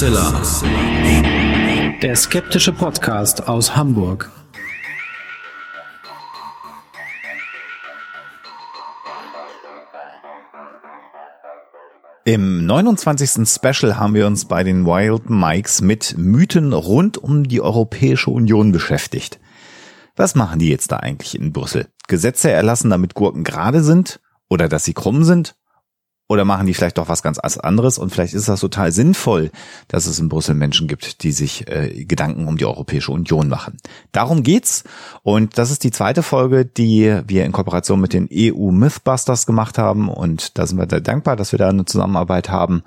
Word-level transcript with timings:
Mixella. 0.00 0.32
Der 2.00 2.16
skeptische 2.16 2.72
Podcast 2.72 3.48
aus 3.48 3.76
Hamburg. 3.76 4.30
Im 12.24 12.64
29. 12.64 13.46
Special 13.46 13.98
haben 13.98 14.14
wir 14.14 14.26
uns 14.26 14.46
bei 14.46 14.64
den 14.64 14.86
Wild 14.86 15.28
Mikes 15.28 15.82
mit 15.82 16.16
Mythen 16.16 16.72
rund 16.72 17.18
um 17.18 17.46
die 17.46 17.60
Europäische 17.60 18.30
Union 18.30 18.72
beschäftigt. 18.72 19.38
Was 20.16 20.34
machen 20.34 20.60
die 20.60 20.70
jetzt 20.70 20.92
da 20.92 20.96
eigentlich 20.96 21.38
in 21.38 21.52
Brüssel? 21.52 21.88
Gesetze 22.08 22.50
erlassen, 22.50 22.88
damit 22.88 23.12
Gurken 23.12 23.44
gerade 23.44 23.82
sind 23.82 24.20
oder 24.48 24.70
dass 24.70 24.84
sie 24.84 24.94
krumm 24.94 25.24
sind? 25.24 25.56
Oder 26.30 26.44
machen 26.44 26.68
die 26.68 26.74
vielleicht 26.74 26.96
doch 26.96 27.08
was 27.08 27.24
ganz 27.24 27.38
anderes? 27.40 27.98
Und 27.98 28.10
vielleicht 28.10 28.34
ist 28.34 28.48
das 28.48 28.60
total 28.60 28.92
sinnvoll, 28.92 29.50
dass 29.88 30.06
es 30.06 30.20
in 30.20 30.28
Brüssel 30.28 30.54
Menschen 30.54 30.86
gibt, 30.86 31.24
die 31.24 31.32
sich 31.32 31.66
äh, 31.66 32.04
Gedanken 32.04 32.46
um 32.46 32.56
die 32.56 32.66
Europäische 32.66 33.10
Union 33.10 33.48
machen. 33.48 33.78
Darum 34.12 34.44
geht's. 34.44 34.84
Und 35.24 35.58
das 35.58 35.72
ist 35.72 35.82
die 35.82 35.90
zweite 35.90 36.22
Folge, 36.22 36.64
die 36.64 37.20
wir 37.26 37.44
in 37.44 37.50
Kooperation 37.50 38.00
mit 38.00 38.12
den 38.12 38.28
EU 38.32 38.70
Mythbusters 38.70 39.44
gemacht 39.44 39.76
haben. 39.76 40.08
Und 40.08 40.56
da 40.56 40.68
sind 40.68 40.78
wir 40.78 40.86
dankbar, 40.86 41.34
dass 41.34 41.50
wir 41.50 41.58
da 41.58 41.68
eine 41.68 41.84
Zusammenarbeit 41.84 42.48
haben. 42.48 42.84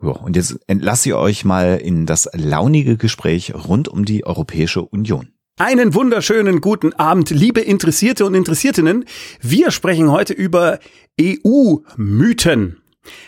Ja, 0.00 0.12
und 0.12 0.36
jetzt 0.36 0.58
entlasse 0.66 1.10
ich 1.10 1.14
euch 1.14 1.44
mal 1.44 1.76
in 1.76 2.06
das 2.06 2.26
launige 2.32 2.96
Gespräch 2.96 3.52
rund 3.54 3.88
um 3.88 4.06
die 4.06 4.24
Europäische 4.24 4.80
Union. 4.80 5.28
Einen 5.58 5.92
wunderschönen 5.92 6.60
guten 6.62 6.92
Abend, 6.94 7.30
liebe 7.30 7.60
Interessierte 7.60 8.24
und 8.24 8.34
Interessiertinnen. 8.34 9.04
Wir 9.42 9.72
sprechen 9.72 10.10
heute 10.10 10.32
über 10.32 10.78
EU-Mythen. 11.20 12.76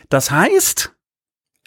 Das 0.08 0.30
heißt, 0.30 0.94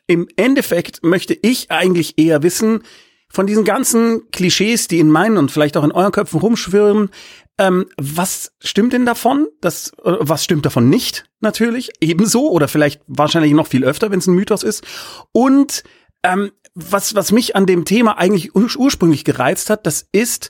im 0.08 0.28
Endeffekt 0.36 1.04
möchte 1.04 1.38
ich 1.42 1.72
eigentlich 1.72 2.18
eher 2.18 2.44
wissen, 2.44 2.84
von 3.30 3.48
diesen 3.48 3.64
ganzen 3.64 4.30
Klischees, 4.30 4.88
die 4.88 5.00
in 5.00 5.10
meinen 5.10 5.38
und 5.38 5.50
vielleicht 5.50 5.76
auch 5.76 5.84
in 5.84 5.92
euren 5.92 6.12
Köpfen 6.12 6.40
rumschwirren, 6.40 7.10
ähm, 7.58 7.88
was 7.98 8.52
stimmt 8.62 8.94
denn 8.94 9.08
davon? 9.08 9.48
Das, 9.60 9.90
äh, 10.04 10.16
was 10.20 10.44
stimmt 10.44 10.68
davon 10.68 10.90
nicht? 10.90 11.26
Natürlich, 11.40 11.92
ebenso 12.00 12.52
oder 12.52 12.68
vielleicht 12.68 13.02
wahrscheinlich 13.08 13.54
noch 13.54 13.68
viel 13.68 13.86
öfter, 13.86 14.12
wenn 14.12 14.20
es 14.20 14.28
ein 14.28 14.36
Mythos 14.36 14.62
ist. 14.62 14.84
Und 15.32 15.84
ähm, 16.24 16.52
was, 16.76 17.16
was 17.16 17.32
mich 17.32 17.56
an 17.56 17.66
dem 17.66 17.86
Thema 17.86 18.18
eigentlich 18.18 18.56
ur 18.56 18.70
ursprünglich 18.78 19.24
gereizt 19.24 19.70
hat, 19.70 19.86
das 19.88 20.08
ist, 20.12 20.50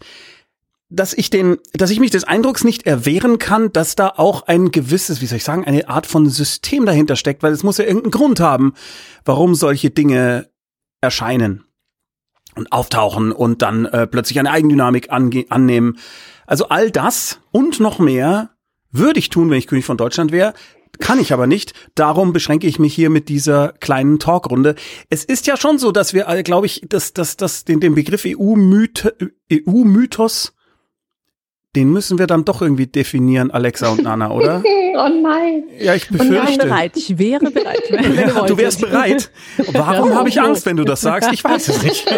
dass 0.93 1.13
ich 1.13 1.31
den, 1.31 1.57
dass 1.73 1.89
ich 1.89 1.99
mich 1.99 2.11
des 2.11 2.23
Eindrucks 2.23 2.63
nicht 2.63 2.85
erwehren 2.85 3.39
kann, 3.39 3.73
dass 3.73 3.95
da 3.95 4.13
auch 4.15 4.43
ein 4.43 4.71
gewisses, 4.71 5.21
wie 5.21 5.25
soll 5.25 5.37
ich 5.37 5.43
sagen, 5.43 5.65
eine 5.65 5.89
Art 5.89 6.05
von 6.05 6.29
System 6.29 6.85
dahinter 6.85 7.15
steckt, 7.15 7.41
weil 7.41 7.51
es 7.51 7.63
muss 7.63 7.79
ja 7.79 7.85
irgendeinen 7.85 8.11
Grund 8.11 8.39
haben, 8.39 8.73
warum 9.25 9.55
solche 9.55 9.89
Dinge 9.89 10.49
erscheinen 11.01 11.63
und 12.55 12.71
auftauchen 12.71 13.31
und 13.31 13.63
dann 13.63 13.85
äh, 13.85 14.05
plötzlich 14.05 14.39
eine 14.39 14.51
Eigendynamik 14.51 15.11
annehmen. 15.11 15.97
Also 16.45 16.69
all 16.69 16.91
das 16.91 17.39
und 17.51 17.79
noch 17.79 17.97
mehr 17.97 18.51
würde 18.91 19.19
ich 19.19 19.29
tun, 19.29 19.49
wenn 19.49 19.57
ich 19.57 19.65
König 19.65 19.85
von 19.85 19.97
Deutschland 19.97 20.31
wäre. 20.31 20.53
Kann 20.99 21.19
ich 21.19 21.33
aber 21.33 21.47
nicht. 21.47 21.73
Darum 21.95 22.33
beschränke 22.33 22.67
ich 22.67 22.77
mich 22.77 22.93
hier 22.93 23.09
mit 23.09 23.27
dieser 23.27 23.73
kleinen 23.79 24.19
Talkrunde. 24.19 24.75
Es 25.09 25.25
ist 25.25 25.47
ja 25.47 25.57
schon 25.57 25.79
so, 25.79 25.91
dass 25.91 26.13
wir, 26.13 26.25
glaube 26.43 26.67
ich, 26.67 26.83
dass, 26.87 27.13
dass, 27.13 27.35
dass 27.35 27.65
den, 27.65 27.79
den 27.79 27.95
Begriff 27.95 28.25
EU-Mythos 28.27 29.11
EU 29.51 29.83
den 31.75 31.91
müssen 31.91 32.19
wir 32.19 32.27
dann 32.27 32.45
doch 32.45 32.61
irgendwie 32.61 32.85
definieren, 32.85 33.49
Alexa 33.49 33.89
und 33.89 34.03
Nana, 34.03 34.29
oder? 34.29 34.61
oh 34.95 35.09
nein. 35.21 35.63
Ja, 35.79 35.95
ich 35.95 36.07
befürchte. 36.07 36.51
Ich 36.51 36.57
bin 36.57 36.67
bereit. 36.67 36.91
Ich 36.95 37.17
wäre 37.17 37.49
bereit. 37.49 37.83
Wenn 37.89 38.15
ja, 38.15 38.45
du 38.45 38.57
wärst 38.57 38.81
bereit. 38.81 39.31
Warum 39.71 40.13
habe 40.13 40.29
ich 40.29 40.39
Angst, 40.39 40.67
wenn 40.67 40.77
du 40.77 40.83
das 40.83 41.01
sagst? 41.01 41.31
Ich 41.33 41.43
weiß 41.43 41.67
es 41.69 41.83
nicht. 41.83 42.05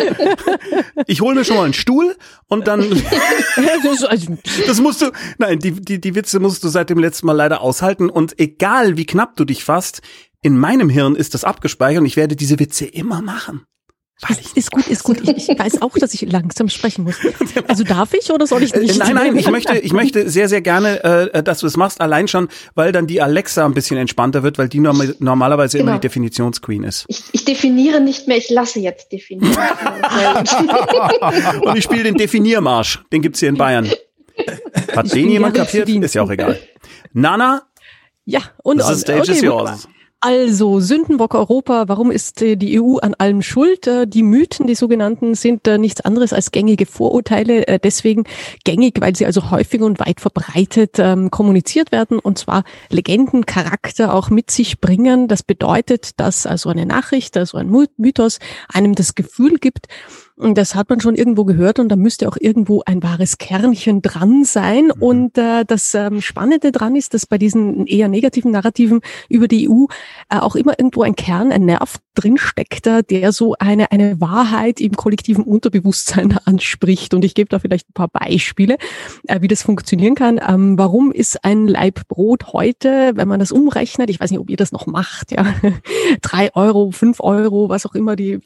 Ich 1.08 1.22
hole 1.22 1.36
mir 1.36 1.46
schon 1.46 1.58
mal 1.58 1.66
einen 1.66 1.74
Stuhl 1.74 2.16
und 2.48 2.68
dann. 2.68 2.82
das 4.68 4.82
musst 4.82 5.02
du. 5.02 5.12
Nein, 5.38 5.60
die, 5.60 5.72
die, 5.72 6.02
die 6.02 6.16
Witze 6.16 6.40
musst 6.40 6.64
du 6.64 6.68
seit 6.68 6.90
dem 6.90 6.98
letzten 6.98 7.28
Mal 7.28 7.34
leider 7.34 7.62
aushalten. 7.62 8.10
Und 8.10 8.40
egal 8.40 8.98
wie 8.98 9.06
knapp 9.06 9.36
du 9.36 9.46
dich 9.46 9.64
fasst, 9.64 10.02
in 10.42 10.58
meinem 10.58 10.90
Hirn 10.90 11.16
ist 11.16 11.34
das 11.34 11.44
abgespeichert 11.44 12.02
und 12.02 12.06
ich 12.06 12.18
werde 12.18 12.36
diese 12.36 12.60
Witze 12.60 12.86
immer 12.86 13.22
machen. 13.22 13.66
Ist, 14.30 14.56
ist 14.56 14.72
gut, 14.72 14.88
ist 14.88 15.04
gut. 15.04 15.18
Ich, 15.22 15.50
ich 15.50 15.58
weiß 15.60 15.82
auch, 15.82 15.98
dass 15.98 16.14
ich 16.14 16.22
langsam 16.22 16.70
sprechen 16.70 17.04
muss. 17.04 17.16
Also 17.68 17.84
darf 17.84 18.14
ich 18.14 18.32
oder 18.32 18.48
soll 18.48 18.64
ich 18.64 18.74
nicht? 18.74 18.98
Nein, 18.98 19.14
nein, 19.14 19.36
ich 19.36 19.50
möchte, 19.50 19.78
ich 19.78 19.92
möchte 19.92 20.30
sehr, 20.30 20.48
sehr 20.48 20.62
gerne, 20.62 21.04
äh, 21.04 21.44
dass 21.44 21.60
du 21.60 21.68
es 21.68 21.76
machst, 21.76 22.00
allein 22.00 22.28
schon, 22.28 22.48
weil 22.76 22.94
dann 22.94 23.08
die 23.08 23.22
Alexa 23.22 23.66
ein 23.66 23.74
bisschen 23.74 23.98
entspannter 23.98 24.42
wird, 24.42 24.58
weil 24.58 24.70
die 24.70 24.80
norm 24.80 25.02
normalerweise 25.20 25.78
genau. 25.78 25.92
immer 25.92 26.00
die 26.00 26.08
Definitionsqueen 26.08 26.84
ist. 26.84 27.06
Ich, 27.10 27.24
ich 27.34 27.46
definiere 27.46 28.00
nicht 28.00 28.28
mehr, 28.28 28.38
ich 28.38 28.50
lasse 28.50 28.80
jetzt 28.80 29.12
definieren. 29.12 29.54
Und 31.62 31.78
ich 31.78 31.84
spiele 31.84 32.04
den 32.04 32.16
Definiermarsch, 32.16 33.04
den 33.12 33.22
gibt's 33.22 33.40
hier 33.40 33.50
in 33.50 33.58
Bayern. 33.58 33.90
Hat 34.96 35.14
den 35.14 35.30
jemand 35.30 35.56
kapiert? 35.56 35.90
Ist 35.90 36.16
ja 36.16 36.22
auch 36.22 36.32
egal. 36.32 36.60
Nana? 37.12 37.64
Ja, 38.26 38.42
und 38.64 38.82
The 38.82 38.96
stage 38.96 39.22
okay, 39.22 39.32
is 39.34 39.42
yours. 39.42 39.88
Also 40.28 40.80
Sündenbock 40.80 41.36
Europa, 41.36 41.84
warum 41.88 42.10
ist 42.10 42.42
äh, 42.42 42.56
die 42.56 42.82
EU 42.82 42.98
an 42.98 43.14
allem 43.14 43.44
schuld? 43.44 43.86
Äh, 43.86 44.08
die 44.08 44.24
Mythen, 44.24 44.66
die 44.66 44.74
sogenannten, 44.74 45.36
sind 45.36 45.68
äh, 45.68 45.78
nichts 45.78 46.02
anderes 46.02 46.34
als 46.34 46.50
gängige 46.50 46.88
Vorurteile, 46.88 47.78
deswegen 47.84 48.24
gängig, 48.64 49.00
weil 49.02 49.16
sie 49.16 49.28
also 49.28 49.52
häufig 49.52 49.82
und 49.82 50.00
weit 50.00 50.20
verbreitet 50.20 50.98
ähm, 50.98 51.30
kommuniziert 51.30 51.92
werden 51.92 52.18
und 52.18 52.40
zwar 52.40 52.64
Legendencharakter 52.90 54.16
auch 54.16 54.32
mit 54.32 54.50
sich 54.50 54.82
bringen. 54.82 55.28
Das 55.28 55.44
bedeutet, 55.44 56.20
dass 56.20 56.48
also 56.48 56.70
eine 56.70 56.88
Nachricht, 56.88 57.38
also 57.38 57.60
ein 57.60 57.70
Mythos 57.98 58.40
einem 58.68 58.96
das 58.96 59.14
Gefühl 59.14 59.60
gibt, 59.60 59.90
und 60.38 60.58
das 60.58 60.76
hat 60.76 60.90
man 60.90 61.00
schon 61.00 61.16
irgendwo 61.16 61.46
gehört 61.46 61.80
und 61.80 61.88
da 61.88 61.96
müsste 61.96 62.28
auch 62.28 62.36
irgendwo 62.38 62.84
ein 62.86 63.02
wahres 63.02 63.38
Kernchen 63.38 64.02
dran 64.02 64.44
sein. 64.44 64.86
Mhm. 64.88 65.02
Und 65.02 65.38
äh, 65.38 65.64
das 65.66 65.94
ähm, 65.94 66.20
Spannende 66.22 66.74
dran 66.74 66.96
ist, 66.96 67.14
dass 67.14 67.26
bei 67.26 67.38
diesen 67.38 67.88
eher 67.88 68.10
negativen 68.10 68.52
Narrativen 68.52 69.00
über 69.30 69.48
die 69.48 69.70
EU 69.70 69.86
äh, 70.30 70.40
auch 70.40 70.56
immer 70.56 70.78
irgendwo 70.78 71.04
ein 71.04 71.16
Kern, 71.16 71.54
ein 71.54 71.64
Nerv 71.66 72.00
drinsteckt, 72.16 72.86
der 73.10 73.32
so 73.32 73.56
eine, 73.60 73.92
eine 73.92 74.20
Wahrheit 74.20 74.82
im 74.82 74.94
kollektiven 74.94 75.46
Unterbewusstsein 75.46 76.38
anspricht. 76.46 77.14
Und 77.14 77.24
ich 77.24 77.34
gebe 77.34 77.50
da 77.50 77.60
vielleicht 77.60 77.90
ein 77.90 77.94
paar 77.94 78.10
Beispiele, 78.10 78.78
äh, 79.28 79.40
wie 79.40 79.48
das 79.48 79.64
funktionieren 79.64 80.16
kann. 80.16 80.42
Ähm, 80.46 80.78
warum 80.78 81.14
ist 81.14 81.46
ein 81.46 81.68
Laib 81.68 82.10
Brot 82.10 82.52
heute, 82.52 83.14
wenn 83.16 83.30
man 83.30 83.40
das 83.40 83.54
umrechnet, 83.54 84.10
ich 84.10 84.20
weiß 84.20 84.32
nicht, 84.32 84.40
ob 84.40 84.50
ihr 84.50 84.58
das 84.58 84.74
noch 84.74 84.86
macht, 84.86 85.32
ja, 85.32 85.46
drei 86.22 86.54
Euro, 86.56 86.92
fünf 86.92 87.22
Euro, 87.22 87.70
was 87.70 87.86
auch 87.86 87.96
immer 87.96 88.18
die 88.18 88.42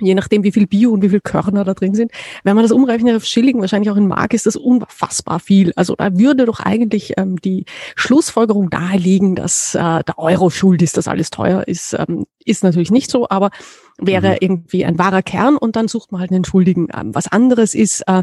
je 0.00 0.14
nachdem, 0.14 0.44
wie 0.44 0.52
viel 0.52 0.66
Bio 0.66 0.92
und 0.92 1.02
wie 1.02 1.08
viel 1.08 1.20
Körner 1.20 1.64
da 1.64 1.74
drin 1.74 1.94
sind. 1.94 2.12
Wenn 2.44 2.54
man 2.54 2.64
das 2.64 2.72
umrechnet 2.72 3.16
auf 3.16 3.24
Schilling, 3.24 3.60
wahrscheinlich 3.60 3.90
auch 3.90 3.96
in 3.96 4.08
Mark, 4.08 4.32
ist 4.34 4.46
das 4.46 4.56
unfassbar 4.56 5.40
viel. 5.40 5.72
Also 5.76 5.94
da 5.96 6.16
würde 6.16 6.44
doch 6.46 6.60
eigentlich 6.60 7.14
ähm, 7.16 7.40
die 7.40 7.64
Schlussfolgerung 7.96 8.68
naheliegen, 8.70 9.34
dass 9.34 9.74
äh, 9.74 9.78
der 10.04 10.18
Euro 10.18 10.50
schuld 10.50 10.82
ist, 10.82 10.96
dass 10.96 11.08
alles 11.08 11.30
teuer 11.30 11.66
ist. 11.66 11.94
Ähm, 11.98 12.26
ist 12.44 12.64
natürlich 12.64 12.90
nicht 12.90 13.10
so, 13.10 13.28
aber 13.28 13.50
wäre 13.98 14.30
mhm. 14.30 14.36
irgendwie 14.40 14.84
ein 14.84 14.98
wahrer 14.98 15.22
Kern 15.22 15.56
und 15.56 15.76
dann 15.76 15.88
sucht 15.88 16.12
man 16.12 16.20
halt 16.20 16.30
einen 16.30 16.44
Schuldigen. 16.44 16.88
Ähm, 16.96 17.14
was 17.14 17.26
anderes 17.26 17.74
ist, 17.74 18.02
äh, 18.06 18.22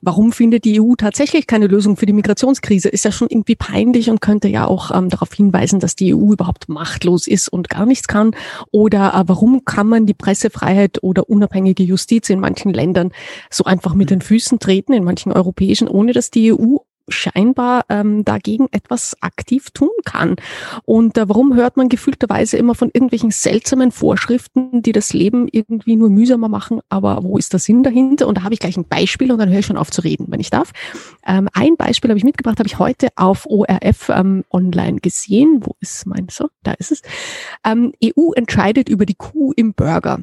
warum 0.00 0.32
findet 0.32 0.64
die 0.64 0.80
EU 0.80 0.94
tatsächlich 0.96 1.46
keine 1.46 1.66
Lösung 1.66 1.96
für 1.96 2.06
die 2.06 2.12
Migrationskrise? 2.12 2.88
Ist 2.88 3.04
ja 3.04 3.12
schon 3.12 3.28
irgendwie 3.28 3.56
peinlich 3.56 4.08
und 4.08 4.20
könnte 4.20 4.48
ja 4.48 4.66
auch 4.66 4.90
ähm, 4.96 5.08
darauf 5.08 5.32
hinweisen, 5.32 5.80
dass 5.80 5.96
die 5.96 6.14
EU 6.14 6.32
überhaupt 6.32 6.68
machtlos 6.68 7.26
ist 7.26 7.48
und 7.48 7.68
gar 7.68 7.86
nichts 7.86 8.06
kann. 8.06 8.32
Oder 8.70 9.14
äh, 9.14 9.24
warum 9.26 9.64
kann 9.64 9.88
man 9.88 10.06
die 10.06 10.14
Pressefreiheit 10.14 11.02
oder 11.02 11.28
unabhängige 11.28 11.82
Justiz 11.82 12.30
in 12.30 12.40
manchen 12.40 12.72
Ländern 12.72 13.10
so 13.50 13.64
einfach 13.64 13.94
mit 13.94 14.10
mhm. 14.10 14.16
den 14.16 14.20
Füßen 14.22 14.58
treten, 14.60 14.92
in 14.92 15.04
manchen 15.04 15.32
europäischen, 15.32 15.88
ohne 15.88 16.12
dass 16.12 16.30
die 16.30 16.52
EU 16.52 16.76
scheinbar 17.08 17.84
ähm, 17.88 18.24
dagegen 18.24 18.68
etwas 18.72 19.16
aktiv 19.20 19.70
tun 19.70 19.90
kann. 20.04 20.36
Und 20.84 21.18
äh, 21.18 21.28
warum 21.28 21.54
hört 21.54 21.76
man 21.76 21.88
gefühlterweise 21.88 22.56
immer 22.56 22.74
von 22.74 22.90
irgendwelchen 22.92 23.30
seltsamen 23.30 23.92
Vorschriften, 23.92 24.82
die 24.82 24.92
das 24.92 25.12
Leben 25.12 25.48
irgendwie 25.50 25.96
nur 25.96 26.10
mühsamer 26.10 26.48
machen, 26.48 26.80
aber 26.88 27.22
wo 27.22 27.38
ist 27.38 27.52
der 27.52 27.60
Sinn 27.60 27.82
dahinter? 27.82 28.26
Und 28.26 28.38
da 28.38 28.42
habe 28.42 28.54
ich 28.54 28.60
gleich 28.60 28.76
ein 28.76 28.88
Beispiel 28.88 29.32
und 29.32 29.38
dann 29.38 29.50
höre 29.50 29.60
ich 29.60 29.66
schon 29.66 29.76
auf 29.76 29.90
zu 29.90 30.02
reden, 30.02 30.26
wenn 30.28 30.40
ich 30.40 30.50
darf. 30.50 30.72
Ähm, 31.26 31.48
ein 31.52 31.76
Beispiel 31.76 32.10
habe 32.10 32.18
ich 32.18 32.24
mitgebracht, 32.24 32.58
habe 32.58 32.68
ich 32.68 32.78
heute 32.78 33.08
auf 33.16 33.46
ORF 33.46 34.08
ähm, 34.08 34.44
online 34.50 35.00
gesehen. 35.00 35.60
Wo 35.62 35.76
ist 35.80 36.06
mein 36.06 36.28
so? 36.30 36.48
Da 36.62 36.72
ist 36.72 36.92
es. 36.92 37.02
Ähm, 37.64 37.92
EU 38.04 38.32
entscheidet 38.32 38.88
über 38.88 39.06
die 39.06 39.14
Kuh 39.14 39.52
im 39.56 39.74
Burger. 39.74 40.20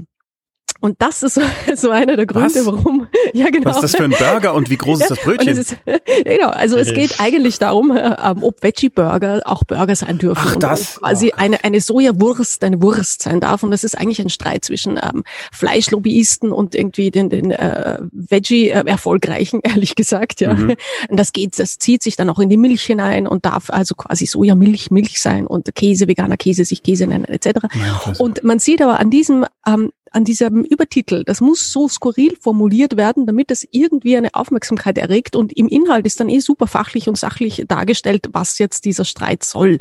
Und 0.84 1.02
das 1.02 1.24
ist 1.24 1.36
so, 1.36 1.42
so 1.78 1.92
einer 1.92 2.18
der 2.18 2.26
Gründe, 2.26 2.54
Was? 2.54 2.66
warum. 2.66 3.08
Ja, 3.34 3.50
genau. 3.50 3.70
Was 3.70 3.78
ist 3.78 3.84
das 3.84 3.96
für 3.96 4.04
ein 4.04 4.12
Burger 4.12 4.54
und 4.54 4.70
wie 4.70 4.76
groß 4.76 5.00
ist 5.02 5.10
das 5.10 5.20
Brötchen? 5.24 5.58
Ist, 5.58 5.78
genau, 6.26 6.50
also 6.50 6.78
es 6.78 6.94
geht 6.94 7.20
eigentlich 7.20 7.58
darum, 7.58 7.98
ähm, 7.98 8.44
ob 8.44 8.62
Veggie-Burger 8.62 9.42
auch 9.46 9.64
Burger 9.64 9.96
sein 9.96 10.20
dürfen. 10.20 10.44
Ach, 10.46 10.56
das? 10.58 10.98
Und 10.98 11.04
quasi 11.04 11.32
oh. 11.34 11.40
eine, 11.40 11.64
eine 11.64 11.80
Sojawurst 11.80 12.64
eine 12.64 12.82
Wurst 12.82 13.24
sein 13.24 13.40
darf. 13.40 13.64
Und 13.64 13.72
das 13.72 13.84
ist 13.84 13.98
eigentlich 13.98 14.22
ein 14.22 14.30
Streit 14.30 14.66
zwischen 14.66 14.98
ähm, 14.98 15.24
Fleischlobbyisten 15.52 16.52
und 16.52 16.76
irgendwie 16.76 17.10
den, 17.12 17.30
den 17.30 17.52
äh, 17.52 18.00
Veggie-Erfolgreichen, 18.12 19.62
ehrlich 19.64 19.96
gesagt. 19.96 20.42
Ja. 20.42 20.54
Mhm. 20.54 20.76
Und 21.10 21.18
das 21.18 21.32
geht, 21.32 21.58
das 21.58 21.80
zieht 21.80 22.04
sich 22.04 22.18
dann 22.18 22.30
auch 22.30 22.40
in 22.40 22.50
die 22.50 22.58
Milch 22.58 22.84
hinein 22.84 23.26
und 23.26 23.46
darf 23.46 23.70
also 23.70 23.96
quasi 23.96 24.26
Sojamilch 24.26 24.92
Milch 24.92 25.22
sein 25.22 25.48
und 25.48 25.74
Käse, 25.74 26.08
veganer 26.08 26.38
Käse, 26.38 26.66
sich 26.66 26.84
Käse 26.84 27.08
nennen, 27.08 27.26
etc. 27.26 27.48
Ja, 27.74 28.14
und 28.20 28.44
man 28.44 28.60
sieht 28.60 28.82
aber 28.82 29.00
an 29.00 29.10
diesem 29.10 29.46
ähm, 29.66 29.92
an 30.14 30.24
diesem 30.24 30.64
Übertitel. 30.64 31.24
Das 31.24 31.42
muss 31.42 31.72
so 31.72 31.88
skurril 31.88 32.38
formuliert 32.40 32.98
werden, 32.98 33.26
damit 33.26 33.52
es 33.52 33.68
irgendwie 33.72 34.16
eine 34.16 34.34
Aufmerksamkeit 34.34 34.98
erregt. 34.98 35.36
Und 35.36 35.52
im 35.54 35.68
Inhalt 35.68 36.06
ist 36.06 36.20
dann 36.20 36.30
eh 36.30 36.40
super 36.40 36.68
fachlich 36.68 37.10
und 37.10 37.18
sachlich 37.18 37.66
dargestellt, 37.68 38.30
was 38.32 38.60
jetzt 38.60 38.86
dieser 38.86 39.06
Streit 39.06 39.44
soll. 39.44 39.80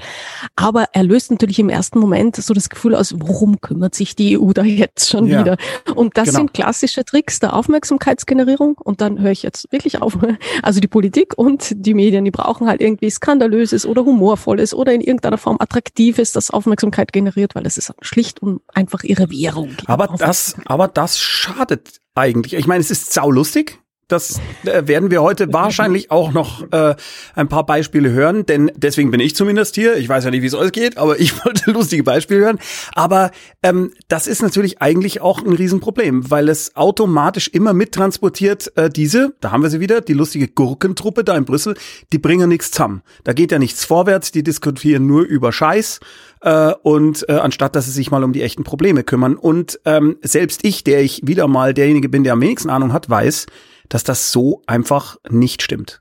Aber 0.57 0.87
er 0.93 1.05
löst 1.05 1.31
natürlich 1.31 1.59
im 1.59 1.69
ersten 1.69 1.99
Moment 1.99 2.37
so 2.37 2.55
das 2.55 2.71
Gefühl 2.71 2.95
aus, 2.95 3.15
worum 3.19 3.61
kümmert 3.61 3.95
sich 3.95 4.17
die 4.17 4.39
EU 4.39 4.53
da 4.53 4.65
jetzt 4.65 5.11
schon 5.11 5.27
ja, 5.27 5.41
wieder? 5.41 5.57
Und 5.95 6.17
das 6.17 6.29
genau. 6.29 6.39
sind 6.39 6.55
klassische 6.55 7.05
Tricks 7.05 7.39
der 7.39 7.55
Aufmerksamkeitsgenerierung. 7.55 8.77
Und 8.79 9.01
dann 9.01 9.21
höre 9.21 9.33
ich 9.33 9.43
jetzt 9.43 9.71
wirklich 9.71 10.01
auf. 10.01 10.19
Also 10.63 10.81
die 10.81 10.89
Politik 10.89 11.37
und 11.37 11.73
die 11.75 11.95
Medien, 11.95 12.25
die 12.25 12.31
brauchen 12.31 12.69
halt 12.69 12.81
irgendwie 12.81 13.11
skandalöses 13.11 13.85
oder 13.85 14.05
humorvolles 14.05 14.75
oder 14.75 14.93
in 14.93 15.01
irgendeiner 15.01 15.39
Form 15.39 15.57
attraktives, 15.59 16.33
das 16.33 16.51
Aufmerksamkeit 16.51 17.13
generiert, 17.13 17.55
weil 17.55 17.67
es 17.67 17.79
ist 17.79 17.93
schlicht 18.01 18.41
und 18.41 18.61
einfach 18.73 19.03
ihre 19.03 19.31
Währung. 19.31 19.71
Aber 19.87 20.09
das, 20.27 20.57
aber 20.65 20.89
das 20.89 21.19
schadet 21.19 22.01
eigentlich. 22.15 22.55
Ich 22.55 22.67
meine, 22.67 22.81
es 22.81 22.91
ist 22.91 23.13
saulustig. 23.13 23.79
Das 24.09 24.41
äh, 24.65 24.87
werden 24.87 25.11
wir 25.11 25.23
heute 25.23 25.55
wahrscheinlich 25.55 26.11
auch 26.11 26.33
noch 26.33 26.71
äh, 26.71 26.95
ein 27.35 27.49
paar 27.49 27.65
Beispiele 27.65 28.11
hören, 28.11 28.45
denn 28.45 28.71
deswegen 28.77 29.11
bin 29.11 29.21
ich 29.21 29.35
zumindest 29.35 29.75
hier. 29.75 29.97
Ich 29.97 30.07
weiß 30.07 30.25
ja 30.25 30.31
nicht, 30.31 30.43
wie 30.43 30.47
es 30.47 30.55
euch 30.55 30.73
geht, 30.73 30.99
aber 30.99 31.19
ich 31.21 31.43
wollte 31.43 31.71
lustige 31.71 32.03
Beispiele 32.03 32.41
hören. 32.41 32.59
Aber 32.95 33.31
ähm, 33.63 33.93
das 34.09 34.27
ist 34.27 34.43
natürlich 34.43 34.83
eigentlich 34.83 35.23
auch 35.23 35.43
ein 35.43 35.55
Riesenproblem, 35.55 36.31
weil 36.31 36.51
es 36.51 36.77
automatisch 36.77 37.49
immer 37.49 37.73
mittransportiert 37.73 38.77
äh, 38.77 38.91
diese, 38.91 39.35
da 39.41 39.51
haben 39.51 39.63
wir 39.63 39.71
sie 39.71 39.81
wieder, 39.81 40.03
die 40.03 40.13
lustige 40.13 40.49
Gurkentruppe 40.49 41.25
da 41.25 41.35
in 41.35 41.47
Brüssel, 41.47 41.75
die 42.13 42.19
bringen 42.19 42.51
nichts 42.51 42.71
zusammen. 42.71 43.01
Da 43.25 43.33
geht 43.33 43.51
ja 43.51 43.59
nichts 43.59 43.87
vorwärts, 43.87 44.31
die 44.31 44.43
diskutieren 44.43 45.07
nur 45.07 45.23
über 45.23 45.53
Scheiß 45.53 46.01
äh, 46.43 46.73
und 46.83 47.29
äh, 47.29 47.35
anstatt 47.35 47.77
dass 47.77 47.87
sie 47.87 47.93
sich 47.93 48.11
mal 48.11 48.25
um 48.25 48.33
die 48.33 48.43
echten 48.43 48.65
Probleme 48.65 49.05
kümmern. 49.05 49.37
Und 49.37 49.81
ähm, 49.85 50.19
selbst 50.23 50.65
ich, 50.65 50.85
der 50.85 51.03
ich 51.03 51.27
wieder 51.27 51.49
mal 51.49 51.75
derjenige 51.75 52.09
bin, 52.09 52.25
der 52.25 52.35
am 52.35 52.41
wenigsten 52.41 52.71
Ahnung 52.71 52.93
hat, 52.93 53.09
weiß, 53.09 53.47
dass 53.89 54.05
das 54.05 54.33
so 54.33 54.63
einfach 54.67 55.17
nicht 55.29 55.63
stimmt. 55.63 56.01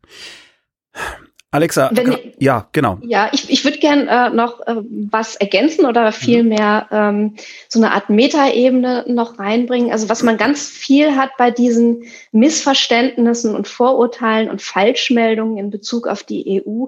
Alexa, 1.53 1.89
Wenn, 1.93 2.15
ja, 2.39 2.69
genau. 2.71 2.97
Ja, 3.01 3.29
ich, 3.33 3.49
ich 3.49 3.65
würde 3.65 3.77
gern 3.77 4.07
äh, 4.07 4.29
noch 4.29 4.61
äh, 4.61 4.75
was 5.11 5.35
ergänzen 5.35 5.85
oder 5.85 6.13
vielmehr 6.13 6.87
ähm, 6.91 7.35
so 7.67 7.77
eine 7.77 7.91
Art 7.91 8.09
Metaebene 8.09 9.03
noch 9.09 9.37
reinbringen. 9.37 9.91
Also 9.91 10.07
was 10.07 10.23
man 10.23 10.37
ganz 10.37 10.69
viel 10.69 11.17
hat 11.17 11.31
bei 11.37 11.51
diesen 11.51 12.05
Missverständnissen 12.31 13.53
und 13.53 13.67
Vorurteilen 13.67 14.49
und 14.49 14.61
Falschmeldungen 14.61 15.57
in 15.57 15.69
Bezug 15.71 16.07
auf 16.07 16.23
die 16.23 16.63
EU, 16.65 16.85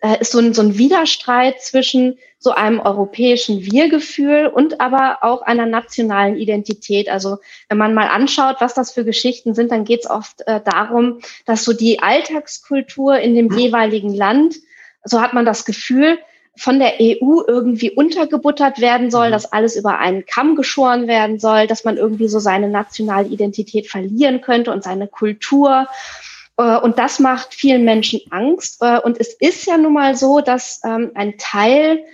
äh, 0.00 0.20
ist 0.20 0.32
so 0.32 0.40
ein, 0.40 0.52
so 0.52 0.60
ein 0.60 0.76
Widerstreit 0.76 1.62
zwischen 1.62 2.18
so 2.42 2.50
einem 2.50 2.80
europäischen 2.80 3.62
Wir-Gefühl 3.62 4.48
und 4.48 4.80
aber 4.80 5.18
auch 5.22 5.42
einer 5.42 5.66
nationalen 5.66 6.36
Identität. 6.36 7.08
Also 7.08 7.38
wenn 7.68 7.78
man 7.78 7.94
mal 7.94 8.08
anschaut, 8.08 8.56
was 8.58 8.74
das 8.74 8.90
für 8.90 9.04
Geschichten 9.04 9.54
sind, 9.54 9.70
dann 9.70 9.84
geht 9.84 10.00
es 10.00 10.10
oft 10.10 10.46
äh, 10.48 10.60
darum, 10.64 11.20
dass 11.46 11.64
so 11.64 11.72
die 11.72 12.00
Alltagskultur 12.00 13.18
in 13.18 13.36
dem 13.36 13.56
jeweiligen 13.56 14.12
Land, 14.12 14.56
so 15.04 15.20
hat 15.20 15.34
man 15.34 15.44
das 15.44 15.64
Gefühl, 15.64 16.18
von 16.56 16.78
der 16.78 16.94
EU 17.00 17.42
irgendwie 17.46 17.90
untergebuttert 17.90 18.80
werden 18.80 19.10
soll, 19.10 19.28
mhm. 19.28 19.32
dass 19.32 19.52
alles 19.52 19.76
über 19.76 19.98
einen 19.98 20.26
Kamm 20.26 20.56
geschoren 20.56 21.06
werden 21.06 21.38
soll, 21.38 21.66
dass 21.66 21.84
man 21.84 21.96
irgendwie 21.96 22.28
so 22.28 22.40
seine 22.40 22.68
nationale 22.68 23.28
Identität 23.28 23.88
verlieren 23.88 24.40
könnte 24.40 24.72
und 24.72 24.82
seine 24.82 25.06
Kultur. 25.06 25.86
Äh, 26.58 26.78
und 26.78 26.98
das 26.98 27.20
macht 27.20 27.54
vielen 27.54 27.84
Menschen 27.84 28.20
Angst. 28.30 28.82
Äh, 28.82 28.98
und 28.98 29.18
es 29.20 29.32
ist 29.34 29.66
ja 29.66 29.78
nun 29.78 29.94
mal 29.94 30.16
so, 30.16 30.40
dass 30.40 30.80
ähm, 30.84 31.12
ein 31.14 31.38
Teil 31.38 32.04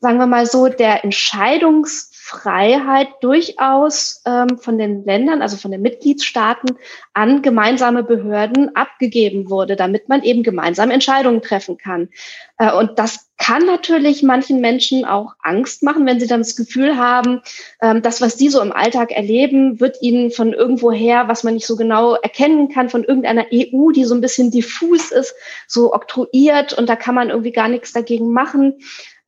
sagen 0.00 0.18
wir 0.18 0.26
mal 0.26 0.46
so, 0.46 0.68
der 0.68 1.04
Entscheidungsfreiheit 1.04 3.08
durchaus 3.20 4.22
ähm, 4.24 4.58
von 4.58 4.78
den 4.78 5.04
Ländern, 5.04 5.42
also 5.42 5.58
von 5.58 5.70
den 5.70 5.82
Mitgliedstaaten 5.82 6.78
an 7.12 7.42
gemeinsame 7.42 8.02
Behörden 8.02 8.74
abgegeben 8.74 9.50
wurde, 9.50 9.76
damit 9.76 10.08
man 10.08 10.22
eben 10.22 10.42
gemeinsam 10.42 10.90
Entscheidungen 10.90 11.42
treffen 11.42 11.76
kann. 11.76 12.08
Äh, 12.56 12.72
und 12.72 12.98
das 12.98 13.28
kann 13.36 13.66
natürlich 13.66 14.22
manchen 14.22 14.60
Menschen 14.60 15.04
auch 15.04 15.34
Angst 15.42 15.82
machen, 15.82 16.06
wenn 16.06 16.18
sie 16.18 16.26
dann 16.26 16.40
das 16.40 16.56
Gefühl 16.56 16.96
haben, 16.96 17.42
ähm, 17.82 18.00
das, 18.00 18.22
was 18.22 18.36
die 18.36 18.48
so 18.48 18.62
im 18.62 18.72
Alltag 18.72 19.12
erleben, 19.12 19.80
wird 19.80 20.00
ihnen 20.00 20.30
von 20.30 20.54
irgendwoher, 20.54 21.28
was 21.28 21.44
man 21.44 21.52
nicht 21.54 21.66
so 21.66 21.76
genau 21.76 22.14
erkennen 22.14 22.70
kann, 22.70 22.88
von 22.88 23.04
irgendeiner 23.04 23.44
EU, 23.52 23.90
die 23.90 24.04
so 24.04 24.14
ein 24.14 24.22
bisschen 24.22 24.50
diffus 24.50 25.10
ist, 25.10 25.34
so 25.66 25.92
oktroyiert 25.92 26.72
und 26.72 26.88
da 26.88 26.96
kann 26.96 27.14
man 27.14 27.28
irgendwie 27.28 27.52
gar 27.52 27.68
nichts 27.68 27.92
dagegen 27.92 28.32
machen. 28.32 28.76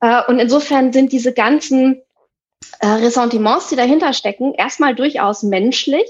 Äh, 0.03 0.21
und 0.27 0.37
insofern 0.37 0.91
sind 0.91 1.13
diese 1.13 1.31
ganzen 1.31 2.01
äh, 2.79 2.87
Ressentiments, 2.87 3.69
die 3.69 3.77
dahinter 3.77 4.11
stecken, 4.11 4.53
erstmal 4.53 4.95
durchaus 4.95 5.43
menschlich. 5.43 6.05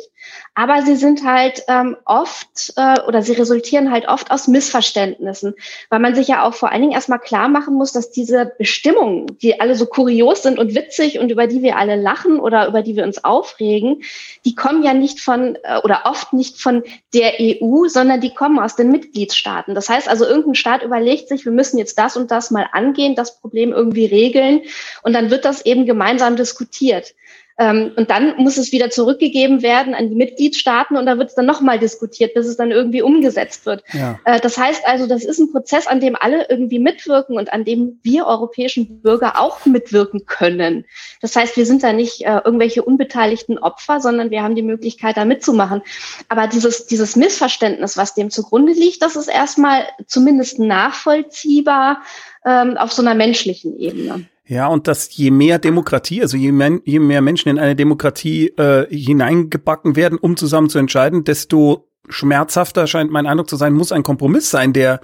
Aber 0.56 0.84
sie 0.84 0.96
sind 0.96 1.26
halt 1.26 1.64
ähm, 1.68 1.98
oft 2.06 2.74
äh, 2.76 3.02
oder 3.08 3.24
sie 3.24 3.34
resultieren 3.34 3.92
halt 3.92 4.08
oft 4.08 4.30
aus 4.30 4.48
Missverständnissen, 4.48 5.56
weil 5.90 6.00
man 6.00 6.14
sich 6.14 6.28
ja 6.28 6.44
auch 6.44 6.54
vor 6.54 6.72
allen 6.72 6.82
Dingen 6.82 6.94
erstmal 6.94 7.20
klar 7.20 7.50
machen 7.50 7.74
muss, 7.74 7.92
dass 7.92 8.12
diese 8.12 8.54
Bestimmungen, 8.58 9.38
die 9.40 9.60
alle 9.60 9.76
so 9.76 9.88
kurios 9.88 10.44
sind 10.44 10.60
und 10.60 10.76
witzig 10.76 11.18
und 11.18 11.32
über 11.32 11.48
die 11.48 11.64
wir 11.64 11.78
alle 11.78 11.96
lachen 11.96 12.40
oder 12.40 12.68
über 12.68 12.84
die 12.84 12.96
wir 12.96 13.04
uns 13.04 13.24
aufregen, 13.24 14.04
die 14.46 14.54
kommen 14.54 14.84
ja 14.84 14.94
nicht 14.94 15.22
von 15.22 15.58
äh, 15.64 15.80
oder 15.84 16.02
oft 16.06 16.34
nicht 16.34 16.62
von 16.62 16.84
der 17.14 17.34
EU, 17.40 17.88
sondern 17.88 18.22
die 18.22 18.34
kommen 18.34 18.60
aus 18.60 18.76
den 18.76 18.92
Mitgliedstaaten. 18.92 19.74
Das 19.74 19.90
heißt 19.90 20.08
also, 20.08 20.26
irgendein 20.26 20.56
Staat 20.56 20.84
überlegt 20.84 21.30
sich, 21.30 21.46
wir 21.46 21.52
müssen 21.52 21.80
jetzt 21.80 21.98
das 21.98 22.16
und 22.16 22.30
das 22.30 22.52
mal 22.52 22.68
angehen, 22.72 23.16
das 23.16 23.40
Problem 23.40 23.72
irgendwie 23.72 24.06
regeln 24.06 24.62
und 25.02 25.14
dann 25.14 25.32
wird 25.32 25.46
das 25.46 25.66
eben 25.66 25.86
gemeinsam 25.88 26.36
diskutiert. 26.36 27.16
Ähm, 27.60 27.92
und 27.96 28.10
dann 28.10 28.36
muss 28.38 28.58
es 28.58 28.72
wieder 28.72 28.90
zurückgegeben 28.90 29.62
werden 29.62 29.94
an 29.94 30.10
die 30.10 30.16
Mitgliedstaaten 30.16 30.98
und 30.98 31.06
da 31.06 31.18
wird 31.18 31.30
es 31.30 31.36
dann 31.36 31.46
nochmal 31.46 31.78
diskutiert, 31.78 32.34
bis 32.34 32.48
es 32.48 32.58
dann 32.58 32.72
irgendwie 32.72 33.04
umgesetzt 33.04 33.66
wird. 33.66 33.84
Ja. 33.94 34.20
Äh, 34.26 34.40
das 34.40 34.58
heißt 34.58 34.88
also, 34.88 35.06
das 35.06 35.24
ist 35.24 35.40
ein 35.40 35.52
Prozess, 35.52 35.86
an 35.86 36.00
dem 36.00 36.16
alle 36.20 36.48
irgendwie 36.50 36.80
mitwirken 36.80 37.38
und 37.38 37.54
an 37.54 37.64
dem 37.64 38.00
wir 38.02 38.26
europäischen 38.26 39.02
Bürger 39.02 39.40
auch 39.40 39.66
mitwirken 39.66 40.26
können. 40.26 40.86
Das 41.22 41.36
heißt, 41.36 41.56
wir 41.56 41.66
sind 41.66 41.84
da 41.84 41.94
nicht 41.94 42.22
äh, 42.22 42.42
irgendwelche 42.44 42.84
unbeteiligten 42.84 43.60
Opfer, 43.60 44.00
sondern 44.00 44.32
wir 44.32 44.42
haben 44.42 44.56
die 44.56 44.64
Möglichkeit, 44.64 45.18
da 45.18 45.26
mitzumachen. 45.26 45.82
Aber 46.30 46.48
dieses, 46.48 46.88
dieses 46.88 47.16
Missverständnis, 47.16 47.98
was 47.98 48.16
dem 48.16 48.32
zugrunde 48.32 48.74
liegt, 48.74 49.02
das 49.04 49.16
ist 49.16 49.28
erstmal 49.28 49.86
zumindest 50.08 50.58
nachvollziehbar 50.58 52.02
ähm, 52.46 52.78
auf 52.78 52.92
so 52.92 53.02
einer 53.02 53.14
menschlichen 53.14 53.78
Ebene. 53.78 54.26
Ja, 54.46 54.68
und 54.68 54.88
dass 54.88 55.16
je 55.16 55.32
mehr 55.32 55.58
Demokratie, 55.58 56.22
also 56.22 56.36
je 56.36 56.52
mehr, 56.52 56.80
je 56.84 57.00
mehr 57.00 57.22
Menschen 57.22 57.50
in 57.50 57.60
eine 57.60 57.76
Demokratie 57.76 58.50
äh, 58.50 58.88
hineingebacken 58.94 59.96
werden, 59.96 60.18
um 60.18 60.36
zusammen 60.36 60.70
zu 60.70 60.80
entscheiden, 60.80 61.24
desto 61.24 61.88
schmerzhafter 62.10 62.86
scheint 62.88 63.10
mein 63.10 63.26
Eindruck 63.26 63.50
zu 63.50 63.56
sein, 63.56 63.74
muss 63.74 63.94
ein 63.94 64.04
Kompromiss 64.04 64.50
sein, 64.50 64.74
der 64.74 65.00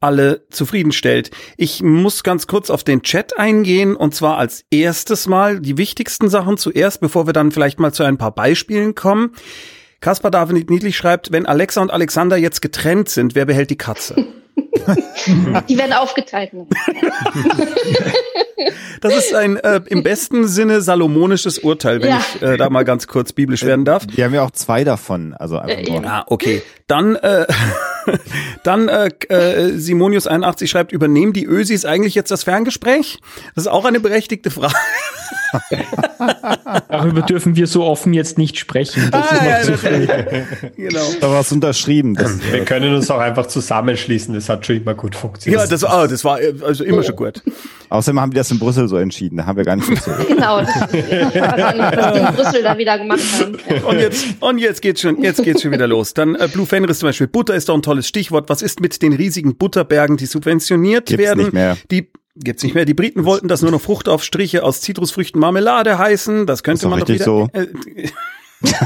alle 0.00 0.46
zufriedenstellt. 0.50 1.30
Ich 1.56 1.82
muss 1.82 2.22
ganz 2.22 2.46
kurz 2.46 2.70
auf 2.70 2.84
den 2.84 3.02
Chat 3.02 3.38
eingehen 3.38 3.96
und 3.96 4.14
zwar 4.14 4.38
als 4.38 4.64
erstes 4.70 5.26
Mal 5.26 5.60
die 5.60 5.76
wichtigsten 5.76 6.28
Sachen 6.28 6.56
zuerst, 6.56 7.00
bevor 7.00 7.26
wir 7.26 7.32
dann 7.32 7.50
vielleicht 7.50 7.80
mal 7.80 7.92
zu 7.92 8.04
ein 8.04 8.16
paar 8.16 8.34
Beispielen 8.34 8.94
kommen. 8.94 9.32
Kaspar 10.00 10.30
David 10.30 10.70
Niedlich 10.70 10.96
schreibt, 10.96 11.32
wenn 11.32 11.46
Alexa 11.46 11.82
und 11.82 11.90
Alexander 11.90 12.36
jetzt 12.36 12.62
getrennt 12.62 13.08
sind, 13.08 13.34
wer 13.34 13.44
behält 13.46 13.70
die 13.70 13.76
Katze? 13.76 14.24
Die 15.68 15.76
werden 15.76 15.92
aufgeteilt. 15.92 16.52
Das 19.00 19.16
ist 19.16 19.34
ein 19.34 19.56
äh, 19.56 19.80
im 19.86 20.02
besten 20.02 20.48
Sinne 20.48 20.80
salomonisches 20.80 21.58
Urteil, 21.58 22.02
wenn 22.02 22.10
ja. 22.10 22.20
ich 22.20 22.42
äh, 22.42 22.56
da 22.56 22.68
mal 22.70 22.84
ganz 22.84 23.06
kurz 23.06 23.32
biblisch 23.32 23.62
werden 23.64 23.84
darf. 23.84 24.06
Wir 24.10 24.24
haben 24.24 24.34
ja 24.34 24.42
auch 24.42 24.50
zwei 24.50 24.84
davon. 24.84 25.34
Also 25.34 25.58
einfach 25.58 25.78
äh, 25.78 25.90
nur. 25.90 26.02
Ja, 26.02 26.24
okay. 26.26 26.62
Dann, 26.86 27.16
äh, 27.16 27.46
dann 28.64 28.88
äh, 28.88 29.10
äh, 29.28 29.78
Simonius 29.78 30.26
81 30.26 30.70
schreibt, 30.70 30.92
übernehmen 30.92 31.32
die 31.32 31.44
Ösis 31.44 31.84
eigentlich 31.84 32.14
jetzt 32.14 32.30
das 32.30 32.44
Ferngespräch? 32.44 33.18
Das 33.54 33.64
ist 33.64 33.68
auch 33.68 33.84
eine 33.84 34.00
berechtigte 34.00 34.50
Frage. 34.50 34.74
Darüber 36.88 37.22
dürfen 37.22 37.56
wir 37.56 37.66
so 37.66 37.84
offen 37.84 38.12
jetzt 38.12 38.38
nicht 38.38 38.58
sprechen. 38.58 39.10
Das 39.10 39.30
ah, 39.30 39.34
ist 39.34 39.42
noch 39.42 39.48
ja, 39.48 39.62
zu 39.62 39.78
früh. 39.78 40.06
genau. 40.76 41.06
Da 41.20 41.30
war 41.30 41.40
es 41.40 41.52
unterschrieben. 41.52 42.14
Das, 42.14 42.38
wir 42.50 42.64
können 42.64 42.94
uns 42.94 43.10
auch 43.10 43.20
einfach 43.20 43.46
zusammenschließen. 43.46 44.34
Das 44.34 44.48
hat 44.48 44.66
schon 44.66 44.76
immer 44.76 44.94
gut 44.94 45.14
funktioniert. 45.14 45.62
Ja, 45.62 45.66
das, 45.68 45.84
oh, 45.84 46.06
das 46.06 46.24
war 46.24 46.38
also 46.62 46.84
immer 46.84 47.02
schon 47.02 47.16
gut. 47.16 47.42
Außerdem 47.90 48.20
haben 48.20 48.30
die 48.30 48.36
das 48.36 48.50
in 48.50 48.58
Brüssel 48.58 48.88
so 48.88 48.96
entschieden. 48.96 49.38
Da 49.38 49.46
haben 49.46 49.56
wir 49.56 49.64
gar 49.64 49.76
nicht 49.76 49.86
so. 50.02 50.10
genau. 50.26 50.60
Das 50.60 50.76
ist, 50.76 50.80
was 50.80 52.12
die 52.12 52.18
in 52.18 52.34
Brüssel 52.34 52.62
da 52.62 52.78
wieder 52.78 52.98
gemacht 52.98 53.20
haben. 53.40 53.56
Und 53.84 53.98
jetzt, 53.98 54.26
und 54.40 54.58
jetzt 54.58 54.82
geht's 54.82 55.00
schon, 55.00 55.22
jetzt 55.22 55.42
geht's 55.42 55.62
schon 55.62 55.72
wieder 55.72 55.86
los. 55.86 56.14
Dann 56.14 56.34
äh, 56.34 56.48
Blue 56.52 56.66
Fenris 56.66 56.98
zum 56.98 57.08
Beispiel. 57.08 57.26
Butter 57.26 57.54
ist 57.54 57.68
doch 57.68 57.74
ein 57.74 57.82
tolles 57.82 58.06
Stichwort. 58.08 58.48
Was 58.48 58.62
ist 58.62 58.80
mit 58.80 59.00
den 59.02 59.12
riesigen 59.12 59.56
Butterbergen, 59.56 60.16
die 60.16 60.26
subventioniert 60.26 61.06
Gibt's 61.06 61.24
werden? 61.24 61.44
Nicht 61.44 61.52
mehr. 61.52 61.76
Die 61.90 62.10
Gibt's 62.36 62.62
nicht 62.62 62.74
mehr. 62.74 62.84
Die 62.84 62.94
Briten 62.94 63.24
wollten, 63.24 63.48
dass 63.48 63.62
nur 63.62 63.72
noch 63.72 63.80
Fruchtaufstriche 63.80 64.62
aus 64.62 64.80
Zitrusfrüchten 64.80 65.40
Marmelade 65.40 65.98
heißen. 65.98 66.46
Das 66.46 66.62
könnte 66.62 66.88
man 66.88 67.00
doch 67.00 67.08
wieder. 67.08 67.24
So. 67.24 67.48
Äh, 67.52 67.66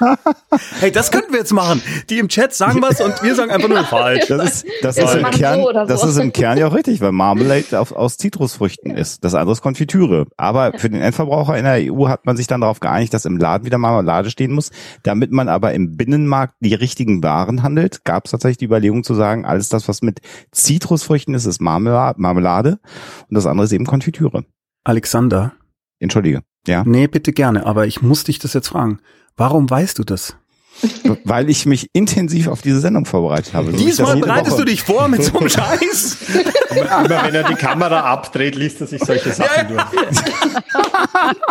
Hey, 0.80 0.92
das 0.92 1.10
könnten 1.10 1.32
wir 1.32 1.40
jetzt 1.40 1.52
machen. 1.52 1.82
Die 2.10 2.18
im 2.18 2.28
Chat 2.28 2.54
sagen 2.54 2.80
was 2.82 3.00
und 3.00 3.22
wir 3.22 3.34
sagen 3.34 3.50
einfach 3.50 3.68
nur 3.68 3.84
falsch. 3.84 4.26
Das 4.28 4.62
ist, 4.62 4.66
das 4.82 4.96
ist, 4.98 5.14
im 5.14 5.30
Kern, 5.30 5.60
so 5.60 5.68
oder 5.68 5.86
das 5.86 6.00
so. 6.00 6.08
ist 6.08 6.16
im 6.18 6.32
Kern 6.32 6.58
ja 6.58 6.68
auch 6.68 6.74
richtig, 6.74 7.00
weil 7.00 7.12
Marmelade 7.12 7.78
auf, 7.78 7.92
aus 7.92 8.16
Zitrusfrüchten 8.16 8.90
ist. 8.96 9.24
Das 9.24 9.34
andere 9.34 9.52
ist 9.52 9.62
Konfitüre. 9.62 10.26
Aber 10.36 10.72
für 10.78 10.90
den 10.90 11.00
Endverbraucher 11.00 11.56
in 11.56 11.64
der 11.64 11.92
EU 11.92 12.08
hat 12.08 12.26
man 12.26 12.36
sich 12.36 12.46
dann 12.46 12.60
darauf 12.60 12.80
geeinigt, 12.80 13.14
dass 13.14 13.24
im 13.24 13.36
Laden 13.36 13.64
wieder 13.64 13.78
Marmelade 13.78 14.30
stehen 14.30 14.52
muss. 14.52 14.70
Damit 15.02 15.32
man 15.32 15.48
aber 15.48 15.72
im 15.72 15.96
Binnenmarkt 15.96 16.54
die 16.60 16.74
richtigen 16.74 17.22
Waren 17.22 17.62
handelt, 17.62 18.04
gab 18.04 18.26
es 18.26 18.30
tatsächlich 18.30 18.58
die 18.58 18.66
Überlegung 18.66 19.04
zu 19.04 19.14
sagen, 19.14 19.44
alles 19.44 19.68
das, 19.68 19.88
was 19.88 20.02
mit 20.02 20.20
Zitrusfrüchten 20.52 21.34
ist, 21.34 21.46
ist 21.46 21.60
Marmela- 21.60 22.14
Marmelade 22.16 22.78
und 23.28 23.34
das 23.34 23.46
andere 23.46 23.64
ist 23.64 23.72
eben 23.72 23.86
Konfitüre. 23.86 24.44
Alexander, 24.84 25.52
Entschuldige. 25.98 26.42
Ja, 26.66 26.82
nee, 26.86 27.06
bitte 27.06 27.32
gerne, 27.32 27.66
aber 27.66 27.86
ich 27.86 28.02
muss 28.02 28.24
dich 28.24 28.38
das 28.38 28.54
jetzt 28.54 28.68
fragen. 28.68 28.98
Warum 29.36 29.68
weißt 29.68 29.98
du 29.98 30.04
das? 30.04 30.36
weil 31.22 31.48
ich 31.50 31.66
mich 31.66 31.88
intensiv 31.92 32.48
auf 32.48 32.60
diese 32.60 32.80
Sendung 32.80 33.06
vorbereitet 33.06 33.54
habe. 33.54 33.70
So 33.70 33.76
Diesmal 33.76 34.16
bereitest 34.16 34.56
Woche- 34.56 34.64
du 34.64 34.70
dich 34.72 34.82
vor 34.82 35.06
mit 35.06 35.22
so 35.22 35.38
einem 35.38 35.48
Scheiß. 35.48 36.16
Immer, 36.70 37.04
immer 37.04 37.24
wenn 37.24 37.34
er 37.34 37.44
die 37.44 37.54
Kamera 37.54 38.00
abdreht, 38.00 38.56
liest 38.56 38.80
er 38.80 38.88
sich 38.88 39.00
solche 39.02 39.32
Sachen 39.32 39.68
durch. 39.68 39.84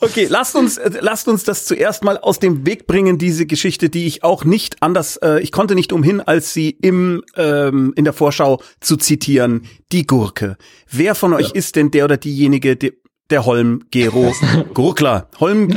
Okay, 0.00 0.26
lasst 0.28 0.54
uns, 0.56 0.76
äh, 0.76 0.90
lasst 1.00 1.28
uns 1.28 1.44
das 1.44 1.64
zuerst 1.64 2.04
mal 2.04 2.18
aus 2.18 2.38
dem 2.38 2.66
Weg 2.66 2.86
bringen, 2.86 3.16
diese 3.16 3.46
Geschichte, 3.46 3.88
die 3.88 4.06
ich 4.06 4.22
auch 4.22 4.44
nicht 4.44 4.82
anders, 4.82 5.16
äh, 5.18 5.40
ich 5.40 5.50
konnte 5.52 5.74
nicht 5.74 5.92
umhin, 5.92 6.20
als 6.20 6.52
sie 6.52 6.70
im, 6.70 7.22
ähm, 7.36 7.92
in 7.96 8.04
der 8.04 8.12
Vorschau 8.12 8.60
zu 8.80 8.96
zitieren, 8.96 9.62
die 9.92 10.06
Gurke. 10.06 10.56
Wer 10.90 11.14
von 11.14 11.32
euch 11.32 11.52
ist 11.52 11.76
denn 11.76 11.90
der 11.90 12.04
oder 12.04 12.16
diejenige, 12.18 12.76
die, 12.76 12.92
der 13.30 13.46
Holm 13.46 13.84
Gero 13.90 14.32
Gurkler? 14.74 15.28
Holm, 15.40 15.68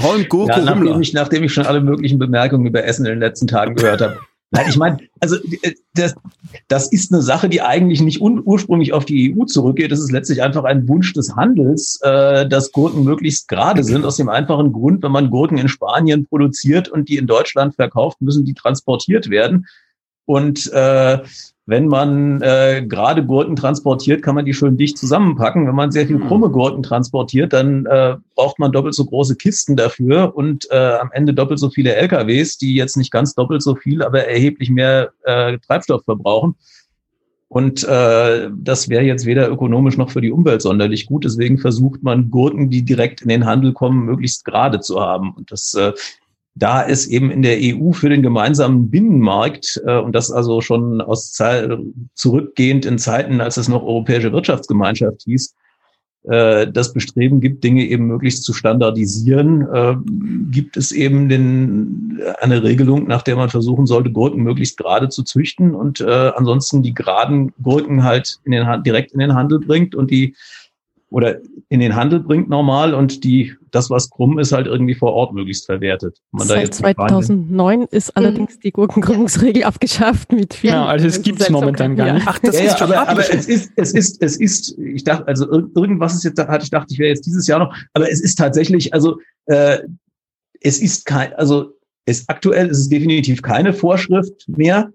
Holm 0.00 0.24
Gurke 0.28 0.52
Ja, 0.52 0.64
nachdem 0.64 1.00
ich, 1.00 1.12
nachdem 1.12 1.44
ich 1.44 1.52
schon 1.52 1.66
alle 1.66 1.80
möglichen 1.80 2.18
Bemerkungen 2.18 2.66
über 2.66 2.84
Essen 2.84 3.06
in 3.06 3.12
den 3.12 3.20
letzten 3.20 3.46
Tagen 3.46 3.74
gehört 3.74 4.00
habe. 4.00 4.18
Nein, 4.52 4.66
ich 4.68 4.76
meine, 4.76 4.98
also 5.20 5.36
äh, 5.62 5.74
das, 5.94 6.14
das 6.68 6.92
ist 6.92 7.12
eine 7.12 7.20
Sache, 7.20 7.48
die 7.48 7.62
eigentlich 7.62 8.00
nicht 8.00 8.20
un, 8.20 8.40
ursprünglich 8.44 8.92
auf 8.92 9.04
die 9.04 9.34
EU 9.36 9.44
zurückgeht. 9.44 9.90
Das 9.90 9.98
ist 9.98 10.12
letztlich 10.12 10.42
einfach 10.42 10.64
ein 10.64 10.88
Wunsch 10.88 11.12
des 11.12 11.34
Handels, 11.34 11.98
äh, 12.02 12.48
dass 12.48 12.70
Gurken 12.70 13.02
möglichst 13.02 13.48
gerade 13.48 13.82
sind. 13.82 14.04
Aus 14.04 14.16
dem 14.16 14.28
einfachen 14.28 14.72
Grund, 14.72 15.02
wenn 15.02 15.10
man 15.10 15.30
Gurken 15.30 15.58
in 15.58 15.68
Spanien 15.68 16.26
produziert 16.26 16.88
und 16.88 17.08
die 17.08 17.16
in 17.16 17.26
Deutschland 17.26 17.74
verkauft, 17.74 18.20
müssen 18.20 18.44
die 18.44 18.54
transportiert 18.54 19.30
werden. 19.30 19.66
Und 20.26 20.72
äh, 20.72 21.18
wenn 21.66 21.88
man 21.88 22.40
äh, 22.42 22.84
gerade 22.88 23.26
Gurken 23.26 23.56
transportiert, 23.56 24.22
kann 24.22 24.36
man 24.36 24.44
die 24.44 24.54
schön 24.54 24.76
dicht 24.76 24.96
zusammenpacken. 24.96 25.66
Wenn 25.66 25.74
man 25.74 25.90
sehr 25.90 26.06
viel 26.06 26.20
krumme 26.20 26.48
Gurken 26.48 26.84
transportiert, 26.84 27.52
dann 27.52 27.86
äh, 27.86 28.16
braucht 28.36 28.60
man 28.60 28.70
doppelt 28.70 28.94
so 28.94 29.04
große 29.04 29.34
Kisten 29.34 29.74
dafür 29.74 30.36
und 30.36 30.70
äh, 30.70 30.76
am 30.76 31.10
Ende 31.12 31.34
doppelt 31.34 31.58
so 31.58 31.68
viele 31.68 31.96
LKWs, 31.96 32.58
die 32.58 32.76
jetzt 32.76 32.96
nicht 32.96 33.10
ganz 33.10 33.34
doppelt 33.34 33.62
so 33.62 33.74
viel, 33.74 34.04
aber 34.04 34.26
erheblich 34.26 34.70
mehr 34.70 35.10
äh, 35.24 35.58
Treibstoff 35.58 36.04
verbrauchen. 36.04 36.54
Und 37.48 37.82
äh, 37.84 38.48
das 38.56 38.88
wäre 38.88 39.04
jetzt 39.04 39.26
weder 39.26 39.48
ökonomisch 39.50 39.96
noch 39.96 40.10
für 40.10 40.20
die 40.20 40.32
Umwelt 40.32 40.62
sonderlich 40.62 41.06
gut. 41.06 41.24
Deswegen 41.24 41.58
versucht 41.58 42.02
man 42.02 42.30
Gurken, 42.30 42.70
die 42.70 42.84
direkt 42.84 43.22
in 43.22 43.28
den 43.28 43.44
Handel 43.44 43.72
kommen, 43.72 44.04
möglichst 44.04 44.44
gerade 44.44 44.80
zu 44.80 45.00
haben. 45.00 45.32
Und 45.32 45.50
das 45.50 45.74
äh, 45.74 45.92
da 46.56 46.86
es 46.86 47.06
eben 47.06 47.30
in 47.30 47.42
der 47.42 47.58
EU 47.60 47.92
für 47.92 48.08
den 48.08 48.22
gemeinsamen 48.22 48.90
Binnenmarkt 48.90 49.80
äh, 49.86 49.98
und 49.98 50.14
das 50.14 50.32
also 50.32 50.62
schon 50.62 51.00
aus 51.02 51.32
Ze 51.32 51.78
zurückgehend 52.14 52.86
in 52.86 52.98
Zeiten, 52.98 53.40
als 53.40 53.58
es 53.58 53.68
noch 53.68 53.82
Europäische 53.82 54.32
Wirtschaftsgemeinschaft 54.32 55.22
hieß, 55.24 55.54
äh, 56.24 56.66
das 56.72 56.94
Bestreben 56.94 57.42
gibt, 57.42 57.62
Dinge 57.62 57.84
eben 57.84 58.06
möglichst 58.06 58.42
zu 58.42 58.54
standardisieren, 58.54 59.68
äh, 59.70 59.96
gibt 60.50 60.78
es 60.78 60.92
eben 60.92 61.28
den, 61.28 62.20
eine 62.40 62.62
Regelung, 62.62 63.06
nach 63.06 63.22
der 63.22 63.36
man 63.36 63.50
versuchen 63.50 63.86
sollte, 63.86 64.10
Gurken 64.10 64.42
möglichst 64.42 64.78
gerade 64.78 65.10
zu 65.10 65.24
züchten 65.24 65.74
und 65.74 66.00
äh, 66.00 66.32
ansonsten 66.34 66.82
die 66.82 66.94
geraden 66.94 67.52
Gurken 67.62 68.02
halt 68.02 68.40
in 68.44 68.52
den, 68.52 68.82
direkt 68.82 69.12
in 69.12 69.20
den 69.20 69.34
Handel 69.34 69.60
bringt 69.60 69.94
und 69.94 70.10
die 70.10 70.34
oder 71.10 71.38
in 71.68 71.80
den 71.80 71.94
Handel 71.94 72.20
bringt 72.20 72.48
normal 72.48 72.92
und 72.94 73.22
die 73.22 73.54
das, 73.70 73.90
was 73.90 74.10
krumm 74.10 74.38
ist, 74.38 74.52
halt 74.52 74.66
irgendwie 74.66 74.94
vor 74.94 75.12
Ort 75.12 75.34
möglichst 75.34 75.66
verwertet. 75.66 76.18
Man 76.32 76.48
da 76.48 76.54
Seit 76.54 76.64
jetzt 76.64 76.82
nicht 76.82 76.98
rein- 76.98 77.08
2009 77.08 77.82
ist 77.90 78.16
allerdings 78.16 78.58
die 78.58 78.72
Gurkenkrümmungsregel 78.72 79.64
abgeschafft 79.64 80.32
mit 80.32 80.54
vielen. 80.54 80.74
Genau, 80.74 80.86
also 80.86 81.06
es 81.06 81.22
gibt's 81.22 81.48
momentan 81.50 81.94
gar 81.94 82.12
nicht. 82.14 82.26
Ach, 82.26 82.38
das 82.40 82.56
ja, 82.58 82.64
ist 82.64 82.72
ja, 82.72 82.78
schon 82.78 82.92
aber, 82.92 83.08
aber 83.08 83.20
es 83.20 83.46
ist, 83.46 83.70
es 83.76 83.92
ist, 83.92 84.22
es 84.22 84.36
ist, 84.38 84.76
ich 84.78 85.04
dachte, 85.04 85.28
also 85.28 85.44
ir- 85.50 85.68
irgendwas 85.76 86.14
ist 86.14 86.24
jetzt, 86.24 86.38
hatte 86.40 86.64
ich 86.64 86.70
dachte, 86.70 86.92
ich 86.92 86.98
wäre 86.98 87.10
jetzt 87.10 87.26
dieses 87.26 87.46
Jahr 87.46 87.58
noch, 87.60 87.74
aber 87.94 88.10
es 88.10 88.20
ist 88.20 88.36
tatsächlich, 88.36 88.92
also 88.94 89.18
äh, 89.46 89.78
es 90.60 90.80
ist 90.80 91.06
kein, 91.06 91.32
also 91.34 91.72
es 92.06 92.28
aktuell 92.28 92.68
ist 92.68 92.78
es 92.78 92.88
definitiv 92.88 93.42
keine 93.42 93.72
Vorschrift 93.72 94.48
mehr, 94.48 94.90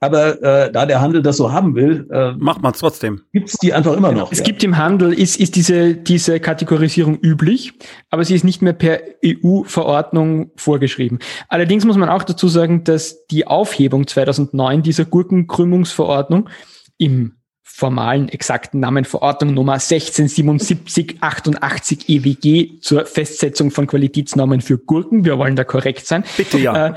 aber 0.00 0.42
äh, 0.42 0.70
da 0.72 0.84
der 0.84 1.00
Handel 1.00 1.22
das 1.22 1.36
so 1.38 1.52
haben 1.52 1.74
will, 1.74 2.06
äh, 2.10 2.32
Macht 2.32 2.62
man 2.62 2.72
trotzdem. 2.74 3.22
gibt's 3.32 3.56
die 3.58 3.72
einfach 3.72 3.96
immer 3.96 4.12
noch. 4.12 4.30
Es 4.30 4.38
ja. 4.38 4.44
gibt 4.44 4.62
im 4.62 4.76
Handel, 4.76 5.12
ist, 5.12 5.38
ist 5.38 5.56
diese, 5.56 5.94
diese 5.94 6.38
Kategorisierung 6.38 7.18
üblich, 7.18 7.72
aber 8.10 8.24
sie 8.24 8.34
ist 8.34 8.44
nicht 8.44 8.60
mehr 8.60 8.74
per 8.74 9.00
EU-Verordnung 9.24 10.50
vorgeschrieben. 10.56 11.18
Allerdings 11.48 11.84
muss 11.84 11.96
man 11.96 12.08
auch 12.08 12.24
dazu 12.24 12.48
sagen, 12.48 12.84
dass 12.84 13.26
die 13.26 13.46
Aufhebung 13.46 14.06
2009 14.06 14.82
dieser 14.82 15.06
Gurkenkrümmungsverordnung 15.06 16.50
im 16.98 17.35
formalen, 17.68 18.28
exakten 18.28 18.80
Namen 18.80 19.04
Verordnung 19.04 19.52
Nummer 19.52 19.74
1677 19.74 21.18
88 21.20 22.08
EWG 22.08 22.80
zur 22.80 23.04
Festsetzung 23.04 23.70
von 23.72 23.86
Qualitätsnormen 23.88 24.60
für 24.60 24.78
Gurken, 24.78 25.24
wir 25.24 25.36
wollen 25.36 25.56
da 25.56 25.64
korrekt 25.64 26.06
sein, 26.06 26.24
Bitte 26.36 26.58
ja. 26.58 26.86
äh, 26.86 26.94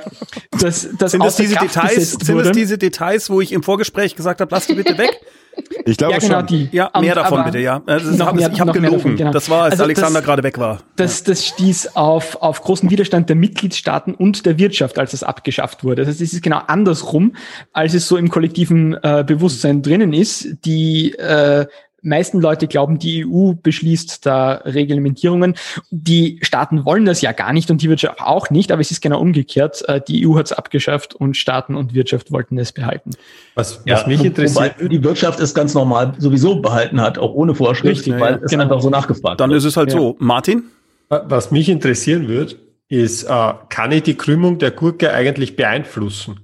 dass, 0.52 0.88
dass 0.98 1.12
sind 1.12 1.24
das 1.24 1.36
diese 1.38 1.56
Kraft 1.56 1.76
Details, 1.76 2.12
sind 2.12 2.38
das 2.38 2.52
diese 2.52 2.78
Details, 2.78 3.30
wo 3.30 3.42
ich 3.42 3.52
im 3.52 3.64
Vorgespräch 3.64 4.16
gesagt 4.16 4.42
habe, 4.42 4.54
lass 4.54 4.68
die 4.68 4.76
bitte 4.76 4.98
weg? 4.98 5.20
Ich 5.86 5.98
glaube 5.98 6.14
Ja, 6.14 6.20
genau, 6.20 6.38
schon. 6.40 6.48
die. 6.48 6.70
Ja, 6.72 6.88
Und 6.88 7.02
mehr 7.02 7.16
davon 7.16 7.40
aber 7.40 7.52
bitte, 7.52 7.60
ja. 7.64 7.82
Das 7.86 8.04
ist, 8.04 8.18
noch 8.18 8.28
hab, 8.28 8.36
mehr- 8.36 8.52
ich 8.52 8.60
habe 8.60 8.72
gelogen. 8.74 8.96
davon, 8.98 9.16
genau. 9.16 9.32
Das 9.32 9.50
war, 9.50 9.64
als 9.64 9.74
Also 9.74 9.84
Alexander 9.86 10.20
das- 10.20 10.26
gerade 10.26 10.44
weg 10.44 10.58
war. 10.58 10.80
Das, 10.96 11.24
das 11.24 11.46
stieß 11.46 11.96
auf, 11.96 12.36
auf 12.42 12.62
großen 12.62 12.90
Widerstand 12.90 13.30
der 13.30 13.36
Mitgliedstaaten 13.36 14.14
und 14.14 14.46
der 14.46 14.58
Wirtschaft, 14.60 15.00
als 15.00 15.14
es 15.14 15.24
abgeschafft 15.24 15.84
wurde. 15.84 15.98
Das 16.04 16.10
heißt, 16.10 16.22
es 16.22 16.34
ist 16.34 16.44
genau 16.44 16.62
andersrum, 16.68 17.36
als 17.74 17.94
es 17.94 18.08
so 18.08 18.18
im 18.18 18.30
kollektiven 18.30 18.94
äh, 19.02 19.24
Bewusstsein 19.26 19.82
drinnen 19.82 20.14
ist. 20.14 20.48
Die 20.66 21.12
äh, 21.14 21.66
meisten 22.02 22.40
Leute 22.42 22.68
glauben, 22.68 23.00
die 23.00 23.26
EU 23.26 23.54
beschließt 23.54 24.26
da 24.26 24.54
Reglementierungen. 24.66 25.56
Die 25.92 26.40
Staaten 26.42 26.86
wollen 26.86 27.06
das 27.06 27.22
ja 27.22 27.32
gar 27.32 27.54
nicht 27.54 27.70
und 27.72 27.82
die 27.82 27.90
Wirtschaft 27.90 28.22
auch 28.22 28.50
nicht, 28.50 28.72
aber 28.72 28.82
es 28.82 28.92
ist 28.92 29.02
genau 29.02 29.20
umgekehrt. 29.20 29.88
Äh, 29.88 30.02
die 30.08 30.28
EU 30.28 30.36
hat 30.38 30.48
es 30.48 30.52
abgeschafft 30.54 31.16
und 31.16 31.38
Staaten 31.38 31.76
und 31.76 31.94
Wirtschaft 31.94 32.32
wollten 32.32 32.58
es 32.58 32.72
behalten. 32.72 33.12
Was, 33.56 33.82
Ja, 33.86 33.96
was 33.96 34.08
mich 34.08 34.24
interessiert, 34.24 34.76
Wobei 34.80 34.88
die 34.88 35.04
Wirtschaft 35.04 35.40
es 35.40 35.54
ganz 35.54 35.74
normal 35.74 36.14
sowieso 36.18 36.62
behalten 36.62 37.02
hat, 37.02 37.18
auch 37.18 37.34
ohne 37.34 37.56
Vorschrift, 37.56 37.98
Richtig, 38.06 38.20
weil 38.20 38.34
ja, 38.34 38.40
es 38.44 38.52
genau. 38.52 38.64
einfach 38.64 38.82
so 38.82 38.90
nachgefragt 38.90 39.40
Dann 39.40 39.50
wird. 39.50 39.60
ist 39.60 39.66
es 39.66 39.78
halt 39.78 39.92
Ja. 39.92 39.98
so. 39.98 40.16
Martin? 40.20 40.64
was 41.10 41.50
mich 41.50 41.70
interessieren 41.70 42.28
wird, 42.28 42.58
ist, 42.88 43.24
äh, 43.24 43.54
kann 43.70 43.92
ich 43.92 44.04
die 44.04 44.16
Krümmung 44.16 44.60
der 44.60 44.72
Gurke 44.72 45.12
eigentlich 45.14 45.56
beeinflussen? 45.56 46.40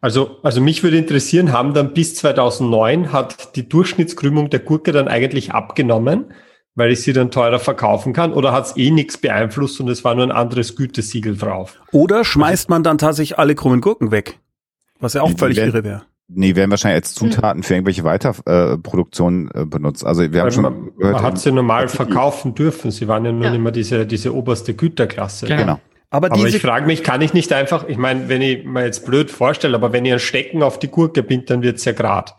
Also, 0.00 0.38
also 0.42 0.60
mich 0.60 0.82
würde 0.82 0.96
interessieren, 0.96 1.52
haben 1.52 1.74
dann 1.74 1.92
bis 1.92 2.14
2009 2.14 3.12
hat 3.12 3.54
die 3.56 3.68
Durchschnittskrümmung 3.68 4.48
der 4.50 4.60
Gurke 4.60 4.92
dann 4.92 5.08
eigentlich 5.08 5.52
abgenommen, 5.52 6.32
weil 6.74 6.90
ich 6.92 7.02
sie 7.02 7.12
dann 7.12 7.30
teurer 7.30 7.58
verkaufen 7.58 8.12
kann, 8.14 8.32
oder 8.32 8.52
hat 8.52 8.66
es 8.66 8.76
eh 8.76 8.90
nichts 8.90 9.18
beeinflusst 9.18 9.78
und 9.80 9.88
es 9.88 10.02
war 10.04 10.14
nur 10.14 10.24
ein 10.24 10.30
anderes 10.32 10.74
Gütesiegel 10.76 11.36
drauf? 11.36 11.78
Oder 11.92 12.24
schmeißt 12.24 12.70
man 12.70 12.82
dann 12.82 12.96
tatsächlich 12.96 13.38
alle 13.38 13.54
krummen 13.54 13.80
Gurken 13.82 14.10
weg? 14.10 14.38
Was 15.00 15.14
ja 15.14 15.22
auch 15.22 15.30
Die 15.30 15.36
völlig 15.36 15.58
werden- 15.58 15.70
irre 15.74 15.84
wäre. 15.84 16.02
Nee, 16.32 16.54
werden 16.54 16.70
wahrscheinlich 16.70 17.02
als 17.02 17.14
Zutaten 17.14 17.64
für 17.64 17.74
irgendwelche 17.74 18.04
Weiterproduktionen 18.04 18.76
äh, 18.76 18.78
Produktionen, 18.78 19.50
äh, 19.52 19.66
benutzt. 19.66 20.06
Also 20.06 20.22
wir 20.22 20.40
haben 20.40 20.44
Weil 20.46 20.52
schon 20.52 20.62
man, 20.62 20.90
gehört, 20.96 21.14
man 21.14 21.22
hat 21.24 21.38
sie 21.40 21.50
normal 21.50 21.88
verkaufen 21.88 22.54
dürfen. 22.54 22.92
Sie 22.92 23.08
waren 23.08 23.24
ja 23.24 23.32
nur 23.32 23.44
Ja. 23.46 23.50
nicht 23.50 23.60
mehr 23.60 23.72
diese, 23.72 24.06
diese 24.06 24.32
oberste 24.32 24.74
Güterklasse. 24.74 25.46
Genau. 25.46 25.80
Aber, 26.10 26.32
Aber 26.32 26.44
ich 26.44 26.60
frage 26.60 26.86
mich, 26.86 27.04
kann 27.04 27.22
ich 27.22 27.34
nicht 27.34 27.52
einfach, 27.52 27.86
ich 27.86 27.96
meine, 27.96 28.28
wenn 28.28 28.42
ich 28.42 28.64
mir 28.64 28.84
jetzt 28.84 29.06
blöd 29.06 29.30
vorstelle, 29.30 29.76
aber 29.76 29.92
wenn 29.92 30.04
ich 30.04 30.12
ein 30.12 30.18
Stecken 30.18 30.62
auf 30.62 30.80
die 30.80 30.88
Gurke 30.88 31.22
bindet, 31.22 31.50
dann 31.50 31.62
wird's 31.62 31.84
ja 31.84 31.92
grad. 31.92 32.34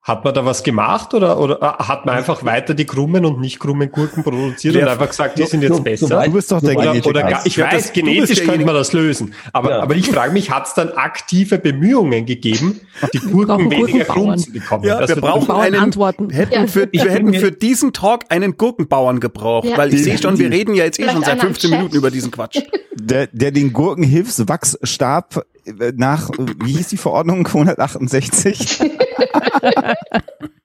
Hat 0.00 0.24
man 0.24 0.32
da 0.32 0.42
was 0.44 0.62
gemacht 0.62 1.12
oder, 1.12 1.38
oder 1.38 1.60
äh, 1.60 1.82
hat 1.84 2.06
man 2.06 2.14
einfach 2.14 2.42
weiter 2.44 2.72
die 2.72 2.86
krummen 2.86 3.26
und 3.26 3.40
nicht 3.40 3.58
krummen 3.60 3.90
Gurken 3.90 4.22
produziert 4.22 4.74
Wer- 4.74 4.84
und 4.84 4.88
einfach 4.88 5.08
gesagt, 5.08 5.38
die 5.38 5.44
sind 5.44 5.60
jetzt 5.62 5.76
so 5.76 5.82
besser? 5.82 6.08
weit- 6.08 6.28
Du 6.28 6.32
bist 6.32 6.50
doch 6.50 6.60
der 6.60 6.78
Oder- 6.78 7.06
Oder, 7.06 7.22
gar, 7.24 7.44
ich 7.44 7.56
Ja, 7.56 7.66
weiß, 7.66 7.72
das- 7.88 7.92
genetisch 7.92 8.42
könnte 8.44 8.64
man 8.64 8.74
das 8.74 8.92
lösen. 8.94 9.34
Aber, 9.52 9.70
Ja. 9.70 9.80
aber 9.80 9.96
ich 9.96 10.06
frage 10.08 10.32
mich, 10.32 10.50
hat 10.50 10.66
es 10.66 10.72
dann 10.74 10.92
aktive 10.92 11.58
Bemühungen 11.58 12.24
gegeben, 12.24 12.80
die 13.12 13.18
Gurken 13.18 13.70
weniger 13.70 14.04
Gurkenbauern. 14.04 14.06
krumm 14.06 14.38
zu 14.38 14.52
bekommen? 14.52 14.84
Ja, 14.84 15.06
wir 15.06 15.16
brauchen 15.16 15.50
einen, 15.50 15.74
antworten. 15.80 16.30
hätten 16.30 16.54
Ja. 16.54 16.66
für, 16.68 16.88
wir 16.90 17.10
hätten 17.10 17.34
für 17.34 17.52
diesen 17.52 17.92
Talk 17.92 18.22
einen 18.30 18.56
Gurkenbauern 18.56 19.20
gebraucht, 19.20 19.66
Ja. 19.68 19.76
weil 19.76 19.92
ich 19.92 20.04
sehe 20.04 20.16
schon, 20.16 20.38
wir 20.38 20.50
reden 20.50 20.74
ja 20.74 20.84
jetzt 20.84 20.98
eh 20.98 21.02
Vielleicht 21.02 21.16
schon 21.16 21.24
seit 21.24 21.32
einer 21.34 21.42
im 21.42 21.48
15 21.48 21.70
Chat. 21.70 21.78
Minuten 21.80 21.96
über 21.96 22.10
diesen 22.10 22.30
Quatsch. 22.30 22.56
der, 22.94 23.26
der 23.26 23.50
den 23.50 23.74
Gurkenhilfswachsstab 23.74 25.44
äh, 25.66 25.92
nach, 25.96 26.30
äh, 26.30 26.34
wie 26.64 26.72
hieß 26.72 26.88
die 26.88 26.96
Verordnung, 26.96 27.46
168? 27.46 28.78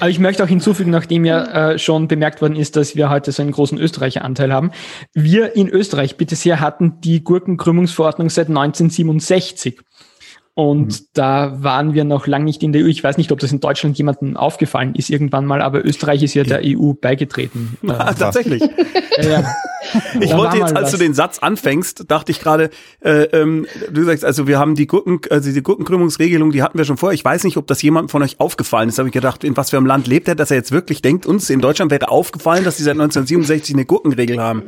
Aber 0.00 0.10
ich 0.10 0.18
möchte 0.18 0.44
auch 0.44 0.48
hinzufügen, 0.48 0.90
nachdem 0.90 1.24
ja 1.24 1.72
äh, 1.72 1.78
schon 1.78 2.08
bemerkt 2.08 2.40
worden 2.40 2.56
ist, 2.56 2.76
dass 2.76 2.96
wir 2.96 3.10
heute 3.10 3.32
so 3.32 3.42
einen 3.42 3.52
großen 3.52 3.78
Österreicher 3.78 4.24
Anteil 4.24 4.52
haben. 4.52 4.70
Wir 5.14 5.56
in 5.56 5.68
Österreich, 5.68 6.16
bitte 6.16 6.36
sehr, 6.36 6.60
hatten 6.60 7.00
die 7.00 7.24
Gurkenkrümmungsverordnung 7.24 8.28
seit 8.28 8.48
1967. 8.48 9.80
Und 10.58 10.86
mhm. 10.86 11.06
da 11.12 11.62
waren 11.62 11.92
wir 11.92 12.04
noch 12.04 12.26
lange 12.26 12.46
nicht 12.46 12.62
in 12.62 12.72
der 12.72 12.82
EU. 12.82 12.86
Ich 12.86 13.04
weiß 13.04 13.18
nicht, 13.18 13.30
ob 13.30 13.38
das 13.40 13.52
in 13.52 13.60
Deutschland 13.60 13.98
jemandem 13.98 14.38
aufgefallen 14.38 14.94
ist 14.94 15.10
irgendwann 15.10 15.44
mal, 15.44 15.60
aber 15.60 15.84
Österreich 15.84 16.22
ist 16.22 16.32
ja 16.32 16.44
der 16.44 16.62
EU 16.64 16.94
beigetreten. 16.94 17.76
Ah, 17.86 18.12
tatsächlich. 18.12 18.62
ja. 19.22 19.44
Ich 20.20 20.30
da 20.30 20.38
wollte 20.38 20.56
jetzt, 20.56 20.74
als 20.74 20.86
was. 20.86 20.90
du 20.92 20.98
den 20.98 21.14
Satz 21.14 21.38
anfängst, 21.38 22.10
dachte 22.10 22.32
ich 22.32 22.40
gerade, 22.40 22.70
äh, 23.00 23.24
ähm, 23.24 23.66
du 23.90 24.04
sagst, 24.04 24.24
also 24.24 24.46
wir 24.46 24.58
haben 24.58 24.74
die 24.74 24.86
Gurken, 24.86 25.20
also 25.30 25.52
die 25.52 25.62
Gurkenkrümmungsregelung, 25.62 26.50
die 26.50 26.62
hatten 26.62 26.78
wir 26.78 26.84
schon 26.84 26.96
vorher. 26.96 27.14
Ich 27.14 27.24
weiß 27.24 27.44
nicht, 27.44 27.56
ob 27.56 27.66
das 27.66 27.82
jemandem 27.82 28.08
von 28.08 28.22
euch 28.22 28.40
aufgefallen 28.40 28.88
ist. 28.88 28.98
Da 28.98 29.02
habe 29.02 29.08
ich 29.08 29.12
gedacht, 29.12 29.44
in 29.44 29.56
was 29.56 29.70
für 29.70 29.76
einem 29.76 29.86
Land 29.86 30.06
lebt 30.06 30.28
er, 30.28 30.34
dass 30.34 30.50
er 30.50 30.56
jetzt 30.56 30.72
wirklich 30.72 31.02
denkt, 31.02 31.26
uns 31.26 31.50
in 31.50 31.60
Deutschland 31.60 31.90
wäre 31.90 32.08
aufgefallen, 32.08 32.64
dass 32.64 32.78
sie 32.78 32.82
seit 32.82 32.92
1967 32.92 33.74
eine 33.74 33.84
Gurkenregel 33.84 34.40
haben. 34.40 34.62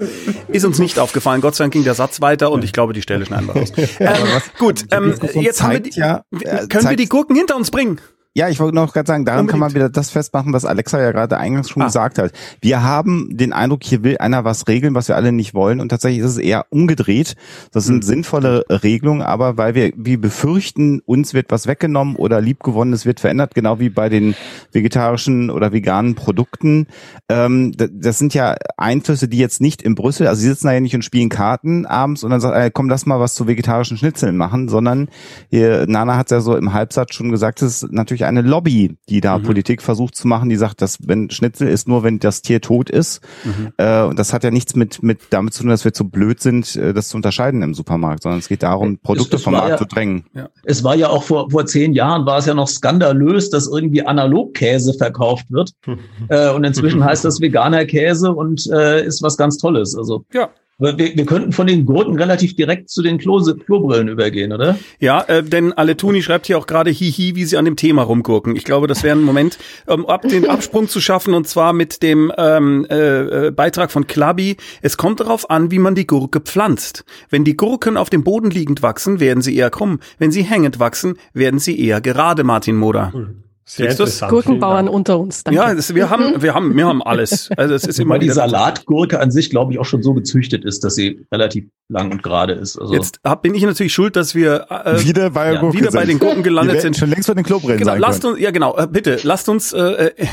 Ist 0.49 0.65
uns 0.65 0.79
nicht 0.79 0.99
aufgefallen. 0.99 1.41
Gott 1.41 1.55
sei 1.55 1.65
Dank 1.65 1.73
ging 1.73 1.85
der 1.85 1.95
Satz 1.95 2.21
weiter 2.21 2.51
und 2.51 2.65
ich 2.65 2.73
glaube, 2.73 2.93
die 2.93 3.03
Stelle 3.03 3.27
schneiden 3.27 3.49
wir 3.49 3.55
raus. 3.55 3.73
Ähm, 3.99 4.17
gut, 4.59 4.85
ähm, 4.91 5.15
jetzt 5.35 5.63
haben 5.63 5.73
wir 5.73 5.78
die, 5.81 5.91
ja, 5.99 6.23
können 6.69 6.89
wir 6.89 6.97
die 6.97 7.09
Gurken 7.09 7.37
hinter 7.37 7.57
uns 7.57 7.71
bringen? 7.71 8.01
Ja, 8.39 8.49
ich 8.49 8.61
wollte 8.61 8.77
noch 8.77 8.93
gerade 8.93 9.09
sagen, 9.09 9.25
daran 9.25 9.41
Unbedingt. 9.41 9.51
kann 9.51 9.59
man 9.59 9.75
wieder 9.75 9.89
das 9.89 10.11
festmachen, 10.11 10.53
was 10.53 10.65
Alexa 10.65 11.01
ja 11.01 11.11
gerade 11.11 11.39
eingangs 11.39 11.71
schon 11.71 11.83
ah. 11.83 11.87
gesagt 11.87 12.19
hat. 12.19 12.31
Wir 12.61 12.85
haben 12.85 13.37
den 13.37 13.53
Eindruck, 13.53 13.83
hier 13.83 14.05
will 14.05 14.17
einer 14.19 14.45
was 14.45 14.69
regeln, 14.69 14.95
was 14.95 15.09
wir 15.09 15.17
alle 15.17 15.33
nicht 15.33 15.55
wollen. 15.55 15.81
Und 15.81 15.89
tatsächlich 15.89 16.21
ist 16.21 16.31
es 16.31 16.39
eher 16.39 16.67
umgedreht. 16.71 17.35
Das 17.73 17.87
sind 17.87 17.97
mhm. 17.97 18.03
sinnvolle 18.03 18.65
Regelungen, 18.71 19.23
aber 19.23 19.57
weil 19.57 19.75
wir 19.75 19.93
wie 19.97 20.17
befürchten, 20.17 21.01
uns 21.05 21.35
wird 21.35 21.51
was 21.51 21.67
weggenommen 21.67 22.15
oder 22.15 22.41
liebgewonnenes 22.41 23.07
wird 23.07 23.19
verändert, 23.19 23.57
genau 23.57 23.81
wie 23.81 23.89
bei 23.89 24.09
den 24.09 24.37
vegetarischen 24.71 25.51
oder 25.51 25.73
veganen 25.73 26.15
Produkten. 26.15 26.87
Ähm, 27.29 27.73
das 27.77 28.19
sind 28.19 28.35
ja 28.35 28.55
Einflüsse, 28.77 29.27
die 29.27 29.39
jetzt 29.39 29.61
nicht 29.61 29.83
in 29.83 29.97
Brüssel, 29.97 30.29
also 30.29 30.43
sie 30.43 30.47
sitzen 30.47 30.69
da 30.69 30.75
ja 30.75 30.81
nicht 30.81 30.95
und 30.95 31.03
spielen 31.03 31.29
Karten 31.29 31.87
abends 31.87 32.23
und 32.23 32.31
dann 32.31 32.41
sagt, 32.41 32.57
äh, 32.57 32.71
komm, 32.73 32.89
lass 32.89 33.05
mal 33.05 33.19
was 33.19 33.35
zu 33.35 33.49
vegetarischen 33.49 33.97
Schnitzeln 33.97 34.37
machen, 34.37 34.69
sondern 34.69 35.09
hier, 35.51 35.87
Nana 35.89 36.17
hat 36.17 36.31
ja 36.31 36.41
so 36.41 36.55
im 36.55 36.73
Halbsatz 36.73 37.15
schon 37.15 37.33
gesagt, 37.33 37.63
es 37.63 37.83
ist 37.83 37.93
natürlich 37.93 38.28
eine 38.29 38.43
Lobby, 38.43 38.97
die 39.09 39.21
da 39.21 39.39
mhm. 39.39 39.43
Politik 39.43 39.83
versucht 39.83 40.15
zu 40.15 40.29
machen, 40.29 40.49
die 40.49 40.57
sagt, 40.57 40.83
dass 40.83 40.99
wenn 41.07 41.31
Schnitzel 41.31 41.69
ist 41.69 41.89
nur, 41.89 42.03
wenn 42.03 42.19
das 42.19 42.43
Tier 42.43 42.61
tot 42.61 42.91
ist. 42.91 43.21
Mhm. 43.45 43.73
Äh, 43.77 44.03
und 44.03 44.19
das 44.19 44.33
hat 44.33 44.45
ja 44.45 44.51
nichts 44.51 44.77
mit 44.77 45.03
mit 45.03 45.21
damit 45.31 45.55
zu 45.55 45.63
tun, 45.63 45.71
dass 45.71 45.85
wir 45.85 45.93
zu 45.93 46.09
blöd 46.09 46.41
sind, 46.41 46.77
äh, 46.77 46.93
das 46.93 47.09
zu 47.09 47.17
unterscheiden 47.17 47.63
im 47.63 47.75
Supermarkt, 47.75 48.23
sondern 48.23 48.39
es 48.39 48.49
geht 48.49 48.63
darum, 48.63 48.99
Produkte 48.99 49.37
es, 49.37 49.41
es 49.41 49.45
vom 49.45 49.55
Markt 49.55 49.71
ja, 49.71 49.77
zu 49.77 49.87
drängen. 49.87 50.25
Ja. 50.35 50.49
Es 50.65 50.85
war 50.85 50.95
ja 50.95 51.09
auch 51.09 51.23
vor 51.23 51.51
vor 51.51 51.67
zehn 51.67 51.93
Jahren 51.93 52.27
war 52.27 52.39
es 52.39 52.47
ja 52.47 52.55
noch 52.55 52.69
skandalös, 52.69 53.51
dass 53.51 53.67
irgendwie 53.67 54.07
Analogkäse 54.07 54.95
verkauft 54.95 55.51
wird. 55.51 55.73
äh, 56.29 56.51
und 56.51 56.65
inzwischen 56.65 57.05
heißt 57.05 57.25
das 57.25 57.41
veganer 57.41 57.85
Käse 57.85 58.33
und 58.33 58.67
äh, 58.73 59.05
ist 59.05 59.23
was 59.23 59.37
ganz 59.37 59.59
Tolles. 59.59 59.97
Also 59.97 60.25
ja. 60.33 60.51
Wir, 60.81 60.97
wir 60.97 61.27
könnten 61.27 61.51
von 61.51 61.67
den 61.67 61.87
Gurken 61.87 62.17
relativ 62.17 62.55
direkt 62.55 62.89
zu 62.89 63.03
den 63.03 63.19
Klo 63.19 63.43
Klobrillen 63.67 64.07
übergehen, 64.07 64.53
oder? 64.53 64.79
Ja, 65.01 65.23
äh, 65.23 65.43
denn 65.43 65.73
Aletuni 65.73 66.23
schreibt 66.23 66.47
hier 66.47 66.57
auch 66.57 66.69
gerade 66.69 66.91
hihi, 66.91 67.35
wie 67.35 67.45
sie 67.45 67.57
an 67.57 67.65
dem 67.65 67.75
Thema 67.75 68.03
rumgurken. 68.03 68.55
Ich 68.55 68.63
glaube, 68.63 68.87
das 68.87 69.03
wäre 69.03 69.17
ein 69.17 69.25
Moment, 69.25 69.59
um 69.87 70.07
ab 70.07 70.23
den 70.23 70.49
Absprung 70.49 70.89
zu 70.89 71.01
schaffen 71.01 71.35
und 71.35 71.49
zwar 71.49 71.73
mit 71.73 72.01
dem 72.05 72.33
ähm, 72.39 72.87
äh, 72.89 73.47
äh, 73.47 73.51
Beitrag 73.51 73.91
von 73.91 74.07
Klabi. 74.07 74.57
Es 74.81 74.97
kommt 74.97 75.19
darauf 75.19 75.51
an, 75.51 75.73
wie 75.73 75.81
man 75.81 75.97
die 75.97 76.07
Gurke 76.07 76.41
pflanzt. 76.41 77.05
Wenn 77.29 77.43
die 77.43 77.57
Gurken 77.57 77.97
auf 77.97 78.09
dem 78.09 78.23
Boden 78.23 78.51
liegend 78.51 78.81
wachsen, 78.81 79.19
werden 79.19 79.43
sie 79.43 79.57
eher 79.57 79.71
krumm. 79.71 79.99
Wenn 80.19 80.31
sie 80.31 80.43
hängend 80.43 80.79
wachsen, 80.79 81.17
werden 81.33 81.59
sie 81.59 81.77
eher 81.81 82.01
gerade, 82.01 82.45
Martin 82.45 82.77
Moder. 82.77 83.11
Cool. 83.13 83.35
Sehr 83.69 83.91
interessant. 83.91 84.31
Gurkenbauern 84.31 84.89
unter 84.89 85.19
uns. 85.19 85.45
Danke. 85.45 85.61
Ja, 85.61 85.75
das, 85.75 85.95
wir 85.95 86.09
haben, 86.09 86.41
wir 86.41 86.55
haben, 86.55 86.75
wir 86.75 86.87
haben 86.87 87.03
alles. 87.03 87.51
Also 87.55 87.75
es 87.75 87.85
ist 87.85 88.01
immer 88.01 88.15
Weil 88.15 88.21
die 88.21 88.31
Salatgurke 88.31 89.21
an 89.21 89.31
sich, 89.31 89.51
glaube 89.51 89.73
ich, 89.73 89.79
auch 89.79 89.85
schon 89.85 90.03
so 90.03 90.15
gezüchtet 90.15 90.65
ist, 90.65 90.85
dass 90.85 90.95
sie 90.95 91.27
relativ 91.31 91.67
lang 91.89 92.11
und 92.11 92.23
gerade 92.23 92.55
ist. 92.55 92.79
Also 92.79 92.95
Jetzt 92.95 93.21
hab, 93.25 93.43
bin 93.43 93.55
ich 93.55 93.63
natürlich 93.63 93.93
schuld, 93.93 94.17
dass 94.17 94.35
wir 94.35 94.69
äh, 94.71 95.05
wieder 95.05 95.31
bei, 95.31 95.53
ja, 95.53 95.73
wieder 95.75 95.91
bei 95.91 96.07
den 96.07 96.19
Gurken 96.19 96.43
gelandet 96.43 96.81
sind. 96.81 96.97
Schon 96.97 97.11
längst 97.11 97.29
bei 97.29 97.35
den 97.35 97.45
Klobrillen 97.45 97.79
genau, 97.79 97.95
lasst 97.97 98.25
uns, 98.25 98.41
ja 98.41 98.51
genau, 98.53 98.75
äh, 98.79 98.87
bitte, 98.87 99.19
lasst 99.23 99.51
uns 99.51 99.75
äh, 99.75 99.81
äh, 99.81 100.27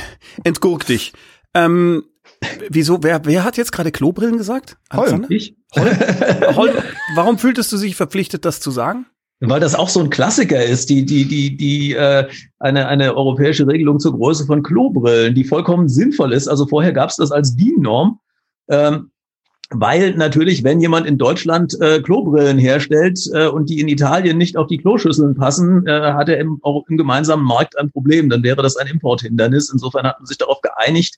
entgurk 0.45 0.85
dich. 0.85 1.11
Ähm, 1.53 2.05
wieso? 2.69 3.03
Wer, 3.03 3.25
wer 3.25 3.43
hat 3.43 3.57
jetzt 3.57 3.73
gerade 3.73 3.91
Klobrillen 3.91 4.37
gesagt? 4.37 4.77
Holm. 4.93 5.25
Ich. 5.27 5.57
Holm? 5.75 5.97
Holm. 6.55 6.73
Warum 7.15 7.37
fühltest 7.37 7.69
du 7.73 7.77
dich 7.77 7.97
verpflichtet, 7.97 8.45
das 8.45 8.61
zu 8.61 8.71
sagen? 8.71 9.07
Weil 9.41 9.59
das 9.59 9.75
auch 9.75 9.89
so 9.89 9.99
ein 9.99 10.09
Klassiker 10.09 10.63
ist, 10.63 10.89
die, 10.89 11.05
die, 11.05 11.25
die, 11.25 11.57
die 11.57 11.93
äh, 11.93 12.27
eine, 12.59 12.87
eine 12.87 13.15
europäische 13.15 13.67
Regelung 13.67 13.99
zur 13.99 14.13
Größe 14.13 14.45
von 14.45 14.63
Klobrillen, 14.63 15.35
die 15.35 15.43
vollkommen 15.43 15.89
sinnvoll 15.89 16.31
ist. 16.31 16.47
Also 16.47 16.65
vorher 16.65 16.93
gab 16.93 17.09
es 17.09 17.17
das 17.17 17.31
als 17.31 17.55
DIN-Norm. 17.55 18.19
Ähm, 18.69 19.11
weil 19.71 20.15
natürlich, 20.15 20.63
wenn 20.63 20.79
jemand 20.79 21.07
in 21.07 21.17
Deutschland 21.17 21.79
äh, 21.81 21.99
Klobrillen 21.99 22.59
herstellt 22.59 23.19
äh, 23.33 23.47
und 23.47 23.69
die 23.69 23.79
in 23.79 23.87
Italien 23.87 24.37
nicht 24.37 24.57
auf 24.57 24.67
die 24.67 24.77
Kloschüsseln 24.77 25.35
passen, 25.35 25.87
äh, 25.87 26.13
hat 26.13 26.29
er 26.29 26.37
im, 26.37 26.59
auch 26.61 26.85
im 26.87 26.97
gemeinsamen 26.97 27.43
Markt 27.43 27.77
ein 27.77 27.91
Problem. 27.91 28.29
Dann 28.29 28.43
wäre 28.43 28.61
das 28.61 28.77
ein 28.77 28.87
Importhindernis. 28.87 29.71
Insofern 29.71 30.05
hat 30.05 30.19
man 30.19 30.27
sich 30.27 30.37
darauf 30.37 30.61
geeinigt, 30.61 31.15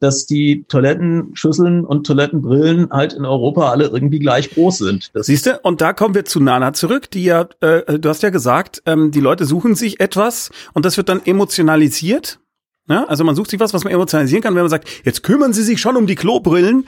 dass 0.00 0.26
die 0.26 0.64
Toilettenschüsseln 0.68 1.84
und 1.84 2.06
Toilettenbrillen 2.06 2.90
halt 2.90 3.12
in 3.12 3.24
Europa 3.24 3.70
alle 3.70 3.86
irgendwie 3.86 4.18
gleich 4.18 4.50
groß 4.50 4.78
sind. 4.78 5.10
Das 5.14 5.26
Siehst 5.26 5.46
du? 5.46 5.58
Und 5.62 5.80
da 5.80 5.92
kommen 5.92 6.14
wir 6.14 6.24
zu 6.24 6.40
Nana 6.40 6.72
zurück, 6.72 7.10
die 7.10 7.24
ja, 7.24 7.48
äh, 7.60 7.98
du 7.98 8.08
hast 8.08 8.22
ja 8.22 8.30
gesagt, 8.30 8.82
ähm, 8.86 9.10
die 9.10 9.20
Leute 9.20 9.44
suchen 9.44 9.74
sich 9.74 10.00
etwas 10.00 10.50
und 10.74 10.84
das 10.84 10.96
wird 10.96 11.08
dann 11.08 11.24
emotionalisiert. 11.24 12.40
Ja? 12.88 13.04
Also 13.04 13.24
man 13.24 13.34
sucht 13.34 13.50
sich 13.50 13.60
was, 13.60 13.74
was 13.74 13.84
man 13.84 13.92
emotionalisieren 13.92 14.42
kann, 14.42 14.54
wenn 14.54 14.62
man 14.62 14.70
sagt, 14.70 14.88
jetzt 15.04 15.22
kümmern 15.22 15.52
Sie 15.52 15.62
sich 15.62 15.80
schon 15.80 15.96
um 15.96 16.06
die 16.06 16.14
Klobrillen. 16.14 16.86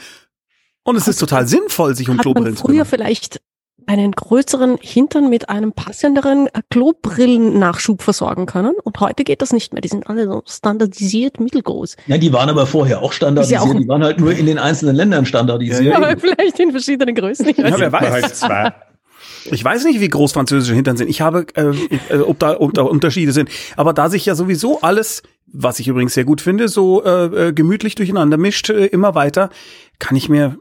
Und 0.85 0.97
es 0.97 1.07
ist 1.07 1.19
total 1.19 1.47
sinnvoll, 1.47 1.95
sich 1.95 2.09
um 2.09 2.17
Klobrillen 2.17 2.57
zu 2.57 2.65
kümmern. 2.65 2.79
Früher 2.79 2.85
vielleicht 2.87 3.41
einen 3.89 4.13
größeren 4.13 4.79
Hintern 4.83 5.31
mit 5.31 5.49
einem 5.49 5.73
passenderen 5.73 6.49
Klobrillen-Nachschub 6.71 8.03
versorgen 8.03 8.45
können. 8.45 8.75
Und 8.85 9.01
heute 9.01 9.25
geht 9.25 9.41
das 9.41 9.53
nicht 9.53 9.73
mehr. 9.73 9.81
Die 9.81 9.89
sind 9.89 10.09
alle 10.09 10.27
so 10.27 10.43
standardisiert 10.47 11.41
mittelgroß. 11.41 11.97
Ja, 12.07 12.19
die 12.19 12.33
waren 12.33 12.51
aber 12.51 12.67
vorher 12.67 13.01
auch 13.01 13.13
standardisiert. 13.13 13.63
Ja 13.63 13.67
auch 13.67 13.75
die 13.75 13.89
waren 13.89 14.05
halt 14.05 14.21
nur 14.21 14.33
in 14.33 14.45
den 14.45 14.59
einzelnen 14.59 14.95
Ländern 14.95 15.25
standardisiert. 15.25 15.95
Ja, 15.95 15.97
aber 15.97 16.19
vielleicht 16.21 16.61
in 16.61 16.71
verschiedenen 16.71 17.15
Größen. 17.15 17.49
Ich 17.49 17.57
ja, 17.57 17.79
wer 17.79 17.91
weiß. 17.91 18.43
Halt 18.43 18.75
ich 19.51 19.65
weiß 19.65 19.85
nicht, 19.85 20.01
wie 20.01 20.09
groß 20.09 20.33
französische 20.33 20.75
Hintern 20.75 20.99
sind. 20.99 21.09
Ich 21.09 21.23
habe, 21.23 21.47
äh, 21.55 21.73
äh, 22.11 22.19
ob, 22.19 22.39
da, 22.39 22.61
ob 22.61 22.75
da 22.75 22.83
Unterschiede 22.83 23.33
sind. 23.33 23.49
Aber 23.77 23.95
da 23.95 24.11
sich 24.11 24.27
ja 24.27 24.35
sowieso 24.35 24.83
alles, 24.83 25.23
was 25.47 25.79
ich 25.81 25.89
übrigens 25.89 26.13
sehr 26.13 26.25
gut 26.25 26.43
finde, 26.43 26.69
so 26.69 27.03
äh, 27.05 27.49
äh 27.49 27.53
gemütlich 27.55 27.95
durcheinander 27.95 28.37
mischt, 28.37 28.69
äh, 28.69 28.85
immer 28.87 29.15
weiter, 29.15 29.49
kann 29.99 30.15
ich 30.15 30.29
mir, 30.29 30.59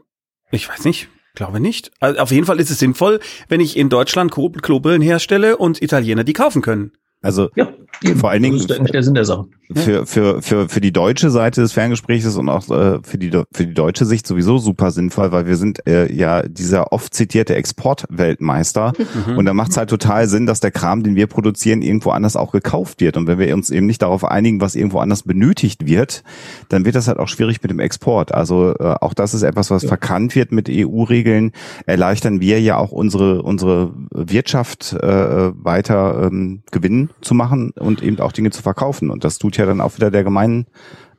ich 0.50 0.66
weiß 0.66 0.86
nicht, 0.86 1.08
Glaube 1.38 1.60
nicht. 1.60 1.92
Also 2.00 2.18
auf 2.18 2.32
jeden 2.32 2.46
Fall 2.46 2.58
ist 2.58 2.68
es 2.68 2.80
sinnvoll, 2.80 3.20
wenn 3.46 3.60
ich 3.60 3.76
in 3.76 3.90
Deutschland 3.90 4.32
Klobrillen 4.32 5.00
herstelle 5.00 5.56
und 5.56 5.80
Italiener 5.80 6.24
die 6.24 6.32
kaufen 6.32 6.62
können. 6.62 6.90
Also 7.20 7.48
ja, 7.56 7.68
vor 8.16 8.30
allen 8.30 8.44
Dingen 8.44 8.64
der 8.66 9.02
Sinn 9.02 9.14
der 9.14 9.24
Sache. 9.24 9.46
Für, 9.74 10.06
für, 10.06 10.40
für, 10.40 10.68
für 10.68 10.80
die 10.80 10.92
deutsche 10.92 11.30
Seite 11.30 11.60
des 11.60 11.72
Ferngesprächs 11.72 12.36
und 12.36 12.48
auch 12.48 12.70
äh, 12.70 13.00
für, 13.02 13.18
die, 13.18 13.30
für 13.52 13.66
die 13.66 13.74
deutsche 13.74 14.06
Sicht 14.06 14.26
sowieso 14.26 14.58
super 14.58 14.92
sinnvoll, 14.92 15.32
weil 15.32 15.46
wir 15.46 15.56
sind 15.56 15.86
äh, 15.86 16.10
ja 16.10 16.42
dieser 16.42 16.92
oft 16.92 17.12
zitierte 17.12 17.54
Exportweltmeister 17.56 18.92
mhm. 19.26 19.36
und 19.36 19.44
da 19.44 19.52
macht 19.52 19.72
es 19.72 19.76
halt 19.76 19.90
total 19.90 20.28
Sinn, 20.28 20.46
dass 20.46 20.60
der 20.60 20.70
Kram, 20.70 21.02
den 21.02 21.16
wir 21.16 21.26
produzieren, 21.26 21.82
irgendwo 21.82 22.10
anders 22.10 22.36
auch 22.36 22.52
gekauft 22.52 23.00
wird. 23.00 23.16
Und 23.16 23.26
wenn 23.26 23.38
wir 23.38 23.52
uns 23.52 23.70
eben 23.70 23.86
nicht 23.86 24.00
darauf 24.00 24.24
einigen, 24.24 24.60
was 24.60 24.76
irgendwo 24.76 25.00
anders 25.00 25.24
benötigt 25.24 25.86
wird, 25.86 26.22
dann 26.68 26.84
wird 26.84 26.94
das 26.94 27.08
halt 27.08 27.18
auch 27.18 27.28
schwierig 27.28 27.60
mit 27.62 27.70
dem 27.70 27.80
Export. 27.80 28.32
Also 28.32 28.74
äh, 28.78 28.94
auch 29.00 29.12
das 29.12 29.34
ist 29.34 29.42
etwas, 29.42 29.70
was 29.70 29.82
ja. 29.82 29.88
verkannt 29.88 30.34
wird 30.36 30.52
mit 30.52 30.70
EU-Regeln. 30.70 31.52
Erleichtern 31.84 32.40
wir 32.40 32.60
ja 32.60 32.76
auch 32.76 32.92
unsere, 32.92 33.42
unsere 33.42 33.92
Wirtschaft 34.10 34.92
äh, 34.94 35.52
weiter 35.54 36.28
ähm, 36.30 36.62
gewinnen 36.70 37.07
zu 37.20 37.34
machen 37.34 37.70
und 37.70 38.02
eben 38.02 38.20
auch 38.20 38.32
Dinge 38.32 38.50
zu 38.50 38.62
verkaufen. 38.62 39.10
Und 39.10 39.24
das 39.24 39.38
tut 39.38 39.56
ja 39.56 39.66
dann 39.66 39.80
auch 39.80 39.96
wieder 39.96 40.10
der 40.10 40.24
Gemein 40.24 40.66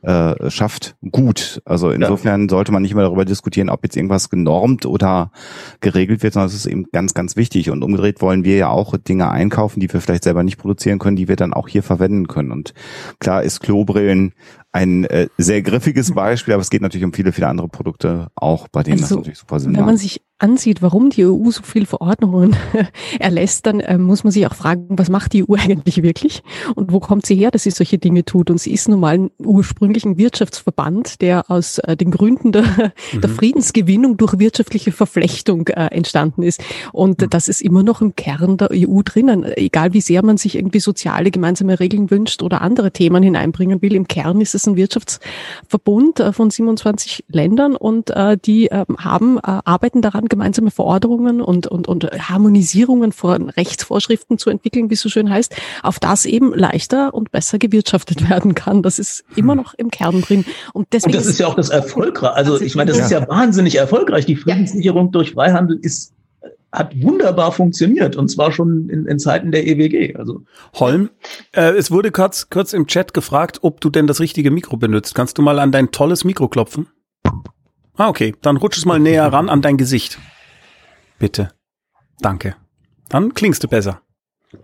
äh, 0.02 0.50
schafft 0.50 0.96
gut. 1.10 1.60
Also 1.64 1.90
insofern 1.90 2.42
ja. 2.42 2.48
sollte 2.48 2.72
man 2.72 2.82
nicht 2.82 2.94
mehr 2.94 3.04
darüber 3.04 3.24
diskutieren, 3.24 3.68
ob 3.68 3.82
jetzt 3.82 3.96
irgendwas 3.96 4.30
genormt 4.30 4.86
oder 4.86 5.30
geregelt 5.80 6.22
wird, 6.22 6.34
sondern 6.34 6.48
es 6.48 6.54
ist 6.54 6.66
eben 6.66 6.86
ganz, 6.92 7.12
ganz 7.14 7.36
wichtig. 7.36 7.70
Und 7.70 7.82
umgedreht 7.82 8.22
wollen 8.22 8.44
wir 8.44 8.56
ja 8.56 8.68
auch 8.68 8.96
Dinge 8.96 9.30
einkaufen, 9.30 9.80
die 9.80 9.92
wir 9.92 10.00
vielleicht 10.00 10.24
selber 10.24 10.42
nicht 10.42 10.56
produzieren 10.56 10.98
können, 10.98 11.16
die 11.16 11.28
wir 11.28 11.36
dann 11.36 11.52
auch 11.52 11.68
hier 11.68 11.82
verwenden 11.82 12.28
können. 12.28 12.50
Und 12.50 12.72
klar 13.18 13.42
ist 13.42 13.60
Klobrillen 13.60 14.32
ein 14.72 15.04
äh, 15.04 15.28
sehr 15.36 15.62
griffiges 15.62 16.12
Beispiel, 16.12 16.54
aber 16.54 16.62
es 16.62 16.70
geht 16.70 16.82
natürlich 16.82 17.04
um 17.04 17.12
viele, 17.12 17.32
viele 17.32 17.48
andere 17.48 17.68
Produkte 17.68 18.28
auch, 18.36 18.68
bei 18.68 18.82
denen 18.82 19.02
also, 19.02 19.16
das 19.16 19.18
natürlich 19.18 19.38
super 19.38 19.60
Sinn 19.60 19.76
Wenn 19.76 19.84
man 19.84 19.96
sich 19.96 20.22
ansieht, 20.42 20.82
warum 20.82 21.10
die 21.10 21.24
EU 21.26 21.50
so 21.50 21.62
viel 21.62 21.86
Verordnungen 21.86 22.56
erlässt, 23.18 23.66
dann 23.66 23.80
äh, 23.80 23.98
muss 23.98 24.24
man 24.24 24.32
sich 24.32 24.46
auch 24.46 24.54
fragen, 24.54 24.86
was 24.90 25.08
macht 25.08 25.32
die 25.32 25.44
EU 25.48 25.54
eigentlich 25.58 26.02
wirklich 26.02 26.42
und 26.74 26.92
wo 26.92 27.00
kommt 27.00 27.26
sie 27.26 27.36
her, 27.36 27.50
dass 27.50 27.64
sie 27.64 27.70
solche 27.70 27.98
Dinge 27.98 28.24
tut? 28.24 28.50
Und 28.50 28.60
sie 28.60 28.72
ist 28.72 28.88
nun 28.88 29.00
mal 29.00 29.14
ein 29.14 29.30
ursprünglich 29.38 30.04
Wirtschaftsverband, 30.04 31.20
der 31.20 31.50
aus 31.50 31.78
äh, 31.78 31.96
den 31.96 32.10
Gründen 32.10 32.52
der, 32.52 32.62
mhm. 33.12 33.20
der, 33.20 33.30
Friedensgewinnung 33.30 34.16
durch 34.16 34.38
wirtschaftliche 34.38 34.92
Verflechtung 34.92 35.68
äh, 35.68 35.86
entstanden 35.86 36.42
ist. 36.42 36.62
Und 36.92 37.20
mhm. 37.20 37.30
das 37.30 37.48
ist 37.48 37.62
immer 37.62 37.82
noch 37.82 38.00
im 38.00 38.16
Kern 38.16 38.56
der 38.56 38.70
EU 38.72 39.02
drinnen. 39.04 39.44
Egal 39.44 39.92
wie 39.92 40.00
sehr 40.00 40.24
man 40.24 40.36
sich 40.36 40.56
irgendwie 40.56 40.80
soziale 40.80 41.30
gemeinsame 41.30 41.78
Regeln 41.80 42.10
wünscht 42.10 42.42
oder 42.42 42.62
andere 42.62 42.92
Themen 42.92 43.22
hineinbringen 43.22 43.82
will, 43.82 43.94
im 43.94 44.08
Kern 44.08 44.40
ist 44.40 44.54
es 44.54 44.66
ein 44.66 44.76
Wirtschaftsverbund 44.76 46.20
äh, 46.20 46.32
von 46.32 46.50
27 46.50 47.24
Ländern 47.28 47.76
und 47.76 48.10
äh, 48.10 48.36
die 48.38 48.66
ähm, 48.66 48.96
haben, 48.98 49.38
äh, 49.38 49.40
arbeiten 49.44 50.02
daran, 50.02 50.26
gemeinsame 50.30 50.70
Verordnungen 50.70 51.42
und, 51.42 51.66
und, 51.66 51.86
und 51.86 52.04
Harmonisierungen 52.04 53.12
von 53.12 53.50
Rechtsvorschriften 53.50 54.38
zu 54.38 54.48
entwickeln, 54.48 54.88
wie 54.88 54.94
es 54.94 55.00
so 55.00 55.10
schön 55.10 55.28
heißt, 55.28 55.54
auf 55.82 55.98
das 55.98 56.24
eben 56.24 56.54
leichter 56.54 57.12
und 57.12 57.30
besser 57.30 57.58
gewirtschaftet 57.58 58.30
werden 58.30 58.54
kann. 58.54 58.82
Das 58.82 58.98
ist 58.98 59.24
immer 59.36 59.54
noch 59.54 59.74
im 59.74 59.90
Kern 59.90 60.22
drin. 60.22 60.46
Und, 60.72 60.88
deswegen 60.92 61.14
und 61.14 61.20
das 61.20 61.26
ist 61.26 61.38
ja 61.38 61.46
auch 61.46 61.56
das 61.56 61.68
Erfolgreich. 61.68 62.32
Also 62.32 62.58
ich 62.58 62.74
meine, 62.74 62.90
das 62.90 62.98
ja. 62.98 63.04
ist 63.04 63.10
ja 63.10 63.28
wahnsinnig 63.28 63.76
erfolgreich. 63.76 64.24
Die 64.24 64.36
Friedenssicherung 64.36 65.06
ja. 65.06 65.10
durch 65.10 65.32
Freihandel 65.32 65.78
ist 65.82 66.14
hat 66.72 67.00
wunderbar 67.02 67.50
funktioniert 67.50 68.14
und 68.16 68.28
zwar 68.28 68.52
schon 68.52 68.88
in, 68.88 69.06
in 69.06 69.18
Zeiten 69.18 69.50
der 69.50 69.66
EWG. 69.66 70.14
Also 70.16 70.42
Holm, 70.74 71.10
äh, 71.52 71.72
es 71.76 71.90
wurde 71.90 72.12
kurz 72.12 72.48
kurz 72.48 72.72
im 72.72 72.86
Chat 72.86 73.12
gefragt, 73.12 73.58
ob 73.62 73.80
du 73.80 73.90
denn 73.90 74.06
das 74.06 74.20
richtige 74.20 74.50
Mikro 74.50 74.76
benutzt. 74.76 75.14
Kannst 75.14 75.36
du 75.38 75.42
mal 75.42 75.58
an 75.58 75.72
dein 75.72 75.90
tolles 75.90 76.24
Mikro 76.24 76.48
klopfen? 76.48 76.86
Ah, 78.00 78.08
okay. 78.08 78.34
Dann 78.40 78.56
rutsch 78.56 78.78
es 78.78 78.86
mal 78.86 78.98
näher 79.08 79.30
ran 79.30 79.50
an 79.50 79.60
dein 79.60 79.76
Gesicht. 79.76 80.18
Bitte. 81.18 81.50
Danke. 82.20 82.56
Dann 83.10 83.34
klingst 83.34 83.62
du 83.62 83.68
besser. 83.68 84.00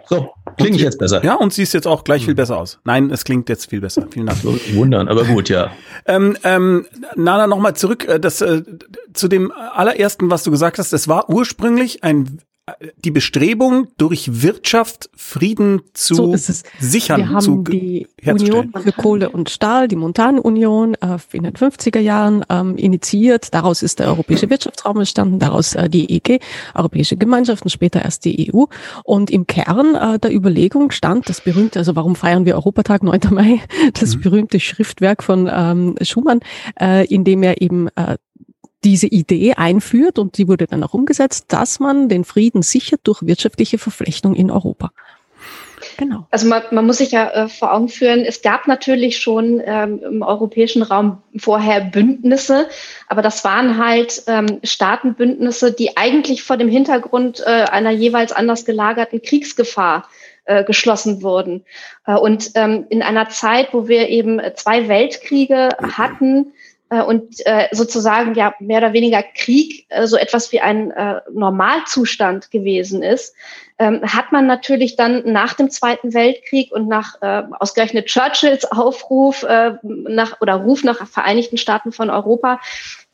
So, 0.07 0.31
klinge 0.57 0.77
ich 0.77 0.83
jetzt 0.83 0.99
besser. 0.99 1.23
Ja, 1.23 1.35
und 1.35 1.53
siehst 1.53 1.75
jetzt 1.75 1.87
auch 1.87 2.03
gleich 2.03 2.25
viel 2.25 2.35
besser 2.35 2.57
aus. 2.57 2.81
Nein, 2.85 3.11
es 3.11 3.25
klingt 3.25 3.49
jetzt 3.51 3.69
viel 3.69 3.83
besser. 3.83 4.09
Vielen 4.11 4.27
Dank. 4.27 4.43
Wundern, 4.43 5.07
aber 5.09 5.25
gut, 5.25 5.51
ja. 5.51 5.71
ähm, 6.07 6.37
ähm, 6.45 6.87
Nana, 7.15 7.47
nochmal 7.47 7.77
zurück 7.77 8.09
äh, 8.09 8.19
das, 8.19 8.41
äh, 8.41 8.63
zu 9.13 9.29
dem 9.29 9.53
allerersten, 9.53 10.31
was 10.31 10.43
du 10.43 10.51
gesagt 10.51 10.79
hast. 10.79 10.95
Es 10.95 11.07
war 11.07 11.29
ursprünglich 11.29 12.03
ein 12.03 12.41
die 13.05 13.13
Bestrebung, 13.13 13.87
durch 13.97 14.43
Wirtschaft 14.43 15.09
Frieden 15.15 15.83
zu 15.95 16.15
so 16.15 16.37
sichern. 16.81 17.21
Wir 17.21 17.29
haben 17.29 17.65
die 17.65 18.09
Union 18.27 18.73
für 18.77 18.91
Kohle 18.91 19.31
und 19.31 19.51
Stahl, 19.51 19.87
die 19.87 19.95
Montanunion, 19.95 20.95
äh, 20.95 21.19
in 21.33 21.45
den 21.45 21.55
50er 21.55 22.01
Jahren 22.01 22.45
ähm, 22.51 22.77
initiiert. 22.77 23.55
Daraus 23.55 23.85
ist 23.85 24.01
der 24.01 24.09
Europäische 24.09 24.51
Wirtschaftsraum 24.51 24.99
entstanden, 24.99 25.39
daraus 25.39 25.77
äh, 25.77 25.89
die 25.89 26.13
EG, 26.13 26.41
Europäische 26.75 27.17
Gemeinschaften, 27.17 27.71
später 27.71 28.03
erst 28.03 28.25
die 28.25 28.53
EU. 28.53 28.65
Und 29.05 29.31
im 29.31 29.47
Kern 29.47 29.95
äh, 29.95 30.19
der 30.19 30.35
Überlegung 30.35 30.91
stand 30.91 31.29
das 31.29 31.43
berühmte, 31.43 31.79
also 31.79 31.95
warum 31.95 32.17
feiern 32.17 32.47
wir 32.47 32.57
Europatag 32.57 33.05
9. 33.05 33.21
Mai, 33.31 33.61
das 33.95 34.17
mhm. 34.17 34.21
berühmte 34.23 34.59
Schriftwerk 34.59 35.23
von 35.23 35.49
ähm, 35.53 35.95
Schumann, 36.03 36.41
äh, 36.81 37.07
in 37.07 37.23
dem 37.23 37.45
er 37.45 37.63
eben 37.63 37.87
äh, 37.95 38.17
diese 38.87 39.09
Idee 39.09 39.55
einführt 39.55 40.17
und 40.17 40.39
die 40.39 40.47
wurde 40.47 40.69
dann 40.69 40.85
auch 40.85 40.95
umgesetzt, 40.95 41.47
dass 41.49 41.81
man 41.81 42.09
den 42.09 42.25
Frieden 42.25 42.63
sichert 42.63 43.01
durch 43.03 43.27
wirtschaftliche 43.27 43.79
Verflechtung 43.79 44.35
in 44.37 44.49
Europa. 44.49 44.93
Genau. 45.99 46.27
Also 46.31 46.47
man, 46.47 46.63
man 46.71 46.87
muss 46.87 46.99
sich 46.99 47.11
ja 47.11 47.29
äh, 47.31 47.49
vor 47.49 47.75
Augen 47.75 47.89
führen, 47.89 48.21
es 48.21 48.43
gab 48.43 48.69
natürlich 48.69 49.19
schon 49.19 49.61
ähm, 49.65 50.01
im 50.05 50.23
europäischen 50.23 50.83
Raum 50.83 51.19
vorher 51.37 51.81
Bündnisse, 51.81 52.69
aber 53.09 53.23
das 53.23 53.45
waren 53.45 53.77
halt 53.85 54.23
ähm, 54.29 54.61
Staatenbündnisse, 54.63 55.73
die 55.73 55.97
eigentlich 55.97 56.45
vor 56.45 56.57
dem 56.57 56.69
Hintergrund 56.69 57.41
äh, 57.41 57.51
einer 57.51 57.91
jeweils 57.91 58.33
anders 58.33 58.65
gelagerten 58.65 59.21
Kriegsgefahr 59.21 60.09
äh, 60.45 60.63
geschlossen 60.63 61.23
wurden. 61.23 61.65
Äh, 62.07 62.15
und 62.15 62.53
ähm, 62.55 62.87
in 62.89 63.03
einer 63.03 63.29
Zeit, 63.31 63.69
wo 63.73 63.89
wir 63.89 64.09
eben 64.09 64.41
zwei 64.55 64.89
Weltkriege 64.89 65.71
hatten, 65.97 66.53
und 66.89 67.45
äh, 67.47 67.69
sozusagen 67.73 68.35
ja 68.35 68.55
mehr 68.61 68.79
oder 68.79 68.93
weniger 68.93 69.23
Krieg 69.23 69.87
äh, 69.89 70.07
so 70.07 70.17
etwas 70.17 70.53
wie 70.53 70.61
ein 70.61 70.91
äh, 70.93 71.21
Normalzustand 71.33 72.51
gewesen 72.51 73.03
ist, 73.03 73.35
ähm, 73.79 74.03
hat 74.03 74.33
man 74.33 74.47
natürlich 74.47 74.97
dann 74.97 75.31
nach 75.31 75.55
dem 75.55 75.69
Zweiten 75.71 76.15
Weltkrieg 76.15 76.73
und 76.73 76.89
nach 76.89 77.21
äh, 77.21 77.43
ausgerechnet 77.59 78.07
Churchills 78.07 78.65
Aufruf 78.65 79.43
äh, 79.43 79.75
nach 79.83 80.41
oder 80.41 80.55
Ruf 80.55 80.85
nach 80.85 81.07
Vereinigten 81.07 81.59
Staaten 81.59 81.93
von 81.93 82.09
Europa 82.09 82.61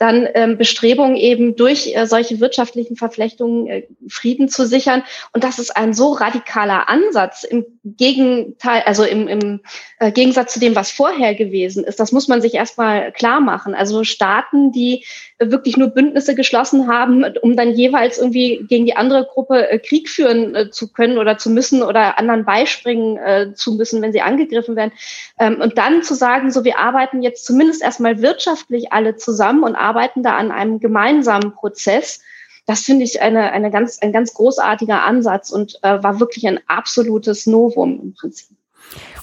dann 0.02 0.26
ähm, 0.34 0.58
Bestrebungen 0.58 1.14
eben 1.14 1.54
durch 1.54 1.94
äh, 1.94 2.06
solche 2.06 2.40
wirtschaftlichen 2.40 2.96
Verflechtungen 2.96 3.68
äh, 3.68 3.82
Frieden 4.08 4.48
zu 4.48 4.66
sichern. 4.66 5.04
Und 5.32 5.44
das 5.44 5.60
ist 5.60 5.76
ein 5.76 5.94
so 5.94 6.10
radikaler 6.10 6.88
Ansatz 6.88 7.44
im 7.44 7.64
Gegenteil, 7.84 8.82
also 8.84 9.04
im, 9.04 9.28
im 9.28 9.60
äh, 10.00 10.10
Gegensatz 10.10 10.54
zu 10.54 10.58
dem, 10.58 10.74
was 10.74 10.90
vorher 10.90 11.36
gewesen 11.36 11.84
ist. 11.84 12.00
Das 12.00 12.10
muss 12.10 12.26
man 12.26 12.42
sich 12.42 12.54
erstmal 12.54 13.12
klar 13.12 13.40
machen. 13.40 13.76
Also 13.76 14.02
Staaten, 14.02 14.72
die 14.72 15.04
wirklich 15.38 15.76
nur 15.76 15.88
Bündnisse 15.88 16.34
geschlossen 16.34 16.88
haben, 16.88 17.24
um 17.42 17.56
dann 17.56 17.74
jeweils 17.74 18.18
irgendwie 18.18 18.64
gegen 18.68 18.86
die 18.86 18.96
andere 18.96 19.24
Gruppe 19.24 19.68
äh, 19.68 19.78
Krieg 19.78 20.08
führen 20.08 20.54
äh, 20.54 20.70
zu 20.70 20.92
können 20.92 21.18
oder 21.18 21.38
zu 21.38 21.50
müssen 21.50 21.82
oder 21.82 22.18
anderen 22.18 22.44
beispringen 22.44 23.16
äh, 23.18 23.54
zu 23.54 23.74
müssen, 23.74 24.02
wenn 24.02 24.12
sie 24.12 24.20
angegriffen 24.20 24.76
werden. 24.76 24.92
Ähm, 25.38 25.60
und 25.60 25.78
dann 25.78 26.02
zu 26.02 26.14
sagen, 26.14 26.50
so 26.50 26.64
wir 26.64 26.78
arbeiten 26.78 27.22
jetzt 27.22 27.44
zumindest 27.44 27.82
erstmal 27.82 28.20
wirtschaftlich 28.20 28.92
alle 28.92 29.16
zusammen 29.16 29.62
und 29.62 29.76
arbeiten 29.76 29.91
da 30.16 30.36
an 30.36 30.50
einem 30.50 30.80
gemeinsamen 30.80 31.52
Prozess. 31.54 32.20
Das 32.66 32.80
finde 32.80 33.04
ich 33.04 33.20
eine, 33.20 33.52
eine 33.52 33.70
ganz, 33.70 33.98
ein 34.00 34.12
ganz 34.12 34.34
großartiger 34.34 35.04
Ansatz 35.04 35.50
und 35.50 35.78
äh, 35.82 36.02
war 36.02 36.20
wirklich 36.20 36.46
ein 36.46 36.60
absolutes 36.68 37.46
Novum 37.46 38.00
im 38.00 38.14
Prinzip. 38.14 38.56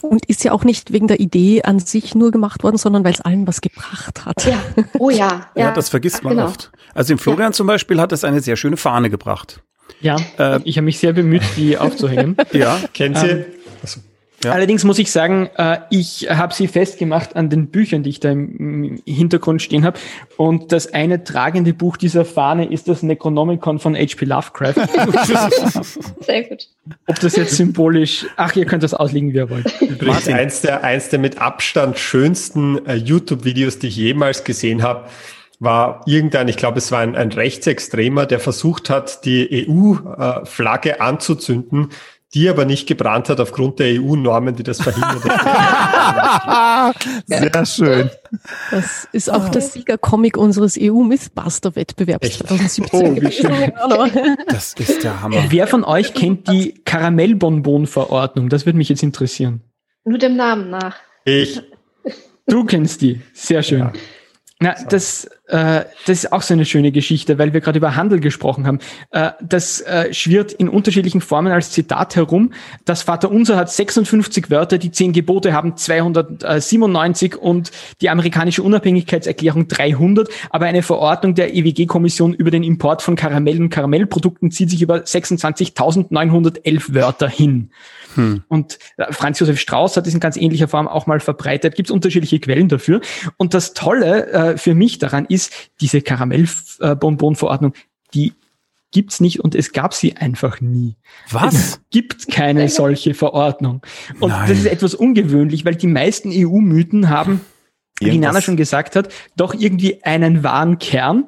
Und 0.02 0.26
ist 0.26 0.44
ja 0.44 0.52
auch 0.52 0.64
nicht 0.64 0.92
wegen 0.92 1.08
der 1.08 1.20
Idee 1.20 1.62
an 1.64 1.80
sich 1.80 2.16
nur 2.16 2.32
gemacht 2.32 2.64
worden, 2.64 2.78
sondern 2.78 3.04
weil 3.04 3.14
es 3.14 3.22
allen 3.22 3.48
was 3.48 3.62
gebracht 3.62 4.26
hat. 4.26 4.46
Ja. 4.46 4.60
Oh 4.98 5.10
ja. 5.10 5.18
ja, 5.56 5.66
ja 5.66 5.72
das 5.72 5.90
vergisst 5.90 6.24
man 6.24 6.36
genau. 6.36 6.48
oft. 6.48 6.72
Also 6.94 7.14
im 7.14 7.20
Florian 7.20 7.50
ja. 7.50 7.52
zum 7.52 7.68
Beispiel 7.68 8.00
hat 8.00 8.12
es 8.12 8.24
eine 8.24 8.42
sehr 8.42 8.56
schöne 8.56 8.78
Fahne 8.78 9.10
gebracht. 9.10 9.62
Ja, 10.02 10.18
äh, 10.38 10.60
ich 10.64 10.78
habe 10.78 10.86
mich 10.86 11.00
sehr 11.00 11.14
bemüht, 11.14 11.44
die 11.56 11.78
aufzuhängen. 11.78 12.38
ja. 12.52 12.80
Kennt 12.94 13.18
sie? 13.18 13.28
Ähm, 13.30 13.46
ja. 14.44 14.52
Allerdings 14.52 14.84
muss 14.84 15.00
ich 15.00 15.12
sagen, 15.12 15.50
äh, 15.58 15.80
ich 15.90 16.30
habe 16.30 16.54
sie 16.54 16.68
festgemacht 16.68 17.36
an 17.36 17.50
den 17.50 17.68
Büchern, 17.68 18.04
die 18.04 18.10
ich 18.10 18.20
da 18.20 18.32
im 18.32 19.02
Hintergrund 19.06 19.62
stehen 19.62 19.84
habe. 19.84 20.00
Und 20.38 20.72
das 20.72 20.94
eine 20.94 21.24
tragende 21.24 21.74
Buch 21.74 21.98
dieser 21.98 22.24
Fahne 22.26 22.72
ist 22.72 22.88
das 22.88 23.04
Necronomicon 23.04 23.80
von 23.80 23.96
H.P. 23.96 24.26
Lovecraft. 24.26 24.76
Sehr 26.22 26.44
gut. 26.44 26.68
Ob 27.08 27.20
das 27.20 27.36
jetzt 27.36 27.56
symbolisch, 27.56 28.26
ach, 28.38 28.56
ihr 28.56 28.66
könnt 28.66 28.84
das 28.84 28.94
auslegen, 28.94 29.34
wie 29.34 29.38
ihr 29.38 29.50
wollt. 29.50 29.82
Übrigens 29.82 30.28
eins 30.28 30.62
der, 30.62 30.84
eins 30.84 31.10
der 31.10 31.20
mit 31.20 31.40
Abstand 31.40 32.00
schönsten 32.00 32.86
äh, 32.86 32.96
YouTube-Videos, 32.96 33.80
die 33.80 33.88
ich 33.88 33.98
jemals 33.98 34.44
gesehen 34.44 34.84
habe, 34.84 35.06
war 35.60 36.02
irgendein, 36.06 36.48
ich 36.48 36.56
glaube, 36.56 36.78
es 36.78 36.92
war 36.92 37.00
ein, 37.02 37.18
ein 37.18 37.32
Rechtsextremer, 37.34 38.26
der 38.26 38.40
versucht 38.40 38.90
hat, 38.90 39.26
die 39.26 39.68
EU-Flagge 39.68 40.92
äh, 40.92 41.00
anzuzünden 41.00 41.90
die 42.34 42.48
aber 42.48 42.66
nicht 42.66 42.88
gebrannt 42.88 43.30
hat 43.30 43.40
aufgrund 43.40 43.80
der 43.80 44.00
EU-Normen, 44.00 44.56
die 44.56 44.62
das 44.62 44.82
verhindert. 44.82 45.24
Sehr 47.26 47.66
schön. 47.66 48.10
Das 48.70 49.08
ist 49.12 49.32
auch 49.32 49.48
oh. 49.48 49.52
das 49.52 49.74
Siegercomic 49.74 50.38
unseres 50.38 50.78
EU-Mythbuster-Wettbewerbs 50.80 52.40
2017. 52.40 53.00
Oh, 53.02 53.16
wie 53.22 53.32
schön. 53.32 53.74
Das 54.48 54.74
ist 54.74 55.04
der 55.04 55.22
Hammer. 55.22 55.46
Wer 55.50 55.66
von 55.68 55.84
euch 55.84 56.14
kennt 56.14 56.48
die 56.48 56.76
Karamellbonbon-Verordnung? 56.86 58.50
Das 58.50 58.66
würde 58.66 58.78
mich 58.78 58.90
jetzt 58.90 59.02
interessieren. 59.02 59.62
Nur 60.04 60.20
dem 60.20 60.36
Namen 60.36 60.70
nach. 60.70 60.98
Ich. 61.26 61.62
Du 62.46 62.64
kennst 62.66 63.02
die. 63.02 63.22
Sehr 63.34 63.64
schön. 63.64 63.80
Ja. 63.80 63.94
Na, 64.62 64.76
das, 64.90 65.24
äh, 65.48 65.86
das 66.06 66.26
ist 66.26 66.34
auch 66.34 66.42
so 66.42 66.54
eine 66.54 66.66
schöne 66.66 66.92
Geschichte, 66.92 67.38
weil 67.38 67.54
wir 67.54 67.62
gerade 67.62 67.78
über 67.78 67.96
Handel 67.96 68.20
gesprochen 68.20 68.68
haben. 68.68 68.80
Äh, 69.12 69.32
das 69.42 69.80
äh, 69.80 70.14
schwirrt 70.14 70.52
in 70.52 70.68
unterschiedlichen 70.68 71.22
Formen 71.22 71.54
als 71.54 71.72
Zitat 71.72 72.18
herum. 72.18 72.52
Das 72.84 73.04
Vaterunser 73.04 73.56
hat 73.56 73.72
56 73.72 74.50
Wörter, 74.50 74.78
die 74.78 74.92
zehn 74.92 75.14
Gebote 75.14 75.54
haben 75.54 75.78
297 75.78 77.38
und 77.38 77.72
die 78.02 78.10
amerikanische 78.10 78.62
Unabhängigkeitserklärung 78.62 79.70
300. 79.70 80.28
Aber 80.50 80.66
eine 80.66 80.84
Verordnung 80.84 81.36
der 81.36 81.56
EWG-Kommission 81.56 82.34
über 82.34 82.52
den 82.52 82.64
Import 82.64 83.02
von 83.02 83.16
Karamellen 83.16 83.64
und 83.64 83.70
Karamellprodukten 83.70 84.52
zieht 84.52 84.72
sich 84.72 84.82
über 84.82 84.98
26.911 84.98 86.94
Wörter 86.94 87.30
hin. 87.30 87.72
Hm. 88.16 88.44
Und 88.48 88.80
äh, 88.98 89.12
Franz 89.12 89.40
Josef 89.40 89.60
Strauß 89.60 89.98
hat 89.98 90.08
das 90.08 90.14
in 90.14 90.20
ganz 90.20 90.38
ähnlicher 90.38 90.68
Form 90.68 90.88
auch 90.88 91.08
mal 91.08 91.20
verbreitet. 91.20 91.76
Gibt 91.76 91.90
es 91.90 91.92
unterschiedliche 91.92 92.40
Quellen 92.40 92.70
dafür. 92.70 93.02
Und 93.38 93.54
das 93.54 93.74
Tolle 93.74 94.28
äh, 94.28 94.58
für 94.58 94.76
mich 94.76 95.00
daran 95.00 95.26
ist, 95.26 95.54
diese 95.82 96.02
Karamellbonbon-Verordnung, 96.02 97.74
die 98.14 98.34
gibt's 98.92 99.20
nicht 99.20 99.40
und 99.40 99.56
es 99.56 99.72
gab 99.72 99.94
sie 99.94 100.16
einfach 100.18 100.62
nie. 100.62 100.96
Was? 101.30 101.54
Es 101.54 101.82
gibt 101.92 102.28
keine 102.32 102.70
solche 102.70 103.14
Verordnung. 103.14 103.82
Und 104.20 104.30
Nein. 104.30 104.50
das 104.50 104.60
ist 104.60 104.66
etwas 104.66 104.96
ungewöhnlich, 104.96 105.66
weil 105.66 105.76
die 105.76 105.88
meisten 105.88 106.32
EU-Mythen 106.32 107.10
haben, 107.10 107.42
Irgendwas. 108.00 108.16
wie 108.16 108.20
Nana 108.20 108.42
schon 108.42 108.58
gesagt 108.58 108.96
hat, 108.96 109.14
doch 109.36 109.54
irgendwie 109.54 110.04
einen 110.04 110.44
wahren 110.44 110.80
Kern. 110.80 111.28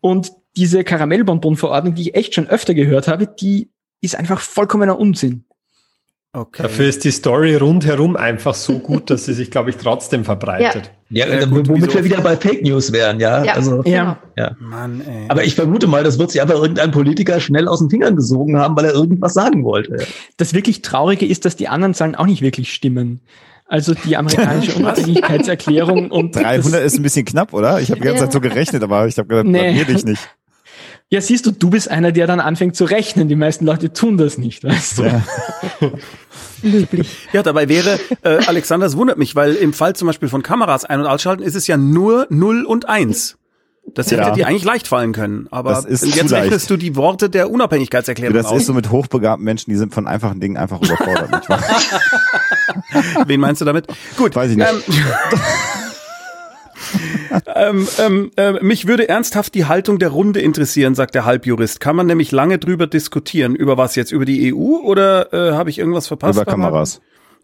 Und 0.00 0.32
diese 0.56 0.82
Karamellbonbon-Verordnung, 0.82 1.94
die 1.94 2.02
ich 2.02 2.14
echt 2.14 2.34
schon 2.34 2.48
öfter 2.48 2.74
gehört 2.74 3.06
habe, 3.06 3.26
die 3.28 3.70
ist 4.00 4.16
einfach 4.16 4.40
vollkommener 4.40 4.98
Unsinn. 4.98 5.44
Okay. 6.32 6.62
Dafür 6.62 6.86
ist 6.86 7.02
die 7.02 7.10
Story 7.10 7.56
rundherum 7.56 8.16
einfach 8.16 8.54
so 8.54 8.78
gut, 8.78 9.10
dass 9.10 9.24
sie 9.24 9.34
sich, 9.34 9.50
glaube 9.50 9.70
ich, 9.70 9.76
trotzdem 9.76 10.24
verbreitet. 10.24 10.92
Ja, 11.12 11.26
ja 11.26 11.44
gut, 11.44 11.68
womit 11.68 11.92
wir 11.92 12.04
wieder 12.04 12.20
bei 12.20 12.36
Fake 12.36 12.62
News 12.62 12.92
wären, 12.92 13.18
ja. 13.18 13.42
Ja. 13.42 13.54
Also, 13.54 13.82
Ja. 13.84 14.20
ja. 14.36 14.54
Mann, 14.60 15.00
ey. 15.00 15.24
Aber 15.28 15.42
ich 15.42 15.56
vermute 15.56 15.88
mal, 15.88 16.04
das 16.04 16.20
wird 16.20 16.30
sich 16.30 16.40
einfach 16.40 16.54
irgendein 16.54 16.92
Politiker 16.92 17.40
schnell 17.40 17.66
aus 17.66 17.80
den 17.80 17.90
Fingern 17.90 18.14
gesogen 18.14 18.56
haben, 18.56 18.76
weil 18.76 18.84
er 18.84 18.92
irgendwas 18.94 19.34
sagen 19.34 19.64
wollte. 19.64 20.06
Das 20.36 20.54
wirklich 20.54 20.82
Traurige 20.82 21.26
ist, 21.26 21.44
dass 21.44 21.56
die 21.56 21.66
anderen 21.66 21.94
Zahlen 21.94 22.14
auch 22.14 22.26
nicht 22.26 22.42
wirklich 22.42 22.72
stimmen. 22.72 23.22
Also 23.66 23.92
die 23.94 24.16
amerikanische 24.16 24.76
Unabhängigkeitserklärung 24.78 26.12
und 26.12 26.36
300 26.36 26.82
ist 26.84 26.96
ein 26.96 27.02
bisschen 27.02 27.24
knapp, 27.24 27.52
oder? 27.54 27.80
Ich 27.80 27.90
habe 27.90 28.00
die 28.00 28.06
ganze 28.06 28.22
Zeit 28.24 28.32
so 28.32 28.40
gerechnet, 28.40 28.82
aber 28.84 29.08
ich 29.08 29.18
habe 29.18 29.26
gedacht, 29.26 29.46
Nee. 29.46 29.58
bei 29.58 29.72
mir 29.72 29.84
dich 29.86 30.04
nicht. 30.04 30.22
Ja, 31.12 31.20
siehst 31.20 31.44
du, 31.44 31.50
du 31.50 31.70
bist 31.70 31.90
einer, 31.90 32.12
der 32.12 32.28
dann 32.28 32.38
anfängt 32.38 32.76
zu 32.76 32.84
rechnen. 32.84 33.26
Die 33.28 33.34
meisten 33.34 33.66
Leute 33.66 33.92
tun 33.92 34.16
das 34.16 34.38
nicht, 34.38 34.62
weißt 34.62 34.98
du? 34.98 35.02
Ja. 35.04 35.22
Löblich. 36.62 37.28
Ja, 37.32 37.42
dabei 37.42 37.68
wäre, 37.68 37.98
äh, 38.22 38.44
Alexander, 38.46 38.86
es 38.86 38.96
wundert 38.96 39.18
mich, 39.18 39.34
weil 39.34 39.54
im 39.56 39.72
Fall 39.72 39.96
zum 39.96 40.06
Beispiel 40.06 40.28
von 40.28 40.42
Kameras 40.44 40.84
ein- 40.84 41.00
und 41.00 41.06
ausschalten 41.06 41.42
ist 41.42 41.56
es 41.56 41.66
ja 41.66 41.76
nur 41.76 42.26
0 42.30 42.64
und 42.64 42.88
1 42.88 43.36
Das 43.94 44.06
hätte 44.12 44.20
Ja. 44.22 44.30
dir 44.32 44.46
eigentlich 44.46 44.62
leicht 44.62 44.86
fallen 44.86 45.12
können. 45.12 45.48
Aber 45.50 45.84
jetzt 45.88 46.04
rechnest 46.32 46.70
du 46.70 46.76
die 46.76 46.94
Worte 46.94 47.28
der 47.28 47.50
Unabhängigkeitserklärung 47.50 48.36
Das 48.36 48.46
aus. 48.46 48.60
ist 48.60 48.66
so 48.66 48.74
mit 48.74 48.90
hochbegabten 48.90 49.44
Menschen, 49.44 49.70
die 49.70 49.76
sind 49.76 49.92
von 49.92 50.06
einfachen 50.06 50.38
Dingen 50.38 50.56
einfach 50.58 50.80
überfordert. 50.80 51.48
Wen 53.26 53.40
meinst 53.40 53.60
du 53.62 53.64
damit? 53.64 53.86
Gut. 54.16 54.36
Weiß 54.36 54.50
ich 54.52 54.56
nicht. 54.58 54.68
Ähm, 54.68 54.82
ähm, 57.54 58.30
äh, 58.36 58.52
mich 58.62 58.86
würde 58.86 59.08
ernsthaft 59.08 59.54
die 59.54 59.66
Haltung 59.66 59.98
der 59.98 60.10
Runde 60.10 60.40
interessieren, 60.40 60.94
sagt 60.94 61.14
der 61.14 61.24
Halbjurist. 61.24 61.80
Kann 61.80 61.96
man 61.96 62.06
nämlich 62.06 62.32
lange 62.32 62.58
drüber 62.58 62.86
diskutieren. 62.86 63.54
Über 63.54 63.76
was 63.76 63.96
jetzt? 63.96 64.12
Über 64.12 64.24
die 64.24 64.54
EU 64.54 64.78
oder 64.82 65.32
äh, 65.32 65.52
habe 65.52 65.70
ich 65.70 65.78
irgendwas 65.78 66.06
verpasst? 66.06 66.40
Über 66.40 66.44
Kameras. 66.44 67.00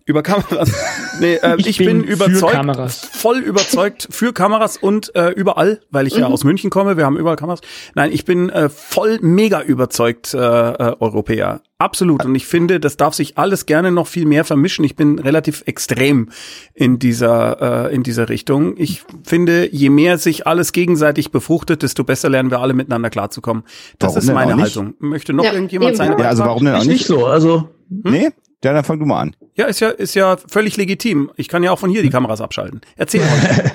Über 0.09 0.23
Kameras. 0.23 0.71
Nee, 1.19 1.35
äh, 1.43 1.57
ich, 1.59 1.67
Ich 1.67 1.79
bin, 1.79 2.03
bin 2.03 2.05
für 2.07 2.13
überzeugt, 2.13 2.53
Kameras. 2.53 3.09
voll 3.13 3.39
überzeugt 3.39 4.07
für 4.11 4.33
Kameras 4.33 4.77
und 4.77 5.15
äh, 5.17 5.31
überall, 5.31 5.81
weil 5.91 6.07
ich 6.07 6.15
ja 6.17 6.27
aus 6.27 6.45
München 6.45 6.71
komme, 6.71 6.97
wir 6.97 7.05
haben 7.05 7.17
überall 7.17 7.35
Kameras. 7.37 7.61
Nein, 7.97 8.13
ich 8.13 8.25
bin 8.25 8.49
äh, 8.49 8.69
voll 8.69 9.19
mega 9.21 9.61
überzeugt 9.63 10.33
äh, 10.33 10.39
äh, 10.39 10.97
Europäer. 11.01 11.61
Absolut. 11.79 12.25
Und 12.25 12.37
ich 12.37 12.47
finde, 12.47 12.79
das 12.79 12.97
darf 12.97 13.15
sich 13.15 13.37
alles 13.37 13.67
gerne 13.67 13.91
noch 13.91 14.07
viel 14.07 14.27
mehr 14.27 14.45
vermischen. 14.45 14.85
Ich 14.85 14.95
bin 14.95 15.19
relativ 15.19 15.65
extrem 15.67 16.31
in 16.73 17.01
dieser, 17.01 17.89
äh, 17.91 17.95
in 17.95 18.05
dieser 18.05 18.29
Richtung. 18.29 18.75
Ich 18.79 19.03
finde, 19.25 19.69
je 19.75 19.91
mehr 19.91 20.19
sich 20.19 20.47
alles 20.47 20.71
gegenseitig 20.73 21.33
befruchtet, 21.33 21.83
desto 21.83 22.05
besser 22.05 22.31
lernen 22.31 22.53
wir 22.53 22.61
alle 22.61 22.75
miteinander 22.75 23.11
klarzukommen. 23.11 23.65
Das 23.99 24.15
Warum 24.15 24.19
ist 24.29 24.33
meine 24.33 24.57
nicht? 24.57 24.81
Möchte 25.01 25.33
noch 25.33 25.45
Ja, 25.45 25.53
irgendjemand 25.53 25.91
eben. 25.91 25.97
seine 25.99 26.17
Ja, 26.19 26.29
also 26.29 26.45
warum 26.45 26.65
denn 26.65 26.75
auch 26.75 26.81
Ist 26.83 26.87
nicht 26.87 26.99
nicht? 27.01 27.07
so. 27.09 27.27
Also 27.27 27.69
Nee? 27.89 28.31
Ja, 28.65 28.73
dann 28.73 28.85
fang 28.85 28.99
du 28.99 29.07
mal 29.07 29.21
an. 29.21 29.37
Ja, 29.55 29.67
ist 29.67 29.81
ja, 29.81 29.91
ist 29.91 30.15
ja 30.15 30.37
völlig 30.37 30.77
legitim. 30.77 31.31
Ich 31.37 31.49
kann 31.49 31.63
ja 31.63 31.71
auch 31.73 31.79
von 31.79 31.91
hier 31.91 32.03
die 32.03 32.11
Kameras 32.11 32.41
abschalten. 32.41 32.81
Erzähl 32.97 33.21
mal. 33.21 33.71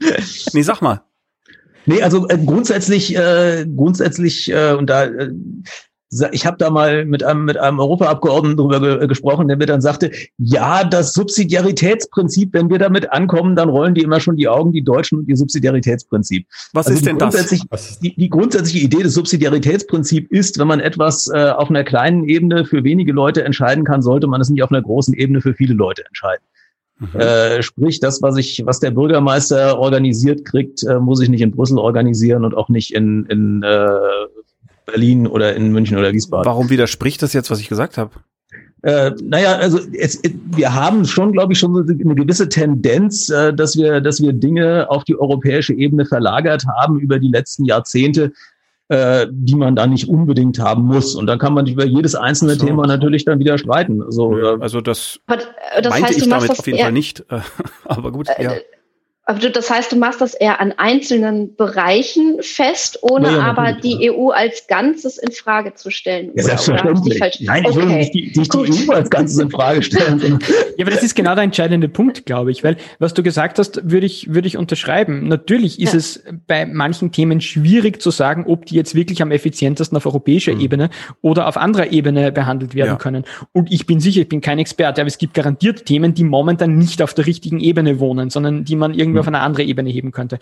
nee, 0.52 0.62
sag 0.62 0.80
mal. 0.80 1.02
Nee, 1.86 2.02
also 2.02 2.26
äh, 2.28 2.38
grundsätzlich, 2.38 3.14
äh, 3.14 3.66
grundsätzlich, 3.76 4.50
äh, 4.50 4.72
und 4.72 4.88
da, 4.88 5.04
äh, 5.04 5.30
ich 6.32 6.46
habe 6.46 6.56
da 6.58 6.70
mal 6.70 7.04
mit 7.04 7.22
einem, 7.22 7.44
mit 7.44 7.56
einem 7.56 7.78
Europaabgeordneten 7.80 8.56
drüber 8.56 8.80
ge 8.80 9.04
äh, 9.04 9.06
gesprochen, 9.06 9.48
der 9.48 9.56
mir 9.56 9.66
dann 9.66 9.80
sagte, 9.80 10.10
ja, 10.38 10.84
das 10.84 11.12
Subsidiaritätsprinzip, 11.12 12.52
wenn 12.52 12.70
wir 12.70 12.78
damit 12.78 13.10
ankommen, 13.12 13.56
dann 13.56 13.68
rollen 13.68 13.94
die 13.94 14.02
immer 14.02 14.20
schon 14.20 14.36
die 14.36 14.48
Augen, 14.48 14.72
die 14.72 14.82
Deutschen 14.82 15.18
und 15.18 15.28
ihr 15.28 15.36
Subsidiaritätsprinzip. 15.36 16.46
Was 16.72 16.86
Also 16.86 16.96
ist 16.96 17.02
die 17.02 17.06
denn 17.06 17.18
das? 17.18 17.98
Die, 18.00 18.14
die 18.14 18.28
grundsätzliche 18.28 18.84
Idee 18.84 19.02
des 19.02 19.14
Subsidiaritätsprinzips 19.14 20.30
ist, 20.30 20.58
wenn 20.58 20.68
man 20.68 20.80
etwas 20.80 21.28
äh, 21.32 21.50
auf 21.50 21.70
einer 21.70 21.84
kleinen 21.84 22.28
Ebene 22.28 22.64
für 22.64 22.84
wenige 22.84 23.12
Leute 23.12 23.44
entscheiden 23.44 23.84
kann, 23.84 24.02
sollte 24.02 24.26
man 24.26 24.40
es 24.40 24.48
nicht 24.48 24.62
auf 24.62 24.70
einer 24.70 24.82
großen 24.82 25.14
Ebene 25.14 25.40
für 25.40 25.54
viele 25.54 25.74
Leute 25.74 26.04
entscheiden. 26.06 26.44
Mhm. 26.98 27.20
Äh, 27.20 27.62
sprich, 27.62 28.00
das, 28.00 28.22
was 28.22 28.36
ich, 28.36 28.62
was 28.64 28.80
der 28.80 28.92
Bürgermeister 28.92 29.78
organisiert 29.78 30.44
kriegt, 30.44 30.84
äh, 30.84 31.00
muss 31.00 31.20
ich 31.20 31.28
nicht 31.28 31.40
in 31.40 31.50
Brüssel 31.50 31.78
organisieren 31.78 32.44
und 32.44 32.54
auch 32.54 32.68
nicht 32.68 32.94
in, 32.94 33.26
in 33.26 33.62
äh, 33.62 33.88
Berlin 34.86 35.26
oder 35.26 35.54
in 35.54 35.72
München 35.72 35.98
oder 35.98 36.12
Wiesbaden. 36.12 36.46
Warum 36.46 36.70
widerspricht 36.70 37.22
das 37.22 37.32
jetzt, 37.32 37.50
was 37.50 37.60
ich 37.60 37.68
gesagt 37.68 37.98
habe? 37.98 38.10
Äh, 38.82 39.12
naja, 39.22 39.56
also 39.56 39.80
es, 39.98 40.20
wir 40.22 40.74
haben 40.74 41.06
schon, 41.06 41.32
glaube 41.32 41.54
ich, 41.54 41.58
schon 41.58 41.74
so 41.74 41.80
eine 41.80 42.14
gewisse 42.14 42.50
Tendenz, 42.50 43.30
äh, 43.30 43.54
dass 43.54 43.78
wir, 43.78 44.02
dass 44.02 44.20
wir 44.20 44.34
Dinge 44.34 44.90
auf 44.90 45.04
die 45.04 45.18
europäische 45.18 45.72
Ebene 45.72 46.04
verlagert 46.04 46.66
haben 46.66 47.00
über 47.00 47.18
die 47.18 47.28
letzten 47.28 47.64
Jahrzehnte, 47.64 48.32
äh, 48.88 49.26
die 49.30 49.54
man 49.54 49.74
da 49.74 49.86
nicht 49.86 50.06
unbedingt 50.10 50.58
haben 50.58 50.82
muss. 50.82 51.14
Und 51.14 51.26
dann 51.26 51.38
kann 51.38 51.54
man 51.54 51.66
über 51.66 51.86
jedes 51.86 52.14
einzelne 52.14 52.56
so. 52.56 52.66
Thema 52.66 52.86
natürlich 52.86 53.24
dann 53.24 53.38
wieder 53.38 53.56
streiten. 53.56 54.02
Also, 54.02 54.36
äh, 54.36 54.58
Also 54.60 54.82
das, 54.82 55.18
äh, 55.28 55.80
das 55.80 55.90
meinte 55.90 56.08
heißt, 56.08 56.18
ich 56.18 56.28
damit 56.28 56.50
auf 56.50 56.66
jeden 56.66 56.78
Fall 56.78 56.92
nicht. 56.92 57.20
Äh, 57.30 57.40
Aber 57.86 58.12
gut, 58.12 58.28
ja. 58.38 58.52
Aber 59.26 59.38
du, 59.38 59.50
das 59.50 59.70
heißt, 59.70 59.90
du 59.90 59.96
machst 59.96 60.20
das 60.20 60.34
eher 60.34 60.60
an 60.60 60.72
einzelnen 60.76 61.56
Bereichen 61.56 62.36
fest, 62.42 62.98
ohne 63.00 63.28
Ja, 63.28 63.36
ja, 63.38 63.42
aber 63.44 63.72
die 63.72 64.10
EU 64.10 64.28
als 64.30 64.66
Ganzes 64.66 65.16
in 65.16 65.32
Frage 65.32 65.72
zu 65.74 65.90
stellen. 65.90 66.30
ja, 66.34 66.42
selbstverständlich. 66.42 67.22
falsch- 67.22 67.38
Nein, 67.42 67.64
ich 67.68 67.74
will 67.74 67.84
okay. 67.84 67.96
nicht 67.96 68.14
die, 68.14 68.32
nicht 68.36 68.52
die. 68.52 68.88
EU 68.88 68.92
als 68.92 69.08
Ganzes 69.08 69.38
in 69.38 69.50
Frage 69.50 69.82
stellen. 69.82 70.38
Ja, 70.76 70.84
aber 70.84 70.90
das 70.90 71.04
ist 71.04 71.14
genau 71.14 71.34
der 71.36 71.44
entscheidende 71.44 71.88
Punkt, 71.88 72.26
glaube 72.26 72.50
ich, 72.50 72.64
weil 72.64 72.76
was 72.98 73.14
du 73.14 73.22
gesagt 73.22 73.60
hast, 73.60 73.88
würde 73.88 74.06
ich, 74.06 74.34
würde 74.34 74.48
ich 74.48 74.56
unterschreiben. 74.56 75.28
Natürlich 75.28 75.80
ist 75.80 75.92
Ja. 75.92 75.98
es 75.98 76.24
bei 76.48 76.66
manchen 76.66 77.12
Themen 77.12 77.40
schwierig 77.40 78.02
zu 78.02 78.10
sagen, 78.10 78.44
ob 78.48 78.66
die 78.66 78.74
jetzt 78.74 78.96
wirklich 78.96 79.22
am 79.22 79.30
effizientesten 79.30 79.96
auf 79.96 80.04
europäischer 80.04 80.50
Ebene 80.52 80.90
oder 81.22 81.46
auf 81.46 81.56
anderer 81.56 81.92
Ebene 81.92 82.32
behandelt 82.32 82.74
werden 82.74 82.88
Ja. 82.88 82.96
können. 82.96 83.24
Und 83.52 83.70
ich 83.72 83.86
bin 83.86 84.00
sicher, 84.00 84.22
ich 84.22 84.28
bin 84.28 84.40
kein 84.40 84.58
Experte, 84.58 85.00
aber 85.00 85.08
es 85.08 85.18
gibt 85.18 85.32
garantiert 85.34 85.86
Themen, 85.86 86.12
die 86.12 86.24
momentan 86.24 86.76
nicht 86.76 87.00
auf 87.00 87.14
der 87.14 87.26
richtigen 87.26 87.60
Ebene 87.60 88.00
wohnen, 88.00 88.30
sondern 88.30 88.64
die 88.64 88.74
man 88.76 88.92
irgendwie 88.94 89.13
auf 89.20 89.28
eine 89.28 89.40
andere 89.40 89.62
Ebene 89.62 89.90
heben 89.90 90.12
könnte. 90.12 90.38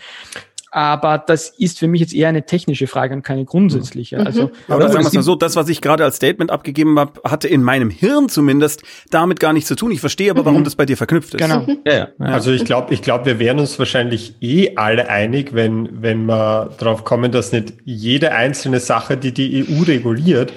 Aber 0.75 1.19
das 1.19 1.49
ist 1.49 1.77
für 1.77 1.87
mich 1.87 2.01
jetzt 2.01 2.15
eher 2.15 2.29
eine 2.29 2.47
technische 2.47 2.87
Frage 2.87 3.13
und 3.13 3.21
keine 3.21 3.45
grundsätzliche. 3.45 4.17
Mhm. 4.17 4.25
Also 4.25 4.41
Aber 4.67 4.85
Aber 4.85 4.89
sagen 4.89 5.03
wir 5.03 5.07
es 5.07 5.13
mal 5.13 5.21
so, 5.21 5.35
das, 5.35 5.55
was 5.55 5.69
ich 5.69 5.81
gerade 5.81 6.03
als 6.03 6.15
Statement 6.15 6.49
abgegeben 6.49 6.97
habe, 6.97 7.21
hatte 7.23 7.47
in 7.47 7.61
meinem 7.61 7.91
Hirn 7.91 8.27
zumindest 8.27 8.81
damit 9.11 9.39
gar 9.39 9.53
nichts 9.53 9.67
zu 9.67 9.75
tun. 9.75 9.91
Ich 9.91 9.99
verstehe 9.99 10.31
aber, 10.31 10.45
warum 10.45 10.63
das 10.63 10.75
bei 10.75 10.87
dir 10.87 10.97
verknüpft 10.97 11.35
ist. 11.35 11.41
genau. 11.41 11.67
Ja, 11.85 11.93
ja. 11.93 12.07
Ja. 12.17 12.25
Also 12.25 12.51
ich 12.51 12.65
glaube, 12.65 12.91
ich 12.91 13.03
glaube, 13.03 13.25
wir 13.25 13.37
wären 13.37 13.59
uns 13.59 13.77
wahrscheinlich 13.77 14.33
eh 14.41 14.75
alle 14.75 15.09
einig, 15.09 15.53
wenn, 15.53 15.89
wenn 16.01 16.25
wir 16.25 16.71
drauf 16.79 17.03
kommen, 17.03 17.31
dass 17.31 17.51
nicht 17.51 17.75
jede 17.85 18.31
einzelne 18.31 18.79
Sache, 18.79 19.15
die 19.15 19.31
die 19.31 19.63
EU 19.67 19.83
reguliert, 19.83 20.53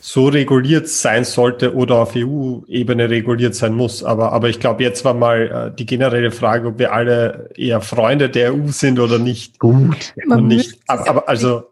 so 0.00 0.28
reguliert 0.28 0.88
sein 0.88 1.24
sollte 1.24 1.74
oder 1.74 1.96
auf 1.96 2.14
EU-Ebene 2.14 3.10
reguliert 3.10 3.54
sein 3.54 3.74
muss. 3.74 4.04
Aber, 4.04 4.32
aber 4.32 4.48
ich 4.48 4.60
glaube, 4.60 4.82
jetzt 4.82 5.04
war 5.04 5.14
mal 5.14 5.70
äh, 5.72 5.76
die 5.76 5.86
generelle 5.86 6.30
Frage, 6.30 6.68
ob 6.68 6.78
wir 6.78 6.92
alle 6.92 7.50
eher 7.56 7.80
Freunde 7.80 8.30
der 8.30 8.54
EU 8.54 8.68
sind 8.68 9.00
oder 9.00 9.18
nicht. 9.18 9.58
Gut. 9.58 10.14
Man 10.26 10.40
Und 10.40 10.46
nicht. 10.48 10.78
Aber, 10.86 11.08
aber 11.08 11.28
also, 11.28 11.64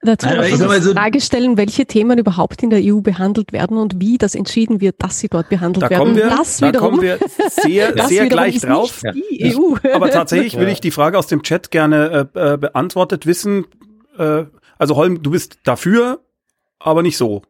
dazu 0.00 0.26
auch 0.26 0.42
ich 0.44 0.56
sag 0.56 0.68
mal 0.68 0.78
die 0.78 0.84
so- 0.86 0.92
Frage 0.94 1.20
stellen, 1.20 1.56
welche 1.58 1.84
Themen 1.84 2.18
überhaupt 2.18 2.62
in 2.62 2.70
der 2.70 2.80
EU 2.82 3.00
behandelt 3.00 3.52
werden 3.52 3.76
und 3.76 4.00
wie 4.00 4.16
das 4.18 4.34
entschieden 4.34 4.80
wird, 4.80 4.96
dass 5.00 5.18
sie 5.20 5.28
dort 5.28 5.48
behandelt 5.50 5.82
Da 5.84 5.90
werden. 5.90 5.98
kommen 6.00 6.16
wir, 6.16 6.28
das 6.30 6.56
da 6.58 6.68
wiederum, 6.68 6.90
kommen 6.90 7.02
wir 7.02 7.18
sehr, 7.50 7.92
das 7.94 8.08
sehr 8.08 8.24
wiederum 8.24 8.42
gleich 8.44 8.56
ist 8.56 8.64
drauf. 8.64 9.02
EU. 9.42 9.74
Aber 9.92 10.10
tatsächlich 10.10 10.54
würde 10.54 10.66
Ja. 10.66 10.72
ich 10.72 10.80
die 10.80 10.90
Frage 10.92 11.18
aus 11.18 11.26
dem 11.26 11.42
Chat 11.42 11.70
gerne 11.70 12.28
äh, 12.34 12.54
äh, 12.54 12.56
beantwortet 12.56 13.26
wissen. 13.26 13.66
Äh, 14.18 14.44
also 14.78 14.96
Holm, 14.96 15.22
du 15.22 15.30
bist 15.30 15.58
dafür, 15.64 16.20
aber 16.78 17.02
nicht 17.02 17.16
so. 17.16 17.42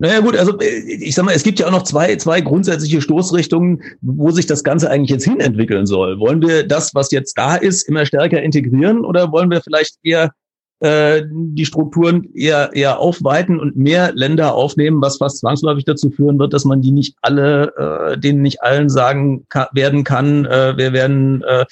Naja 0.00 0.20
gut, 0.20 0.34
also 0.34 0.58
äh, 0.58 0.78
ich 0.80 1.14
sag 1.14 1.26
mal, 1.26 1.34
es 1.34 1.42
gibt 1.42 1.58
ja 1.58 1.66
auch 1.66 1.70
noch 1.70 1.82
zwei, 1.82 2.16
zwei 2.16 2.40
grundsätzliche 2.40 3.02
Stoßrichtungen, 3.02 3.82
wo 4.00 4.30
sich 4.30 4.46
das 4.46 4.64
Ganze 4.64 4.90
eigentlich 4.90 5.10
jetzt 5.10 5.24
hin 5.24 5.40
entwickeln 5.40 5.84
soll. 5.84 6.18
Wollen 6.18 6.40
wir 6.40 6.66
das, 6.66 6.94
was 6.94 7.10
jetzt 7.10 7.36
da 7.36 7.56
ist, 7.56 7.86
immer 7.86 8.06
stärker 8.06 8.42
integrieren 8.42 9.04
oder 9.04 9.30
wollen 9.30 9.50
wir 9.50 9.60
vielleicht 9.60 9.96
eher 10.02 10.32
äh, 10.80 11.22
die 11.30 11.66
Strukturen 11.66 12.32
eher, 12.34 12.70
eher 12.72 12.98
aufweiten 12.98 13.60
und 13.60 13.76
mehr 13.76 14.12
Länder 14.14 14.54
aufnehmen, 14.54 15.02
was 15.02 15.18
fast 15.18 15.40
zwangsläufig 15.40 15.84
dazu 15.84 16.10
führen 16.10 16.38
wird, 16.38 16.54
dass 16.54 16.64
man 16.64 16.80
die 16.80 16.92
nicht 16.92 17.16
alle, 17.20 17.74
äh, 17.76 18.18
denen 18.18 18.40
nicht 18.40 18.62
allen 18.62 18.88
sagen 18.88 19.44
ka 19.50 19.68
werden 19.74 20.02
kann, 20.04 20.46
äh, 20.46 20.78
wir 20.78 20.94
werden 20.94 21.42
äh, 21.42 21.66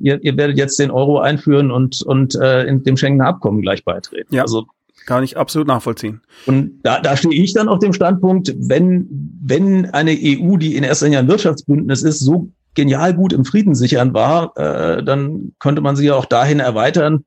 Ihr, 0.00 0.22
ihr 0.22 0.36
werdet 0.36 0.56
jetzt 0.56 0.78
den 0.78 0.92
Euro 0.92 1.18
einführen 1.18 1.72
und, 1.72 2.02
und 2.02 2.36
äh, 2.36 2.62
in 2.66 2.84
dem 2.84 2.96
Schengener 2.96 3.26
Abkommen 3.26 3.62
gleich 3.62 3.84
beitreten. 3.84 4.32
Ja. 4.32 4.42
Also 4.42 4.66
Kann 5.08 5.24
ich 5.24 5.38
absolut 5.38 5.66
nachvollziehen. 5.66 6.20
und 6.44 6.80
da, 6.82 7.00
da 7.00 7.16
stehe 7.16 7.34
ich 7.34 7.54
dann 7.54 7.66
auf 7.68 7.78
dem 7.78 7.94
Standpunkt, 7.94 8.54
wenn, 8.58 9.08
wenn 9.42 9.86
eine 9.86 10.10
EU, 10.10 10.58
die 10.58 10.76
in 10.76 10.84
erster 10.84 11.06
Linie 11.06 11.20
ein 11.20 11.28
Wirtschaftsbündnis 11.28 12.02
ist, 12.02 12.20
so 12.20 12.50
genial 12.74 13.14
gut 13.14 13.32
im 13.32 13.46
Frieden 13.46 13.74
sichern 13.74 14.12
war, 14.12 14.52
äh, 14.56 15.02
dann 15.02 15.52
könnte 15.60 15.80
man 15.80 15.96
sie 15.96 16.04
ja 16.04 16.14
auch 16.14 16.26
dahin 16.26 16.60
erweitern, 16.60 17.24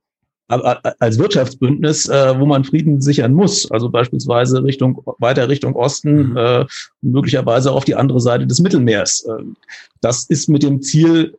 aber 0.48 0.80
als 1.00 1.18
Wirtschaftsbündnis, 1.18 2.08
äh, 2.08 2.40
wo 2.40 2.46
man 2.46 2.64
Frieden 2.66 3.02
sichern 3.02 3.34
muss, 3.34 3.72
also 3.72 3.90
beispielsweise 3.90 4.64
Richtung 4.64 5.02
weiter 5.18 5.50
Richtung 5.50 5.76
Osten, 5.76 6.32
Mhm. 6.32 6.38
äh, 6.38 6.66
möglicherweise 7.02 7.72
auf 7.72 7.86
die 7.86 7.96
andere 7.96 8.20
Seite 8.20 8.46
des 8.46 8.60
Mittelmeers. 8.62 9.26
Äh, 9.26 9.44
das 10.02 10.26
ist 10.26 10.50
mit 10.50 10.62
dem 10.62 10.82
Ziel 10.84 11.36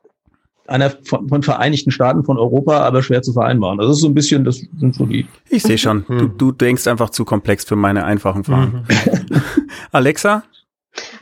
einer 0.73 0.91
von, 0.91 1.29
von 1.29 1.43
Vereinigten 1.43 1.91
Staaten 1.91 2.25
von 2.25 2.39
Europa, 2.39 2.81
aber 2.81 3.03
schwer 3.03 3.23
zu 3.23 3.33
vereinbaren. 3.33 3.79
Das 3.79 3.91
ist 3.91 4.01
so 4.01 4.09
ein 4.09 4.15
bisschen, 4.15 4.45
das 4.45 4.63
sind 4.79 4.95
so 4.95 5.07
die. 5.07 5.27
Ich 5.49 5.63
sehe 5.63 5.79
schon, 5.79 6.05
du, 6.09 6.27
du 6.27 6.53
denkst 6.53 6.87
einfach 6.89 7.11
zu 7.11 7.25
komplex 7.25 7.65
für 7.65 7.77
meine 7.77 8.05
einfachen 8.05 8.45
Fragen. 8.45 8.85
Alexa? 9.93 10.43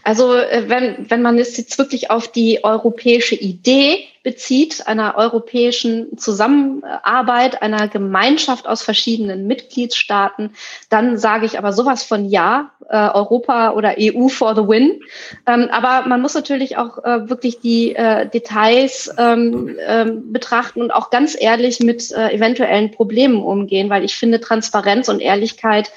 Also 0.03 0.35
äh, 0.35 0.65
wenn, 0.69 1.11
wenn 1.11 1.23
man 1.23 1.39
es 1.39 1.57
jetzt 1.57 1.79
wirklich 1.79 2.11
auf 2.11 2.29
die 2.29 2.65
europäische 2.65 3.35
Idee 3.35 3.99
bezieht, 4.23 4.87
einer 4.87 5.17
europäischen 5.17 6.19
Zusammenarbeit, 6.19 7.63
einer 7.63 7.89
Gemeinschaft 7.89 8.69
aus 8.69 8.83
verschiedenen 8.83 9.47
Mitgliedstaaten, 9.47 10.55
dann 10.91 11.17
sage 11.17 11.47
ich 11.47 11.59
aber 11.59 11.73
sowas 11.73 12.03
von 12.03 12.27
ja, 12.27 12.73
äh, 12.89 12.97
Europa 12.97 13.73
oder 13.73 13.95
EU 13.99 14.29
for 14.29 14.55
the 14.55 14.69
win. 14.69 15.01
Ähm, 15.47 15.69
aber 15.71 16.07
man 16.09 16.21
muss 16.21 16.35
natürlich 16.35 16.77
auch 16.77 17.03
äh, 17.03 17.31
wirklich 17.31 17.61
die 17.61 17.95
äh, 17.95 18.29
Details 18.29 19.11
ähm, 19.17 19.77
ähm, 19.87 20.33
betrachten 20.33 20.83
und 20.83 20.91
auch 20.91 21.11
ganz 21.11 21.37
ehrlich 21.39 21.81
mit 21.81 22.11
eventuellen 22.13 22.91
Problemen 22.91 23.43
umgehen, 23.43 23.91
weil 23.91 24.05
ich 24.05 24.17
finde, 24.17 24.41
Transparenz 24.41 25.09
und 25.09 25.21
Ehrlichkeit 25.21 25.91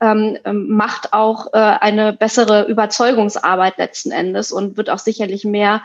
ähm, 0.00 0.38
macht 0.44 1.12
auch 1.12 1.52
äh, 1.52 1.58
eine 1.58 2.12
bessere 2.12 2.66
Überzeugungsarbeit 2.68 3.78
letzten 3.78 4.10
Endes 4.10 4.52
und 4.52 4.76
wird 4.76 4.90
auch 4.90 4.98
sicherlich 4.98 5.44
mehr 5.44 5.82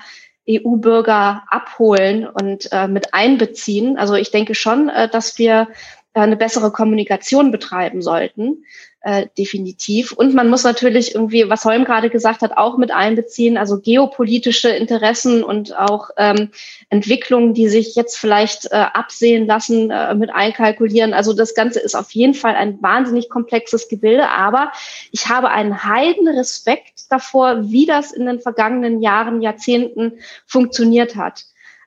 EU-Bürger 0.59 1.43
abholen 1.49 2.27
und 2.27 2.71
äh, 2.71 2.87
mit 2.87 3.13
einbeziehen. 3.13 3.97
Also 3.97 4.15
ich 4.15 4.31
denke 4.31 4.55
schon, 4.55 4.89
äh, 4.89 5.07
dass 5.07 5.37
wir 5.37 5.67
eine 6.13 6.35
bessere 6.35 6.71
Kommunikation 6.71 7.51
betreiben 7.51 8.01
sollten 8.01 8.63
äh, 9.01 9.27
definitiv. 9.37 10.11
Und 10.11 10.35
man 10.35 10.49
muss 10.49 10.63
natürlich 10.63 11.15
irgendwie, 11.15 11.49
was 11.49 11.65
Holm 11.65 11.85
gerade 11.85 12.09
gesagt 12.09 12.41
hat, 12.41 12.55
auch 12.55 12.77
mit 12.77 12.91
einbeziehen, 12.91 13.57
also 13.57 13.79
geopolitische 13.79 14.69
Interessen 14.69 15.43
und 15.43 15.75
auch 15.75 16.11
ähm, 16.17 16.49
Entwicklungen, 16.89 17.53
die 17.53 17.67
sich 17.67 17.95
jetzt 17.95 18.17
vielleicht 18.17 18.65
äh, 18.65 18.75
absehen 18.75 19.47
lassen, 19.47 19.89
äh, 19.89 20.13
mit 20.13 20.29
einkalkulieren. 20.29 21.13
Also 21.13 21.33
das 21.33 21.55
Ganze 21.55 21.79
ist 21.79 21.95
auf 21.95 22.11
jeden 22.11 22.35
Fall 22.35 22.55
ein 22.55 22.81
wahnsinnig 22.81 23.29
komplexes 23.29 23.89
Gebilde, 23.89 24.29
aber 24.29 24.71
ich 25.11 25.27
habe 25.27 25.49
einen 25.49 25.83
heiden 25.83 26.27
Respekt 26.27 27.11
davor, 27.11 27.71
wie 27.71 27.87
das 27.87 28.11
in 28.11 28.27
den 28.27 28.39
vergangenen 28.39 29.01
Jahren, 29.01 29.41
Jahrzehnten 29.41 30.19
funktioniert 30.45 31.15
hat. 31.15 31.45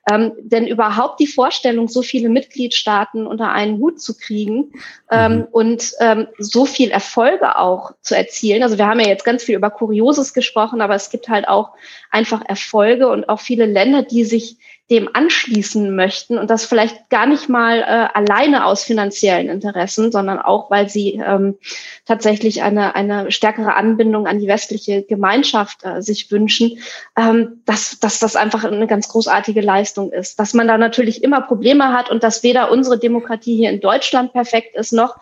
Ähm, 0.09 0.33
denn 0.39 0.67
überhaupt 0.67 1.19
die 1.19 1.27
Vorstellung, 1.27 1.87
so 1.87 2.01
viele 2.01 2.29
Mitgliedstaaten 2.29 3.25
unter 3.25 3.51
einen 3.51 3.79
Hut 3.79 3.99
zu 3.99 4.15
kriegen 4.15 4.71
ähm, 5.09 5.37
mhm. 5.37 5.47
und 5.51 5.91
ähm, 5.99 6.27
so 6.37 6.65
viel 6.65 6.91
Erfolge 6.91 7.57
auch 7.57 7.91
zu 8.01 8.15
erzielen. 8.15 8.61
Also 8.61 8.77
wir 8.77 8.85
haben 8.85 8.99
ja 8.99 9.07
jetzt 9.07 9.25
ganz 9.25 9.43
viel 9.43 9.55
über 9.55 9.71
Kurioses 9.71 10.33
gesprochen, 10.33 10.81
aber 10.81 10.93
es 10.95 11.09
gibt 11.09 11.27
halt 11.27 11.47
auch 11.47 11.71
einfach 12.11 12.43
Erfolge 12.45 13.07
und 13.07 13.29
auch 13.29 13.39
viele 13.39 13.65
Länder, 13.65 14.03
die 14.03 14.25
sich 14.25 14.57
dem 14.91 15.09
anschließen 15.11 15.95
möchten 15.95 16.37
und 16.37 16.51
das 16.51 16.65
vielleicht 16.65 17.09
gar 17.09 17.25
nicht 17.25 17.49
mal 17.49 17.79
äh, 17.79 18.07
alleine 18.13 18.65
aus 18.65 18.83
finanziellen 18.83 19.49
Interessen, 19.49 20.11
sondern 20.11 20.37
auch, 20.37 20.69
weil 20.69 20.89
sie 20.89 21.13
ähm, 21.13 21.57
tatsächlich 22.05 22.61
eine, 22.61 22.93
eine 22.93 23.31
stärkere 23.31 23.75
Anbindung 23.75 24.27
an 24.27 24.37
die 24.37 24.47
westliche 24.47 25.01
Gemeinschaft 25.01 25.83
äh, 25.83 26.03
sich 26.03 26.29
wünschen, 26.29 26.77
ähm, 27.17 27.63
dass, 27.65 27.99
dass 27.99 28.19
das 28.19 28.35
einfach 28.35 28.63
eine 28.63 28.85
ganz 28.85 29.07
großartige 29.07 29.61
Leistung 29.61 30.11
ist. 30.11 30.39
Dass 30.39 30.53
man 30.53 30.67
da 30.67 30.77
natürlich 30.77 31.23
immer 31.23 31.41
Probleme 31.41 31.91
hat 31.91 32.11
und 32.11 32.23
dass 32.23 32.43
weder 32.43 32.71
unsere 32.71 32.99
Demokratie 32.99 33.55
hier 33.55 33.71
in 33.71 33.81
Deutschland 33.81 34.33
perfekt 34.33 34.75
ist, 34.75 34.93
noch 34.93 35.17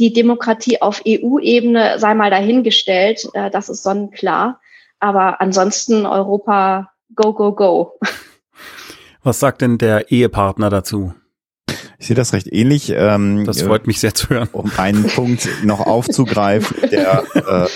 die 0.00 0.12
Demokratie 0.12 0.82
auf 0.82 1.02
EU-Ebene 1.06 2.00
sei 2.00 2.14
mal 2.14 2.30
dahingestellt, 2.30 3.28
äh, 3.34 3.50
das 3.50 3.68
ist 3.68 3.84
sonnenklar. 3.84 4.60
Aber 4.98 5.40
ansonsten 5.40 6.06
Europa, 6.06 6.90
go, 7.14 7.32
go, 7.32 7.52
go. 7.52 8.00
Was 9.26 9.40
sagt 9.40 9.60
denn 9.60 9.76
der 9.76 10.12
Ehepartner 10.12 10.70
dazu? 10.70 11.12
Ich 11.98 12.06
sehe 12.06 12.14
das 12.14 12.32
recht 12.32 12.46
ähnlich. 12.46 12.92
Ähm, 12.94 13.44
das 13.44 13.60
freut 13.60 13.88
mich 13.88 13.98
sehr 13.98 14.14
zu 14.14 14.28
hören. 14.28 14.48
Um 14.52 14.70
einen 14.76 15.04
Punkt 15.08 15.48
noch 15.64 15.80
aufzugreifen, 15.80 16.88
der 16.92 17.24
äh, 17.34 17.66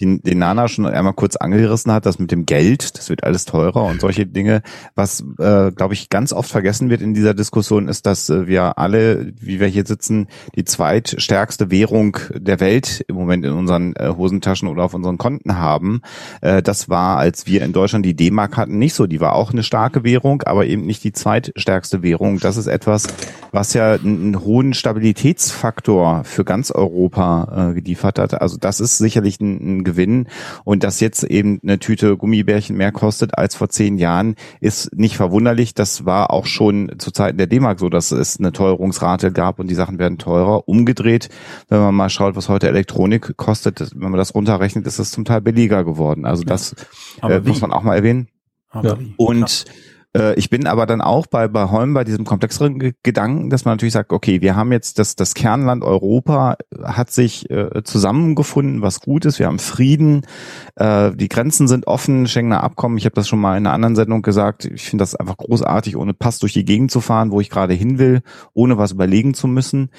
den, 0.00 0.22
den 0.22 0.38
Nana 0.38 0.68
schon 0.68 0.86
einmal 0.86 1.12
kurz 1.12 1.36
angerissen 1.36 1.92
hat, 1.92 2.06
das 2.06 2.18
mit 2.18 2.30
dem 2.30 2.46
Geld, 2.46 2.98
das 2.98 3.08
wird 3.10 3.24
alles 3.24 3.44
teurer 3.44 3.84
und 3.84 4.00
solche 4.00 4.26
Dinge. 4.26 4.62
Was, 4.94 5.24
äh, 5.38 5.70
glaube 5.72 5.94
ich, 5.94 6.08
ganz 6.08 6.32
oft 6.32 6.50
vergessen 6.50 6.90
wird 6.90 7.02
in 7.02 7.14
dieser 7.14 7.34
Diskussion, 7.34 7.88
ist, 7.88 8.06
dass 8.06 8.30
äh, 8.30 8.46
wir 8.46 8.78
alle, 8.78 9.32
wie 9.40 9.60
wir 9.60 9.66
hier 9.66 9.86
sitzen, 9.86 10.28
die 10.56 10.64
zweitstärkste 10.64 11.70
Währung 11.70 12.16
der 12.34 12.60
Welt 12.60 13.04
im 13.08 13.16
Moment 13.16 13.44
in 13.44 13.52
unseren 13.52 13.94
äh, 13.96 14.08
Hosentaschen 14.16 14.68
oder 14.68 14.84
auf 14.84 14.94
unseren 14.94 15.18
Konten 15.18 15.58
haben. 15.58 16.00
Äh, 16.40 16.62
das 16.62 16.88
war, 16.88 17.18
als 17.18 17.46
wir 17.46 17.62
in 17.62 17.72
Deutschland 17.72 18.06
die 18.06 18.14
D-Mark 18.14 18.56
hatten, 18.56 18.78
nicht 18.78 18.94
so. 18.94 19.06
Die 19.06 19.20
war 19.20 19.34
auch 19.34 19.52
eine 19.52 19.62
starke 19.62 20.04
Währung, 20.04 20.42
aber 20.42 20.66
eben 20.66 20.86
nicht 20.86 21.04
die 21.04 21.12
zweitstärkste 21.12 22.02
Währung. 22.02 22.38
Das 22.38 22.56
ist 22.56 22.66
etwas, 22.66 23.06
was 23.52 23.74
ja 23.74 23.94
einen 23.94 24.40
hohen 24.40 24.74
Stabilitätsfaktor 24.74 26.24
für 26.24 26.44
ganz 26.44 26.70
Europa 26.70 27.70
äh, 27.70 27.74
geliefert 27.74 28.18
hat. 28.18 28.40
Also 28.40 28.56
das 28.56 28.80
ist 28.80 28.98
sicherlich 28.98 29.40
ein, 29.40 29.80
ein 29.80 29.84
gewinnen. 29.90 30.28
Und 30.64 30.84
dass 30.84 31.00
jetzt 31.00 31.24
eben 31.24 31.60
eine 31.62 31.78
Tüte 31.78 32.16
Gummibärchen 32.16 32.76
mehr 32.76 32.92
kostet 32.92 33.36
als 33.36 33.54
vor 33.54 33.68
zehn 33.68 33.98
Jahren, 33.98 34.34
ist 34.60 34.94
nicht 34.96 35.16
verwunderlich. 35.16 35.74
Das 35.74 36.04
war 36.04 36.30
auch 36.30 36.46
schon 36.46 36.92
zu 36.98 37.10
Zeiten 37.10 37.38
der 37.38 37.46
D-Mark 37.46 37.80
so, 37.80 37.88
dass 37.88 38.12
es 38.12 38.38
eine 38.38 38.52
Teuerungsrate 38.52 39.32
gab 39.32 39.58
und 39.58 39.68
die 39.68 39.74
Sachen 39.74 39.98
werden 39.98 40.18
teurer. 40.18 40.68
Umgedreht, 40.68 41.28
wenn 41.68 41.80
man 41.80 41.94
mal 41.94 42.10
schaut, 42.10 42.36
was 42.36 42.48
heute 42.48 42.68
Elektronik 42.68 43.36
kostet, 43.36 43.90
wenn 43.94 44.10
man 44.10 44.18
das 44.18 44.34
runterrechnet, 44.34 44.86
ist 44.86 44.98
es 44.98 45.10
zum 45.10 45.24
Teil 45.24 45.40
billiger 45.40 45.84
geworden. 45.84 46.24
Also 46.24 46.44
das 46.44 46.74
äh, 47.22 47.40
muss 47.40 47.60
man 47.60 47.72
auch 47.72 47.82
mal 47.82 47.96
erwähnen. 47.96 48.28
Ja. 48.72 48.96
Und 49.16 49.64
äh, 50.16 50.34
ich 50.34 50.50
bin 50.50 50.66
aber 50.66 50.86
dann 50.86 51.00
auch 51.00 51.26
bei, 51.26 51.46
bei 51.48 51.70
Holm 51.70 51.94
bei 51.94 52.04
diesem 52.04 52.24
komplexeren 52.24 52.94
Gedanken, 53.02 53.50
dass 53.50 53.64
man 53.64 53.74
natürlich 53.74 53.94
sagt, 53.94 54.12
okay, 54.12 54.40
wir 54.40 54.56
haben 54.56 54.72
jetzt 54.72 54.98
das, 54.98 55.14
das 55.14 55.34
Kernland 55.34 55.84
Europa 55.84 56.56
hat 56.82 57.10
sich 57.10 57.48
äh, 57.50 57.82
zusammengefunden, 57.84 58.82
was 58.82 59.00
gut 59.00 59.24
ist. 59.24 59.38
Wir 59.38 59.46
haben 59.46 59.58
Frieden, 59.58 60.22
äh, 60.76 61.12
die 61.14 61.28
Grenzen 61.28 61.68
sind 61.68 61.86
offen, 61.86 62.26
Schengener 62.26 62.62
Abkommen. 62.62 62.98
Ich 62.98 63.04
habe 63.04 63.14
das 63.14 63.28
schon 63.28 63.40
mal 63.40 63.56
in 63.56 63.66
einer 63.66 63.74
anderen 63.74 63.96
Sendung 63.96 64.22
gesagt. 64.22 64.64
Ich 64.64 64.88
finde 64.88 65.02
das 65.02 65.14
einfach 65.14 65.36
großartig, 65.36 65.96
ohne 65.96 66.14
Pass 66.14 66.38
durch 66.38 66.54
die 66.54 66.64
Gegend 66.64 66.90
zu 66.90 67.00
fahren, 67.00 67.30
wo 67.30 67.40
ich 67.40 67.50
gerade 67.50 67.74
hin 67.74 67.98
will, 67.98 68.22
ohne 68.52 68.78
was 68.78 68.92
überlegen 68.92 69.34
zu 69.34 69.46
müssen. 69.46 69.90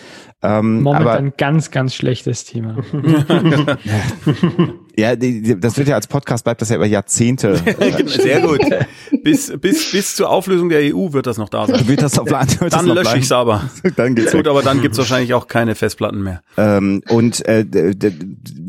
Ähm, 0.41 0.81
Momentan 0.81 1.07
aber, 1.07 1.17
ein 1.17 1.33
ganz, 1.37 1.71
ganz 1.71 1.95
schlechtes 1.95 2.43
Thema. 2.43 2.77
ja, 4.97 5.15
die, 5.15 5.41
die, 5.41 5.59
das 5.59 5.77
wird 5.77 5.87
ja 5.87 5.95
als 5.95 6.07
Podcast 6.07 6.43
bleibt 6.43 6.61
das 6.61 6.69
ja 6.69 6.75
über 6.75 6.85
Jahrzehnte. 6.85 7.55
Sehr 8.05 8.41
gut. 8.41 8.61
Bis, 9.23 9.51
bis, 9.59 9.91
bis 9.91 10.15
zur 10.15 10.29
Auflösung 10.29 10.69
der 10.69 10.95
EU 10.95 11.13
wird 11.13 11.27
das 11.27 11.37
noch 11.37 11.49
da 11.49 11.67
sein. 11.67 11.87
Wird 11.87 12.01
das 12.01 12.17
auf 12.17 12.27
wird 12.27 12.73
dann 12.73 12.87
lösche 12.87 13.17
ich 13.17 13.25
es 13.25 13.31
aber. 13.31 13.69
dann 13.95 14.15
geht's 14.15 14.31
gut, 14.31 14.47
aber 14.47 14.61
dann 14.61 14.81
gibt's 14.81 14.97
wahrscheinlich 14.97 15.33
auch 15.33 15.47
keine 15.47 15.75
Festplatten 15.75 16.21
mehr. 16.23 16.41
Ähm, 16.57 17.01
und 17.09 17.45
äh, 17.45 17.65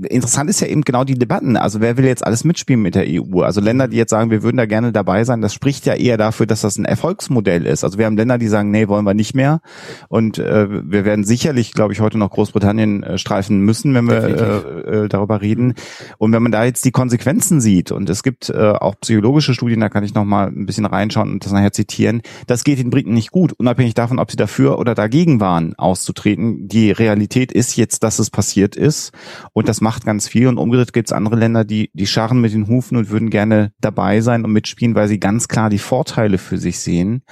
interessant 0.09 0.51
ist 0.51 0.61
ja 0.61 0.67
eben 0.67 0.83
genau 0.83 1.05
die 1.05 1.19
Debatten. 1.19 1.57
Also 1.57 1.81
wer 1.81 1.97
will 1.97 2.05
jetzt 2.05 2.27
alles 2.27 2.45
mitspielen 2.45 2.83
mit 2.83 2.95
der 2.95 3.07
EU? 3.09 3.41
Also 3.41 3.61
Länder, 3.61 3.89
die 3.89 3.97
jetzt 3.97 4.11
sagen, 4.11 4.31
wir 4.31 4.43
würden 4.43 4.57
da 4.57 4.67
gerne 4.67 4.93
dabei 4.93 5.25
sein, 5.25 5.41
das 5.41 5.55
spricht 5.55 5.87
ja 5.87 5.95
eher 5.95 6.17
dafür, 6.17 6.47
dass 6.47 6.61
das 6.61 6.77
ein 6.77 6.85
Erfolgsmodell 6.85 7.67
ist. 7.67 7.85
Also 7.85 7.99
wir 7.99 8.07
haben 8.07 8.17
Länder, 8.17 8.39
die 8.39 8.49
sagen, 8.49 8.71
nee, 8.71 8.89
wollen 8.89 9.05
wir 9.05 9.15
nicht 9.15 9.35
mehr. 9.35 9.61
Und 10.09 10.39
äh, 10.39 10.69
wir 10.71 11.05
werden 11.05 11.25
sicherlich, 11.25 11.73
glaube 11.73 11.93
ich, 11.93 12.01
heute 12.01 12.19
noch 12.19 12.31
Großbritannien 12.31 13.03
äh, 13.03 13.19
streifen 13.19 13.61
müssen, 13.61 13.95
wenn 13.95 14.07
wir 14.07 14.23
äh, 14.23 15.05
äh, 15.05 15.09
darüber 15.09 15.41
reden. 15.41 15.75
Und 16.23 16.31
wenn 16.31 16.45
man 16.45 16.53
da 16.53 16.65
jetzt 16.65 16.85
die 16.85 16.93
Konsequenzen 16.93 17.61
sieht, 17.61 17.91
und 17.91 18.09
es 18.09 18.23
gibt 18.23 18.49
äh, 18.49 18.57
auch 18.57 18.95
psychologische 19.01 19.55
Studien, 19.55 19.81
da 19.81 19.89
kann 19.89 20.05
ich 20.05 20.15
noch 20.15 20.25
mal 20.25 20.47
ein 20.47 20.67
bisschen 20.67 20.87
reinschauen 20.87 21.33
und 21.33 21.45
das 21.45 21.51
nachher 21.51 21.73
zitieren, 21.73 22.23
das 22.47 22.63
geht 22.63 22.79
den 22.79 22.91
Briten 22.91 23.13
nicht 23.13 23.33
gut, 23.33 23.53
unabhängig 23.55 23.95
davon, 23.95 24.21
ob 24.21 24.31
sie 24.31 24.37
dafür 24.37 24.79
oder 24.79 24.95
dagegen 24.95 25.41
waren, 25.41 25.75
auszutreten. 25.75 26.69
Die 26.69 26.93
Realität 26.93 27.51
ist 27.51 27.75
jetzt, 27.75 28.05
dass 28.05 28.21
es 28.21 28.31
passiert 28.31 28.77
ist 28.77 29.11
und 29.53 29.69
das 29.69 29.81
macht 29.81 30.05
ganz 30.05 30.29
viel. 30.29 30.47
Und 30.47 30.59
umgedreht 30.59 30.93
gibt 30.93 31.09
es 31.09 31.13
andere 31.13 31.35
Länder, 31.35 31.65
die, 31.65 31.91
die 31.93 32.07
scharren 32.07 32.41
mit 32.41 32.53
den 32.53 32.69
Hufen 32.69 32.97
und 32.97 33.11
würden 33.11 33.29
gerne 33.29 33.73
dabei 33.81 34.21
sein 34.21 34.45
und 34.45 34.53
mitspielen, 34.53 34.95
weil 34.95 35.09
sie 35.09 35.19
ganz 35.19 35.49
klar 35.49 35.71
die 35.71 35.79
Vorteile 35.79 36.39
für 36.39 36.57
sich 36.57 36.79
sehen. 36.79 37.25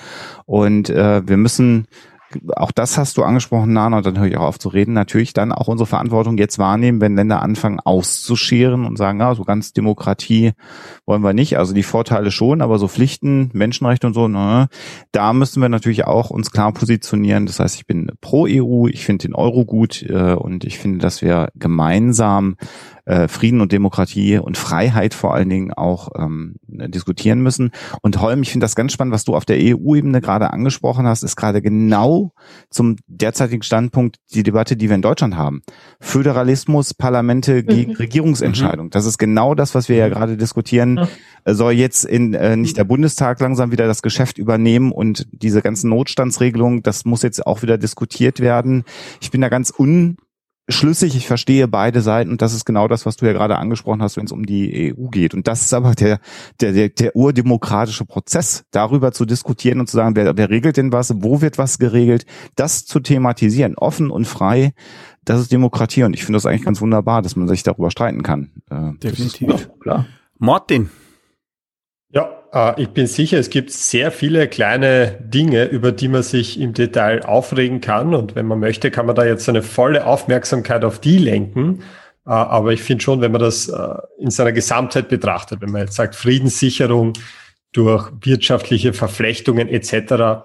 Und 0.46 0.90
äh, 0.90 1.22
wir 1.29 1.37
müssen 1.37 1.87
auch 2.56 2.70
das 2.70 2.96
hast 2.96 3.16
du 3.16 3.22
angesprochen, 3.22 3.72
Nana, 3.72 3.98
und 3.98 4.06
dann 4.06 4.18
höre 4.18 4.26
ich 4.26 4.36
auch 4.36 4.46
auf 4.46 4.58
zu 4.58 4.68
reden, 4.68 4.92
natürlich 4.92 5.32
dann 5.32 5.52
auch 5.52 5.68
unsere 5.68 5.86
Verantwortung 5.86 6.38
jetzt 6.38 6.58
wahrnehmen, 6.58 7.00
wenn 7.00 7.16
Länder 7.16 7.42
anfangen 7.42 7.80
auszuscheren 7.80 8.84
und 8.84 8.96
sagen, 8.96 9.20
ja, 9.20 9.34
so 9.34 9.44
ganz 9.44 9.72
Demokratie 9.72 10.52
wollen 11.06 11.22
wir 11.22 11.32
nicht. 11.32 11.58
Also 11.58 11.74
die 11.74 11.82
Vorteile 11.82 12.30
schon, 12.30 12.62
aber 12.62 12.78
so 12.78 12.88
Pflichten, 12.88 13.50
Menschenrechte 13.52 14.06
und 14.06 14.14
so, 14.14 14.28
na, 14.28 14.68
da 15.12 15.32
müssen 15.32 15.60
wir 15.60 15.68
natürlich 15.68 16.04
auch 16.04 16.30
uns 16.30 16.50
klar 16.50 16.72
positionieren. 16.72 17.46
Das 17.46 17.60
heißt, 17.60 17.76
ich 17.76 17.86
bin 17.86 18.12
pro 18.20 18.46
EU, 18.48 18.86
ich 18.86 19.04
finde 19.04 19.28
den 19.28 19.34
Euro 19.34 19.64
gut 19.64 20.02
äh, 20.02 20.34
und 20.34 20.64
ich 20.64 20.78
finde, 20.78 20.98
dass 20.98 21.22
wir 21.22 21.48
gemeinsam 21.54 22.57
äh, 23.05 23.28
Frieden 23.28 23.61
und 23.61 23.72
Demokratie 23.72 24.38
und 24.38 24.57
Freiheit 24.57 25.14
vor 25.14 25.34
allen 25.34 25.48
Dingen 25.48 25.72
auch 25.72 26.09
ähm, 26.16 26.57
diskutieren 26.66 27.40
müssen. 27.40 27.70
Und 28.03 28.20
Holm, 28.20 28.42
ich 28.42 28.51
finde 28.51 28.64
das 28.64 28.76
ganz 28.76 28.92
spannend, 28.92 29.14
was 29.14 29.24
du 29.24 29.34
auf 29.34 29.44
der 29.44 29.59
EU-Ebene 29.59 30.20
gerade 30.20 30.53
angesprochen 30.53 31.07
hast, 31.07 31.22
ist 31.22 31.36
gerade 31.36 31.62
genau 31.62 32.32
zum 32.70 32.96
derzeitigen 33.07 33.62
Standpunkt 33.62 34.16
die 34.34 34.42
Debatte, 34.42 34.76
die 34.76 34.88
wir 34.88 34.96
in 34.96 35.03
Deutschland 35.03 35.36
haben. 35.36 35.62
Föderalismus, 36.01 36.94
Parlamente 36.94 37.64
gegen 37.64 37.92
mhm. 37.92 37.96
Regierungsentscheidung. 37.96 38.90
Das 38.90 39.07
ist 39.07 39.18
genau 39.18 39.55
das, 39.55 39.74
was 39.74 39.88
wir 39.88 39.96
ja 39.96 40.09
gerade 40.09 40.36
diskutieren. 40.36 41.09
Äh, 41.44 41.55
soll 41.55 41.72
jetzt 41.72 42.05
in 42.05 42.34
äh, 42.34 42.57
nicht 42.57 42.76
der 42.76 42.84
Bundestag 42.84 43.40
langsam 43.40 43.72
wieder 43.72 43.86
das 43.86 44.03
Geschäft 44.03 44.38
übernehmen 44.38 44.92
und 44.92 45.26
diese 45.32 45.62
ganzen 45.62 45.90
Notstandsregelungen, 45.90 46.82
das 46.82 47.05
muss 47.05 47.22
jetzt 47.22 47.46
auch 47.46 47.62
wieder 47.62 47.78
diskutiert 47.78 48.40
werden. 48.40 48.84
Ich 49.20 49.30
bin 49.30 49.40
da 49.40 49.48
ganz 49.48 49.72
un 49.76 50.16
schlüssig, 50.70 51.16
ich 51.16 51.26
verstehe 51.26 51.68
beide 51.68 52.00
Seiten 52.00 52.30
und 52.30 52.42
das 52.42 52.54
ist 52.54 52.64
genau 52.64 52.88
das, 52.88 53.06
was 53.06 53.16
du 53.16 53.26
ja 53.26 53.32
gerade 53.32 53.56
angesprochen 53.56 54.02
hast, 54.02 54.16
wenn 54.16 54.26
es 54.26 54.32
um 54.32 54.46
die 54.46 54.94
EU 54.94 55.08
geht. 55.08 55.34
Und 55.34 55.46
das 55.46 55.62
ist 55.62 55.74
aber 55.74 55.94
der, 55.94 56.20
der, 56.60 56.72
der, 56.72 56.88
der 56.88 57.16
urdemokratische 57.16 58.04
Prozess, 58.04 58.64
darüber 58.70 59.12
zu 59.12 59.24
diskutieren 59.24 59.80
und 59.80 59.88
zu 59.88 59.96
sagen, 59.96 60.16
wer, 60.16 60.36
wer 60.36 60.50
regelt 60.50 60.76
denn 60.76 60.92
was, 60.92 61.12
wo 61.16 61.40
wird 61.40 61.58
was 61.58 61.78
geregelt, 61.78 62.26
das 62.56 62.86
zu 62.86 63.00
thematisieren, 63.00 63.76
offen 63.76 64.10
und 64.10 64.26
frei, 64.26 64.72
das 65.24 65.40
ist 65.40 65.52
Demokratie 65.52 66.04
und 66.04 66.14
ich 66.14 66.24
finde 66.24 66.36
das 66.36 66.46
eigentlich 66.46 66.64
ganz 66.64 66.80
wunderbar, 66.80 67.22
dass 67.22 67.36
man 67.36 67.48
sich 67.48 67.62
darüber 67.62 67.90
streiten 67.90 68.22
kann. 68.22 68.50
Äh, 68.70 68.92
Definitiv, 69.02 69.70
klar. 69.80 70.06
Martin. 70.38 70.90
Ja, 72.12 72.39
ich 72.78 72.88
bin 72.88 73.07
sicher, 73.07 73.38
es 73.38 73.48
gibt 73.48 73.70
sehr 73.70 74.11
viele 74.11 74.48
kleine 74.48 75.18
Dinge, 75.20 75.66
über 75.66 75.92
die 75.92 76.09
man 76.09 76.24
sich 76.24 76.59
im 76.59 76.72
Detail 76.72 77.24
aufregen 77.24 77.80
kann. 77.80 78.12
Und 78.12 78.34
wenn 78.34 78.46
man 78.46 78.59
möchte, 78.59 78.90
kann 78.90 79.07
man 79.07 79.14
da 79.14 79.24
jetzt 79.24 79.48
eine 79.48 79.62
volle 79.62 80.05
Aufmerksamkeit 80.05 80.84
auf 80.84 81.01
die 81.01 81.18
lenken. 81.18 81.82
Äh, 82.26 82.30
aber 82.30 82.72
ich 82.72 82.82
finde 82.82 83.03
schon, 83.03 83.20
wenn 83.20 83.32
man 83.32 83.40
das 83.40 83.68
äh, 83.68 83.94
in 84.18 84.30
seiner 84.30 84.53
Gesamtheit 84.53 85.09
betrachtet, 85.09 85.61
wenn 85.61 85.70
man 85.70 85.82
jetzt 85.82 85.94
sagt 85.94 86.14
Friedenssicherung 86.14 87.12
durch 87.72 88.11
wirtschaftliche 88.22 88.92
Verflechtungen 88.92 89.68
etc. 89.68 90.44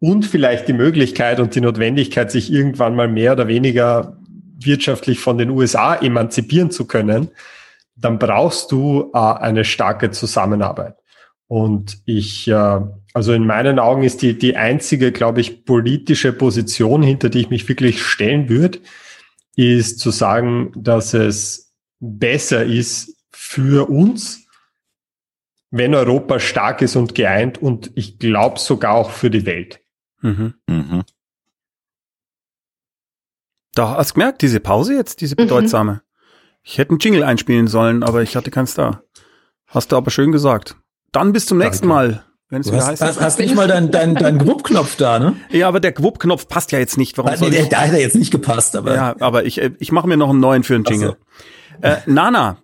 und 0.00 0.26
vielleicht 0.26 0.66
die 0.66 0.72
Möglichkeit 0.72 1.38
und 1.38 1.54
die 1.54 1.60
Notwendigkeit, 1.60 2.30
sich 2.32 2.52
irgendwann 2.52 2.96
mal 2.96 3.08
mehr 3.08 3.32
oder 3.32 3.46
weniger 3.46 4.16
wirtschaftlich 4.58 5.20
von 5.20 5.38
den 5.38 5.50
USA 5.50 5.94
emanzipieren 5.94 6.70
zu 6.72 6.86
können, 6.86 7.30
dann 7.96 8.18
brauchst 8.18 8.72
du 8.72 9.12
eine 9.12 9.64
starke 9.64 10.10
Zusammenarbeit. 10.10 10.96
Und 11.46 11.98
ich, 12.06 12.48
äh, 12.48 12.80
also 13.12 13.32
in 13.32 13.46
meinen 13.46 13.78
Augen 13.78 14.02
ist 14.02 14.22
die, 14.22 14.38
die 14.38 14.56
einzige, 14.56 15.12
glaube 15.12 15.40
ich, 15.40 15.64
politische 15.64 16.32
Position, 16.32 17.02
hinter 17.02 17.28
die 17.28 17.40
ich 17.40 17.50
mich 17.50 17.68
wirklich 17.68 18.02
stellen 18.02 18.48
würde, 18.48 18.80
ist 19.56 20.00
zu 20.00 20.10
sagen, 20.10 20.72
dass 20.76 21.14
es 21.14 21.74
besser 22.00 22.64
ist 22.64 23.16
für 23.32 23.88
uns, 23.88 24.46
wenn 25.70 25.94
Europa 25.94 26.40
stark 26.40 26.82
ist 26.82 26.96
und 26.96 27.14
geeint 27.14 27.58
und 27.58 27.90
ich 27.94 28.18
glaube 28.18 28.58
sogar 28.58 28.94
auch 28.94 29.10
für 29.10 29.30
die 29.30 29.46
Welt. 29.46 29.80
Mhm. 30.20 30.54
Mhm. 30.66 31.02
Da 33.74 33.96
hast 33.96 34.12
du 34.12 34.14
gemerkt, 34.14 34.42
diese 34.42 34.60
Pause 34.60 34.94
jetzt, 34.94 35.20
diese 35.20 35.34
mhm. 35.34 35.44
bedeutsame. 35.44 35.92
Mhm. 35.92 36.00
Ich 36.62 36.78
hätte 36.78 36.90
einen 36.90 37.00
Jingle 37.00 37.24
einspielen 37.24 37.66
sollen, 37.66 38.02
aber 38.02 38.22
ich 38.22 38.36
hatte 38.36 38.50
keins 38.50 38.74
da. 38.74 39.02
Hast 39.66 39.92
du 39.92 39.96
aber 39.96 40.10
schön 40.10 40.32
gesagt. 40.32 40.76
Dann 41.14 41.32
bis 41.32 41.46
zum 41.46 41.58
nächsten. 41.58 41.86
Mal. 41.86 42.24
Wenn 42.50 42.60
es 42.60 42.70
wieder 42.70 42.86
heißt. 42.86 43.02
Hast, 43.02 43.20
hast 43.20 43.38
nicht 43.38 43.54
mal 43.54 43.66
deinen 43.66 43.90
dein, 43.90 44.14
dein 44.14 44.38
Gwupp-Knopf 44.38 44.96
da, 44.96 45.18
ne? 45.18 45.34
Ja, 45.50 45.68
aber 45.68 45.80
der 45.80 45.92
Gwupp-Knopf 45.92 46.46
passt 46.48 46.72
ja 46.72 46.78
jetzt 46.78 46.98
nicht. 46.98 47.16
Warum 47.16 47.30
nee, 47.30 47.36
soll 47.36 47.50
der, 47.50 47.62
ich? 47.62 47.68
Da 47.68 47.80
hat 47.80 47.92
er 47.92 48.00
jetzt 48.00 48.16
nicht 48.16 48.30
gepasst, 48.30 48.76
aber. 48.76 48.94
Ja, 48.94 49.16
aber 49.20 49.44
ich, 49.44 49.58
ich 49.58 49.92
mache 49.92 50.06
mir 50.06 50.16
noch 50.16 50.30
einen 50.30 50.40
neuen 50.40 50.62
für 50.62 50.74
einen 50.74 50.84
Jingle. 50.84 51.16
So. 51.80 51.88
Äh, 51.88 51.96
Nana, 52.06 52.58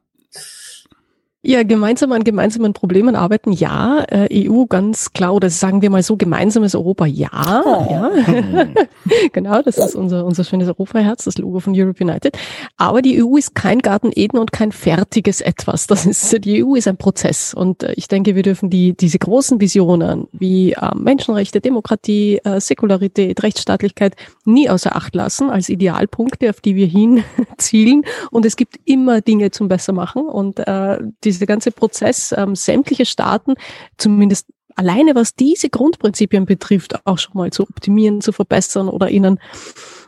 ja, 1.43 1.63
gemeinsam 1.63 2.13
an 2.13 2.23
gemeinsamen 2.23 2.75
Problemen 2.75 3.17
arbeiten, 3.17 3.53
ja. 3.53 4.05
Äh, 4.11 4.49
EU 4.51 4.67
ganz 4.67 5.15
klar, 5.15 5.35
oder 5.35 5.49
sagen 5.49 5.81
wir 5.81 5.89
mal 5.89 6.03
so, 6.03 6.19
gemeinsames 6.19 6.75
Europa, 6.75 7.07
ja. 7.07 7.63
Oh. 7.65 7.87
ja. 7.91 8.11
genau, 9.33 9.63
das 9.63 9.79
ist 9.79 9.95
unser, 9.95 10.27
unser 10.27 10.45
schönes 10.45 10.69
Europaherz, 10.69 11.25
das 11.25 11.39
Logo 11.39 11.61
von 11.61 11.73
Europe 11.75 12.05
United. 12.05 12.37
Aber 12.77 13.01
die 13.01 13.23
EU 13.23 13.37
ist 13.39 13.55
kein 13.55 13.79
Garten 13.79 14.11
Eden 14.15 14.37
und 14.37 14.53
kein 14.53 14.71
fertiges 14.71 15.41
Etwas. 15.41 15.87
Das 15.87 16.05
ist, 16.05 16.45
die 16.45 16.63
EU 16.63 16.75
ist 16.75 16.87
ein 16.87 16.99
Prozess. 16.99 17.55
Und 17.55 17.85
äh, 17.85 17.95
ich 17.97 18.07
denke, 18.07 18.35
wir 18.37 18.43
dürfen 18.43 18.69
die, 18.69 18.95
diese 18.95 19.19
großen 19.19 19.63
Visionen 19.63 20.29
wie 20.33 20.73
äh, 20.73 20.95
Menschenrechte, 20.95 21.63
Demokratie, 21.63 22.39
äh, 22.45 22.61
Säkularität, 22.61 23.43
Rechtsstaatlichkeit 23.43 24.15
nie 24.45 24.69
außer 24.69 24.95
Acht 24.95 25.15
lassen 25.15 25.49
als 25.49 25.71
Idealpunkte, 25.71 26.51
auf 26.51 26.61
die 26.61 26.77
wir 26.77 26.87
hinzielen. 26.87 28.05
Und 28.31 28.45
es 28.45 28.57
gibt 28.57 28.77
immer 28.85 29.23
Dinge 29.23 29.51
zum 29.51 29.69
Bessermachen 29.69 30.23
und 30.23 30.59
äh, 30.59 30.99
die 31.25 31.30
dieser 31.37 31.47
ganze 31.47 31.71
Prozess, 31.71 32.35
ähm, 32.37 32.55
sämtliche 32.55 33.07
Staaten, 33.07 33.55
zumindest 33.97 34.47
alleine 34.77 35.15
was 35.15 35.35
diese 35.35 35.69
Grundprinzipien 35.69 36.47
betrifft, 36.47 37.07
auch 37.07 37.19
schon 37.19 37.33
mal 37.35 37.51
zu 37.51 37.65
optimieren, 37.65 38.21
zu 38.21 38.33
verbessern 38.33 38.89
oder 38.89 39.11
ihnen 39.11 39.39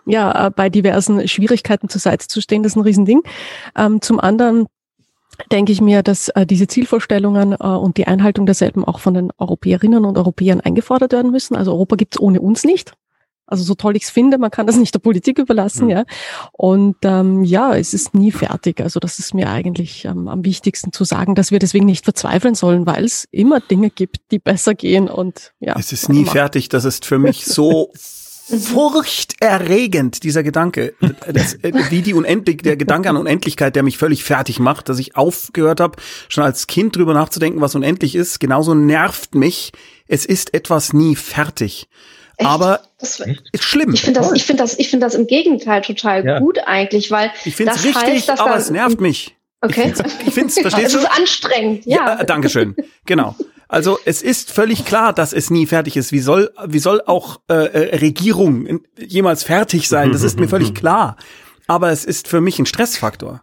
ja 0.07 0.47
äh, 0.47 0.51
bei 0.51 0.71
diversen 0.71 1.27
Schwierigkeiten 1.29 1.89
zur 1.89 2.01
Seite 2.01 2.27
zu 2.27 2.41
stehen, 2.41 2.63
das 2.63 2.73
ist 2.73 2.77
ein 2.77 2.83
Riesending. 2.83 3.23
Ähm, 3.77 4.01
zum 4.01 4.19
anderen 4.21 4.67
denke 5.51 5.73
ich 5.73 5.81
mir, 5.81 6.03
dass 6.03 6.29
äh, 6.31 6.47
diese 6.47 6.67
Zielvorstellungen 6.67 7.53
äh, 7.53 7.57
und 7.57 7.97
die 7.97 8.07
Einhaltung 8.07 8.47
derselben 8.47 8.85
auch 8.85 9.01
von 9.01 9.15
den 9.15 9.31
Europäerinnen 9.39 10.05
und 10.05 10.19
Europäern 10.19 10.61
eingefordert 10.61 11.13
werden 11.13 11.31
müssen. 11.31 11.57
Also 11.57 11.73
Europa 11.73 11.97
gibt 11.97 12.15
es 12.15 12.21
ohne 12.21 12.41
uns 12.41 12.65
nicht. 12.65 12.93
Also 13.53 13.65
so 13.65 13.75
toll 13.75 13.97
ich 13.97 14.05
es 14.05 14.11
finde, 14.11 14.39
man 14.39 14.51
kann 14.51 14.67
das 14.67 14.77
nicht 14.77 14.95
der 14.95 14.99
Politik 14.99 15.39
überlassen, 15.39 15.85
mhm. 15.85 15.91
ja. 15.91 16.05
Und 16.53 16.97
ähm, 17.03 17.45
ja, 17.45 17.77
es 17.77 17.93
ist 17.93 18.15
nie 18.15 18.33
fertig. 18.33 18.81
Also 18.81 18.99
das 18.99 19.19
ist 19.19 19.35
mir 19.35 19.51
eigentlich 19.51 20.07
ähm, 20.07 20.27
am 20.27 20.43
wichtigsten 20.45 20.91
zu 20.93 21.05
sagen, 21.05 21.35
dass 21.35 21.51
wir 21.51 21.59
deswegen 21.59 21.85
nicht 21.85 22.05
verzweifeln 22.05 22.55
sollen, 22.55 22.87
weil 22.87 23.05
es 23.05 23.29
immer 23.31 23.61
Dinge 23.61 23.91
gibt, 23.91 24.31
die 24.31 24.39
besser 24.39 24.75
gehen 24.75 25.09
und 25.09 25.53
ja. 25.61 25.77
Es 25.79 25.93
ist 25.93 26.09
nie 26.09 26.25
fertig. 26.25 26.71
Das 26.71 26.87
ist 26.87 27.05
für 27.05 27.19
mich 27.19 27.45
so 27.45 27.93
furchterregend, 28.59 30.23
dieser 30.23 30.43
Gedanke. 30.43 30.95
Das, 31.31 31.55
äh, 31.55 31.73
wie 31.91 32.03
die 32.03 32.15
unendlich, 32.15 32.59
der 32.63 32.77
Gedanke 32.77 33.11
an 33.11 33.17
Unendlichkeit, 33.17 33.77
der 33.77 33.83
mich 33.83 33.99
völlig 33.99 34.25
fertig 34.25 34.59
macht, 34.59 34.89
dass 34.89 34.99
ich 34.99 35.15
aufgehört 35.15 35.81
habe, 35.81 35.97
schon 36.29 36.45
als 36.45 36.67
Kind 36.67 36.97
drüber 36.97 37.15
nachzudenken, 37.15 37.61
was 37.61 37.75
unendlich 37.75 38.15
ist. 38.15 38.41
Genauso 38.41 38.75
nervt 38.75 39.35
mich, 39.35 39.73
es 40.07 40.25
ist 40.25 40.55
etwas 40.55 40.93
nie 40.93 41.17
fertig. 41.17 41.89
Echt? 42.43 42.51
Aber 42.51 42.81
das 42.99 43.21
ist 43.53 43.65
schlimm. 43.65 43.95
Ich 43.95 44.03
finde 44.03 44.21
das, 44.21 44.33
ich 44.33 44.45
finde 44.45 44.63
das, 44.63 44.79
ich 44.79 44.91
finde 44.91 45.07
das 45.07 45.15
im 45.15 45.27
Gegenteil 45.27 45.83
total 45.83 46.25
ja. 46.25 46.39
gut 46.39 46.59
eigentlich, 46.67 47.11
weil 47.11 47.31
ich 47.45 47.57
finde 47.57 47.73
es 47.73 47.85
richtig, 47.85 48.29
heißt, 48.29 48.31
aber 48.31 48.57
es 48.57 48.71
nervt 48.71 49.01
mich. 49.01 49.37
Okay. 49.61 49.93
Ich 50.27 50.35
finde 50.35 50.49
es, 50.55 50.59
verstehst 50.59 50.95
du? 50.95 50.99
Es 50.99 51.05
ist 51.05 51.11
anstrengend, 51.11 51.87
ja. 51.87 51.97
ja. 51.97 52.21
Äh, 52.21 52.27
Dankeschön. 52.27 52.77
Genau. 53.07 53.37
Also 53.69 53.99
es 54.05 54.21
ist 54.21 54.51
völlig 54.51 54.85
klar, 54.85 55.15
dass 55.15 55.33
es 55.33 55.51
nie 55.51 55.67
fertig 55.67 55.97
ist. 55.97 56.13
Wie 56.13 56.21
soll, 56.21 56.51
wie 56.67 56.79
soll 56.79 57.01
auch 57.07 57.41
äh, 57.49 57.55
äh 57.55 57.97
Regierung 57.97 58.81
jemals 58.99 59.45
fertig 59.45 59.89
sein? 59.89 60.13
Das 60.13 60.23
ist 60.23 60.39
mir 60.39 60.49
völlig 60.49 60.75
klar. 60.75 61.17
Aber 61.69 61.91
es 61.91 62.05
ist 62.05 62.29
für 62.29 62.41
mich 62.41 62.59
ein 62.59 62.67
Stressfaktor 62.67 63.43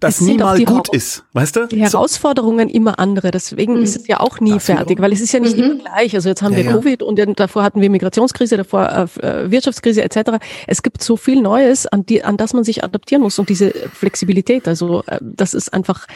das 0.00 0.20
nie 0.20 0.36
mal 0.36 0.62
gut 0.64 0.88
ist, 0.88 1.24
weißt 1.32 1.56
du? 1.56 1.66
Die 1.66 1.80
Herausforderungen 1.80 2.68
so. 2.68 2.74
immer 2.74 2.98
andere, 2.98 3.30
deswegen 3.30 3.76
mhm. 3.76 3.82
ist 3.82 3.96
es 3.96 4.06
ja 4.06 4.20
auch 4.20 4.40
nie 4.40 4.52
das 4.52 4.64
fertig, 4.64 5.00
weil 5.00 5.12
es 5.12 5.20
ist 5.20 5.32
ja 5.32 5.40
nicht 5.40 5.56
mhm. 5.56 5.64
immer 5.64 5.74
gleich. 5.76 6.14
Also 6.14 6.28
jetzt 6.28 6.42
haben 6.42 6.52
ja, 6.52 6.64
wir 6.64 6.72
Covid 6.72 7.02
und 7.02 7.20
davor 7.38 7.62
hatten 7.62 7.80
wir 7.80 7.90
Migrationskrise, 7.90 8.56
davor 8.56 9.08
äh, 9.22 9.26
äh 9.26 9.50
Wirtschaftskrise 9.50 10.02
etc. 10.02 10.42
Es 10.66 10.82
gibt 10.82 11.02
so 11.02 11.16
viel 11.16 11.42
Neues, 11.42 11.86
an, 11.86 12.06
die, 12.06 12.24
an 12.24 12.36
das 12.36 12.54
man 12.54 12.64
sich 12.64 12.82
adaptieren 12.82 13.22
muss 13.22 13.38
und 13.38 13.48
diese 13.48 13.70
Flexibilität, 13.92 14.66
also 14.66 15.02
äh, 15.06 15.18
das 15.20 15.54
ist 15.54 15.72
einfach 15.74 16.06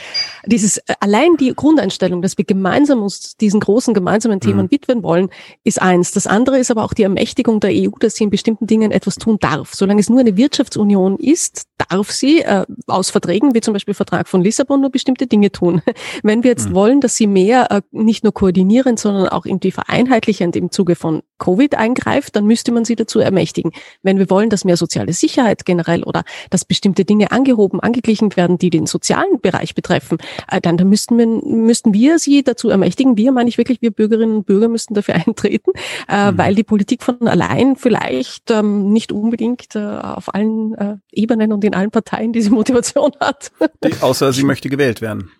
dieses, 0.47 0.79
äh, 0.79 0.95
allein 1.01 1.37
die 1.39 1.55
Grundeinstellung, 1.55 2.23
dass 2.23 2.39
wir 2.39 2.45
gemeinsam 2.45 3.03
uns 3.03 3.37
diesen 3.37 3.61
großen 3.61 3.93
gemeinsamen 3.93 4.41
Themen 4.41 4.67
mhm. 4.67 4.71
widmen 4.71 5.03
wollen, 5.03 5.29
ist 5.63 5.81
eins. 5.81 6.13
Das 6.13 6.27
andere 6.27 6.59
ist 6.59 6.71
aber 6.71 6.85
auch 6.85 6.95
die 6.95 7.03
Ermächtigung 7.03 7.61
der 7.61 7.71
EU, 7.71 7.91
dass 8.01 8.15
sie 8.15 8.25
in 8.25 8.31
bestimmten 8.31 8.67
Dingen 8.67 8.91
etwas 8.91 9.17
tun 9.17 9.39
darf. 9.41 9.75
Solange 9.75 10.01
es 10.01 10.09
nur 10.09 10.21
eine 10.21 10.37
Wirtschaftsunion 10.37 11.19
ist, 11.19 11.67
darf 11.91 12.11
sie 12.11 12.41
äh, 12.41 12.65
aus 12.87 13.11
Verträgen, 13.11 13.55
wie 13.55 13.61
zum 13.61 13.74
Beispiel 13.75 13.95
Vertrag 13.95 14.29
von 14.29 14.43
Lissabon 14.43 14.81
nur 14.81 14.91
bestimmte 14.91 15.27
Dinge 15.27 15.53
tun. 15.53 15.83
Wenn 16.23 16.43
wir 16.43 16.51
jetzt 16.51 16.71
mhm. 16.71 16.75
wollen, 16.75 17.01
dass 17.01 17.17
sie 17.17 17.27
mehr 17.27 17.71
äh, 17.71 17.83
nicht 17.93 18.25
nur 18.25 18.33
koordinierend, 18.33 18.99
sondern 18.99 19.29
auch 19.29 19.45
irgendwie 19.45 19.71
vereinheitlichend 19.71 20.57
im 20.57 20.71
Zuge 20.71 20.97
von 20.97 21.23
Covid 21.39 21.75
eingreift, 21.75 22.37
dann 22.37 22.47
müsste 22.47 22.73
man 22.73 22.85
sie 22.85 22.97
dazu 22.97 23.21
ermächtigen. 23.21 23.73
Wenn 24.03 24.19
wir 24.19 24.31
wollen, 24.31 24.51
dass 24.51 24.65
mehr 24.65 24.77
soziale 24.77 25.13
Sicherheit 25.13 25.65
generell 25.65 26.05
oder 26.05 26.25
dass 26.51 26.65
bestimmte 26.65 27.05
Dinge 27.05 27.33
angehoben, 27.33 27.81
angeglichen 27.81 28.37
werden, 28.37 28.59
die 28.59 28.71
den 28.71 28.87
sozialen 28.87 29.41
Bereich 29.41 29.75
betreffen, 29.75 30.19
äh, 30.51 30.61
dann, 30.61 30.77
dann 30.77 30.89
müssten, 30.89 31.19
wir, 31.19 31.27
müssten 31.27 31.93
wir 31.93 32.19
sie 32.19 32.43
dazu 32.43 32.69
ermächtigen. 32.69 33.17
Wir 33.17 33.33
meine 33.33 33.49
ich 33.49 33.59
wirklich, 33.59 33.83
wir 33.83 33.91
Bürgerinnen 33.91 34.37
und 34.37 34.47
Bürger 34.47 34.69
müssten 34.69 34.95
dafür 34.95 35.15
eintreten, 35.27 35.73
äh, 36.09 36.31
mhm. 36.31 36.39
weil 36.39 36.55
die 36.55 36.65
Politik 36.65 37.03
von 37.03 37.27
allein 37.27 37.77
vielleicht 37.77 38.51
ähm, 38.51 38.93
nicht 38.93 39.13
unbedingt 39.13 39.75
äh, 39.75 39.81
auf 39.81 40.35
allen 40.35 40.75
äh, 40.75 40.97
Ebenen 41.13 41.53
und 41.53 41.65
in 41.65 41.75
allen 41.75 41.91
Parteien 41.91 42.33
diese 42.33 42.51
Motivation 42.55 43.13
hat. 43.21 43.53
Außer 44.01 44.33
sie 44.33 44.45
möchte 44.45 44.69
gewählt 44.69 45.01
werden. 45.01 45.31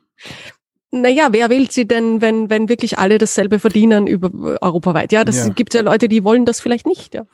Naja, 1.03 1.29
wer 1.33 1.51
wählt 1.51 1.73
sie 1.73 1.87
denn, 1.87 2.21
wenn, 2.21 2.51
wenn 2.51 2.69
wirklich 2.69 2.99
alle 2.99 3.19
dasselbe 3.19 3.59
verdienen 3.59 4.07
über 4.07 4.31
europaweit? 4.63 5.13
Ja, 5.13 5.25
das 5.25 5.47
Ja. 5.47 5.53
gibt 5.53 5.75
ja 5.75 5.83
Leute, 5.83 6.09
die 6.09 6.23
wollen 6.25 6.45
das 6.47 6.61
vielleicht 6.61 6.87
nicht. 6.87 7.15
Ja. 7.15 7.27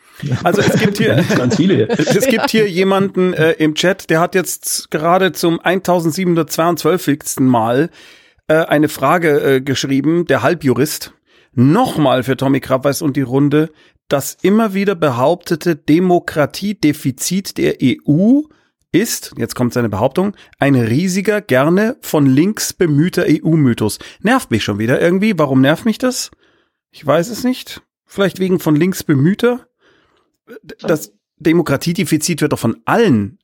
Also 0.43 0.63
es 0.63 0.79
gibt 0.81 0.99
hier, 0.99 1.23
Ganz 1.37 1.57
viele. 1.57 1.89
es 1.89 2.27
gibt 2.27 2.51
hier 2.51 2.69
jemanden 2.69 3.35
äh, 3.35 3.53
im 3.53 3.75
Chat, 3.75 4.09
der 4.11 4.21
hat 4.21 4.35
jetzt 4.35 4.91
gerade 4.91 5.33
zum 5.33 5.61
1722. 5.61 7.41
Mal 7.41 7.91
äh, 8.49 8.55
eine 8.55 8.89
Frage 8.89 9.41
äh, 9.57 9.61
geschrieben, 9.61 10.25
der 10.27 10.43
Halbjurist. 10.43 11.13
Nochmal 11.53 12.23
für 12.23 12.37
Tommy 12.37 12.61
Krabweis 12.61 13.03
und 13.03 13.17
die 13.17 13.23
Runde. 13.23 13.71
Das 14.09 14.37
immer 14.43 14.75
wieder 14.75 14.95
behauptete 14.95 15.77
Demokratiedefizit 15.77 17.59
der 17.59 17.77
EU 17.83 18.41
ist, 18.93 19.33
jetzt 19.37 19.55
kommt 19.55 19.73
seine 19.73 19.89
Behauptung, 19.89 20.37
ein 20.59 20.75
riesiger, 20.75 21.41
gerne 21.41 21.97
von 22.01 22.27
links 22.27 22.73
bemühter 22.73 23.25
EU-Mythos. 23.29 23.99
Nervt 24.23 24.51
mich 24.51 24.65
schon 24.65 24.79
wieder 24.79 25.01
irgendwie. 25.01 25.39
Warum 25.39 25.61
nervt 25.61 25.85
mich 25.85 25.99
das? 25.99 26.31
Ich 26.91 27.07
weiß 27.07 27.31
es 27.31 27.45
nicht. 27.45 27.83
Vielleicht 28.05 28.41
wegen 28.41 28.59
von 28.59 28.75
links 28.75 29.05
bemühter? 29.05 29.67
Das 30.81 31.13
Demokratiedefizit 31.37 32.41
wird 32.41 32.53
doch 32.53 32.59
von 32.59 32.81
allen 32.85 33.41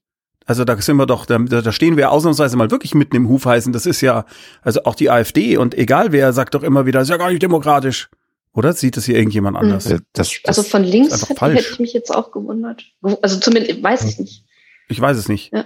also 0.47 0.65
da 0.65 0.81
sind 0.81 0.97
wir 0.97 1.07
doch, 1.07 1.27
da, 1.27 1.39
da 1.39 1.73
stehen 1.73 1.97
wir 1.97 2.13
ausnahmsweise 2.13 2.57
mal 2.57 2.71
wirklich 2.71 2.95
mitten 2.95 3.17
im 3.17 3.29
Hufheißen. 3.29 3.73
Das 3.73 3.85
ist 3.85 4.01
ja, 4.01 4.25
also 4.63 4.85
auch 4.85 4.95
die 4.95 5.11
AfD 5.11 5.57
und 5.57 5.75
egal 5.75 6.13
wer 6.13 6.33
sagt 6.33 6.55
doch 6.55 6.63
immer 6.63 6.87
wieder, 6.87 7.01
ist 7.01 7.09
ja 7.09 7.17
gar 7.17 7.31
nicht 7.31 7.43
demokratisch. 7.43 8.09
Oder 8.55 8.73
sieht 8.73 8.97
das 8.97 9.05
hier 9.05 9.17
irgendjemand 9.17 9.57
anders? 9.57 9.87
Äh, 9.87 9.99
Das, 10.13 10.31
das 10.45 10.59
Also 10.59 10.63
von 10.63 10.85
links 10.85 11.29
hätte, 11.29 11.47
hätte 11.47 11.61
ich 11.73 11.79
mich 11.81 11.93
jetzt 11.93 12.15
auch 12.15 12.31
gewundert. 12.31 12.85
Also 13.21 13.39
zumindest 13.39 13.83
weiß 13.83 14.05
ich 14.05 14.19
nicht. 14.19 14.46
Ich 14.89 15.01
weiß 15.01 15.17
es 15.17 15.29
nicht. 15.29 15.53
Ja. 15.53 15.65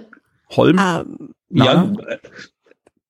Holm? 0.49 0.79
Ähm, 0.79 1.33
Ja, 1.49 1.91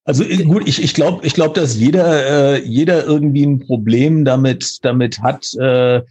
also 0.04 0.24
äh, 0.24 0.44
gut, 0.44 0.68
ich, 0.68 0.84
ich 0.84 0.94
glaube, 0.94 1.26
ich 1.26 1.34
glaube, 1.34 1.60
dass 1.60 1.78
jeder, 1.78 2.56
äh, 2.56 2.64
jeder 2.64 3.06
irgendwie 3.06 3.46
ein 3.46 3.60
Problem 3.60 4.26
damit, 4.26 4.80
damit 4.84 5.22
hat, 5.22 5.54
äh, 5.60 6.02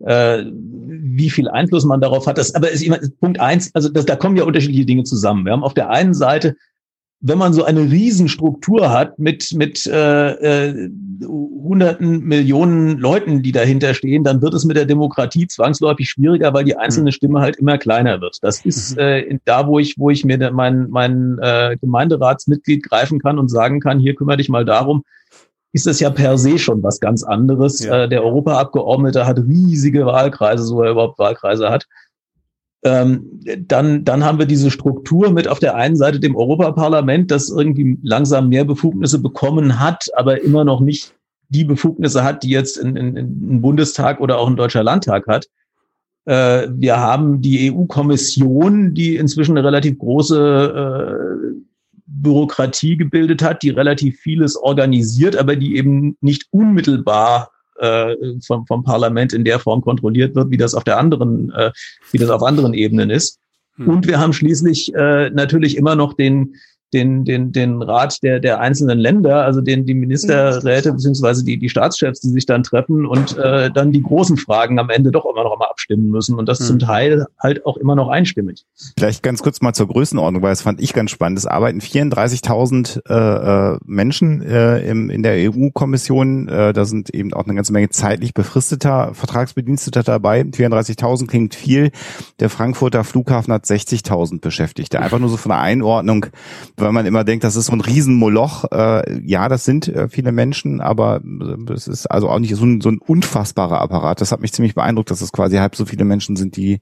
äh, 0.00 0.44
wie 0.50 1.30
viel 1.30 1.48
Einfluss 1.48 1.84
man 1.84 2.00
darauf 2.00 2.26
hat. 2.26 2.38
Das, 2.38 2.54
aber 2.54 2.70
ist 2.70 2.82
immer 2.82 2.98
Punkt 3.20 3.40
eins, 3.40 3.74
also 3.74 3.88
das, 3.88 4.04
da 4.04 4.16
kommen 4.16 4.36
ja 4.36 4.44
unterschiedliche 4.44 4.84
Dinge 4.84 5.04
zusammen. 5.04 5.44
Wir 5.44 5.52
haben 5.52 5.64
auf 5.64 5.74
der 5.74 5.90
einen 5.90 6.14
Seite, 6.14 6.56
wenn 7.28 7.38
man 7.38 7.52
so 7.52 7.64
eine 7.64 7.80
Riesenstruktur 7.80 8.90
hat 8.90 9.18
mit 9.18 9.52
mit 9.54 9.86
äh, 9.86 10.68
äh, 10.68 10.90
hunderten 11.22 12.20
Millionen 12.24 12.98
Leuten, 12.98 13.42
die 13.42 13.52
dahinter 13.52 13.94
stehen, 13.94 14.22
dann 14.22 14.42
wird 14.42 14.54
es 14.54 14.64
mit 14.64 14.76
der 14.76 14.84
Demokratie 14.84 15.46
zwangsläufig 15.48 16.08
schwieriger, 16.08 16.54
weil 16.54 16.64
die 16.64 16.76
einzelne 16.76 17.10
Stimme 17.12 17.40
halt 17.40 17.56
immer 17.56 17.78
kleiner 17.78 18.20
wird. 18.20 18.38
Das 18.42 18.64
ist 18.64 18.96
äh, 18.98 19.20
in- 19.20 19.40
da, 19.44 19.66
wo 19.66 19.78
ich 19.78 19.94
wo 19.98 20.10
ich 20.10 20.24
mir 20.24 20.50
mein 20.52 20.88
mein 20.90 21.38
äh, 21.40 21.76
Gemeinderatsmitglied 21.80 22.88
greifen 22.88 23.18
kann 23.18 23.38
und 23.38 23.48
sagen 23.48 23.80
kann, 23.80 23.98
hier 23.98 24.14
kümmere 24.14 24.36
dich 24.36 24.48
mal 24.48 24.64
darum, 24.64 25.02
ist 25.72 25.86
das 25.86 26.00
ja 26.00 26.10
per 26.10 26.38
se 26.38 26.58
schon 26.58 26.82
was 26.82 27.00
ganz 27.00 27.22
anderes. 27.24 27.84
Ja. 27.84 28.04
Äh, 28.04 28.08
der 28.08 28.22
Europaabgeordnete 28.24 29.26
hat 29.26 29.38
riesige 29.38 30.06
Wahlkreise, 30.06 30.64
so 30.64 30.82
er 30.82 30.92
überhaupt 30.92 31.18
Wahlkreise 31.18 31.70
hat. 31.70 31.86
Ähm, 32.86 33.40
dann, 33.66 34.04
dann 34.04 34.22
haben 34.22 34.38
wir 34.38 34.46
diese 34.46 34.70
Struktur 34.70 35.32
mit 35.32 35.48
auf 35.48 35.58
der 35.58 35.74
einen 35.74 35.96
Seite 35.96 36.20
dem 36.20 36.36
Europaparlament, 36.36 37.32
das 37.32 37.50
irgendwie 37.50 37.98
langsam 38.04 38.48
mehr 38.48 38.64
Befugnisse 38.64 39.18
bekommen 39.18 39.80
hat, 39.80 40.04
aber 40.14 40.40
immer 40.42 40.62
noch 40.62 40.80
nicht 40.80 41.12
die 41.48 41.64
Befugnisse 41.64 42.22
hat, 42.22 42.44
die 42.44 42.50
jetzt 42.50 42.80
ein, 42.80 43.60
Bundestag 43.60 44.20
oder 44.20 44.38
auch 44.38 44.46
ein 44.46 44.54
deutscher 44.54 44.84
Landtag 44.84 45.26
hat. 45.26 45.48
Äh, 46.26 46.68
wir 46.70 46.98
haben 46.98 47.40
die 47.40 47.72
EU-Kommission, 47.72 48.94
die 48.94 49.16
inzwischen 49.16 49.58
eine 49.58 49.66
relativ 49.66 49.98
große 49.98 51.40
äh, 51.42 51.60
Bürokratie 52.06 52.96
gebildet 52.96 53.42
hat, 53.42 53.64
die 53.64 53.70
relativ 53.70 54.20
vieles 54.20 54.56
organisiert, 54.56 55.34
aber 55.36 55.56
die 55.56 55.76
eben 55.76 56.16
nicht 56.20 56.46
unmittelbar 56.52 57.50
äh, 57.78 58.16
vom, 58.44 58.66
vom 58.66 58.84
Parlament 58.84 59.32
in 59.32 59.44
der 59.44 59.58
Form 59.58 59.82
kontrolliert 59.82 60.34
wird, 60.34 60.50
wie 60.50 60.56
das 60.56 60.74
auf 60.74 60.84
der 60.84 60.98
anderen, 60.98 61.52
äh, 61.52 61.72
wie 62.10 62.18
das 62.18 62.30
auf 62.30 62.42
anderen 62.42 62.74
Ebenen 62.74 63.10
ist. 63.10 63.38
Hm. 63.76 63.88
Und 63.88 64.06
wir 64.06 64.18
haben 64.18 64.32
schließlich 64.32 64.94
äh, 64.94 65.30
natürlich 65.30 65.76
immer 65.76 65.94
noch 65.94 66.14
den 66.14 66.56
den, 66.92 67.24
den, 67.24 67.52
den 67.52 67.82
Rat 67.82 68.22
der, 68.22 68.40
der 68.40 68.60
einzelnen 68.60 68.98
Länder, 68.98 69.44
also 69.44 69.60
den, 69.60 69.86
die 69.86 69.94
Ministerräte 69.94 70.92
beziehungsweise 70.92 71.44
die, 71.44 71.58
die 71.58 71.68
Staatschefs, 71.68 72.20
die 72.20 72.28
sich 72.28 72.46
dann 72.46 72.62
treffen 72.62 73.06
und 73.06 73.36
äh, 73.38 73.70
dann 73.70 73.92
die 73.92 74.02
großen 74.02 74.36
Fragen 74.36 74.78
am 74.78 74.90
Ende 74.90 75.10
doch 75.10 75.26
immer 75.26 75.44
noch 75.44 75.58
mal 75.58 75.66
abstimmen 75.66 76.10
müssen 76.10 76.38
und 76.38 76.48
das 76.48 76.60
Hm. 76.60 76.66
zum 76.66 76.78
Teil 76.78 77.26
halt 77.40 77.66
auch 77.66 77.76
immer 77.76 77.94
noch 77.94 78.08
einstimmig. 78.08 78.64
Vielleicht 78.98 79.22
ganz 79.22 79.42
kurz 79.42 79.60
mal 79.60 79.72
zur 79.72 79.88
Größenordnung, 79.88 80.42
weil 80.42 80.50
das 80.50 80.62
fand 80.62 80.80
ich 80.80 80.92
ganz 80.92 81.10
spannend. 81.10 81.38
Es 81.38 81.46
arbeiten 81.46 81.80
34.000 81.80 83.00
äh, 83.08 83.74
äh, 83.74 83.78
Menschen 83.84 84.42
äh, 84.42 84.78
im, 84.88 85.10
in 85.10 85.22
der 85.22 85.50
EU-Kommission. 85.50 86.48
Äh, 86.48 86.72
da 86.72 86.84
sind 86.84 87.10
eben 87.10 87.32
auch 87.34 87.44
eine 87.44 87.54
ganze 87.54 87.72
Menge 87.72 87.90
zeitlich 87.90 88.34
befristeter 88.34 89.14
Vertragsbediensteter 89.14 90.02
dabei. 90.02 90.42
34.000 90.42 91.26
klingt 91.26 91.54
viel. 91.54 91.90
Der 92.40 92.50
Frankfurter 92.50 93.04
Flughafen 93.04 93.52
hat 93.52 93.64
60.000 93.64 94.40
Beschäftigte. 94.40 95.00
Einfach 95.00 95.18
nur 95.18 95.28
so 95.28 95.36
von 95.36 95.50
der 95.50 95.60
Einordnung, 95.60 96.26
weil 96.76 96.92
man 96.92 97.06
immer 97.06 97.24
denkt, 97.24 97.44
das 97.44 97.56
ist 97.56 97.66
so 97.66 97.72
ein 97.72 97.80
Riesenmoloch. 97.80 98.64
Äh, 98.70 99.20
ja, 99.24 99.48
das 99.48 99.64
sind 99.64 99.88
äh, 99.88 100.08
viele 100.08 100.32
Menschen, 100.32 100.80
aber 100.80 101.20
äh, 101.24 101.72
es 101.72 101.88
ist 101.88 102.06
also 102.06 102.28
auch 102.28 102.38
nicht 102.38 102.54
so 102.54 102.64
ein, 102.64 102.80
so 102.80 102.90
ein 102.90 102.98
unfassbarer 102.98 103.80
Apparat. 103.80 104.20
Das 104.20 104.32
hat 104.32 104.40
mich 104.40 104.52
ziemlich 104.52 104.74
beeindruckt, 104.74 105.10
dass 105.10 105.20
es 105.20 105.32
quasi 105.32 105.56
halb 105.56 105.74
so 105.76 105.84
viele 105.86 106.04
Menschen 106.04 106.36
sind, 106.36 106.56
die 106.56 106.80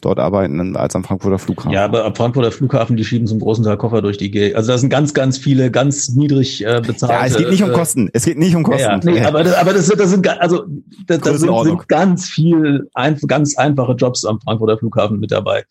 dort 0.00 0.18
arbeiten, 0.18 0.76
als 0.76 0.94
am 0.94 1.04
Frankfurter 1.04 1.38
Flughafen. 1.38 1.72
Ja, 1.72 1.84
aber 1.84 2.04
am 2.04 2.14
Frankfurter 2.14 2.52
Flughafen, 2.52 2.96
die 2.96 3.04
schieben 3.04 3.26
zum 3.26 3.40
großen 3.40 3.64
Teil 3.64 3.76
Koffer 3.76 4.02
durch 4.02 4.18
die 4.18 4.30
Gegend. 4.30 4.56
Also 4.56 4.72
da 4.72 4.78
sind 4.78 4.90
ganz, 4.90 5.14
ganz 5.14 5.38
viele 5.38 5.70
ganz 5.70 6.08
niedrig 6.10 6.64
äh, 6.64 6.80
bezahlte. 6.86 7.14
Ja, 7.14 7.26
es 7.26 7.36
geht 7.36 7.50
nicht 7.50 7.62
um 7.62 7.70
äh, 7.70 7.74
Kosten. 7.74 8.10
Es 8.12 8.24
geht 8.24 8.38
nicht 8.38 8.54
um 8.54 8.62
Kosten. 8.62 8.80
Ja, 8.82 9.00
nee, 9.02 9.20
aber 9.20 9.44
das, 9.44 9.54
aber 9.54 9.72
das, 9.72 9.86
sind- 9.86 10.00
das 10.00 10.10
sind 10.10 10.28
also 10.40 10.64
das, 11.06 11.20
das 11.20 11.40
sind, 11.40 11.50
sind 11.64 11.88
ganz 11.88 12.28
viel 12.28 12.88
ein, 12.94 13.18
ganz 13.26 13.56
einfache 13.56 13.92
Jobs 13.92 14.24
am 14.24 14.40
Frankfurter 14.40 14.78
Flughafen 14.78 15.18
mit 15.18 15.30
dabei. 15.32 15.64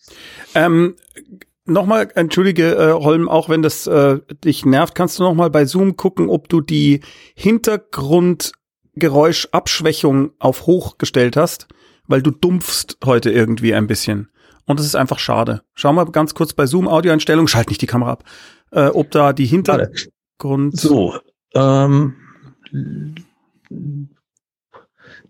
Ähm, 0.56 0.96
nochmal, 1.72 2.10
entschuldige, 2.16 2.76
äh, 2.76 2.94
Holm, 2.94 3.30
auch 3.30 3.50
wenn 3.50 3.62
das 3.62 3.86
äh, 3.88 4.20
dich 4.44 4.66
nervt, 4.66 4.96
kannst 4.96 5.20
du 5.20 5.24
nochmal 5.24 5.50
bei 5.50 5.66
Zoom 5.66 5.98
gucken, 5.98 6.30
ob 6.30 6.48
du 6.50 6.62
die 6.62 7.02
Hintergrundgeräuschabschwächung 7.36 10.32
auf 10.40 10.68
hoch 10.68 10.98
gestellt 10.98 11.38
hast, 11.38 11.68
weil 12.08 12.22
du 12.22 12.32
dumpfst 12.32 12.98
heute 13.06 13.32
irgendwie 13.32 13.74
ein 13.74 13.88
bisschen. 13.88 14.30
Und 14.66 14.80
das 14.80 14.86
ist 14.86 14.96
einfach 14.96 15.20
schade. 15.20 15.62
Schau 15.74 15.94
mal 15.94 16.06
ganz 16.06 16.34
kurz 16.34 16.54
bei 16.54 16.66
Zoom 16.66 16.88
Audioeinstellung, 16.88 17.48
schalt 17.48 17.70
nicht 17.70 17.82
die 17.82 17.88
Kamera 17.88 18.12
ab, 18.12 18.24
äh, 18.72 18.88
ob 18.88 19.12
da 19.12 19.34
die. 19.34 19.46
Hintergrund. 19.46 20.80
So, 20.80 21.16
ähm, 21.54 22.16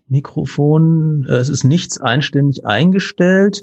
Mikrofon, 0.08 1.26
äh, 1.28 1.36
es 1.36 1.48
ist 1.48 1.64
nichts 1.64 2.00
einstimmig 2.00 2.66
eingestellt. 2.66 3.62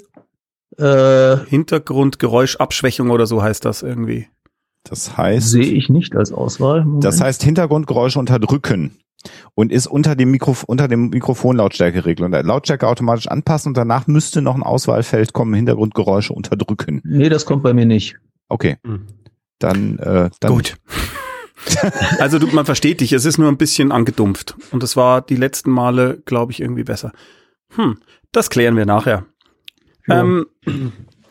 Äh, 0.80 1.46
Hintergrundgeräuschabschwächung 1.48 3.10
oder 3.10 3.26
so 3.26 3.44
heißt 3.44 3.66
das 3.66 3.84
irgendwie. 3.84 4.28
Das 4.84 5.18
heißt, 5.18 5.50
sehe 5.50 5.74
ich 5.74 5.90
nicht 5.90 6.16
als 6.16 6.32
Auswahl. 6.32 6.86
Moment. 6.86 7.04
das 7.04 7.20
heißt 7.22 7.44
Hintergrundgeräusche 7.44 8.18
unterdrücken 8.18 8.98
und 9.56 9.72
ist 9.72 9.88
unter 9.88 10.16
dem 10.16 10.32
Mikro, 10.32 10.56
unter 10.68 10.88
dem 10.88 11.10
Mikrofon 11.10 11.58
Lautstärkeregelung. 11.58 12.32
Lautstärke 12.32 12.88
automatisch 12.88 13.28
anpassen 13.28 13.72
und 13.72 13.78
danach 13.78 14.08
müsste 14.08 14.42
noch 14.42 14.56
ein 14.56 14.64
Auswahlfeld 14.64 15.34
kommen, 15.34 15.54
Hintergrundgeräusche 15.54 16.34
unterdrücken. 16.34 17.02
nee, 17.04 17.30
das 17.30 17.46
kommt 17.46 17.64
bei 17.64 17.74
mir 17.74 17.86
nicht. 17.86 18.16
Okay. 18.48 18.78
Hm. 18.86 19.08
Dann, 19.60 20.00
äh, 20.00 20.30
dann 20.40 20.54
Gut. 20.54 20.78
also 22.20 22.40
du, 22.40 22.48
man 22.48 22.66
versteht 22.66 23.02
dich, 23.02 23.12
es 23.12 23.26
ist 23.26 23.38
nur 23.38 23.50
ein 23.50 23.58
bisschen 23.58 23.92
angedumpft. 23.92 24.56
Und 24.72 24.82
es 24.84 24.96
war 24.96 25.22
die 25.22 25.36
letzten 25.36 25.72
Male, 25.72 26.22
glaube 26.26 26.54
ich, 26.54 26.62
irgendwie 26.62 26.86
besser. 26.86 27.12
Hm, 27.76 27.98
das 28.32 28.50
klären 28.50 28.78
wir 28.78 28.86
nachher. 28.86 29.26
Ja. 30.10 30.22
Ähm, 30.22 30.48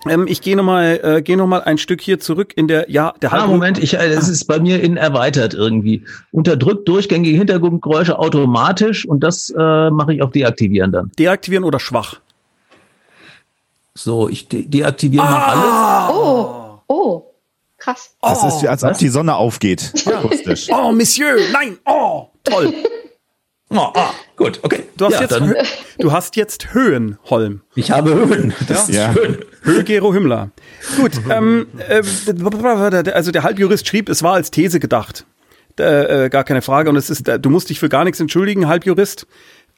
ähm, 0.08 0.26
ich 0.28 0.40
gehe 0.40 0.56
nochmal 0.56 1.00
äh, 1.02 1.22
geh 1.22 1.36
noch 1.36 1.46
mal 1.46 1.60
ein 1.62 1.78
Stück 1.78 2.00
hier 2.00 2.20
zurück 2.20 2.52
in 2.56 2.68
der, 2.68 2.90
ja, 2.90 3.14
der 3.20 3.32
Ah, 3.32 3.46
Moment, 3.46 3.78
ich, 3.82 3.94
äh, 3.94 4.06
es 4.08 4.28
ist 4.28 4.44
bei 4.44 4.58
mir 4.60 4.80
in 4.82 4.96
erweitert 4.96 5.54
irgendwie. 5.54 6.04
Unterdrückt 6.30 6.88
durchgängige 6.88 7.36
Hintergrundgeräusche 7.36 8.18
automatisch 8.18 9.06
und 9.06 9.20
das 9.20 9.50
äh, 9.50 9.90
mache 9.90 10.14
ich 10.14 10.22
auf 10.22 10.30
deaktivieren 10.30 10.92
dann. 10.92 11.10
Deaktivieren 11.18 11.64
oder 11.64 11.80
schwach? 11.80 12.20
So, 13.94 14.28
ich 14.28 14.48
de 14.48 14.64
deaktiviere 14.66 15.24
mal 15.24 15.32
Ah! 15.34 16.06
alles. 16.06 16.16
Oh, 16.16 16.78
oh, 16.86 17.22
krass. 17.78 18.14
das 18.22 18.44
ist, 18.44 18.66
als 18.66 18.84
ob 18.84 18.96
die 18.96 19.08
Sonne 19.08 19.34
aufgeht. 19.34 19.92
Oh, 20.70 20.92
Monsieur, 20.92 21.36
nein, 21.52 21.78
oh, 21.84 22.28
toll. 22.44 22.72
Oh, 23.70 23.90
ah, 23.94 24.10
gut, 24.36 24.60
okay. 24.62 24.84
Du 24.96 25.04
hast, 25.06 25.14
ja, 25.14 25.20
jetzt, 25.22 25.32
dann, 25.32 25.54
du 25.98 26.12
hast 26.12 26.36
jetzt 26.36 26.72
Höhen, 26.72 27.18
Holm. 27.28 27.60
ich 27.74 27.90
habe 27.90 28.14
Höhen. 28.14 28.54
Das 28.66 28.88
Ja. 28.88 29.10
ist 29.10 29.18
schön. 29.18 29.38
Höhe 29.62 29.84
Gero 29.84 30.14
Himmler. 30.14 30.50
Gut, 30.96 31.12
ähm, 31.30 31.66
äh, 31.86 32.02
also 33.10 33.30
der 33.30 33.42
Halbjurist 33.42 33.86
schrieb, 33.86 34.08
es 34.08 34.22
war 34.22 34.34
als 34.34 34.50
These 34.50 34.80
gedacht. 34.80 35.26
Äh, 35.78 36.24
äh, 36.24 36.28
gar 36.28 36.44
keine 36.44 36.62
Frage. 36.62 36.90
Und 36.90 36.96
es 36.96 37.08
ist, 37.10 37.28
äh, 37.28 37.38
du 37.38 37.50
musst 37.50 37.70
dich 37.70 37.78
für 37.78 37.88
gar 37.88 38.04
nichts 38.04 38.18
entschuldigen, 38.20 38.66
Halbjurist. 38.68 39.26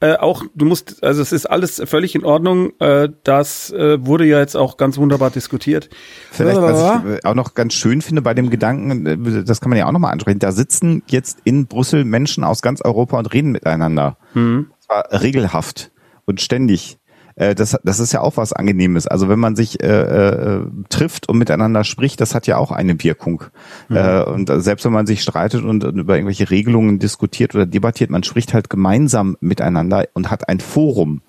Äh, 0.01 0.17
auch, 0.17 0.45
du 0.55 0.65
musst, 0.65 1.05
also 1.05 1.21
es 1.21 1.31
ist 1.31 1.47
alles 1.47 1.83
völlig 1.85 2.15
in 2.15 2.25
Ordnung. 2.25 2.73
Äh, 2.81 3.11
das 3.23 3.71
äh, 3.71 4.05
wurde 4.05 4.25
ja 4.25 4.39
jetzt 4.39 4.57
auch 4.57 4.79
ganz 4.79 4.97
wunderbar 4.97 5.31
diskutiert. 5.31 5.91
Vielleicht, 6.31 6.61
was 6.61 7.03
ich 7.17 7.25
auch 7.27 7.35
noch 7.35 7.53
ganz 7.53 7.75
schön 7.75 8.01
finde 8.01 8.23
bei 8.23 8.33
dem 8.33 8.49
Gedanken, 8.49 9.07
äh, 9.07 9.45
das 9.45 9.61
kann 9.61 9.69
man 9.69 9.79
ja 9.79 9.87
auch 9.87 9.93
nochmal 9.93 10.13
ansprechen, 10.13 10.39
da 10.39 10.53
sitzen 10.53 11.03
jetzt 11.09 11.41
in 11.45 11.67
Brüssel 11.67 12.05
Menschen 12.05 12.45
aus 12.45 12.63
ganz 12.63 12.81
Europa 12.83 13.19
und 13.19 13.33
reden 13.33 13.53
miteinander. 13.53 14.17
Mhm. 14.33 14.71
Und 14.71 14.83
zwar 14.83 15.23
regelhaft 15.23 15.91
und 16.25 16.41
ständig. 16.41 16.99
Äh, 17.37 17.55
das, 17.55 17.77
das 17.83 18.01
ist 18.01 18.13
ja 18.13 18.21
auch 18.21 18.37
was 18.37 18.53
Angenehmes. 18.53 19.07
Also 19.07 19.29
wenn 19.29 19.39
man 19.39 19.57
sich 19.57 19.83
äh, 19.83 19.87
äh, 19.87 20.65
trifft 20.89 21.29
und 21.29 21.39
miteinander 21.39 21.85
spricht, 21.85 22.21
das 22.21 22.35
hat 22.35 22.47
ja 22.47 22.57
auch 22.57 22.71
eine 22.71 23.03
Wirkung. 23.03 23.45
Mhm. 23.89 23.97
Äh, 23.97 24.23
und 24.23 24.51
selbst 24.63 24.85
wenn 24.85 24.93
man 24.93 25.07
sich 25.07 25.23
streitet 25.23 25.65
und, 25.65 25.85
und 25.85 25.99
über 25.99 26.17
irgendwelche 26.17 26.51
Regelungen 26.51 26.99
diskutiert 26.99 27.55
oder 27.55 27.67
debattiert, 27.67 28.11
man 28.11 28.23
spricht 28.23 28.55
halt 28.55 28.71
gemeinsam 28.71 29.37
miteinander 29.41 30.07
und 30.15 30.31
hat 30.31 30.49
ein 30.49 30.61
Forum. 30.61 31.23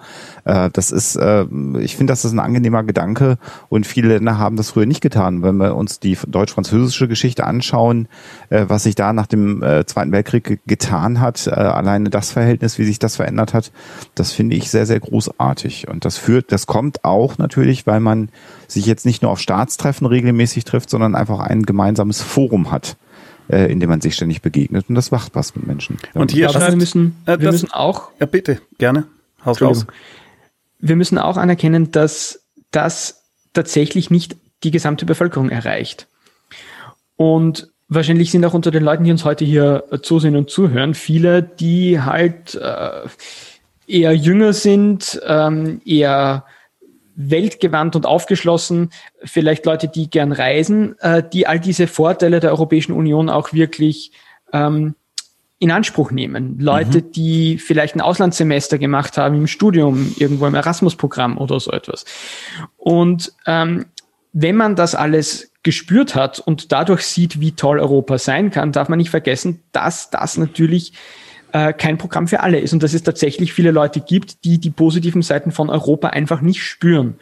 Äh, 0.45 0.69
das 0.71 0.91
ist, 0.91 1.15
äh, 1.15 1.45
ich 1.79 1.95
finde, 1.95 2.11
das 2.11 2.25
ist 2.25 2.31
ein 2.31 2.39
angenehmer 2.39 2.83
Gedanke 2.83 3.37
und 3.69 3.85
viele 3.85 4.09
Länder 4.09 4.37
haben 4.37 4.55
das 4.55 4.71
früher 4.71 4.85
nicht 4.85 5.01
getan. 5.01 5.43
Wenn 5.43 5.57
wir 5.57 5.75
uns 5.75 5.99
die 5.99 6.17
deutsch-französische 6.27 7.07
Geschichte 7.07 7.45
anschauen, 7.45 8.07
äh, 8.49 8.65
was 8.67 8.83
sich 8.83 8.95
da 8.95 9.13
nach 9.13 9.27
dem 9.27 9.63
äh, 9.63 9.85
Zweiten 9.85 10.11
Weltkrieg 10.11 10.61
getan 10.65 11.19
hat, 11.19 11.47
äh, 11.47 11.51
alleine 11.51 12.09
das 12.09 12.31
Verhältnis, 12.31 12.77
wie 12.77 12.85
sich 12.85 12.99
das 12.99 13.15
verändert 13.15 13.53
hat, 13.53 13.71
das 14.15 14.31
finde 14.31 14.55
ich 14.55 14.69
sehr, 14.69 14.85
sehr 14.85 14.99
großartig. 14.99 15.87
Und 15.91 16.05
das 16.05 16.17
führt, 16.17 16.51
das 16.51 16.65
kommt 16.65 17.03
auch 17.03 17.37
natürlich, 17.37 17.85
weil 17.85 17.99
man 17.99 18.29
sich 18.67 18.85
jetzt 18.85 19.05
nicht 19.05 19.21
nur 19.21 19.31
auf 19.31 19.39
Staatstreffen 19.39 20.07
regelmäßig 20.07 20.63
trifft, 20.65 20.89
sondern 20.89 21.15
einfach 21.15 21.39
ein 21.39 21.63
gemeinsames 21.63 22.21
Forum 22.21 22.71
hat 22.71 22.97
äh, 23.49 23.71
in 23.71 23.79
dem 23.79 23.89
man 23.89 24.01
sich 24.01 24.15
ständig 24.15 24.41
begegnet 24.41 24.85
und 24.87 24.95
das 24.95 25.11
macht 25.11 25.35
was 25.35 25.55
mit 25.55 25.67
Menschen. 25.67 25.97
Und 26.13 26.31
hier 26.31 26.49
schreibt, 26.49 26.69
wir 26.69 26.77
müssen, 26.77 27.15
äh, 27.25 27.39
wir 27.39 27.51
müssen 27.51 27.71
auch. 27.71 28.09
Ja, 28.19 28.25
bitte, 28.25 28.61
gerne. 28.77 29.07
Haus 29.43 29.61
raus 29.61 29.85
wir 30.81 30.95
müssen 30.95 31.17
auch 31.17 31.37
anerkennen, 31.37 31.91
dass 31.91 32.41
das 32.71 33.23
tatsächlich 33.53 34.09
nicht 34.09 34.35
die 34.63 34.71
gesamte 34.71 35.05
Bevölkerung 35.05 35.49
erreicht. 35.49 36.07
Und 37.15 37.69
wahrscheinlich 37.87 38.31
sind 38.31 38.43
auch 38.45 38.53
unter 38.53 38.71
den 38.71 38.83
Leuten, 38.83 39.03
die 39.03 39.11
uns 39.11 39.23
heute 39.23 39.45
hier 39.45 39.83
zusehen 40.01 40.35
und 40.35 40.49
zuhören, 40.49 40.93
viele, 40.93 41.43
die 41.43 42.01
halt 42.01 42.55
äh, 42.55 43.01
eher 43.91 44.15
jünger 44.15 44.53
sind, 44.53 45.21
ähm, 45.25 45.81
eher 45.85 46.45
weltgewandt 47.15 47.95
und 47.95 48.05
aufgeschlossen, 48.05 48.89
vielleicht 49.23 49.65
Leute, 49.65 49.87
die 49.87 50.09
gern 50.09 50.31
reisen, 50.31 50.97
äh, 50.99 51.21
die 51.21 51.45
all 51.45 51.59
diese 51.59 51.87
Vorteile 51.87 52.39
der 52.39 52.51
Europäischen 52.51 52.93
Union 52.93 53.29
auch 53.29 53.53
wirklich 53.53 54.11
ähm, 54.53 54.95
in 55.59 55.69
Anspruch 55.69 56.09
nehmen. 56.09 56.57
Leute, 56.59 56.99
mhm. 56.99 57.11
die 57.11 57.57
vielleicht 57.59 57.95
ein 57.95 58.01
Auslandssemester 58.01 58.79
gemacht 58.79 59.17
haben 59.17 59.35
im 59.35 59.47
Studium, 59.47 60.13
irgendwo 60.17 60.47
im 60.47 60.55
Erasmus-Programm 60.55 61.37
oder 61.37 61.59
so 61.59 61.71
etwas. 61.71 62.05
Und 62.77 63.33
ähm, 63.45 63.85
wenn 64.33 64.55
man 64.55 64.75
das 64.75 64.95
alles 64.95 65.51
gespürt 65.63 66.15
hat 66.15 66.39
und 66.39 66.71
dadurch 66.71 67.03
sieht, 67.03 67.39
wie 67.39 67.51
toll 67.51 67.79
Europa 67.79 68.17
sein 68.17 68.49
kann, 68.49 68.71
darf 68.71 68.89
man 68.89 68.97
nicht 68.97 69.11
vergessen, 69.11 69.61
dass 69.71 70.09
das 70.09 70.37
natürlich 70.37 70.93
äh, 71.53 71.73
kein 71.73 71.97
Programm 71.97 72.27
für 72.27 72.41
alle 72.41 72.59
ist 72.59 72.73
und 72.73 72.83
dass 72.83 72.93
es 72.93 73.03
tatsächlich 73.03 73.53
viele 73.53 73.71
Leute 73.71 73.99
gibt, 73.99 74.43
die 74.45 74.57
die 74.57 74.69
positiven 74.69 75.21
Seiten 75.21 75.51
von 75.51 75.69
Europa 75.69 76.09
einfach 76.09 76.41
nicht 76.41 76.63
spüren. 76.63 77.15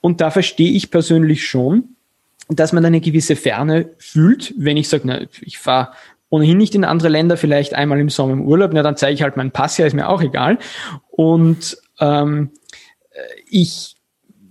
Und 0.00 0.20
da 0.20 0.30
verstehe 0.30 0.72
ich 0.72 0.90
persönlich 0.90 1.46
schon, 1.46 1.96
dass 2.48 2.72
man 2.72 2.84
eine 2.84 3.00
gewisse 3.00 3.36
Ferne 3.36 3.90
fühlt, 3.98 4.54
wenn 4.56 4.76
ich 4.76 4.88
sage, 4.88 5.28
ich 5.40 5.58
fahre 5.58 5.92
ohnehin 6.28 6.58
nicht 6.58 6.74
in 6.74 6.84
andere 6.84 7.08
Länder, 7.08 7.36
vielleicht 7.36 7.74
einmal 7.74 8.00
im 8.00 8.08
Sommer 8.08 8.32
im 8.32 8.42
Urlaub, 8.42 8.70
na 8.72 8.82
dann 8.82 8.96
zeige 8.96 9.14
ich 9.14 9.22
halt 9.22 9.36
meinen 9.36 9.50
Pass 9.50 9.78
ja, 9.78 9.86
ist 9.86 9.94
mir 9.94 10.08
auch 10.08 10.22
egal. 10.22 10.58
Und 11.10 11.76
ähm, 11.98 12.50
ich 13.48 13.96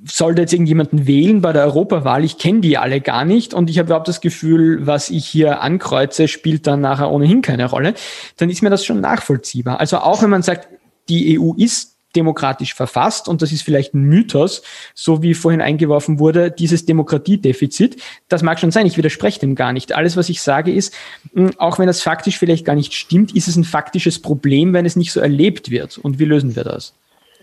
sollte 0.10 0.42
jetzt 0.42 0.54
irgendjemanden 0.54 1.08
wählen 1.08 1.42
bei 1.42 1.54
der 1.54 1.64
Europawahl, 1.66 2.24
ich 2.24 2.38
kenne 2.38 2.62
die 2.62 2.78
alle 2.78 3.02
gar 3.02 3.26
nicht 3.26 3.54
und 3.54 3.70
ich 3.70 3.80
habe 3.80 3.88
überhaupt 3.88 4.08
das 4.08 4.22
Gefühl, 4.22 4.86
was 4.86 5.10
ich 5.10 5.26
hier 5.26 5.62
ankreuze, 5.62 6.28
spielt 6.28 6.68
dann 6.68 6.82
nachher 6.82 7.12
ohnehin 7.12 7.42
keine 7.42 7.66
Rolle, 7.66 7.94
dann 8.38 8.50
ist 8.50 8.62
mir 8.62 8.70
das 8.70 8.86
schon 8.86 9.02
nachvollziehbar. 9.02 9.80
Also 9.80 9.98
auch 10.00 10.22
wenn 10.22 10.30
man 10.30 10.42
sagt, 10.42 10.68
die 11.10 11.40
EU 11.40 11.54
ist 11.58 12.00
demokratisch 12.16 12.74
verfasst 12.74 13.28
und 13.28 13.42
das 13.42 13.52
ist 13.52 13.62
vielleicht 13.62 13.94
ein 13.94 14.02
Mythos, 14.02 14.64
so 14.96 15.22
wie 15.22 15.34
vorhin 15.34 15.62
eingeworfen 15.62 16.20
wurde, 16.20 16.50
dieses 16.50 16.86
Demokratiedefizit. 16.86 18.02
Das 18.28 18.42
mag 18.42 18.60
schon 18.60 18.72
sein, 18.72 18.88
ich 18.88 18.98
widerspreche 18.98 19.40
dem 19.40 19.56
gar 19.56 19.74
nicht. 19.74 19.94
Alles, 19.94 20.18
was 20.18 20.30
ich 20.30 20.42
sage, 20.42 20.72
ist, 20.72 20.94
hm, 21.34 21.52
auch 21.58 21.78
wenn 21.78 21.88
das 21.88 22.02
faktisch 22.02 22.40
vielleicht 22.40 22.66
gar 22.66 22.76
nicht 22.76 22.94
stimmt, 22.94 23.36
ist 23.36 23.48
es 23.48 23.56
ein 23.56 23.64
faktisches 23.64 24.20
Problem, 24.20 24.74
wenn 24.74 24.86
es 24.86 24.96
nicht 24.96 25.12
so 25.12 25.20
erlebt 25.20 25.70
wird. 25.70 25.98
Und 26.00 26.20
wie 26.20 26.26
lösen 26.26 26.56
wir 26.56 26.64
das? 26.64 26.94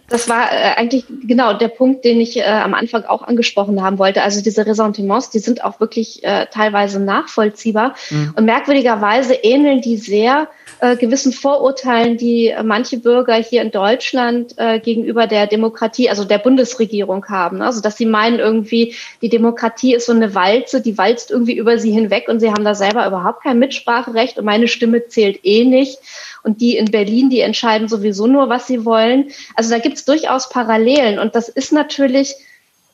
Das 0.09 0.29
war 0.29 0.53
äh, 0.53 0.75
eigentlich 0.77 1.05
genau 1.27 1.53
der 1.55 1.69
Punkt, 1.69 2.05
den 2.05 2.21
ich 2.21 2.39
äh, 2.39 2.45
am 2.45 2.75
Anfang 2.75 3.05
auch 3.05 3.23
angesprochen 3.23 3.83
haben 3.83 3.99
wollte. 3.99 4.23
Also 4.23 4.43
diese 4.43 4.67
Ressentiments, 4.67 5.31
die 5.31 5.41
sind 5.41 5.65
auch 5.65 5.81
wirklich 5.81 6.23
äh, 6.23 6.47
teilweise 6.53 7.01
nachvollziehbar. 7.01 7.95
Mhm. 8.11 8.35
Und 8.37 8.45
merkwürdigerweise 8.45 9.35
ähneln 9.35 9.81
die 9.81 9.97
sehr 9.97 10.49
äh, 10.81 10.97
gewissen 10.97 11.33
Vorurteilen, 11.33 12.17
die 12.19 12.49
äh, 12.49 12.63
manche 12.63 12.99
Bürger 12.99 13.35
hier 13.35 13.63
in 13.63 13.71
Deutschland 13.71 14.55
äh, 14.59 14.79
gegenüber 14.79 15.27
der 15.27 15.47
Demokratie, 15.47 16.09
also 16.09 16.25
der 16.25 16.39
Bundesregierung 16.39 17.27
haben. 17.29 17.61
Also 17.63 17.81
dass 17.81 17.97
sie 17.97 18.07
meinen 18.07 18.39
irgendwie, 18.39 18.95
die 19.23 19.29
Demokratie 19.29 19.95
ist 19.95 20.07
so 20.07 20.13
eine 20.13 20.35
Walze, 20.35 20.81
die 20.81 20.99
walzt 20.99 21.31
irgendwie 21.31 21.57
über 21.57 21.79
sie 21.79 21.91
hinweg 21.91 22.29
und 22.29 22.41
sie 22.41 22.51
haben 22.51 22.65
da 22.65 22.75
selber 22.75 23.07
überhaupt 23.07 23.43
kein 23.43 23.59
Mitspracherecht 23.59 24.39
und 24.39 24.45
meine 24.45 24.69
Stimme 24.69 25.09
zählt 25.09 25.41
eh 25.45 25.65
nicht. 25.65 25.99
Und 26.47 26.61
die 26.61 26.77
in 26.77 26.93
Berlin, 26.93 27.29
die 27.29 27.41
entscheiden 27.41 27.89
sowieso 27.89 28.29
nur, 28.29 28.49
was 28.49 28.69
sie 28.69 28.85
wollen. 28.85 29.33
Also 29.57 29.69
da 29.69 29.81
gibt 29.81 29.97
es 29.97 30.05
durchaus 30.05 30.49
Parallelen. 30.49 31.19
Und 31.19 31.35
das 31.35 31.49
ist 31.49 31.73
natürlich, 31.73 32.37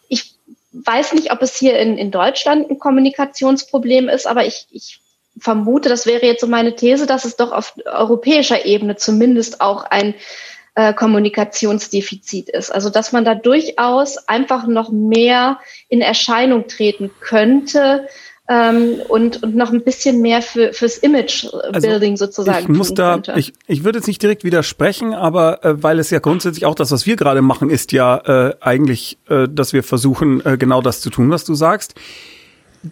ich 0.09 0.35
weiß 0.73 1.13
nicht, 1.13 1.33
ob 1.33 1.43
es 1.43 1.55
hier 1.55 1.79
in, 1.79 1.99
in 1.99 2.11
Deutschland 2.11 2.71
ein 2.71 2.79
Kommunikationsproblem 2.79 4.09
ist, 4.09 4.27
aber 4.27 4.47
ich, 4.47 4.69
ich 4.71 5.01
vermute, 5.39 5.91
das 5.91 6.07
wäre 6.07 6.25
jetzt 6.25 6.41
so 6.41 6.47
meine 6.47 6.77
These, 6.77 7.07
dass 7.07 7.27
es 7.27 7.37
doch 7.37 7.53
auf 7.53 7.75
europäischer 7.85 8.65
Ebene 8.65 8.97
zumindest 8.97 9.61
auch 9.61 9.85
ein 9.85 10.15
äh, 10.75 10.95
Kommunikationsdefizit 10.95 12.49
ist. 12.49 12.71
Also 12.71 12.89
dass 12.89 13.13
man 13.13 13.27
da 13.27 13.35
durchaus 13.35 14.17
einfach 14.29 14.67
noch 14.67 14.91
mehr 14.91 15.61
in 15.91 16.01
Erscheinung 16.01 16.69
treten 16.69 17.11
könnte 17.21 18.09
ähm, 18.49 19.01
und, 19.09 19.43
und 19.43 19.55
noch 19.55 19.73
ein 19.73 19.83
bisschen 19.83 20.21
mehr 20.21 20.43
für, 20.43 20.73
fürs 20.73 20.99
Image-Building 20.99 22.13
also, 22.13 22.27
sozusagen. 22.27 22.73
Ich 22.73 22.77
muss 22.77 22.93
da, 22.93 23.23
ich, 23.37 23.53
ich 23.67 23.85
würde 23.85 23.99
jetzt 23.99 24.09
nicht 24.09 24.23
direkt 24.23 24.45
widersprechen, 24.45 25.15
aber 25.15 25.65
äh, 25.65 25.83
weil 25.83 25.99
es 25.99 26.11
ja 26.11 26.19
grundsätzlich 26.19 26.67
auch 26.67 26.75
das, 26.75 26.91
was 26.91 27.07
wir 27.07 27.17
gerade 27.17 27.43
machen, 27.43 27.71
ist 27.71 27.93
ja 27.93 28.17
äh, 28.49 28.55
eigentlich, 28.61 29.19
äh, 29.29 29.49
dass 29.49 29.73
wir 29.73 29.83
versuchen, 29.83 30.45
äh, 30.45 30.57
genau 30.59 30.83
das 30.83 31.01
zu 31.01 31.11
tun, 31.11 31.31
was 31.31 31.45
du 31.45 31.55
sagst 31.55 31.95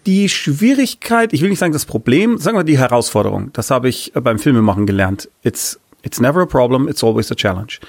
die 0.07 0.29
Schwierigkeit, 0.29 1.33
ich 1.33 1.43
will 1.43 1.51
nicht 1.51 1.59
sagen 1.59 1.73
das 1.73 1.85
Problem, 1.85 2.39
sagen 2.39 2.57
wir 2.57 2.65
die 2.65 2.79
Herausforderung. 2.79 3.53
Das 3.53 3.71
habe 3.71 3.89
ich 3.89 4.15
äh, 4.15 4.21
beim 4.21 4.39
Filmemachen 4.39 4.87
gelernt. 4.87 5.29
It's, 5.43 5.81
it's 6.03 6.21
never 6.21 6.43
a 6.43 6.47
problem, 6.47 6.89
it's 6.89 7.03
always 7.03 7.31
a 7.33 7.35
challenge. 7.35 7.81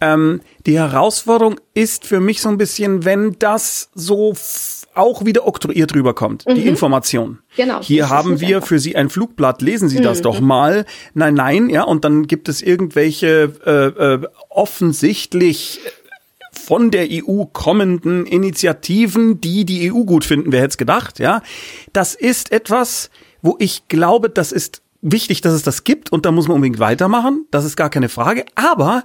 Ähm, 0.00 0.40
die 0.66 0.78
Herausforderung 0.78 1.60
ist 1.74 2.06
für 2.06 2.20
mich 2.20 2.40
so 2.40 2.48
ein 2.48 2.58
bisschen, 2.58 3.04
wenn 3.04 3.36
das 3.38 3.90
so 3.94 4.34
auch 4.94 5.24
wieder 5.24 5.46
oktroyiert 5.46 5.94
rüberkommt, 5.94 6.46
mhm. 6.46 6.54
die 6.54 6.66
Information. 6.66 7.38
Genau. 7.56 7.80
Hier 7.82 8.08
haben 8.08 8.40
wir 8.40 8.56
einfach. 8.56 8.68
für 8.68 8.78
Sie 8.78 8.96
ein 8.96 9.10
Flugblatt, 9.10 9.62
lesen 9.62 9.88
Sie 9.88 10.00
das 10.00 10.18
mhm. 10.18 10.22
doch 10.22 10.40
mal. 10.40 10.86
Nein, 11.14 11.34
nein, 11.34 11.68
ja, 11.68 11.82
und 11.82 12.04
dann 12.04 12.26
gibt 12.26 12.48
es 12.48 12.62
irgendwelche 12.62 13.52
äh, 13.66 14.14
äh, 14.14 14.26
offensichtlich 14.48 15.80
von 16.52 16.90
der 16.90 17.08
EU 17.10 17.44
kommenden 17.46 18.26
Initiativen, 18.26 19.40
die 19.40 19.64
die 19.64 19.92
EU 19.92 20.04
gut 20.04 20.24
finden. 20.24 20.52
Wer 20.52 20.60
hätte 20.60 20.70
es 20.70 20.78
gedacht, 20.78 21.18
ja? 21.18 21.42
Das 21.92 22.14
ist 22.14 22.52
etwas, 22.52 23.10
wo 23.42 23.56
ich 23.58 23.88
glaube, 23.88 24.30
das 24.30 24.52
ist 24.52 24.82
wichtig, 25.02 25.40
dass 25.42 25.52
es 25.52 25.62
das 25.62 25.84
gibt 25.84 26.10
und 26.12 26.24
da 26.24 26.32
muss 26.32 26.48
man 26.48 26.56
unbedingt 26.56 26.78
weitermachen. 26.78 27.46
Das 27.50 27.64
ist 27.64 27.76
gar 27.76 27.90
keine 27.90 28.08
Frage. 28.08 28.44
Aber 28.54 29.04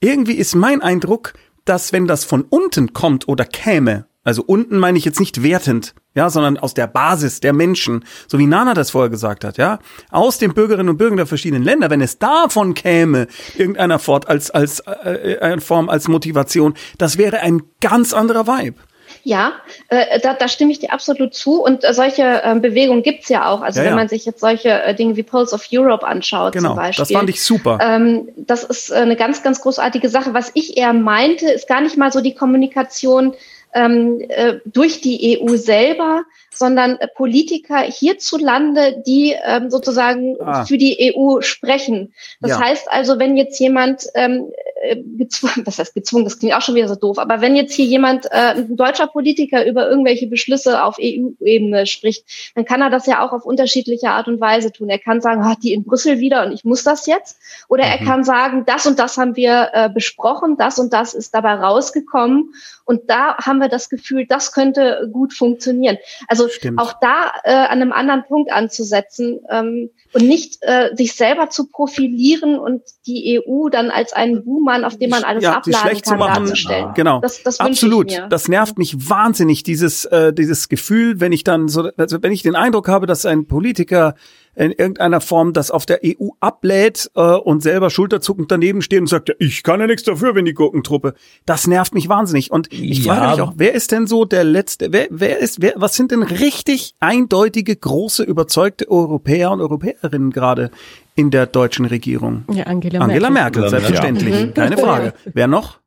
irgendwie 0.00 0.34
ist 0.34 0.54
mein 0.54 0.82
Eindruck, 0.82 1.32
dass 1.64 1.92
wenn 1.92 2.06
das 2.06 2.24
von 2.24 2.42
unten 2.42 2.92
kommt 2.92 3.26
oder 3.28 3.44
käme, 3.44 4.06
also 4.24 4.42
unten 4.44 4.78
meine 4.78 4.98
ich 4.98 5.04
jetzt 5.04 5.20
nicht 5.20 5.42
wertend, 5.42 5.94
ja, 6.14 6.30
sondern 6.30 6.58
aus 6.58 6.74
der 6.74 6.86
Basis 6.86 7.40
der 7.40 7.52
Menschen, 7.52 8.04
so 8.26 8.38
wie 8.38 8.46
Nana 8.46 8.74
das 8.74 8.90
vorher 8.90 9.10
gesagt 9.10 9.44
hat, 9.44 9.58
ja, 9.58 9.78
aus 10.10 10.38
den 10.38 10.54
Bürgerinnen 10.54 10.88
und 10.88 10.96
Bürgern 10.96 11.18
der 11.18 11.26
verschiedenen 11.26 11.62
Länder, 11.62 11.90
wenn 11.90 12.00
es 12.00 12.18
davon 12.18 12.74
käme, 12.74 13.28
irgendeiner 13.56 13.98
Fort 13.98 14.28
als 14.28 14.50
als 14.50 14.80
äh, 14.80 15.38
eine 15.40 15.60
Form 15.60 15.88
als 15.88 16.08
Motivation, 16.08 16.74
das 16.98 17.18
wäre 17.18 17.40
ein 17.40 17.62
ganz 17.80 18.12
anderer 18.12 18.46
Vibe. 18.46 18.78
Ja, 19.22 19.52
äh, 19.88 20.20
da, 20.20 20.34
da 20.34 20.48
stimme 20.48 20.72
ich 20.72 20.80
dir 20.80 20.92
absolut 20.92 21.34
zu. 21.34 21.62
Und 21.62 21.82
äh, 21.82 21.94
solche 21.94 22.42
äh, 22.42 22.58
Bewegungen 22.58 23.02
gibt's 23.02 23.28
ja 23.30 23.48
auch. 23.48 23.62
Also 23.62 23.80
ja, 23.80 23.86
wenn 23.86 23.92
ja. 23.92 23.96
man 23.96 24.08
sich 24.08 24.26
jetzt 24.26 24.40
solche 24.40 24.70
äh, 24.82 24.94
Dinge 24.94 25.16
wie 25.16 25.22
Pulse 25.22 25.54
of 25.54 25.66
Europe 25.72 26.06
anschaut 26.06 26.52
genau, 26.52 26.70
zum 26.70 26.76
Beispiel. 26.76 27.02
Das 27.02 27.12
fand 27.12 27.30
ich 27.30 27.42
super. 27.42 27.78
Ähm, 27.80 28.28
das 28.36 28.64
ist 28.64 28.90
äh, 28.90 28.96
eine 28.96 29.16
ganz, 29.16 29.42
ganz 29.42 29.62
großartige 29.62 30.10
Sache. 30.10 30.34
Was 30.34 30.50
ich 30.54 30.76
eher 30.76 30.92
meinte, 30.92 31.50
ist 31.50 31.68
gar 31.68 31.80
nicht 31.80 31.96
mal 31.96 32.12
so 32.12 32.20
die 32.20 32.34
Kommunikation 32.34 33.34
ähm, 33.74 34.20
äh, 34.28 34.60
durch 34.64 35.00
die 35.00 35.38
EU 35.40 35.56
selber, 35.56 36.24
sondern 36.56 36.96
äh, 36.98 37.08
Politiker 37.08 37.78
hierzulande, 37.80 39.02
die 39.06 39.34
ähm, 39.44 39.70
sozusagen 39.70 40.36
Ah. 40.40 40.64
für 40.64 40.78
die 40.78 41.14
EU 41.16 41.40
sprechen. 41.40 42.14
Das 42.40 42.52
Ja. 42.52 42.60
heißt 42.60 42.90
also, 42.90 43.18
wenn 43.18 43.36
jetzt 43.36 43.58
jemand 43.60 44.06
ähm, 44.14 44.50
äh, 44.82 44.96
gezwungen, 45.16 45.64
das 45.64 45.78
heißt 45.78 45.94
gezwungen, 45.94 46.24
das 46.24 46.38
klingt 46.38 46.54
auch 46.54 46.60
schon 46.62 46.74
wieder 46.74 46.88
so 46.88 46.94
doof, 46.96 47.18
aber 47.18 47.40
wenn 47.40 47.56
jetzt 47.56 47.72
hier 47.74 47.86
jemand, 47.86 48.26
äh, 48.26 48.54
ein 48.56 48.76
deutscher 48.76 49.06
Politiker 49.06 49.66
über 49.66 49.88
irgendwelche 49.88 50.26
Beschlüsse 50.26 50.82
auf 50.82 50.96
EU-Ebene 51.00 51.86
spricht, 51.86 52.24
dann 52.54 52.64
kann 52.64 52.82
er 52.82 52.90
das 52.90 53.06
ja 53.06 53.24
auch 53.26 53.32
auf 53.32 53.44
unterschiedliche 53.44 54.10
Art 54.10 54.28
und 54.28 54.40
Weise 54.40 54.72
tun. 54.72 54.88
Er 54.90 54.98
kann 54.98 55.20
sagen, 55.20 55.42
ah, 55.42 55.56
die 55.62 55.72
in 55.72 55.84
Brüssel 55.84 56.20
wieder 56.20 56.44
und 56.44 56.52
ich 56.52 56.64
muss 56.64 56.82
das 56.84 57.06
jetzt. 57.06 57.38
Oder 57.68 57.84
er 57.84 58.00
Mhm. 58.00 58.06
kann 58.06 58.24
sagen, 58.24 58.64
das 58.66 58.86
und 58.86 58.98
das 58.98 59.16
haben 59.16 59.36
wir 59.36 59.70
äh, 59.72 59.88
besprochen, 59.88 60.56
das 60.58 60.78
und 60.78 60.92
das 60.92 61.14
ist 61.14 61.34
dabei 61.34 61.54
rausgekommen. 61.54 62.52
Und 62.84 63.08
da 63.08 63.36
haben 63.38 63.58
wir 63.60 63.68
das 63.68 63.88
Gefühl, 63.88 64.26
das 64.26 64.52
könnte 64.52 65.08
gut 65.12 65.32
funktionieren. 65.32 65.96
Also 66.28 66.43
Stimmt. 66.48 66.78
auch 66.78 66.94
da 67.00 67.32
äh, 67.44 67.52
an 67.52 67.82
einem 67.82 67.92
anderen 67.92 68.24
Punkt 68.24 68.52
anzusetzen 68.52 69.40
ähm, 69.50 69.90
und 70.12 70.22
nicht 70.26 70.58
äh, 70.62 70.90
sich 70.94 71.14
selber 71.14 71.50
zu 71.50 71.68
profilieren 71.68 72.58
und 72.58 72.82
die 73.06 73.40
EU 73.46 73.68
dann 73.68 73.90
als 73.90 74.12
einen 74.12 74.44
Buhmann, 74.44 74.84
auf 74.84 74.96
dem 74.96 75.10
man 75.10 75.24
alles 75.24 75.42
Ja, 75.44 75.56
abladen 75.58 76.00
kann, 76.00 76.18
darzustellen. 76.18 76.92
Genau. 76.94 77.20
Das, 77.20 77.42
das 77.42 77.60
Absolut. 77.60 78.10
Ich 78.10 78.18
mir. 78.18 78.28
Das 78.28 78.48
nervt 78.48 78.78
mich 78.78 79.08
wahnsinnig, 79.08 79.62
dieses, 79.62 80.04
äh, 80.06 80.32
dieses 80.32 80.68
Gefühl, 80.68 81.20
wenn 81.20 81.32
ich 81.32 81.44
dann 81.44 81.68
so, 81.68 81.90
also 81.96 82.22
wenn 82.22 82.32
ich 82.32 82.42
den 82.42 82.56
Eindruck 82.56 82.88
habe, 82.88 83.06
dass 83.06 83.26
ein 83.26 83.46
Politiker 83.46 84.14
in 84.56 84.70
irgendeiner 84.70 85.20
Form 85.20 85.52
das 85.52 85.70
auf 85.70 85.86
der 85.86 86.00
EU 86.04 86.28
ablädt 86.40 87.10
äh, 87.16 87.20
und 87.20 87.62
selber 87.62 87.90
schulterzuckend 87.90 88.50
daneben 88.50 88.82
steht 88.82 89.00
und 89.00 89.06
sagt, 89.08 89.28
ja, 89.30 89.34
ich 89.38 89.62
kann 89.62 89.80
ja 89.80 89.86
nichts 89.86 90.04
dafür, 90.04 90.34
wenn 90.34 90.44
die 90.44 90.54
Gurkentruppe. 90.54 91.14
Das 91.46 91.66
nervt 91.66 91.94
mich 91.94 92.08
wahnsinnig. 92.08 92.50
Und 92.50 92.72
ich 92.72 93.04
Ja. 93.04 93.14
frage 93.14 93.30
mich 93.32 93.40
auch, 93.40 93.52
wer 93.56 93.74
ist 93.74 93.92
denn 93.92 94.06
so 94.06 94.24
der 94.24 94.44
letzte, 94.44 94.92
wer, 94.92 95.06
wer 95.10 95.38
ist, 95.38 95.60
wer, 95.60 95.72
was 95.76 95.94
sind 95.94 96.12
denn 96.12 96.22
richtig 96.22 96.94
eindeutige, 97.00 97.74
große, 97.74 98.22
überzeugte 98.22 98.90
Europäer 98.90 99.50
und 99.50 99.60
Europäerinnen 99.60 100.30
gerade 100.30 100.70
in 101.16 101.30
der 101.30 101.46
deutschen 101.46 101.84
Regierung? 101.84 102.44
Ja, 102.52 102.64
Angela, 102.64 103.00
Angela 103.00 103.30
Merkel, 103.30 103.62
Ja. 103.64 103.68
selbstverständlich. 103.70 104.46
Mhm. 104.46 104.54
Keine 104.54 104.76
Frage. 104.78 105.14
Wer 105.32 105.46
noch? 105.46 105.78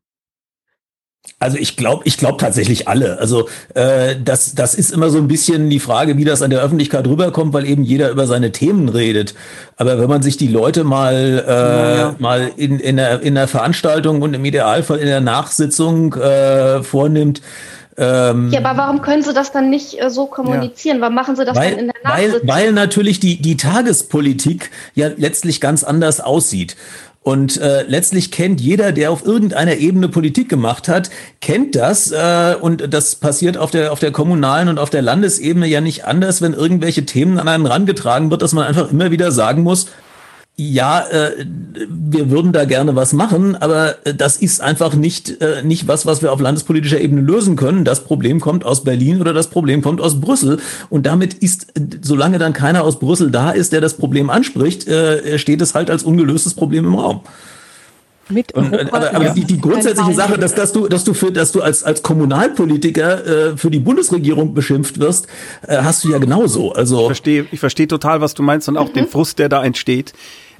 Also 1.40 1.56
ich 1.56 1.76
glaube, 1.76 2.02
ich 2.04 2.16
glaube 2.16 2.36
tatsächlich 2.38 2.88
alle. 2.88 3.18
Also 3.18 3.48
äh, 3.74 4.16
das, 4.22 4.54
das 4.54 4.74
ist 4.74 4.90
immer 4.90 5.10
so 5.10 5.18
ein 5.18 5.28
bisschen 5.28 5.70
die 5.70 5.78
Frage, 5.78 6.16
wie 6.16 6.24
das 6.24 6.42
an 6.42 6.50
der 6.50 6.60
Öffentlichkeit 6.60 7.06
rüberkommt, 7.06 7.52
weil 7.52 7.64
eben 7.66 7.84
jeder 7.84 8.10
über 8.10 8.26
seine 8.26 8.50
Themen 8.50 8.88
redet. 8.88 9.34
Aber 9.76 10.00
wenn 10.00 10.08
man 10.08 10.22
sich 10.22 10.36
die 10.36 10.48
Leute 10.48 10.82
mal 10.82 11.44
äh, 11.46 11.98
Ja. 11.98 12.14
mal 12.18 12.50
in, 12.56 12.80
in, 12.80 12.96
der, 12.96 13.22
in 13.22 13.36
der 13.36 13.46
Veranstaltung 13.46 14.22
und 14.22 14.34
im 14.34 14.44
Idealfall 14.44 14.98
in 14.98 15.06
der 15.06 15.20
Nachsitzung 15.20 16.14
äh, 16.14 16.82
vornimmt, 16.82 17.40
ähm, 18.00 18.50
Ja, 18.52 18.60
aber 18.64 18.78
warum 18.78 19.02
können 19.02 19.22
Sie 19.24 19.32
das 19.32 19.50
dann 19.50 19.70
nicht 19.70 20.00
äh, 20.00 20.08
so 20.08 20.26
kommunizieren? 20.26 21.00
Warum 21.00 21.16
machen 21.16 21.34
Sie 21.34 21.44
das 21.44 21.54
dann 21.54 21.64
in 21.64 21.76
weil, 21.78 21.86
der 21.86 21.94
weil, 22.04 22.26
Nachsitzung? 22.28 22.48
weil 22.48 22.72
natürlich 22.72 23.20
die, 23.20 23.42
die 23.42 23.56
Tagespolitik 23.56 24.70
ja 24.94 25.08
letztlich 25.16 25.60
ganz 25.60 25.82
anders 25.82 26.20
aussieht. 26.20 26.76
Und 27.28 27.60
äh, 27.60 27.82
letztlich 27.82 28.30
kennt 28.30 28.58
jeder, 28.58 28.90
der 28.90 29.10
auf 29.10 29.22
irgendeiner 29.22 29.76
Ebene 29.76 30.08
Politik 30.08 30.48
gemacht 30.48 30.88
hat, 30.88 31.10
kennt 31.42 31.76
das. 31.76 32.10
Äh, 32.10 32.54
und 32.58 32.94
das 32.94 33.16
passiert 33.16 33.58
auf 33.58 33.70
der, 33.70 33.92
auf 33.92 34.00
der 34.00 34.12
kommunalen 34.12 34.68
und 34.68 34.78
auf 34.78 34.88
der 34.88 35.02
Landesebene 35.02 35.66
ja 35.66 35.82
nicht 35.82 36.06
anders, 36.06 36.40
wenn 36.40 36.54
irgendwelche 36.54 37.04
Themen 37.04 37.38
an 37.38 37.46
einen 37.46 37.66
rangetragen 37.66 38.30
wird, 38.30 38.40
dass 38.40 38.54
man 38.54 38.64
einfach 38.66 38.90
immer 38.90 39.10
wieder 39.10 39.30
sagen 39.30 39.62
muss, 39.62 39.88
ja, 40.60 41.06
äh, 41.08 41.46
wir 41.88 42.30
würden 42.30 42.52
da 42.52 42.64
gerne 42.64 42.96
was 42.96 43.12
machen, 43.12 43.54
aber 43.54 44.04
äh, 44.04 44.12
das 44.12 44.36
ist 44.38 44.60
einfach 44.60 44.94
nicht, 44.94 45.40
äh, 45.40 45.62
nicht 45.62 45.86
was, 45.86 46.04
was 46.04 46.20
wir 46.20 46.32
auf 46.32 46.40
landespolitischer 46.40 47.00
Ebene 47.00 47.20
lösen 47.20 47.54
können. 47.54 47.84
Das 47.84 48.02
Problem 48.02 48.40
kommt 48.40 48.64
aus 48.64 48.82
Berlin 48.82 49.20
oder 49.20 49.32
das 49.32 49.46
Problem 49.46 49.82
kommt 49.82 50.00
aus 50.00 50.20
Brüssel. 50.20 50.58
Und 50.90 51.06
damit 51.06 51.34
ist, 51.34 51.68
solange 52.02 52.38
dann 52.38 52.54
keiner 52.54 52.82
aus 52.82 52.98
Brüssel 52.98 53.30
da 53.30 53.52
ist, 53.52 53.72
der 53.72 53.80
das 53.80 53.94
Problem 53.94 54.30
anspricht, 54.30 54.88
äh, 54.88 55.38
steht 55.38 55.62
es 55.62 55.76
halt 55.76 55.90
als 55.90 56.02
ungelöstes 56.02 56.54
Problem 56.54 56.86
im 56.86 56.96
Raum. 56.96 57.20
Mit 58.28 58.52
Und, 58.52 58.74
Europa 58.74 58.96
aber 58.96 59.14
aber 59.14 59.26
ist 59.28 59.34
die, 59.34 59.44
die 59.44 59.60
grundsätzliche 59.60 60.12
Sache, 60.12 60.38
dass, 60.38 60.56
dass 60.56 60.72
du, 60.72 60.88
dass 60.88 61.04
du 61.04 61.14
für, 61.14 61.30
dass 61.30 61.52
du 61.52 61.62
als, 61.62 61.84
als 61.84 62.02
Kommunalpolitiker 62.02 63.52
äh, 63.52 63.56
für 63.56 63.70
die 63.70 63.78
Bundesregierung 63.78 64.54
beschimpft 64.54 64.98
wirst, 64.98 65.28
äh, 65.66 65.78
hast 65.78 66.02
du 66.02 66.10
ja 66.10 66.18
genauso. 66.18 66.72
Also 66.72 67.02
Ich 67.02 67.06
verstehe, 67.06 67.46
ich 67.52 67.60
verstehe 67.60 67.86
total, 67.86 68.20
was 68.20 68.34
du 68.34 68.42
meinst 68.42 68.68
und 68.68 68.76
auch 68.76 68.92
den 68.92 69.06
Frust, 69.06 69.38
der 69.38 69.48
da 69.48 69.64
entsteht. 69.64 70.12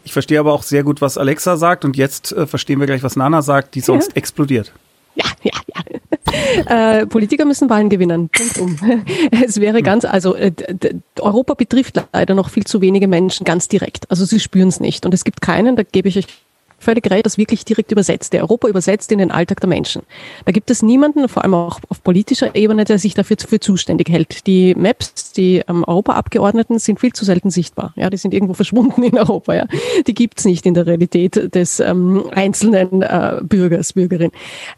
Ich 0.09 0.15
verstehe 0.15 0.41
aber 0.41 0.55
auch 0.55 0.63
sehr 0.63 0.85
gut, 0.85 1.03
was 1.03 1.19
Alexa 1.19 1.59
sagt 1.59 1.85
und 1.85 1.95
jetzt 1.99 2.33
äh, 2.33 2.47
verstehen 2.47 2.81
wir 2.81 2.87
gleich, 2.87 3.03
was 3.03 3.15
Nana 3.15 3.43
sagt, 3.43 3.75
die 3.75 3.83
sonst 3.83 4.17
explodiert. 4.17 4.73
Ja, 5.15 5.27
ja, 5.43 5.53
ja. 5.67 5.83
Äh, 6.67 7.07
Politiker 7.07 7.45
müssen 7.45 7.69
Wahlen 7.69 7.89
gewinnen. 7.91 8.31
Punkt 8.31 8.59
um. 8.59 8.79
Es 9.45 9.61
wäre 9.61 9.83
ganz, 9.83 10.05
also 10.05 10.35
äh, 10.35 10.53
Europa 11.21 11.55
betrifft 11.55 12.03
leider 12.13 12.35
noch 12.35 12.49
viel 12.49 12.65
zu 12.65 12.81
wenige 12.81 13.07
Menschen 13.07 13.45
ganz 13.45 13.69
direkt. 13.69 14.11
Also 14.11 14.25
sie 14.25 14.41
spüren 14.41 14.69
es 14.69 14.81
nicht. 14.81 15.05
Und 15.05 15.13
es 15.13 15.25
gibt 15.25 15.41
keinen, 15.41 15.77
da 15.77 15.83
gebe 15.83 16.09
ich 16.09 16.19
euch 16.19 16.27
völlig 16.79 17.11
recht, 17.11 17.27
das 17.27 17.39
wirklich 17.39 17.65
direkt 17.65 17.93
übersetzt, 17.93 18.33
der 18.33 18.43
Europa 18.43 18.69
übersetzt 18.69 19.11
in 19.13 19.19
den 19.19 19.31
Alltag 19.31 19.61
der 19.61 19.69
Menschen. 19.69 20.03
Da 20.45 20.53
gibt 20.53 20.71
es 20.71 20.83
niemanden, 20.83 21.29
vor 21.29 21.43
allem 21.43 21.55
auch 21.55 21.81
auf 21.89 22.03
politischer 22.03 22.55
Ebene, 22.55 22.85
der 22.85 22.99
sich 22.99 23.15
dafür 23.15 23.37
für 23.39 23.61
zuständig 23.61 24.09
hält. 24.09 24.47
Die 24.47 24.75
Maps, 24.75 25.33
die 25.33 25.63
ähm, 25.69 25.85
Europaabgeordneten 25.85 26.79
sind 26.79 27.01
viel 27.01 27.13
zu 27.13 27.25
selten 27.25 27.51
sichtbar. 27.51 27.93
Ja, 27.97 28.11
die 28.11 28.17
sind 28.17 28.33
irgendwo 28.33 28.55
verschwunden 28.59 29.03
in 29.03 29.19
Europa. 29.19 29.55
Ja, 29.55 29.67
die 30.07 30.15
gibt's 30.15 30.45
nicht 30.45 30.67
in 30.67 30.75
der 30.75 30.87
Realität 30.87 31.55
des 31.55 31.81
ähm, 31.81 32.25
einzelnen 32.33 33.03
äh, 33.03 33.41
Bürgers, 33.43 33.93
Bürgerin. 33.93 34.31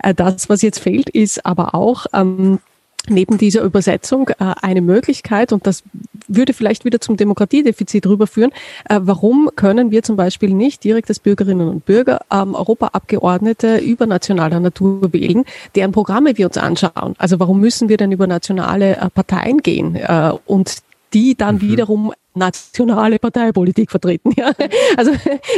Äh, 0.03 0.15
das, 0.15 0.49
was 0.49 0.63
jetzt 0.63 0.79
fehlt, 0.79 1.11
ist 1.11 1.45
aber 1.45 1.75
auch 1.75 2.07
ähm, 2.13 2.61
neben 3.09 3.39
dieser 3.39 3.63
Übersetzung 3.63 4.29
äh, 4.29 4.35
eine 4.63 4.81
Möglichkeit, 4.81 5.53
und 5.53 5.67
das 5.67 5.83
würde 6.31 6.53
vielleicht 6.53 6.85
wieder 6.85 7.01
zum 7.01 7.17
Demokratiedefizit 7.17 8.07
rüberführen, 8.07 8.53
äh, 8.89 9.01
warum 9.03 9.51
können 9.57 9.91
wir 9.91 10.03
zum 10.03 10.17
Beispiel 10.17 10.55
nicht 10.55 10.85
direkt 10.85 11.09
als 11.09 11.19
Bürgerinnen 11.19 11.69
und 11.69 11.85
Bürger 11.85 12.21
ähm, 12.33 12.55
Europaabgeordnete 12.55 13.79
übernationaler 13.79 14.61
Natur 14.61 15.13
wählen, 15.13 15.45
deren 15.75 15.93
Programme 15.93 16.39
wir 16.39 16.47
uns 16.47 16.57
anschauen? 16.57 17.15
Also 17.19 17.41
warum 17.41 17.61
müssen 17.61 17.89
wir 17.89 17.97
denn 17.97 18.13
über 18.13 18.27
nationale 18.27 18.97
äh, 18.97 19.11
Parteien 19.11 19.59
gehen 19.59 19.97
äh, 19.97 20.33
und 20.47 20.79
die 21.13 21.35
dann 21.35 21.61
wiederum 21.61 22.13
nationale 22.35 23.19
Parteipolitik 23.19 23.91
vertreten. 23.91 24.33
Ja. 24.37 24.53
Also 24.97 25.13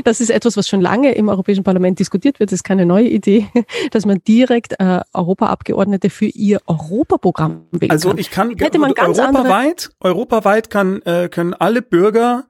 das 0.05 0.21
ist 0.21 0.31
etwas, 0.31 0.57
was 0.57 0.69
schon 0.69 0.81
lange 0.81 1.13
im 1.15 1.29
Europäischen 1.29 1.65
Parlament 1.65 1.99
diskutiert 1.99 2.39
wird. 2.39 2.51
Das 2.53 2.57
ist 2.59 2.65
keine 2.65 2.87
neue 2.87 3.09
Idee, 3.09 3.47
dass 3.91 4.05
man 4.07 4.23
direkt 4.27 4.75
äh, 4.79 5.01
Europaabgeordnete 5.15 6.11
für 6.11 6.27
ihr 6.27 6.61
Europaprogramm 6.67 7.63
wählen 7.73 7.91
Also 7.91 8.11
kann. 8.11 8.19
ich 8.19 8.31
kann 8.31 8.55
Hätte 8.59 8.79
man 8.79 8.95
ganz 8.95 9.19
andere- 9.19 9.43
europaweit, 9.45 9.91
europaweit 10.01 10.71
kann, 10.71 11.03
äh, 11.03 11.29
können 11.29 11.55
alle 11.55 11.83
Bürger, 11.83 12.45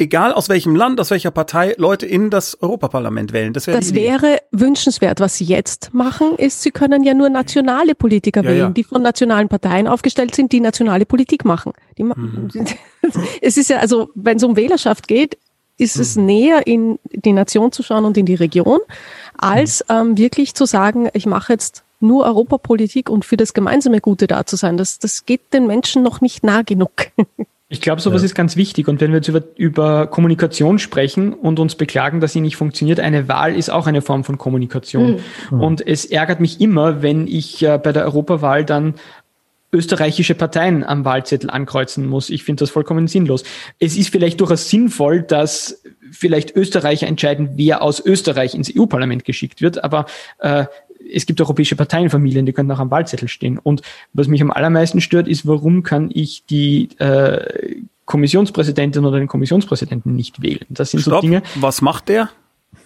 egal 0.00 0.32
aus 0.32 0.48
welchem 0.48 0.74
Land, 0.74 1.00
aus 1.00 1.10
welcher 1.10 1.30
Partei, 1.30 1.74
Leute 1.78 2.06
in 2.06 2.30
das 2.30 2.60
Europaparlament 2.62 3.32
wählen. 3.32 3.52
Das 3.52 3.66
wäre 3.66 3.78
Das 3.78 3.94
wäre 3.94 4.38
wünschenswert. 4.50 5.20
Was 5.20 5.36
Sie 5.36 5.44
jetzt 5.44 5.92
machen, 5.94 6.34
ist, 6.36 6.62
Sie 6.62 6.70
können 6.70 7.02
ja 7.04 7.14
nur 7.14 7.28
nationale 7.28 7.94
Politiker 7.94 8.42
Ja, 8.42 8.48
wählen, 8.48 8.58
ja. 8.58 8.70
die 8.70 8.84
von 8.84 9.02
nationalen 9.02 9.48
Parteien 9.48 9.86
aufgestellt 9.86 10.34
sind, 10.34 10.52
die 10.52 10.60
nationale 10.60 11.06
Politik 11.06 11.44
machen. 11.44 11.72
Die 11.98 12.02
ma 12.04 12.14
Mhm. 12.16 12.48
es 13.40 13.56
ist 13.56 13.70
ja, 13.70 13.78
also, 13.78 14.10
wenn 14.14 14.36
es 14.38 14.42
um 14.44 14.56
Wählerschaft 14.56 15.06
geht, 15.08 15.38
ist 15.78 15.96
es 15.98 16.16
Mhm. 16.16 16.26
näher 16.26 16.66
in 16.66 16.98
die 17.12 17.32
Nation 17.32 17.72
zu 17.72 17.82
schauen 17.82 18.04
und 18.04 18.16
in 18.18 18.26
die 18.26 18.34
Region, 18.34 18.80
als 19.38 19.84
Mhm. 19.88 19.94
ähm, 19.96 20.18
wirklich 20.18 20.54
zu 20.54 20.66
sagen, 20.66 21.08
ich 21.14 21.26
mache 21.26 21.52
jetzt 21.54 21.84
nur 22.00 22.24
Europapolitik 22.24 23.10
und 23.10 23.24
für 23.26 23.36
das 23.36 23.52
gemeinsame 23.52 24.00
Gute 24.00 24.26
da 24.26 24.46
zu 24.46 24.56
sein. 24.56 24.76
Das, 24.78 24.98
das 24.98 25.26
geht 25.26 25.52
den 25.52 25.66
Menschen 25.66 26.02
noch 26.02 26.20
nicht 26.22 26.42
nah 26.44 26.62
genug. 26.62 26.90
Ich 27.72 27.80
glaube, 27.80 28.02
sowas 28.02 28.24
ist 28.24 28.34
ganz 28.34 28.56
wichtig. 28.56 28.88
Und 28.88 29.00
wenn 29.00 29.12
wir 29.12 29.18
jetzt 29.18 29.28
über, 29.28 29.44
über 29.54 30.08
Kommunikation 30.08 30.80
sprechen 30.80 31.32
und 31.32 31.60
uns 31.60 31.76
beklagen, 31.76 32.18
dass 32.18 32.32
sie 32.32 32.40
nicht 32.40 32.56
funktioniert, 32.56 32.98
eine 32.98 33.28
Wahl 33.28 33.54
ist 33.54 33.70
auch 33.70 33.86
eine 33.86 34.02
Form 34.02 34.24
von 34.24 34.38
Kommunikation. 34.38 35.20
Und 35.52 35.86
es 35.86 36.04
ärgert 36.04 36.40
mich 36.40 36.60
immer, 36.60 37.00
wenn 37.00 37.28
ich 37.28 37.62
äh, 37.62 37.78
bei 37.78 37.92
der 37.92 38.04
Europawahl 38.04 38.64
dann 38.64 38.94
österreichische 39.72 40.34
Parteien 40.34 40.82
am 40.82 41.04
Wahlzettel 41.04 41.48
ankreuzen 41.48 42.06
muss. 42.06 42.28
Ich 42.28 42.42
finde 42.42 42.60
das 42.64 42.70
vollkommen 42.70 43.06
sinnlos. 43.06 43.44
Es 43.78 43.96
ist 43.96 44.10
vielleicht 44.10 44.40
durchaus 44.40 44.68
sinnvoll, 44.68 45.22
dass 45.22 45.80
vielleicht 46.10 46.56
Österreicher 46.56 47.06
entscheiden, 47.06 47.50
wer 47.54 47.82
aus 47.82 48.04
Österreich 48.04 48.56
ins 48.56 48.72
EU-Parlament 48.76 49.24
geschickt 49.24 49.60
wird, 49.62 49.84
aber 49.84 50.06
äh, 50.40 50.64
es 51.12 51.26
gibt 51.26 51.40
europäische 51.40 51.76
Parteienfamilien, 51.76 52.46
die 52.46 52.52
können 52.52 52.70
auch 52.70 52.78
am 52.78 52.90
Wahlzettel 52.90 53.28
stehen. 53.28 53.58
Und 53.58 53.82
was 54.12 54.28
mich 54.28 54.42
am 54.42 54.50
allermeisten 54.50 55.00
stört, 55.00 55.28
ist, 55.28 55.46
warum 55.46 55.82
kann 55.82 56.10
ich 56.12 56.44
die 56.46 56.88
äh, 56.98 57.82
Kommissionspräsidentin 58.04 59.04
oder 59.04 59.18
den 59.18 59.28
Kommissionspräsidenten 59.28 60.14
nicht 60.14 60.42
wählen? 60.42 60.66
Das 60.68 60.90
sind 60.90 61.00
so 61.00 61.10
Stopp. 61.10 61.22
Dinge. 61.22 61.42
Was 61.56 61.82
macht 61.82 62.08
der? 62.08 62.30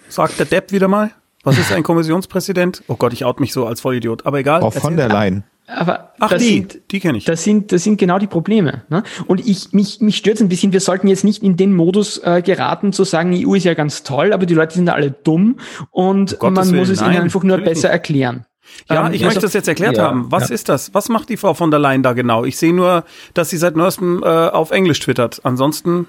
Sagt 0.09 0.39
der 0.39 0.47
Depp 0.47 0.73
wieder 0.73 0.89
mal. 0.89 1.11
Was 1.43 1.59
ist 1.59 1.73
ein 1.73 1.83
Kommissionspräsident? 1.83 2.83
Oh 2.89 2.97
Gott, 2.97 3.13
ich 3.13 3.25
out 3.25 3.39
mich 3.39 3.53
so 3.53 3.67
als 3.67 3.81
Vollidiot. 3.83 4.25
Aber 4.25 4.39
egal. 4.39 4.61
Frau 4.61 4.71
von 4.71 4.97
der 4.97 5.09
Leyen. 5.09 5.45
Aber 5.67 6.13
Ach, 6.21 6.29
das 6.31 6.43
die, 6.43 6.49
sind, 6.59 6.81
die 6.91 7.01
kenne 7.01 7.17
ich. 7.19 7.25
Das 7.25 7.43
sind, 7.43 7.73
das 7.73 7.85
sind 7.85 7.97
genau 7.99 8.19
die 8.19 8.27
Probleme. 8.27 8.83
Ne? 8.91 9.03
Und 9.27 9.47
ich, 9.47 9.73
mich, 9.73 10.01
mich 10.01 10.17
stört 10.17 10.41
ein 10.41 10.49
bisschen, 10.49 10.73
wir 10.73 10.81
sollten 10.81 11.09
jetzt 11.09 11.25
nicht 11.25 11.43
in 11.43 11.57
den 11.57 11.75
Modus 11.75 12.19
äh, 12.19 12.43
geraten, 12.43 12.93
zu 12.93 13.05
sagen, 13.05 13.33
EU 13.35 13.55
ist 13.55 13.65
ja 13.65 13.73
ganz 13.75 14.03
toll, 14.03 14.33
aber 14.35 14.45
die 14.45 14.55
Leute 14.55 14.75
sind 14.75 14.89
alle 14.91 15.11
dumm 15.11 15.57
und 15.91 16.35
Um 16.35 16.39
Gottes 16.39 16.55
man 16.55 16.67
muss 16.67 16.89
Willen, 16.89 16.93
es 16.93 17.01
ihnen 17.01 17.13
nein, 17.13 17.23
einfach 17.23 17.43
nur 17.43 17.57
besser 17.59 17.89
nicht. 17.89 17.93
erklären. 17.95 18.47
Ja, 18.91 19.07
Ähm, 19.07 19.13
ich 19.13 19.21
also- 19.21 19.25
möchte 19.27 19.41
das 19.41 19.53
jetzt 19.55 19.69
erklärt 19.69 19.97
Ja, 19.97 20.05
haben. 20.05 20.31
Was 20.31 20.49
ja. 20.51 20.55
ist 20.55 20.69
das? 20.69 20.93
Was 20.93 21.09
macht 21.09 21.29
die 21.31 21.37
Frau 21.39 21.55
von 21.55 21.71
der 21.71 21.81
Leyen 21.81 22.03
da 22.03 22.13
genau? 22.13 22.45
Ich 22.45 22.57
sehe 22.59 22.75
nur, 22.75 23.05
dass 23.33 23.51
sie 23.51 23.57
seit 23.57 23.77
neuestem 23.77 24.23
äh, 24.23 24.27
auf 24.27 24.71
Englisch 24.71 25.01
twittert. 25.01 25.41
Ansonsten, 25.45 26.07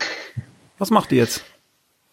was 0.78 0.89
macht 0.91 1.12
die 1.12 1.16
jetzt? 1.18 1.43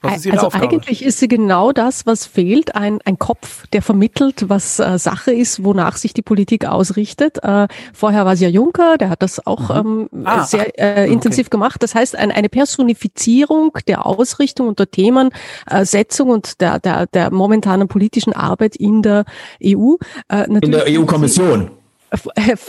Was 0.02 0.16
ist 0.16 0.26
ihre 0.26 0.34
also 0.36 0.46
Aufgabe? 0.48 0.68
eigentlich 0.70 1.04
ist 1.04 1.18
sie 1.18 1.28
genau 1.28 1.72
das, 1.72 2.06
was 2.06 2.26
fehlt, 2.26 2.74
ein, 2.74 2.98
ein 3.04 3.18
Kopf, 3.18 3.66
der 3.68 3.82
vermittelt, 3.82 4.48
was 4.48 4.78
äh, 4.80 4.98
Sache 4.98 5.32
ist, 5.32 5.64
wonach 5.64 5.96
sich 5.96 6.12
die 6.12 6.22
Politik 6.22 6.66
ausrichtet. 6.66 7.42
Äh, 7.42 7.68
vorher 7.94 8.24
war 8.26 8.36
sie 8.36 8.44
ja 8.44 8.50
Juncker, 8.50 8.98
der 8.98 9.10
hat 9.10 9.22
das 9.22 9.46
auch 9.46 9.70
ähm, 9.70 10.08
Ah, 10.24 10.44
sehr 10.44 10.78
äh, 10.78 11.10
intensiv 11.10 11.50
gemacht. 11.50 11.82
Das 11.82 11.94
heißt, 11.94 12.16
ein, 12.16 12.30
eine 12.32 12.48
Personifizierung 12.48 13.72
der 13.86 14.06
Ausrichtung 14.06 14.68
und 14.68 14.78
der 14.78 14.90
Themensetzung 14.90 16.30
und 16.30 16.60
der, 16.60 16.78
der, 16.78 17.06
der 17.06 17.32
momentanen 17.32 17.88
politischen 17.88 18.32
Arbeit 18.32 18.76
in 18.76 19.02
der 19.02 19.24
EU. 19.64 19.94
Äh, 20.28 20.44
In 20.46 20.60
der 20.60 20.70
natürlich- 20.70 20.98
EU-Kommission. 20.98 21.70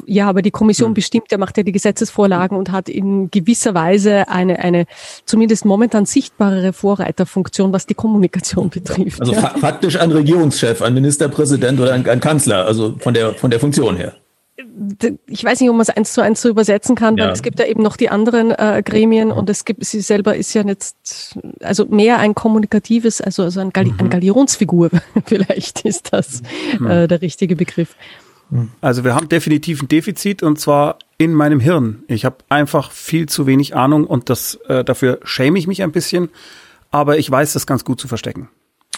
Ja, 0.06 0.30
aber 0.30 0.42
die 0.42 0.52
Kommission 0.52 0.90
Hm. 0.90 0.94
bestimmt, 0.94 1.32
der 1.32 1.38
macht 1.38 1.58
ja 1.58 1.64
die 1.64 1.72
Gesetzesvorlagen 1.72 2.58
und 2.58 2.72
hat 2.72 2.90
in 2.90 3.30
gewisser 3.32 3.74
Weise 3.74 4.28
eine, 4.30 4.60
eine 4.60 4.86
zumindest 5.26 5.66
momentan 5.66 6.06
sichtbarere 6.06 6.72
Vorreiterfunktion, 6.74 7.74
was 7.74 7.86
die 7.86 7.94
Kommunikation 7.94 8.70
betrifft. 8.70 9.20
Also 9.22 9.34
ja. 9.34 9.42
fa 9.42 9.58
faktisch 9.60 10.00
ein 10.00 10.12
Regierungschef, 10.12 10.82
ein 10.82 10.94
Ministerpräsident 10.94 11.80
oder 11.80 11.94
ein, 11.94 12.08
ein 12.08 12.20
Kanzler, 12.20 12.66
also 12.66 12.96
von 13.00 13.14
der, 13.14 13.34
von 13.34 13.52
der 13.52 13.60
Funktion 13.60 13.98
her. 13.98 14.14
Ich 15.28 15.44
weiß 15.44 15.60
nicht, 15.62 15.70
ob 15.70 15.76
man 15.76 15.82
es 15.82 15.90
eins 15.90 16.14
zu 16.14 16.22
eins 16.22 16.42
so 16.42 16.48
übersetzen 16.50 16.96
kann, 16.96 17.18
weil 17.18 17.26
Ja. 17.26 17.32
es 17.32 17.42
gibt 17.42 17.60
ja 17.60 17.66
eben 17.66 17.82
noch 17.82 17.98
die 17.98 18.10
anderen 18.10 18.52
äh, 18.52 18.84
Gremien 18.86 19.32
und 19.32 19.50
es 19.50 19.66
gibt, 19.66 19.84
sie 19.84 20.02
selber 20.02 20.36
ist 20.36 20.54
ja 20.54 20.62
jetzt, 20.64 21.38
also 21.62 21.86
mehr 21.88 22.20
ein 22.20 22.36
kommunikatives, 22.36 23.20
also, 23.20 23.44
also 23.44 23.60
ein, 23.60 23.72
Gali 23.72 23.92
Mhm. 23.92 24.00
eine 24.00 24.10
Galionsfigur 24.10 24.90
vielleicht 25.26 25.82
ist 25.86 26.14
das 26.14 26.42
äh, 26.88 27.08
der 27.08 27.22
richtige 27.22 27.56
Begriff. 27.56 27.96
Also 28.82 29.04
wir 29.04 29.16
haben 29.16 29.30
definitiv 29.30 29.82
ein 29.82 29.88
Defizit 29.88 30.44
und 30.44 30.60
zwar 30.60 31.00
in 31.18 31.34
meinem 31.34 31.60
Hirn. 31.60 32.04
Ich 32.08 32.26
habe 32.26 32.38
einfach 32.50 32.92
viel 32.92 33.28
zu 33.28 33.48
wenig 33.48 33.76
Ahnung 33.76 34.06
und 34.06 34.30
das 34.30 34.56
äh, 34.68 34.84
dafür 34.84 35.20
schäme 35.24 35.58
ich 35.58 35.68
mich 35.68 35.82
ein 35.82 35.92
bisschen, 35.92 36.30
aber 36.92 37.18
ich 37.18 37.30
weiß 37.30 37.54
das 37.54 37.66
ganz 37.66 37.84
gut 37.84 38.00
zu 38.00 38.08
verstecken. 38.08 38.50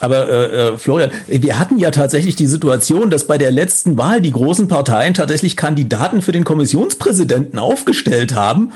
Aber 0.01 0.27
äh, 0.27 0.73
äh, 0.73 0.77
Florian, 0.77 1.11
wir 1.27 1.57
hatten 1.57 1.77
ja 1.77 1.89
tatsächlich 1.89 2.35
die 2.35 2.47
Situation, 2.47 3.09
dass 3.09 3.27
bei 3.27 3.37
der 3.37 3.51
letzten 3.51 3.97
Wahl 3.97 4.19
die 4.19 4.31
großen 4.31 4.67
Parteien 4.67 5.13
tatsächlich 5.13 5.55
Kandidaten 5.55 6.21
für 6.21 6.33
den 6.33 6.43
Kommissionspräsidenten 6.43 7.59
aufgestellt 7.59 8.35
haben 8.35 8.73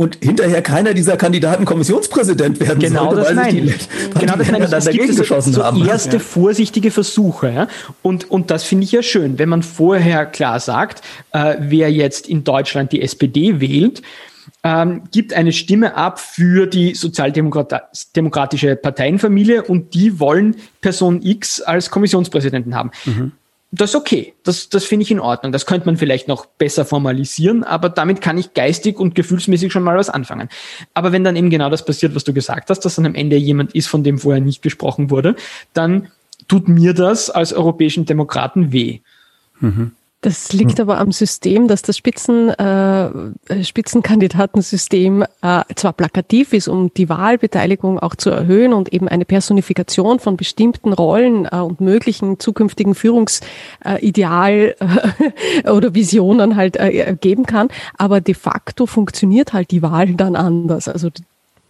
und 0.00 0.16
hinterher 0.22 0.62
keiner 0.62 0.94
dieser 0.94 1.18
Kandidaten 1.18 1.66
Kommissionspräsident 1.66 2.58
werden 2.58 2.78
Genau 2.78 3.12
sollte, 3.12 3.16
das 3.16 3.26
weil 3.28 3.34
meine 3.34 3.50
sich 3.50 3.64
ich. 3.76 3.88
die, 4.14 4.18
Genau 4.20 4.32
die 4.32 4.38
das 4.38 4.50
meine 4.50 4.64
ich. 4.64 5.02
Es 5.02 5.06
gibt 5.08 5.18
geschossen 5.18 5.52
so 5.52 5.62
haben. 5.62 5.86
erste 5.86 6.18
vorsichtige 6.20 6.90
Versuche. 6.90 7.52
Ja? 7.52 7.68
Und, 8.00 8.30
und 8.30 8.50
das 8.50 8.64
finde 8.64 8.84
ich 8.84 8.92
ja 8.92 9.02
schön, 9.02 9.38
wenn 9.38 9.50
man 9.50 9.62
vorher 9.62 10.24
klar 10.24 10.58
sagt, 10.58 11.02
äh, 11.32 11.56
wer 11.60 11.92
jetzt 11.92 12.30
in 12.30 12.44
Deutschland 12.44 12.92
die 12.92 13.02
SPD 13.02 13.60
wählt, 13.60 14.00
ähm, 14.64 15.02
gibt 15.10 15.34
eine 15.34 15.52
Stimme 15.52 15.94
ab 15.96 16.18
für 16.18 16.66
die 16.66 16.94
sozialdemokratische 16.94 18.76
Parteienfamilie 18.76 19.64
und 19.64 19.92
die 19.92 20.18
wollen 20.18 20.56
Person 20.80 21.20
X 21.20 21.60
als 21.60 21.90
Kommissionspräsidenten 21.90 22.74
haben. 22.74 22.90
Das 23.72 23.90
ist 23.90 23.96
okay. 23.96 24.34
Das, 24.42 24.68
das 24.68 24.84
finde 24.84 25.04
ich 25.04 25.10
in 25.12 25.20
Ordnung. 25.20 25.52
Das 25.52 25.64
könnte 25.64 25.86
man 25.86 25.96
vielleicht 25.96 26.26
noch 26.26 26.46
besser 26.46 26.84
formalisieren, 26.84 27.62
aber 27.62 27.88
damit 27.88 28.20
kann 28.20 28.36
ich 28.36 28.52
geistig 28.52 28.98
und 28.98 29.14
gefühlsmäßig 29.14 29.72
schon 29.72 29.84
mal 29.84 29.96
was 29.96 30.10
anfangen. 30.10 30.48
Aber 30.92 31.12
wenn 31.12 31.22
dann 31.22 31.36
eben 31.36 31.50
genau 31.50 31.70
das 31.70 31.84
passiert, 31.84 32.16
was 32.16 32.24
du 32.24 32.32
gesagt 32.32 32.68
hast, 32.70 32.80
dass 32.80 32.96
dann 32.96 33.06
am 33.06 33.14
Ende 33.14 33.36
jemand 33.36 33.74
ist, 33.74 33.86
von 33.86 34.02
dem 34.02 34.18
vorher 34.18 34.40
nicht 34.40 34.62
gesprochen 34.62 35.10
wurde, 35.10 35.36
dann 35.72 36.08
tut 36.48 36.68
mir 36.68 36.94
das 36.94 37.30
als 37.30 37.52
europäischen 37.52 38.06
Demokraten 38.06 38.72
weh. 38.72 39.00
Das 40.22 40.52
liegt 40.52 40.78
Hm. 40.78 40.82
aber 40.82 40.98
am 40.98 41.12
System, 41.12 41.66
dass 41.66 41.80
das 41.80 41.96
Spitzen, 41.96 42.50
äh, 42.50 43.64
Spitzenkandidatensystem 43.64 45.22
äh, 45.22 45.62
zwar 45.74 45.94
plakativ 45.94 46.52
ist, 46.52 46.68
um 46.68 46.92
die 46.92 47.08
Wahlbeteiligung 47.08 47.98
auch 47.98 48.14
zu 48.14 48.28
erhöhen 48.28 48.74
und 48.74 48.92
eben 48.92 49.08
eine 49.08 49.24
Personifikation 49.24 50.20
von 50.20 50.36
bestimmten 50.36 50.92
Rollen 50.92 51.46
äh, 51.50 51.56
und 51.56 51.80
möglichen 51.80 52.38
zukünftigen 52.38 52.94
Führungsideal 52.94 54.76
äh, 55.64 55.70
oder 55.70 55.94
Visionen 55.94 56.54
halt 56.54 56.76
äh, 56.76 57.16
geben 57.18 57.46
kann, 57.46 57.68
aber 57.96 58.20
de 58.20 58.34
facto 58.34 58.84
funktioniert 58.84 59.54
halt 59.54 59.70
die 59.70 59.80
Wahl 59.80 60.12
dann 60.14 60.36
anders. 60.36 60.88
Also 60.88 61.08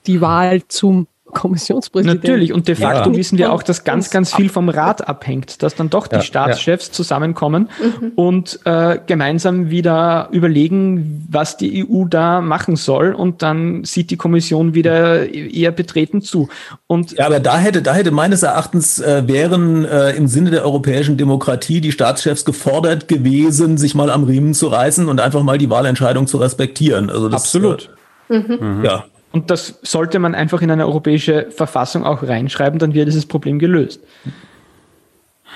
die 0.09 0.21
Wahl 0.21 0.63
zum 0.67 1.07
Kommissionspräsidenten. 1.31 2.21
Natürlich. 2.29 2.53
Und 2.53 2.69
de 2.69 2.75
facto 2.75 3.11
Ja. 3.11 3.17
wissen 3.17 3.39
wir 3.39 3.53
auch, 3.53 3.63
dass 3.63 3.85
ganz, 3.85 4.11
ganz 4.11 4.35
viel 4.35 4.49
vom 4.49 4.69
Rat 4.69 5.07
abhängt, 5.09 5.63
dass 5.63 5.75
dann 5.75 5.91
doch 5.91 6.07
die 6.07 6.17
Ja, 6.17 6.23
Staatschefs 6.23 6.91
zusammenkommen 6.93 7.69
und 8.17 8.61
äh, 8.65 8.99
gemeinsam 9.07 9.71
wieder 9.71 10.29
überlegen, 10.33 11.27
was 11.31 11.57
die 11.57 11.87
EU 11.87 12.05
da 12.05 12.41
machen 12.41 12.77
soll. 12.77 13.13
Und 13.13 13.43
dann 13.43 13.85
sieht 13.85 14.11
die 14.11 14.17
Kommission 14.17 14.75
wieder 14.75 15.29
eher 15.33 15.71
betreten 15.73 16.23
zu. 16.23 16.49
Und 16.87 17.13
Ja, 17.13 17.27
aber 17.27 17.41
da 17.41 17.59
hätte, 17.59 17.83
da 17.83 17.95
hätte 17.95 18.11
meines 18.11 18.43
Erachtens 18.43 18.99
äh, 19.01 19.23
wären 19.27 19.85
äh, 19.85 20.11
im 20.13 20.27
Sinne 20.29 20.51
der 20.51 20.65
europäischen 20.65 21.17
Demokratie 21.17 21.81
die 21.81 21.93
Staatschefs 21.93 22.45
gefordert 22.45 23.09
gewesen, 23.09 23.79
sich 23.79 23.95
mal 23.95 24.11
am 24.11 24.25
Riemen 24.25 24.55
zu 24.55 24.69
reißen 24.69 25.09
und 25.09 25.21
einfach 25.21 25.43
mal 25.43 25.59
die 25.59 25.71
Wahlentscheidung 25.71 26.27
zu 26.27 26.39
respektieren. 26.39 27.11
Also 27.11 27.29
das, 27.29 27.43
Absolut. 27.43 27.91
Äh, 28.29 28.41
Ja. 28.83 29.05
Und 29.33 29.51
das 29.51 29.79
sollte 29.83 30.19
man 30.19 30.35
einfach 30.35 30.61
in 30.63 30.71
eine 30.71 30.87
europäische 30.87 31.51
Verfassung 31.51 32.05
auch 32.05 32.23
reinschreiben, 32.23 32.79
dann 32.79 32.95
wird 32.95 33.07
dieses 33.09 33.27
Problem 33.27 33.59
gelöst. 33.59 34.01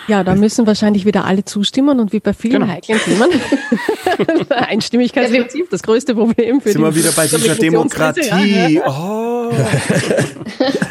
Ja, 0.06 0.22
da 0.22 0.34
müssen 0.34 0.66
wahrscheinlich 0.66 1.06
wieder 1.06 1.24
alle 1.24 1.44
zustimmen 1.44 1.98
und 1.98 2.12
wie 2.12 2.20
bei 2.20 2.34
vielen 2.34 2.60
Genau. 2.62 2.72
heiklen 2.72 2.98
Themen. 2.98 3.30
Einstimmigkeitsprinzip, 4.50 5.70
das 5.70 5.82
größte 5.82 6.14
Problem 6.14 6.60
für 6.60 6.70
Sind 6.72 6.80
die 6.80 6.84
wir 6.84 6.94
wieder 6.94 7.12
bei 7.12 7.26
dieser 7.26 7.54
Demokratie? 7.54 8.74
Ja, 8.74 8.86
Oh, 8.86 9.52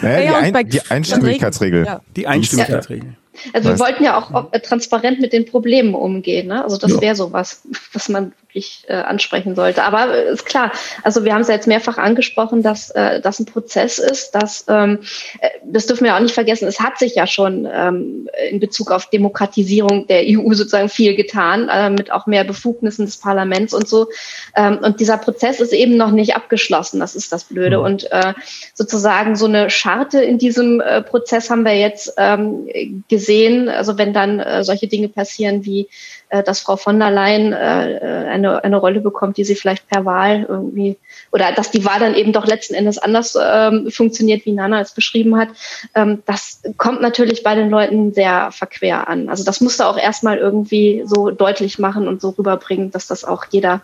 Naja, 0.02 0.20
Ja, 0.42 0.42
die, 0.42 0.56
Ein 0.56 0.70
die 0.70 0.82
Einstimmigkeitsregel. 0.90 1.86
Ja. 1.86 2.02
die 2.16 2.28
Einstimmigkeitsregel. 2.28 3.16
Also 3.54 3.70
wir 3.70 3.80
wollten 3.80 4.04
ja 4.04 4.18
auch 4.18 4.52
äh, 4.54 4.60
transparent 4.60 5.20
mit 5.20 5.34
den 5.34 5.46
Problemen 5.46 5.96
umgehen. 5.96 6.48
Ne? 6.48 6.64
Also 6.64 6.78
das 6.78 6.92
Ja. 6.92 7.02
wäre 7.02 7.16
sowas, 7.16 7.62
was 7.94 8.10
man 8.10 8.32
wirklich 8.54 8.84
äh, 8.88 8.94
ansprechen 8.94 9.56
sollte. 9.56 9.84
Aber 9.84 10.14
äh, 10.14 10.32
ist 10.32 10.46
klar, 10.46 10.72
also 11.04 11.26
wir 11.26 11.34
haben 11.34 11.42
es 11.42 11.48
ja 11.48 11.56
jetzt 11.56 11.68
mehrfach 11.68 11.98
angesprochen, 11.98 12.62
dass 12.62 12.92
äh, 12.92 13.20
das 13.20 13.40
ein 13.40 13.46
Prozess 13.46 13.98
ist, 13.98 14.32
dass 14.32 14.66
ähm, 14.68 15.00
äh, 15.40 15.50
das 15.66 15.88
dürfen 15.88 16.06
wir 16.06 16.16
auch 16.16 16.20
nicht 16.20 16.34
vergessen, 16.34 16.68
es 16.68 16.80
hat 16.80 17.00
sich 17.00 17.16
ja 17.16 17.26
schon 17.26 17.68
ähm, 17.72 18.30
in 18.50 18.60
Bezug 18.60 18.92
auf 18.92 19.10
Demokratisierung 19.10 20.08
der 20.08 20.24
EU 20.26 20.54
sozusagen 20.54 20.90
viel 20.90 21.16
getan, 21.16 21.68
äh, 21.70 21.90
mit 21.90 22.12
auch 22.12 22.28
mehr 22.28 22.44
Befugnissen 22.44 23.06
des 23.06 23.18
Parlaments 23.18 23.74
und 23.74 23.88
so. 23.88 24.08
Ähm, 24.56 24.80
und 24.80 25.00
dieser 25.00 25.18
Prozess 25.18 25.60
ist 25.60 25.74
eben 25.74 25.98
noch 25.98 26.12
nicht 26.12 26.36
abgeschlossen, 26.36 27.00
das 27.00 27.16
ist 27.16 27.32
das 27.32 27.46
Blöde. 27.46 27.80
Mhm. 27.80 27.84
Und 27.84 28.12
äh, 28.12 28.34
sozusagen 28.74 29.36
so 29.36 29.46
eine 29.46 29.70
Scharte 29.70 30.22
in 30.22 30.38
diesem 30.38 30.80
äh, 30.80 31.02
Prozess 31.02 31.50
haben 31.50 31.66
wir 31.66 31.78
jetzt 31.78 32.14
ähm, 32.18 32.68
gesehen. 33.10 33.70
Also 33.70 33.98
wenn 33.98 34.14
dann 34.14 34.40
äh, 34.40 34.64
solche 34.64 34.88
Dinge 34.88 35.10
passieren 35.10 35.66
wie 35.66 35.88
äh, 36.34 36.42
dass 36.42 36.62
Frau 36.62 36.78
von 36.78 37.00
der 37.00 37.12
Leyen 37.12 37.54
äh, 37.54 37.98
äh, 37.98 38.28
eine, 38.28 38.64
eine 38.64 38.78
Rolle 38.78 39.02
bekommt, 39.02 39.38
die 39.38 39.44
sie 39.44 39.54
vielleicht 39.54 39.88
per 39.88 40.04
Wahl 40.04 40.48
irgendwie 40.50 40.98
oder 41.32 41.52
dass 41.52 41.70
die 41.70 41.86
Wahl 41.86 42.00
dann 42.00 42.16
eben 42.16 42.34
doch 42.34 42.48
letzten 42.48 42.74
Endes 42.74 42.98
anders 42.98 43.38
ähm, 43.40 43.92
funktioniert, 43.92 44.44
wie 44.46 44.52
Nana 44.52 44.82
es 44.82 44.94
beschrieben 44.94 45.38
hat. 45.38 45.50
Ähm, 45.94 46.24
das 46.26 46.64
kommt 46.78 47.02
natürlich 47.02 47.44
bei 47.44 47.54
den 47.54 47.70
Leuten 47.70 48.14
sehr 48.14 48.52
verquer 48.52 49.08
an. 49.08 49.30
Also 49.30 49.44
das 49.44 49.62
musste 49.62 49.86
auch 49.86 49.98
erstmal 49.98 50.40
irgendwie 50.40 51.04
so 51.06 51.30
deutlich 51.30 51.78
machen 51.78 52.08
und 52.08 52.20
so 52.20 52.30
rüberbringen, 52.30 52.90
dass 52.90 53.06
das 53.06 53.26
auch 53.26 53.46
jeder 53.52 53.82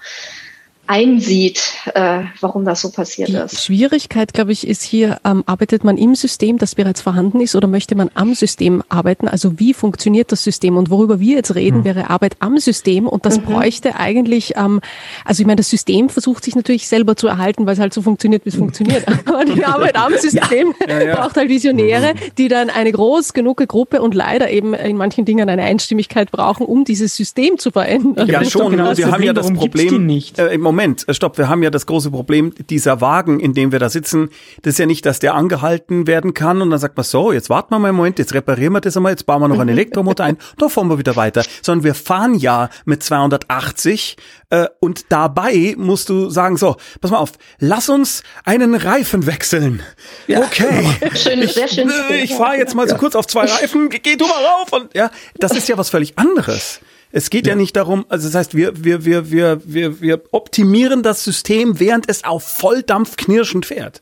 einsieht, 0.90 1.62
äh, 1.94 2.24
warum 2.42 2.66
das 2.66 2.82
so 2.82 2.90
passiert 2.90 3.30
Die 3.30 3.36
ist. 3.36 3.64
Schwierigkeit, 3.64 4.34
glaube 4.34 4.52
ich, 4.52 4.68
ist 4.68 4.82
hier, 4.82 5.20
ähm, 5.24 5.44
arbeitet 5.46 5.84
man 5.84 5.98
im 5.98 6.16
System, 6.16 6.58
das 6.58 6.74
bereits 6.74 7.02
vorhanden 7.02 7.42
ist, 7.42 7.56
oder 7.56 7.68
möchte 7.68 7.94
man 7.94 8.10
am 8.16 8.34
System 8.34 8.82
arbeiten? 8.90 9.28
Also 9.28 9.60
wie 9.60 9.76
funktioniert 9.76 10.32
das 10.32 10.44
System? 10.44 10.78
Und 10.78 10.90
worüber 10.90 11.20
wir 11.20 11.36
jetzt 11.36 11.54
reden, 11.54 11.84
wäre 11.84 12.10
Arbeit 12.10 12.38
am 12.40 12.58
System. 12.58 13.08
Und 13.08 13.28
das 13.28 13.38
bräuchte 13.38 13.98
eigentlich, 13.98 14.54
ähm, 14.58 14.82
also 15.26 15.42
ich 15.42 15.46
meine, 15.46 15.58
das 15.58 15.70
System 15.70 16.10
versucht 16.10 16.44
sich 16.44 16.56
natürlich 16.56 16.88
selber 16.88 17.16
zu 17.16 17.28
erhalten, 17.28 17.68
weil 17.68 17.74
es 17.74 17.80
halt 17.80 17.94
so 17.94 18.02
funktioniert, 18.02 18.46
wie 18.46 18.50
es 18.50 18.56
funktioniert. 18.56 19.06
Aber 19.26 19.46
die 19.46 19.64
Arbeit 19.64 19.96
am 19.96 20.14
System 20.18 20.74
ja. 20.88 21.16
braucht 21.16 21.38
halt 21.38 21.50
Visionäre, 21.50 22.16
die 22.40 22.48
dann 22.48 22.72
eine 22.72 22.92
groß 22.92 23.34
genug 23.34 23.60
Gruppe 23.68 24.02
und 24.02 24.16
leider 24.16 24.50
eben 24.50 24.74
in 24.74 24.98
manchen 24.98 25.26
Dingen 25.26 25.50
eine 25.50 25.62
Einstimmigkeit 25.62 26.32
brauchen, 26.32 26.66
um 26.66 26.84
dieses 26.84 27.16
System 27.16 27.60
zu 27.60 27.70
verändern. 27.70 28.28
Ja, 28.28 28.44
schon. 28.44 28.72
genau 28.72 28.98
wir 28.98 29.12
haben 29.12 29.24
ja 29.24 29.34
das 29.34 29.54
Problem. 29.54 30.08
nicht? 30.08 30.40
Äh, 30.40 30.58
Moment, 30.58 30.79
äh, 30.80 31.14
stopp. 31.14 31.38
Wir 31.38 31.50
haben 31.50 31.62
ja 31.64 31.70
das 31.70 31.86
große 31.86 32.12
Problem 32.12 32.54
dieser 32.70 33.02
Wagen, 33.02 33.40
in 33.40 33.54
dem 33.54 33.72
wir 33.72 33.80
da 33.80 33.90
sitzen. 33.90 34.30
Das 34.62 34.74
ist 34.74 34.80
ja 34.80 34.86
nicht, 34.86 35.06
dass 35.06 35.20
der 35.20 35.36
angehalten 35.36 36.08
werden 36.08 36.34
kann 36.34 36.62
und 36.62 36.70
dann 36.70 36.80
sagt 36.80 36.96
man 36.98 37.04
so, 37.04 37.32
jetzt 37.32 37.50
warten 37.50 37.74
wir 37.74 37.80
mal 37.80 37.90
einen 37.90 37.98
Moment, 37.98 38.20
jetzt 38.20 38.34
reparieren 38.34 38.74
wir 38.74 38.82
das 38.82 38.96
einmal, 38.96 39.12
jetzt 39.12 39.26
bauen 39.26 39.42
wir 39.42 39.48
noch 39.48 39.60
einen 39.60 39.70
Elektromotor 39.78 40.26
ein, 40.26 40.38
da 40.58 40.70
fahren 40.70 40.88
wir 40.88 40.98
wieder 40.98 41.16
weiter. 41.16 41.44
Sondern 41.62 41.84
wir 41.84 41.96
fahren 41.96 42.36
ja 42.36 42.70
mit 42.86 43.04
280 43.04 44.18
äh, 44.50 44.68
und 44.80 45.12
dabei 45.12 45.76
musst 45.78 46.10
du 46.10 46.30
sagen 46.30 46.58
so, 46.58 46.78
pass 47.02 47.12
mal 47.12 47.18
auf, 47.18 47.34
lass 47.60 47.90
uns 47.90 48.24
einen 48.46 48.76
Reifen 48.76 49.26
wechseln. 49.26 49.84
Okay. 50.28 50.86
Schön, 51.16 51.48
sehr 51.48 51.68
schön. 51.68 51.90
Äh, 52.10 52.24
Ich 52.24 52.36
fahre 52.36 52.58
jetzt 52.58 52.76
mal 52.76 52.88
so 52.88 52.96
kurz 52.96 53.16
auf 53.16 53.28
zwei 53.28 53.46
Reifen, 53.46 53.90
geh, 53.90 54.00
geh 54.00 54.16
du 54.16 54.28
mal 54.28 54.44
rauf 54.44 54.72
und 54.74 54.94
ja, 54.96 55.12
das 55.38 55.56
ist 55.56 55.68
ja 55.68 55.78
was 55.78 55.90
völlig 55.90 56.18
anderes. 56.18 56.80
Es 57.12 57.30
geht 57.30 57.48
ja. 57.48 57.54
ja 57.54 57.56
nicht 57.56 57.76
darum, 57.76 58.06
also 58.10 58.28
das 58.28 58.36
heißt, 58.36 58.56
wir, 58.56 58.84
wir, 58.84 59.04
wir, 59.04 59.32
wir, 59.32 59.62
wir, 59.66 60.02
wir 60.02 60.22
optimieren 60.32 61.02
das 61.02 61.24
System, 61.24 61.80
während 61.80 62.10
es 62.10 62.24
auf 62.24 62.44
Volldampf 62.44 63.18
knirschend 63.18 63.66
fährt. 63.66 64.02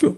Ja. 0.00 0.10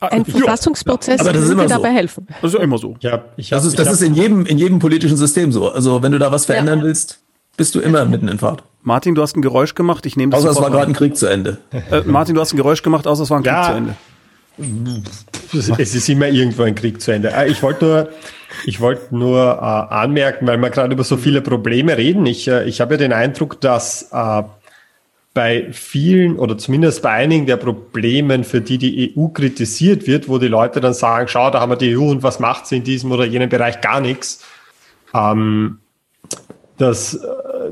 Ein 0.00 0.24
Verfassungsprozess 0.24 1.20
ist 1.20 1.50
immer 1.50 1.66
dabei 1.66 1.90
so. 1.90 1.94
helfen. 1.94 2.26
Das 2.40 2.52
ist 2.52 2.58
ja 2.58 2.64
immer 2.64 2.78
so. 2.78 2.96
Ja, 3.00 3.24
ich 3.36 3.52
hab, 3.52 3.58
das 3.58 3.66
ist, 3.66 3.78
das 3.78 3.92
ist 3.92 4.02
in 4.02 4.14
jedem, 4.14 4.46
in 4.46 4.56
jedem 4.56 4.78
politischen 4.78 5.16
System 5.16 5.52
so. 5.52 5.70
Also 5.70 6.02
wenn 6.02 6.12
du 6.12 6.18
da 6.18 6.32
was 6.32 6.46
verändern 6.46 6.78
ja. 6.78 6.84
willst, 6.86 7.20
bist 7.58 7.74
du 7.74 7.80
immer 7.80 8.06
mitten 8.06 8.28
in 8.28 8.38
Fahrt. 8.38 8.62
Martin, 8.82 9.14
du 9.14 9.20
hast 9.20 9.36
ein 9.36 9.42
Geräusch 9.42 9.74
gemacht. 9.74 10.06
Ich 10.06 10.16
nehme 10.16 10.32
das. 10.32 10.40
Außer 10.40 10.52
es 10.52 10.62
war 10.62 10.70
gerade 10.70 10.86
ein 10.86 10.94
Krieg 10.94 11.18
zu 11.18 11.26
Ende. 11.26 11.58
Äh, 11.70 12.00
Martin, 12.06 12.34
du 12.34 12.40
hast 12.40 12.54
ein 12.54 12.56
Geräusch 12.56 12.82
gemacht, 12.82 13.06
außer 13.06 13.24
es 13.24 13.30
war 13.30 13.38
ein 13.38 13.42
Krieg 13.42 13.64
zu 13.64 13.72
Ende. 13.72 13.96
Es 15.52 15.94
ist 15.94 16.08
immer 16.08 16.28
irgendwo 16.28 16.62
ein 16.62 16.74
Krieg 16.74 17.00
zu 17.00 17.12
Ende. 17.12 17.32
Äh, 17.32 17.50
ich 17.50 17.62
wollte 17.62 17.84
nur, 17.84 18.08
ich 18.66 18.80
wollte 18.80 19.14
nur 19.14 19.38
äh, 19.38 19.94
anmerken, 19.94 20.46
weil 20.46 20.58
wir 20.58 20.70
gerade 20.70 20.92
über 20.92 21.04
so 21.04 21.16
viele 21.16 21.40
Probleme 21.40 21.96
reden. 21.96 22.26
Ich, 22.26 22.48
äh, 22.48 22.64
ich 22.64 22.80
habe 22.80 22.94
ja 22.94 22.98
den 22.98 23.12
Eindruck, 23.12 23.60
dass 23.60 24.10
äh, 24.12 24.42
bei 25.32 25.68
vielen 25.72 26.38
oder 26.38 26.58
zumindest 26.58 27.02
bei 27.02 27.10
einigen 27.10 27.46
der 27.46 27.56
Problemen, 27.56 28.44
für 28.44 28.60
die 28.60 28.78
die 28.78 29.14
EU 29.16 29.28
kritisiert 29.28 30.06
wird, 30.06 30.28
wo 30.28 30.38
die 30.38 30.48
Leute 30.48 30.80
dann 30.80 30.94
sagen, 30.94 31.28
schau, 31.28 31.50
da 31.50 31.60
haben 31.60 31.70
wir 31.70 31.76
die 31.76 31.96
EU 31.96 32.10
und 32.10 32.22
was 32.22 32.40
macht 32.40 32.66
sie 32.66 32.78
in 32.78 32.84
diesem 32.84 33.12
oder 33.12 33.24
jenem 33.24 33.48
Bereich 33.48 33.80
gar 33.80 34.00
nichts, 34.00 34.44
ähm, 35.14 35.78
dass 36.78 37.20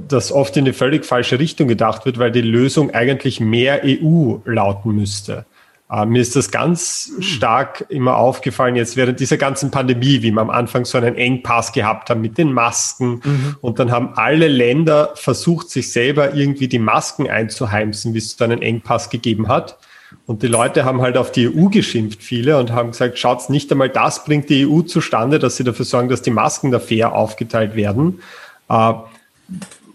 das 0.06 0.30
oft 0.30 0.56
in 0.56 0.66
die 0.66 0.72
völlig 0.72 1.04
falsche 1.04 1.38
Richtung 1.38 1.66
gedacht 1.66 2.04
wird, 2.04 2.18
weil 2.18 2.30
die 2.30 2.42
Lösung 2.42 2.92
eigentlich 2.92 3.40
mehr 3.40 3.80
EU 3.84 4.36
lauten 4.44 4.92
müsste. 4.94 5.46
Äh, 5.90 6.06
mir 6.06 6.20
ist 6.20 6.36
das 6.36 6.50
ganz 6.50 7.12
stark 7.20 7.86
immer 7.88 8.16
aufgefallen, 8.16 8.76
jetzt 8.76 8.96
während 8.96 9.20
dieser 9.20 9.38
ganzen 9.38 9.70
Pandemie, 9.70 10.22
wie 10.22 10.32
wir 10.32 10.40
am 10.40 10.50
Anfang 10.50 10.84
so 10.84 10.98
einen 10.98 11.16
Engpass 11.16 11.72
gehabt 11.72 12.10
haben 12.10 12.20
mit 12.20 12.36
den 12.36 12.52
Masken. 12.52 13.20
Mhm. 13.24 13.56
Und 13.60 13.78
dann 13.78 13.90
haben 13.90 14.10
alle 14.14 14.48
Länder 14.48 15.12
versucht, 15.14 15.70
sich 15.70 15.90
selber 15.90 16.34
irgendwie 16.34 16.68
die 16.68 16.78
Masken 16.78 17.28
einzuheimsen, 17.28 18.14
wie 18.14 18.18
es 18.18 18.32
so 18.32 18.44
einen 18.44 18.60
Engpass 18.60 19.08
gegeben 19.08 19.48
hat. 19.48 19.78
Und 20.26 20.42
die 20.42 20.46
Leute 20.46 20.84
haben 20.84 21.00
halt 21.00 21.16
auf 21.16 21.32
die 21.32 21.48
EU 21.48 21.68
geschimpft, 21.68 22.22
viele, 22.22 22.58
und 22.58 22.72
haben 22.72 22.90
gesagt, 22.90 23.18
schaut's, 23.18 23.48
nicht 23.48 23.70
einmal 23.70 23.90
das 23.90 24.24
bringt 24.24 24.48
die 24.48 24.66
EU 24.66 24.82
zustande, 24.82 25.38
dass 25.38 25.56
sie 25.56 25.64
dafür 25.64 25.84
sorgen, 25.84 26.08
dass 26.08 26.22
die 26.22 26.30
Masken 26.30 26.70
da 26.70 26.78
fair 26.78 27.12
aufgeteilt 27.12 27.76
werden. 27.76 28.20
Äh, 28.68 28.92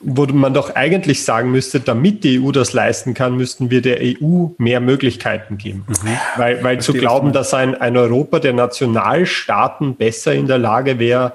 wo 0.06 0.26
man 0.26 0.54
doch 0.54 0.76
eigentlich 0.76 1.24
sagen 1.24 1.51
müsste, 1.51 1.80
damit 1.80 2.24
die 2.24 2.39
EU 2.39 2.51
das 2.51 2.74
leisten 2.74 3.14
kann, 3.14 3.36
müssten 3.36 3.70
wir 3.70 3.82
der 3.82 3.99
EU 4.01 4.47
mehr 4.58 4.80
Möglichkeiten 4.80 5.58
geben. 5.58 5.86
Mhm. 5.88 6.18
Weil, 6.36 6.64
weil 6.64 6.82
zu 6.82 6.93
glauben, 6.93 7.34
dass 7.34 7.54
ein, 7.54 7.76
ein 7.76 7.95
Europa 7.97 8.39
der 8.39 8.54
Nationalstaaten 8.54 9.95
besser 9.95 10.34
in 10.34 10.47
der 10.47 10.58
Lage 10.58 10.99
wäre, 10.99 11.34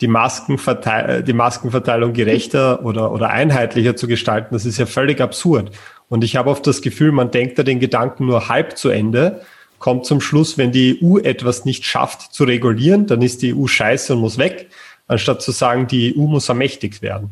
die, 0.00 0.06
Maskenverteil 0.06 1.22
die 1.22 1.32
Maskenverteilung 1.32 2.12
gerechter 2.12 2.84
oder, 2.84 3.10
oder 3.12 3.30
einheitlicher 3.30 3.96
zu 3.96 4.06
gestalten, 4.06 4.54
das 4.54 4.64
ist 4.64 4.78
ja 4.78 4.86
völlig 4.86 5.20
absurd. 5.20 5.72
Und 6.08 6.24
ich 6.24 6.36
habe 6.36 6.50
oft 6.50 6.66
das 6.66 6.82
Gefühl, 6.82 7.12
man 7.12 7.30
denkt 7.30 7.58
da 7.58 7.62
den 7.62 7.80
Gedanken 7.80 8.26
nur 8.26 8.48
halb 8.48 8.78
zu 8.78 8.88
Ende, 8.88 9.42
kommt 9.78 10.06
zum 10.06 10.20
Schluss, 10.20 10.58
wenn 10.58 10.72
die 10.72 11.00
EU 11.02 11.18
etwas 11.18 11.64
nicht 11.64 11.84
schafft 11.84 12.32
zu 12.32 12.44
regulieren, 12.44 13.06
dann 13.06 13.22
ist 13.22 13.42
die 13.42 13.54
EU 13.54 13.66
scheiße 13.66 14.14
und 14.14 14.20
muss 14.20 14.38
weg, 14.38 14.68
anstatt 15.06 15.42
zu 15.42 15.52
sagen, 15.52 15.86
die 15.86 16.16
EU 16.16 16.22
muss 16.22 16.48
ermächtigt 16.48 17.02
werden. 17.02 17.30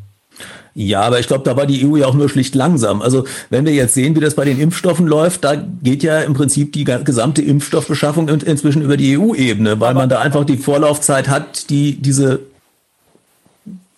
Ja, 0.78 1.00
aber 1.00 1.18
ich 1.18 1.26
glaube, 1.26 1.42
da 1.42 1.56
war 1.56 1.64
die 1.64 1.86
EU 1.86 1.96
ja 1.96 2.04
auch 2.04 2.12
nur 2.12 2.28
schlicht 2.28 2.54
langsam. 2.54 3.00
Also 3.00 3.24
wenn 3.48 3.64
wir 3.64 3.72
jetzt 3.72 3.94
sehen, 3.94 4.14
wie 4.14 4.20
das 4.20 4.34
bei 4.34 4.44
den 4.44 4.60
Impfstoffen 4.60 5.06
läuft, 5.06 5.42
da 5.42 5.54
geht 5.54 6.02
ja 6.02 6.20
im 6.20 6.34
Prinzip 6.34 6.74
die 6.74 6.84
gesamte 6.84 7.40
Impfstoffbeschaffung 7.40 8.28
inzwischen 8.28 8.82
über 8.82 8.98
die 8.98 9.16
EU-Ebene, 9.16 9.80
weil 9.80 9.90
aber 9.90 10.00
man 10.00 10.10
da 10.10 10.20
einfach 10.20 10.44
die 10.44 10.58
Vorlaufzeit 10.58 11.30
hat, 11.30 11.70
die 11.70 11.94
diese 11.94 12.40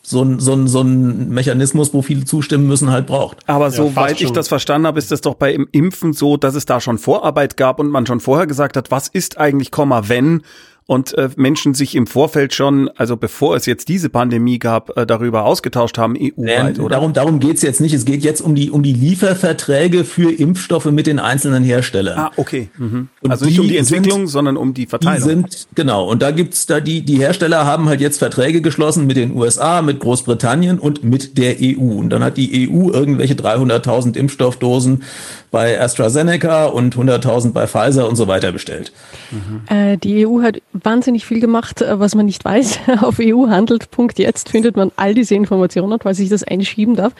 so 0.03 0.22
ein, 0.22 0.39
so, 0.39 0.55
ein, 0.55 0.68
so 0.68 0.81
ein 0.83 1.31
Mechanismus, 1.31 1.93
wo 1.93 2.01
viele 2.01 2.24
zustimmen 2.24 2.68
müssen, 2.68 2.93
halt 2.93 3.09
braucht. 3.09 3.39
Aber 3.49 3.66
ja, 3.66 3.70
soweit 3.72 4.20
ich 4.20 4.31
das 4.31 4.47
verstanden 4.47 4.87
habe, 4.87 5.01
ist 5.01 5.11
es 5.11 5.20
doch 5.20 5.35
bei 5.35 5.59
Impfen 5.72 6.12
so, 6.12 6.37
dass 6.37 6.55
es 6.55 6.64
da 6.64 6.81
schon 6.81 6.99
Vorarbeit 6.99 7.57
gab 7.57 7.81
und 7.81 7.91
man 7.91 8.07
schon 8.07 8.20
vorher 8.20 8.47
gesagt 8.47 8.76
hat, 8.76 8.93
was 8.93 9.09
ist 9.09 9.37
eigentlich 9.37 9.72
Komma, 9.72 10.09
wenn 10.09 10.43
und 10.89 11.12
äh, 11.18 11.28
Menschen 11.36 11.74
sich 11.74 11.95
im 11.95 12.07
Vorfeld 12.07 12.55
schon, 12.55 12.89
also 12.97 13.18
bevor 13.18 13.55
es 13.55 13.66
jetzt 13.66 13.91
diese 13.91 14.09
Pandemie 14.09 14.59
gab, 14.59 14.97
äh, 14.97 15.05
darüber 15.05 15.45
ausgetauscht 15.45 15.99
haben, 15.99 16.16
EU-weit, 16.16 16.78
nee, 16.78 16.82
oder? 16.82 16.97
Darum, 16.97 17.12
darum 17.12 17.41
geht's 17.41 17.61
jetzt 17.61 17.82
nicht. 17.82 17.93
Es 17.93 18.07
geht 18.07 18.24
jetzt 18.24 18.41
um 18.41 18.55
die, 18.55 18.70
um 18.70 18.82
die 18.82 18.95
Lieferverträge 18.95 20.05
für 20.05 20.32
Impfstoffe 20.32 20.86
mit 20.86 21.07
den 21.07 21.18
einzelnen 21.18 21.62
Herstellern. 21.62 22.18
Ah, 22.18 22.30
okay. 22.39 22.70
Mhm. 22.78 23.09
Also 23.28 23.45
nicht 23.45 23.61
um 23.61 23.68
die 23.68 23.76
Entwicklung, 23.76 24.20
sind, 24.20 24.26
sondern 24.28 24.57
um 24.57 24.72
die 24.72 24.86
Verteilung. 24.86 25.16
Die 25.16 25.28
sind, 25.28 25.68
genau. 25.74 26.09
Und 26.09 26.22
da 26.22 26.30
gibt's 26.30 26.64
da 26.64 26.80
die, 26.80 27.03
die 27.03 27.18
Hersteller 27.18 27.66
haben 27.66 27.86
halt 27.91 28.01
jetzt 28.01 28.16
Verträge 28.16 28.62
geschlossen 28.62 29.07
mit 29.07 29.18
den 29.18 29.36
USA, 29.36 29.82
mit 29.82 30.01
Großbritannien 30.01 30.78
und 30.78 31.05
mit 31.05 31.36
der 31.36 31.57
EU. 31.61 31.99
Und 31.99 32.09
dann 32.09 32.24
hat 32.24 32.39
die 32.39 32.66
EU 32.66 32.91
irgendwelche 32.91 33.34
300.000 33.34 34.16
Impfstoffdosen 34.16 35.03
bei 35.51 35.80
AstraZeneca 35.80 36.66
und 36.66 36.97
100.000 36.97 37.53
bei 37.53 37.66
Pfizer 37.66 38.09
und 38.09 38.16
so 38.16 38.26
weiter 38.26 38.53
bestellt. 38.53 38.93
Mhm. 39.30 39.62
Äh, 39.66 39.97
die 39.99 40.26
EU 40.26 40.41
hat 40.43 40.62
wahnsinnig 40.83 41.26
viel 41.26 41.41
gemacht, 41.41 41.83
äh, 41.83 41.99
was 41.99 42.14
man 42.14 42.26
nicht 42.26 42.45
weiß. 42.45 42.81
Auf 43.03 43.18
euhandelt.jetzt 43.18 44.49
findet 44.49 44.76
man 44.76 44.93
all 44.97 45.14
diese 45.14 45.35
Informationen, 45.35 45.99
falls 46.01 46.18
ich 46.18 46.29
das 46.29 46.45
einschieben 46.45 46.97
darf. 46.97 47.12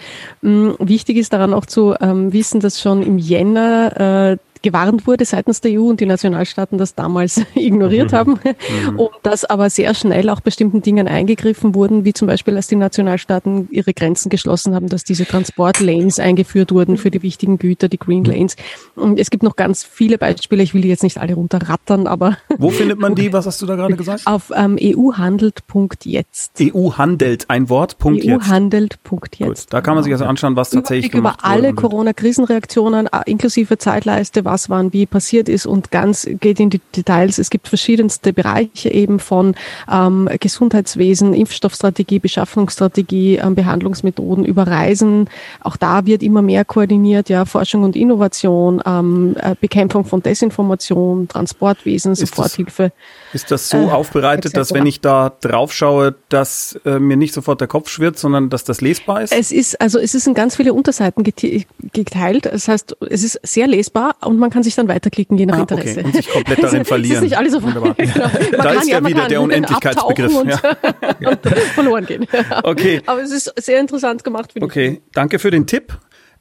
Ähm, 0.43 0.77
wichtig 0.79 1.17
ist 1.17 1.33
daran 1.33 1.55
auch 1.55 1.67
zu 1.67 1.95
ähm, 2.01 2.33
wissen, 2.33 2.61
dass 2.61 2.81
schon 2.81 3.03
im 3.03 3.19
Jänner 3.19 4.33
äh, 4.33 4.37
gewarnt 4.63 5.07
wurde 5.07 5.25
seitens 5.25 5.61
der 5.61 5.73
EU 5.73 5.89
und 5.89 6.01
die 6.01 6.07
Nationalstaaten 6.07 6.79
das 6.79 6.95
damals 6.95 7.43
ignoriert 7.55 8.13
mhm. 8.13 8.17
haben 8.17 8.31
mhm. 8.33 8.99
und 8.99 9.11
dass 9.23 9.45
aber 9.45 9.71
sehr 9.71 9.95
schnell 9.95 10.29
auch 10.31 10.41
bestimmten 10.41 10.83
Dingen 10.83 11.09
eingegriffen 11.09 11.75
wurden, 11.75 12.05
wie 12.05 12.13
zum 12.13 12.29
Beispiel, 12.29 12.57
als 12.57 12.67
die 12.69 12.77
Nationalstaaten 12.77 13.69
ihre 13.71 13.95
Grenzen 13.95 14.29
geschlossen 14.31 14.75
haben, 14.75 14.89
dass 14.89 15.05
diese 15.05 15.27
Transportlanes 15.27 16.19
eingeführt 16.19 16.73
wurden 16.73 16.97
für 16.97 17.11
die 17.11 17.23
wichtigen 17.23 17.59
Güter, 17.59 17.89
die 17.89 17.99
Green 17.99 18.23
mhm. 18.23 18.33
Lanes. 18.33 18.57
Und 18.95 19.19
es 19.19 19.31
gibt 19.31 19.43
noch 19.43 19.57
ganz 19.57 19.85
viele 19.85 20.19
Beispiele, 20.19 20.63
ich 20.63 20.75
will 20.75 20.83
die 20.83 20.89
jetzt 20.89 21.03
nicht 21.03 21.19
alle 21.19 21.35
runterrattern, 21.35 22.07
aber... 22.07 22.37
Wo 22.57 22.71
findet 22.71 22.99
man 22.99 23.15
die? 23.15 23.33
Was 23.39 23.47
hast 23.47 23.61
du 23.63 23.67
da 23.67 23.77
gerade 23.77 23.97
gesagt? 23.97 24.23
Auf 24.27 24.51
ähm, 24.55 24.79
euhandelt.jetzt. 24.79 26.61
EU-handelt, 26.61 27.45
ein 27.49 27.69
Wort, 27.69 27.99
Punkt 27.99 28.25
EU-handelt.jetzt. 28.25 29.73
Da 29.73 29.81
kann 29.81 29.95
man 29.95 30.05
sich 30.05 30.13
also 30.13 30.25
anschauen, 30.25 30.57
was 30.57 30.71
tatsächlich 30.71 31.13
Überblick 31.13 31.13
gemacht 31.13 31.41
über 31.41 31.51
alle 31.51 31.75
Corona-Krisenreaktionen, 31.75 33.07
äh, 33.07 33.23
inklusive 33.27 33.79
Zeitleiste, 33.79 34.45
was 34.49 34.71
wann 34.71 34.93
wie 34.95 35.05
passiert 35.05 35.49
ist 35.49 35.67
und 35.67 35.91
ganz 35.91 36.27
geht 36.41 36.59
in 36.59 36.71
die 36.71 36.81
Details. 36.97 37.39
Es 37.39 37.51
gibt 37.51 37.69
verschiedenste 37.69 38.33
Bereiche 38.33 38.89
eben 38.89 39.21
von 39.21 39.55
ähm, 39.93 40.29
Gesundheitswesen, 40.41 41.35
Impfstoffstrategie, 41.35 42.19
Beschaffungsstrategie, 42.19 43.37
ähm, 43.37 43.55
Behandlungsmethoden 43.55 44.47
über 44.47 44.67
Reisen. 44.67 45.29
Auch 45.61 45.77
da 45.77 46.07
wird 46.07 46.23
immer 46.23 46.41
mehr 46.41 46.65
koordiniert, 46.65 47.29
ja, 47.29 47.45
Forschung 47.45 47.83
und 47.85 47.95
Innovation, 47.95 48.83
ähm, 48.87 49.37
äh, 49.39 49.55
Bekämpfung 49.61 50.07
von 50.07 50.23
Desinformation, 50.23 51.29
Transportwesen, 51.29 52.15
Soforthilfe. 52.15 52.85
Ist 52.85 52.93
das 52.93 53.28
so 53.35 53.77
äh, 53.77 53.91
aufbereitet, 53.91 54.57
dass 54.57 54.73
wenn 54.73 54.87
ich 54.87 55.01
da 55.01 55.33
drauf 55.41 55.73
schaue, 55.73 56.15
dass 56.29 56.79
äh, 56.85 56.99
mir 56.99 57.17
nicht 57.17 57.35
sofort 57.35 57.61
der 57.61 57.69
Kopf 57.69 57.89
schwirrt, 57.89 58.19
sondern 58.19 58.51
dass 58.51 58.65
das 58.65 58.81
lesbar 58.81 59.23
ist? 59.23 59.33
Es 59.33 59.53
ist, 59.53 59.81
also 59.81 59.99
es 59.99 60.15
ist 60.15 60.27
in 60.27 60.35
ganz 60.35 60.57
viele 60.57 60.73
Unterseiten 60.73 61.25
geteilt. 61.25 62.47
Das 62.47 62.69
heißt, 62.69 62.97
es 63.11 63.23
ist 63.23 63.41
sehr 63.43 63.67
lesbar 63.67 64.17
und 64.23 64.39
man 64.39 64.51
kann 64.51 64.63
sich 64.63 64.75
dann 64.75 64.89
weiterklicken, 64.89 65.37
je 65.37 65.47
nach 65.47 65.59
ah, 65.59 65.61
Interesse. 65.61 66.01
Okay. 66.01 66.05
Und 66.05 66.15
sich 66.15 66.29
komplett 66.29 66.63
darin 66.63 66.85
verlieren. 66.85 67.17
ist 67.17 67.23
nicht 67.23 67.39
alles 67.39 67.53
so 67.53 67.61
genau. 67.61 67.95
Da 67.95 68.71
ist 68.73 68.89
ja 68.89 69.05
wieder 69.05 69.29
der 69.29 69.43
Unendlichkeitsbegriff. 69.43 70.35
Und, 70.35 70.49
ja. 70.49 70.61
und 71.31 71.41
verloren 71.75 72.07
gehen. 72.07 72.27
Okay. 72.63 73.03
Aber 73.07 73.23
es 73.23 73.31
ist 73.31 73.53
sehr 73.59 73.81
interessant 73.81 74.25
gemacht. 74.25 74.53
Okay, 74.61 75.01
ich. 75.05 75.13
danke 75.13 75.39
für 75.39 75.51
den 75.51 75.67
Tipp. 75.67 75.99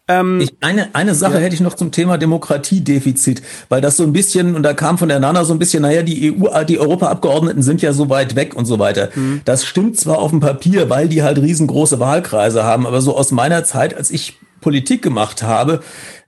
Ähm, 0.07 0.41
ich, 0.41 0.53
eine, 0.61 0.95
eine 0.95 1.13
Sache 1.15 1.33
ja. 1.35 1.39
hätte 1.39 1.55
ich 1.55 1.61
noch 1.61 1.73
zum 1.73 1.91
Thema 1.91 2.17
Demokratiedefizit, 2.17 3.41
weil 3.69 3.81
das 3.81 3.97
so 3.97 4.03
ein 4.03 4.13
bisschen, 4.13 4.55
und 4.55 4.63
da 4.63 4.73
kam 4.73 4.97
von 4.97 5.09
der 5.09 5.19
Nana 5.19 5.43
so 5.43 5.53
ein 5.53 5.59
bisschen, 5.59 5.81
naja, 5.81 6.01
die 6.03 6.33
EU, 6.33 6.63
die 6.63 6.79
Europaabgeordneten 6.79 7.61
sind 7.61 7.81
ja 7.81 7.93
so 7.93 8.09
weit 8.09 8.35
weg 8.35 8.55
und 8.55 8.65
so 8.65 8.79
weiter. 8.79 9.09
Mhm. 9.15 9.41
Das 9.45 9.65
stimmt 9.65 9.99
zwar 9.99 10.19
auf 10.19 10.31
dem 10.31 10.39
Papier, 10.39 10.89
weil 10.89 11.09
die 11.09 11.23
halt 11.23 11.39
riesengroße 11.39 11.99
Wahlkreise 11.99 12.63
haben, 12.63 12.87
aber 12.87 13.01
so 13.01 13.17
aus 13.17 13.31
meiner 13.31 13.63
Zeit, 13.63 13.95
als 13.95 14.11
ich 14.11 14.39
Politik 14.61 15.01
gemacht 15.01 15.43
habe, 15.43 15.81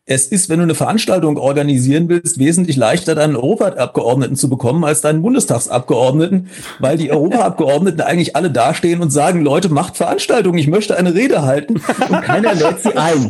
es 0.09 0.25
ist, 0.25 0.49
wenn 0.49 0.57
du 0.57 0.63
eine 0.63 0.73
Veranstaltung 0.73 1.37
organisieren 1.37 2.09
willst, 2.09 2.39
wesentlich 2.39 2.75
leichter, 2.75 3.13
deinen 3.13 3.35
Europaabgeordneten 3.35 4.35
zu 4.35 4.49
bekommen 4.49 4.83
als 4.83 5.01
deinen 5.01 5.21
Bundestagsabgeordneten, 5.21 6.49
weil 6.79 6.97
die 6.97 7.11
Europaabgeordneten 7.11 8.01
eigentlich 8.01 8.35
alle 8.35 8.49
dastehen 8.49 9.01
und 9.01 9.11
sagen, 9.11 9.41
Leute, 9.41 9.69
macht 9.69 9.97
Veranstaltungen, 9.97 10.57
ich 10.57 10.67
möchte 10.67 10.97
eine 10.97 11.13
Rede 11.13 11.43
halten 11.43 11.75
und 12.09 12.21
keiner 12.23 12.55
lädt 12.55 12.81
sie 12.81 12.97
ein. 12.97 13.29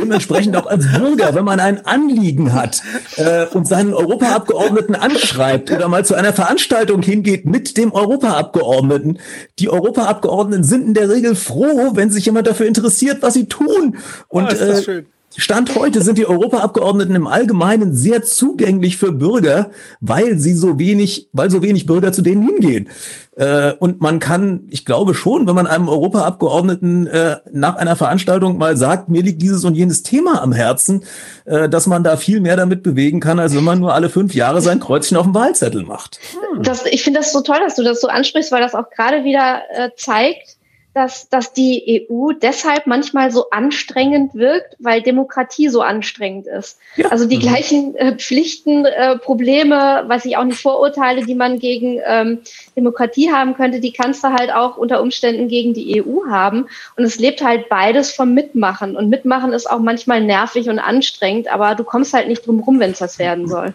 Dementsprechend 0.00 0.56
auch 0.56 0.66
als 0.66 0.86
Bürger, 0.86 1.34
wenn 1.34 1.44
man 1.44 1.58
ein 1.58 1.84
Anliegen 1.84 2.52
hat 2.52 2.80
äh, 3.16 3.46
und 3.46 3.66
seinen 3.66 3.92
Europaabgeordneten 3.92 4.94
anschreibt 4.94 5.72
oder 5.72 5.88
mal 5.88 6.04
zu 6.04 6.14
einer 6.14 6.32
Veranstaltung 6.32 7.02
hingeht 7.02 7.44
mit 7.44 7.76
dem 7.76 7.92
Europaabgeordneten, 7.92 9.18
die 9.58 9.68
Europaabgeordneten 9.68 10.62
sind 10.62 10.86
in 10.86 10.94
der 10.94 11.10
Regel 11.10 11.34
froh, 11.34 11.90
wenn 11.94 12.10
sich 12.10 12.26
jemand 12.26 12.46
dafür 12.46 12.66
interessiert, 12.66 13.18
was 13.20 13.34
sie 13.34 13.46
tun. 13.46 13.96
Und 14.28 14.52
oh, 14.52 14.64
äh, 14.64 15.02
Stand 15.36 15.74
heute 15.74 16.02
sind 16.02 16.18
die 16.18 16.26
Europaabgeordneten 16.26 17.14
im 17.16 17.26
Allgemeinen 17.26 17.94
sehr 17.94 18.22
zugänglich 18.22 18.96
für 18.96 19.10
Bürger, 19.10 19.70
weil 20.00 20.38
sie 20.38 20.54
so 20.54 20.78
wenig, 20.78 21.28
weil 21.32 21.50
so 21.50 21.60
wenig 21.60 21.86
Bürger 21.86 22.12
zu 22.12 22.22
denen 22.22 22.42
hingehen. 22.42 22.88
Äh, 23.36 23.72
und 23.72 24.00
man 24.00 24.20
kann, 24.20 24.68
ich 24.70 24.84
glaube 24.84 25.14
schon, 25.14 25.48
wenn 25.48 25.56
man 25.56 25.66
einem 25.66 25.88
Europaabgeordneten 25.88 27.08
äh, 27.08 27.38
nach 27.50 27.74
einer 27.76 27.96
Veranstaltung 27.96 28.58
mal 28.58 28.76
sagt, 28.76 29.08
mir 29.08 29.22
liegt 29.22 29.42
dieses 29.42 29.64
und 29.64 29.74
jenes 29.74 30.04
Thema 30.04 30.40
am 30.40 30.52
Herzen, 30.52 31.02
äh, 31.46 31.68
dass 31.68 31.88
man 31.88 32.04
da 32.04 32.16
viel 32.16 32.40
mehr 32.40 32.56
damit 32.56 32.84
bewegen 32.84 33.18
kann, 33.18 33.40
als 33.40 33.56
wenn 33.56 33.64
man 33.64 33.80
nur 33.80 33.92
alle 33.92 34.10
fünf 34.10 34.34
Jahre 34.34 34.60
sein 34.60 34.78
Kreuzchen 34.78 35.16
auf 35.16 35.24
dem 35.24 35.34
Wahlzettel 35.34 35.82
macht. 35.82 36.20
Das, 36.60 36.86
ich 36.86 37.02
finde 37.02 37.20
das 37.20 37.32
so 37.32 37.40
toll, 37.40 37.58
dass 37.64 37.74
du 37.74 37.82
das 37.82 38.00
so 38.00 38.06
ansprichst, 38.06 38.52
weil 38.52 38.62
das 38.62 38.74
auch 38.74 38.88
gerade 38.90 39.24
wieder 39.24 39.62
äh, 39.74 39.90
zeigt, 39.96 40.58
dass, 40.94 41.28
dass 41.28 41.52
die 41.52 42.06
EU 42.08 42.30
deshalb 42.32 42.86
manchmal 42.86 43.32
so 43.32 43.50
anstrengend 43.50 44.34
wirkt, 44.34 44.76
weil 44.78 45.02
Demokratie 45.02 45.68
so 45.68 45.80
anstrengend 45.80 46.46
ist. 46.46 46.78
Ja. 46.94 47.08
Also 47.08 47.26
die 47.26 47.36
mhm. 47.36 47.40
gleichen 47.40 47.96
äh, 47.96 48.16
Pflichten, 48.16 48.84
äh, 48.84 49.18
Probleme, 49.18 50.04
weiß 50.06 50.24
ich 50.24 50.36
auch 50.36 50.44
nicht, 50.44 50.60
Vorurteile, 50.60 51.26
die 51.26 51.34
man 51.34 51.58
gegen 51.58 51.98
ähm, 52.06 52.38
Demokratie 52.76 53.32
haben 53.32 53.54
könnte, 53.54 53.80
die 53.80 53.92
kannst 53.92 54.22
du 54.22 54.28
halt 54.28 54.52
auch 54.52 54.76
unter 54.76 55.02
Umständen 55.02 55.48
gegen 55.48 55.74
die 55.74 56.00
EU 56.00 56.28
haben. 56.30 56.66
Und 56.96 57.04
es 57.04 57.18
lebt 57.18 57.44
halt 57.44 57.68
beides 57.68 58.12
vom 58.12 58.32
Mitmachen. 58.32 58.96
Und 58.96 59.08
Mitmachen 59.08 59.52
ist 59.52 59.68
auch 59.68 59.80
manchmal 59.80 60.22
nervig 60.22 60.68
und 60.68 60.78
anstrengend, 60.78 61.52
aber 61.52 61.74
du 61.74 61.82
kommst 61.82 62.14
halt 62.14 62.28
nicht 62.28 62.46
drum 62.46 62.60
rum, 62.60 62.78
wenn 62.78 62.92
es 62.92 63.00
das 63.00 63.18
werden 63.18 63.48
soll. 63.48 63.74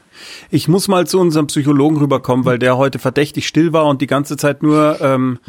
Ich 0.51 0.69
muss 0.69 0.87
mal 0.87 1.05
zu 1.05 1.19
unserem 1.19 1.47
Psychologen 1.47 1.97
rüberkommen, 1.97 2.45
weil 2.45 2.59
der 2.59 2.77
heute 2.77 2.97
verdächtig 2.97 3.45
still 3.45 3.73
war 3.73 3.87
und 3.87 4.01
die 4.01 4.07
ganze 4.07 4.37
Zeit 4.37 4.63
nur 4.63 4.99
ähm, 5.01 5.39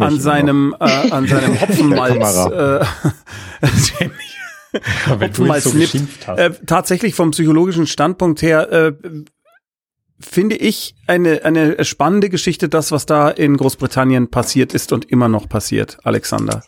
an 0.00 0.18
seinem 0.18 0.74
äh, 0.80 1.10
an 1.19 1.19
seinem 1.26 1.60
Hopfenmalz. 1.60 2.36
äh, 2.52 2.84
Hopfenmalz 5.08 5.74
nippt. 5.74 6.28
Äh, 6.28 6.50
tatsächlich 6.66 7.14
vom 7.14 7.32
psychologischen 7.32 7.86
Standpunkt 7.86 8.42
her 8.42 8.70
äh, 8.72 8.92
finde 10.20 10.56
ich 10.56 10.94
eine, 11.06 11.44
eine 11.44 11.82
spannende 11.84 12.28
Geschichte, 12.28 12.68
das, 12.68 12.92
was 12.92 13.06
da 13.06 13.30
in 13.30 13.56
Großbritannien 13.56 14.28
passiert 14.30 14.74
ist 14.74 14.92
und 14.92 15.10
immer 15.10 15.28
noch 15.28 15.48
passiert, 15.48 15.98
Alexander. 16.04 16.62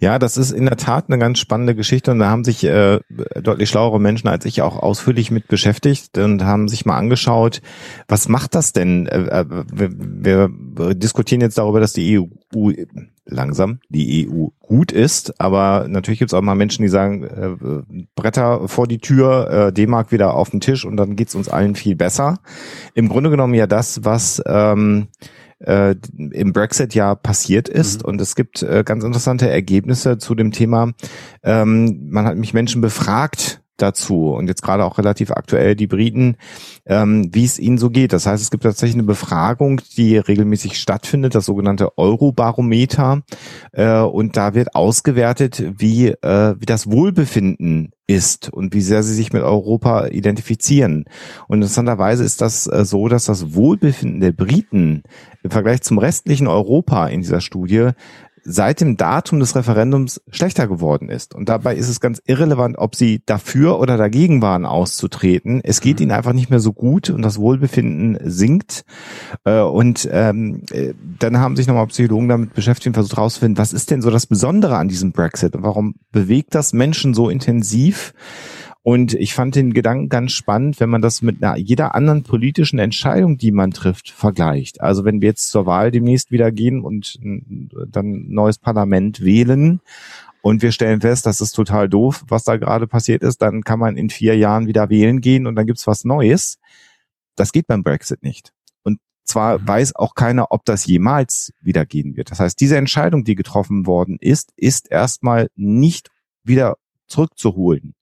Ja, 0.00 0.20
das 0.20 0.36
ist 0.36 0.52
in 0.52 0.66
der 0.66 0.76
Tat 0.76 1.06
eine 1.08 1.18
ganz 1.18 1.40
spannende 1.40 1.74
Geschichte 1.74 2.12
und 2.12 2.20
da 2.20 2.30
haben 2.30 2.44
sich 2.44 2.62
äh, 2.62 3.00
deutlich 3.42 3.68
schlauere 3.68 4.00
Menschen 4.00 4.28
als 4.28 4.44
ich 4.44 4.62
auch 4.62 4.76
ausführlich 4.76 5.32
mit 5.32 5.48
beschäftigt 5.48 6.16
und 6.18 6.44
haben 6.44 6.68
sich 6.68 6.86
mal 6.86 6.96
angeschaut, 6.96 7.60
was 8.06 8.28
macht 8.28 8.54
das 8.54 8.72
denn? 8.72 9.06
Äh, 9.06 9.40
äh 9.40 9.44
wir, 9.72 10.48
wir 10.48 10.94
diskutieren 10.94 11.40
jetzt 11.40 11.58
darüber, 11.58 11.80
dass 11.80 11.92
die 11.92 12.20
EU 12.20 12.70
langsam 13.28 13.80
die 13.88 14.28
EU 14.28 14.48
gut 14.60 14.92
ist, 14.92 15.40
aber 15.40 15.86
natürlich 15.88 16.18
gibt 16.18 16.30
es 16.30 16.34
auch 16.34 16.42
mal 16.42 16.54
Menschen, 16.54 16.82
die 16.82 16.88
sagen, 16.88 17.24
äh, 17.24 18.04
Bretter 18.14 18.68
vor 18.68 18.86
die 18.86 18.98
Tür, 18.98 19.50
äh, 19.68 19.72
D-Mark 19.72 20.12
wieder 20.12 20.34
auf 20.34 20.50
den 20.50 20.60
Tisch 20.60 20.84
und 20.84 20.96
dann 20.96 21.16
geht's 21.16 21.34
uns 21.34 21.48
allen 21.48 21.74
viel 21.74 21.96
besser. 21.96 22.40
Im 22.94 23.08
Grunde 23.08 23.30
genommen 23.30 23.54
ja 23.54 23.66
das, 23.66 24.04
was 24.04 24.42
ähm, 24.46 25.08
äh, 25.60 25.94
im 26.14 26.52
Brexit 26.52 26.94
ja 26.94 27.14
passiert 27.14 27.68
ist. 27.68 28.02
Mhm. 28.02 28.08
Und 28.08 28.20
es 28.20 28.34
gibt 28.34 28.62
äh, 28.62 28.84
ganz 28.84 29.04
interessante 29.04 29.48
Ergebnisse 29.48 30.18
zu 30.18 30.34
dem 30.34 30.52
Thema. 30.52 30.92
Ähm, 31.42 32.10
man 32.10 32.26
hat 32.26 32.36
mich 32.36 32.54
Menschen 32.54 32.80
befragt 32.80 33.57
dazu 33.78 34.30
und 34.30 34.48
jetzt 34.48 34.62
gerade 34.62 34.84
auch 34.84 34.98
relativ 34.98 35.30
aktuell 35.30 35.74
die 35.74 35.86
Briten, 35.86 36.36
ähm, 36.86 37.30
wie 37.32 37.44
es 37.44 37.58
ihnen 37.58 37.78
so 37.78 37.90
geht. 37.90 38.12
Das 38.12 38.26
heißt, 38.26 38.42
es 38.42 38.50
gibt 38.50 38.64
tatsächlich 38.64 38.96
eine 38.96 39.04
Befragung, 39.04 39.80
die 39.96 40.18
regelmäßig 40.18 40.78
stattfindet, 40.78 41.34
das 41.34 41.46
sogenannte 41.46 41.96
Eurobarometer, 41.96 43.22
äh, 43.72 44.00
und 44.00 44.36
da 44.36 44.54
wird 44.54 44.74
ausgewertet, 44.74 45.62
wie 45.78 46.08
äh, 46.08 46.54
wie 46.58 46.66
das 46.66 46.90
Wohlbefinden 46.90 47.92
ist 48.08 48.50
und 48.50 48.74
wie 48.74 48.80
sehr 48.80 49.02
sie 49.02 49.14
sich 49.14 49.32
mit 49.32 49.42
Europa 49.42 50.06
identifizieren. 50.06 51.04
Und 51.46 51.58
interessanterweise 51.58 52.24
ist 52.24 52.40
das 52.40 52.66
äh, 52.66 52.84
so, 52.84 53.06
dass 53.08 53.26
das 53.26 53.54
Wohlbefinden 53.54 54.20
der 54.20 54.32
Briten 54.32 55.02
im 55.42 55.50
Vergleich 55.50 55.82
zum 55.82 55.98
restlichen 55.98 56.46
Europa 56.46 57.06
in 57.06 57.20
dieser 57.20 57.42
Studie 57.42 57.90
seit 58.50 58.80
dem 58.80 58.96
Datum 58.96 59.40
des 59.40 59.54
Referendums 59.54 60.22
schlechter 60.30 60.66
geworden 60.66 61.10
ist. 61.10 61.34
Und 61.34 61.50
dabei 61.50 61.76
ist 61.76 61.88
es 61.88 62.00
ganz 62.00 62.22
irrelevant, 62.24 62.78
ob 62.78 62.96
sie 62.96 63.22
dafür 63.26 63.78
oder 63.78 63.98
dagegen 63.98 64.40
waren, 64.40 64.64
auszutreten. 64.64 65.60
Es 65.62 65.82
geht 65.82 65.98
mhm. 65.98 66.04
ihnen 66.04 66.12
einfach 66.12 66.32
nicht 66.32 66.48
mehr 66.48 66.60
so 66.60 66.72
gut 66.72 67.10
und 67.10 67.20
das 67.20 67.38
Wohlbefinden 67.38 68.18
sinkt. 68.24 68.84
Äh, 69.44 69.60
und 69.60 70.08
ähm, 70.10 70.62
äh, 70.70 70.94
dann 71.18 71.38
haben 71.38 71.56
sich 71.56 71.66
nochmal 71.66 71.86
Psychologen 71.88 72.28
damit 72.28 72.54
beschäftigt 72.54 72.88
und 72.88 72.94
versucht 72.94 73.18
herauszufinden, 73.18 73.58
was 73.58 73.74
ist 73.74 73.90
denn 73.90 74.00
so 74.00 74.10
das 74.10 74.26
Besondere 74.26 74.76
an 74.78 74.88
diesem 74.88 75.12
Brexit 75.12 75.54
und 75.54 75.62
warum 75.62 75.96
bewegt 76.10 76.54
das 76.54 76.72
Menschen 76.72 77.12
so 77.12 77.28
intensiv? 77.28 78.14
Und 78.88 79.12
ich 79.12 79.34
fand 79.34 79.54
den 79.54 79.74
Gedanken 79.74 80.08
ganz 80.08 80.32
spannend, 80.32 80.80
wenn 80.80 80.88
man 80.88 81.02
das 81.02 81.20
mit 81.20 81.44
einer, 81.44 81.58
jeder 81.58 81.94
anderen 81.94 82.22
politischen 82.22 82.78
Entscheidung, 82.78 83.36
die 83.36 83.52
man 83.52 83.70
trifft, 83.70 84.08
vergleicht. 84.10 84.80
Also 84.80 85.04
wenn 85.04 85.20
wir 85.20 85.28
jetzt 85.28 85.50
zur 85.50 85.66
Wahl 85.66 85.90
demnächst 85.90 86.30
wieder 86.30 86.50
gehen 86.50 86.80
und 86.80 87.18
dann 87.20 88.12
ein 88.12 88.32
neues 88.32 88.56
Parlament 88.56 89.22
wählen 89.22 89.82
und 90.40 90.62
wir 90.62 90.72
stellen 90.72 91.02
fest, 91.02 91.26
das 91.26 91.42
ist 91.42 91.52
total 91.52 91.90
doof, 91.90 92.24
was 92.28 92.44
da 92.44 92.56
gerade 92.56 92.86
passiert 92.86 93.22
ist, 93.22 93.42
dann 93.42 93.62
kann 93.62 93.78
man 93.78 93.98
in 93.98 94.08
vier 94.08 94.38
Jahren 94.38 94.66
wieder 94.68 94.88
wählen 94.88 95.20
gehen 95.20 95.46
und 95.46 95.54
dann 95.54 95.66
gibt's 95.66 95.86
was 95.86 96.06
Neues. 96.06 96.56
Das 97.36 97.52
geht 97.52 97.66
beim 97.66 97.82
Brexit 97.82 98.22
nicht. 98.22 98.54
Und 98.84 99.00
zwar 99.22 99.58
mhm. 99.58 99.68
weiß 99.68 99.96
auch 99.96 100.14
keiner, 100.14 100.50
ob 100.50 100.64
das 100.64 100.86
jemals 100.86 101.52
wieder 101.60 101.84
gehen 101.84 102.16
wird. 102.16 102.30
Das 102.30 102.40
heißt, 102.40 102.58
diese 102.58 102.78
Entscheidung, 102.78 103.24
die 103.24 103.34
getroffen 103.34 103.84
worden 103.84 104.16
ist, 104.18 104.54
ist 104.56 104.90
erstmal 104.90 105.50
nicht 105.56 106.08
wieder 106.42 106.78
zurückzuholen. 107.06 107.94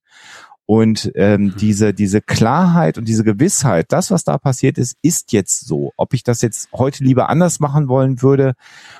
Und 0.67 1.12
ähm, 1.14 1.45
mhm. 1.45 1.57
diese, 1.57 1.95
diese 1.95 2.21
Klarheit 2.21 2.99
und 2.99 3.07
diese 3.07 3.23
Gewissheit, 3.23 3.87
das, 3.91 4.11
was 4.11 4.25
da 4.25 4.37
passiert 4.37 4.79
ist, 4.79 4.97
ist 5.01 5.33
jetzt 5.33 5.64
so. 5.64 5.93
Ob 5.97 6.12
ich 6.12 6.25
das 6.25 6.43
jetzt 6.43 6.69
heute 6.73 7.05
lieber 7.05 7.29
anders 7.29 7.61
machen 7.61 7.89
wollen 7.89 8.21
würde. 8.21 8.55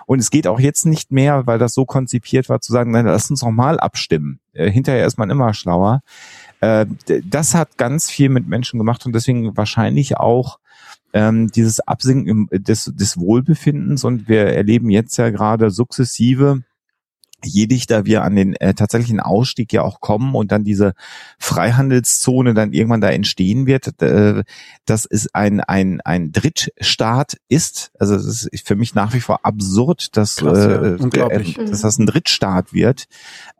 Und 0.07 0.21
es 0.21 0.31
geht 0.31 0.47
auch 0.47 0.61
jetzt 0.61 0.87
nicht 0.87 1.11
mehr, 1.11 1.47
weil 1.49 1.59
das 1.59 1.75
so 1.75 1.85
konzipiert 1.85 2.49
war, 2.49 2.61
zu 2.61 2.73
sagen, 2.73 2.93
nein, 2.93 3.07
lass 3.07 3.31
uns 3.31 3.43
noch 3.43 3.51
mal 3.51 3.81
abstimmen. 3.81 4.39
Äh, 4.53 4.71
hinterher 4.71 5.07
ist 5.07 5.19
man 5.19 5.29
immer 5.29 5.55
schlauer. 5.55 6.03
Äh, 6.61 6.87
das 7.25 7.55
hat 7.55 7.77
ganz 7.77 8.11
viel 8.11 8.29
mit 8.29 8.47
Menschen 8.47 8.79
gemacht 8.79 9.05
und 9.05 9.13
deswegen 9.13 9.57
wahrscheinlich 9.57 10.17
auch 10.17 10.61
ähm, 11.13 11.49
dieses 11.49 11.81
Absinken 11.81 12.49
des, 12.53 12.93
des 12.95 13.19
Wohlbefindens. 13.19 14.05
Und 14.05 14.29
wir 14.29 14.47
erleben 14.47 14.89
jetzt 14.89 15.17
ja 15.17 15.31
gerade 15.31 15.71
sukzessive, 15.71 16.63
je 17.47 17.67
dichter 17.67 18.05
wir 18.05 18.23
an 18.23 18.37
den 18.37 18.55
äh, 18.57 18.75
tatsächlichen 18.75 19.21
Ausstieg 19.21 19.73
ja 19.73 19.83
auch 19.83 20.01
kommen 20.01 20.35
und 20.35 20.53
dann 20.53 20.65
diese 20.65 20.95
Freihandelszone 21.39 22.55
dann 22.55 22.73
irgendwann 22.73 23.01
da 23.01 23.11
entstehen 23.11 23.67
wird, 23.67 24.01
äh, 24.03 24.45
dass 24.85 25.07
es 25.07 25.35
ein, 25.35 25.61
ein, 25.61 26.01
ein 26.03 26.33
Drittstaat 26.33 27.37
ist. 27.49 27.93
Also 27.99 28.15
es 28.15 28.47
ist 28.47 28.67
für 28.67 28.77
mich 28.77 28.95
nach 28.95 29.15
wie 29.15 29.21
vor 29.21 29.45
absurd, 29.45 30.17
dass, 30.17 30.37
Krass, 30.37 30.59
ja. 30.59 30.83
äh, 30.83 30.97
Unglaublich. 30.97 31.59
Äh, 31.59 31.67
dass 31.67 31.83
das 31.83 31.99
ein 31.99 32.07
Drittstaat 32.07 32.73
wird. 32.73 33.05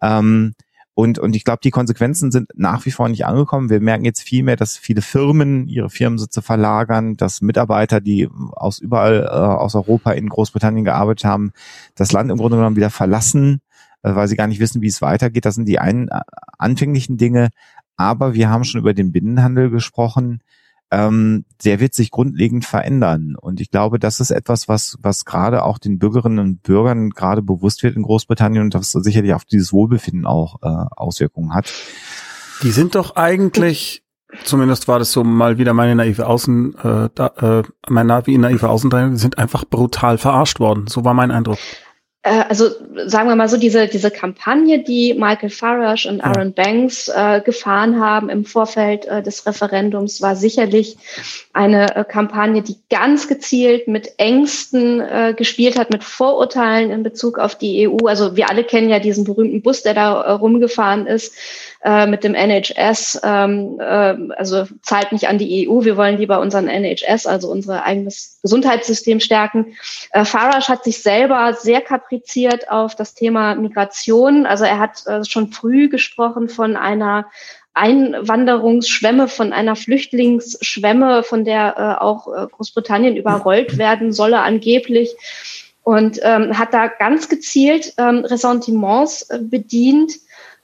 Ähm, 0.03 0.55
und, 0.99 1.19
und 1.19 1.37
ich 1.37 1.45
glaube, 1.45 1.61
die 1.63 1.71
Konsequenzen 1.71 2.33
sind 2.33 2.49
nach 2.55 2.87
wie 2.87 2.91
vor 2.91 3.11
nicht 3.11 3.27
angekommen. 3.27 3.69
Wir 3.69 3.81
merken 3.81 4.07
jetzt 4.07 4.23
viel 4.23 4.43
mehr, 4.43 4.57
dass 4.57 4.79
viele 4.79 5.03
Firmen 5.03 5.69
ihre 5.69 5.91
Firmensitze 5.91 6.41
verlagern, 6.41 7.19
dass 7.19 7.43
Mitarbeiter, 7.43 8.01
die 8.01 8.31
aus 8.53 8.79
überall 8.79 9.25
äh, 9.25 9.29
aus 9.29 9.75
Europa 9.75 10.13
in 10.13 10.31
Großbritannien 10.31 10.87
gearbeitet 10.87 11.27
haben, 11.27 11.53
das 11.97 12.13
Land 12.13 12.31
im 12.31 12.39
Grunde 12.39 12.57
genommen 12.57 12.77
wieder 12.77 12.89
verlassen 12.89 13.61
äh, 13.61 13.66
weil 14.15 14.29
sie 14.29 14.37
gar 14.37 14.47
nicht 14.47 14.61
wissen, 14.61 14.83
wie 14.83 14.89
es 14.89 15.03
weitergeht. 15.03 15.45
Das 15.45 15.55
sind 15.55 15.67
die 15.67 15.79
einen 15.79 16.09
äh, 16.09 16.21
anfänglichen 16.59 17.17
Dinge. 17.17 17.51
Aber 17.97 18.35
wir 18.35 18.51
haben 18.51 18.65
schon 18.65 18.81
über 18.81 18.95
den 18.95 19.13
Binnenhandel 19.13 19.71
gesprochen. 19.71 20.41
Ähm, 20.91 21.45
der 21.65 21.81
wird 21.81 21.95
sich 21.95 22.11
grundlegend 22.11 22.65
verändern. 22.65 23.35
Und 23.37 23.61
ich 23.61 23.71
glaube, 23.71 23.99
das 23.99 24.21
ist 24.21 24.31
etwas, 24.31 24.69
was, 24.69 24.97
was 25.01 25.25
gerade 25.25 25.65
auch 25.65 25.79
den 25.79 25.99
Bürgerinnen 25.99 26.39
und 26.39 26.63
Bürgern 26.63 27.11
gerade 27.11 27.43
bewusst 27.43 27.83
wird 27.83 27.97
in 27.97 28.03
Großbritannien 28.03 28.63
und 28.63 28.75
das 28.75 28.93
sicherlich 28.93 29.35
auf 29.35 29.45
dieses 29.45 29.73
Wohlbefinden 29.73 30.27
auch 30.27 30.63
äh, 30.63 30.87
Auswirkungen 30.95 31.55
hat. 31.55 31.73
Die 32.63 32.71
sind 32.71 32.95
doch 32.95 33.17
eigentlich, 33.17 34.05
zumindest 34.45 34.87
war 34.87 35.01
das 35.01 35.11
so 35.11 35.25
mal 35.25 35.59
wieder 35.59 35.75
meine 35.75 35.97
naive 35.97 36.27
Außen, 36.27 36.75
äh, 36.77 37.09
da, 37.15 37.27
äh, 37.41 37.63
meine 37.89 38.23
naive 38.25 38.69
Außendrehung, 38.69 39.13
die 39.13 39.17
sind 39.17 39.39
einfach 39.39 39.65
brutal 39.65 40.19
verarscht 40.19 40.61
worden. 40.61 40.87
So 40.87 41.05
war 41.05 41.15
mein 41.15 41.33
Eindruck. 41.33 41.59
Äh, 42.27 42.45
also 42.49 42.71
sagen 43.07 43.29
wir 43.29 43.37
mal 43.37 43.49
so, 43.49 43.57
diese, 43.57 43.87
diese 43.87 44.11
Kampagne, 44.11 44.83
die 44.83 45.15
Michael 45.15 45.51
Farage 45.51 46.09
und 46.09 46.21
Aaron 46.21 46.53
Banks 46.53 47.09
äh, 47.09 47.41
gefahren 47.41 48.01
haben 48.01 48.29
im 48.29 48.45
Vorfeld 48.45 49.07
äh, 49.07 49.23
des 49.23 49.47
Referendums, 49.47 50.21
war 50.21 50.35
sicherlich 50.35 50.97
eine 51.53 51.95
äh, 51.95 52.05
Kampagne, 52.05 52.63
die 52.63 52.77
ganz 52.91 53.29
gezielt 53.29 53.87
mit 53.87 54.19
Ängsten 54.19 55.01
äh, 55.01 55.35
gespielt 55.37 55.79
hat, 55.79 55.91
mit 55.91 56.03
Vorurteilen 56.03 56.91
in 56.91 57.05
Bezug 57.05 57.39
auf 57.39 57.55
die 57.55 57.89
EU. 57.89 58.09
Also 58.09 58.35
wir 58.35 58.51
alle 58.51 58.65
kennen 58.65 58.89
ja 58.89 58.99
diesen 58.99 59.23
berühmten 59.23 59.63
Bus, 59.63 59.85
der 59.85 59.95
da 59.95 60.21
äh, 60.21 60.33
rumgefahren 60.33 61.07
ist 61.07 61.33
äh, 61.87 62.09
mit 62.09 62.25
dem 62.25 62.35
NHS, 62.35 63.21
ähm, 63.23 63.79
äh, 63.79 64.17
also 64.35 64.65
zahlt 64.83 65.13
nicht 65.13 65.29
an 65.29 65.39
die 65.39 65.69
EU, 65.69 65.85
wir 65.85 65.97
wollen 65.97 66.19
lieber 66.19 66.41
unseren 66.41 66.67
NHS, 66.67 67.27
also 67.27 67.49
unser 67.49 67.85
eigenes 67.85 68.41
Gesundheitssystem 68.43 69.21
stärken. 69.21 69.77
Äh, 70.11 70.25
Farage 70.25 70.67
hat 70.67 70.83
sich 70.83 71.01
selber 71.01 71.55
sehr 71.55 71.81
kapriziert 71.81 72.73
auf 72.73 72.97
das 72.97 73.15
Thema 73.15 73.55
Migration. 73.55 74.47
Also 74.47 74.65
er 74.65 74.81
hat 74.81 75.07
äh, 75.07 75.25
schon 75.25 75.53
früh 75.53 75.89
gesprochen 75.89 76.49
von 76.49 76.75
einer 76.75 77.27
Einwanderungsschwemme, 77.75 79.29
von 79.29 79.53
einer 79.53 79.77
Flüchtlingsschwemme, 79.77 81.23
von 81.23 81.45
der 81.45 81.77
äh, 81.79 82.03
auch 82.03 82.27
äh, 82.27 82.49
Großbritannien 82.49 83.17
überrollt 83.17 83.79
werden 83.79 84.13
solle 84.13 84.41
angeblich. 84.41 85.15
Und 85.85 86.19
ähm, 86.25 86.59
hat 86.59 86.75
da 86.75 86.89
ganz 86.89 87.29
gezielt 87.29 87.95
ähm, 87.97 88.25
Ressentiments 88.25 89.31
äh, 89.31 89.39
bedient, 89.41 90.15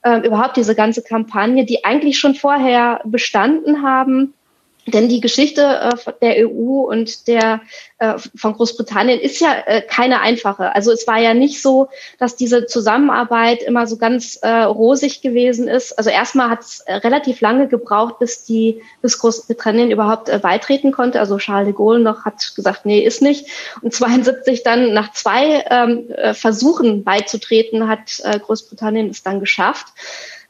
äh, 0.03 0.25
überhaupt 0.25 0.57
diese 0.57 0.75
ganze 0.75 1.01
Kampagne, 1.01 1.65
die 1.65 1.83
eigentlich 1.83 2.19
schon 2.19 2.35
vorher 2.35 3.01
bestanden 3.05 3.83
haben 3.83 4.33
denn 4.85 5.07
die 5.07 5.21
Geschichte 5.21 5.61
äh, 5.61 6.11
der 6.21 6.47
EU 6.47 6.81
und 6.81 7.27
der 7.27 7.61
äh, 7.99 8.15
von 8.35 8.53
Großbritannien 8.53 9.19
ist 9.19 9.39
ja 9.39 9.55
äh, 9.65 9.81
keine 9.81 10.19
einfache. 10.19 10.75
Also 10.75 10.91
es 10.91 11.07
war 11.07 11.19
ja 11.19 11.33
nicht 11.33 11.61
so, 11.61 11.87
dass 12.19 12.35
diese 12.35 12.65
Zusammenarbeit 12.65 13.63
immer 13.63 13.87
so 13.87 13.97
ganz 13.97 14.39
rosig 14.43 15.21
gewesen 15.21 15.67
ist. 15.67 15.97
Also 15.97 16.09
erstmal 16.09 16.49
hat 16.49 16.61
es 16.61 16.83
relativ 16.87 17.41
lange 17.41 17.67
gebraucht, 17.67 18.19
bis 18.19 18.43
die 18.43 18.81
bis 19.01 19.19
Großbritannien 19.19 19.91
überhaupt 19.91 20.29
beitreten 20.41 20.91
konnte. 20.91 21.19
Also 21.19 21.37
Charles 21.37 21.67
de 21.67 21.73
Gaulle 21.73 21.99
noch 21.99 22.25
hat 22.25 22.55
gesagt, 22.55 22.85
nee, 22.85 22.99
ist 22.99 23.21
nicht. 23.21 23.47
Und 23.81 23.93
72 24.03 24.63
dann 24.63 24.93
nach 24.93 25.13
zwei 25.13 25.63
ähm, 25.69 26.09
äh, 26.09 26.33
Versuchen 26.33 27.03
beizutreten, 27.03 27.87
hat 27.87 28.21
Großbritannien 28.41 29.09
es 29.09 29.23
dann 29.23 29.39
geschafft. 29.39 29.87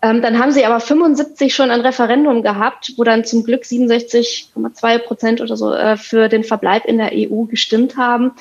Ähm, 0.03 0.21
dann 0.21 0.37
haben 0.37 0.51
sie 0.51 0.65
aber 0.65 0.81
75 0.81 1.55
schon 1.55 1.71
ein 1.71 1.79
Referendum 1.79 2.43
gehabt, 2.43 2.91
wo 2.97 3.05
dann 3.05 3.23
zum 3.23 3.45
Glück 3.45 3.63
67,2 3.63 4.99
Prozent 4.99 5.39
oder 5.39 5.55
so 5.55 5.73
äh, 5.73 5.95
für 5.95 6.27
den 6.27 6.43
Verbleib 6.43 6.83
in 6.85 6.97
der 6.97 7.11
EU 7.13 7.45
gestimmt 7.45 7.95
haben. 7.95 8.33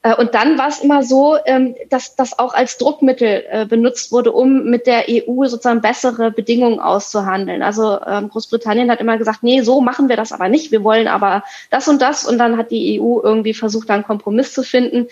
Äh, 0.00 0.14
und 0.14 0.34
dann 0.34 0.56
war 0.56 0.68
es 0.68 0.80
immer 0.80 1.02
so, 1.02 1.36
ähm, 1.44 1.74
dass 1.90 2.16
das 2.16 2.38
auch 2.38 2.54
als 2.54 2.78
Druckmittel 2.78 3.44
äh, 3.46 3.66
benutzt 3.66 4.10
wurde, 4.10 4.32
um 4.32 4.64
mit 4.64 4.86
der 4.86 5.04
EU 5.06 5.44
sozusagen 5.44 5.82
bessere 5.82 6.30
Bedingungen 6.30 6.80
auszuhandeln. 6.80 7.62
Also 7.62 8.00
ähm, 8.06 8.30
Großbritannien 8.30 8.90
hat 8.90 9.02
immer 9.02 9.18
gesagt, 9.18 9.42
nee, 9.42 9.60
so 9.60 9.82
machen 9.82 10.08
wir 10.08 10.16
das 10.16 10.32
aber 10.32 10.48
nicht. 10.48 10.72
Wir 10.72 10.82
wollen 10.82 11.08
aber 11.08 11.44
das 11.68 11.88
und 11.88 12.00
das. 12.00 12.26
Und 12.26 12.38
dann 12.38 12.56
hat 12.56 12.70
die 12.70 12.98
EU 12.98 13.20
irgendwie 13.22 13.52
versucht, 13.52 13.90
einen 13.90 14.04
Kompromiss 14.04 14.54
zu 14.54 14.62
finden, 14.62 15.08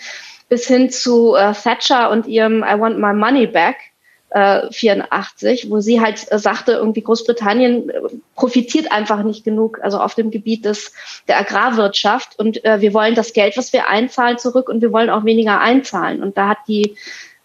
bis 0.49 0.65
hin 0.65 0.89
zu 0.89 1.35
äh, 1.35 1.53
Thatcher 1.53 2.09
und 2.09 2.25
ihrem 2.25 2.63
I 2.63 2.79
want 2.79 2.97
my 2.97 3.13
money 3.13 3.45
back 3.45 3.90
äh, 4.31 4.71
84, 4.71 5.69
wo 5.69 5.81
sie 5.81 6.01
halt 6.01 6.31
äh, 6.31 6.39
sagte, 6.39 6.73
irgendwie 6.73 7.01
Großbritannien 7.01 7.89
äh, 7.89 7.93
profitiert 8.35 8.91
einfach 8.91 9.23
nicht 9.23 9.43
genug, 9.43 9.79
also 9.83 9.99
auf 9.99 10.15
dem 10.15 10.31
Gebiet 10.31 10.65
des 10.65 10.93
der 11.27 11.39
Agrarwirtschaft 11.39 12.39
und 12.39 12.63
äh, 12.63 12.81
wir 12.81 12.93
wollen 12.93 13.13
das 13.13 13.33
Geld, 13.33 13.57
was 13.57 13.73
wir 13.73 13.89
einzahlen, 13.89 14.37
zurück 14.37 14.69
und 14.69 14.81
wir 14.81 14.91
wollen 14.91 15.09
auch 15.09 15.25
weniger 15.25 15.59
einzahlen. 15.59 16.23
Und 16.23 16.37
da 16.37 16.47
hat 16.47 16.59
die 16.67 16.95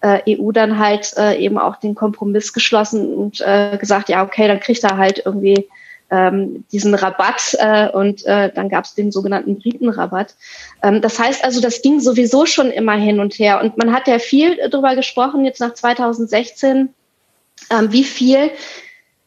äh, 0.00 0.38
EU 0.38 0.52
dann 0.52 0.78
halt 0.78 1.12
äh, 1.16 1.36
eben 1.36 1.58
auch 1.58 1.76
den 1.76 1.96
Kompromiss 1.96 2.52
geschlossen 2.52 3.12
und 3.12 3.40
äh, 3.40 3.76
gesagt, 3.78 4.08
ja, 4.08 4.24
okay, 4.24 4.46
dann 4.46 4.60
kriegt 4.60 4.84
er 4.84 4.96
halt 4.96 5.22
irgendwie 5.24 5.68
ähm, 6.10 6.64
diesen 6.70 6.94
Rabatt 6.94 7.56
äh, 7.58 7.88
und 7.88 8.24
äh, 8.26 8.52
dann 8.52 8.68
gab 8.68 8.84
es 8.84 8.94
den 8.94 9.10
sogenannten 9.10 9.58
Britenrabatt. 9.58 10.34
Ähm, 10.82 11.00
das 11.00 11.18
heißt 11.18 11.44
also, 11.44 11.60
das 11.60 11.82
ging 11.82 12.00
sowieso 12.00 12.46
schon 12.46 12.70
immer 12.70 12.94
hin 12.94 13.20
und 13.20 13.34
her. 13.34 13.60
Und 13.60 13.76
man 13.76 13.92
hat 13.92 14.06
ja 14.06 14.18
viel 14.18 14.56
darüber 14.70 14.94
gesprochen, 14.94 15.44
jetzt 15.44 15.60
nach 15.60 15.74
2016, 15.74 16.90
ähm, 17.70 17.92
wie 17.92 18.04
viel 18.04 18.50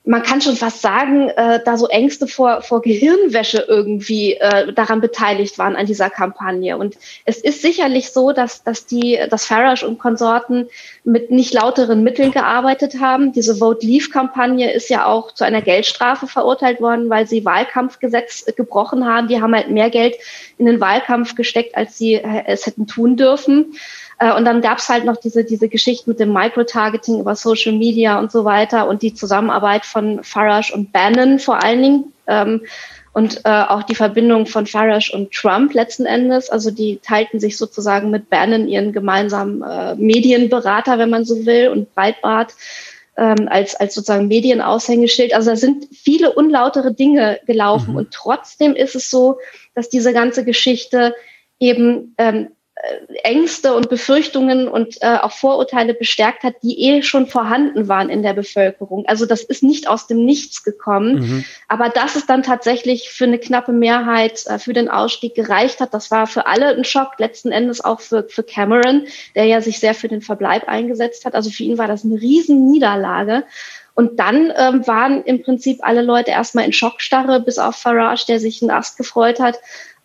man 0.10 0.24
kann 0.24 0.42
schon 0.42 0.56
fast 0.56 0.82
sagen, 0.82 1.30
äh, 1.30 1.60
da 1.64 1.78
so 1.78 1.88
Ängste 1.88 2.26
vor, 2.26 2.64
vor 2.64 2.82
Gehirnwäsche 2.82 3.64
irgendwie 3.68 4.34
äh, 4.34 4.74
daran 4.74 5.02
beteiligt 5.02 5.60
waren 5.60 5.76
an 5.76 5.86
dieser 5.86 6.10
Kampagne. 6.10 6.78
Und 6.78 6.98
es 7.26 7.38
ist 7.38 7.62
sicherlich 7.62 8.10
so, 8.10 8.32
dass, 8.32 8.64
dass 8.64 8.88
die, 8.88 9.20
dass 9.30 9.46
Farage 9.46 9.88
und 9.88 10.00
Konsorten 10.00 10.68
mit 11.04 11.30
nicht 11.30 11.54
lauteren 11.54 12.02
Mitteln 12.02 12.32
gearbeitet 12.32 13.00
haben. 13.00 13.34
Diese 13.34 13.58
Vote 13.58 13.86
Leave-Kampagne 13.86 14.74
ist 14.74 14.90
ja 14.90 15.06
auch 15.06 15.32
zu 15.32 15.44
einer 15.44 15.62
Geldstrafe 15.62 16.26
verurteilt 16.26 16.82
worden, 16.82 17.12
weil 17.12 17.28
sie 17.28 17.46
Wahlkampfgesetz 17.46 18.46
gebrochen 18.56 19.06
haben. 19.06 19.28
Die 19.28 19.40
haben 19.40 19.54
halt 19.54 19.70
mehr 19.70 19.92
Geld 19.92 20.16
in 20.58 20.66
den 20.66 20.82
Wahlkampf 20.82 21.36
gesteckt, 21.36 21.78
als 21.78 22.00
sie 22.00 22.16
äh, 22.16 22.46
es 22.48 22.66
hätten 22.66 22.88
tun 22.88 23.16
dürfen. 23.16 23.76
Äh, 24.20 24.34
und 24.36 24.46
dann 24.46 24.62
gab 24.62 24.78
es 24.78 24.90
halt 24.90 25.06
noch 25.06 25.18
diese, 25.18 25.44
diese 25.44 25.70
Geschichte 25.70 26.10
mit 26.10 26.20
dem 26.20 26.34
Microtargeting 26.34 27.20
über 27.20 27.36
Social 27.36 27.74
Media 27.74 28.20
und 28.20 28.32
so 28.32 28.46
weiter 28.46 28.88
und 28.88 29.02
die 29.02 29.14
Zusammenarbeit 29.14 29.86
von 29.86 30.24
Farage 30.24 30.74
und 30.74 30.92
Bannon 30.92 31.40
vor 31.40 31.64
allen 31.64 31.82
Dingen. 31.82 32.14
Ähm, 32.28 32.62
und 33.12 33.42
äh, 33.44 33.50
auch 33.50 33.84
die 33.84 33.96
Verbindung 33.96 34.46
von 34.46 34.68
Farage 34.68 35.12
und 35.14 35.32
Trump 35.32 35.74
letzten 35.74 36.06
Endes. 36.06 36.50
Also 36.50 36.70
die 36.70 37.00
teilten 37.02 37.40
sich 37.40 37.58
sozusagen 37.58 38.12
mit 38.12 38.30
Bannon 38.30 38.68
ihren 38.68 38.94
gemeinsamen 38.94 39.64
äh, 39.64 39.96
Medienberater, 39.96 41.00
wenn 41.00 41.10
man 41.10 41.26
so 41.26 41.46
will, 41.46 41.70
und 41.70 41.94
Breitbart 41.96 42.54
ähm, 43.18 43.48
als, 43.50 43.76
als 43.76 43.96
sozusagen 43.96 44.28
Medienaushängeschild. 44.28 45.34
Also 45.34 45.50
da 45.50 45.56
sind 45.56 45.88
viele 45.92 46.34
unlautere 46.34 46.94
Dinge 46.94 47.40
gelaufen. 47.48 47.92
Mhm. 47.92 47.98
Und 47.98 48.12
trotzdem 48.12 48.76
ist 48.76 48.96
es 48.96 49.10
so, 49.10 49.40
dass 49.74 49.90
diese 49.90 50.14
ganze 50.14 50.46
Geschichte 50.46 51.16
eben 51.60 52.14
ähm, 52.18 52.46
äh, 52.46 52.50
Ängste 53.24 53.74
und 53.76 53.90
Befürchtungen 53.90 54.68
und 54.68 55.02
äh, 55.02 55.18
auch 55.18 55.34
Vorurteile 55.34 55.94
bestärkt 55.94 56.44
hat, 56.44 56.56
die 56.64 56.82
eh 56.82 57.02
schon 57.02 57.28
vorhanden 57.28 57.88
waren 57.90 58.10
in 58.10 58.24
der 58.24 58.34
Bevölkerung. 58.34 59.06
Also 59.06 59.26
das 59.26 59.44
ist 59.44 59.64
nicht 59.64 59.88
aus 59.88 60.08
dem 60.08 60.24
Nichts 60.24 60.64
gekommen. 60.64 61.20
Mhm. 61.20 61.46
Aber 61.68 61.90
dass 61.90 62.16
es 62.16 62.26
dann 62.26 62.42
tatsächlich 62.42 63.10
für 63.10 63.26
eine 63.26 63.38
knappe 63.38 63.74
Mehrheit 63.74 64.46
äh, 64.48 64.60
für 64.60 64.74
den 64.74 64.90
Ausstieg 64.90 65.36
gereicht 65.36 65.82
hat, 65.82 65.94
das 65.94 66.10
war 66.10 66.26
für 66.26 66.46
alle 66.46 66.68
ein 66.70 66.86
Schock, 66.86 67.20
letzten 67.20 67.52
Endes 67.52 67.84
auch 67.84 68.00
für, 68.00 68.24
für 68.30 68.44
Cameron, 68.44 69.08
der 69.36 69.46
ja 69.46 69.62
sich 69.62 69.80
sehr 69.80 69.94
für 69.94 70.08
den 70.08 70.22
Verbleib 70.22 70.68
eingesetzt 70.68 71.26
hat. 71.26 71.36
Also 71.36 71.50
für 71.50 71.64
ihn 71.64 71.78
war 71.78 71.88
das 71.88 72.06
eine 72.06 72.20
riesen 72.22 72.72
Niederlage. 72.72 73.44
Und 74.00 74.18
dann 74.18 74.54
ähm, 74.56 74.88
waren 74.88 75.24
im 75.26 75.44
Prinzip 75.44 75.80
alle 75.82 76.02
Leute 76.02 76.32
erstmal 76.32 76.64
in 76.64 76.72
Schockstarre, 76.72 77.42
bis 77.42 77.58
auf 77.58 77.76
Farage, 77.76 78.24
der 78.30 78.40
sich 78.40 78.62
einen 78.62 78.72
Ast 78.72 78.98
gefreut 78.98 79.42
hat, 79.42 79.60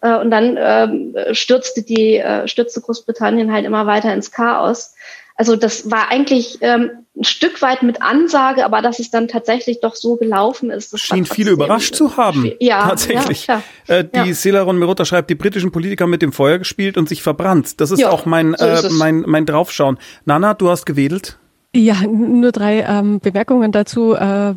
äh, 0.04 0.18
und 0.18 0.30
dann 0.30 0.56
ähm, 0.60 1.16
stürzte 1.32 1.82
die, 1.82 2.18
äh, 2.18 2.46
stürzte 2.46 2.82
Großbritannien 2.82 3.50
halt 3.52 3.64
immer 3.64 3.86
weiter 3.86 4.12
ins 4.12 4.30
Chaos. 4.30 4.94
Also 5.34 5.56
das 5.56 5.90
war 5.90 6.10
eigentlich 6.10 6.58
ähm, 6.60 6.90
ein 7.16 7.24
Stück 7.24 7.60
weit 7.62 7.82
mit 7.82 8.02
Ansage, 8.02 8.64
aber 8.64 8.82
dass 8.82 8.98
es 8.98 9.10
dann 9.10 9.28
tatsächlich 9.28 9.80
doch 9.80 9.94
so 9.96 10.16
gelaufen 10.16 10.70
ist. 10.70 10.92
Das 10.92 11.00
Schien 11.00 11.24
viele 11.24 11.50
überrascht 11.50 11.94
zu 11.94 12.16
haben. 12.16 12.52
Ja, 12.60 12.86
tatsächlich. 12.88 13.46
Ja, 13.46 13.62
äh, 13.88 14.04
die 14.04 14.28
ja. 14.28 14.34
Celeron 14.34 14.78
Merota 14.78 15.04
schreibt, 15.04 15.30
die 15.30 15.34
britischen 15.34 15.72
Politiker 15.72 16.06
mit 16.06 16.22
dem 16.22 16.32
Feuer 16.32 16.58
gespielt 16.58 16.96
und 16.98 17.08
sich 17.08 17.22
verbrannt. 17.22 17.80
Das 17.80 17.90
ist 17.90 18.00
ja, 18.00 18.10
auch 18.10 18.26
mein, 18.26 18.54
so 18.56 18.64
äh, 18.64 18.90
mein, 18.90 19.24
mein 19.26 19.46
Draufschauen. 19.46 19.98
Nana, 20.24 20.54
du 20.54 20.68
hast 20.68 20.84
gewedelt. 20.84 21.38
Ja, 21.74 21.96
nur 22.06 22.52
drei 22.52 22.82
ähm, 22.82 23.18
Bemerkungen 23.20 23.72
dazu. 23.72 24.14
Äh, 24.14 24.54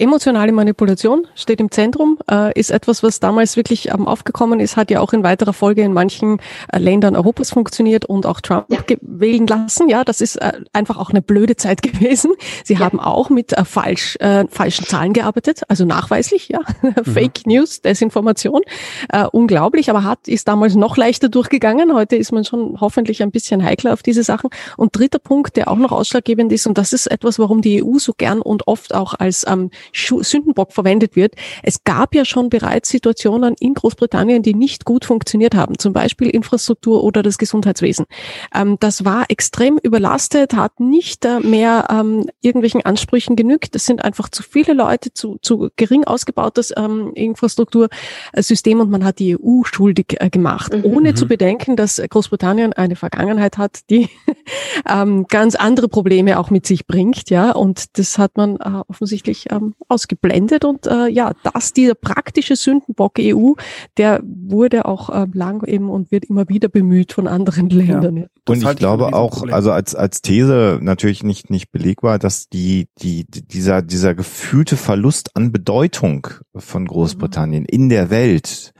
Emotionale 0.00 0.50
Manipulation 0.50 1.26
steht 1.34 1.60
im 1.60 1.70
Zentrum, 1.70 2.18
äh, 2.30 2.58
ist 2.58 2.70
etwas, 2.70 3.02
was 3.02 3.20
damals 3.20 3.58
wirklich 3.58 3.88
ähm, 3.88 4.08
aufgekommen 4.08 4.58
ist, 4.58 4.78
hat 4.78 4.90
ja 4.90 4.98
auch 5.00 5.12
in 5.12 5.22
weiterer 5.22 5.52
Folge 5.52 5.82
in 5.82 5.92
manchen 5.92 6.40
äh, 6.72 6.78
Ländern 6.78 7.14
Europas 7.16 7.50
funktioniert 7.50 8.06
und 8.06 8.24
auch 8.24 8.40
Trump 8.40 8.64
ja. 8.70 8.78
wählen 9.02 9.46
lassen. 9.46 9.90
Ja, 9.90 10.02
das 10.02 10.22
ist 10.22 10.36
äh, 10.36 10.52
einfach 10.72 10.96
auch 10.96 11.10
eine 11.10 11.20
blöde 11.20 11.54
Zeit 11.54 11.82
gewesen. 11.82 12.32
Sie 12.64 12.74
ja. 12.74 12.80
haben 12.80 12.98
auch 12.98 13.28
mit 13.28 13.54
falsch, 13.64 14.16
äh, 14.20 14.46
falschen 14.48 14.86
Zahlen 14.86 15.12
gearbeitet, 15.12 15.64
also 15.68 15.84
nachweislich, 15.84 16.48
ja. 16.48 16.60
Mhm. 16.80 17.04
Fake 17.04 17.46
News, 17.46 17.82
Desinformation. 17.82 18.62
Äh, 19.10 19.26
unglaublich, 19.26 19.90
aber 19.90 20.02
hat, 20.02 20.28
ist 20.28 20.48
damals 20.48 20.76
noch 20.76 20.96
leichter 20.96 21.28
durchgegangen. 21.28 21.94
Heute 21.94 22.16
ist 22.16 22.32
man 22.32 22.44
schon 22.44 22.80
hoffentlich 22.80 23.22
ein 23.22 23.30
bisschen 23.30 23.62
heikler 23.62 23.92
auf 23.92 24.02
diese 24.02 24.22
Sachen. 24.22 24.48
Und 24.78 24.96
dritter 24.96 25.18
Punkt, 25.18 25.56
der 25.56 25.68
auch 25.68 25.76
noch 25.76 25.92
ausschlaggebend 25.92 26.52
ist, 26.52 26.66
und 26.66 26.78
das 26.78 26.94
ist 26.94 27.06
etwas, 27.06 27.38
warum 27.38 27.60
die 27.60 27.84
EU 27.84 27.98
so 27.98 28.14
gern 28.16 28.40
und 28.40 28.66
oft 28.66 28.94
auch 28.94 29.12
als 29.14 29.46
ähm, 29.46 29.70
Sündenbock 29.92 30.72
verwendet 30.72 31.16
wird. 31.16 31.34
Es 31.62 31.84
gab 31.84 32.14
ja 32.14 32.24
schon 32.24 32.48
bereits 32.48 32.88
Situationen 32.88 33.54
in 33.60 33.74
Großbritannien, 33.74 34.42
die 34.42 34.54
nicht 34.54 34.84
gut 34.84 35.04
funktioniert 35.04 35.54
haben, 35.54 35.78
zum 35.78 35.92
Beispiel 35.92 36.28
Infrastruktur 36.28 37.02
oder 37.04 37.22
das 37.22 37.38
Gesundheitswesen. 37.38 38.06
Ähm, 38.54 38.76
das 38.80 39.04
war 39.04 39.24
extrem 39.28 39.78
überlastet, 39.82 40.54
hat 40.54 40.80
nicht 40.80 41.24
äh, 41.24 41.40
mehr 41.40 41.88
ähm, 41.90 42.28
irgendwelchen 42.40 42.84
Ansprüchen 42.84 43.36
genügt. 43.36 43.74
Es 43.76 43.86
sind 43.86 44.04
einfach 44.04 44.28
zu 44.28 44.42
viele 44.42 44.72
Leute, 44.72 45.12
zu, 45.12 45.38
zu 45.42 45.70
gering 45.76 46.04
ausgebautes 46.04 46.72
ähm, 46.76 47.12
Infrastruktursystem 47.14 48.80
und 48.80 48.90
man 48.90 49.04
hat 49.04 49.18
die 49.18 49.36
EU 49.36 49.62
schuldig 49.64 50.16
äh, 50.20 50.30
gemacht, 50.30 50.74
mhm. 50.74 50.84
ohne 50.84 51.14
zu 51.14 51.24
mhm. 51.24 51.28
bedenken, 51.28 51.76
dass 51.76 52.00
Großbritannien 52.08 52.72
eine 52.72 52.96
Vergangenheit 52.96 53.58
hat, 53.58 53.80
die 53.90 54.08
ähm, 54.88 55.26
ganz 55.28 55.54
andere 55.54 55.88
Probleme 55.88 56.38
auch 56.38 56.50
mit 56.50 56.66
sich 56.66 56.86
bringt, 56.86 57.30
ja, 57.30 57.52
und 57.52 57.98
das 57.98 58.18
hat 58.18 58.36
man 58.36 58.56
äh, 58.56 58.82
offensichtlich 58.88 59.46
ähm, 59.50 59.74
ausgeblendet 59.88 60.64
und 60.64 60.86
äh, 60.86 61.08
ja, 61.08 61.32
dass 61.42 61.72
dieser 61.72 61.94
praktische 61.94 62.56
Sündenbock 62.56 63.14
EU, 63.18 63.52
der 63.96 64.20
wurde 64.24 64.84
auch 64.84 65.10
äh, 65.10 65.26
lang 65.32 65.66
eben 65.66 65.90
und 65.90 66.10
wird 66.10 66.24
immer 66.24 66.48
wieder 66.48 66.68
bemüht 66.68 67.12
von 67.12 67.26
anderen 67.26 67.70
Ländern. 67.70 68.16
Ja. 68.16 68.26
Und 68.48 68.62
ich 68.62 68.76
glaube 68.76 69.12
auch, 69.12 69.46
also 69.48 69.72
als 69.72 69.94
als 69.94 70.22
These 70.22 70.78
natürlich 70.80 71.22
nicht 71.22 71.50
nicht 71.50 71.70
belegbar, 71.70 72.18
dass 72.18 72.48
die 72.48 72.88
die 73.00 73.24
dieser 73.26 73.82
dieser 73.82 74.14
gefühlte 74.14 74.76
Verlust 74.76 75.36
an 75.36 75.52
Bedeutung 75.52 76.26
von 76.54 76.86
Großbritannien 76.86 77.62
mhm. 77.62 77.68
in 77.68 77.88
der 77.88 78.10
Welt 78.10 78.72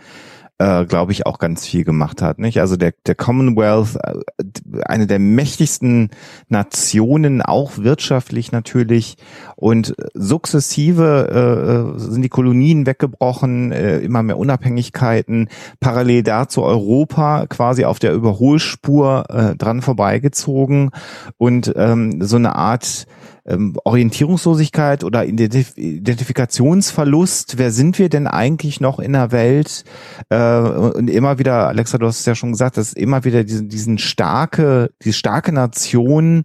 äh, 0.60 0.84
glaube 0.84 1.12
ich, 1.12 1.24
auch 1.24 1.38
ganz 1.38 1.66
viel 1.66 1.84
gemacht 1.84 2.20
hat. 2.20 2.38
Nicht? 2.38 2.60
Also 2.60 2.76
der, 2.76 2.92
der 3.06 3.14
Commonwealth, 3.14 3.96
äh, 3.96 4.82
eine 4.84 5.06
der 5.06 5.18
mächtigsten 5.18 6.10
Nationen, 6.48 7.40
auch 7.40 7.78
wirtschaftlich 7.78 8.52
natürlich. 8.52 9.16
Und 9.56 9.94
sukzessive 10.12 11.94
äh, 11.96 11.98
sind 11.98 12.20
die 12.20 12.28
Kolonien 12.28 12.84
weggebrochen, 12.84 13.72
äh, 13.72 14.00
immer 14.00 14.22
mehr 14.22 14.36
Unabhängigkeiten. 14.36 15.48
Parallel 15.80 16.24
dazu 16.24 16.62
Europa 16.62 17.46
quasi 17.46 17.86
auf 17.86 17.98
der 17.98 18.12
Überholspur 18.12 19.24
äh, 19.30 19.56
dran 19.56 19.80
vorbeigezogen 19.80 20.90
und 21.38 21.72
ähm, 21.74 22.22
so 22.22 22.36
eine 22.36 22.54
Art 22.54 23.06
ähm, 23.50 23.76
Orientierungslosigkeit 23.84 25.04
oder 25.04 25.26
Identif 25.26 25.76
Identifikationsverlust. 25.76 27.58
Wer 27.58 27.70
sind 27.70 27.98
wir 27.98 28.08
denn 28.08 28.26
eigentlich 28.26 28.80
noch 28.80 28.98
in 28.98 29.12
der 29.12 29.32
Welt? 29.32 29.84
Äh, 30.28 30.60
und 30.60 31.10
immer 31.10 31.38
wieder, 31.38 31.68
Alexa, 31.68 31.98
du 31.98 32.06
hast 32.06 32.20
es 32.20 32.26
ja 32.26 32.34
schon 32.34 32.52
gesagt, 32.52 32.76
dass 32.76 32.92
immer 32.92 33.24
wieder 33.24 33.44
diesen, 33.44 33.68
diesen 33.68 33.98
starke, 33.98 34.90
die 35.02 35.12
starke 35.12 35.52
Nation 35.52 36.44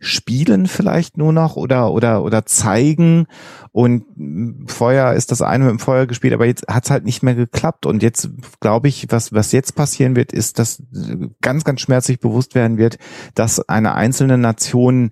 spielen 0.00 0.68
vielleicht 0.68 1.18
nur 1.18 1.32
noch 1.32 1.56
oder 1.56 1.92
oder 1.92 2.22
oder 2.22 2.46
zeigen 2.46 3.26
und 3.72 4.04
vorher 4.66 5.14
ist 5.14 5.32
das 5.32 5.42
eine 5.42 5.64
mit 5.64 5.72
dem 5.72 5.78
Feuer 5.80 6.06
gespielt, 6.06 6.34
aber 6.34 6.46
jetzt 6.46 6.68
hat 6.68 6.84
es 6.84 6.90
halt 6.90 7.04
nicht 7.04 7.24
mehr 7.24 7.34
geklappt 7.34 7.84
und 7.84 8.00
jetzt 8.02 8.30
glaube 8.60 8.86
ich, 8.86 9.08
was 9.10 9.32
was 9.32 9.50
jetzt 9.50 9.74
passieren 9.74 10.14
wird, 10.14 10.32
ist, 10.32 10.60
dass 10.60 10.84
ganz 11.40 11.64
ganz 11.64 11.80
schmerzlich 11.80 12.20
bewusst 12.20 12.54
werden 12.54 12.78
wird, 12.78 12.98
dass 13.34 13.68
eine 13.68 13.94
einzelne 13.94 14.38
Nation 14.38 15.10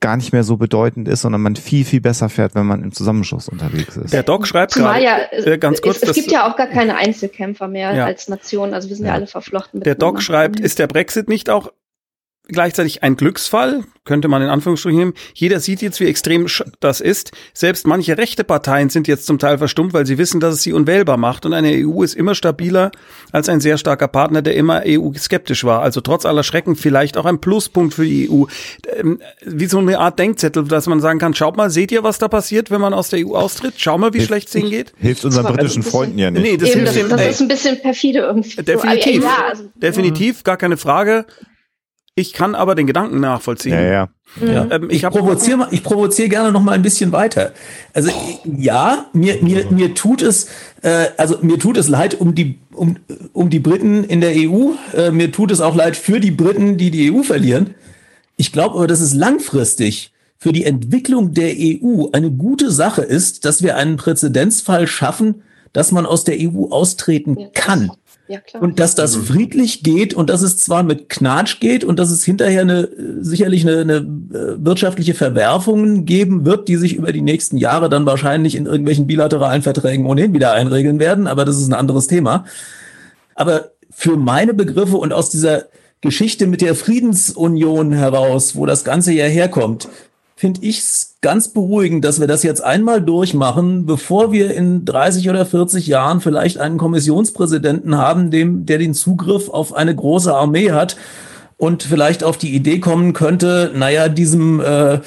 gar 0.00 0.16
nicht 0.16 0.32
mehr 0.32 0.44
so 0.44 0.56
bedeutend 0.56 1.08
ist, 1.08 1.22
sondern 1.22 1.40
man 1.40 1.56
viel, 1.56 1.84
viel 1.84 2.00
besser 2.00 2.28
fährt, 2.28 2.54
wenn 2.54 2.66
man 2.66 2.82
im 2.82 2.92
Zusammenschuss 2.92 3.48
unterwegs 3.48 3.96
ist. 3.96 4.12
Der 4.12 4.22
Doc 4.22 4.46
schreibt 4.46 4.74
gerade, 4.74 5.02
ja, 5.02 5.18
äh, 5.30 5.58
ganz 5.58 5.80
kurz. 5.80 6.02
Es, 6.02 6.10
es 6.10 6.14
gibt 6.14 6.30
ja 6.30 6.50
auch 6.50 6.56
gar 6.56 6.66
keine 6.66 6.96
Einzelkämpfer 6.96 7.66
mehr 7.68 7.94
ja. 7.94 8.04
als 8.04 8.28
Nation, 8.28 8.74
also 8.74 8.88
wir 8.88 8.96
sind 8.96 9.06
ja, 9.06 9.12
ja 9.12 9.16
alle 9.16 9.26
verflochten. 9.26 9.80
Der 9.80 9.94
Doc 9.94 10.22
schreibt, 10.22 10.60
ist 10.60 10.78
der 10.78 10.86
Brexit 10.86 11.28
nicht 11.28 11.48
auch 11.48 11.72
gleichzeitig 12.48 13.02
ein 13.02 13.16
Glücksfall, 13.16 13.84
könnte 14.04 14.28
man 14.28 14.40
in 14.40 14.48
Anführungsstrichen 14.48 14.98
nehmen. 14.98 15.14
Jeder 15.34 15.60
sieht 15.60 15.82
jetzt, 15.82 16.00
wie 16.00 16.06
extrem 16.06 16.46
das 16.80 17.00
ist. 17.00 17.32
Selbst 17.52 17.86
manche 17.86 18.16
rechte 18.16 18.44
Parteien 18.44 18.88
sind 18.88 19.08
jetzt 19.08 19.26
zum 19.26 19.38
Teil 19.38 19.58
verstummt, 19.58 19.92
weil 19.92 20.06
sie 20.06 20.16
wissen, 20.16 20.40
dass 20.40 20.54
es 20.54 20.62
sie 20.62 20.72
unwählbar 20.72 21.16
macht. 21.16 21.44
Und 21.44 21.52
eine 21.52 21.72
EU 21.86 22.02
ist 22.02 22.14
immer 22.14 22.34
stabiler 22.34 22.92
als 23.32 23.48
ein 23.48 23.60
sehr 23.60 23.76
starker 23.76 24.08
Partner, 24.08 24.42
der 24.42 24.54
immer 24.54 24.82
EU-skeptisch 24.86 25.64
war. 25.64 25.82
Also 25.82 26.00
trotz 26.00 26.24
aller 26.24 26.44
Schrecken 26.44 26.76
vielleicht 26.76 27.16
auch 27.18 27.24
ein 27.24 27.40
Pluspunkt 27.40 27.94
für 27.94 28.04
die 28.04 28.30
EU. 28.30 28.44
Ähm, 28.96 29.20
wie 29.44 29.66
so 29.66 29.78
eine 29.78 29.98
Art 29.98 30.18
Denkzettel, 30.18 30.64
dass 30.64 30.86
man 30.86 31.00
sagen 31.00 31.18
kann, 31.18 31.34
schaut 31.34 31.56
mal, 31.56 31.70
seht 31.70 31.90
ihr, 31.90 32.02
was 32.02 32.18
da 32.18 32.28
passiert, 32.28 32.70
wenn 32.70 32.80
man 32.80 32.94
aus 32.94 33.10
der 33.10 33.26
EU 33.26 33.34
austritt? 33.34 33.74
Schau 33.76 33.98
mal, 33.98 34.14
wie 34.14 34.18
Hilf, 34.18 34.28
schlecht 34.28 34.48
es 34.48 34.54
ihnen 34.54 34.70
geht. 34.70 34.92
Hilft 34.98 35.24
unseren 35.24 35.52
britischen 35.52 35.82
Freunden 35.82 36.18
ja 36.18 36.30
nicht. 36.30 36.42
Nee, 36.42 36.56
das, 36.56 36.70
Eben, 36.70 36.86
hilft 36.86 37.10
das, 37.10 37.20
das 37.20 37.30
ist 37.30 37.40
ein 37.40 37.48
bisschen 37.48 37.80
perfide 37.80 38.20
irgendwie. 38.20 38.62
Definitiv. 38.62 39.22
So, 39.22 39.28
ja, 39.28 39.44
also, 39.48 39.64
Definitiv, 39.74 40.44
gar 40.44 40.56
keine 40.56 40.76
Frage. 40.76 41.26
Ich 42.18 42.32
kann 42.32 42.54
aber 42.54 42.74
den 42.74 42.86
Gedanken 42.86 43.20
nachvollziehen. 43.20 43.74
Ja, 43.74 43.82
ja. 43.82 44.08
ja. 44.40 44.66
Ähm, 44.70 44.88
ich, 44.88 45.02
ich 45.02 45.08
provoziere 45.10 45.68
provoziere 45.82 46.30
gerne 46.30 46.50
noch 46.50 46.62
mal 46.62 46.72
ein 46.72 46.80
bisschen 46.80 47.12
weiter. 47.12 47.52
Also 47.92 48.10
ja, 48.44 49.04
mir 49.12 49.42
mir 49.42 49.70
mir 49.70 49.94
tut 49.94 50.22
es 50.22 50.48
äh, 50.80 51.08
also 51.18 51.36
mir 51.42 51.58
tut 51.58 51.76
es 51.76 51.88
leid 51.88 52.18
um 52.18 52.34
die 52.34 52.58
um 52.72 52.96
um 53.34 53.50
die 53.50 53.58
Briten 53.58 54.02
in 54.02 54.22
der 54.22 54.32
EU. 54.34 54.70
Äh, 54.94 55.10
mir 55.10 55.30
tut 55.30 55.50
es 55.50 55.60
auch 55.60 55.74
leid 55.74 55.94
für 55.94 56.18
die 56.18 56.30
Briten, 56.30 56.78
die 56.78 56.90
die 56.90 57.12
EU 57.12 57.22
verlieren. 57.22 57.74
Ich 58.38 58.50
glaube 58.50 58.76
aber, 58.76 58.86
dass 58.86 59.00
es 59.00 59.12
langfristig 59.12 60.10
für 60.38 60.54
die 60.54 60.64
Entwicklung 60.64 61.34
der 61.34 61.52
EU 61.54 62.06
eine 62.12 62.30
gute 62.30 62.70
Sache 62.70 63.02
ist, 63.02 63.44
dass 63.44 63.62
wir 63.62 63.76
einen 63.76 63.98
Präzedenzfall 63.98 64.86
schaffen, 64.86 65.42
dass 65.74 65.92
man 65.92 66.06
aus 66.06 66.24
der 66.24 66.38
EU 66.40 66.70
austreten 66.70 67.36
kann. 67.52 67.90
Ja, 68.28 68.40
klar. 68.40 68.62
Und 68.62 68.80
dass 68.80 68.94
das 68.94 69.16
mhm. 69.16 69.22
friedlich 69.22 69.82
geht 69.82 70.14
und 70.14 70.30
dass 70.30 70.42
es 70.42 70.58
zwar 70.58 70.82
mit 70.82 71.08
Knatsch 71.08 71.60
geht 71.60 71.84
und 71.84 71.98
dass 71.98 72.10
es 72.10 72.24
hinterher 72.24 72.62
eine, 72.62 72.88
sicherlich 73.20 73.66
eine, 73.66 73.80
eine 73.80 73.96
äh, 73.96 74.64
wirtschaftliche 74.64 75.14
Verwerfungen 75.14 76.04
geben 76.04 76.44
wird, 76.44 76.68
die 76.68 76.76
sich 76.76 76.94
über 76.96 77.12
die 77.12 77.22
nächsten 77.22 77.56
Jahre 77.56 77.88
dann 77.88 78.06
wahrscheinlich 78.06 78.56
in 78.56 78.66
irgendwelchen 78.66 79.06
bilateralen 79.06 79.62
Verträgen 79.62 80.06
ohnehin 80.06 80.34
wieder 80.34 80.52
einregeln 80.52 80.98
werden, 80.98 81.26
aber 81.26 81.44
das 81.44 81.58
ist 81.58 81.68
ein 81.68 81.74
anderes 81.74 82.08
Thema. 82.08 82.44
Aber 83.34 83.70
für 83.90 84.16
meine 84.16 84.54
Begriffe 84.54 84.96
und 84.96 85.12
aus 85.12 85.30
dieser 85.30 85.66
Geschichte 86.00 86.46
mit 86.46 86.60
der 86.60 86.74
Friedensunion 86.74 87.92
heraus, 87.92 88.56
wo 88.56 88.66
das 88.66 88.84
Ganze 88.84 89.12
ja 89.12 89.24
herkommt, 89.24 89.88
finde 90.36 90.60
ich 90.62 90.78
es 90.80 91.16
ganz 91.22 91.48
beruhigend, 91.48 92.04
dass 92.04 92.20
wir 92.20 92.26
das 92.26 92.42
jetzt 92.42 92.62
einmal 92.62 93.00
durchmachen, 93.00 93.86
bevor 93.86 94.32
wir 94.32 94.54
in 94.54 94.84
30 94.84 95.30
oder 95.30 95.46
40 95.46 95.86
Jahren 95.86 96.20
vielleicht 96.20 96.58
einen 96.58 96.76
Kommissionspräsidenten 96.76 97.96
haben, 97.96 98.30
dem, 98.30 98.66
der 98.66 98.78
den 98.78 98.92
Zugriff 98.92 99.48
auf 99.48 99.74
eine 99.74 99.96
große 99.96 100.34
Armee 100.34 100.72
hat 100.72 100.96
und 101.56 101.82
vielleicht 101.82 102.22
auf 102.22 102.36
die 102.36 102.54
Idee 102.54 102.80
kommen 102.80 103.14
könnte, 103.14 103.72
naja, 103.74 104.10
diesem 104.10 104.60
äh, 104.60 105.00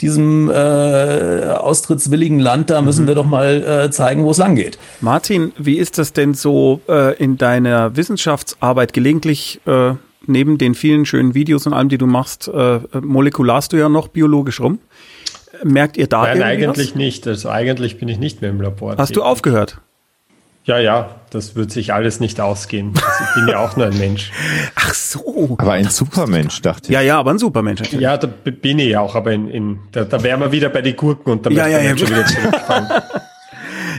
diesem 0.00 0.50
äh, 0.50 0.52
austrittswilligen 0.52 2.40
Land, 2.40 2.68
da 2.68 2.82
müssen 2.82 3.04
mhm. 3.04 3.08
wir 3.08 3.14
doch 3.14 3.24
mal 3.24 3.86
äh, 3.86 3.90
zeigen, 3.90 4.24
wo 4.24 4.32
es 4.32 4.38
lang 4.38 4.56
geht. 4.56 4.76
Martin, 5.00 5.52
wie 5.56 5.78
ist 5.78 5.98
das 5.98 6.12
denn 6.12 6.34
so 6.34 6.80
äh, 6.88 7.16
in 7.16 7.38
deiner 7.38 7.96
Wissenschaftsarbeit 7.96 8.92
gelegentlich 8.92 9.60
äh, 9.66 9.94
neben 10.26 10.58
den 10.58 10.74
vielen 10.74 11.06
schönen 11.06 11.34
Videos 11.34 11.66
und 11.66 11.72
allem, 11.72 11.88
die 11.88 11.98
du 11.98 12.06
machst, 12.06 12.48
äh, 12.48 12.80
molekularst 13.00 13.72
du 13.72 13.76
ja 13.76 13.88
noch 13.88 14.08
biologisch 14.08 14.60
rum. 14.60 14.78
Merkt 15.62 15.96
ihr 15.96 16.08
da 16.08 16.22
Nein, 16.22 16.42
eigentlich 16.42 16.90
was? 16.90 16.94
nicht. 16.96 17.26
Also 17.26 17.48
eigentlich 17.48 17.98
bin 17.98 18.08
ich 18.08 18.18
nicht 18.18 18.40
mehr 18.40 18.50
im 18.50 18.60
Labor. 18.60 18.96
Hast 18.96 19.16
du 19.16 19.22
aufgehört? 19.22 19.78
Ja, 20.64 20.78
ja, 20.78 21.16
das 21.28 21.56
wird 21.56 21.70
sich 21.70 21.92
alles 21.92 22.20
nicht 22.20 22.40
ausgehen. 22.40 22.92
Also 22.94 23.24
ich 23.24 23.34
bin 23.34 23.48
ja 23.48 23.58
auch 23.58 23.76
nur 23.76 23.86
ein 23.86 23.98
Mensch. 23.98 24.32
Ach 24.74 24.94
so. 24.94 25.56
Aber 25.58 25.72
ein 25.72 25.90
Supermensch, 25.90 26.62
dachte 26.62 26.84
ich. 26.84 26.90
Ja, 26.90 27.02
ja, 27.02 27.18
aber 27.18 27.32
ein 27.32 27.38
Supermensch. 27.38 27.80
Natürlich. 27.80 28.02
Ja, 28.02 28.16
da 28.16 28.26
bin 28.26 28.78
ich 28.78 28.96
auch, 28.96 29.14
aber 29.14 29.32
in, 29.32 29.48
in 29.48 29.78
da, 29.92 30.04
da 30.04 30.22
wären 30.22 30.40
wir 30.40 30.52
wieder 30.52 30.70
bei 30.70 30.80
den 30.80 30.96
Gurken 30.96 31.32
und 31.32 31.44
da 31.44 31.50
ja, 31.50 31.66
ja, 31.66 31.80
ja, 31.80 31.96
schon 31.96 32.08
wieder 32.08 32.24
zurückfahren. 32.24 32.88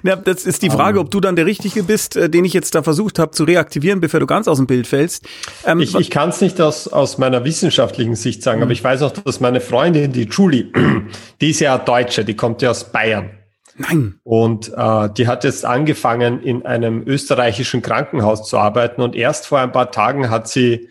Ja, 0.06 0.16
das 0.16 0.46
ist 0.46 0.62
die 0.62 0.70
Frage, 0.70 1.00
ob 1.00 1.10
du 1.10 1.20
dann 1.20 1.36
der 1.36 1.48
Richtige 1.48 1.82
bist, 1.82 2.16
äh, 2.16 2.30
den 2.30 2.46
ich 2.46 2.54
jetzt 2.54 2.76
da 2.76 2.84
versucht 2.84 3.18
habe 3.18 3.32
zu 3.32 3.44
reaktivieren, 3.44 4.02
bevor 4.02 4.20
du 4.20 4.28
ganz 4.28 4.48
aus 4.48 4.58
dem 4.58 4.68
Bild 4.68 4.86
fällst. 4.86 5.26
Ähm, 5.66 5.80
ich 5.80 5.96
ich 5.96 6.12
kann 6.12 6.30
es 6.30 6.42
nicht 6.42 6.62
aus, 6.62 6.88
aus 6.88 7.18
meiner 7.18 7.44
wissenschaftlichen 7.44 8.16
Sicht 8.16 8.44
sagen, 8.44 8.60
mhm. 8.60 8.64
aber 8.64 8.72
ich 8.72 8.84
weiß 8.84 9.02
auch, 9.02 9.12
dass 9.12 9.40
meine 9.40 9.62
Freundin, 9.62 10.12
die 10.12 10.28
Julie, 10.30 10.72
die 11.42 11.50
ist 11.50 11.60
ja 11.60 11.78
Deutsche, 11.80 12.24
die 12.24 12.36
kommt 12.36 12.62
ja 12.62 12.70
aus 12.70 12.92
Bayern. 12.92 13.32
Nein. 13.78 14.20
Und 14.24 14.72
äh, 14.76 15.10
die 15.18 15.28
hat 15.28 15.44
jetzt 15.44 15.66
angefangen, 15.66 16.42
in 16.42 16.66
einem 16.66 17.04
österreichischen 17.08 17.82
Krankenhaus 17.82 18.48
zu 18.48 18.58
arbeiten. 18.58 19.02
Und 19.02 19.16
erst 19.16 19.48
vor 19.48 19.60
ein 19.60 19.72
paar 19.72 19.92
Tagen 19.92 20.30
hat 20.30 20.48
sie 20.48 20.88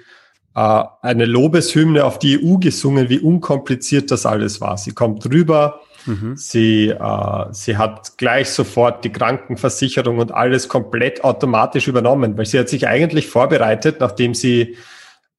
äh, 0.54 0.82
eine 1.02 1.24
Lobeshymne 1.24 2.04
auf 2.04 2.18
die 2.18 2.44
EU 2.44 2.58
gesungen, 2.58 3.08
wie 3.08 3.20
unkompliziert 3.20 4.10
das 4.10 4.26
alles 4.26 4.60
war. 4.60 4.76
Sie 4.76 4.92
kommt 4.92 5.24
rüber, 5.26 5.80
Mhm. 6.06 6.36
Sie, 6.36 6.88
äh, 6.88 7.46
sie 7.52 7.76
hat 7.76 8.18
gleich 8.18 8.50
sofort 8.50 9.04
die 9.04 9.12
Krankenversicherung 9.12 10.18
und 10.18 10.32
alles 10.32 10.68
komplett 10.68 11.24
automatisch 11.24 11.88
übernommen, 11.88 12.36
weil 12.36 12.46
sie 12.46 12.58
hat 12.58 12.68
sich 12.68 12.86
eigentlich 12.86 13.28
vorbereitet, 13.28 14.00
nachdem 14.00 14.34
sie 14.34 14.76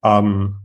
ähm, 0.03 0.57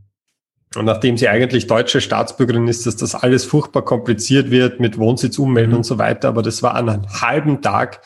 nachdem 0.77 1.17
sie 1.17 1.29
eigentlich 1.29 1.67
deutsche 1.67 2.01
Staatsbürgerin 2.01 2.69
ist, 2.69 2.87
dass 2.87 2.97
das 2.97 3.15
alles 3.15 3.45
furchtbar 3.45 3.85
kompliziert 3.85 4.51
wird 4.51 4.79
mit 4.79 4.99
Wohnsitz 4.99 5.39
ummelden 5.39 5.73
mhm. 5.73 5.79
und 5.79 5.85
so 5.85 5.99
weiter. 5.99 6.29
Aber 6.29 6.43
das 6.43 6.63
war 6.63 6.75
an 6.75 6.89
einem 6.89 7.21
halben 7.21 7.61
Tag, 7.61 8.03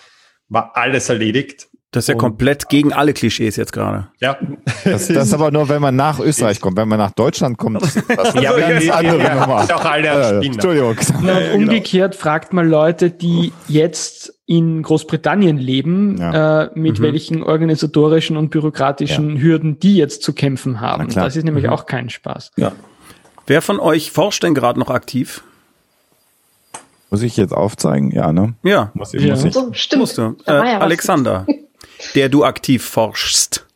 war 0.48 0.72
alles 0.74 1.08
erledigt. 1.08 1.68
Das 1.94 2.04
ist 2.04 2.08
ja 2.08 2.16
komplett 2.16 2.68
gegen 2.68 2.92
alle 2.92 3.12
Klischees 3.12 3.54
jetzt 3.54 3.72
gerade. 3.72 4.08
Ja. 4.18 4.36
Das, 4.82 5.06
das 5.06 5.28
ist 5.28 5.32
aber 5.32 5.52
nur, 5.52 5.68
wenn 5.68 5.80
man 5.80 5.94
nach 5.94 6.18
Österreich 6.18 6.60
kommt. 6.60 6.76
Wenn 6.76 6.88
man 6.88 6.98
nach 6.98 7.12
Deutschland 7.12 7.56
kommt, 7.56 7.80
das 7.82 7.94
ist 7.94 8.08
ja, 8.40 8.50
aber 8.50 8.60
ganz 8.62 8.90
andere 8.90 9.18
ja, 9.18 9.34
Nummer. 9.36 9.62
Auch 9.72 9.84
alle 9.84 10.06
ja, 10.06 10.40
Entschuldigung. 10.40 10.96
Na, 11.22 11.38
und 11.38 11.54
umgekehrt 11.54 12.16
fragt 12.16 12.52
man 12.52 12.68
Leute, 12.68 13.10
die 13.10 13.52
jetzt 13.68 14.34
in 14.44 14.82
Großbritannien 14.82 15.56
leben, 15.56 16.16
ja. 16.18 16.64
äh, 16.64 16.70
mit 16.74 16.98
mhm. 16.98 17.04
welchen 17.04 17.42
organisatorischen 17.44 18.36
und 18.36 18.50
bürokratischen 18.50 19.36
ja. 19.36 19.42
Hürden 19.42 19.78
die 19.78 19.94
jetzt 19.94 20.24
zu 20.24 20.32
kämpfen 20.32 20.80
haben. 20.80 21.08
Das 21.14 21.36
ist 21.36 21.44
nämlich 21.44 21.66
mhm. 21.66 21.70
auch 21.70 21.86
kein 21.86 22.10
Spaß. 22.10 22.50
Ja. 22.56 22.72
Wer 23.46 23.62
von 23.62 23.78
euch 23.78 24.10
forscht 24.10 24.42
denn 24.42 24.54
gerade 24.54 24.80
noch 24.80 24.90
aktiv? 24.90 25.44
Muss 27.10 27.22
ich 27.22 27.36
jetzt 27.36 27.52
aufzeigen? 27.52 28.10
Ja, 28.10 28.32
ne? 28.32 28.54
Ja. 28.64 28.90
Muss 28.94 29.14
ich, 29.14 29.22
ja. 29.22 29.36
Muss 29.36 29.44
ich. 29.44 29.52
So, 29.52 29.68
stimmt. 29.72 30.00
Musst 30.00 30.18
du. 30.18 30.36
Äh, 30.46 30.50
Alexander. 30.50 31.46
Der 32.14 32.28
du 32.28 32.44
aktiv 32.44 32.84
forschst. 32.84 33.66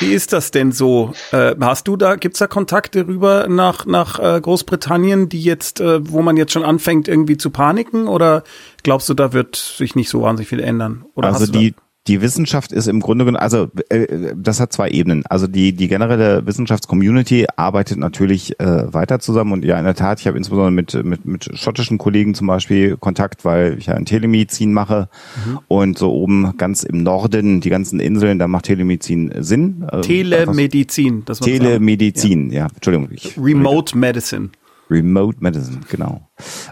Wie 0.00 0.12
ist 0.12 0.32
das 0.32 0.50
denn 0.50 0.72
so? 0.72 1.12
Äh, 1.32 1.54
hast 1.60 1.86
du 1.88 1.96
da, 1.96 2.16
gibt's 2.16 2.38
da 2.38 2.46
Kontakte 2.46 3.06
rüber 3.06 3.46
nach, 3.48 3.86
nach 3.86 4.18
äh, 4.18 4.40
Großbritannien, 4.40 5.28
die 5.28 5.42
jetzt, 5.42 5.80
äh, 5.80 6.10
wo 6.10 6.22
man 6.22 6.36
jetzt 6.36 6.52
schon 6.52 6.64
anfängt, 6.64 7.06
irgendwie 7.06 7.36
zu 7.36 7.50
paniken? 7.50 8.08
Oder 8.08 8.44
glaubst 8.82 9.08
du, 9.08 9.14
da 9.14 9.32
wird 9.32 9.56
sich 9.56 9.94
nicht 9.94 10.08
so 10.08 10.22
wahnsinnig 10.22 10.48
viel 10.48 10.60
ändern? 10.60 11.04
Oder 11.14 11.28
also 11.28 11.46
die, 11.46 11.74
die 12.06 12.20
Wissenschaft 12.20 12.72
ist 12.72 12.86
im 12.86 13.00
Grunde 13.00 13.24
genommen, 13.24 13.42
also 13.42 13.68
äh, 13.88 14.34
das 14.36 14.60
hat 14.60 14.72
zwei 14.72 14.90
Ebenen. 14.90 15.24
Also 15.26 15.46
die 15.46 15.72
die 15.72 15.88
generelle 15.88 16.46
Wissenschaftscommunity 16.46 17.46
arbeitet 17.56 17.98
natürlich 17.98 18.60
äh, 18.60 18.92
weiter 18.92 19.20
zusammen 19.20 19.52
und 19.52 19.64
ja 19.64 19.78
in 19.78 19.84
der 19.84 19.94
Tat, 19.94 20.20
ich 20.20 20.26
habe 20.26 20.36
insbesondere 20.36 20.70
mit 20.70 21.02
mit 21.04 21.24
mit 21.24 21.58
schottischen 21.58 21.96
Kollegen 21.96 22.34
zum 22.34 22.46
Beispiel 22.46 22.96
Kontakt, 22.98 23.44
weil 23.44 23.78
ich 23.78 23.86
ja 23.86 23.94
ein 23.94 24.04
Telemedizin 24.04 24.72
mache 24.74 25.08
mhm. 25.46 25.60
und 25.68 25.98
so 25.98 26.12
oben 26.12 26.56
ganz 26.58 26.82
im 26.82 27.02
Norden 27.02 27.62
die 27.62 27.70
ganzen 27.70 28.00
Inseln, 28.00 28.38
da 28.38 28.48
macht 28.48 28.66
Telemedizin 28.66 29.32
Sinn. 29.38 29.86
Äh, 29.90 30.02
Telemedizin, 30.02 31.24
das 31.24 31.40
war 31.40 31.46
Telemedizin, 31.46 32.50
ja. 32.50 32.60
ja, 32.60 32.68
Entschuldigung. 32.74 33.08
Remote 33.42 33.96
Medicine. 33.96 34.50
Remote 34.90 35.38
Medicine, 35.40 35.80
genau. 35.88 36.28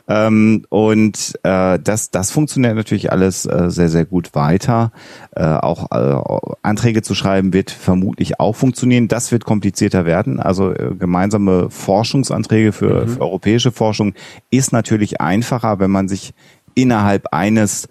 Ähm, 0.09 0.66
und 0.68 1.39
äh, 1.43 1.78
das, 1.78 2.10
das 2.10 2.30
funktioniert 2.30 2.76
natürlich 2.76 3.10
alles 3.10 3.47
äh, 3.47 3.70
sehr, 3.70 3.89
sehr 3.89 4.05
gut 4.05 4.34
weiter. 4.34 4.93
Äh, 5.34 5.44
auch 5.44 5.90
äh, 5.90 6.51
Anträge 6.62 7.02
zu 7.02 7.14
schreiben 7.14 7.52
wird 7.52 7.70
vermutlich 7.70 8.39
auch 8.39 8.55
funktionieren. 8.55 9.09
Das 9.09 9.32
wird 9.32 9.44
komplizierter 9.44 10.05
werden. 10.05 10.40
Also 10.40 10.72
äh, 10.72 10.94
gemeinsame 10.98 11.70
Forschungsanträge 11.70 12.72
für, 12.72 13.05
mhm. 13.05 13.09
für 13.09 13.20
europäische 13.20 13.72
Forschung 13.72 14.14
ist 14.51 14.72
natürlich 14.72 15.20
einfacher, 15.20 15.78
wenn 15.78 15.90
man 15.90 16.09
sich 16.09 16.34
innerhalb 16.74 17.32
eines 17.32 17.89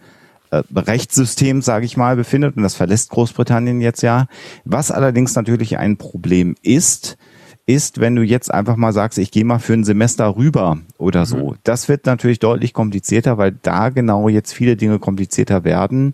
äh, 0.51 0.61
Rechtssystem, 0.75 1.61
sage 1.61 1.85
ich 1.85 1.97
mal, 1.97 2.15
befindet 2.15 2.57
und 2.57 2.63
das 2.63 2.75
verlässt 2.75 3.09
Großbritannien 3.09 3.81
jetzt 3.81 4.03
ja. 4.03 4.27
Was 4.65 4.91
allerdings 4.91 5.33
natürlich 5.35 5.77
ein 5.77 5.97
Problem 5.97 6.55
ist, 6.61 7.17
ist, 7.65 7.99
wenn 7.99 8.15
du 8.15 8.23
jetzt 8.23 8.53
einfach 8.53 8.75
mal 8.75 8.93
sagst, 8.93 9.17
ich 9.17 9.31
gehe 9.31 9.45
mal 9.45 9.59
für 9.59 9.73
ein 9.73 9.83
Semester 9.83 10.35
rüber 10.35 10.79
oder 10.97 11.25
so. 11.25 11.51
Mhm. 11.51 11.55
Das 11.63 11.89
wird 11.89 12.05
natürlich 12.05 12.39
deutlich 12.39 12.73
komplizierter, 12.73 13.37
weil 13.37 13.53
da 13.61 13.89
genau 13.89 14.29
jetzt 14.29 14.53
viele 14.53 14.75
Dinge 14.75 14.99
komplizierter 14.99 15.63
werden. 15.63 16.13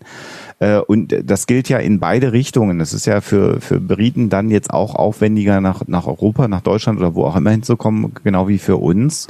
Äh, 0.58 0.78
und 0.78 1.14
das 1.24 1.46
gilt 1.46 1.68
ja 1.68 1.78
in 1.78 2.00
beide 2.00 2.32
Richtungen. 2.32 2.78
Das 2.78 2.92
ist 2.92 3.06
ja 3.06 3.20
für, 3.20 3.60
für 3.60 3.80
Briten 3.80 4.28
dann 4.28 4.50
jetzt 4.50 4.70
auch 4.70 4.94
aufwendiger 4.94 5.60
nach, 5.60 5.86
nach 5.86 6.06
Europa, 6.06 6.48
nach 6.48 6.60
Deutschland 6.60 6.98
oder 6.98 7.14
wo 7.14 7.24
auch 7.24 7.36
immer 7.36 7.50
hinzukommen, 7.50 8.12
genau 8.24 8.48
wie 8.48 8.58
für 8.58 8.76
uns. 8.76 9.26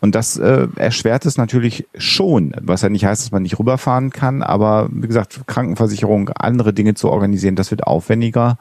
Und 0.00 0.14
das 0.14 0.36
äh, 0.36 0.68
erschwert 0.76 1.26
es 1.26 1.36
natürlich 1.36 1.86
schon, 1.96 2.54
was 2.60 2.82
ja 2.82 2.88
nicht 2.88 3.04
heißt, 3.04 3.24
dass 3.24 3.32
man 3.32 3.42
nicht 3.42 3.58
rüberfahren 3.58 4.10
kann, 4.10 4.42
aber 4.42 4.88
wie 4.92 5.06
gesagt, 5.06 5.42
Krankenversicherung, 5.46 6.30
andere 6.30 6.72
Dinge 6.72 6.94
zu 6.94 7.10
organisieren, 7.10 7.56
das 7.56 7.70
wird 7.70 7.86
aufwendiger. 7.86 8.58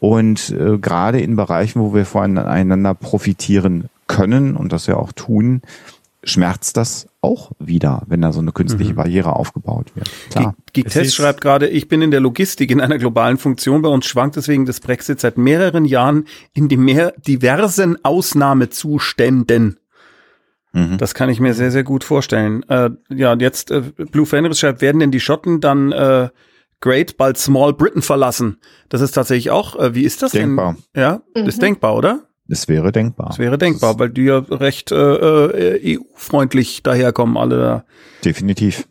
Und 0.00 0.50
äh, 0.50 0.78
gerade 0.78 1.20
in 1.20 1.36
Bereichen, 1.36 1.80
wo 1.80 1.94
wir 1.94 2.06
voneinander 2.06 2.94
profitieren 2.94 3.88
können 4.06 4.56
und 4.56 4.72
das 4.72 4.86
ja 4.86 4.96
auch 4.96 5.12
tun, 5.12 5.62
schmerzt 6.24 6.76
das 6.76 7.06
auch 7.22 7.52
wieder, 7.58 8.02
wenn 8.06 8.20
da 8.20 8.32
so 8.32 8.40
eine 8.40 8.52
künstliche 8.52 8.92
mhm. 8.92 8.96
Barriere 8.96 9.36
aufgebaut 9.36 9.92
wird. 9.94 10.10
Klar. 10.30 10.54
Geek 10.72 10.90
schreibt 11.10 11.40
gerade, 11.40 11.68
ich 11.68 11.88
bin 11.88 12.02
in 12.02 12.10
der 12.10 12.20
Logistik 12.20 12.70
in 12.70 12.80
einer 12.80 12.98
globalen 12.98 13.38
Funktion. 13.38 13.82
Bei 13.82 13.88
uns 13.88 14.06
schwankt 14.06 14.36
deswegen 14.36 14.66
das 14.66 14.80
Brexit 14.80 15.20
seit 15.20 15.38
mehreren 15.38 15.84
Jahren 15.84 16.26
in 16.52 16.68
die 16.68 16.76
mehr 16.76 17.12
diversen 17.26 18.02
Ausnahmezuständen. 18.04 19.78
Mhm. 20.72 20.98
Das 20.98 21.14
kann 21.14 21.28
ich 21.28 21.40
mir 21.40 21.54
sehr, 21.54 21.70
sehr 21.70 21.84
gut 21.84 22.04
vorstellen. 22.04 22.62
Äh, 22.68 22.90
ja, 23.08 23.34
jetzt 23.34 23.70
äh, 23.70 23.82
Blue 24.10 24.26
Fenris 24.26 24.60
schreibt, 24.60 24.82
werden 24.82 25.00
denn 25.00 25.10
die 25.10 25.20
Schotten 25.20 25.60
dann 25.60 25.92
äh, 25.92 26.28
Great 26.80 27.16
bald 27.16 27.38
Small 27.38 27.72
Britain 27.72 28.02
verlassen? 28.02 28.58
Das 28.88 29.00
ist 29.00 29.12
tatsächlich 29.12 29.50
auch, 29.50 29.76
äh, 29.78 29.94
wie 29.94 30.04
ist 30.04 30.22
das 30.22 30.32
denkbar. 30.32 30.76
denn? 30.94 31.02
Ja, 31.02 31.22
mhm. 31.34 31.46
ist 31.46 31.60
denkbar, 31.62 31.96
oder? 31.96 32.26
Es 32.48 32.66
wäre 32.66 32.90
denkbar. 32.90 33.30
Es 33.30 33.38
wäre 33.38 33.58
denkbar, 33.58 33.98
weil 33.98 34.10
die 34.10 34.24
ja 34.24 34.38
recht 34.38 34.90
äh, 34.90 34.96
äh, 34.96 35.98
EU-freundlich 35.98 36.82
daherkommen, 36.82 37.36
alle 37.36 37.58
da. 37.58 37.84
Definitiv. 38.24 38.88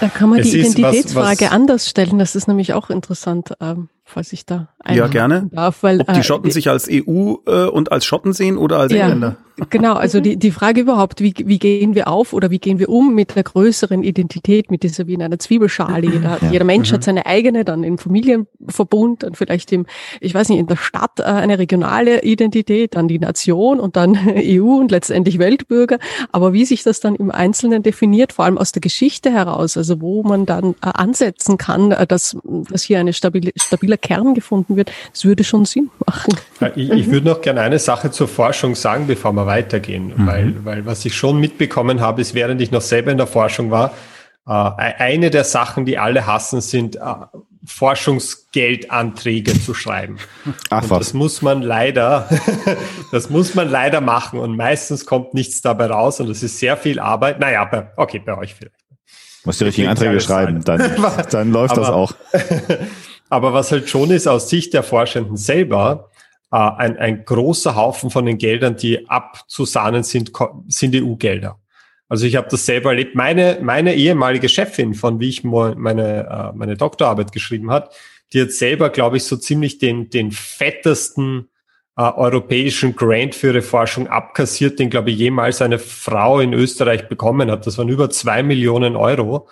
Da 0.00 0.08
kann 0.08 0.30
man 0.30 0.40
es 0.40 0.50
die 0.50 0.58
Identitätsfrage 0.58 1.40
was, 1.40 1.40
was 1.40 1.52
anders 1.52 1.88
stellen. 1.88 2.18
Das 2.18 2.34
ist 2.34 2.48
nämlich 2.48 2.74
auch 2.74 2.90
interessant. 2.90 3.54
Ähm, 3.60 3.88
falls 4.08 4.32
ich 4.32 4.46
da 4.46 4.68
ja 4.88 5.06
gerne 5.06 5.48
darf, 5.52 5.82
weil 5.82 6.00
ob 6.00 6.12
die 6.12 6.20
äh, 6.20 6.22
Schotten 6.22 6.48
äh, 6.48 6.52
sich 6.52 6.68
als 6.68 6.88
EU 6.90 7.34
äh, 7.46 7.66
und 7.66 7.92
als 7.92 8.04
Schotten 8.04 8.32
sehen 8.32 8.56
oder 8.56 8.78
als 8.78 8.92
ja, 8.92 9.04
Engländer. 9.04 9.36
Genau, 9.70 9.94
also 9.94 10.20
die 10.20 10.36
die 10.36 10.52
Frage 10.52 10.82
überhaupt, 10.82 11.20
wie 11.20 11.34
wie 11.36 11.58
gehen 11.58 11.96
wir 11.96 12.06
auf 12.06 12.32
oder 12.32 12.52
wie 12.52 12.60
gehen 12.60 12.78
wir 12.78 12.88
um 12.88 13.12
mit 13.12 13.34
einer 13.34 13.42
größeren 13.42 14.04
Identität, 14.04 14.70
mit 14.70 14.84
dieser 14.84 15.08
wie 15.08 15.14
in 15.14 15.22
einer 15.22 15.40
Zwiebelschale. 15.40 16.06
Jeder, 16.12 16.38
ja. 16.40 16.50
jeder 16.52 16.64
Mensch 16.64 16.90
mhm. 16.90 16.94
hat 16.94 17.02
seine 17.02 17.26
eigene, 17.26 17.64
dann 17.64 17.82
im 17.82 17.98
Familienverbund, 17.98 19.24
dann 19.24 19.34
vielleicht 19.34 19.72
im, 19.72 19.86
ich 20.20 20.32
weiß 20.32 20.50
nicht, 20.50 20.60
in 20.60 20.68
der 20.68 20.76
Stadt 20.76 21.18
äh, 21.18 21.24
eine 21.24 21.58
regionale 21.58 22.22
Identität, 22.22 22.94
dann 22.94 23.08
die 23.08 23.18
Nation 23.18 23.80
und 23.80 23.96
dann 23.96 24.16
EU 24.36 24.76
und 24.76 24.92
letztendlich 24.92 25.40
Weltbürger. 25.40 25.98
Aber 26.30 26.52
wie 26.52 26.64
sich 26.64 26.84
das 26.84 27.00
dann 27.00 27.16
im 27.16 27.32
Einzelnen 27.32 27.82
definiert, 27.82 28.32
vor 28.32 28.44
allem 28.44 28.58
aus 28.58 28.70
der 28.70 28.80
Geschichte 28.80 29.32
heraus, 29.32 29.76
also 29.76 30.00
wo 30.00 30.22
man 30.22 30.46
dann 30.46 30.76
äh, 30.84 30.90
ansetzen 30.94 31.58
kann, 31.58 31.90
äh, 31.90 32.06
dass 32.06 32.36
dass 32.44 32.84
hier 32.84 33.00
eine 33.00 33.12
stabile 33.12 33.50
stabile 33.56 33.97
Kern 33.98 34.34
gefunden 34.34 34.76
wird, 34.76 34.90
das 35.12 35.24
würde 35.24 35.44
schon 35.44 35.64
Sinn 35.64 35.90
machen. 36.06 36.34
Ich, 36.76 36.90
ich 36.90 37.10
würde 37.10 37.28
noch 37.28 37.40
gerne 37.40 37.60
eine 37.60 37.78
Sache 37.78 38.10
zur 38.10 38.28
Forschung 38.28 38.74
sagen, 38.74 39.06
bevor 39.06 39.32
wir 39.32 39.46
weitergehen, 39.46 40.12
mhm. 40.16 40.26
weil, 40.26 40.64
weil 40.64 40.86
was 40.86 41.04
ich 41.04 41.14
schon 41.14 41.38
mitbekommen 41.38 42.00
habe, 42.00 42.20
ist, 42.20 42.34
während 42.34 42.60
ich 42.60 42.70
noch 42.70 42.80
selber 42.80 43.10
in 43.10 43.18
der 43.18 43.26
Forschung 43.26 43.70
war, 43.70 43.92
äh, 44.46 44.50
eine 44.50 45.30
der 45.30 45.44
Sachen, 45.44 45.84
die 45.84 45.98
alle 45.98 46.26
hassen, 46.26 46.60
sind 46.60 46.96
äh, 46.96 47.00
Forschungsgeldanträge 47.66 49.60
zu 49.60 49.74
schreiben. 49.74 50.16
Ach 50.70 50.82
und 50.82 50.90
was. 50.90 50.98
Das 50.98 51.14
muss 51.14 51.42
man 51.42 51.60
leider, 51.60 52.28
das 53.12 53.28
muss 53.28 53.54
man 53.54 53.68
leider 53.68 54.00
machen 54.00 54.38
und 54.38 54.56
meistens 54.56 55.04
kommt 55.04 55.34
nichts 55.34 55.60
dabei 55.60 55.86
raus 55.86 56.20
und 56.20 56.30
es 56.30 56.42
ist 56.42 56.58
sehr 56.58 56.76
viel 56.76 56.98
Arbeit. 56.98 57.40
Naja, 57.40 57.64
bei, 57.66 57.90
okay, 57.96 58.22
bei 58.24 58.38
euch 58.38 58.54
vielleicht. 58.54 58.74
Muss 59.44 59.58
die 59.58 59.64
richtigen 59.64 59.88
Anträge 59.88 60.20
schreiben, 60.20 60.64
dann, 60.64 60.96
dann 61.30 61.52
läuft 61.52 61.72
aber, 61.72 61.80
das 61.80 61.90
auch. 61.90 62.12
Aber 63.30 63.52
was 63.52 63.72
halt 63.72 63.88
schon 63.88 64.10
ist 64.10 64.26
aus 64.26 64.48
Sicht 64.48 64.74
der 64.74 64.82
Forschenden 64.82 65.36
selber, 65.36 66.10
äh, 66.50 66.56
ein, 66.56 66.96
ein 66.96 67.24
großer 67.24 67.76
Haufen 67.76 68.10
von 68.10 68.26
den 68.26 68.38
Geldern, 68.38 68.76
die 68.76 69.08
abzusahnen 69.08 70.02
sind, 70.02 70.32
sind 70.68 70.94
EU-Gelder. 70.94 71.58
Also 72.08 72.26
ich 72.26 72.36
habe 72.36 72.48
das 72.50 72.64
selber 72.64 72.90
erlebt. 72.90 73.14
Meine, 73.14 73.58
meine 73.60 73.94
ehemalige 73.94 74.48
Chefin, 74.48 74.94
von 74.94 75.20
wie 75.20 75.28
ich 75.28 75.44
meine, 75.44 76.26
äh, 76.26 76.56
meine 76.56 76.76
Doktorarbeit 76.76 77.32
geschrieben 77.32 77.70
hat, 77.70 77.94
die 78.32 78.42
hat 78.42 78.52
selber, 78.52 78.90
glaube 78.90 79.18
ich, 79.18 79.24
so 79.24 79.36
ziemlich 79.36 79.78
den, 79.78 80.08
den 80.10 80.32
fettesten 80.32 81.48
äh, 81.96 82.02
europäischen 82.02 82.96
Grant 82.96 83.34
für 83.34 83.48
ihre 83.48 83.62
Forschung 83.62 84.06
abkassiert, 84.06 84.78
den, 84.78 84.88
glaube 84.88 85.10
ich, 85.10 85.18
jemals 85.18 85.60
eine 85.60 85.78
Frau 85.78 86.40
in 86.40 86.52
Österreich 86.54 87.08
bekommen 87.08 87.50
hat. 87.50 87.66
Das 87.66 87.76
waren 87.76 87.88
über 87.88 88.08
zwei 88.08 88.42
Millionen 88.42 88.96
Euro. 88.96 89.48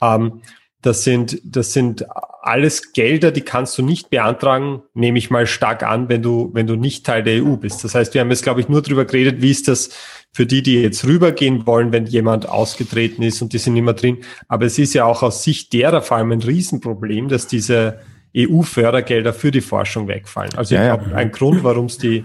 Ähm, 0.00 0.42
das 0.82 1.04
sind, 1.04 1.40
das 1.44 1.72
sind 1.72 2.04
alles 2.42 2.92
Gelder, 2.92 3.30
die 3.30 3.42
kannst 3.42 3.78
du 3.78 3.82
nicht 3.82 4.10
beantragen, 4.10 4.82
nehme 4.94 5.16
ich 5.16 5.30
mal 5.30 5.46
stark 5.46 5.84
an, 5.84 6.08
wenn 6.08 6.22
du, 6.22 6.50
wenn 6.52 6.66
du 6.66 6.74
nicht 6.74 7.06
Teil 7.06 7.22
der 7.22 7.44
EU 7.44 7.56
bist. 7.56 7.84
Das 7.84 7.94
heißt, 7.94 8.14
wir 8.14 8.20
haben 8.20 8.30
jetzt, 8.30 8.42
glaube 8.42 8.60
ich, 8.60 8.68
nur 8.68 8.82
darüber 8.82 9.04
geredet, 9.04 9.40
wie 9.40 9.50
ist 9.50 9.68
das 9.68 9.90
für 10.32 10.44
die, 10.44 10.62
die 10.62 10.82
jetzt 10.82 11.04
rübergehen 11.06 11.66
wollen, 11.66 11.92
wenn 11.92 12.06
jemand 12.06 12.48
ausgetreten 12.48 13.22
ist 13.22 13.42
und 13.42 13.52
die 13.52 13.58
sind 13.58 13.76
immer 13.76 13.92
drin. 13.92 14.18
Aber 14.48 14.66
es 14.66 14.78
ist 14.78 14.92
ja 14.94 15.04
auch 15.04 15.22
aus 15.22 15.44
Sicht 15.44 15.72
derer 15.72 16.02
vor 16.02 16.16
allem 16.16 16.32
ein 16.32 16.42
Riesenproblem, 16.42 17.28
dass 17.28 17.46
diese 17.46 18.00
EU-Fördergelder 18.36 19.32
für 19.32 19.52
die 19.52 19.60
Forschung 19.60 20.08
wegfallen. 20.08 20.54
Also 20.56 20.74
ja, 20.74 20.82
ich 20.82 21.00
glaube, 21.00 21.10
ja. 21.12 21.16
ein 21.16 21.30
Grund, 21.30 21.62
warum 21.62 21.86
es 21.86 21.98
die 21.98 22.24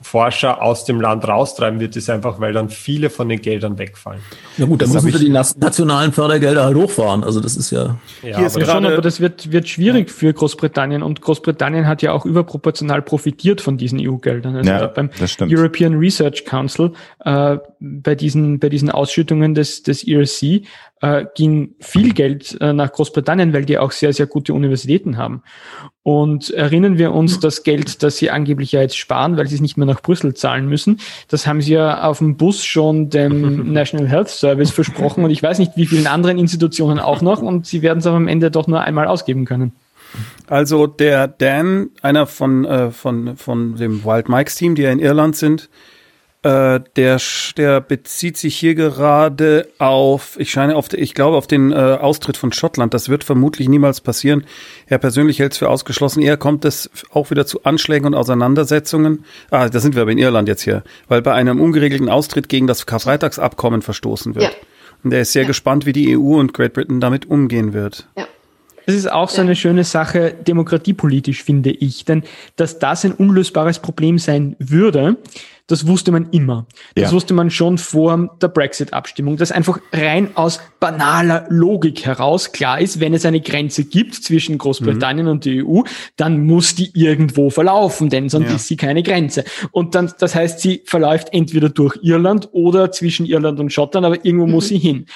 Forscher 0.00 0.60
aus 0.60 0.84
dem 0.84 1.00
Land 1.00 1.26
raustreiben 1.26 1.80
wird, 1.80 1.96
ist 1.96 2.10
einfach, 2.10 2.38
weil 2.38 2.52
dann 2.52 2.68
viele 2.68 3.10
von 3.10 3.28
den 3.28 3.40
Geldern 3.40 3.78
wegfallen. 3.78 4.20
Ja 4.58 4.66
gut, 4.66 4.82
dann 4.82 4.92
müssen 4.92 5.12
wir 5.12 5.18
die 5.18 5.30
nationalen 5.30 6.12
Fördergelder 6.12 6.64
halt 6.64 6.76
hochfahren. 6.76 7.24
Also 7.24 7.40
das 7.40 7.56
ist 7.56 7.70
ja. 7.70 7.96
ja 8.22 8.36
Hier 8.36 8.46
ist 8.46 8.56
aber 8.56 8.66
schon, 8.66 8.84
aber 8.84 9.00
das 9.00 9.20
wird, 9.20 9.50
wird 9.50 9.68
schwierig 9.68 10.08
ja. 10.08 10.14
für 10.14 10.32
Großbritannien 10.32 11.02
und 11.02 11.22
Großbritannien 11.22 11.86
hat 11.86 12.02
ja 12.02 12.12
auch 12.12 12.26
überproportional 12.26 13.02
profitiert 13.02 13.60
von 13.60 13.78
diesen 13.78 13.98
EU-Geldern. 14.00 14.56
Also 14.56 14.70
ja, 14.70 14.86
beim 14.88 15.10
European 15.40 15.94
Research 15.94 16.44
Council 16.44 16.92
äh, 17.24 17.56
bei 17.80 18.14
diesen 18.14 18.58
bei 18.58 18.68
diesen 18.68 18.90
Ausschüttungen 18.90 19.54
des 19.54 19.82
des 19.82 20.06
ERC 20.06 20.62
äh, 21.00 21.26
ging 21.34 21.74
viel 21.80 22.14
Geld 22.14 22.56
äh, 22.60 22.72
nach 22.72 22.92
Großbritannien, 22.92 23.52
weil 23.52 23.64
die 23.64 23.78
auch 23.78 23.92
sehr, 23.92 24.12
sehr 24.12 24.26
gute 24.26 24.54
Universitäten 24.54 25.16
haben. 25.16 25.42
Und 26.02 26.50
erinnern 26.50 26.98
wir 26.98 27.12
uns, 27.12 27.40
das 27.40 27.62
Geld, 27.62 28.02
das 28.02 28.18
sie 28.18 28.30
angeblich 28.30 28.72
ja 28.72 28.80
jetzt 28.80 28.96
sparen, 28.96 29.36
weil 29.36 29.46
sie 29.46 29.56
es 29.56 29.60
nicht 29.60 29.76
mehr 29.76 29.86
nach 29.86 30.02
Brüssel 30.02 30.34
zahlen 30.34 30.68
müssen, 30.68 31.00
das 31.28 31.46
haben 31.46 31.62
sie 31.62 31.72
ja 31.72 32.04
auf 32.04 32.18
dem 32.18 32.36
Bus 32.36 32.64
schon 32.64 33.10
dem 33.10 33.72
National 33.72 34.08
Health 34.08 34.28
Service 34.28 34.70
versprochen 34.70 35.24
und 35.24 35.30
ich 35.30 35.42
weiß 35.42 35.58
nicht, 35.58 35.72
wie 35.76 35.86
vielen 35.86 36.06
anderen 36.06 36.38
Institutionen 36.38 36.98
auch 36.98 37.22
noch 37.22 37.42
und 37.42 37.66
sie 37.66 37.82
werden 37.82 37.98
es 37.98 38.06
aber 38.06 38.16
am 38.16 38.28
Ende 38.28 38.50
doch 38.50 38.66
nur 38.66 38.80
einmal 38.82 39.06
ausgeben 39.06 39.44
können. 39.44 39.72
Also 40.46 40.86
der 40.86 41.26
Dan, 41.26 41.90
einer 42.02 42.26
von, 42.26 42.64
äh, 42.64 42.90
von, 42.90 43.36
von 43.36 43.76
dem 43.76 44.04
Wild 44.04 44.28
Mikes 44.28 44.56
Team, 44.56 44.74
die 44.74 44.82
ja 44.82 44.92
in 44.92 44.98
Irland 44.98 45.36
sind, 45.36 45.68
Äh, 46.44 46.80
der, 46.96 47.18
sch- 47.18 47.54
der 47.56 47.80
bezieht 47.80 48.36
sich 48.36 48.54
hier 48.54 48.74
gerade 48.74 49.66
auf, 49.78 50.36
ich 50.38 50.50
scheine 50.50 50.76
auf, 50.76 50.92
ich 50.92 51.14
glaube 51.14 51.38
auf 51.38 51.46
den 51.46 51.72
äh, 51.72 51.74
Austritt 51.74 52.36
von 52.36 52.52
Schottland. 52.52 52.92
Das 52.92 53.08
wird 53.08 53.24
vermutlich 53.24 53.66
niemals 53.68 54.02
passieren. 54.02 54.44
Er 54.86 54.98
persönlich 54.98 55.38
hält 55.38 55.52
es 55.52 55.58
für 55.58 55.70
ausgeschlossen. 55.70 56.20
Eher 56.22 56.36
kommt 56.36 56.66
es 56.66 56.90
auch 57.10 57.30
wieder 57.30 57.46
zu 57.46 57.64
Anschlägen 57.64 58.06
und 58.06 58.14
Auseinandersetzungen. 58.14 59.24
Ah, 59.50 59.70
da 59.70 59.80
sind 59.80 59.94
wir 59.94 60.02
aber 60.02 60.12
in 60.12 60.18
Irland 60.18 60.46
jetzt 60.48 60.60
hier, 60.62 60.84
weil 61.08 61.22
bei 61.22 61.32
einem 61.32 61.60
ungeregelten 61.62 62.10
Austritt 62.10 62.50
gegen 62.50 62.66
das 62.66 62.84
Karfreitagsabkommen 62.84 63.80
verstoßen 63.80 64.34
wird. 64.34 64.44
Ja. 64.44 64.50
Und 65.02 65.12
er 65.14 65.22
ist 65.22 65.32
sehr 65.32 65.42
Ja. 65.42 65.48
gespannt, 65.48 65.86
wie 65.86 65.94
die 65.94 66.14
EU 66.16 66.38
und 66.38 66.52
Great 66.52 66.74
Britain 66.74 67.00
damit 67.00 67.30
umgehen 67.30 67.72
wird. 67.72 68.06
Ja. 68.18 68.26
Das 68.86 68.94
ist 68.94 69.10
auch 69.10 69.30
so 69.30 69.40
eine 69.40 69.56
schöne 69.56 69.82
Sache, 69.84 70.34
demokratiepolitisch 70.46 71.42
finde 71.42 71.70
ich. 71.70 72.04
Denn 72.04 72.22
dass 72.56 72.78
das 72.78 73.02
ein 73.06 73.12
unlösbares 73.12 73.78
Problem 73.78 74.18
sein 74.18 74.56
würde, 74.58 75.16
das 75.66 75.86
wusste 75.86 76.12
man 76.12 76.28
immer. 76.30 76.66
Das 76.94 77.10
Ja. 77.10 77.12
wusste 77.12 77.32
man 77.32 77.50
schon 77.50 77.78
vor 77.78 78.36
der 78.42 78.48
Brexit-Abstimmung, 78.48 79.36
dass 79.38 79.50
einfach 79.50 79.78
rein 79.92 80.36
aus 80.36 80.60
banaler 80.78 81.46
Logik 81.48 82.04
heraus 82.04 82.52
klar 82.52 82.80
ist, 82.80 83.00
wenn 83.00 83.14
es 83.14 83.24
eine 83.24 83.40
Grenze 83.40 83.84
gibt 83.84 84.14
zwischen 84.14 84.58
Großbritannien 84.58 85.26
und 85.26 85.46
der 85.46 85.64
EU, 85.66 85.82
dann 86.16 86.44
muss 86.44 86.74
die 86.74 86.90
irgendwo 86.94 87.48
verlaufen, 87.48 88.10
denn 88.10 88.28
sonst 88.28 88.50
Ja. 88.50 88.56
ist 88.56 88.68
sie 88.68 88.76
keine 88.76 89.02
Grenze. 89.02 89.44
Und 89.70 89.94
dann, 89.94 90.12
das 90.18 90.34
heißt, 90.34 90.60
sie 90.60 90.82
verläuft 90.84 91.28
entweder 91.32 91.70
durch 91.70 91.98
Irland 92.02 92.48
oder 92.52 92.92
zwischen 92.92 93.24
Irland 93.24 93.58
und 93.58 93.72
Schottland, 93.72 94.04
aber 94.04 94.24
irgendwo 94.24 94.46
muss 94.46 94.68
sie 94.68 94.78
hin. 94.78 95.06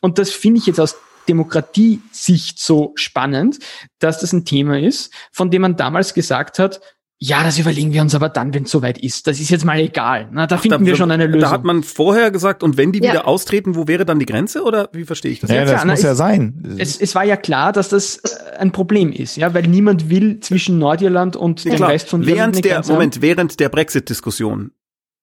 Und 0.00 0.18
das 0.18 0.30
finde 0.32 0.58
ich 0.58 0.66
jetzt 0.66 0.80
aus 0.80 0.96
Demokratiesicht 1.28 2.58
so 2.60 2.92
spannend, 2.96 3.58
dass 4.00 4.18
das 4.20 4.32
ein 4.32 4.44
Thema 4.44 4.78
ist, 4.78 5.12
von 5.30 5.50
dem 5.50 5.62
man 5.62 5.76
damals 5.76 6.14
gesagt 6.14 6.58
hat, 6.58 6.80
ja, 7.24 7.44
das 7.44 7.56
überlegen 7.56 7.92
wir 7.92 8.02
uns 8.02 8.16
aber 8.16 8.28
dann, 8.28 8.52
wenn 8.52 8.64
es 8.64 8.70
soweit 8.72 8.98
ist. 8.98 9.28
Das 9.28 9.38
ist 9.38 9.48
jetzt 9.50 9.64
mal 9.64 9.78
egal. 9.78 10.28
Na, 10.32 10.48
da 10.48 10.58
finden 10.58 10.80
Da- 10.84 10.86
wir 10.90 10.96
schon 10.96 11.12
eine 11.12 11.26
Lösung. 11.26 11.42
Da 11.42 11.50
hat 11.52 11.62
man 11.62 11.84
vorher 11.84 12.32
gesagt, 12.32 12.64
und 12.64 12.76
wenn 12.76 12.90
die 12.90 12.98
Ja. 13.00 13.12
wieder 13.12 13.28
austreten, 13.28 13.76
wo 13.76 13.86
wäre 13.86 14.04
dann 14.04 14.18
die 14.18 14.26
Grenze? 14.26 14.64
Oder 14.64 14.88
wie 14.92 15.04
verstehe 15.04 15.30
ich 15.30 15.38
das? 15.38 15.48
Ja, 15.50 15.56
Ja, 15.56 15.62
das 15.62 15.70
klar, 15.72 15.84
na, 15.84 15.92
muss 15.92 16.02
ja 16.02 16.10
es- 16.12 16.18
sein. 16.18 16.76
es, 16.78 17.00
es 17.00 17.14
war 17.14 17.22
ja 17.24 17.36
klar, 17.36 17.72
dass 17.72 17.90
das 17.90 18.16
äh, 18.16 18.56
ein 18.58 18.72
Problem 18.72 19.12
ist, 19.12 19.36
ja, 19.36 19.54
weil 19.54 19.62
niemand 19.68 20.10
will 20.10 20.40
zwischen 20.40 20.78
Nordirland 20.78 21.36
und 21.36 21.62
Ja, 21.62 21.70
dem 21.70 21.76
klar. 21.76 21.90
Rest 21.90 22.08
von 22.08 22.22
Irland 22.24 22.56
während 22.64 22.86
der. 22.88 22.92
Moment, 22.92 23.22
während 23.22 23.60
der 23.60 23.68
Brexit-Diskussion. 23.68 24.72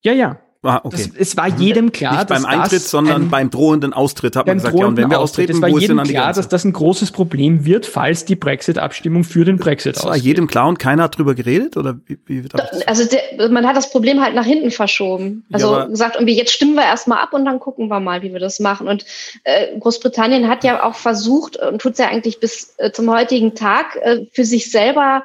Ja, 0.02 0.14
ja. 0.14 0.40
Ah, 0.61 0.81
Das, 0.84 1.06
okay. 1.07 1.11
es 1.18 1.38
war 1.38 1.48
jedem 1.48 1.94
klar, 1.94 2.18
Nicht 2.18 2.30
dass 2.30 2.41
beim 2.41 2.45
Eintritt, 2.52 2.81
das 2.81 2.91
sondern 2.91 3.22
ein, 3.23 3.30
beim 3.30 3.49
drohenden 3.49 3.94
Austritt 3.94 4.36
hat 4.36 4.45
man 4.45 4.57
gesagt, 4.57 4.77
ja, 4.77 4.86
und 4.88 4.98
wenn 4.98 5.10
wir 5.10 5.18
austreten, 5.22 5.53
Es 5.53 5.61
war 5.61 5.69
wo 5.72 5.77
ist 5.77 5.84
denn 5.84 5.91
jedem 5.91 5.98
dann 5.98 6.07
die 6.07 6.11
klar, 6.14 6.26
Grenze? 6.26 6.40
dass 6.41 6.49
das 6.49 6.65
ein 6.65 6.73
großes 6.73 7.11
Problem 7.11 7.64
wird, 7.64 7.86
falls 7.86 8.26
die 8.26 8.36
Brexit-Abstimmung 8.36 9.23
für 9.23 9.45
den 9.45 9.56
Brexit 9.56 9.95
Das 9.95 10.03
war 10.03 10.10
ausgeht. 10.11 10.26
jedem 10.26 10.48
klar 10.48 10.68
und 10.68 10.77
keiner 10.77 11.03
hat 11.03 11.18
drüber 11.18 11.34
geredet? 11.34 11.77
Oder 11.77 11.98
wie, 12.07 12.19
wie 12.26 12.40
ich 12.40 12.49
das- 12.49 12.81
Also 12.88 13.06
der, 13.06 13.48
man 13.49 13.65
hat 13.65 13.77
das 13.77 13.90
Problem 13.90 14.22
halt 14.22 14.36
nach 14.36 14.44
hinten 14.44 14.72
verschoben. 14.72 15.45
Also 15.49 15.72
Ja, 15.77 15.86
gesagt, 15.86 16.15
irgendwie 16.18 16.36
jetzt 16.36 16.52
stimmen 16.52 16.76
wir 16.76 16.84
erstmal 16.84 17.19
ab 17.19 17.31
und 17.31 17.45
dann 17.45 17.61
gucken 17.61 17.88
wir 17.88 18.02
mal, 18.02 18.22
wie 18.22 18.34
wir 18.34 18.40
das 18.41 18.60
machen. 18.60 18.90
Und 18.90 19.06
äh, 19.45 19.80
Großbritannien 19.80 20.49
hat 20.49 20.65
ja 20.65 20.84
auch 20.84 20.95
versucht 20.95 21.56
und 21.56 21.81
tut 21.81 21.94
es 21.94 21.99
ja 21.99 22.10
eigentlich 22.10 22.41
bis 22.41 22.73
äh, 22.80 22.91
zum 22.91 23.10
heutigen 23.10 23.56
Tag 23.56 23.95
äh, 24.02 24.26
für 24.34 24.44
sich 24.44 24.69
selber 24.72 25.23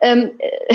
ähm, 0.00 0.30
äh, 0.38 0.74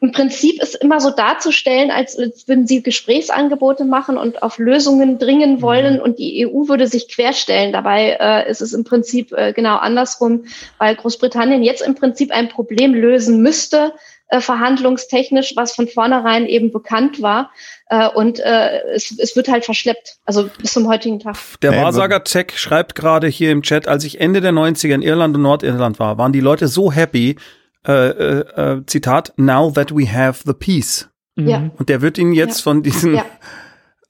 im 0.00 0.12
Prinzip 0.12 0.62
ist 0.62 0.74
immer 0.74 1.00
so 1.00 1.10
darzustellen, 1.10 1.90
als 1.90 2.18
würden 2.18 2.66
sie 2.66 2.82
Gesprächsangebote 2.82 3.84
machen 3.84 4.18
und 4.18 4.42
auf 4.42 4.58
Lösungen 4.58 5.18
dringen 5.18 5.62
wollen 5.62 6.00
und 6.00 6.18
die 6.18 6.46
EU 6.46 6.68
würde 6.68 6.86
sich 6.86 7.08
querstellen. 7.08 7.72
Dabei 7.72 8.18
äh, 8.20 8.50
ist 8.50 8.60
es 8.60 8.74
im 8.74 8.84
Prinzip 8.84 9.32
äh, 9.32 9.52
genau 9.52 9.76
andersrum, 9.76 10.44
weil 10.78 10.94
Großbritannien 10.96 11.62
jetzt 11.62 11.80
im 11.80 11.94
Prinzip 11.94 12.32
ein 12.32 12.48
Problem 12.50 12.92
lösen 12.92 13.40
müsste, 13.40 13.94
äh, 14.28 14.40
verhandlungstechnisch, 14.40 15.54
was 15.56 15.74
von 15.74 15.88
vornherein 15.88 16.46
eben 16.46 16.72
bekannt 16.72 17.22
war. 17.22 17.50
Äh, 17.88 18.08
und 18.08 18.40
äh, 18.40 18.80
es, 18.94 19.16
es 19.18 19.36
wird 19.36 19.48
halt 19.48 19.64
verschleppt, 19.64 20.16
also 20.24 20.50
bis 20.58 20.72
zum 20.72 20.88
heutigen 20.88 21.20
Tag. 21.20 21.36
Der 21.62 21.72
Wahrsager 21.82 22.24
Tech 22.24 22.52
schreibt 22.56 22.94
gerade 22.94 23.26
hier 23.28 23.52
im 23.52 23.62
Chat, 23.62 23.88
als 23.88 24.04
ich 24.04 24.20
Ende 24.20 24.40
der 24.40 24.52
90er 24.52 24.94
in 24.94 25.02
Irland 25.02 25.36
und 25.36 25.42
Nordirland 25.42 25.98
war, 25.98 26.18
waren 26.18 26.32
die 26.32 26.40
Leute 26.40 26.68
so 26.68 26.90
happy, 26.90 27.36
äh, 27.86 28.08
äh, 28.08 28.40
äh, 28.78 28.82
Zitat, 28.86 29.32
now 29.36 29.70
that 29.70 29.94
we 29.94 30.10
have 30.12 30.42
the 30.46 30.52
peace. 30.54 31.08
Mhm. 31.36 31.48
Ja. 31.48 31.70
Und 31.78 31.88
der 31.88 32.00
wird 32.02 32.18
ihnen 32.18 32.32
jetzt 32.32 32.62
von 32.62 32.82
diesen 32.82 33.14
Ja. 33.14 33.24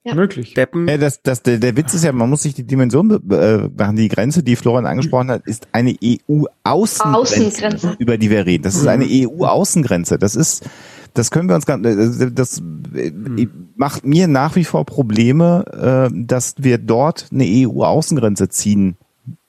Ja. 0.07 0.13
Möglich. 0.13 0.53
Deppen, 0.53 0.87
Ja, 0.87 0.97
das, 0.99 1.23
das, 1.23 1.41
der, 1.41 1.57
der 1.57 1.75
Witz 1.77 1.95
ist 1.95 2.03
ja, 2.03 2.11
man 2.11 2.29
muss 2.29 2.43
sich 2.43 2.53
die 2.53 2.63
Dimension 2.63 3.07
be- 3.23 3.69
äh, 3.75 3.81
machen. 3.81 3.95
Die 3.95 4.07
Grenze, 4.07 4.43
die 4.43 4.55
Florian 4.55 4.85
angesprochen 4.85 5.31
hat, 5.31 5.47
ist 5.47 5.67
eine 5.71 5.95
EU-Außengrenze, 5.99 7.17
Außengrenze. 7.17 7.95
über 7.97 8.19
die 8.19 8.29
wir 8.29 8.45
reden. 8.45 8.63
Das 8.63 8.75
ist 8.75 8.85
eine 8.85 9.05
EU-Außengrenze. 9.09 10.19
Das 10.19 10.35
ist, 10.35 10.63
das 11.15 11.31
können 11.31 11.49
wir 11.49 11.55
uns 11.55 11.65
gar 11.65 11.79
das, 11.79 12.19
das 12.33 12.61
äh, 12.93 13.11
macht 13.75 14.05
mir 14.05 14.27
nach 14.27 14.55
wie 14.55 14.63
vor 14.63 14.85
Probleme, 14.85 16.09
äh, 16.11 16.13
dass 16.13 16.53
wir 16.59 16.77
dort 16.77 17.29
eine 17.31 17.45
EU-Außengrenze 17.45 18.49
ziehen 18.49 18.97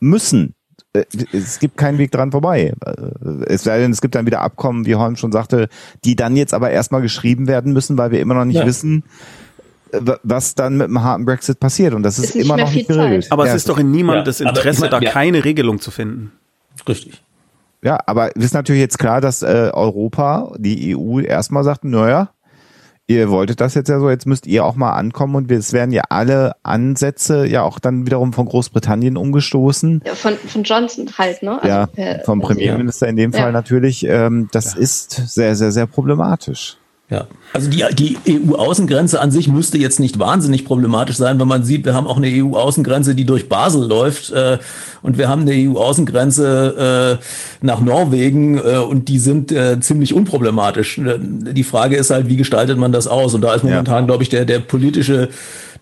müssen. 0.01 0.55
Äh, 0.97 1.05
Es 1.33 1.59
gibt 1.59 1.77
keinen 1.77 1.99
Weg 1.99 2.11
dran 2.11 2.31
vorbei. 2.33 2.73
Äh, 2.85 2.93
Es 3.47 3.65
sei 3.65 3.79
denn, 3.79 3.91
es 3.93 4.01
gibt 4.01 4.15
dann 4.15 4.27
wieder 4.27 4.41
Abkommen, 4.41 4.87
wie 4.87 4.95
Holm 4.95 5.17
schon 5.17 5.33
sagte, 5.33 5.69
die 6.05 6.17
dann 6.17 6.37
jetzt 6.37 6.55
aber 6.55 6.71
erstmal 6.71 7.03
geschrieben 7.03 7.47
werden 7.49 7.73
müssen, 7.73 7.97
weil 7.99 8.11
wir 8.11 8.21
immer 8.21 8.35
noch 8.35 8.45
nicht 8.45 8.57
Ja. 8.57 8.67
wissen, 8.67 9.05
äh, 9.93 10.01
was 10.23 10.55
dann 10.55 10.77
mit 10.77 10.89
dem 10.89 11.03
harten 11.03 11.25
Brexit 11.25 11.61
passiert. 11.61 11.95
Und 11.95 12.03
das 12.03 12.19
ist, 12.19 12.27
Ist 12.31 12.35
nicht 12.37 12.45
immer 12.47 12.57
noch 12.57 12.73
nicht 12.73 12.89
geregelt. 12.89 13.27
Aber 13.31 13.47
ja, 13.47 13.53
es 13.53 13.59
ist 13.63 13.69
doch 13.69 13.79
in 13.79 13.91
niemandes 13.91 14.39
Ja, 14.41 14.49
Interesse, 14.49 14.89
da 14.89 15.01
ja. 15.01 15.11
keine 15.11 15.45
Regelung 15.45 15.81
zu 15.81 15.91
finden. 15.91 16.33
Richtig. 16.89 17.23
Ja, 17.83 18.01
aber 18.07 18.37
es 18.37 18.45
ist 18.47 18.55
natürlich 18.55 18.81
jetzt 18.81 18.99
klar, 18.99 19.21
dass 19.21 19.43
äh, 19.43 19.71
Europa, 19.73 20.53
die 20.59 20.97
EU 20.97 21.21
erstmal 21.21 21.63
sagt, 21.63 21.85
naja, 21.85 22.31
ihr 23.07 23.31
wolltet 23.31 23.61
das 23.61 23.75
jetzt 23.75 23.89
ja 23.89 24.01
so, 24.01 24.11
jetzt 24.11 24.27
müsst 24.27 24.47
ihr 24.47 24.65
auch 24.65 24.75
mal 24.77 24.93
ankommen 24.93 25.37
und 25.37 25.49
wir, 25.49 25.59
es 25.59 25.73
werden 25.73 25.93
ja 25.93 26.05
alle 26.09 26.55
Ansätze 26.63 27.47
ja 27.47 27.63
auch 27.63 27.79
dann 27.79 28.07
wiederum 28.07 28.33
von 28.33 28.47
Großbritannien 28.47 29.17
umgestoßen. 29.17 30.03
Ja, 30.05 30.15
von, 30.15 30.35
von 30.35 30.63
Johnson 30.63 31.09
halt, 31.17 31.43
ne? 31.43 31.63
Also, 31.63 31.69
ja, 31.69 31.89
äh, 31.97 32.25
vom 32.25 32.41
Premierminister 32.41 33.07
in 33.09 33.17
dem 33.17 33.33
Ja. 33.33 33.43
Fall 33.43 33.53
natürlich. 33.53 34.05
Ähm, 34.05 34.49
das 34.53 34.75
ist 34.75 35.11
sehr, 35.11 35.55
sehr, 35.57 35.73
sehr 35.73 35.87
problematisch. 35.87 36.79
Ja, 37.09 37.29
also 37.53 37.71
die, 37.71 37.85
die 37.95 38.19
EU-Außengrenze 38.29 39.21
an 39.21 39.31
sich 39.31 39.47
müsste 39.47 39.79
jetzt 39.79 40.01
nicht 40.01 40.19
wahnsinnig 40.19 40.65
problematisch 40.65 41.17
sein, 41.17 41.39
wenn 41.39 41.47
man 41.47 41.63
sieht, 41.63 41.85
wir 41.85 41.95
haben 41.95 42.09
auch 42.09 42.17
eine 42.17 42.27
EU-Außengrenze, 42.27 43.15
die 43.15 43.25
durch 43.25 43.49
Basel 43.49 43.87
läuft 43.87 44.33
äh, 44.33 44.59
und 45.03 45.17
wir 45.17 45.29
haben 45.29 45.43
eine 45.43 45.53
EU-Außengrenze 45.53 47.21
äh, 47.23 47.65
nach 47.65 47.81
Norwegen 47.81 48.59
äh, 48.59 48.79
und 48.79 49.09
die 49.09 49.21
sind 49.21 49.53
äh, 49.53 49.79
ziemlich 49.79 50.15
unproblematisch. 50.15 51.01
Die 51.01 51.63
Frage 51.63 51.95
ist 51.95 52.11
halt, 52.11 52.29
wie 52.29 52.37
gestaltet 52.37 52.77
man 52.77 52.91
das 52.91 53.07
aus? 53.07 53.35
Und 53.35 53.43
da 53.43 53.55
ist 53.55 53.63
momentan, 53.63 54.09
glaube 54.09 54.25
ich, 54.25 54.29
der, 54.29 54.45
der 54.45 54.59
politische 54.59 55.29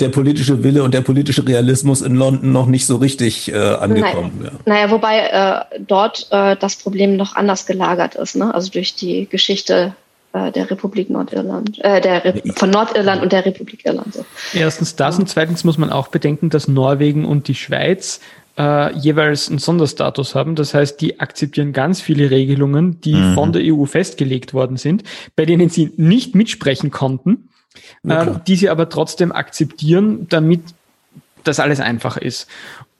der 0.00 0.08
politische 0.08 0.64
Wille 0.64 0.82
und 0.82 0.92
der 0.92 1.02
politische 1.02 1.46
Realismus 1.46 2.02
in 2.02 2.16
London 2.16 2.50
noch 2.50 2.66
nicht 2.66 2.84
so 2.84 2.96
richtig 2.96 3.52
äh, 3.52 3.56
angekommen. 3.56 4.40
Ja. 4.42 4.50
Naja, 4.66 4.90
wobei 4.90 5.18
äh, 5.20 5.78
dort 5.86 6.26
äh, 6.30 6.56
das 6.56 6.74
Problem 6.76 7.16
noch 7.16 7.36
anders 7.36 7.64
gelagert 7.64 8.16
ist, 8.16 8.34
ne? 8.34 8.52
Also 8.52 8.72
durch 8.72 8.96
die 8.96 9.28
Geschichte 9.28 9.94
äh, 10.34 10.50
der 10.50 10.70
Republik 10.70 11.10
Nordirland, 11.10 11.82
äh, 11.84 12.00
der 12.00 12.24
Re 12.24 12.42
von 12.56 12.68
Nordirland 12.68 13.22
und 13.22 13.32
der 13.32 13.46
Republik 13.46 13.86
Irland. 13.86 14.14
So. 14.14 14.24
Erstens 14.52 14.96
das 14.96 15.18
und 15.18 15.28
zweitens 15.28 15.62
muss 15.62 15.78
man 15.78 15.90
auch 15.90 16.08
bedenken, 16.08 16.50
dass 16.50 16.66
Norwegen 16.66 17.24
und 17.24 17.46
die 17.46 17.54
Schweiz 17.54 18.20
äh, 18.58 18.92
jeweils 18.98 19.48
einen 19.48 19.58
Sonderstatus 19.58 20.34
haben. 20.34 20.56
Das 20.56 20.74
heißt, 20.74 21.00
die 21.00 21.20
akzeptieren 21.20 21.72
ganz 21.72 22.00
viele 22.00 22.30
Regelungen, 22.30 23.00
die 23.00 23.14
von 23.34 23.52
der 23.52 23.62
EU 23.64 23.84
festgelegt 23.84 24.54
worden 24.54 24.76
sind, 24.76 25.04
bei 25.36 25.44
denen 25.44 25.68
sie 25.68 25.92
nicht 25.96 26.34
mitsprechen 26.34 26.90
konnten, 26.90 27.48
äh, 28.06 28.26
die 28.46 28.56
sie 28.56 28.68
aber 28.68 28.88
trotzdem 28.88 29.30
akzeptieren, 29.30 30.26
damit 30.28 30.62
das 31.44 31.60
alles 31.60 31.78
einfach 31.78 32.16
ist. 32.16 32.48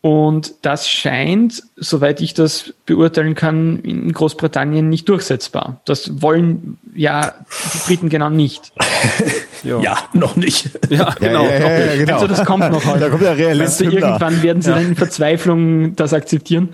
Und 0.05 0.57
das 0.61 0.87
scheint, 0.87 1.63
soweit 1.77 2.21
ich 2.21 2.35
das 2.35 2.75
beurteilen 2.85 3.35
kann, 3.35 3.79
in 3.79 4.13
Großbritannien 4.13 4.91
nicht 4.91 5.09
durchsetzbar. 5.09 5.81
Das 5.87 6.21
wollen 6.21 6.77
ja 6.95 7.33
die 7.73 7.79
Briten 7.87 8.11
genau 8.11 8.29
nicht. 8.29 8.73
ja, 9.65 9.97
noch 10.13 10.37
nicht. 10.37 10.69
Ja, 10.91 11.15
genau. 11.19 11.47
ja, 11.47 11.59
ja, 11.59 11.87
ja, 11.87 11.97
genau. 11.97 12.15
Also 12.17 12.27
das 12.27 12.45
kommt 12.45 12.71
noch 12.71 12.85
heute. 12.85 13.01
Da 13.01 13.09
kommt 13.09 13.23
der 13.23 13.35
du, 13.35 13.45
Realist. 13.45 13.81
irgendwann 13.81 14.43
werden 14.43 14.61
sie 14.61 14.73
dann 14.73 14.89
in 14.89 14.95
Verzweiflung 14.95 15.97
das 15.97 16.13
akzeptieren. 16.13 16.69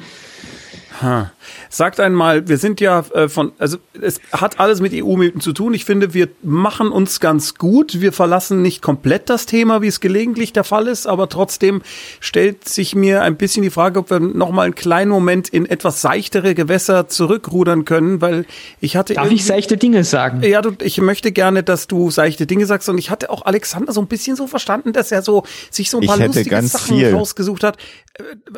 Ha. 1.02 1.32
Sagt 1.68 2.00
einmal, 2.00 2.48
wir 2.48 2.58
sind 2.58 2.80
ja 2.80 3.04
äh, 3.14 3.28
von, 3.28 3.52
also 3.58 3.78
es 4.00 4.20
hat 4.32 4.60
alles 4.60 4.80
mit 4.80 4.92
EU-Mythen 4.94 5.40
zu 5.40 5.52
tun. 5.52 5.74
Ich 5.74 5.84
finde, 5.84 6.14
wir 6.14 6.28
machen 6.42 6.90
uns 6.92 7.20
ganz 7.20 7.54
gut. 7.54 8.00
Wir 8.00 8.12
verlassen 8.12 8.62
nicht 8.62 8.82
komplett 8.82 9.30
das 9.30 9.46
Thema, 9.46 9.82
wie 9.82 9.86
es 9.86 10.00
gelegentlich 10.00 10.52
der 10.52 10.64
Fall 10.64 10.86
ist, 10.86 11.06
aber 11.06 11.28
trotzdem 11.28 11.82
stellt 12.20 12.68
sich 12.68 12.94
mir 12.94 13.22
ein 13.22 13.36
bisschen 13.36 13.62
die 13.62 13.70
Frage, 13.70 14.00
ob 14.00 14.10
wir 14.10 14.20
noch 14.20 14.50
mal 14.50 14.62
einen 14.62 14.74
kleinen 14.74 15.10
Moment 15.10 15.48
in 15.48 15.66
etwas 15.66 16.02
seichtere 16.02 16.54
Gewässer 16.54 17.08
zurückrudern 17.08 17.84
können, 17.84 18.20
weil 18.20 18.46
ich 18.80 18.96
hatte 18.96 19.14
Darf 19.14 19.30
ich 19.30 19.44
seichte 19.44 19.76
Dinge 19.76 20.04
sagen? 20.04 20.42
ja, 20.42 20.62
du, 20.62 20.72
ich 20.82 21.00
möchte 21.00 21.32
gerne, 21.32 21.62
dass 21.62 21.86
du 21.86 22.10
seichte 22.10 22.46
Dinge 22.46 22.66
sagst. 22.66 22.88
Und 22.88 22.98
ich 22.98 23.10
hatte 23.10 23.30
auch 23.30 23.44
Alexander 23.46 23.92
so 23.92 24.00
ein 24.00 24.06
bisschen 24.06 24.36
so 24.36 24.46
verstanden, 24.46 24.92
dass 24.92 25.12
er 25.12 25.22
so 25.22 25.44
sich 25.70 25.90
so 25.90 26.00
ein 26.00 26.06
paar 26.06 26.18
lustige 26.18 26.50
ganz 26.50 26.72
Sachen 26.72 26.96
viel. 26.96 27.14
rausgesucht 27.14 27.64
hat. 27.64 27.76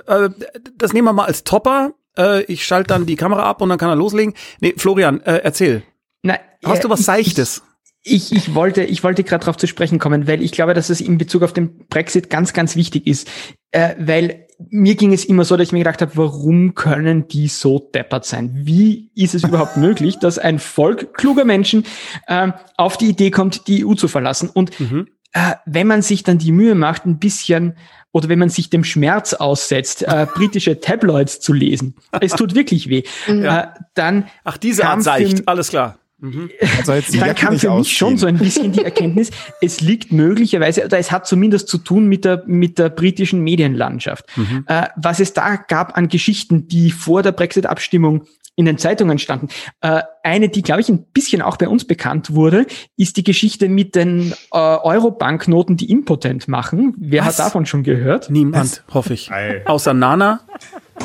Äh, 0.06 0.24
äh, 0.24 0.30
das 0.76 0.92
nehmen 0.92 1.06
wir 1.06 1.12
mal 1.12 1.26
als 1.26 1.44
Topper. 1.44 1.92
Äh, 2.18 2.42
ich 2.44 2.64
schalte 2.64 2.88
dann 2.88 3.06
die 3.06 3.16
Kamera 3.16 3.44
ab 3.44 3.60
und 3.60 3.68
dann 3.68 3.78
kann 3.78 3.88
er 3.90 3.96
loslegen. 3.96 4.34
Nee, 4.60 4.74
Florian, 4.76 5.20
äh, 5.20 5.40
erzähl. 5.42 5.82
Na, 6.22 6.38
Hast 6.64 6.80
äh, 6.80 6.82
du 6.82 6.90
was 6.90 7.00
ich- 7.00 7.06
Seichtes? 7.06 7.62
ich, 8.04 8.32
ich 8.32 8.54
wollte, 8.54 8.82
ich 8.82 9.04
wollte 9.04 9.22
gerade 9.22 9.44
darauf 9.44 9.56
zu 9.56 9.66
sprechen 9.66 9.98
kommen, 9.98 10.26
weil 10.26 10.42
ich 10.42 10.52
glaube, 10.52 10.74
dass 10.74 10.90
es 10.90 11.00
in 11.00 11.18
Bezug 11.18 11.42
auf 11.42 11.52
den 11.52 11.86
Brexit 11.88 12.30
ganz, 12.30 12.52
ganz 12.52 12.74
wichtig 12.74 13.06
ist, 13.06 13.28
äh, 13.70 13.94
weil 13.98 14.46
mir 14.70 14.94
ging 14.94 15.12
es 15.12 15.24
immer 15.24 15.44
so, 15.44 15.56
dass 15.56 15.68
ich 15.68 15.72
mir 15.72 15.80
gedacht 15.80 16.02
habe, 16.02 16.12
warum 16.16 16.74
können 16.74 17.26
die 17.28 17.48
so 17.48 17.78
deppert 17.78 18.24
sein? 18.24 18.50
Wie 18.54 19.10
ist 19.14 19.34
es 19.34 19.44
überhaupt 19.44 19.76
möglich, 19.76 20.18
dass 20.18 20.38
ein 20.38 20.58
Volk 20.58 21.14
kluger 21.14 21.44
Menschen 21.44 21.84
äh, 22.26 22.52
auf 22.76 22.96
die 22.96 23.08
Idee 23.08 23.30
kommt, 23.30 23.66
die 23.68 23.84
EU 23.84 23.94
zu 23.94 24.08
verlassen? 24.08 24.50
Und 24.52 24.78
mhm. 24.78 25.08
äh, 25.32 25.54
wenn 25.66 25.86
man 25.86 26.02
sich 26.02 26.22
dann 26.22 26.38
die 26.38 26.52
Mühe 26.52 26.74
macht, 26.74 27.06
ein 27.06 27.18
bisschen 27.18 27.76
oder 28.12 28.28
wenn 28.28 28.38
man 28.38 28.48
sich 28.48 28.70
dem 28.70 28.84
Schmerz 28.84 29.34
aussetzt, 29.34 30.02
äh, 30.02 30.26
britische 30.34 30.80
Tabloids 30.80 31.40
zu 31.40 31.52
lesen, 31.52 31.94
es 32.20 32.32
tut 32.32 32.54
wirklich 32.54 32.88
weh, 32.88 33.02
ja. 33.26 33.60
äh, 33.60 33.66
dann 33.94 34.28
ach 34.44 34.56
diese 34.56 34.86
Art 34.86 35.02
seicht, 35.02 35.48
alles 35.48 35.68
klar. 35.68 35.98
Mhm. 36.22 36.50
Also 36.78 36.92
jetzt 36.92 37.20
dann 37.20 37.34
kam 37.34 37.58
für 37.58 37.70
mich 37.74 37.96
schon 37.96 38.16
so 38.16 38.26
ein 38.26 38.38
bisschen 38.38 38.70
die 38.70 38.84
Erkenntnis, 38.84 39.32
es 39.60 39.80
liegt 39.80 40.12
möglicherweise, 40.12 40.84
oder 40.84 40.98
es 40.98 41.10
hat 41.10 41.26
zumindest 41.26 41.66
zu 41.66 41.78
tun 41.78 42.06
mit 42.06 42.24
der, 42.24 42.44
mit 42.46 42.78
der 42.78 42.90
britischen 42.90 43.40
Medienlandschaft. 43.40 44.24
Mhm. 44.36 44.64
Äh, 44.68 44.86
was 44.94 45.18
es 45.18 45.32
da 45.32 45.56
gab 45.56 45.96
an 45.96 46.06
Geschichten, 46.06 46.68
die 46.68 46.92
vor 46.92 47.24
der 47.24 47.32
Brexit-Abstimmung 47.32 48.26
in 48.54 48.66
den 48.66 48.78
Zeitungen 48.78 49.18
standen. 49.18 49.48
Äh, 49.80 50.02
eine, 50.22 50.48
die, 50.48 50.62
glaube 50.62 50.82
ich, 50.82 50.88
ein 50.88 51.04
bisschen 51.12 51.42
auch 51.42 51.56
bei 51.56 51.68
uns 51.68 51.86
bekannt 51.86 52.34
wurde, 52.34 52.66
ist 52.96 53.16
die 53.16 53.24
Geschichte 53.24 53.68
mit 53.68 53.94
den 53.94 54.34
äh, 54.52 54.58
Euro-Banknoten, 54.58 55.76
die 55.76 55.90
impotent 55.90 56.48
machen. 56.48 56.94
Wer 56.98 57.24
Was? 57.24 57.38
hat 57.38 57.46
davon 57.46 57.66
schon 57.66 57.82
gehört? 57.82 58.30
Niemand, 58.30 58.82
Was? 58.86 58.94
hoffe 58.94 59.14
ich. 59.14 59.30
Ei. 59.32 59.66
Außer 59.66 59.94
Nana. 59.94 60.40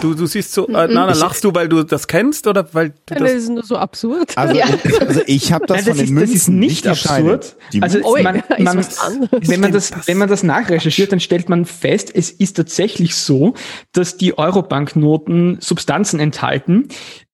Du, 0.01 0.13
du 0.13 0.25
siehst 0.27 0.53
so, 0.53 0.67
äh, 0.67 0.87
Nana, 0.87 1.13
lachst 1.13 1.43
du, 1.43 1.55
weil 1.55 1.69
du 1.69 1.81
das 1.83 2.07
kennst 2.07 2.45
oder 2.45 2.67
weil 2.73 2.89
du 2.89 3.15
das? 3.15 3.19
Das 3.19 3.31
ist 3.31 3.49
nur 3.49 3.63
so 3.63 3.77
absurd. 3.77 4.37
Also, 4.37 4.53
ja. 4.53 4.65
also 4.99 5.21
ich 5.25 5.51
habe 5.53 5.65
das, 5.65 5.77
Nein, 5.77 5.85
das 5.85 5.97
von 5.97 5.97
den 5.97 6.05
ist, 6.05 6.11
Münzen 6.11 6.33
das 6.33 6.41
ist 6.41 6.47
nicht, 6.49 6.85
nicht 6.85 6.87
absurd. 6.87 7.55
Also 7.81 7.99
oh, 8.03 8.17
man, 8.21 8.43
man, 8.59 8.85
wenn 9.31 9.59
man 9.59 9.71
das, 9.71 9.91
wenn 10.05 10.17
man 10.17 10.29
das 10.29 10.43
nachrecherchiert, 10.43 11.11
dann 11.11 11.19
stellt 11.19 11.49
man 11.49 11.65
fest, 11.65 12.11
es 12.13 12.29
ist 12.29 12.57
tatsächlich 12.57 13.15
so, 13.15 13.55
dass 13.93 14.17
die 14.17 14.37
Euro-Banknoten 14.37 15.57
Substanzen 15.61 16.19
enthalten, 16.19 16.89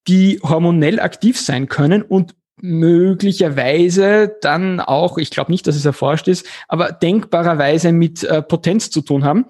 die 0.07 0.39
hormonell 0.43 0.99
aktiv 0.99 1.39
sein 1.39 1.67
können 1.67 2.01
und 2.01 2.35
möglicherweise 2.57 4.38
dann 4.41 4.80
auch, 4.80 5.17
ich 5.17 5.31
glaube 5.31 5.51
nicht, 5.51 5.67
dass 5.67 5.75
es 5.75 5.85
erforscht 5.85 6.27
ist, 6.27 6.45
aber 6.67 6.91
denkbarerweise 6.91 7.91
mit 7.91 8.23
äh, 8.23 8.41
Potenz 8.41 8.89
zu 8.89 9.01
tun 9.01 9.25
haben. 9.25 9.45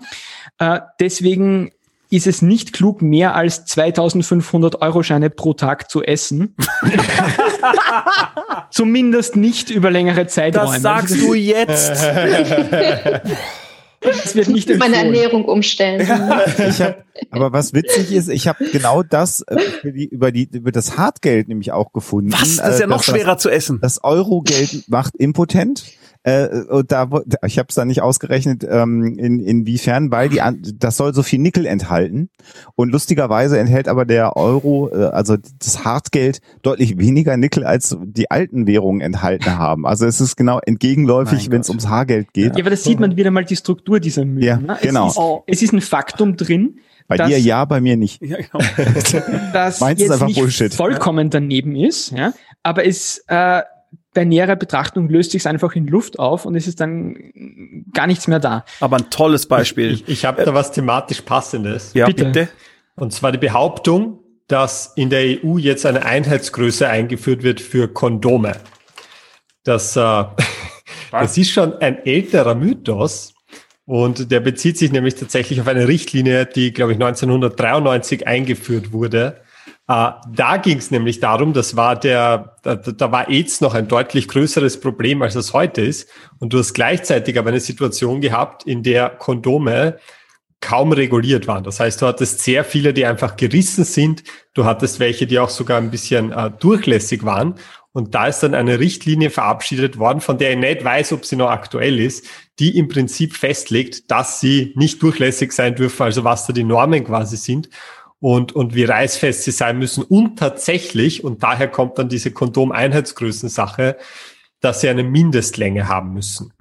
Äh, 0.58 0.80
deswegen 1.00 1.72
ist 2.10 2.28
es 2.28 2.42
nicht 2.44 2.74
klug, 2.74 3.02
mehr 3.02 3.36
als 3.36 3.66
2500 3.66 4.82
Euro-Scheine 4.82 5.32
pro 5.32 5.54
Tag 5.54 5.90
zu 5.90 6.04
essen. 6.04 6.56
Zumindest 8.72 9.36
nicht 9.36 9.72
über 9.72 9.90
längere 9.90 10.28
Zeiträume. 10.28 10.74
Das 10.74 10.82
sagst 10.82 11.20
du 11.20 11.34
jetzt. 11.34 12.04
Das 14.04 14.36
wird 14.36 14.50
nicht 14.50 14.70
meine 14.78 14.98
Ernährung 14.98 15.46
umstellen. 15.46 16.06
Ja. 16.08 16.46
Hab, 16.58 17.06
aber 17.32 17.54
was 17.54 17.74
witzig 17.74 18.12
ist, 18.12 18.30
ich 18.30 18.48
habe 18.48 18.66
genau 18.72 19.04
das 19.04 19.42
äh, 19.42 19.58
die, 19.84 20.06
über 20.06 20.32
die 20.32 20.50
über 20.52 20.72
das 20.72 20.98
Hartgeld 20.98 21.48
nämlich 21.48 21.72
auch 21.72 21.92
gefunden. 21.94 22.32
Was? 22.32 22.58
Das 22.58 22.76
ist 22.76 22.80
ja 22.80 22.86
äh, 22.86 22.90
noch 22.90 23.04
schwerer 23.04 23.34
das, 23.34 23.44
zu 23.44 23.50
essen. 23.50 23.80
Das 23.82 24.04
Eurogeld 24.04 24.90
macht 24.90 25.16
impotent. 25.16 25.86
Äh, 26.24 26.62
und 26.70 26.92
da, 26.92 27.10
ich 27.46 27.60
habe 27.60 27.68
es 27.70 27.76
da 27.76 27.86
nicht 27.86 28.02
ausgerechnet, 28.02 28.66
ähm, 28.70 29.18
in, 29.18 29.40
inwiefern, 29.40 30.10
weil 30.10 30.30
die, 30.30 30.42
das 30.76 30.98
soll 30.98 31.14
so 31.14 31.22
viel 31.22 31.40
Nickel 31.40 31.66
enthalten. 31.66 32.30
Und 32.76 32.92
lustigerweise 32.92 33.60
enthält 33.60 33.88
aber 33.88 34.06
der 34.06 34.38
Euro, 34.38 34.90
äh, 34.94 35.06
also 35.06 35.36
das 35.60 35.84
Hartgeld, 35.84 36.40
deutlich 36.62 36.98
weniger 36.98 37.36
Nickel 37.36 37.66
als 37.66 37.98
die 38.02 38.32
alten 38.32 38.68
Währungen 38.68 39.02
enthalten 39.02 39.58
haben. 39.58 39.86
Also 39.86 40.06
es 40.06 40.22
ist 40.22 40.38
genau 40.38 40.60
entgegenläufig, 40.66 41.52
wenn 41.52 41.62
es 41.62 41.70
ums 41.70 41.88
Haargeld 41.88 42.34
geht. 42.34 42.56
Ja, 42.56 42.64
aber 42.64 42.70
da 42.70 42.78
sieht 42.78 43.00
man 43.00 43.18
wieder 43.18 43.32
mal 43.32 43.44
die 43.44 43.56
Struktur 43.56 44.00
dieser 44.00 44.24
Mühe. 44.26 44.46
Ja, 44.46 44.58
ne? 44.58 44.78
genau. 44.82 45.08
Es 45.08 45.18
ist, 45.18 45.62
es 45.62 45.62
ist 45.64 45.74
ein 45.74 45.82
Faktum 45.82 46.38
drin, 46.38 46.80
bei 47.08 47.18
dass, 47.18 47.28
dir 47.28 47.40
ja, 47.40 47.66
bei 47.66 47.82
mir 47.82 47.98
nicht. 47.98 48.22
Ja, 48.22 48.38
genau. 48.38 48.64
dass 49.54 49.82
Meins 49.82 50.00
jetzt 50.00 50.08
ist 50.08 50.14
einfach 50.14 50.28
nicht 50.28 50.40
Bullshit. 50.40 50.74
vollkommen 50.74 51.30
daneben 51.30 51.76
ist, 51.76 52.12
ja, 52.12 52.34
aber 52.64 52.86
es 52.86 53.24
äh, 53.28 53.62
bei 54.14 54.26
näherer 54.26 54.56
Betrachtung 54.56 55.10
löst 55.10 55.32
sich 55.32 55.48
einfach 55.48 55.76
in 55.76 55.88
Luft 55.88 56.20
auf 56.20 56.46
und 56.46 56.56
es 56.56 56.68
ist 56.68 56.80
dann 56.80 57.16
gar 57.94 58.08
nichts 58.08 58.28
mehr 58.28 58.40
da. 58.40 58.66
Aber 58.80 58.98
ein 58.98 59.10
tolles 59.10 59.48
Beispiel. 59.48 59.92
Ich, 59.92 60.04
ich, 60.04 60.10
ich 60.10 60.26
habe 60.26 60.44
da 60.44 60.54
was 60.54 60.72
thematisch 60.72 61.22
Passendes. 61.22 61.94
Ja, 61.94 62.06
bitte. 62.06 62.26
bitte. 62.26 62.50
Und 62.96 63.14
zwar 63.14 63.32
die 63.32 63.38
Behauptung, 63.38 64.20
dass 64.48 64.94
in 64.96 65.10
der 65.10 65.44
EU 65.44 65.58
jetzt 65.58 65.86
eine 65.86 66.06
Einheitsgröße 66.06 66.88
eingeführt 66.88 67.44
wird 67.44 67.60
für 67.60 67.88
Kondome. 67.88 68.56
Das, 69.64 69.96
äh, 69.96 70.00
das 71.12 71.38
ist 71.38 71.52
schon 71.52 71.78
ein 71.78 72.06
älterer 72.06 72.56
Mythos. 72.56 73.34
Und 73.86 74.32
der 74.32 74.40
bezieht 74.40 74.78
sich 74.78 74.92
nämlich 74.92 75.16
tatsächlich 75.16 75.60
auf 75.60 75.68
eine 75.68 75.88
Richtlinie, 75.88 76.46
die, 76.46 76.72
glaube 76.72 76.94
ich, 76.94 76.96
1993 76.96 78.28
eingeführt 78.28 78.94
wurde 78.94 79.43
äh, 79.88 80.12
da 80.34 80.58
ging 80.58 80.78
es 80.78 80.92
nämlich 80.92 81.20
darum, 81.20 81.52
das 81.54 81.76
war 81.76 81.98
der, 81.98 82.56
da, 82.64 82.76
da 82.76 83.12
war 83.12 83.30
AIDS 83.30 83.60
noch 83.60 83.74
ein 83.74 83.88
deutlich 83.88 84.28
größeres 84.30 84.80
Problem, 84.80 85.22
als 85.22 85.36
es 85.36 85.54
heute 85.54 85.82
ist. 85.82 86.10
Und 86.40 86.54
du 86.54 86.60
hast 86.60 86.74
gleichzeitig 86.74 87.38
aber 87.38 87.50
eine 87.50 87.60
Situation 87.60 88.22
gehabt, 88.22 88.66
in 88.66 88.82
der 88.82 89.10
Kondome 89.10 90.00
kaum 90.62 90.94
reguliert 90.94 91.48
waren. 91.48 91.66
Das 91.66 91.82
heißt, 91.82 92.02
du 92.02 92.06
hattest 92.06 92.40
sehr 92.40 92.64
viele, 92.64 92.94
die 92.94 93.06
einfach 93.06 93.36
gerissen 93.36 93.84
sind. 93.84 94.24
Du 94.54 94.64
hattest 94.64 95.02
welche, 95.02 95.28
die 95.28 95.38
auch 95.38 95.50
sogar 95.50 95.78
ein 95.78 95.92
bisschen 95.92 96.32
äh, 96.32 96.50
durchlässig 96.58 97.26
waren. 97.26 97.56
Und 97.92 98.16
da 98.16 98.28
ist 98.28 98.40
dann 98.40 98.56
eine 98.56 98.80
Richtlinie 98.80 99.30
verabschiedet 99.30 100.00
worden, 100.00 100.22
von 100.22 100.38
der 100.38 100.52
ich 100.52 100.58
nicht 100.58 100.84
weiß, 100.84 101.12
ob 101.12 101.26
sie 101.26 101.36
noch 101.36 101.50
aktuell 101.50 102.00
ist, 102.00 102.26
die 102.58 102.78
im 102.78 102.88
Prinzip 102.88 103.36
festlegt, 103.36 104.10
dass 104.10 104.40
sie 104.40 104.72
nicht 104.76 105.04
durchlässig 105.04 105.52
sein 105.52 105.76
dürfen, 105.76 106.04
also 106.04 106.24
was 106.24 106.48
da 106.48 106.54
die 106.54 106.64
Normen 106.64 107.04
quasi 107.04 107.36
sind 107.36 107.70
und, 108.24 108.54
und 108.54 108.74
wie 108.74 108.86
reißfest 108.86 109.44
sie 109.44 109.52
sein 109.52 109.78
müssen. 109.78 110.02
Und 110.02 110.40
tatsächlich, 110.40 111.26
und 111.26 111.44
daher 111.44 111.68
kommt 111.68 111.98
dann 112.00 112.08
diese 112.08 112.32
Kondom-Einheitsgrößen-Sache, 112.32 113.98
dass 114.62 114.80
sie 114.80 114.88
eine 114.88 115.04
Mindestlänge 115.04 115.90
haben 115.90 116.14
müssen. 116.14 116.54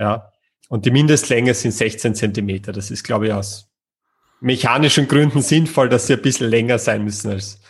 Ja. 0.00 0.32
Und 0.68 0.86
die 0.86 0.90
Mindestlänge 0.90 1.54
sind 1.54 1.70
16 1.70 2.16
Zentimeter. 2.16 2.72
Das 2.72 2.90
ist, 2.90 3.04
glaube 3.04 3.28
ich, 3.28 3.32
aus 3.32 3.70
mechanischen 4.40 5.06
Gründen 5.06 5.40
sinnvoll, 5.40 5.88
dass 5.88 6.08
sie 6.08 6.14
ein 6.14 6.22
bisschen 6.22 6.50
länger 6.50 6.80
sein 6.80 7.04
müssen 7.04 7.30
als 7.30 7.60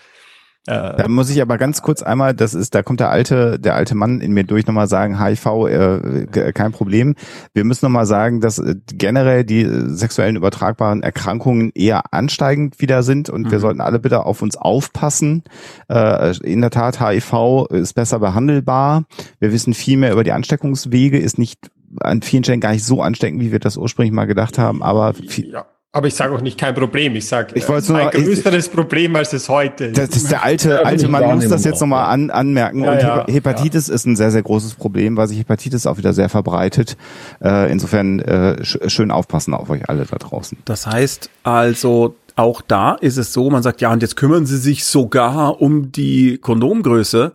da 0.69 1.09
muss 1.09 1.31
ich 1.31 1.41
aber 1.41 1.57
ganz 1.57 1.81
kurz 1.81 2.03
einmal, 2.03 2.35
das 2.35 2.53
ist, 2.53 2.75
da 2.75 2.83
kommt 2.83 3.01
der 3.01 3.11
alte, 3.11 3.59
der 3.59 3.75
alte 3.75 3.95
Mann 3.95 4.21
in 4.21 4.33
mir 4.33 4.45
durch 4.45 4.67
nochmal 4.67 4.87
sagen, 4.87 5.23
HIV, 5.23 5.47
äh, 5.67 6.53
kein 6.53 6.73
Problem. 6.73 7.15
Wir 7.55 7.65
müssen 7.65 7.87
nochmal 7.87 8.05
sagen, 8.05 8.41
dass 8.41 8.59
äh, 8.59 8.75
generell 8.87 9.45
die 9.45 9.65
sexuellen 9.65 10.37
übertragbaren 10.37 11.03
Erkrankungen 11.03 11.73
eher 11.75 12.13
ansteigend 12.13 12.81
wieder 12.81 13.03
sind 13.03 13.31
und 13.31 13.47
mhm. 13.47 13.51
wir 13.51 13.61
sollten 13.61 13.81
alle 13.81 13.99
bitte 13.99 14.27
auf 14.27 14.43
uns 14.43 14.57
aufpassen. 14.57 15.45
Äh, 15.89 16.37
in 16.39 16.61
der 16.61 16.71
Tat, 16.71 17.01
HIV 17.01 17.67
ist 17.71 17.95
besser 17.95 18.19
behandelbar. 18.19 19.05
Wir 19.41 19.53
wissen 19.53 19.73
viel 19.73 19.97
mehr 19.97 20.13
über 20.13 20.25
die 20.25 20.33
Ansteckungswege, 20.33 21.19
ist 21.19 21.39
nicht 21.39 21.71
an 22.01 22.21
vielen 22.21 22.45
Stellen 22.45 22.61
gar 22.61 22.73
nicht 22.73 22.85
so 22.85 23.01
ansteckend, 23.01 23.41
wie 23.41 23.53
wir 23.53 23.59
das 23.59 23.79
ursprünglich 23.79 24.13
mal 24.13 24.27
gedacht 24.27 24.59
haben, 24.59 24.83
aber 24.83 25.15
viel, 25.15 25.53
ja. 25.53 25.65
Aber 25.91 26.07
ich 26.07 26.15
sage 26.15 26.35
auch 26.35 26.43
nicht 26.43 26.59
kein 26.59 26.75
Problem. 26.75 27.17
Ich 27.17 27.27
sage 27.27 27.55
ich 27.55 27.67
äh, 27.67 27.73
ein 27.73 28.11
größeres 28.11 28.67
ich, 28.67 28.73
Problem, 28.73 29.17
als 29.17 29.33
es 29.33 29.49
heute 29.49 29.87
ist. 29.87 29.99
Das 29.99 30.11
ist 30.11 30.31
der 30.31 30.45
alte, 30.45 30.85
alte 30.85 31.09
Mann 31.09 31.35
muss 31.35 31.49
das 31.49 31.65
jetzt 31.65 31.81
nochmal 31.81 32.13
an, 32.13 32.31
anmerken. 32.31 32.85
Ja, 32.85 32.93
und 32.93 33.01
ja, 33.01 33.27
Hepatitis 33.27 33.89
ja. 33.89 33.95
ist 33.95 34.05
ein 34.05 34.15
sehr, 34.15 34.31
sehr 34.31 34.43
großes 34.43 34.75
Problem, 34.75 35.17
weil 35.17 35.29
sich 35.29 35.39
Hepatitis 35.39 35.87
auch 35.87 35.97
wieder 35.97 36.13
sehr 36.13 36.29
verbreitet. 36.29 36.99
Äh, 37.43 37.73
insofern 37.73 38.19
äh, 38.21 38.63
schön 38.65 39.11
aufpassen 39.11 39.55
auf 39.55 39.71
euch 39.71 39.89
alle 39.89 40.05
da 40.05 40.17
draußen. 40.17 40.59
Das 40.67 40.87
heißt 40.87 41.31
also, 41.43 42.17
auch 42.37 42.61
da 42.61 42.95
ist 42.95 43.17
es 43.17 43.33
so, 43.33 43.49
man 43.49 43.63
sagt, 43.63 43.81
ja, 43.81 43.91
und 43.91 44.03
jetzt 44.03 44.17
kümmern 44.17 44.45
sie 44.45 44.59
sich 44.59 44.85
sogar 44.85 45.63
um 45.63 45.91
die 45.91 46.37
Kondomgröße. 46.37 47.33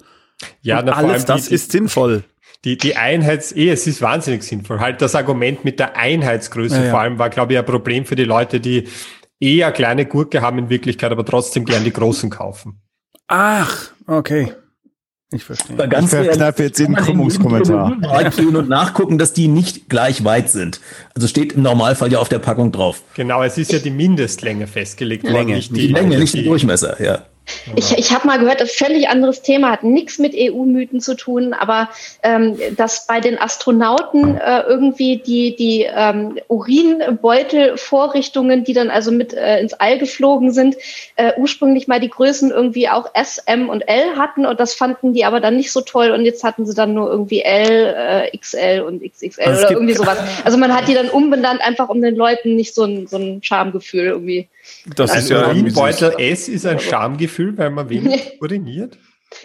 Ja, 0.61 0.79
und 0.79 0.89
alles 0.89 1.25
das 1.25 1.47
die, 1.47 1.55
ist 1.55 1.71
sinnvoll 1.71 2.23
die, 2.65 2.77
die 2.77 2.95
Einheits, 2.95 3.51
eh, 3.51 3.69
es 3.69 3.87
ist 3.87 4.01
wahnsinnig 4.01 4.43
sinnvoll. 4.43 4.79
Halt 4.79 5.01
das 5.01 5.15
Argument 5.15 5.65
mit 5.65 5.79
der 5.79 5.97
Einheitsgröße 5.97 6.77
ja, 6.77 6.83
ja. 6.85 6.89
vor 6.91 6.99
allem 7.01 7.19
war, 7.19 7.29
glaube 7.29 7.53
ich, 7.53 7.59
ein 7.59 7.65
Problem 7.65 8.05
für 8.05 8.15
die 8.15 8.23
Leute, 8.23 8.59
die 8.59 8.87
eher 9.39 9.71
kleine 9.71 10.05
Gurke 10.05 10.41
haben 10.41 10.57
in 10.57 10.69
Wirklichkeit, 10.69 11.11
aber 11.11 11.25
trotzdem 11.25 11.65
gern 11.65 11.83
die 11.83 11.91
großen 11.91 12.29
kaufen. 12.29 12.81
Ach, 13.27 13.91
okay. 14.07 14.53
Ich 15.33 15.43
verstehe. 15.43 15.75
Da 15.75 15.87
ganz 15.87 16.13
ich 16.13 16.29
knapp 16.29 16.59
jetzt 16.59 16.79
den 16.79 16.95
Krümmungskommentar. 16.95 17.97
und 18.37 18.69
nachgucken, 18.69 19.17
dass 19.17 19.33
die 19.33 19.47
nicht 19.47 19.89
gleich 19.89 20.23
weit 20.23 20.51
sind. 20.51 20.79
Also 21.15 21.27
steht 21.27 21.53
im 21.53 21.63
Normalfall 21.63 22.11
ja 22.11 22.19
auf 22.19 22.29
der 22.29 22.39
Packung 22.39 22.71
drauf. 22.71 23.01
Genau, 23.15 23.41
es 23.41 23.57
ist 23.57 23.71
ja 23.71 23.79
die 23.79 23.89
Mindestlänge 23.89 24.67
festgelegt. 24.67 25.23
Länge, 25.23 25.55
nicht 25.55 25.75
die, 25.75 25.87
die 25.87 25.93
Länge, 25.93 26.19
nicht 26.19 26.35
der 26.35 26.43
Durchmesser, 26.43 27.01
ja. 27.03 27.25
Ich, 27.75 27.91
ich 27.97 28.13
habe 28.13 28.27
mal 28.27 28.37
gehört, 28.39 28.61
ein 28.61 28.67
völlig 28.67 29.09
anderes 29.09 29.41
Thema, 29.41 29.71
hat 29.71 29.83
nichts 29.83 30.19
mit 30.19 30.33
EU-Mythen 30.35 31.01
zu 31.01 31.15
tun, 31.15 31.53
aber 31.53 31.89
ähm, 32.21 32.55
dass 32.77 33.07
bei 33.07 33.19
den 33.19 33.39
Astronauten 33.39 34.37
äh, 34.37 34.61
irgendwie 34.61 35.17
die, 35.17 35.55
die 35.55 35.81
ähm, 35.83 36.39
Urinbeutelvorrichtungen, 36.47 38.63
die 38.63 38.71
dann 38.73 38.89
also 38.89 39.11
mit 39.11 39.33
äh, 39.33 39.59
ins 39.59 39.73
All 39.73 39.99
geflogen 39.99 40.53
sind, 40.53 40.77
äh, 41.15 41.33
ursprünglich 41.37 41.87
mal 41.87 41.99
die 41.99 42.09
Größen 42.09 42.51
irgendwie 42.51 42.89
auch 42.89 43.09
S, 43.13 43.39
M 43.45 43.69
und 43.69 43.81
L 43.81 44.17
hatten 44.17 44.45
und 44.45 44.59
das 44.59 44.73
fanden 44.73 45.13
die 45.13 45.25
aber 45.25 45.39
dann 45.39 45.57
nicht 45.57 45.71
so 45.71 45.81
toll 45.81 46.09
und 46.11 46.25
jetzt 46.25 46.43
hatten 46.43 46.65
sie 46.65 46.73
dann 46.73 46.93
nur 46.93 47.09
irgendwie 47.09 47.41
L, 47.41 47.95
äh, 47.97 48.37
XL 48.37 48.81
und 48.81 49.03
XXL 49.03 49.43
Also 49.43 49.63
oder 49.63 49.71
irgendwie 49.71 49.95
sowas. 49.95 50.17
Also 50.43 50.57
man 50.57 50.73
hat 50.73 50.87
die 50.87 50.93
dann 50.93 51.09
umbenannt, 51.09 51.61
einfach 51.61 51.89
um 51.89 52.01
den 52.01 52.15
Leuten 52.15 52.55
nicht 52.55 52.73
so 52.73 52.85
ein, 52.85 53.07
so 53.07 53.17
ein 53.17 53.43
Schamgefühl 53.43 54.05
irgendwie. 54.05 54.47
Das 54.95 55.11
Ein 55.11 55.19
ist 55.19 55.29
ja 55.29 55.39
süß. 55.39 55.47
Urinbeutel 55.61 56.13
S 56.19 56.47
ist 56.47 56.65
ein 56.65 56.79
Schamgefühl, 56.79 57.57
weil 57.57 57.69
man 57.69 57.89
wenig 57.89 58.37
uriniert. 58.41 58.97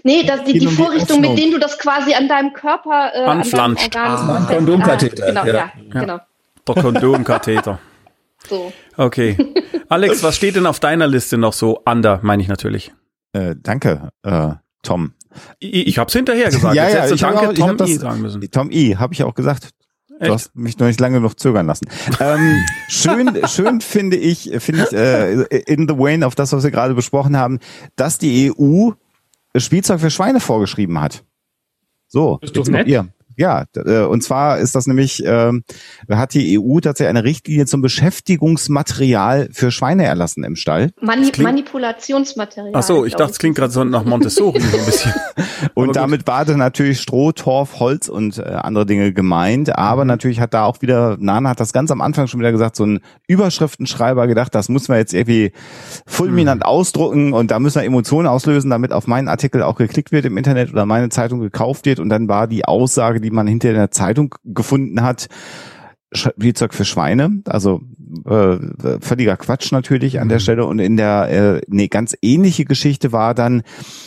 Nee, 0.04 0.22
das, 0.24 0.44
die, 0.44 0.58
die 0.58 0.66
Vorrichtung, 0.66 1.20
mit 1.20 1.38
denen 1.38 1.52
du 1.52 1.58
das 1.58 1.78
quasi 1.78 2.12
an 2.14 2.28
deinem 2.28 2.52
Körper 2.52 3.10
äh, 3.14 3.24
Anflanscht. 3.24 3.96
An 3.96 4.02
deinem 4.18 4.28
Organ 4.28 4.42
Ah, 4.48 4.54
Kondomkatheter, 4.54 5.24
Ah, 5.24 5.30
genau, 5.30 5.46
ja. 5.46 5.52
ja, 5.54 5.72
Ja. 5.94 6.00
genau. 6.00 6.18
Der 6.68 6.74
Kondomkatheter. 6.82 7.78
So. 8.48 8.72
Okay. 8.96 9.36
Alex, 9.88 10.22
was 10.22 10.36
steht 10.36 10.56
denn 10.56 10.66
auf 10.66 10.78
deiner 10.80 11.06
Liste 11.06 11.38
noch 11.38 11.52
so 11.54 11.80
under, 11.86 12.20
meine 12.22 12.42
ich 12.42 12.48
natürlich? 12.48 12.92
Äh, 13.32 13.54
danke, 13.62 14.10
äh, 14.22 14.50
Tom. 14.82 15.14
Ich, 15.58 15.86
ich 15.88 15.98
hab's 15.98 16.12
hinterher 16.12 16.46
gesagt. 16.50 16.74
Ja, 16.74 16.84
Jetzt 16.84 16.94
ja, 16.94 17.14
ich 17.14 17.22
hab 17.24 17.32
Danke 17.34 17.48
auch- 17.48 17.52
ich 17.52 17.58
Tom 17.58 17.76
das- 17.76 17.88
I 17.90 17.94
sagen 17.94 18.20
müssen. 18.22 18.40
Tom 18.50 18.70
I, 18.70 18.96
habe 18.96 19.14
ich 19.14 19.22
auch 19.24 19.34
gesagt. 19.34 19.70
Echt? 20.20 20.28
Du 20.28 20.34
hast 20.34 20.56
mich 20.56 20.78
noch 20.78 20.86
nicht 20.86 21.00
lange 21.00 21.20
noch 21.20 21.34
zögern 21.34 21.66
lassen. 21.66 21.86
ähm, 22.20 22.64
schön, 22.88 23.40
schön 23.48 23.80
finde 23.80 24.16
ich, 24.16 24.50
finde 24.58 24.84
ich 24.84 24.92
äh, 24.96 25.60
in 25.72 25.88
the 25.88 25.96
Wayne 25.96 26.26
auf 26.26 26.34
das, 26.34 26.52
was 26.52 26.64
wir 26.64 26.70
gerade 26.70 26.94
besprochen 26.94 27.36
haben, 27.36 27.60
dass 27.96 28.18
die 28.18 28.52
EU 28.52 28.90
Spielzeug 29.56 30.00
für 30.00 30.10
Schweine 30.10 30.40
vorgeschrieben 30.40 31.00
hat. 31.00 31.24
So, 32.08 32.38
Ist 32.40 32.56
doch 32.56 32.66
nett. 32.66 32.88
ihr. 32.88 33.08
Ja, 33.38 33.64
äh, 33.76 34.00
und 34.00 34.22
zwar 34.22 34.58
ist 34.58 34.74
das 34.74 34.86
nämlich, 34.88 35.22
ähm, 35.24 35.62
hat 36.10 36.34
die 36.34 36.58
EU 36.60 36.80
tatsächlich 36.80 37.08
eine 37.10 37.22
Richtlinie 37.24 37.66
zum 37.66 37.80
Beschäftigungsmaterial 37.82 39.48
für 39.52 39.70
Schweine 39.70 40.04
erlassen 40.04 40.42
im 40.44 40.56
Stall. 40.56 40.90
Mani 41.00 41.30
klingt- 41.30 41.48
Manipulationsmaterial. 41.48 42.72
Ach 42.74 42.82
so, 42.82 43.04
ich 43.04 43.14
dachte, 43.14 43.32
es 43.32 43.38
klingt 43.38 43.56
gerade 43.56 43.72
so 43.72 43.84
nach 43.84 44.04
Montessori 44.04 44.60
so 44.60 44.78
ein 44.78 44.84
bisschen. 44.84 45.12
Und 45.74 45.96
damit 45.96 46.26
war 46.26 46.44
dann 46.44 46.58
natürlich 46.58 47.00
Stroh, 47.00 47.32
Torf, 47.32 47.78
Holz 47.80 48.08
und 48.08 48.38
äh, 48.38 48.42
andere 48.42 48.86
Dinge 48.86 49.12
gemeint. 49.12 49.76
Aber 49.76 50.02
Mhm. 50.04 50.08
natürlich 50.08 50.40
hat 50.40 50.54
da 50.54 50.64
auch 50.64 50.82
wieder, 50.82 51.16
Nana 51.20 51.50
hat 51.50 51.60
das 51.60 51.72
ganz 51.72 51.90
am 51.90 52.00
Anfang 52.00 52.26
schon 52.26 52.40
wieder 52.40 52.52
gesagt, 52.52 52.76
so 52.76 52.84
ein 52.84 53.00
Überschriftenschreiber 53.28 54.26
gedacht, 54.26 54.54
das 54.54 54.68
muss 54.68 54.88
man 54.88 54.98
jetzt 54.98 55.14
irgendwie 55.14 55.52
fulminant 56.06 56.60
Mhm. 56.62 56.66
ausdrucken 56.66 57.32
und 57.32 57.50
da 57.50 57.58
müssen 57.60 57.76
wir 57.80 57.84
Emotionen 57.84 58.26
auslösen, 58.28 58.70
damit 58.70 58.92
auf 58.92 59.06
meinen 59.06 59.28
Artikel 59.28 59.62
auch 59.62 59.76
geklickt 59.76 60.10
wird 60.12 60.24
im 60.24 60.36
Internet 60.36 60.72
oder 60.72 60.86
meine 60.86 61.08
Zeitung 61.08 61.40
gekauft 61.40 61.86
wird. 61.86 62.00
Und 62.00 62.08
dann 62.08 62.28
war 62.28 62.46
die 62.46 62.64
Aussage, 62.64 63.20
die 63.20 63.27
man 63.30 63.46
hinter 63.46 63.70
in 63.70 63.76
der 63.76 63.90
Zeitung 63.90 64.34
gefunden 64.44 65.02
hat, 65.02 65.28
Spielzeug 66.12 66.72
für 66.72 66.84
Schweine, 66.84 67.42
also 67.46 67.82
äh, 68.24 68.56
völliger 69.00 69.36
Quatsch 69.36 69.72
natürlich 69.72 70.20
an 70.20 70.28
der 70.28 70.38
Stelle. 70.38 70.64
Und 70.64 70.78
in 70.78 70.96
der 70.96 71.28
äh, 71.30 71.70
eine 71.70 71.88
ganz 71.88 72.16
ähnliche 72.22 72.64
Geschichte 72.64 73.12
war 73.12 73.34
dann, 73.34 73.62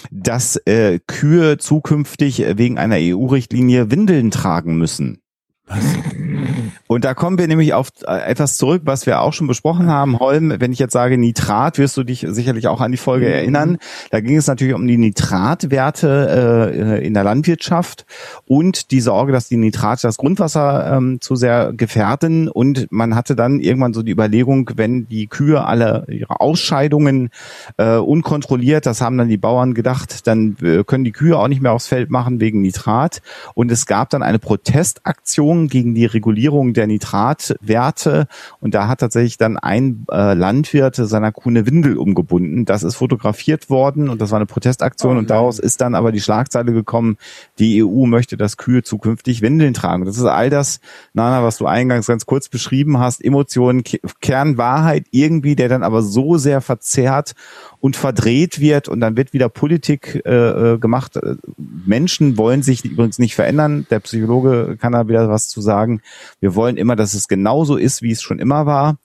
dass 0.10 0.56
äh, 0.66 1.00
Kühe 1.06 1.58
zukünftig 1.58 2.44
wegen 2.56 2.78
einer 2.78 2.98
EU-Richtlinie 2.98 3.92
Windeln 3.92 4.32
tragen 4.32 4.78
müssen. 4.78 5.20
Und 6.92 7.06
da 7.06 7.14
kommen 7.14 7.38
wir 7.38 7.48
nämlich 7.48 7.74
auf 7.74 7.88
äh, 8.06 8.18
etwas 8.30 8.58
zurück, 8.58 8.82
was 8.84 9.06
wir 9.06 9.22
auch 9.22 9.32
schon 9.32 9.48
besprochen 9.48 9.88
haben. 9.88 10.20
Holm, 10.20 10.54
wenn 10.60 10.74
ich 10.74 10.80
jetzt 10.80 10.92
sage 10.92 11.18
Nitrat, 11.18 11.78
wirst 11.78 11.96
du 11.96 12.04
dich 12.04 12.26
sicherlich 12.28 12.68
auch 12.68 12.82
an 12.82 12.92
die 12.92 12.98
Folge 12.98 13.34
erinnern. 13.34 13.78
Da 14.10 14.20
ging 14.20 14.36
es 14.36 14.48
natürlich 14.48 14.74
um 14.74 14.86
die 14.86 14.98
Nitratwerte 14.98 16.92
äh, 17.00 17.08
in 17.08 17.14
der 17.14 17.24
Landwirtschaft 17.24 18.06
und 18.46 18.92
die 18.92 19.00
Sorge, 19.00 19.32
dass 19.32 19.48
die 19.48 19.56
Nitrate 19.56 20.02
das 20.02 20.18
Grundwasser 20.18 20.98
ähm, 20.98 21.22
zu 21.22 21.38
sehr 21.38 21.72
gefährden. 21.72 22.50
Und 22.50 22.92
man 22.92 23.16
hatte 23.16 23.38
dann 23.38 23.62
irgendwann 23.62 23.94
so 23.94 24.04
die 24.04 24.12
Überlegung, 24.12 24.70
wenn 24.76 25.08
die 25.08 25.28
Kühe 25.28 25.64
alle 25.64 26.06
ihre 26.10 26.42
Ausscheidungen 26.42 27.30
äh, 27.78 27.96
unkontrolliert, 27.96 28.86
das 28.86 29.00
haben 29.00 29.18
dann 29.18 29.30
die 29.30 29.38
Bauern 29.38 29.76
gedacht, 29.76 30.28
dann 30.28 30.58
äh, 30.62 30.84
können 30.84 31.06
die 31.06 31.14
Kühe 31.14 31.40
auch 31.40 31.48
nicht 31.48 31.62
mehr 31.62 31.72
aufs 31.72 31.88
Feld 31.88 32.10
machen 32.10 32.42
wegen 32.42 32.62
Nitrat. 32.62 33.22
Und 33.54 33.72
es 33.72 33.86
gab 33.86 34.10
dann 34.10 34.24
eine 34.24 34.40
Protestaktion 34.40 35.70
gegen 35.70 35.96
die 35.96 36.06
Regulierung 36.06 36.74
der 36.74 36.81
Nitratwerte. 36.88 38.28
Und 38.60 38.74
da 38.74 38.88
hat 38.88 39.00
tatsächlich 39.00 39.38
dann 39.38 39.58
ein 39.58 40.06
äh, 40.12 40.34
Landwirt 40.34 40.96
seiner 40.96 41.32
Kuh 41.32 41.50
eine 41.50 41.66
Windel 41.66 41.98
umgebunden. 41.98 42.66
Das 42.66 42.84
ist 42.84 42.96
fotografiert 42.96 43.70
worden 43.70 44.10
und 44.10 44.22
das 44.22 44.32
war 44.32 44.38
eine 44.38 44.46
Protestaktion. 44.46 45.18
und 45.18 45.30
daraus 45.30 45.60
ist 45.60 45.82
dann 45.82 45.96
aber 45.96 46.12
die 46.12 46.22
Schlagzeile 46.22 46.74
gekommen, 46.74 47.18
die 47.60 47.84
EU 47.84 48.06
möchte, 48.06 48.38
dass 48.38 48.58
Kühe 48.58 48.84
zukünftig 48.84 49.42
Windeln 49.42 49.74
tragen. 49.74 50.06
Das 50.06 50.18
ist 50.18 50.26
all 50.26 50.50
das, 50.50 50.80
Nana, 51.14 51.44
was 51.44 51.58
du 51.58 51.66
eingangs 51.66 52.08
ganz 52.08 52.26
kurz 52.26 52.50
beschrieben 52.50 53.00
hast. 53.00 53.24
Emotionen, 53.24 53.84
Ke- 53.84 54.00
Kernwahrheit 54.22 55.06
irgendwie, 55.12 55.56
der 55.56 55.70
dann 55.70 55.84
aber 55.84 56.02
so 56.02 56.38
sehr 56.38 56.62
verzerrt 56.62 57.34
und 57.82 57.96
verdreht 57.96 58.60
wird 58.60 58.88
und 58.88 59.00
dann 59.00 59.18
wird 59.18 59.34
wieder 59.34 59.50
Politik 59.50 60.22
äh, 60.24 60.74
äh, 60.74 60.78
gemacht. 60.78 61.18
Äh, 61.18 61.36
Menschen 61.58 62.38
wollen 62.38 62.62
sich 62.62 62.86
übrigens 62.86 63.20
nicht 63.20 63.36
verändern. 63.36 63.88
Der 63.90 64.00
Psychologe 64.00 64.78
kann 64.80 64.94
da 64.94 65.08
wieder 65.08 65.30
was 65.30 65.50
zu 65.50 65.62
sagen. 65.62 66.02
Wir 66.40 66.56
wollen 66.56 66.78
immer, 66.78 66.96
dass 66.96 67.16
es 67.16 67.28
genauso 67.28 67.76
ist, 67.78 68.04
wie 68.04 68.12
es 68.12 68.22
schon 68.22 68.40
immer 68.40 68.68
war. 68.68 68.98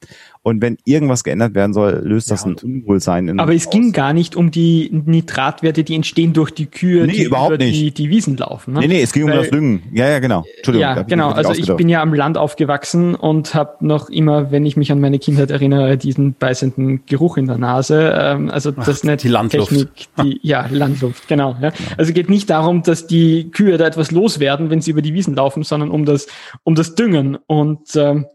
Und 0.46 0.62
wenn 0.62 0.78
irgendwas 0.84 1.24
geändert 1.24 1.56
werden 1.56 1.72
soll, 1.74 2.02
löst 2.04 2.30
das 2.30 2.46
ein 2.46 2.54
Unwohlsein 2.54 3.26
in 3.26 3.40
Aber 3.40 3.52
es 3.52 3.68
ging 3.68 3.88
aus. 3.88 3.92
gar 3.94 4.12
nicht 4.12 4.36
um 4.36 4.52
die 4.52 4.88
Nitratwerte, 4.92 5.82
die 5.82 5.96
entstehen 5.96 6.34
durch 6.34 6.52
die 6.52 6.66
Kühe, 6.66 7.04
Nee, 7.04 7.14
die 7.14 7.24
überhaupt 7.24 7.54
über 7.54 7.64
nicht. 7.64 7.74
Die, 7.80 7.90
die 7.90 8.10
Wiesen 8.10 8.36
laufen. 8.36 8.74
Ne? 8.74 8.78
Nee, 8.78 8.86
nee, 8.86 9.02
es 9.02 9.12
ging 9.12 9.24
um 9.24 9.30
Weil- 9.30 9.38
das 9.38 9.50
Düngen. 9.50 9.82
Ja, 9.92 10.08
ja, 10.08 10.20
genau. 10.20 10.44
Entschuldigung. 10.58 10.82
Ja, 10.88 11.02
genau. 11.02 11.30
Also 11.30 11.50
ich 11.50 11.66
bin 11.74 11.88
ja 11.88 12.00
am 12.00 12.14
Land 12.14 12.38
aufgewachsen 12.38 13.16
und 13.16 13.56
habe 13.56 13.84
noch 13.84 14.08
immer, 14.08 14.52
wenn 14.52 14.64
ich 14.64 14.76
mich 14.76 14.92
an 14.92 15.00
meine 15.00 15.18
Kindheit 15.18 15.50
erinnere, 15.50 15.96
diesen 15.96 16.34
beißenden 16.34 17.04
Geruch 17.06 17.38
in 17.38 17.46
der 17.48 17.58
Nase. 17.58 18.14
Ähm, 18.16 18.48
also 18.48 18.70
das 18.70 19.02
nicht 19.02 19.24
die 19.24 19.28
Landluft. 19.28 19.70
Technik, 19.70 19.88
die 20.22 20.38
ja 20.46 20.68
Landluft, 20.70 21.26
genau. 21.26 21.56
Ja. 21.60 21.72
Also 21.98 22.12
geht 22.12 22.30
nicht 22.30 22.48
darum, 22.50 22.84
dass 22.84 23.08
die 23.08 23.50
Kühe 23.50 23.76
da 23.78 23.84
etwas 23.88 24.12
loswerden, 24.12 24.70
wenn 24.70 24.80
sie 24.80 24.92
über 24.92 25.02
die 25.02 25.12
Wiesen 25.12 25.34
laufen, 25.34 25.64
sondern 25.64 25.90
um 25.90 26.04
das 26.04 26.28
um 26.62 26.76
das 26.76 26.94
Düngen 26.94 27.36
und 27.48 27.80
ähm, 27.96 28.26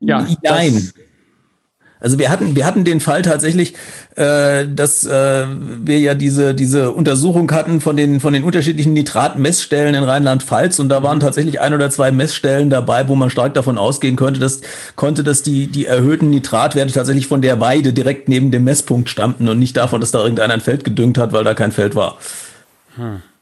ja. 0.00 0.26
Nein. 0.42 0.72
das- 0.72 0.94
Also 2.04 2.18
wir 2.18 2.28
hatten, 2.28 2.54
wir 2.54 2.66
hatten 2.66 2.84
den 2.84 3.00
Fall 3.00 3.22
tatsächlich, 3.22 3.72
äh, 4.16 4.66
dass 4.68 5.06
äh, 5.06 5.46
wir 5.48 5.98
ja 5.98 6.14
diese, 6.14 6.54
diese 6.54 6.90
Untersuchung 6.90 7.50
hatten 7.50 7.80
von 7.80 7.96
den, 7.96 8.20
von 8.20 8.34
den 8.34 8.44
unterschiedlichen 8.44 8.92
Nitratmessstellen 8.92 9.94
in 9.94 10.04
Rheinland-Pfalz 10.04 10.80
und 10.80 10.90
da 10.90 11.02
waren 11.02 11.18
tatsächlich 11.18 11.62
ein 11.62 11.72
oder 11.72 11.88
zwei 11.88 12.12
Messstellen 12.12 12.68
dabei, 12.68 13.08
wo 13.08 13.14
man 13.14 13.30
stark 13.30 13.54
davon 13.54 13.78
ausgehen 13.78 14.16
könnte, 14.16 14.38
dass, 14.38 14.60
konnte, 14.96 15.24
dass 15.24 15.42
die, 15.42 15.66
die 15.66 15.86
erhöhten 15.86 16.28
Nitratwerte 16.28 16.92
tatsächlich 16.92 17.26
von 17.26 17.40
der 17.40 17.58
Weide 17.58 17.94
direkt 17.94 18.28
neben 18.28 18.50
dem 18.50 18.64
Messpunkt 18.64 19.08
stammten 19.08 19.48
und 19.48 19.58
nicht 19.58 19.78
davon, 19.78 20.02
dass 20.02 20.10
da 20.10 20.18
irgendeiner 20.18 20.52
ein 20.52 20.60
Feld 20.60 20.84
gedüngt 20.84 21.16
hat, 21.16 21.32
weil 21.32 21.44
da 21.44 21.54
kein 21.54 21.72
Feld 21.72 21.94
war. 21.94 22.18
Ihr 22.98 23.33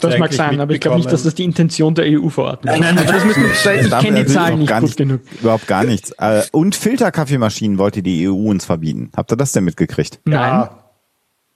Das 0.00 0.18
mag 0.18 0.32
sein, 0.32 0.60
aber 0.60 0.74
ich 0.74 0.80
glaube 0.80 0.98
nicht, 0.98 1.10
dass 1.10 1.22
das 1.24 1.34
die 1.34 1.44
Intention 1.44 1.94
der 1.94 2.04
EU-Verordnung 2.06 2.72
ist. 2.74 2.80
Nein, 2.80 2.94
nein, 2.94 3.04
Aber 3.04 3.12
das 3.14 3.24
müssen, 3.24 3.44
ich 3.46 3.90
kenne 4.00 4.24
die 4.24 4.26
Zahlen 4.32 4.58
nicht 4.60 4.78
gut 4.78 4.96
genug. 4.96 5.20
Überhaupt 5.40 5.66
gar 5.66 5.84
nichts. 5.84 6.12
Äh, 6.18 6.42
Und 6.52 6.74
Filterkaffeemaschinen 6.76 7.78
wollte 7.78 8.02
die 8.02 8.28
EU 8.28 8.32
uns 8.50 8.64
verbieten. 8.64 9.10
Habt 9.16 9.32
ihr 9.32 9.36
das 9.36 9.52
denn 9.52 9.64
mitgekriegt? 9.64 10.20
Nein. 10.24 10.38
Ja, 10.38 10.78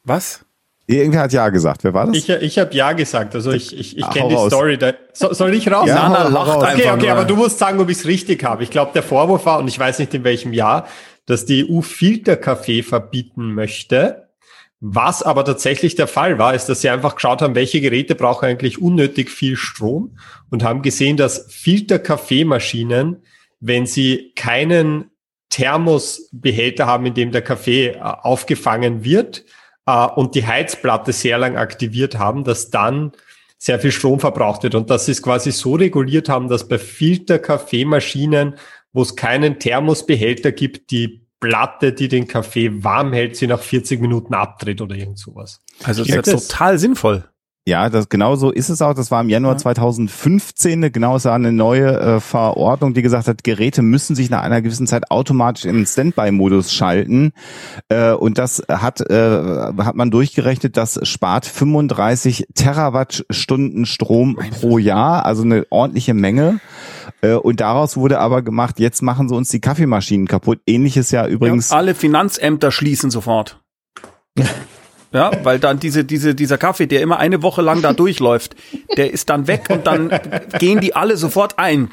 Was? 0.04 0.40
Irgendwer 0.88 1.22
hat 1.22 1.32
ja 1.32 1.48
gesagt. 1.48 1.82
Wer 1.82 1.94
war 1.94 2.06
das? 2.06 2.16
ich, 2.16 2.28
ich 2.28 2.58
habe 2.60 2.72
ja 2.74 2.92
gesagt. 2.92 3.34
Also 3.34 3.50
ich, 3.50 3.76
ich, 3.76 3.96
ich 3.98 4.04
Ah, 4.04 4.10
kenne 4.12 4.28
die 4.28 4.34
raus. 4.36 4.52
Story. 4.52 4.78
Da, 4.78 4.92
so, 5.12 5.32
soll 5.32 5.52
ich 5.54 5.68
raus? 5.70 5.88
Ja, 5.88 6.08
Nana 6.08 6.28
lacht 6.28 6.48
raus. 6.48 6.64
Okay, 6.74 6.90
okay, 6.90 7.10
aber 7.10 7.24
du 7.24 7.34
musst 7.34 7.58
sagen, 7.58 7.80
ob 7.80 7.88
ich 7.90 7.98
es 7.98 8.06
richtig 8.06 8.44
habe. 8.44 8.62
Ich 8.62 8.70
glaube, 8.70 8.92
der 8.94 9.02
Vorwurf 9.02 9.46
war, 9.46 9.58
und 9.58 9.66
ich 9.66 9.78
weiß 9.78 9.98
nicht 9.98 10.14
in 10.14 10.22
welchem 10.22 10.52
Jahr, 10.52 10.86
dass 11.26 11.44
die 11.44 11.68
EU 11.68 11.80
Filterkaffee 11.80 12.84
verbieten 12.84 13.52
möchte. 13.54 14.25
Was 14.80 15.22
aber 15.22 15.44
tatsächlich 15.44 15.94
der 15.94 16.06
Fall 16.06 16.38
war, 16.38 16.54
ist, 16.54 16.66
dass 16.66 16.82
sie 16.82 16.90
einfach 16.90 17.14
geschaut 17.14 17.40
haben, 17.40 17.54
welche 17.54 17.80
Geräte 17.80 18.14
brauchen 18.14 18.44
eigentlich 18.44 18.80
unnötig 18.80 19.30
viel 19.30 19.56
Strom 19.56 20.18
und 20.50 20.62
haben 20.62 20.82
gesehen, 20.82 21.16
dass 21.16 21.46
Filterkaffeemaschinen, 21.48 23.22
wenn 23.60 23.86
sie 23.86 24.32
keinen 24.36 25.10
Thermosbehälter 25.48 26.86
haben, 26.86 27.06
in 27.06 27.14
dem 27.14 27.32
der 27.32 27.40
Kaffee 27.42 27.88
äh, 27.88 28.00
aufgefangen 28.00 29.02
wird 29.02 29.44
äh, 29.86 30.06
und 30.06 30.34
die 30.34 30.46
Heizplatte 30.46 31.12
sehr 31.12 31.38
lang 31.38 31.56
aktiviert 31.56 32.18
haben, 32.18 32.44
dass 32.44 32.70
dann 32.70 33.12
sehr 33.56 33.80
viel 33.80 33.92
Strom 33.92 34.20
verbraucht 34.20 34.62
wird. 34.62 34.74
Und 34.74 34.90
dass 34.90 35.06
sie 35.06 35.12
es 35.12 35.22
quasi 35.22 35.52
so 35.52 35.76
reguliert 35.76 36.28
haben, 36.28 36.48
dass 36.48 36.68
bei 36.68 36.78
Filterkaffeemaschinen, 36.78 38.56
wo 38.92 39.00
es 39.00 39.16
keinen 39.16 39.58
Thermosbehälter 39.58 40.52
gibt, 40.52 40.90
die 40.90 41.25
Platte, 41.40 41.92
die 41.92 42.08
den 42.08 42.26
Kaffee 42.26 42.82
warm 42.84 43.12
hält, 43.12 43.36
sie 43.36 43.46
nach 43.46 43.60
40 43.60 44.00
Minuten 44.00 44.34
abdreht 44.34 44.80
oder 44.80 44.96
irgend 44.96 45.18
sowas. 45.18 45.62
Also 45.82 46.04
das 46.04 46.26
ist 46.26 46.28
es? 46.28 46.48
total 46.48 46.78
sinnvoll. 46.78 47.28
Ja, 47.68 47.90
das 47.90 48.08
genau 48.08 48.36
so 48.36 48.52
ist 48.52 48.68
es 48.68 48.80
auch. 48.80 48.94
Das 48.94 49.10
war 49.10 49.20
im 49.20 49.28
Januar 49.28 49.58
2015 49.58 50.92
genau 50.92 51.18
so 51.18 51.30
eine 51.30 51.50
neue 51.50 51.98
äh, 51.98 52.20
Verordnung, 52.20 52.94
die 52.94 53.02
gesagt 53.02 53.26
hat, 53.26 53.42
Geräte 53.42 53.82
müssen 53.82 54.14
sich 54.14 54.30
nach 54.30 54.42
einer 54.42 54.62
gewissen 54.62 54.86
Zeit 54.86 55.10
automatisch 55.10 55.64
in 55.64 55.74
den 55.74 55.86
Standby-Modus 55.86 56.72
schalten. 56.72 57.32
Äh, 57.88 58.12
und 58.12 58.38
das 58.38 58.62
hat 58.68 59.00
äh, 59.10 59.72
hat 59.78 59.96
man 59.96 60.12
durchgerechnet, 60.12 60.76
das 60.76 61.00
spart 61.02 61.44
35 61.44 62.46
Terawattstunden 62.54 63.84
Strom 63.84 64.38
pro 64.60 64.78
Jahr, 64.78 65.26
also 65.26 65.42
eine 65.42 65.66
ordentliche 65.70 66.14
Menge. 66.14 66.60
Äh, 67.20 67.32
und 67.32 67.58
daraus 67.58 67.96
wurde 67.96 68.20
aber 68.20 68.42
gemacht, 68.42 68.78
jetzt 68.78 69.02
machen 69.02 69.28
sie 69.28 69.34
uns 69.34 69.48
die 69.48 69.60
Kaffeemaschinen 69.60 70.28
kaputt. 70.28 70.60
Ähnliches 70.66 71.10
ja 71.10 71.26
übrigens. 71.26 71.70
Ja, 71.70 71.78
alle 71.78 71.96
Finanzämter 71.96 72.70
schließen 72.70 73.10
sofort. 73.10 73.60
Ja, 75.16 75.30
weil 75.44 75.58
dann 75.58 75.78
diese, 75.78 76.04
diese, 76.04 76.34
dieser 76.34 76.58
Kaffee, 76.58 76.86
der 76.86 77.00
immer 77.00 77.18
eine 77.18 77.42
Woche 77.42 77.62
lang 77.62 77.80
da 77.80 77.94
durchläuft, 77.94 78.54
der 78.98 79.14
ist 79.14 79.30
dann 79.30 79.46
weg 79.46 79.68
und 79.70 79.86
dann 79.86 80.10
gehen 80.58 80.80
die 80.80 80.94
alle 80.94 81.16
sofort 81.16 81.58
ein. 81.58 81.88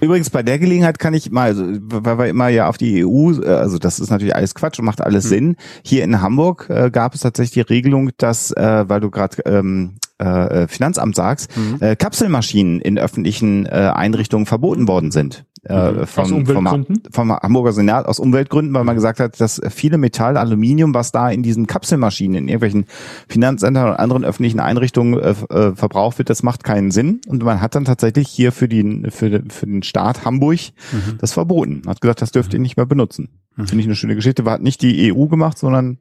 Übrigens, 0.00 0.30
bei 0.30 0.44
der 0.44 0.60
Gelegenheit 0.60 1.00
kann 1.00 1.14
ich 1.14 1.32
mal, 1.32 1.48
also, 1.48 1.64
weil 1.66 2.16
wir 2.16 2.26
immer 2.28 2.48
ja 2.48 2.68
auf 2.68 2.78
die 2.78 3.04
EU, 3.04 3.32
äh, 3.42 3.48
also 3.48 3.78
das 3.78 3.98
ist 3.98 4.10
natürlich 4.10 4.36
alles 4.36 4.54
Quatsch 4.54 4.78
und 4.78 4.84
macht 4.84 5.00
alles 5.00 5.24
Hm. 5.24 5.28
Sinn. 5.30 5.56
Hier 5.84 6.04
in 6.04 6.20
Hamburg 6.22 6.66
äh, 6.70 6.90
gab 6.92 7.14
es 7.16 7.22
tatsächlich 7.22 7.66
die 7.66 7.72
Regelung, 7.74 8.10
dass, 8.18 8.52
äh, 8.52 8.84
weil 8.88 9.00
du 9.00 9.10
gerade 9.10 9.42
ähm, 9.44 9.96
äh, 10.18 10.68
Finanzamt 10.68 11.16
sagst, 11.16 11.56
Mhm. 11.56 11.78
äh, 11.80 11.96
Kapselmaschinen 11.96 12.80
in 12.80 12.98
öffentlichen 12.98 13.66
äh, 13.66 13.70
Einrichtungen 13.94 14.46
verboten 14.46 14.86
worden 14.86 15.10
sind. 15.10 15.44
Äh, 15.68 15.92
Mhm. 15.92 16.06
vom, 16.06 16.22
Aus 16.24 16.28
vom, 16.30 16.38
Umweltgründen? 16.38 17.02
vom 17.10 17.32
Hamburger 17.32 17.72
Senat 17.72 18.06
aus 18.06 18.18
Umweltgründen, 18.18 18.72
weil 18.74 18.84
man 18.84 18.94
gesagt 18.94 19.20
hat, 19.20 19.38
dass 19.40 19.60
viele 19.68 19.98
Metall, 19.98 20.36
Aluminium, 20.36 20.94
was 20.94 21.12
da 21.12 21.30
in 21.30 21.42
diesen 21.42 21.66
Kapselmaschinen 21.66 22.36
in 22.36 22.48
irgendwelchen 22.48 22.86
Finanzämtern 23.28 23.90
und 23.90 23.96
anderen 23.96 24.24
öffentlichen 24.24 24.60
Einrichtungen 24.60 25.18
äh, 25.18 25.34
äh, 25.50 25.74
verbraucht 25.74 26.18
wird, 26.18 26.30
das 26.30 26.42
macht 26.42 26.64
keinen 26.64 26.90
Sinn. 26.90 27.20
Und 27.28 27.42
man 27.42 27.60
hat 27.60 27.74
dann 27.74 27.84
tatsächlich 27.84 28.28
hier 28.28 28.52
für 28.52 28.68
den, 28.68 29.10
für, 29.10 29.30
den- 29.30 29.50
für 29.50 29.66
den 29.66 29.82
Staat 29.82 30.24
Hamburg 30.24 30.58
Mhm. 30.92 31.18
das 31.20 31.32
verboten. 31.32 31.82
Hat 31.86 32.00
gesagt, 32.00 32.22
das 32.22 32.32
dürft 32.32 32.54
ihr 32.54 32.60
nicht 32.60 32.76
mehr 32.76 32.86
benutzen. 32.86 33.28
Finde 33.56 33.78
ich 33.80 33.84
eine 33.86 33.96
schöne 33.96 34.14
Geschichte. 34.14 34.44
War 34.44 34.54
hat 34.54 34.62
nicht 34.62 34.80
die 34.82 35.12
EU 35.12 35.26
gemacht, 35.26 35.58
sondern 35.58 35.98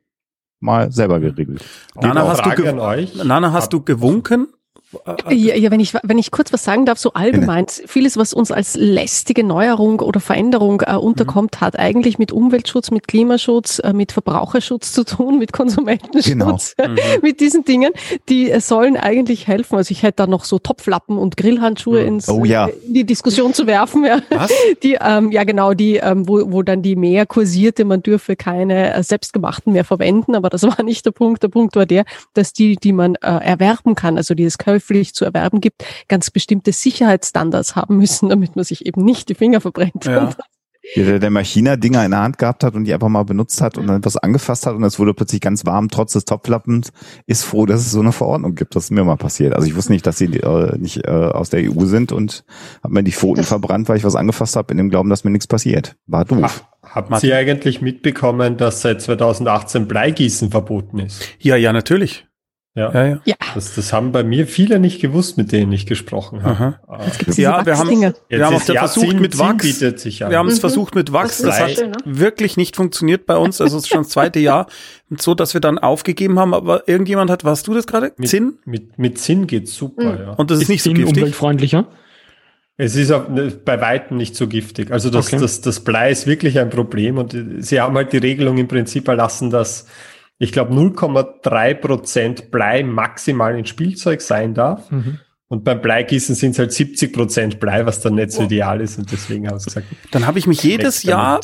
mal 0.59 0.91
selber 0.91 1.19
geregelt. 1.19 1.63
Nana, 1.99 2.27
hast 2.27 2.39
du, 2.39 2.49
Frage 2.49 2.81
euch. 2.81 3.23
Nana, 3.23 3.51
hast 3.51 3.73
du 3.73 3.81
gewunken? 3.81 4.47
Ja, 5.29 5.55
ja 5.55 5.69
wenn, 5.71 5.81
ich, 5.81 5.93
wenn 6.03 6.17
ich 6.17 6.31
kurz 6.31 6.53
was 6.53 6.63
sagen 6.63 6.85
darf, 6.85 6.97
so 6.97 7.11
allgemein, 7.13 7.65
vieles, 7.87 8.15
was 8.15 8.33
uns 8.33 8.51
als 8.51 8.75
lästige 8.75 9.43
Neuerung 9.43 9.99
oder 9.99 10.19
Veränderung 10.21 10.81
äh, 10.85 10.95
unterkommt, 10.95 11.59
hat 11.59 11.77
eigentlich 11.77 12.17
mit 12.17 12.31
Umweltschutz, 12.31 12.91
mit 12.91 13.07
Klimaschutz, 13.07 13.79
äh, 13.79 13.91
mit 13.91 14.13
Verbraucherschutz 14.13 14.93
zu 14.93 15.03
tun, 15.03 15.39
mit 15.39 15.51
Konsumentenschutz, 15.51 16.75
Genau. 16.77 17.01
mit 17.21 17.41
diesen 17.41 17.65
Dingen, 17.65 17.91
die 18.29 18.49
äh, 18.49 18.61
sollen 18.61 18.95
eigentlich 18.95 19.47
helfen. 19.47 19.75
Also 19.75 19.91
ich 19.91 20.03
hätte 20.03 20.17
da 20.17 20.27
noch 20.27 20.45
so 20.45 20.57
Topflappen 20.59 21.17
und 21.17 21.35
Grillhandschuhe 21.35 22.01
ins, 22.03 22.29
Oh 22.29 22.45
ja. 22.45 22.67
äh, 22.67 22.73
in 22.87 22.93
die 22.93 23.05
Diskussion 23.05 23.53
zu 23.53 23.67
werfen. 23.67 24.05
Ja. 24.05 24.21
Was? 24.29 24.51
Die, 24.83 24.97
ähm, 25.01 25.31
ja 25.31 25.43
genau, 25.43 25.73
die, 25.73 25.95
ähm, 25.97 26.27
wo, 26.27 26.51
wo 26.51 26.61
dann 26.61 26.81
die 26.81 26.95
mehr 26.95 27.25
kursierte, 27.25 27.83
man 27.83 28.03
dürfe 28.03 28.35
keine 28.35 28.93
äh, 28.93 29.03
selbstgemachten 29.03 29.73
mehr 29.73 29.83
verwenden, 29.83 30.35
aber 30.35 30.49
das 30.49 30.63
war 30.63 30.83
nicht 30.83 31.05
der 31.05 31.11
Punkt. 31.11 31.41
Der 31.43 31.47
Punkt 31.49 31.75
war 31.75 31.85
der, 31.85 32.05
dass 32.33 32.53
die, 32.53 32.75
die 32.75 32.93
man 32.93 33.15
äh, 33.15 33.27
erwerben 33.27 33.95
kann, 33.95 34.17
also 34.17 34.33
die 34.33 34.43
es 34.43 34.57
käuflich 34.77 35.13
zu 35.13 35.25
erwerben 35.25 35.61
gibt, 35.61 35.83
ganz 36.07 36.29
bestimmte 36.31 36.71
Sicherheitsstandards 36.71 37.75
haben 37.75 37.97
müssen, 37.97 38.29
damit 38.29 38.55
man 38.55 38.65
sich 38.65 38.85
eben 38.85 39.03
nicht 39.03 39.29
die 39.29 39.35
Finger 39.35 39.61
verbrennt. 39.61 40.05
Ja. 40.05 40.29
Jeder, 40.95 41.19
der 41.19 41.29
mal 41.31 41.43
China-Dinger 41.43 42.05
in 42.05 42.11
der 42.11 42.21
Hand 42.21 42.37
gehabt 42.37 42.63
hat 42.63 42.73
und 42.73 42.85
die 42.85 42.93
einfach 42.93 43.09
mal 43.09 43.23
benutzt 43.25 43.59
hat 43.59 43.77
und 43.77 43.87
dann 43.87 43.97
etwas 43.97 44.15
angefasst 44.15 44.65
hat 44.65 44.73
und 44.73 44.83
es 44.85 44.97
wurde 44.99 45.13
plötzlich 45.13 45.41
ganz 45.41 45.65
warm, 45.65 45.89
trotz 45.89 46.13
des 46.13 46.23
Topflappens, 46.23 46.93
ist 47.25 47.43
froh, 47.43 47.65
dass 47.65 47.81
es 47.81 47.91
so 47.91 47.99
eine 47.99 48.13
Verordnung 48.13 48.55
gibt. 48.55 48.73
Das 48.73 48.85
ist 48.85 48.91
mir 48.91 49.03
mal 49.03 49.17
passiert. 49.17 49.53
Also 49.53 49.67
ich 49.67 49.75
wusste 49.75 49.91
nicht, 49.91 50.07
dass 50.07 50.17
sie 50.17 50.27
äh, 50.27 50.77
nicht 50.77 51.05
äh, 51.05 51.09
aus 51.09 51.49
der 51.49 51.69
EU 51.69 51.85
sind 51.85 52.13
und 52.13 52.45
habe 52.81 52.93
mir 52.93 53.03
die 53.03 53.11
Pfoten 53.11 53.41
Das- 53.41 53.49
verbrannt, 53.49 53.89
weil 53.89 53.97
ich 53.97 54.05
was 54.05 54.15
angefasst 54.15 54.55
habe, 54.55 54.71
in 54.71 54.77
dem 54.77 54.89
Glauben, 54.89 55.09
dass 55.09 55.25
mir 55.25 55.31
nichts 55.31 55.47
passiert. 55.47 55.97
War 56.05 56.23
doof. 56.23 56.63
Habt 56.83 57.09
Martin. 57.09 57.31
ihr 57.31 57.35
eigentlich 57.35 57.81
mitbekommen, 57.81 58.55
dass 58.55 58.81
seit 58.81 59.01
2018 59.01 59.89
Bleigießen 59.89 60.51
verboten 60.51 60.99
ist? 60.99 61.21
Ja, 61.39 61.57
ja, 61.57 61.73
natürlich. 61.73 62.26
Ja. 62.77 62.93
Ja, 62.93 63.05
ja. 63.07 63.19
ja, 63.25 63.35
Das, 63.55 63.73
das 63.73 63.91
haben 63.91 64.11
bei 64.11 64.23
mir 64.23 64.45
viele 64.45 64.77
nicht 64.79 65.01
gewusst, 65.01 65.35
mit 65.37 65.51
denen 65.51 65.71
ich 65.71 65.87
gesprochen 65.87 66.43
habe. 66.43 66.75
Es 67.07 67.17
diese 67.17 67.41
Ja, 67.41 67.65
wir 67.65 67.77
haben-. 67.77 67.89
Wir 68.29 68.45
haben 68.45 68.55
auch 68.55 68.59
ist- 68.61 68.69
ja, 68.69 68.79
versucht 68.87 69.19
mit 69.19 69.33
Zinn 69.33 69.39
Wachs. 69.47 69.63
bietet 69.65 69.99
sich 69.99 70.23
an. 70.23 70.29
Wir 70.29 70.37
haben 70.37 70.47
es 70.47 70.57
Mhm. 70.57 70.61
versucht 70.61 70.93
mit 70.93 71.11
Wachs. 71.11 71.39
Das 71.39 71.47
Das, 71.47 71.55
ist 71.57 71.61
hat 71.63 71.71
schön, 71.71 71.89
ne? 71.89 71.97
wirklich 72.05 72.55
nicht 72.55 72.75
funktioniert 72.75 73.25
bei 73.25 73.35
uns. 73.35 73.59
Also 73.61 73.77
es 73.77 73.83
ist 73.85 73.89
schon 73.89 74.03
das 74.03 74.09
zweite 74.09 74.39
Jahr. 74.39 74.67
Und 75.09 75.21
so, 75.21 75.33
dass 75.33 75.53
wir 75.55 75.61
dann 75.61 75.79
aufgegeben 75.79 76.37
haben. 76.39 76.53
Aber 76.53 76.87
irgendjemand 76.87 77.31
hat, 77.31 77.43
warst 77.43 77.67
du 77.67 77.73
das 77.73 77.87
gerade? 77.87 78.13
mit, 78.17 78.29
Zinn? 78.29 78.59
Mit, 78.65 78.99
mit 78.99 79.17
Zinn 79.17 79.47
geht's 79.47 79.75
super, 79.75 80.13
Mhm. 80.13 80.19
ja. 80.19 80.29
Und 80.33 80.51
das 80.51 80.61
ist, 80.61 80.69
nicht 80.69 80.83
so 80.83 80.91
Zinn 80.91 80.97
giftig. 80.97 81.17
umweltfreundlicher. 81.17 81.87
Es 82.79 82.95
ist 82.95 83.11
auch 83.11 83.27
ne, 83.27 83.51
bei 83.65 83.81
weitem 83.81 84.17
nicht 84.17 84.35
so 84.35 84.47
giftig. 84.47 84.91
Also 84.91 85.09
das, 85.09 85.27
Okay. 85.29 85.41
das, 85.41 85.61
das 85.61 85.79
Blei 85.79 86.11
ist 86.11 86.27
wirklich 86.27 86.59
ein 86.59 86.69
Problem 86.69 87.17
und 87.17 87.35
sie 87.57 87.81
haben 87.81 87.95
halt 87.95 88.13
die 88.13 88.17
Regelung 88.17 88.59
im 88.59 88.67
Prinzip 88.67 89.07
erlassen, 89.07 89.49
dass 89.49 89.87
ich 90.39 90.51
glaube 90.51 90.73
0,3 90.73 91.73
Prozent 91.75 92.51
Blei 92.51 92.83
maximal 92.83 93.57
in 93.57 93.65
Spielzeug 93.65 94.21
sein 94.21 94.53
darf. 94.53 94.89
Mhm. 94.91 95.19
Und 95.49 95.63
beim 95.63 95.81
Bleigießen 95.81 96.35
sind 96.35 96.51
es 96.51 96.59
halt 96.59 96.73
70 96.73 97.13
Prozent 97.13 97.59
Blei, 97.59 97.85
was 97.85 98.01
dann 98.01 98.15
nicht 98.15 98.31
so 98.31 98.43
ideal 98.43 98.81
ist. 98.81 98.97
Und 98.97 99.11
deswegen 99.11 99.47
haben 99.47 99.59
sie 99.59 99.65
gesagt, 99.65 99.87
Dann 100.11 100.27
habe 100.27 100.39
ich 100.39 100.45
mich 100.45 100.61
jedes 100.61 101.03
damit. 101.03 101.05
Jahr, 101.05 101.41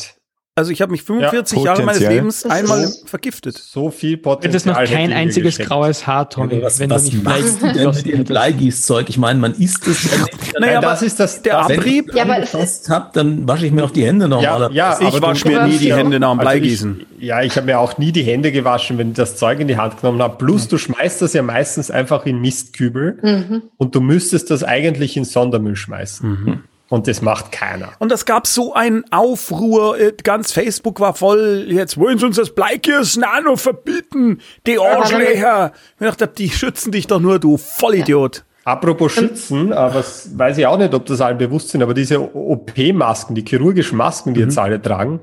also 0.56 0.70
ich 0.70 0.80
habe 0.82 0.92
mich 0.92 1.02
45 1.02 1.58
Ja, 1.58 1.64
Jahre 1.64 1.82
meines. 1.82 2.00
Lebens 2.00 2.42
Das 2.42 2.52
einmal 2.52 2.84
ist- 2.84 3.08
vergiftet. 3.08 3.58
so 3.58 3.90
viel 3.90 4.12
Wenn 4.12 4.22
Potenzial. 4.22 4.52
das 4.52 4.64
noch 4.66 4.78
hätte 4.78 4.92
kein 4.92 5.12
einziges 5.12 5.56
geschenkt. 5.56 5.68
graues 5.70 6.06
Haar, 6.06 6.30
Tommy. 6.30 6.62
was 6.62 6.78
wenn 6.78 6.90
was 6.90 7.04
du 7.06 7.10
nicht 7.16 7.24
machst 7.24 7.60
du 7.60 7.72
denn 7.72 7.74
Blei- 7.74 7.92
mit 7.92 8.06
dem 8.06 8.24
Bleigießzeug? 8.24 9.08
Ich 9.08 9.18
meine, 9.18 9.40
man 9.40 9.52
isst 9.54 9.86
es. 9.88 10.04
ja 10.04 10.18
nicht. 10.18 10.60
Naja, 10.60 10.72
Ja, 10.74 10.80
das 10.80 11.02
ist 11.02 11.18
das, 11.18 11.42
der 11.42 11.58
das, 11.58 11.68
Wenn 11.70 11.78
Abrieb- 11.80 12.08
ich 12.10 12.14
Ja, 12.14 12.22
aber 12.22 12.38
es 12.38 12.50
fast 12.50 12.88
hab, 12.88 13.12
dann 13.14 13.48
wasche 13.48 13.66
ich 13.66 13.72
mir 13.72 13.84
auch 13.84 13.90
die 13.90 14.04
Hände 14.06 14.26
Ja, 14.26 14.28
normalerweise. 14.28 14.74
ja, 14.74 14.98
Ich 15.00 15.20
wasche 15.20 15.48
mir 15.48 15.66
nie 15.66 15.78
die 15.78 15.88
ja. 15.88 15.96
Hände 15.96 16.20
nach 16.20 16.30
dem 16.30 16.38
Also 16.38 16.50
Bleigießen. 16.50 17.00
Ich, 17.18 17.24
ja, 17.24 17.42
ich 17.42 17.56
habe 17.56 17.66
mir 17.66 17.80
auch 17.80 17.98
nie 17.98 18.12
die 18.12 18.22
Hände 18.22 18.52
gewaschen, 18.52 18.96
wenn 18.98 19.08
ich 19.10 19.16
das 19.16 19.36
Zeug 19.36 19.58
in 19.58 19.66
die 19.66 19.76
Hand 19.76 20.00
genommen 20.00 20.22
habe. 20.22 20.36
Plus, 20.36 20.68
du 20.68 20.78
schmeißt 20.78 21.20
das 21.20 21.32
ja 21.32 21.42
meistens 21.42 21.90
einfach 21.90 22.26
in 22.26 22.40
Mistkübel 22.40 23.18
Mhm. 23.22 23.62
und 23.76 23.94
du 23.96 24.00
müsstest 24.00 24.52
das 24.52 24.62
eigentlich 24.62 25.16
in 25.16 25.24
Sondermüll 25.24 25.74
schmeißen. 25.74 26.28
Mhm. 26.30 26.60
Und 26.94 27.08
das 27.08 27.22
macht 27.22 27.50
keiner. 27.50 27.88
Und 27.98 28.12
es 28.12 28.24
gab 28.24 28.46
so 28.46 28.72
einen 28.72 29.02
Aufruhr, 29.10 29.98
äh, 29.98 30.12
ganz 30.22 30.52
Facebook 30.52 31.00
war 31.00 31.14
voll, 31.14 31.66
jetzt 31.68 31.98
wollen 31.98 32.18
sie 32.18 32.26
uns 32.26 32.36
das 32.36 32.50
Bleigießen 32.54 33.20
Nano 33.20 33.56
verbieten, 33.56 34.38
die 34.64 34.78
Arschlöcher. 34.78 35.72
Ich 35.98 36.06
dachte, 36.06 36.28
die 36.28 36.50
schützen 36.50 36.92
dich 36.92 37.08
doch 37.08 37.18
nur, 37.18 37.40
du 37.40 37.56
Vollidiot. 37.56 38.44
Apropos 38.64 39.10
Schützen, 39.12 39.72
aber 39.72 39.94
das 39.94 40.38
weiß 40.38 40.56
ich 40.58 40.66
auch 40.68 40.78
nicht, 40.78 40.94
ob 40.94 41.04
das 41.06 41.20
allen 41.20 41.36
bewusst 41.36 41.70
sind, 41.70 41.82
aber 41.82 41.94
diese 41.94 42.20
OP-Masken, 42.34 43.34
die 43.34 43.44
chirurgischen 43.44 43.98
Masken, 43.98 44.32
die 44.32 44.40
Mhm. 44.40 44.46
jetzt 44.46 44.58
alle 44.58 44.80
tragen, 44.80 45.18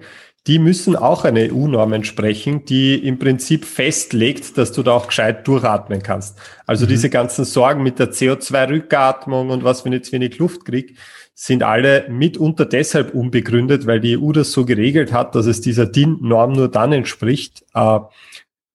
die 0.47 0.57
müssen 0.59 0.95
auch 0.95 1.23
einer 1.23 1.39
EU-Norm 1.53 1.93
entsprechen, 1.93 2.65
die 2.65 2.95
im 3.07 3.17
Prinzip 3.19 3.63
festlegt, 3.63 4.57
dass 4.57 4.71
du 4.71 4.83
da 4.83 4.91
auch 4.93 5.07
gescheit 5.07 5.47
durchatmen 5.47 6.01
kannst. 6.03 6.37
Also 6.65 6.85
diese 6.85 7.09
ganzen 7.11 7.45
Sorgen 7.45 7.81
mit 7.83 7.97
der 7.99 8.11
CO2-Rückatmung 8.11 9.51
und 9.51 9.63
was, 9.63 9.85
wenn 9.85 9.93
ich 9.93 9.99
jetzt 9.99 10.11
wenig 10.11 10.37
Luft 10.39 10.65
krieg, 10.65 10.97
sind 11.43 11.63
alle 11.63 12.05
mitunter 12.07 12.65
deshalb 12.65 13.15
unbegründet, 13.15 13.87
weil 13.87 13.99
die 13.99 14.15
EU 14.15 14.31
das 14.31 14.51
so 14.51 14.63
geregelt 14.63 15.11
hat, 15.11 15.33
dass 15.33 15.47
es 15.47 15.59
dieser 15.59 15.87
DIN-Norm 15.87 16.53
nur 16.53 16.67
dann 16.67 16.93
entspricht, 16.93 17.65
äh, 17.73 17.99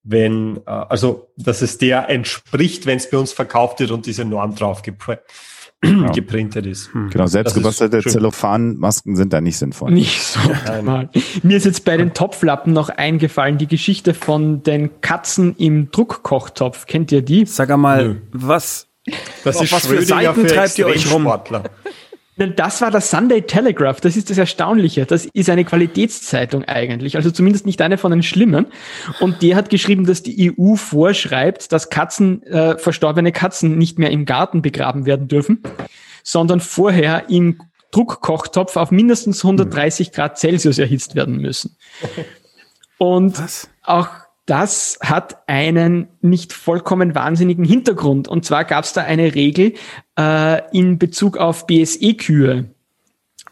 wenn, 0.03 0.57
äh, 0.67 0.71
also, 0.71 1.29
dass 1.37 1.63
es 1.63 1.79
der 1.79 2.11
entspricht, 2.11 2.85
wenn 2.85 2.97
es 2.97 3.09
bei 3.09 3.19
uns 3.19 3.33
verkauft 3.33 3.79
wird 3.79 3.93
und 3.93 4.07
diese 4.07 4.25
Norm 4.25 4.57
drauf 4.57 4.83
gepr 4.83 5.21
geprintet 6.13 6.67
ist. 6.67 6.91
Genau, 6.93 7.29
selbstgebastelte. 7.29 8.01
Zellophanmasken 8.01 9.15
sind 9.15 9.33
da 9.33 9.41
nicht 9.41 9.59
sinnvoll. 9.59 9.93
Nicht 9.93 10.21
so 10.21 10.41
optimal. 10.41 11.09
Mir 11.45 11.59
ist 11.59 11.67
jetzt 11.67 11.85
bei 11.85 11.97
den 11.97 12.15
Topflappen 12.15 12.73
noch 12.73 12.89
eingefallen, 12.89 13.59
die 13.59 13.69
Geschichte 13.69 14.13
von 14.13 14.65
den 14.65 15.01
Katzen 15.03 15.55
im 15.57 15.93
Druckkochtopf. 15.93 16.87
Kennt 16.87 17.13
ihr 17.13 17.23
die? 17.23 17.45
Sag 17.45 17.71
einmal, 17.71 18.09
Nö. 18.09 18.17
was? 18.33 18.89
Das 19.45 19.59
Auf 19.59 19.63
ist 19.63 19.73
was 19.73 19.87
für 19.87 20.03
Seiten 20.03 20.49
treibt 20.49 20.79
ihr 20.79 20.87
euch 20.87 21.13
rum? 21.13 21.33
Denn 22.39 22.55
Das 22.55 22.83
war 22.83 22.91
das 22.91 23.11
Sunday 23.11 23.43
Telegraph. 23.43 24.01
Das 24.01 24.17
ist 24.17 24.29
das 24.29 24.37
Erstaunliche. 24.37 25.07
Das 25.07 25.25
ist 25.25 25.49
eine 25.49 25.65
Qualitätszeitung 25.65 26.65
eigentlich. 26.65 27.17
Also 27.17 27.31
zumindest 27.31 27.65
nicht 27.65 27.81
eine 27.81 27.97
von 27.97 28.11
den 28.11 28.23
schlimmen. 28.23 28.67
Und 29.21 29.43
der 29.43 29.57
hat 29.57 29.71
geschrieben, 29.71 30.05
dass 30.07 30.23
die 30.23 30.53
EU 30.59 30.75
vorschreibt, 30.75 31.73
dass 31.73 31.89
Katzen, 31.89 32.43
äh, 32.43 32.77
verstorbene 32.77 33.33
Katzen 33.33 33.79
nicht 33.79 33.99
mehr 33.99 34.11
im 34.11 34.27
Garten 34.27 34.61
begraben 34.61 35.07
werden 35.07 35.29
dürfen, 35.29 35.63
sondern 36.23 36.61
vorher 36.61 37.31
im 37.31 37.61
Druckkochtopf 37.91 38.77
auf 38.77 38.91
mindestens 38.91 39.43
130 39.43 40.13
Grad 40.13 40.39
Celsius 40.39 40.79
erhitzt 40.79 41.15
werden 41.15 41.39
müssen. 41.39 41.77
Und 42.99 43.39
Was? 43.39 43.71
auch 43.83 44.09
das 44.47 44.99
hat 45.03 45.49
einen 45.49 46.09
nicht 46.21 46.53
vollkommen 46.53 47.15
wahnsinnigen 47.15 47.65
Hintergrund. 47.65 48.29
Und 48.29 48.45
zwar 48.45 48.65
gab 48.65 48.85
es 48.85 48.93
da 48.93 49.03
eine 49.03 49.35
Regel 49.35 49.75
äh, 50.19 50.63
in 50.71 50.99
Bezug 50.99 51.37
auf 51.37 51.67
BSE-Kühe. 51.67 52.67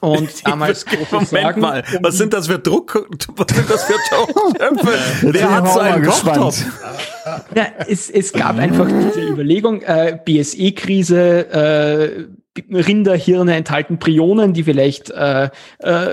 Und 0.00 0.30
damals 0.46 0.84
Moment 1.10 1.28
Sorgen 1.28 1.60
mal, 1.60 1.82
was 2.00 2.16
sind 2.16 2.32
das 2.32 2.46
für 2.46 2.58
Druck, 2.58 3.08
was 3.36 3.56
sind 3.56 3.70
das 3.70 3.84
für 3.84 3.94
Töpfe? 4.58 4.98
Wer 5.22 5.50
hat 5.50 5.72
so 5.72 5.80
einen 5.80 6.04
Kochtopf? 6.04 6.64
Ja, 7.54 7.66
es, 7.88 8.10
es 8.10 8.32
gab 8.32 8.58
einfach 8.58 8.86
diese 8.86 9.22
Überlegung, 9.22 9.82
äh, 9.82 10.18
BSE-Krise, 10.24 11.50
äh, 11.50 12.26
Rinderhirne 12.56 13.54
enthalten 13.54 13.98
Prionen, 13.98 14.52
die 14.52 14.64
vielleicht 14.64 15.10
äh, 15.10 15.50
äh, 15.78 16.08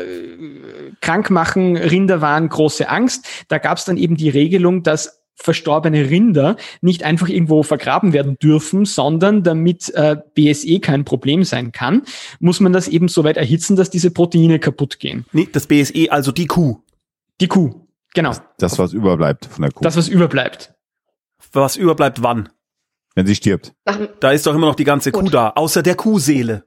krank 0.99 1.29
machen. 1.29 1.77
Rinder 1.77 2.21
waren 2.21 2.49
große 2.49 2.89
Angst. 2.89 3.27
Da 3.47 3.57
gab 3.57 3.77
es 3.77 3.85
dann 3.85 3.97
eben 3.97 4.15
die 4.15 4.29
Regelung, 4.29 4.83
dass 4.83 5.21
verstorbene 5.35 6.09
Rinder 6.09 6.55
nicht 6.81 7.03
einfach 7.03 7.27
irgendwo 7.27 7.63
vergraben 7.63 8.13
werden 8.13 8.37
dürfen, 8.37 8.85
sondern 8.85 9.43
damit 9.43 9.89
äh, 9.95 10.17
BSE 10.35 10.79
kein 10.79 11.03
Problem 11.05 11.43
sein 11.43 11.71
kann, 11.71 12.03
muss 12.39 12.59
man 12.59 12.73
das 12.73 12.87
eben 12.87 13.07
so 13.07 13.23
weit 13.23 13.37
erhitzen, 13.37 13.75
dass 13.75 13.89
diese 13.89 14.11
Proteine 14.11 14.59
kaputt 14.59 14.99
gehen. 14.99 15.25
Nee, 15.31 15.47
das 15.51 15.67
BSE, 15.67 16.11
also 16.11 16.31
die 16.31 16.47
Kuh. 16.47 16.77
Die 17.39 17.47
Kuh, 17.47 17.87
genau, 18.13 18.33
Das, 18.59 18.77
was 18.77 18.93
überbleibt 18.93 19.45
von 19.45 19.63
der 19.63 19.71
Kuh, 19.71 19.83
das 19.83 19.97
was 19.97 20.07
überbleibt. 20.07 20.75
Was 21.53 21.75
überbleibt 21.75 22.21
wann? 22.21 22.49
Wenn 23.15 23.25
sie 23.27 23.35
stirbt. 23.35 23.73
Da 24.19 24.31
ist 24.31 24.45
doch 24.45 24.55
immer 24.55 24.67
noch 24.67 24.75
die 24.75 24.83
ganze 24.83 25.11
Kuh 25.11 25.21
Gut. 25.21 25.33
da, 25.33 25.49
außer 25.55 25.83
der 25.83 25.95
Kuhseele. 25.95 26.63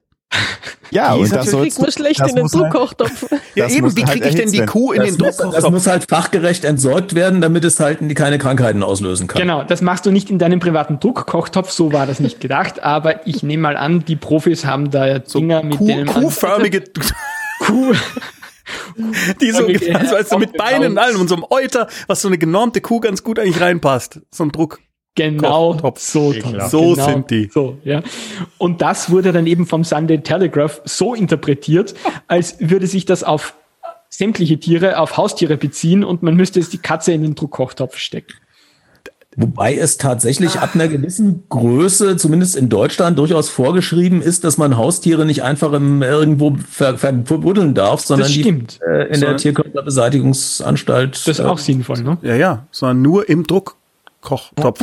Ja, 0.91 1.15
Die 1.15 1.21
ist 1.21 1.31
und 1.31 1.37
das 1.37 1.49
sollst 1.51 1.77
Kriegt 1.77 1.81
man 1.81 1.91
schlecht 1.91 2.19
das 2.19 2.29
in 2.29 2.35
den 2.35 2.43
muss 2.43 2.53
halt- 2.53 2.63
Druckkochtopf. 2.73 3.25
Ja 3.55 3.65
Das 3.65 3.73
eben, 3.73 3.95
wie 3.95 4.03
halt 4.05 4.11
kriege 4.13 4.29
ich 4.29 4.35
denn 4.35 4.51
die 4.51 4.65
Kuh 4.65 4.91
in 4.91 4.99
Das 5.01 5.09
den 5.15 5.17
muss, 5.17 5.27
das 5.27 5.37
Druckkochtopf? 5.37 5.71
muss 5.71 5.87
halt 5.87 6.09
fachgerecht 6.09 6.63
entsorgt 6.65 7.15
werden, 7.15 7.41
damit 7.41 7.63
es 7.65 7.79
halt 7.79 7.99
keine 8.15 8.37
Krankheiten 8.37 8.83
auslösen 8.83 9.27
kann. 9.27 9.41
Genau, 9.41 9.63
das 9.63 9.81
machst 9.81 10.05
du 10.05 10.11
nicht 10.11 10.29
in 10.29 10.37
deinem 10.39 10.59
privaten 10.59 10.99
Druckkochtopf, 10.99 11.71
so 11.71 11.91
war 11.93 12.05
das 12.05 12.19
nicht 12.19 12.39
gedacht, 12.41 12.83
aber 12.83 13.25
ich 13.27 13.43
nehme 13.43 13.63
mal 13.63 13.77
an, 13.77 14.05
die 14.05 14.15
Profis 14.15 14.65
haben 14.65 14.91
da 14.91 15.19
Dinger 15.19 15.63
mit 15.63 15.77
Kuh, 15.77 15.87
denen 15.87 16.05
kuhförmige 16.05 16.83
Kuh. 17.61 17.93
Die 19.41 19.51
so, 19.51 19.65
also 19.65 20.15
weißt 20.15 20.31
du, 20.33 20.37
mit 20.37 20.53
Beinen 20.57 20.91
und 20.93 20.97
allem 20.97 21.21
und 21.21 21.27
so 21.27 21.35
einem 21.35 21.45
Euter, 21.49 21.87
was 22.07 22.21
so 22.21 22.27
eine 22.27 22.37
genormte 22.37 22.81
Kuh 22.81 22.99
ganz 22.99 23.23
gut 23.23 23.39
eigentlich 23.39 23.61
reinpasst. 23.61 24.21
So 24.31 24.43
ein 24.43 24.51
Druck. 24.51 24.79
Genau, 25.15 25.71
Kochtopf. 25.71 25.99
so, 25.99 26.33
Ekelhaft. 26.33 26.71
So 26.71 26.93
genau, 26.93 27.05
sind 27.05 27.31
die. 27.31 27.49
So, 27.51 27.77
ja. 27.83 28.03
Und 28.57 28.81
das 28.81 29.09
wurde 29.09 29.31
dann 29.31 29.47
eben 29.47 29.65
vom 29.65 29.83
Sunday 29.83 30.19
Telegraph 30.19 30.81
so 30.83 31.15
interpretiert, 31.15 31.95
als 32.27 32.57
würde 32.59 32.87
sich 32.87 33.05
das 33.05 33.23
auf 33.23 33.55
sämtliche 34.09 34.59
Tiere, 34.59 34.99
auf 34.99 35.17
Haustiere 35.17 35.57
beziehen 35.57 36.03
und 36.03 36.21
man 36.21 36.35
müsste 36.35 36.59
jetzt 36.59 36.73
die 36.73 36.77
Katze 36.77 37.13
in 37.13 37.21
den 37.21 37.35
Druckkochtopf 37.35 37.97
stecken. 37.97 38.33
Wobei 39.37 39.75
es 39.75 39.97
tatsächlich 39.97 40.59
ab 40.59 40.75
einer 40.75 40.87
gewissen 40.87 41.43
Größe, 41.49 42.15
zumindest 42.15 42.55
in 42.55 42.69
Deutschland, 42.69 43.19
durchaus 43.19 43.49
vorgeschrieben 43.49 44.21
ist, 44.21 44.45
dass 44.45 44.57
man 44.57 44.77
Haustiere 44.77 45.25
nicht 45.25 45.43
einfach 45.43 45.73
im, 45.73 46.01
irgendwo 46.01 46.55
ver, 46.69 46.97
ver, 46.97 47.13
verbuddeln 47.25 47.73
darf, 47.73 47.99
sondern 47.99 48.29
die 48.29 48.39
stimmt. 48.39 48.79
äh, 48.87 49.13
in 49.13 49.19
der 49.19 49.35
Tierkörperbeseitigungsanstalt. 49.35 51.15
Das 51.15 51.27
ist 51.27 51.39
äh, 51.39 51.43
auch 51.43 51.57
sinnvoll, 51.57 52.01
ne? 52.01 52.17
Ja, 52.21 52.35
ja, 52.35 52.67
sondern 52.71 53.01
nur 53.01 53.27
im 53.27 53.45
Druckkochtopf. 54.25 54.79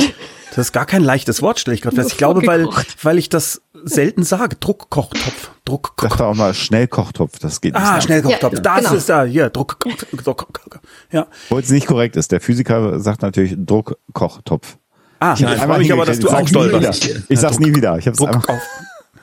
Das 0.50 0.58
ist 0.58 0.72
gar 0.72 0.86
kein 0.86 1.02
leichtes 1.02 1.42
Wort, 1.42 1.58
stelle 1.58 1.74
ich 1.74 1.82
gerade 1.82 1.96
fest. 1.96 2.12
Ich 2.12 2.18
glaube, 2.18 2.46
weil, 2.46 2.68
weil 3.02 3.18
ich 3.18 3.28
das 3.28 3.62
selten 3.84 4.22
sage. 4.22 4.56
Druckkauchtopf. 4.56 5.22
Sag 5.24 5.64
Druckkochtopf. 5.64 6.18
doch 6.18 6.26
auch 6.26 6.34
mal 6.34 6.54
Schnellkochtopf, 6.54 7.38
das 7.38 7.60
geht 7.60 7.74
nicht. 7.74 7.82
Ah. 7.82 8.00
Schnellkochtopf. 8.00 8.54
Ja, 8.54 8.60
das 8.60 8.78
genau. 8.80 8.94
ist 8.94 9.08
da. 9.08 9.24
Hier, 9.24 9.50
Druckkochtopf. 9.50 10.22
Druck, 10.22 10.80
ja. 11.10 11.26
Obwohl 11.46 11.62
es 11.62 11.70
nicht 11.70 11.86
korrekt 11.86 12.16
ist. 12.16 12.32
Der 12.32 12.40
Physiker 12.40 12.98
sagt 13.00 13.22
natürlich 13.22 13.54
Druckkochtopf. 13.56 14.76
Ah, 15.20 15.34
ich 15.38 15.46
freue 15.46 15.78
mich 15.78 15.92
aber, 15.92 16.04
dass 16.04 16.18
du 16.18 16.28
auch 16.28 16.46
stolz 16.46 16.86
bist. 16.86 17.24
Ich 17.28 17.38
sag's 17.38 17.58
nie 17.58 17.74
wieder. 17.74 17.96
Ich 17.98 18.06
hab's 18.06 18.18
Druck 18.18 18.34
einfach. 18.34 18.48
auf. 18.48 18.62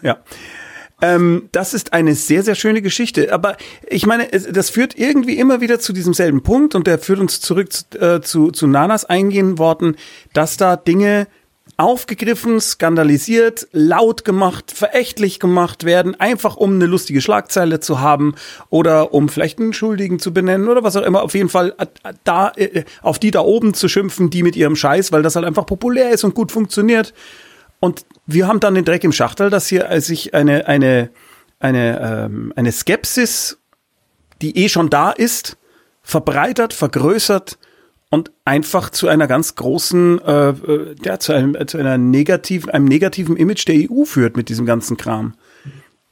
Ja. 0.02 0.18
Ähm, 1.02 1.50
das 1.52 1.74
ist 1.74 1.94
eine 1.94 2.16
sehr, 2.16 2.44
sehr 2.44 2.56
schöne 2.56 2.82
Geschichte. 2.82 3.34
Aber 3.34 3.58
ich 3.88 4.06
meine, 4.06 4.28
das 4.28 4.70
führt 4.70 4.98
irgendwie 4.98 5.38
immer 5.38 5.62
wieder 5.62 5.80
zu 5.80 5.94
diesem 5.94 6.14
selben 6.14 6.44
Punkt 6.44 6.76
und 6.76 6.88
der 6.88 7.00
führt 7.00 7.20
uns 7.20 7.42
zurück 7.42 7.72
zu, 7.72 7.86
äh, 8.00 8.22
zu, 8.22 8.52
zu 8.52 8.68
Nanas 8.68 9.06
eingehenden 9.06 9.58
Worten, 9.58 9.96
dass 10.34 10.58
da 10.58 10.76
Dinge 10.76 11.28
aufgegriffen, 11.78 12.60
skandalisiert, 12.60 13.68
laut 13.72 14.26
gemacht, 14.26 14.72
verächtlich 14.72 15.40
gemacht 15.40 15.86
werden, 15.86 16.20
einfach 16.20 16.58
um 16.58 16.74
eine 16.74 16.86
lustige 16.88 17.22
Schlagzeile 17.22 17.80
zu 17.80 18.02
haben 18.02 18.36
oder 18.70 19.14
um 19.14 19.30
vielleicht 19.30 19.60
einen 19.60 19.72
Schuldigen 19.72 20.20
zu 20.20 20.34
benennen 20.34 20.68
oder 20.68 20.84
was 20.84 20.98
auch 20.98 21.04
immer. 21.04 21.22
Auf 21.22 21.36
jeden 21.36 21.48
Fall 21.48 21.74
äh, 21.78 21.86
da 22.26 22.52
äh, 22.58 22.84
auf 23.02 23.18
die 23.18 23.32
da 23.32 23.42
oben 23.42 23.74
zu 23.74 23.88
schimpfen, 23.88 24.30
die 24.30 24.44
mit 24.44 24.58
ihrem 24.58 24.76
Scheiß, 24.76 25.14
weil 25.14 25.24
das 25.24 25.38
halt 25.38 25.46
einfach 25.46 25.66
populär 25.66 26.12
ist 26.12 26.26
und 26.26 26.36
gut 26.36 26.52
funktioniert. 26.52 27.14
Und 27.80 28.06
wir 28.26 28.48
haben 28.48 28.60
dann 28.60 28.76
den 28.76 28.86
Dreck 28.86 29.04
im 29.04 29.12
Schachtel, 29.12 29.50
dass 29.50 29.68
hier 29.68 29.90
äh, 29.90 30.02
sich 30.02 30.34
eine, 30.34 30.68
eine, 30.68 31.10
eine, 31.60 32.00
ähm, 32.26 32.54
eine 32.56 32.72
Skepsis, 32.72 33.58
die 34.42 34.58
eh 34.58 34.70
schon 34.70 34.90
da 34.90 35.12
ist, 35.12 35.58
verbreitert, 36.02 36.74
vergrößert 36.74 37.58
und 38.10 38.32
einfach 38.44 38.90
zu 38.90 39.08
einer 39.08 39.28
ganz 39.28 39.56
großen, 39.56 40.20
äh, 40.22 40.50
äh, 40.50 40.96
ja, 41.04 41.20
zu 41.20 41.34
einem, 41.34 41.68
zu 41.68 41.78
einer 41.78 41.98
negativen, 41.98 42.70
einem 42.70 42.86
negativen 42.86 43.38
Image 43.38 43.68
der 43.68 43.90
EU 43.90 44.04
führt 44.04 44.36
mit 44.36 44.50
diesem 44.50 44.66
ganzen 44.66 44.98
Kram. 44.98 45.36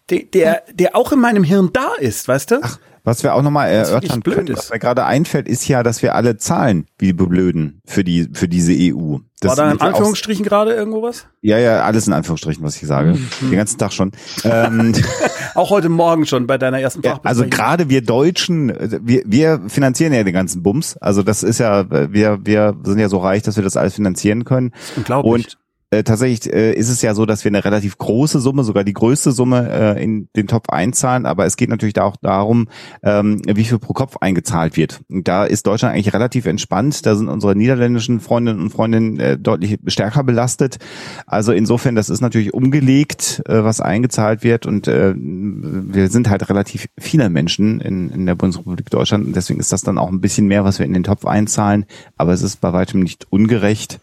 Der, 0.09 0.23
der, 0.23 0.63
der 0.71 0.95
auch 0.95 1.11
in 1.11 1.19
meinem 1.19 1.43
Hirn 1.43 1.71
da 1.73 1.93
ist, 1.99 2.27
weißt 2.27 2.51
du? 2.51 2.59
Ach, 2.61 2.79
was 3.07 3.23
wir 3.23 3.33
auch 3.35 3.41
nochmal 3.41 3.69
erörtern 3.69 4.21
können, 4.21 4.47
ist. 4.47 4.57
was 4.57 4.69
mir 4.69 4.79
gerade 4.79 5.05
einfällt, 5.05 5.47
ist 5.47 5.65
ja, 5.69 5.81
dass 5.81 6.01
wir 6.01 6.13
alle 6.13 6.35
zahlen 6.35 6.87
wie 6.99 7.05
die 7.07 7.13
Blöden 7.13 7.81
für 7.85 8.03
die 8.03 8.27
für 8.33 8.49
diese 8.49 8.73
EU. 8.73 9.19
Das 9.39 9.51
War 9.51 9.55
da 9.55 9.71
in 9.71 9.79
Anführungsstrichen 9.79 10.43
gerade 10.43 10.73
irgendwo 10.73 11.03
was? 11.03 11.25
Ja, 11.41 11.57
ja, 11.57 11.83
alles 11.83 12.07
in 12.07 12.11
Anführungsstrichen, 12.11 12.61
was 12.65 12.75
ich 12.75 12.85
sage. 12.85 13.13
Mhm. 13.13 13.49
Den 13.49 13.57
ganzen 13.57 13.77
Tag 13.77 13.93
schon. 13.93 14.11
ähm, 14.43 14.93
Auch 15.55 15.69
heute 15.69 15.87
Morgen 15.87 16.25
schon 16.25 16.47
bei 16.47 16.57
deiner 16.57 16.81
ersten 16.81 16.99
also 16.99 17.15
Fachbesprechung. 17.15 17.49
gerade 17.49 17.89
wir 17.89 18.01
Deutschen, 18.01 18.71
äh, 18.71 18.99
wir, 19.01 19.23
wir 19.25 19.61
finanzieren 19.67 20.11
ja 20.11 20.25
den 20.25 20.33
ganzen 20.33 20.61
Bums. 20.61 20.97
Also 20.97 21.23
das 21.23 21.43
ist 21.43 21.59
ja, 21.59 21.81
äh, 21.81 22.11
wir, 22.11 22.39
wir 22.43 22.75
sind 22.83 22.99
ja 22.99 23.07
so 23.07 23.19
reich, 23.19 23.41
dass 23.41 23.55
wir 23.55 23.63
das 23.63 23.77
alles 23.77 23.93
finanzieren 23.93 24.43
können. 24.43 24.73
Unglaublich. 24.97 25.31
Und 25.33 25.57
äh, 25.89 26.03
tatsächlich 26.03 26.51
äh, 26.53 26.73
ist 26.73 26.89
es 26.89 27.01
ja 27.01 27.13
so, 27.13 27.25
dass 27.25 27.45
wir 27.45 27.49
eine 27.49 27.63
relativ 27.63 27.97
große 27.97 28.41
Summe, 28.41 28.65
sogar 28.65 28.83
die 28.83 28.93
größte 28.93 29.31
Summe 29.31 29.69
äh, 29.69 30.03
in 30.03 30.27
den 30.35 30.47
Top 30.47 30.69
einzahlen, 30.69 31.25
aber 31.25 31.45
es 31.45 31.55
geht 31.55 31.69
natürlich 31.69 31.93
da 31.93 32.03
auch 32.03 32.17
darum, 32.17 32.67
ähm, 33.03 33.41
wie 33.45 33.63
viel 33.63 33.79
pro 33.79 33.93
Kopf 33.93 34.17
eingezahlt 34.19 34.75
wird. 34.75 34.99
Da 35.07 35.45
ist 35.45 35.65
Deutschland 35.65 35.93
eigentlich 35.95 36.13
relativ 36.13 36.45
entspannt. 36.45 37.05
Da 37.05 37.15
sind 37.15 37.29
unsere 37.29 37.55
niederländischen 37.55 38.19
Freundinnen 38.19 38.61
und 38.61 38.69
Freundinnen 38.71 39.17
äh, 39.19 39.37
deutlich 39.37 39.79
stärker 39.87 40.25
belastet. 40.25 40.77
Also 41.25 41.53
insofern, 41.53 41.95
das 41.95 42.09
ist 42.09 42.19
natürlich 42.19 42.53
umgelegt, 42.53 43.41
äh, 43.45 43.63
was 43.63 43.79
eingezahlt 43.79 44.43
wird 44.43 44.65
und 44.65 44.89
äh, 44.89 45.13
wir 45.15 46.09
sind 46.09 46.29
halt 46.29 46.49
relativ 46.49 46.87
viele 46.97 47.29
Menschen 47.29 47.79
in, 47.79 48.09
in 48.09 48.25
der 48.25 48.35
Bundesrepublik 48.35 48.89
Deutschland 48.89 49.25
und 49.25 49.35
deswegen 49.37 49.61
ist 49.61 49.71
das 49.71 49.83
dann 49.83 49.97
auch 49.97 50.09
ein 50.09 50.19
bisschen 50.19 50.47
mehr, 50.47 50.65
was 50.65 50.79
wir 50.79 50.85
in 50.85 50.93
den 50.93 51.03
Topf 51.03 51.25
einzahlen, 51.25 51.85
aber 52.17 52.33
es 52.33 52.41
ist 52.41 52.59
bei 52.59 52.73
weitem 52.73 52.99
nicht 52.99 53.31
ungerecht 53.31 54.01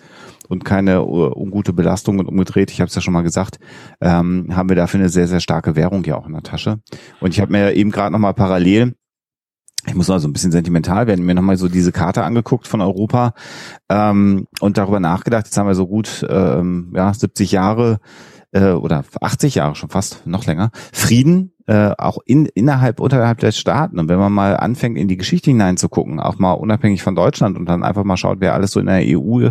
und 0.48 0.64
keine 0.64 1.04
uh, 1.04 1.32
ungute 1.34 1.72
Belastung 1.72 2.18
und 2.18 2.26
umgedreht, 2.26 2.70
ich 2.70 2.80
habe 2.80 2.88
es 2.88 2.94
ja 2.94 3.00
schon 3.00 3.14
mal 3.14 3.22
gesagt, 3.22 3.58
ähm, 4.00 4.48
haben 4.54 4.68
wir 4.68 4.76
dafür 4.76 5.00
eine 5.00 5.08
sehr, 5.08 5.26
sehr 5.26 5.40
starke 5.40 5.76
Währung 5.76 6.04
ja 6.04 6.16
auch 6.16 6.26
in 6.26 6.32
der 6.32 6.42
Tasche. 6.42 6.80
Und 7.20 7.32
ich 7.32 7.40
habe 7.40 7.52
mir 7.52 7.74
eben 7.74 7.90
gerade 7.90 8.12
nochmal 8.12 8.34
parallel, 8.34 8.94
ich 9.86 9.94
muss 9.94 10.08
mal 10.08 10.20
so 10.20 10.28
ein 10.28 10.32
bisschen 10.32 10.52
sentimental 10.52 11.06
werden, 11.06 11.24
mir 11.24 11.34
nochmal 11.34 11.56
so 11.56 11.68
diese 11.68 11.92
Karte 11.92 12.24
angeguckt 12.24 12.66
von 12.66 12.80
Europa 12.80 13.34
ähm, 13.90 14.46
und 14.60 14.78
darüber 14.78 15.00
nachgedacht, 15.00 15.46
jetzt 15.46 15.56
haben 15.56 15.66
wir 15.66 15.74
so 15.74 15.86
gut 15.86 16.24
ähm, 16.28 16.92
ja, 16.94 17.12
70 17.12 17.52
Jahre 17.52 17.98
äh, 18.54 18.70
oder 18.70 19.04
80 19.20 19.56
Jahre 19.56 19.74
schon 19.74 19.90
fast, 19.90 20.26
noch 20.26 20.46
länger, 20.46 20.70
Frieden 20.92 21.52
äh, 21.66 21.92
auch 21.96 22.18
in, 22.26 22.46
innerhalb, 22.46 23.00
unterhalb 23.00 23.38
der 23.38 23.52
Staaten. 23.52 23.98
Und 23.98 24.08
wenn 24.08 24.18
man 24.18 24.32
mal 24.32 24.56
anfängt, 24.56 24.98
in 24.98 25.08
die 25.08 25.16
Geschichte 25.16 25.50
hineinzugucken, 25.50 26.20
auch 26.20 26.38
mal 26.38 26.52
unabhängig 26.52 27.02
von 27.02 27.14
Deutschland 27.14 27.56
und 27.56 27.66
dann 27.66 27.82
einfach 27.82 28.04
mal 28.04 28.16
schaut, 28.16 28.38
wer 28.40 28.54
alles 28.54 28.72
so 28.72 28.80
in 28.80 28.86
der 28.86 29.02
EU 29.02 29.48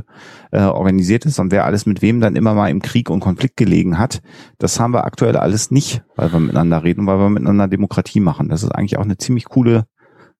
äh, 0.51 0.61
organisiert 0.61 1.25
ist 1.25 1.39
und 1.39 1.51
wer 1.51 1.65
alles 1.65 1.85
mit 1.85 2.01
wem 2.01 2.21
dann 2.21 2.35
immer 2.35 2.53
mal 2.53 2.69
im 2.69 2.81
Krieg 2.81 3.09
und 3.09 3.19
Konflikt 3.19 3.57
gelegen 3.57 3.97
hat, 3.97 4.21
das 4.59 4.80
haben 4.80 4.93
wir 4.93 5.05
aktuell 5.05 5.35
alles 5.38 5.71
nicht, 5.71 6.03
weil 6.15 6.31
wir 6.31 6.39
miteinander 6.39 6.84
reden, 6.84 7.07
weil 7.07 7.17
wir 7.17 7.30
miteinander 7.30 7.67
Demokratie 7.67 8.19
machen. 8.19 8.49
Das 8.49 8.63
ist 8.63 8.71
eigentlich 8.71 8.97
auch 8.97 9.03
eine 9.03 9.17
ziemlich 9.17 9.45
coole 9.45 9.85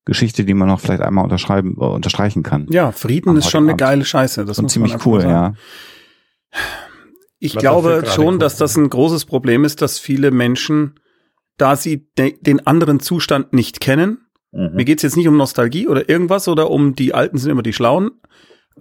Geschichte, 0.06 0.46
die 0.46 0.54
man 0.54 0.68
noch 0.68 0.80
vielleicht 0.80 1.02
einmal 1.02 1.24
unterschreiben, 1.24 1.76
äh, 1.80 1.86
unterstreichen 1.86 2.44
kann. 2.44 2.68
ja, 2.70 2.92
Frieden 2.92 3.36
ist 3.36 3.50
schon 3.50 3.64
eine 3.64 3.76
geile 3.76 4.06
Scheiße. 4.06 4.46
Das 4.46 4.60
und 4.60 4.66
man 4.66 4.70
ziemlich 4.70 5.06
cool, 5.06 5.24
ja. 5.24 5.54
Ich 7.44 7.56
glaube 7.58 8.04
schon, 8.06 8.40
dass 8.40 8.58
das 8.58 8.78
ein 8.78 8.90
großes 8.90 9.26
Problem 9.26 9.66
ist, 9.66 9.82
dass 9.82 10.00
viele 10.00 10.32
Menschen, 10.32 11.00
da 11.58 11.76
sie 11.76 12.08
de 12.18 12.36
den 12.40 12.66
anderen 12.66 13.00
Zustand 13.00 13.52
nicht 13.52 13.82
kennen, 13.82 14.26
mir 14.52 14.86
geht's 14.86 15.02
jetzt 15.02 15.18
nicht 15.18 15.28
um 15.28 15.36
Nostalgie 15.36 15.88
oder 15.88 16.08
irgendwas 16.08 16.48
oder 16.48 16.70
um 16.70 16.96
die 16.96 17.14
Alten 17.14 17.38
sind 17.40 17.50
immer 17.50 17.64
die 17.64 17.74
Schlauen, 17.74 18.12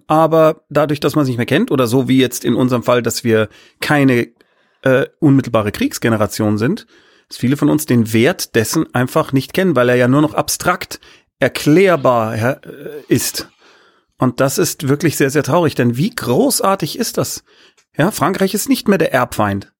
aber 0.07 0.63
dadurch, 0.69 1.01
dass 1.01 1.17
man 1.17 1.25
sich 1.25 1.33
nicht 1.33 1.39
mehr 1.39 1.47
kennt 1.47 1.71
oder 1.71 1.87
so 1.87 2.09
wie 2.09 2.19
jetzt 2.19 2.45
in 2.45 2.55
unserem 2.55 2.83
Fall, 2.83 3.03
dass 3.03 3.25
wir 3.25 3.49
keine 3.81 4.29
äh, 4.83 5.07
unmittelbare 5.19 5.73
Kriegsgeneration 5.73 6.59
sind, 6.59 6.87
dass 7.29 7.39
viele 7.39 7.57
von 7.57 7.71
uns 7.71 7.87
den 7.87 8.13
Wert 8.13 8.55
dessen 8.55 8.95
einfach 8.95 9.33
nicht 9.33 9.55
kennen, 9.55 9.75
weil 9.75 9.89
er 9.89 9.97
ja 9.97 10.09
nur 10.09 10.23
noch 10.23 10.35
abstrakt 10.35 11.01
erklärbar 11.41 12.37
äh, 12.37 12.57
ist. 13.09 13.49
Und 14.19 14.41
das 14.41 14.59
ist 14.59 14.89
wirklich 14.89 15.17
sehr, 15.17 15.31
sehr 15.31 15.43
traurig, 15.43 15.75
denn 15.75 15.97
wie 15.97 16.11
großartig 16.11 16.99
ist 16.99 17.19
das? 17.19 17.43
Ja, 17.97 18.11
Frankreich 18.11 18.55
ist 18.55 18.69
nicht 18.69 18.89
mehr 18.89 18.99
der 18.99 19.13
Erbfeind. 19.13 19.73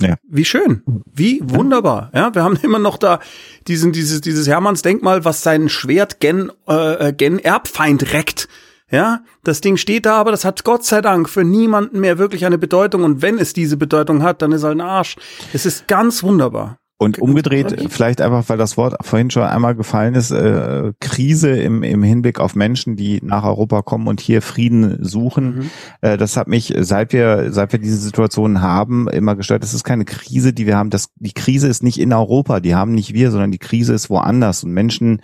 Ja. 0.00 0.16
Wie 0.28 0.44
schön. 0.44 0.82
Wie 1.12 1.40
wunderbar. 1.42 2.10
Ja, 2.14 2.34
wir 2.34 2.42
haben 2.42 2.56
immer 2.62 2.78
noch 2.78 2.96
da 2.96 3.20
diesen, 3.68 3.92
dieses, 3.92 4.20
dieses 4.20 4.48
Hermanns-Denkmal, 4.48 5.24
was 5.24 5.42
sein 5.42 5.68
Schwert 5.68 6.20
gen, 6.20 6.50
äh, 6.66 7.12
gen 7.12 7.38
Erbfeind 7.38 8.12
reckt. 8.12 8.48
Ja, 8.90 9.24
das 9.42 9.62
Ding 9.62 9.78
steht 9.78 10.04
da, 10.04 10.16
aber 10.16 10.32
das 10.32 10.44
hat 10.44 10.64
Gott 10.64 10.84
sei 10.84 11.00
Dank 11.00 11.30
für 11.30 11.44
niemanden 11.44 12.00
mehr 12.00 12.18
wirklich 12.18 12.44
eine 12.44 12.58
Bedeutung. 12.58 13.04
Und 13.04 13.22
wenn 13.22 13.38
es 13.38 13.54
diese 13.54 13.78
Bedeutung 13.78 14.22
hat, 14.22 14.42
dann 14.42 14.52
ist 14.52 14.64
er 14.64 14.70
ein 14.70 14.82
Arsch. 14.82 15.16
Es 15.54 15.64
ist 15.64 15.88
ganz 15.88 16.22
wunderbar. 16.22 16.78
Und 17.02 17.18
umgedreht, 17.18 17.86
vielleicht 17.88 18.20
einfach, 18.20 18.48
weil 18.48 18.58
das 18.58 18.76
Wort 18.76 18.94
vorhin 19.02 19.30
schon 19.30 19.42
einmal 19.42 19.74
gefallen 19.74 20.14
ist, 20.14 20.30
äh, 20.30 20.92
Krise 21.00 21.50
im, 21.50 21.82
im 21.82 22.02
Hinblick 22.02 22.40
auf 22.40 22.54
Menschen, 22.54 22.96
die 22.96 23.20
nach 23.22 23.44
Europa 23.44 23.82
kommen 23.82 24.06
und 24.06 24.20
hier 24.20 24.42
Frieden 24.42 24.98
suchen. 25.04 25.56
Mhm. 25.56 25.70
Äh, 26.00 26.16
das 26.16 26.36
hat 26.36 26.48
mich, 26.48 26.72
seit 26.78 27.12
wir, 27.12 27.52
seit 27.52 27.72
wir 27.72 27.78
diese 27.78 27.96
Situation 27.96 28.62
haben, 28.62 29.08
immer 29.08 29.36
gestört. 29.36 29.62
Das 29.62 29.74
ist 29.74 29.84
keine 29.84 30.04
Krise, 30.04 30.52
die 30.52 30.66
wir 30.66 30.76
haben. 30.76 30.90
Das, 30.90 31.10
die 31.16 31.32
Krise 31.32 31.68
ist 31.68 31.82
nicht 31.82 31.98
in 31.98 32.12
Europa, 32.12 32.60
die 32.60 32.74
haben 32.74 32.92
nicht 32.92 33.14
wir, 33.14 33.30
sondern 33.30 33.50
die 33.50 33.58
Krise 33.58 33.94
ist 33.94 34.10
woanders. 34.10 34.64
Und 34.64 34.72
Menschen 34.72 35.20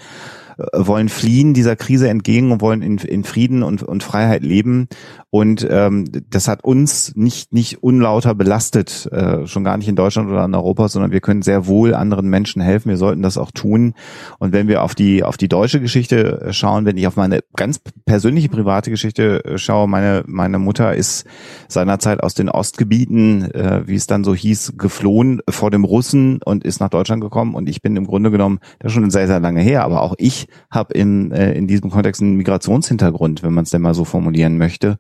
wollen 0.73 1.09
fliehen 1.09 1.55
dieser 1.55 1.77
Krise 1.77 2.09
entgegen 2.09 2.51
und 2.51 2.61
wollen 2.61 2.83
in, 2.83 2.99
in 2.99 3.23
Frieden 3.23 3.63
und, 3.63 3.83
und 3.83 4.03
Freiheit 4.03 4.43
leben. 4.43 4.89
Und 5.31 5.67
ähm, 5.71 6.07
das 6.31 6.49
hat 6.49 6.65
uns 6.65 7.15
nicht, 7.15 7.53
nicht 7.53 7.83
unlauter 7.83 8.35
belastet, 8.35 9.07
äh, 9.13 9.47
schon 9.47 9.63
gar 9.63 9.77
nicht 9.77 9.89
in 9.89 9.95
Deutschland 9.95 10.29
oder 10.31 10.45
in 10.45 10.55
Europa, 10.55 10.89
sondern 10.89 11.13
wir 11.13 11.21
können 11.21 11.43
sehr 11.43 11.67
wohl 11.67 11.95
anderen 11.95 12.29
Menschen 12.29 12.61
helfen. 12.61 12.89
Wir 12.89 12.97
sollten 12.97 13.23
das 13.23 13.39
auch 13.39 13.53
tun. 13.53 13.95
Und 14.39 14.53
wenn 14.53 14.67
wir 14.67 14.83
auf 14.83 14.95
die, 14.95 15.23
auf 15.23 15.37
die 15.37 15.49
deutsche 15.49 15.81
Geschichte 15.81 16.41
äh, 16.41 16.53
schauen, 16.53 16.87
wenn 16.87 16.97
ich 16.97 17.07
auf 17.07 17.17
meine 17.17 17.41
ganz 17.55 17.79
persönliche 18.07 18.49
private 18.49 18.91
Geschichte 18.91 19.45
äh, 19.45 19.59
schaue, 19.59 19.87
meine, 19.87 20.25
meine 20.27 20.59
Mutter 20.59 20.95
ist 20.95 21.25
seinerzeit 21.69 22.21
aus 22.23 22.35
den 22.35 22.49
Ostgebieten, 22.49 23.53
äh, 23.53 23.87
wie 23.87 23.95
es 23.95 24.09
dann 24.09 24.25
so 24.25 24.35
hieß, 24.35 24.75
geflohen 24.77 25.41
vor 25.49 25.71
dem 25.71 25.85
Russen 25.85 26.41
und 26.45 26.65
ist 26.65 26.81
nach 26.81 26.91
Deutschland 26.91 27.23
gekommen. 27.23 27.55
Und 27.55 27.69
ich 27.69 27.81
bin 27.81 27.97
im 27.97 28.07
Grunde 28.07 28.33
genommen, 28.33 28.59
das 28.81 28.91
ist 28.91 28.95
schon 28.95 29.11
sehr, 29.11 29.29
sehr 29.29 29.41
lange 29.41 29.61
her, 29.61 29.85
aber 29.85 30.03
auch 30.03 30.15
ich 30.19 30.48
habe 30.71 30.95
in, 30.95 31.33
äh, 31.33 31.53
in 31.53 31.67
diesem 31.67 31.91
Kontext 31.91 32.23
einen 32.23 32.37
Migrationshintergrund, 32.37 33.43
wenn 33.43 33.55
man 33.55 33.65
es 33.65 33.71
denn 33.71 33.83
mal 33.83 33.95
so 33.95 34.05
formulieren 34.05 34.59
möchte. 34.59 34.99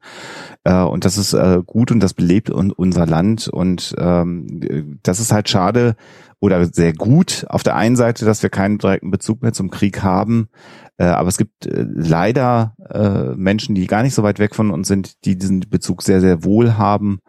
Äh, 0.64 0.82
und 0.82 1.04
das 1.04 1.18
ist 1.18 1.32
äh, 1.32 1.60
gut 1.64 1.90
und 1.90 2.00
das 2.00 2.14
belebt 2.14 2.50
un 2.50 2.72
unser 2.72 3.06
Land. 3.06 3.48
Und 3.48 3.94
ähm, 3.98 4.98
das 5.02 5.20
ist 5.20 5.32
halt 5.32 5.48
schade 5.48 5.96
oder 6.40 6.64
sehr 6.66 6.92
gut 6.92 7.46
auf 7.48 7.62
der 7.62 7.76
einen 7.76 7.96
Seite, 7.96 8.24
dass 8.24 8.42
wir 8.42 8.50
keinen 8.50 8.78
direkten 8.78 9.10
Bezug 9.10 9.42
mehr 9.42 9.52
zum 9.52 9.70
Krieg 9.70 10.02
haben. 10.02 10.48
Äh, 10.96 11.04
aber 11.04 11.28
es 11.28 11.38
gibt 11.38 11.66
äh, 11.66 11.84
leider 11.88 12.74
äh, 12.90 13.34
Menschen, 13.36 13.74
die 13.74 13.86
gar 13.86 14.02
nicht 14.02 14.14
so 14.14 14.22
weit 14.22 14.38
weg 14.38 14.54
von 14.54 14.70
uns 14.70 14.88
sind, 14.88 15.24
die 15.24 15.36
diesen 15.36 15.60
Bezug 15.60 16.02
sehr, 16.02 16.20
sehr 16.20 16.44
wohl 16.44 16.76
haben. 16.76 17.20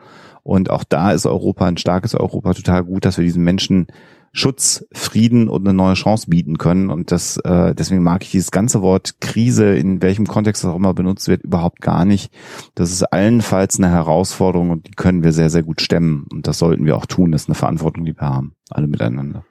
Und 0.44 0.70
auch 0.70 0.84
da 0.84 1.12
ist 1.12 1.26
Europa 1.26 1.66
ein 1.66 1.78
starkes 1.78 2.16
Europa 2.16 2.54
total 2.54 2.84
gut, 2.84 3.06
dass 3.06 3.18
wir 3.18 3.24
diesen 3.24 3.44
Menschen 3.44 3.88
Schutz, 4.34 4.86
Frieden 4.92 5.50
und 5.50 5.68
eine 5.68 5.74
neue 5.74 5.96
Chance 5.96 6.30
bieten 6.30 6.58
können. 6.58 6.90
Und 6.90 7.12
das, 7.12 7.38
äh, 7.38 7.74
deswegen 7.76 8.04
mag 8.04 8.24
ich 8.24 8.32
dieses 8.32 8.52
ganze 8.52 8.82
Wort 8.82 9.20
Krise, 9.22 9.76
in 9.76 10.02
welchem 10.02 10.28
Kontext 10.28 10.64
das 10.64 10.72
auch 10.72 10.76
immer 10.76 10.94
benutzt 10.94 11.28
wird, 11.28 11.44
überhaupt 11.44 11.82
gar 11.82 12.06
nicht. 12.06 12.32
Das 12.76 12.92
ist 12.92 13.04
allenfalls 13.04 13.78
eine 13.78 13.90
Herausforderung 13.90 14.70
und 14.70 14.88
die 14.88 14.92
können 14.92 15.24
wir 15.24 15.32
sehr, 15.32 15.50
sehr 15.50 15.64
gut 15.64 15.82
stemmen. 15.82 16.28
Und 16.32 16.48
das 16.48 16.58
sollten 16.60 16.86
wir 16.86 16.96
auch 16.98 17.06
tun. 17.06 17.32
Das 17.32 17.44
ist 17.44 17.48
eine 17.50 17.56
Verantwortung, 17.56 18.06
die 18.06 18.16
wir 18.16 18.28
haben, 18.28 18.54
alle 18.70 18.88
miteinander. 18.88 19.44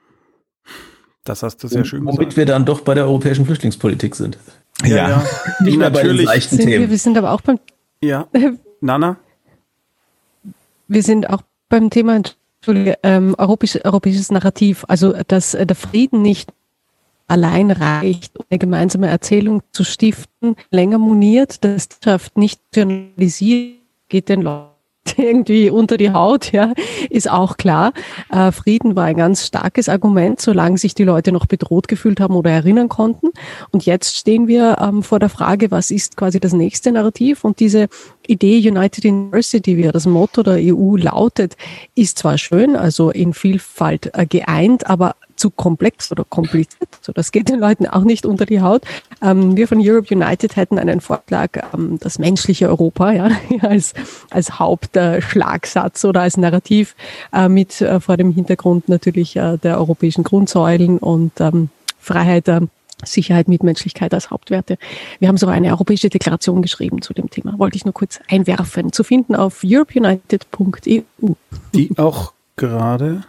Das 1.25 1.43
hast 1.43 1.63
du 1.63 1.67
sehr 1.67 1.85
schön 1.85 2.05
Womit 2.05 2.17
gesagt. 2.19 2.37
wir 2.37 2.45
dann 2.45 2.65
doch 2.65 2.81
bei 2.81 2.93
der 2.95 3.03
europäischen 3.05 3.45
Flüchtlingspolitik 3.45 4.15
sind. 4.15 4.39
Ja, 4.85 5.23
Nicht 5.59 5.77
mehr 5.77 5.89
bei 5.91 5.99
den 5.99 6.07
natürlich. 6.07 6.25
leichten 6.25 6.55
Sind 6.57 6.67
wir, 6.67 6.77
Themen. 6.77 6.89
wir 6.89 6.97
sind 6.97 7.17
aber 7.17 7.31
auch 7.31 7.41
beim, 7.41 7.59
Ja. 8.01 8.27
Nana? 8.81 9.17
wir 10.87 11.03
sind 11.03 11.29
auch 11.29 11.43
beim 11.67 11.89
Thema 11.91 12.19
ähm, 12.71 13.35
europäisches, 13.37 13.83
europäisches 13.85 14.31
Narrativ. 14.31 14.85
Also, 14.87 15.13
dass 15.27 15.53
äh, 15.53 15.65
der 15.65 15.75
Frieden 15.75 16.21
nicht 16.21 16.51
allein 17.27 17.71
reicht, 17.71 18.37
um 18.37 18.45
eine 18.49 18.59
gemeinsame 18.59 19.07
Erzählung 19.07 19.61
zu 19.71 19.83
stiften, 19.83 20.55
länger 20.71 20.97
moniert, 20.97 21.63
dass 21.63 21.89
die 21.89 21.95
Wirtschaft 21.95 22.37
nicht 22.37 22.59
journalisiert, 22.73 23.75
geht 24.07 24.29
den 24.29 24.41
Leuten 24.41 24.78
irgendwie 25.17 25.69
unter 25.69 25.97
die 25.97 26.11
Haut, 26.11 26.51
ja, 26.51 26.73
ist 27.09 27.29
auch 27.29 27.57
klar. 27.57 27.93
Äh, 28.31 28.51
Frieden 28.51 28.95
war 28.95 29.05
ein 29.05 29.17
ganz 29.17 29.45
starkes 29.45 29.89
Argument, 29.89 30.39
solange 30.39 30.77
sich 30.77 30.95
die 30.95 31.03
Leute 31.03 31.31
noch 31.31 31.45
bedroht 31.45 31.87
gefühlt 31.87 32.19
haben 32.19 32.35
oder 32.35 32.51
erinnern 32.51 32.89
konnten. 32.89 33.29
Und 33.71 33.85
jetzt 33.85 34.17
stehen 34.17 34.47
wir 34.47 34.77
ähm, 34.79 35.03
vor 35.03 35.19
der 35.19 35.29
Frage, 35.29 35.71
was 35.71 35.91
ist 35.91 36.17
quasi 36.17 36.39
das 36.39 36.53
nächste 36.53 36.91
Narrativ? 36.91 37.43
Und 37.43 37.59
diese 37.59 37.87
Idee 38.27 38.57
United 38.57 39.05
University, 39.05 39.77
wie 39.77 39.83
ja 39.83 39.91
das 39.91 40.05
Motto 40.05 40.43
der 40.43 40.57
EU 40.59 40.95
lautet, 40.95 41.55
ist 41.95 42.19
zwar 42.19 42.37
schön, 42.37 42.75
also 42.75 43.09
in 43.09 43.33
Vielfalt 43.33 44.11
äh, 44.13 44.25
geeint, 44.25 44.87
aber 44.87 45.15
zu 45.39 45.49
komplex 45.49 46.11
oder 46.11 46.23
kompliziert. 46.23 46.89
So, 47.01 47.11
das 47.13 47.31
geht 47.31 47.49
den 47.49 47.59
Leuten 47.59 47.87
auch 47.87 48.03
nicht 48.03 48.25
unter 48.25 48.45
die 48.45 48.61
Haut. 48.61 48.83
Ähm, 49.21 49.55
wir 49.55 49.67
von 49.67 49.79
Europe 49.81 50.13
United 50.13 50.55
hätten 50.55 50.77
einen 50.77 51.01
Vorschlag, 51.01 51.49
ähm, 51.73 51.97
das 51.99 52.19
menschliche 52.19 52.67
Europa 52.67 53.11
ja, 53.11 53.29
als, 53.61 53.93
als 54.29 54.59
Hauptschlagsatz 54.59 56.05
oder 56.05 56.21
als 56.21 56.37
Narrativ 56.37 56.95
äh, 57.33 57.47
mit 57.47 57.81
äh, 57.81 57.99
vor 57.99 58.17
dem 58.17 58.31
Hintergrund 58.31 58.89
natürlich 58.89 59.35
äh, 59.35 59.57
der 59.57 59.77
europäischen 59.77 60.23
Grundsäulen 60.23 60.97
und 60.97 61.31
ähm, 61.39 61.69
Freiheit, 61.99 62.47
äh, 62.47 62.61
Sicherheit, 63.05 63.47
Mitmenschlichkeit 63.47 64.13
als 64.13 64.29
Hauptwerte. 64.29 64.77
Wir 65.19 65.29
haben 65.29 65.37
sogar 65.37 65.55
eine 65.55 65.69
europäische 65.69 66.09
Deklaration 66.09 66.61
geschrieben 66.61 67.01
zu 67.01 67.13
dem 67.13 67.29
Thema. 67.29 67.57
Wollte 67.57 67.77
ich 67.77 67.85
nur 67.85 67.93
kurz 67.93 68.19
einwerfen. 68.27 68.91
Zu 68.91 69.03
finden 69.03 69.35
auf 69.35 69.61
europeunited.eu. 69.63 71.33
Die 71.73 71.97
auch 71.97 72.33
gerade. 72.57 73.23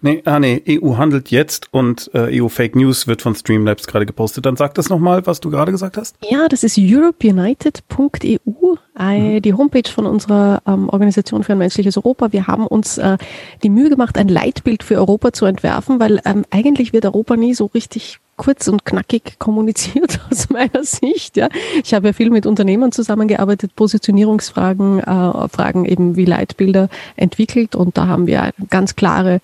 Nee, 0.00 0.22
ah 0.26 0.38
nee, 0.38 0.62
EU 0.68 0.96
handelt 0.96 1.32
jetzt 1.32 1.72
und 1.72 2.08
äh, 2.14 2.40
EU 2.40 2.46
Fake 2.48 2.76
News 2.76 3.08
wird 3.08 3.20
von 3.20 3.34
Streamlabs 3.34 3.88
gerade 3.88 4.06
gepostet. 4.06 4.46
Dann 4.46 4.54
sag 4.54 4.74
das 4.74 4.88
nochmal, 4.88 5.26
was 5.26 5.40
du 5.40 5.50
gerade 5.50 5.72
gesagt 5.72 5.96
hast. 5.96 6.16
Ja, 6.22 6.46
das 6.46 6.62
ist 6.62 6.78
europeunited.eu, 6.78 8.76
äh, 8.96 9.40
die 9.40 9.54
Homepage 9.54 9.90
von 9.90 10.06
unserer 10.06 10.62
ähm, 10.68 10.88
Organisation 10.88 11.42
für 11.42 11.52
ein 11.52 11.58
menschliches 11.58 11.96
Europa. 11.96 12.32
Wir 12.32 12.46
haben 12.46 12.68
uns 12.68 12.98
äh, 12.98 13.18
die 13.64 13.70
Mühe 13.70 13.90
gemacht, 13.90 14.18
ein 14.18 14.28
Leitbild 14.28 14.84
für 14.84 14.94
Europa 14.98 15.32
zu 15.32 15.46
entwerfen, 15.46 15.98
weil 15.98 16.20
ähm, 16.24 16.44
eigentlich 16.50 16.92
wird 16.92 17.04
Europa 17.04 17.36
nie 17.36 17.54
so 17.54 17.66
richtig 17.66 18.20
kurz 18.38 18.66
und 18.68 18.86
knackig 18.86 19.38
kommuniziert 19.38 20.20
aus 20.30 20.48
meiner 20.48 20.84
Sicht. 20.84 21.36
Ja. 21.36 21.48
Ich 21.84 21.92
habe 21.92 22.08
ja 22.08 22.12
viel 22.14 22.30
mit 22.30 22.46
Unternehmern 22.46 22.92
zusammengearbeitet, 22.92 23.76
Positionierungsfragen, 23.76 25.00
äh, 25.00 25.48
Fragen 25.48 25.84
eben 25.84 26.16
wie 26.16 26.24
Leitbilder 26.24 26.88
entwickelt 27.16 27.74
und 27.74 27.98
da 27.98 28.06
haben 28.06 28.26
wir 28.26 28.40
eine 28.42 28.52
ganz 28.70 28.96
klare 28.96 29.40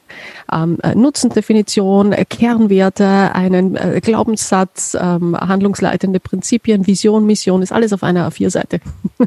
ähm, 0.51 0.79
Nutzendefinition, 0.95 2.12
äh, 2.12 2.25
Kernwerte, 2.25 3.35
einen 3.35 3.77
äh, 3.77 4.01
Glaubenssatz, 4.03 4.97
ähm, 4.99 5.37
handlungsleitende 5.39 6.21
Prinzipien, 6.21 6.87
Vision, 6.87 7.27
Mission, 7.27 7.61
ist 7.61 7.73
alles 7.73 7.93
auf 7.93 8.03
einer 8.03 8.31
A4-Seite. 8.31 8.81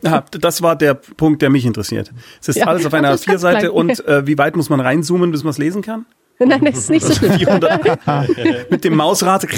Ah, 0.04 0.24
das 0.32 0.62
war 0.62 0.76
der 0.76 0.94
Punkt, 0.96 1.42
der 1.42 1.50
mich 1.50 1.66
interessiert. 1.66 2.12
Es 2.42 2.48
ist 2.50 2.58
Ja, 2.58 2.66
alles 2.68 2.86
auf 2.86 2.94
einer 2.96 3.10
das 3.10 3.22
ist 3.22 3.26
ganz 3.28 3.42
A4-Seite 3.44 3.60
klein. 3.60 3.72
und 3.72 4.08
äh, 4.08 4.26
wie 4.26 4.38
weit 4.38 4.56
muss 4.56 4.70
man 4.70 4.80
reinzoomen, 4.80 5.32
bis 5.32 5.44
man 5.44 5.52
es 5.52 5.58
lesen 5.58 5.82
kann? 5.82 6.06
Nein, 6.46 6.64
das 6.66 6.78
ist 6.78 6.90
nicht 6.90 7.06
so 7.06 7.14
schlimm. 7.14 7.34
400 7.34 8.00
mit 8.72 8.84
dem 8.84 8.96
Mausrad. 8.96 9.46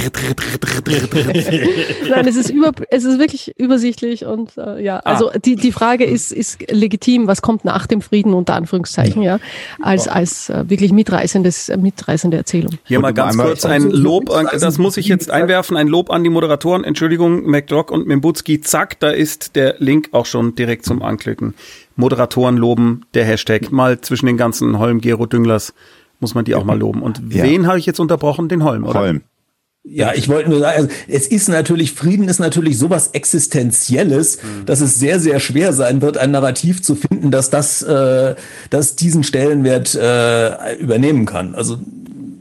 Nein, 2.09 2.27
es 2.27 2.35
ist 2.35 2.49
über, 2.49 2.71
es 2.89 3.03
ist 3.03 3.19
wirklich 3.19 3.53
übersichtlich 3.57 4.25
und 4.25 4.57
äh, 4.57 4.81
ja, 4.83 4.97
also 4.99 5.31
die 5.43 5.55
die 5.55 5.71
Frage 5.71 6.05
ist 6.05 6.31
ist 6.31 6.71
legitim, 6.71 7.27
was 7.27 7.41
kommt 7.41 7.65
nach 7.65 7.87
dem 7.87 8.01
Frieden 8.01 8.33
unter 8.33 8.55
Anführungszeichen, 8.55 9.21
ja, 9.21 9.39
als 9.81 10.07
als 10.07 10.49
äh, 10.49 10.69
wirklich 10.69 10.91
mitreißendes 10.91 11.69
äh, 11.69 11.77
mitreißende 11.77 12.37
Erzählung. 12.37 12.77
Hier 12.85 12.99
mal 12.99 13.13
ganz 13.13 13.37
kurz 13.37 13.65
ein 13.65 13.85
Also, 13.85 13.97
Lob, 13.97 14.29
an- 14.31 14.47
also, 14.47 14.65
das 14.65 14.77
muss 14.77 14.97
ich 14.97 15.07
jetzt 15.07 15.31
einwerfen, 15.31 15.77
ein 15.77 15.87
Lob 15.87 16.09
an 16.11 16.23
die 16.23 16.29
Moderatoren. 16.29 16.83
Entschuldigung, 16.83 17.45
McDrock 17.45 17.91
und 17.91 18.07
Mimbutski, 18.07 18.61
zack, 18.61 18.99
da 18.99 19.09
ist 19.09 19.55
der 19.55 19.75
Link 19.79 20.09
auch 20.11 20.25
schon 20.25 20.55
direkt 20.55 20.85
zum 20.85 21.01
Anklicken. 21.01 21.53
Moderatoren 21.95 22.55
loben, 22.55 23.01
der 23.13 23.25
Hashtag. 23.25 23.71
Mal 23.71 23.99
zwischen 23.99 24.25
den 24.27 24.37
ganzen 24.37 24.79
Holm-Gero-Dünglers 24.79 25.73
muss 26.19 26.35
man 26.35 26.45
die 26.45 26.55
auch 26.55 26.63
mal 26.63 26.77
loben. 26.77 27.01
Und 27.01 27.21
Ja. 27.29 27.43
wen 27.43 27.67
habe 27.67 27.79
ich 27.79 27.85
jetzt 27.85 27.99
unterbrochen? 27.99 28.49
Den 28.49 28.63
Holm, 28.63 28.83
oder? 28.85 28.99
Holm. 28.99 29.21
Ja, 29.83 30.13
ich 30.13 30.27
wollte 30.27 30.49
nur 30.49 30.59
sagen, 30.59 30.77
also 30.77 30.89
es 31.07 31.25
ist 31.27 31.47
natürlich, 31.47 31.93
Frieden 31.93 32.27
ist 32.27 32.39
natürlich 32.39 32.77
sowas 32.77 33.11
Existenzielles, 33.13 34.39
dass 34.65 34.81
es 34.81 34.99
sehr, 34.99 35.19
sehr 35.19 35.39
schwer 35.39 35.73
sein 35.73 36.01
wird, 36.01 36.17
ein 36.17 36.31
Narrativ 36.31 36.81
zu 36.81 36.95
finden, 36.95 37.31
dass 37.31 37.49
das, 37.49 37.81
äh, 37.81 38.35
dass 38.69 38.95
diesen 38.95 39.23
Stellenwert 39.23 39.95
äh, 39.95 40.75
übernehmen 40.75 41.25
kann. 41.25 41.55
Also 41.55 41.77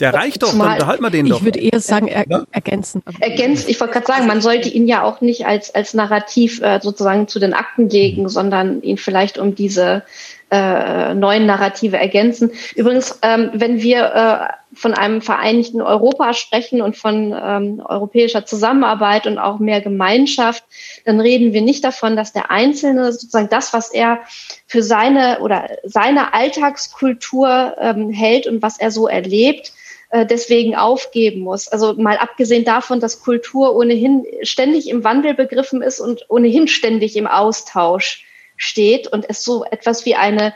Der 0.00 0.12
reicht 0.14 0.42
doch, 0.42 0.48
dann 0.48 0.58
Zumal- 0.60 0.78
behalten 0.78 1.02
wir 1.02 1.10
den 1.10 1.26
Ich 1.26 1.32
doch. 1.32 1.44
würde 1.44 1.58
eher 1.60 1.80
sagen 1.80 2.08
er, 2.08 2.24
Ja. 2.28 2.44
ergänzen. 2.50 3.02
Ergänzt, 3.20 3.68
ich 3.68 3.80
wollte 3.80 3.94
gerade 3.94 4.06
sagen, 4.06 4.26
man 4.26 4.40
sollte 4.40 4.68
ihn 4.68 4.86
ja 4.86 5.02
auch 5.04 5.20
nicht 5.20 5.46
als, 5.46 5.74
als 5.74 5.94
Narrativ 5.94 6.60
äh, 6.60 6.80
sozusagen 6.82 7.28
zu 7.28 7.38
den 7.38 7.54
Akten 7.54 7.88
legen, 7.88 8.28
sondern 8.28 8.82
ihn 8.82 8.96
vielleicht 8.98 9.38
um 9.38 9.54
diese 9.54 10.02
äh, 10.50 11.14
neuen 11.14 11.46
Narrative 11.46 11.96
ergänzen. 11.96 12.52
Übrigens, 12.74 13.18
ähm, 13.22 13.50
wenn 13.52 13.82
wir 13.82 14.04
äh, 14.14 14.76
von 14.76 14.94
einem 14.94 15.20
vereinigten 15.20 15.82
Europa 15.82 16.32
sprechen 16.34 16.80
und 16.80 16.96
von 16.96 17.34
ähm, 17.38 17.82
europäischer 17.84 18.46
Zusammenarbeit 18.46 19.26
und 19.26 19.38
auch 19.38 19.58
mehr 19.58 19.80
Gemeinschaft, 19.80 20.64
dann 21.04 21.20
reden 21.20 21.52
wir 21.52 21.62
nicht 21.62 21.84
davon, 21.84 22.16
dass 22.16 22.32
der 22.32 22.50
Einzelne 22.50 23.12
sozusagen 23.12 23.48
das, 23.50 23.72
was 23.72 23.92
er 23.92 24.20
für 24.66 24.82
seine 24.82 25.40
oder 25.40 25.68
seine 25.84 26.32
Alltagskultur 26.34 27.76
ähm, 27.78 28.10
hält 28.10 28.46
und 28.46 28.62
was 28.62 28.78
er 28.78 28.90
so 28.90 29.06
erlebt, 29.06 29.72
äh, 30.10 30.24
deswegen 30.24 30.76
aufgeben 30.76 31.40
muss. 31.42 31.68
Also 31.68 31.94
mal 31.94 32.16
abgesehen 32.16 32.64
davon, 32.64 33.00
dass 33.00 33.20
Kultur 33.20 33.76
ohnehin 33.76 34.24
ständig 34.42 34.88
im 34.88 35.04
Wandel 35.04 35.34
begriffen 35.34 35.82
ist 35.82 36.00
und 36.00 36.24
ohnehin 36.30 36.68
ständig 36.68 37.16
im 37.16 37.26
Austausch 37.26 38.24
steht 38.58 39.06
und 39.08 39.24
es 39.28 39.42
so 39.42 39.64
etwas 39.64 40.04
wie 40.04 40.14
eine 40.14 40.52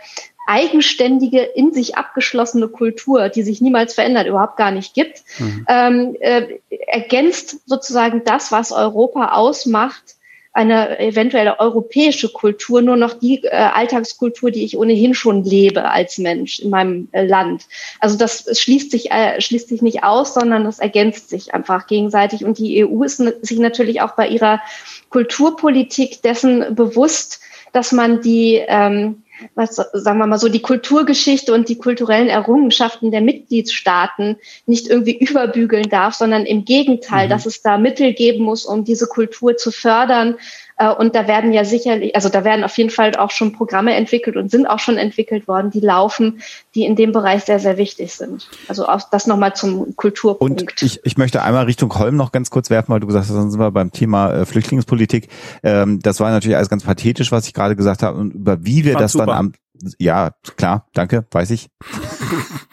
eigenständige, 0.47 1.41
in 1.41 1.73
sich 1.73 1.97
abgeschlossene 1.97 2.69
Kultur, 2.69 3.29
die 3.29 3.43
sich 3.43 3.61
niemals 3.61 3.95
verändert, 3.95 4.27
überhaupt 4.27 4.57
gar 4.57 4.70
nicht 4.70 4.93
gibt, 4.93 5.23
mhm. 5.39 5.66
ähm, 5.69 6.16
äh, 6.20 6.59
ergänzt 6.89 7.61
sozusagen 7.66 8.23
das, 8.24 8.53
was 8.53 8.73
Europa 8.73 9.33
ausmacht, 9.33 10.16
eine 10.55 10.99
eventuelle 10.99 11.61
europäische 11.61 12.29
Kultur, 12.29 12.83
nur 12.83 12.97
noch 12.97 13.15
die 13.15 13.43
äh, 13.43 13.49
Alltagskultur, 13.49 14.51
die 14.51 14.65
ich 14.65 14.77
ohnehin 14.77 15.15
schon 15.15 15.45
lebe 15.45 15.89
als 15.89 16.19
Mensch 16.19 16.59
in 16.59 16.69
meinem 16.69 17.09
äh, 17.12 17.24
Land. 17.24 17.65
Also 18.01 18.19
das 18.19 18.45
schließt 18.61 18.91
sich, 18.91 19.11
äh, 19.11 19.41
schließt 19.41 19.70
sich 19.70 19.81
nicht 19.81 20.05
aus, 20.05 20.35
sondern 20.35 20.65
das 20.65 20.79
ergänzt 20.79 21.31
sich 21.31 21.55
einfach 21.55 21.87
gegenseitig. 21.87 22.45
Und 22.45 22.59
die 22.59 22.85
EU 22.85 23.03
ist 23.03 23.16
sich 23.16 23.59
natürlich 23.59 24.03
auch 24.03 24.15
bei 24.15 24.29
ihrer 24.29 24.61
Kulturpolitik 25.09 26.20
dessen 26.20 26.74
bewusst, 26.74 27.41
dass 27.73 27.93
man 27.93 28.20
die 28.20 28.62
ähm, 28.66 29.23
was, 29.55 29.77
sagen 29.77 30.19
wir 30.19 30.27
mal 30.27 30.39
so, 30.39 30.49
die 30.49 30.62
Kulturgeschichte 30.62 31.53
und 31.53 31.69
die 31.69 31.78
kulturellen 31.78 32.28
Errungenschaften 32.28 33.11
der 33.11 33.20
Mitgliedstaaten 33.20 34.36
nicht 34.66 34.89
irgendwie 34.89 35.19
überbügeln 35.19 35.89
darf, 35.89 36.15
sondern 36.15 36.47
im 36.47 36.65
Gegenteil, 36.65 37.27
mhm. 37.27 37.31
dass 37.31 37.47
es 37.47 37.62
da 37.62 37.78
Mittel 37.78 38.12
geben 38.12 38.44
muss, 38.44 38.65
um 38.65 38.85
diese 38.85 39.07
Kultur 39.07 39.57
zu 39.57 39.70
fördern. 39.70 40.36
Äh, 40.83 40.93
und 40.93 41.15
da 41.15 41.29
werden 41.29 41.53
ja 41.53 41.65
sicherlich, 41.65 42.15
also 42.17 42.29
da 42.29 42.45
werden 42.45 42.65
auf 42.65 42.77
jeden 42.77 42.91
Fall 42.91 43.15
auch 43.15 43.31
schon 43.31 43.53
Programme 43.53 43.95
entwickelt 43.95 44.37
und 44.37 44.51
sind 44.51 44.67
auch 44.67 44.81
schon 44.81 44.97
entwickelt 44.97 45.47
worden, 45.47 45.71
die 45.71 45.81
laufen, 45.81 46.41
die 46.75 46.85
in 46.85 46.97
dem 46.97 47.13
Bereich 47.13 47.45
sehr, 47.45 47.61
sehr 47.61 47.77
wichtig 47.77 48.13
sind. 48.13 48.49
Also 48.69 48.87
auch 48.87 49.09
das 49.11 49.27
nochmal 49.27 49.55
zum 49.55 49.95
Kulturpunkt. 49.95 50.61
Und 50.61 50.83
ich, 50.83 51.01
ich 51.05 51.17
möchte 51.17 51.43
einmal 51.43 51.65
Richtung 51.65 51.95
Holm 51.97 52.17
noch 52.17 52.33
ganz 52.33 52.51
kurz 52.51 52.69
werfen, 52.71 52.93
weil 52.93 53.01
du 53.01 53.07
gesagt 53.07 53.29
hast, 53.29 53.35
dann 53.35 53.51
sind 53.51 53.61
wir 53.61 53.71
beim 53.71 53.93
Thema 53.93 54.33
äh, 54.33 54.47
Flüchtlingspolitik. 54.47 55.29
Ähm, 55.63 56.01
das 56.01 56.19
war 56.19 56.31
natürlich 56.31 56.57
alles 56.57 56.69
ganz 56.69 56.85
pathetisch, 56.85 57.31
was 57.31 57.47
ich 57.47 57.55
gerade 57.55 57.77
gesagt 57.77 58.03
habe 58.03 58.19
und 58.19 58.35
über 58.35 58.65
wie 58.65 58.85
wir 58.85 58.97
das 58.97 59.13
super. 59.13 59.27
dann 59.27 59.37
am 59.37 59.53
ja, 59.99 60.31
klar, 60.57 60.87
danke, 60.93 61.27
weiß 61.33 61.51
ich. 61.51 61.69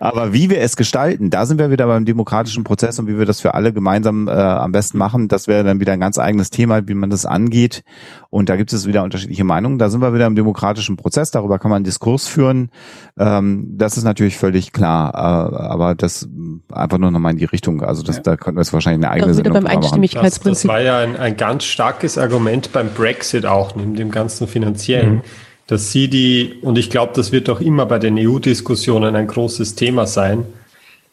Aber 0.00 0.32
wie 0.32 0.50
wir 0.50 0.60
es 0.60 0.76
gestalten, 0.76 1.30
da 1.30 1.46
sind 1.46 1.58
wir 1.58 1.70
wieder 1.70 1.86
beim 1.86 2.04
demokratischen 2.04 2.64
Prozess 2.64 2.98
und 2.98 3.06
wie 3.06 3.18
wir 3.18 3.24
das 3.24 3.40
für 3.40 3.54
alle 3.54 3.72
gemeinsam 3.72 4.28
äh, 4.28 4.32
am 4.32 4.72
besten 4.72 4.98
machen, 4.98 5.28
das 5.28 5.48
wäre 5.48 5.64
dann 5.64 5.80
wieder 5.80 5.92
ein 5.92 6.00
ganz 6.00 6.18
eigenes 6.18 6.50
Thema, 6.50 6.86
wie 6.86 6.94
man 6.94 7.10
das 7.10 7.24
angeht. 7.24 7.82
Und 8.30 8.48
da 8.48 8.56
gibt 8.56 8.72
es 8.72 8.86
wieder 8.86 9.02
unterschiedliche 9.02 9.44
Meinungen. 9.44 9.78
Da 9.78 9.88
sind 9.88 10.00
wir 10.00 10.12
wieder 10.12 10.26
im 10.26 10.34
demokratischen 10.34 10.96
Prozess, 10.96 11.30
darüber 11.30 11.58
kann 11.58 11.70
man 11.70 11.76
einen 11.76 11.84
Diskurs 11.84 12.26
führen. 12.26 12.70
Ähm, 13.18 13.74
das 13.76 13.96
ist 13.96 14.04
natürlich 14.04 14.36
völlig 14.36 14.72
klar. 14.72 15.14
Äh, 15.14 15.56
aber 15.56 15.94
das 15.94 16.28
einfach 16.72 16.98
nur 16.98 17.10
nochmal 17.10 17.32
in 17.32 17.38
die 17.38 17.44
Richtung. 17.44 17.82
Also 17.82 18.02
das, 18.02 18.16
ja. 18.16 18.22
da 18.22 18.36
könnten 18.36 18.58
wir 18.58 18.62
jetzt 18.62 18.72
wahrscheinlich 18.72 19.06
eine 19.06 19.12
eigene 19.12 19.28
also 19.28 19.42
Sendung 19.42 19.62
beim 19.62 19.66
Einstimmigkeitsprinzip. 19.66 20.68
Das, 20.70 20.76
das 20.76 20.76
war 20.76 20.80
ja 20.80 20.98
ein, 20.98 21.16
ein 21.16 21.36
ganz 21.36 21.64
starkes 21.64 22.18
Argument 22.18 22.72
beim 22.72 22.90
Brexit 22.90 23.46
auch, 23.46 23.74
neben 23.76 23.94
dem 23.94 24.10
ganzen 24.10 24.46
finanziellen. 24.46 25.16
Mhm 25.16 25.22
dass 25.66 25.92
sie 25.92 26.08
die, 26.08 26.58
und 26.62 26.76
ich 26.78 26.90
glaube, 26.90 27.12
das 27.14 27.32
wird 27.32 27.48
auch 27.48 27.60
immer 27.60 27.86
bei 27.86 27.98
den 27.98 28.18
EU-Diskussionen 28.18 29.16
ein 29.16 29.26
großes 29.26 29.74
Thema 29.74 30.06
sein, 30.06 30.44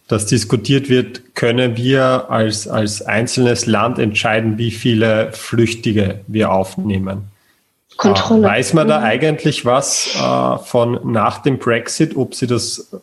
dass 0.07 0.25
diskutiert 0.25 0.89
wird, 0.89 1.35
können 1.35 1.77
wir 1.77 2.29
als, 2.29 2.67
als 2.67 3.01
einzelnes 3.01 3.65
Land 3.65 3.97
entscheiden, 3.97 4.57
wie 4.57 4.71
viele 4.71 5.31
Flüchtige 5.31 6.19
wir 6.27 6.51
aufnehmen. 6.51 7.31
Kontrolle. 7.95 8.47
Äh, 8.47 8.49
weiß 8.49 8.73
man 8.73 8.87
da 8.87 8.99
mhm. 8.99 9.05
eigentlich 9.05 9.65
was 9.65 10.09
äh, 10.15 10.57
von 10.57 10.99
nach 11.11 11.37
dem 11.39 11.59
Brexit, 11.59 12.17
ob 12.17 12.35
sie 12.35 12.47
das 12.47 12.91
äh, 12.91 12.97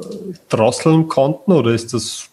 drosseln 0.50 1.08
konnten 1.08 1.52
oder 1.52 1.70
ist 1.70 1.94
das 1.94 2.28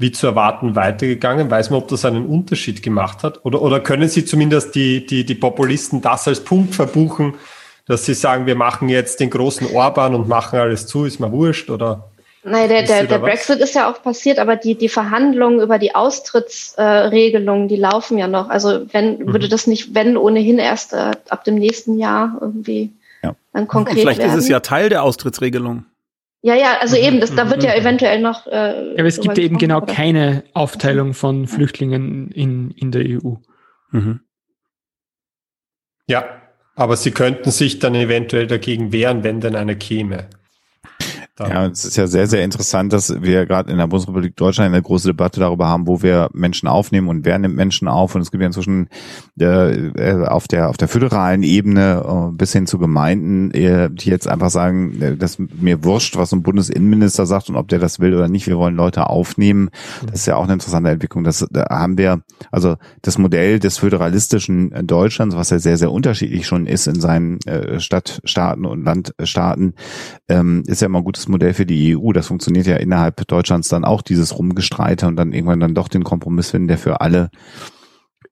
wie 0.00 0.12
zu 0.12 0.28
erwarten 0.28 0.76
weitergegangen? 0.76 1.50
Weiß 1.50 1.70
man, 1.70 1.80
ob 1.80 1.88
das 1.88 2.04
einen 2.04 2.26
Unterschied 2.26 2.84
gemacht 2.84 3.24
hat? 3.24 3.44
Oder, 3.44 3.60
oder 3.60 3.80
können 3.80 4.08
Sie 4.08 4.24
zumindest 4.24 4.76
die, 4.76 5.04
die, 5.04 5.24
die 5.24 5.34
Populisten 5.34 6.00
das 6.00 6.28
als 6.28 6.44
Punkt 6.44 6.76
verbuchen, 6.76 7.34
dass 7.88 8.04
sie 8.04 8.14
sagen, 8.14 8.46
wir 8.46 8.54
machen 8.54 8.88
jetzt 8.88 9.18
den 9.18 9.30
großen 9.30 9.74
Orban 9.74 10.14
und 10.14 10.28
machen 10.28 10.58
alles 10.58 10.86
zu, 10.86 11.04
ist 11.04 11.18
mir 11.18 11.32
wurscht 11.32 11.70
oder? 11.70 12.10
Nein, 12.44 12.68
der, 12.68 12.84
der, 12.84 13.04
der 13.04 13.18
Brexit 13.18 13.58
ist 13.58 13.74
ja 13.74 13.90
auch 13.90 14.02
passiert, 14.02 14.38
aber 14.38 14.56
die, 14.56 14.76
die 14.76 14.88
Verhandlungen 14.88 15.60
über 15.60 15.78
die 15.78 15.94
Austrittsregelungen, 15.94 17.64
äh, 17.64 17.68
die 17.68 17.76
laufen 17.76 18.16
ja 18.16 18.28
noch. 18.28 18.48
Also 18.48 18.86
wenn, 18.92 19.18
mhm. 19.18 19.32
würde 19.32 19.48
das 19.48 19.66
nicht, 19.66 19.94
wenn 19.94 20.16
ohnehin 20.16 20.58
erst 20.58 20.92
äh, 20.92 21.12
ab 21.28 21.44
dem 21.44 21.56
nächsten 21.56 21.98
Jahr 21.98 22.38
irgendwie 22.40 22.92
ja. 23.22 23.34
dann 23.52 23.66
konkret 23.66 23.96
und 23.96 24.00
Vielleicht 24.00 24.20
werden. 24.20 24.30
ist 24.30 24.44
es 24.44 24.48
ja 24.48 24.60
Teil 24.60 24.88
der 24.88 25.02
Austrittsregelung. 25.02 25.84
Ja, 26.42 26.54
ja, 26.54 26.76
also 26.80 26.96
mhm. 26.96 27.02
eben, 27.02 27.20
das, 27.20 27.34
da 27.34 27.50
wird 27.50 27.64
ja 27.64 27.72
mhm. 27.72 27.80
eventuell 27.80 28.20
noch. 28.20 28.46
Äh, 28.46 28.92
ja, 28.92 28.98
aber 28.98 29.08
es 29.08 29.20
gibt 29.20 29.36
ja 29.36 29.44
eben 29.44 29.58
genau 29.58 29.78
oder? 29.78 29.92
keine 29.92 30.44
Aufteilung 30.54 31.14
von 31.14 31.48
Flüchtlingen 31.48 32.30
in, 32.30 32.70
in 32.70 32.92
der 32.92 33.02
EU. 33.02 33.34
Mhm. 33.90 34.20
Ja, 36.06 36.37
aber 36.78 36.96
sie 36.96 37.10
könnten 37.10 37.50
sich 37.50 37.80
dann 37.80 37.96
eventuell 37.96 38.46
dagegen 38.46 38.92
wehren, 38.92 39.24
wenn 39.24 39.40
denn 39.40 39.56
eine 39.56 39.74
käme. 39.74 40.28
Ja, 41.38 41.66
es 41.66 41.84
ist 41.84 41.96
ja 41.96 42.06
sehr, 42.06 42.26
sehr 42.26 42.44
interessant, 42.44 42.92
dass 42.92 43.22
wir 43.22 43.46
gerade 43.46 43.70
in 43.70 43.78
der 43.78 43.86
Bundesrepublik 43.86 44.36
Deutschland 44.36 44.72
eine 44.72 44.82
große 44.82 45.08
Debatte 45.08 45.40
darüber 45.40 45.68
haben, 45.68 45.86
wo 45.86 46.02
wir 46.02 46.30
Menschen 46.32 46.68
aufnehmen 46.68 47.08
und 47.08 47.24
wer 47.24 47.38
nimmt 47.38 47.54
Menschen 47.54 47.86
auf. 47.86 48.14
Und 48.14 48.22
es 48.22 48.30
gibt 48.30 48.40
ja 48.40 48.46
inzwischen 48.46 48.88
äh, 49.40 49.88
äh 49.88 50.26
auf 50.26 50.48
der 50.48 50.68
auf 50.68 50.76
der 50.76 50.88
föderalen 50.88 51.42
Ebene 51.42 52.04
äh, 52.04 52.36
bis 52.36 52.52
hin 52.52 52.66
zu 52.66 52.78
Gemeinden, 52.78 53.50
äh, 53.52 53.88
die 53.90 54.10
jetzt 54.10 54.26
einfach 54.26 54.50
sagen, 54.50 55.00
äh, 55.00 55.16
dass 55.16 55.38
mir 55.38 55.84
wurscht, 55.84 56.16
was 56.16 56.32
ein 56.32 56.42
Bundesinnenminister 56.42 57.26
sagt 57.26 57.48
und 57.48 57.56
ob 57.56 57.68
der 57.68 57.78
das 57.78 58.00
will 58.00 58.14
oder 58.14 58.28
nicht. 58.28 58.46
Wir 58.46 58.58
wollen 58.58 58.76
Leute 58.76 59.08
aufnehmen. 59.08 59.70
Das 60.06 60.20
ist 60.20 60.26
ja 60.26 60.36
auch 60.36 60.44
eine 60.44 60.54
interessante 60.54 60.90
Entwicklung. 60.90 61.24
Das 61.24 61.46
da 61.50 61.66
haben 61.70 61.98
wir 61.98 62.22
also 62.50 62.76
das 63.02 63.18
Modell 63.18 63.58
des 63.58 63.78
föderalistischen 63.78 64.86
Deutschlands, 64.86 65.36
was 65.36 65.50
ja 65.50 65.58
sehr, 65.58 65.76
sehr 65.76 65.92
unterschiedlich 65.92 66.46
schon 66.46 66.66
ist 66.66 66.86
in 66.86 67.00
seinen 67.00 67.38
äh, 67.46 67.80
Stadtstaaten 67.80 68.64
und 68.64 68.84
Landstaaten, 68.84 69.74
ähm, 70.28 70.62
ist 70.66 70.80
ja 70.80 70.86
immer 70.86 70.98
ein 70.98 71.04
gutes 71.04 71.27
Modell 71.28 71.54
für 71.54 71.66
die 71.66 71.96
EU. 71.96 72.12
Das 72.12 72.26
funktioniert 72.26 72.66
ja 72.66 72.76
innerhalb 72.76 73.26
Deutschlands 73.26 73.68
dann 73.68 73.84
auch, 73.84 74.02
dieses 74.02 74.38
Rumgestreite 74.38 75.06
und 75.06 75.16
dann 75.16 75.32
irgendwann 75.32 75.60
dann 75.60 75.74
doch 75.74 75.88
den 75.88 76.04
Kompromiss 76.04 76.50
finden, 76.50 76.68
der 76.68 76.78
für 76.78 77.00
alle 77.00 77.30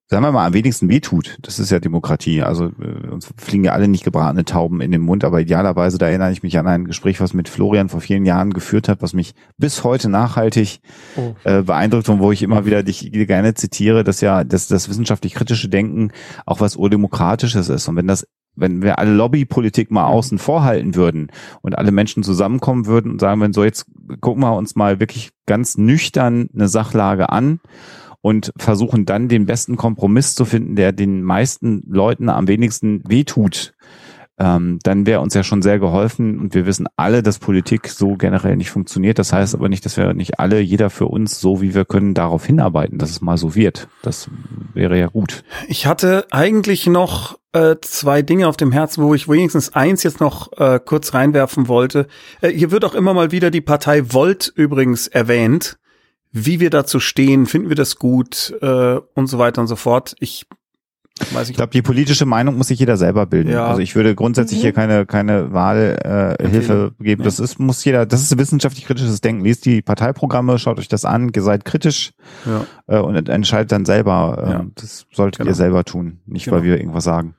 sagen 0.09 0.23
wir 0.23 0.31
mal, 0.31 0.47
am 0.47 0.55
wenigsten 0.55 0.89
wehtut. 0.89 1.39
Das 1.43 1.59
ist 1.59 1.71
ja 1.71 1.81
Demokratie. 1.81 2.43
Also 2.43 2.67
äh, 2.67 3.09
uns 3.11 3.29
fliegen 3.37 3.65
ja 3.65 3.73
alle 3.73 3.89
nicht 3.89 4.05
gebratene 4.05 4.45
Tauben 4.45 4.81
in 4.81 4.93
den 4.93 5.01
Mund, 5.01 5.25
aber 5.25 5.41
idealerweise, 5.41 5.99
da 5.99 6.07
erinnere 6.07 6.31
ich 6.31 6.45
mich 6.45 6.59
an 6.59 6.69
ein 6.69 6.85
Gespräch, 6.85 7.21
was 7.21 7.35
mit 7.35 7.49
Florian 7.49 7.89
vor 7.89 8.01
vielen 8.01 8.25
Jahren 8.25 8.53
geführt 8.53 8.89
hat, 8.89 9.03
was 9.03 9.15
mich 9.15 9.35
bis 9.57 9.83
heute 9.83 10.09
nachhaltig 10.09 10.81
oh. 11.17 11.35
äh, 11.43 11.63
beeindruckt 11.63 12.09
und 12.09 12.21
wo 12.21 12.31
ich 12.31 12.43
immer 12.43 12.65
wieder 12.67 12.85
dich 12.85 13.11
gerne 13.11 13.55
zitiere, 13.55 14.05
dass 14.05 14.21
ja 14.21 14.45
dass 14.45 14.69
das 14.69 14.89
wissenschaftlich 14.89 15.35
kritische 15.35 15.69
Denken 15.69 16.13
auch 16.45 16.61
was 16.61 16.77
urdemokratisches 16.77 17.69
ist. 17.69 17.89
Und 17.89 17.97
wenn 17.97 18.07
das 18.07 18.27
wenn 18.57 18.83
wir 18.83 18.99
alle 18.99 19.13
Lobbypolitik 19.13 19.91
mal 19.91 20.07
außen 20.07 20.39
vorhalten 20.39 20.95
würden 20.95 21.31
und 21.63 21.79
alle 21.79 21.93
Menschen 21.93 22.23
zusammenkommen 22.23 22.87
würden 22.87 23.13
und 23.13 23.21
sagen 23.21 23.41
würden, 23.41 23.53
so 23.53 23.65
jetzt 23.65 23.87
gucken 24.21 24.43
wir 24.43 24.57
uns 24.57 24.75
mal 24.75 24.99
wirklich 24.99 25.31
ganz 25.47 25.79
nüchtern 25.79 26.49
eine 26.55 26.69
Sachlage 26.69 27.31
an 27.31 27.61
und 28.27 28.53
versuchen 28.57 29.05
dann 29.05 29.29
den 29.29 29.47
besten 29.47 29.77
Kompromiss 29.77 30.35
zu 30.35 30.45
finden, 30.45 30.75
der 30.75 30.91
den 30.91 31.23
meisten 31.23 31.85
Leuten 31.87 32.29
am 32.29 32.49
wenigsten 32.49 33.03
wehtut, 33.07 33.75
ähm, 34.39 34.79
dann 34.83 35.07
wäre 35.07 35.21
uns 35.21 35.33
ja 35.35 35.43
schon 35.43 35.63
sehr 35.63 35.79
geholfen 35.79 36.39
und 36.39 36.55
wir 36.55 36.67
wissen 36.67 36.87
alle, 36.97 37.23
dass 37.23 37.39
Politik 37.39 37.89
so 37.89 38.17
generell 38.17 38.57
nicht 38.57 38.71
funktioniert. 38.71 39.19
Das 39.19 39.33
heißt 39.33 39.55
aber 39.55 39.69
nicht, 39.69 39.85
dass 39.87 39.97
wir 39.97 40.13
nicht 40.13 40.39
alle, 40.39 40.61
jeder 40.61 40.91
für 40.91 41.07
uns, 41.07 41.41
so 41.41 41.63
wie 41.63 41.75
wir 41.75 41.87
können, 41.87 42.13
darauf 42.13 42.45
hinarbeiten, 42.45 42.99
dass 42.99 43.11
es 43.11 43.23
mal 43.23 43.39
so 43.39 43.55
wird. 43.55 43.89
Das 44.03 44.29
wäre 44.75 44.99
ja 44.99 45.07
gut. 45.07 45.43
Ich 45.69 45.87
hatte 45.87 46.27
eigentlich 46.31 46.87
noch 46.87 47.39
äh, 47.53 47.77
zwei 47.81 48.21
Dinge 48.21 48.49
auf 48.49 48.59
dem 48.59 48.73
Herzen, 48.73 49.03
wo 49.03 49.15
ich 49.15 49.29
wenigstens 49.29 49.75
eins 49.75 50.03
jetzt 50.03 50.21
noch 50.21 50.53
äh, 50.59 50.79
kurz 50.85 51.15
reinwerfen 51.15 51.69
wollte. 51.69 52.07
Äh, 52.43 52.51
hier 52.51 52.71
wird 52.71 52.85
auch 52.85 52.95
immer 52.95 53.15
mal 53.15 53.33
wieder 53.33 53.51
die 53.51 53.63
Partei 53.63 54.13
Volt 54.13 54.53
übrigens 54.55 55.07
erwähnt. 55.07 55.79
Wie 56.31 56.61
wir 56.61 56.69
dazu 56.69 57.01
stehen, 57.01 57.47
finden 57.47 57.71
wir 57.71 57.77
das 57.77 57.97
gut 57.97 58.55
äh, 58.61 59.01
und 59.15 59.29
so 59.29 59.39
weiter 59.39 59.63
und 59.63 59.69
so 59.69 59.77
fort. 59.77 60.15
Ich 60.21 60.47
Weiß 61.33 61.49
ich 61.49 61.57
glaube, 61.57 61.71
die 61.71 61.81
politische 61.81 62.27
Meinung 62.27 62.59
muss 62.59 62.69
sich 62.69 62.79
jeder 62.79 62.99
selber 62.99 63.25
bilden. 63.25 63.51
Ja. 63.51 63.67
Also 63.67 63.81
ich 63.81 63.97
würde 63.97 64.15
grundsätzlich 64.15 64.59
mhm. 64.59 64.63
hier 64.63 64.73
keine 64.73 65.07
keine 65.07 65.51
Wahlhilfe 65.53 66.93
äh, 67.01 67.03
geben. 67.03 67.23
Ja. 67.23 67.25
Das 67.25 67.41
ist 67.41 67.59
muss 67.59 67.83
jeder. 67.85 68.05
Das 68.05 68.21
ist 68.21 68.37
wissenschaftlich 68.37 68.85
kritisches 68.85 69.23
Denken. 69.23 69.43
Lest 69.45 69.65
die 69.65 69.81
Parteiprogramme, 69.81 70.59
schaut 70.59 70.79
euch 70.79 70.89
das 70.89 71.07
an, 71.07 71.33
ihr 71.35 71.43
seid 71.43 71.65
kritisch 71.65 72.13
ja. 72.45 72.67
äh, 72.87 73.01
und 73.01 73.29
entscheidet 73.31 73.73
dann 73.73 73.87
selber. 73.87 74.65
Äh, 74.67 74.71
das 74.75 75.07
solltet 75.11 75.39
genau. 75.39 75.51
ihr 75.51 75.55
selber 75.55 75.85
tun, 75.85 76.21
nicht 76.27 76.45
genau. 76.45 76.59
weil 76.59 76.65
wir 76.65 76.79
irgendwas 76.79 77.05
sagen. 77.05 77.35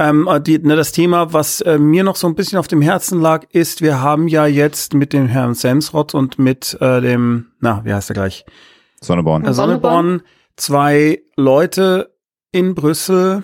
Ähm, 0.00 0.28
die, 0.46 0.60
ne, 0.60 0.76
das 0.76 0.92
Thema, 0.92 1.32
was 1.32 1.60
äh, 1.60 1.76
mir 1.76 2.04
noch 2.04 2.14
so 2.14 2.28
ein 2.28 2.36
bisschen 2.36 2.58
auf 2.58 2.68
dem 2.68 2.80
Herzen 2.80 3.20
lag, 3.20 3.46
ist, 3.50 3.82
wir 3.82 4.00
haben 4.00 4.28
ja 4.28 4.46
jetzt 4.46 4.94
mit 4.94 5.12
dem 5.12 5.26
Herrn 5.26 5.54
Semsrott 5.54 6.14
und 6.14 6.38
mit 6.38 6.78
äh, 6.80 7.00
dem, 7.00 7.48
na, 7.58 7.84
wie 7.84 7.92
heißt 7.92 8.10
er 8.10 8.14
gleich? 8.14 8.46
Sonneborn. 9.00 9.44
Äh, 9.44 9.52
Sonneborn, 9.52 10.22
zwei 10.56 11.22
Leute 11.36 12.10
in 12.52 12.74
Brüssel, 12.74 13.42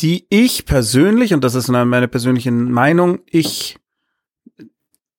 die 0.00 0.26
ich 0.30 0.64
persönlich, 0.64 1.34
und 1.34 1.42
das 1.42 1.54
ist 1.54 1.68
meine 1.68 2.08
persönliche 2.08 2.52
Meinung, 2.52 3.20
ich, 3.26 3.78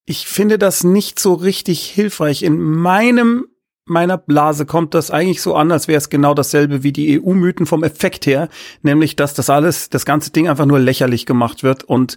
ich 0.06 0.28
finde 0.28 0.58
das 0.58 0.84
nicht 0.84 1.20
so 1.20 1.34
richtig 1.34 1.86
hilfreich. 1.86 2.44
In 2.44 2.60
meinem 2.60 3.46
meiner 3.90 4.18
Blase 4.18 4.66
kommt 4.66 4.94
das 4.94 5.12
eigentlich 5.12 5.42
so 5.42 5.56
an, 5.56 5.72
als 5.72 5.88
wäre 5.88 5.98
es 5.98 6.10
genau 6.10 6.34
dasselbe 6.34 6.84
wie 6.84 6.94
die 6.94 7.20
EU-Mythen 7.20 7.66
vom 7.66 7.84
Effekt 7.84 8.26
her, 8.26 8.50
nämlich 8.82 9.16
dass 9.16 9.34
das 9.34 9.50
alles, 9.50 9.90
das 9.90 10.06
ganze 10.06 10.32
Ding 10.32 10.48
einfach 10.48 10.66
nur 10.66 10.80
lächerlich 10.80 11.26
gemacht 11.26 11.64
wird. 11.64 11.84
Und 11.84 12.16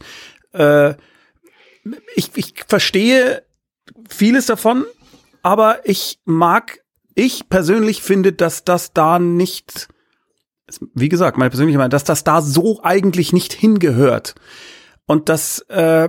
äh, 0.52 0.94
ich, 2.14 2.30
ich 2.34 2.54
verstehe 2.68 3.42
vieles 4.08 4.46
davon, 4.46 4.84
aber 5.42 5.80
ich 5.84 6.20
mag, 6.24 6.80
ich 7.14 7.48
persönlich 7.48 8.02
finde, 8.02 8.32
dass 8.32 8.64
das 8.64 8.92
da 8.92 9.18
nicht, 9.18 9.88
wie 10.94 11.08
gesagt, 11.08 11.38
meine 11.38 11.50
persönliche 11.50 11.78
Meinung, 11.78 11.90
dass 11.90 12.04
das 12.04 12.24
da 12.24 12.42
so 12.42 12.80
eigentlich 12.82 13.32
nicht 13.32 13.52
hingehört. 13.52 14.34
Und 15.06 15.28
das, 15.28 15.58
äh, 15.68 16.08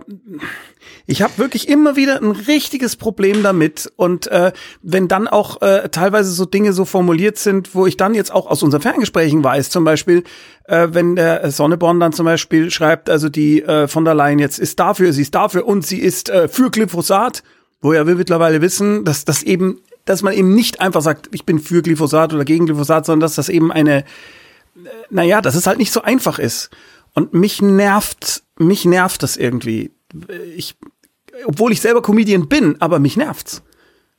ich 1.07 1.23
habe 1.23 1.38
wirklich 1.38 1.68
immer 1.68 1.95
wieder 1.95 2.22
ein 2.22 2.31
richtiges 2.31 2.95
Problem 2.95 3.41
damit. 3.41 3.91
Und 3.95 4.27
äh, 4.27 4.53
wenn 4.81 5.07
dann 5.07 5.27
auch 5.27 5.61
äh, 5.61 5.90
teilweise 5.90 6.31
so 6.31 6.45
Dinge 6.45 6.73
so 6.73 6.85
formuliert 6.85 7.38
sind, 7.38 7.73
wo 7.73 7.88
ich 7.88 7.98
dann 7.98 8.14
jetzt 8.14 8.31
auch 8.31 8.45
aus 8.45 8.61
unseren 8.61 8.81
Ferngesprächen 8.81 9.44
weiß, 9.44 9.72
zum 9.72 9.84
Beispiel, 9.84 10.23
äh, 10.65 10.90
wenn 10.91 11.15
der 11.15 11.49
Sonneborn 11.52 11.99
dann 11.99 12.14
zum 12.14 12.26
Beispiel 12.26 12.69
schreibt, 12.69 13.10
also 13.10 13.30
die 13.30 13.64
äh, 13.64 13.88
von 13.88 14.06
der 14.06 14.14
Leyen 14.14 14.40
jetzt 14.40 14.60
ist 14.60 14.80
dafür, 14.80 15.11
sie 15.11 15.23
ist 15.23 15.35
dafür 15.35 15.65
und 15.65 15.85
sie 15.85 15.99
ist 15.99 16.30
äh, 16.30 16.48
für 16.48 16.69
Glyphosat, 16.69 17.44
wo 17.81 17.94
ja 17.94 18.06
wir 18.06 18.15
mittlerweile 18.15 18.61
wissen, 18.61 19.06
dass 19.06 19.26
das 19.26 19.41
eben, 19.44 19.81
dass 20.06 20.22
man 20.22 20.34
eben 20.34 20.53
nicht 20.53 20.81
einfach 20.81 21.02
sagt, 21.02 21.30
ich 21.34 21.45
bin 21.45 21.60
für 21.60 21.81
Glyphosat 21.81 22.34
oder 22.34 22.45
gegen 22.45 22.68
Glyphosat, 22.68 23.06
sondern 23.07 23.22
dass 23.22 23.35
das 23.35 23.49
eben 23.49 23.72
eine, 23.72 24.06
naja, 25.10 25.41
dass 25.41 25.56
es 25.56 25.68
halt 25.68 25.78
nicht 25.78 25.91
so 25.91 26.02
einfach 26.02 26.40
ist. 26.40 26.70
Und 27.14 27.34
mich 27.34 27.62
nervt, 27.62 28.44
mich 28.58 28.86
nervt 28.86 29.24
das 29.24 29.38
irgendwie. 29.38 29.91
Ich 30.56 30.76
obwohl 31.45 31.72
ich 31.72 31.82
selber 31.82 32.02
Comedian 32.02 32.48
bin, 32.48 32.76
aber 32.80 33.00
mich 33.00 33.18
nervt's. 33.18 33.64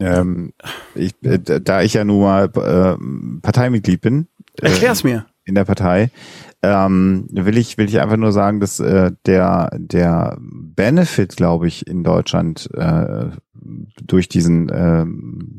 Ähm, 0.00 0.52
ich, 0.94 1.14
äh, 1.22 1.38
da 1.38 1.82
ich 1.82 1.94
ja 1.94 2.04
nun 2.04 2.22
mal 2.22 2.44
äh, 2.46 3.40
Parteimitglied 3.40 4.00
bin. 4.00 4.26
Äh, 4.60 4.66
Erklär's 4.70 5.04
mir. 5.04 5.26
In 5.44 5.54
der 5.54 5.64
Partei. 5.64 6.10
Ähm, 6.64 7.26
will 7.30 7.58
ich 7.58 7.76
will 7.78 7.88
ich 7.88 8.00
einfach 8.00 8.16
nur 8.16 8.32
sagen, 8.32 8.60
dass 8.60 8.80
äh, 8.80 9.12
der 9.26 9.70
der 9.76 10.38
Benefit, 10.40 11.36
glaube 11.36 11.66
ich, 11.66 11.86
in 11.86 12.04
Deutschland 12.04 12.70
äh, 12.74 13.26
durch 14.02 14.28
diesen 14.28 14.68
äh, 14.68 15.04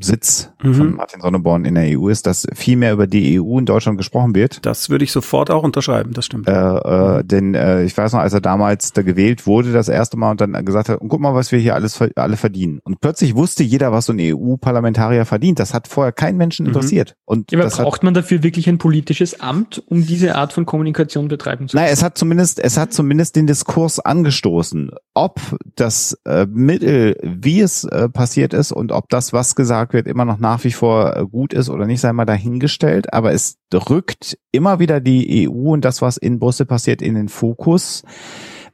Sitz 0.00 0.50
mhm. 0.62 0.74
von 0.74 0.94
Martin 0.94 1.20
Sonneborn 1.20 1.64
in 1.64 1.74
der 1.74 1.98
EU 1.98 2.08
ist, 2.08 2.26
dass 2.26 2.46
viel 2.54 2.76
mehr 2.76 2.92
über 2.92 3.06
die 3.06 3.40
EU 3.40 3.58
in 3.58 3.66
Deutschland 3.66 3.98
gesprochen 3.98 4.34
wird. 4.34 4.64
Das 4.64 4.90
würde 4.90 5.04
ich 5.04 5.12
sofort 5.12 5.50
auch 5.50 5.62
unterschreiben, 5.62 6.12
das 6.12 6.26
stimmt. 6.26 6.48
Äh, 6.48 6.52
äh, 6.52 7.24
denn 7.24 7.54
äh, 7.54 7.84
ich 7.84 7.96
weiß 7.96 8.12
noch, 8.12 8.20
als 8.20 8.32
er 8.32 8.40
damals 8.40 8.92
da 8.92 9.02
gewählt 9.02 9.46
wurde, 9.46 9.72
das 9.72 9.88
erste 9.88 10.16
Mal 10.16 10.32
und 10.32 10.40
dann 10.40 10.64
gesagt 10.64 10.88
hat, 10.88 11.00
guck 11.00 11.20
mal, 11.20 11.34
was 11.34 11.52
wir 11.52 11.58
hier 11.58 11.74
alles 11.74 12.00
alle 12.16 12.36
verdienen. 12.36 12.80
Und 12.84 13.00
plötzlich 13.00 13.34
wusste 13.34 13.64
jeder, 13.64 13.92
was 13.92 14.06
so 14.06 14.12
ein 14.12 14.20
EU-Parlamentarier 14.20 15.24
verdient. 15.24 15.58
Das 15.58 15.74
hat 15.74 15.88
vorher 15.88 16.12
keinen 16.12 16.36
Menschen 16.36 16.64
mhm. 16.64 16.68
interessiert. 16.68 17.16
Und 17.24 17.50
ja, 17.50 17.58
aber 17.58 17.64
das 17.64 17.78
braucht 17.78 17.98
hat, 17.98 18.04
man 18.04 18.14
dafür 18.14 18.42
wirklich 18.42 18.68
ein 18.68 18.78
politisches 18.78 19.40
Amt, 19.40 19.82
um 19.86 20.06
diese 20.06 20.36
Art 20.36 20.52
von 20.52 20.66
Kommunikation 20.66 20.95
betreiben 21.28 21.68
zu? 21.68 21.76
Nein, 21.76 21.88
es 21.90 22.02
hat 22.02 22.18
zumindest, 22.18 22.58
es 22.58 22.76
hat 22.76 22.92
zumindest 22.92 23.36
den 23.36 23.46
Diskurs 23.46 24.00
angestoßen. 24.00 24.90
Ob 25.14 25.40
das 25.76 26.18
äh, 26.24 26.46
Mittel, 26.46 27.16
wie 27.22 27.60
es 27.60 27.84
äh, 27.84 28.08
passiert 28.08 28.54
ist 28.54 28.72
und 28.72 28.92
ob 28.92 29.08
das, 29.08 29.32
was 29.32 29.54
gesagt 29.54 29.92
wird, 29.92 30.06
immer 30.06 30.24
noch 30.24 30.38
nach 30.38 30.64
wie 30.64 30.72
vor 30.72 31.16
äh, 31.16 31.24
gut 31.26 31.52
ist 31.52 31.68
oder 31.68 31.86
nicht, 31.86 32.00
sei 32.00 32.12
mal 32.12 32.24
dahingestellt. 32.24 33.12
Aber 33.12 33.32
es 33.32 33.58
rückt 33.72 34.38
immer 34.52 34.78
wieder 34.78 35.00
die 35.00 35.48
EU 35.48 35.72
und 35.72 35.84
das, 35.84 36.02
was 36.02 36.16
in 36.16 36.38
Brüssel 36.38 36.66
passiert, 36.66 37.02
in 37.02 37.14
den 37.14 37.28
Fokus. 37.28 38.02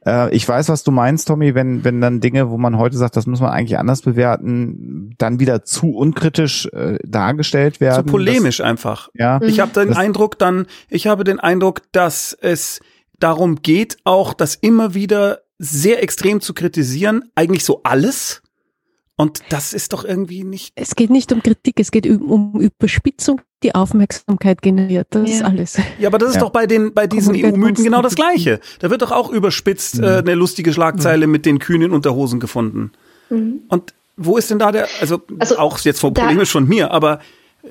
Äh, 0.05 0.35
ich 0.35 0.47
weiß, 0.47 0.69
was 0.69 0.83
du 0.83 0.91
meinst, 0.91 1.27
Tommy, 1.27 1.55
wenn, 1.55 1.83
wenn 1.83 2.01
dann 2.01 2.19
Dinge, 2.19 2.49
wo 2.49 2.57
man 2.57 2.77
heute 2.77 2.97
sagt, 2.97 3.15
das 3.15 3.25
muss 3.25 3.41
man 3.41 3.51
eigentlich 3.51 3.77
anders 3.77 4.01
bewerten, 4.01 5.15
dann 5.17 5.39
wieder 5.39 5.63
zu 5.63 5.95
unkritisch 5.95 6.67
äh, 6.67 6.97
dargestellt 7.03 7.79
werden. 7.79 8.05
Zu 8.05 8.11
polemisch 8.11 8.57
das, 8.57 8.67
einfach. 8.67 9.09
Ja. 9.13 9.41
Ich 9.41 9.59
habe 9.59 9.71
den 9.71 9.93
Eindruck 9.93 10.37
dann, 10.37 10.67
ich 10.89 11.07
habe 11.07 11.23
den 11.23 11.39
Eindruck, 11.39 11.81
dass 11.91 12.37
es 12.39 12.79
darum 13.19 13.61
geht, 13.61 13.97
auch 14.03 14.33
das 14.33 14.55
immer 14.55 14.93
wieder 14.93 15.39
sehr 15.59 16.03
extrem 16.03 16.41
zu 16.41 16.53
kritisieren, 16.53 17.23
eigentlich 17.35 17.63
so 17.63 17.81
alles 17.83 18.42
und 19.15 19.41
das 19.49 19.73
ist 19.73 19.93
doch 19.93 20.03
irgendwie 20.03 20.43
nicht. 20.43 20.73
Es 20.75 20.95
geht 20.95 21.11
nicht 21.11 21.31
um 21.31 21.43
Kritik, 21.43 21.79
es 21.79 21.91
geht 21.91 22.07
um 22.07 22.59
Überspitzung, 22.59 23.41
die 23.61 23.75
Aufmerksamkeit 23.75 24.61
generiert. 24.61 25.07
Das 25.11 25.29
ja. 25.29 25.35
ist 25.35 25.43
alles. 25.43 25.77
Ja, 25.99 26.09
aber 26.09 26.17
das 26.17 26.29
ist 26.29 26.35
ja. 26.35 26.41
doch 26.41 26.49
bei 26.49 26.65
den 26.65 26.93
bei 26.93 27.05
diesen 27.05 27.35
EU-Mythen 27.35 27.83
genau 27.83 28.01
das 28.01 28.15
Gleiche. 28.15 28.59
Da 28.79 28.89
wird 28.89 29.03
doch 29.03 29.11
auch 29.11 29.29
überspitzt 29.29 29.99
mhm. 29.99 30.03
äh, 30.03 30.17
eine 30.17 30.33
lustige 30.33 30.73
Schlagzeile 30.73 31.27
mhm. 31.27 31.31
mit 31.31 31.45
den 31.45 31.59
Kühen 31.59 31.83
in 31.83 31.91
Unterhosen 31.91 32.39
gefunden. 32.39 32.91
Mhm. 33.29 33.61
Und 33.67 33.93
wo 34.17 34.37
ist 34.37 34.49
denn 34.49 34.59
da 34.59 34.71
der, 34.71 34.87
also, 34.99 35.21
also 35.39 35.57
auch 35.57 35.79
jetzt 35.79 35.99
vom 35.99 36.13
polemisch 36.13 36.51
von 36.51 36.67
mir, 36.67 36.91
aber 36.91 37.19
äh, 37.63 37.67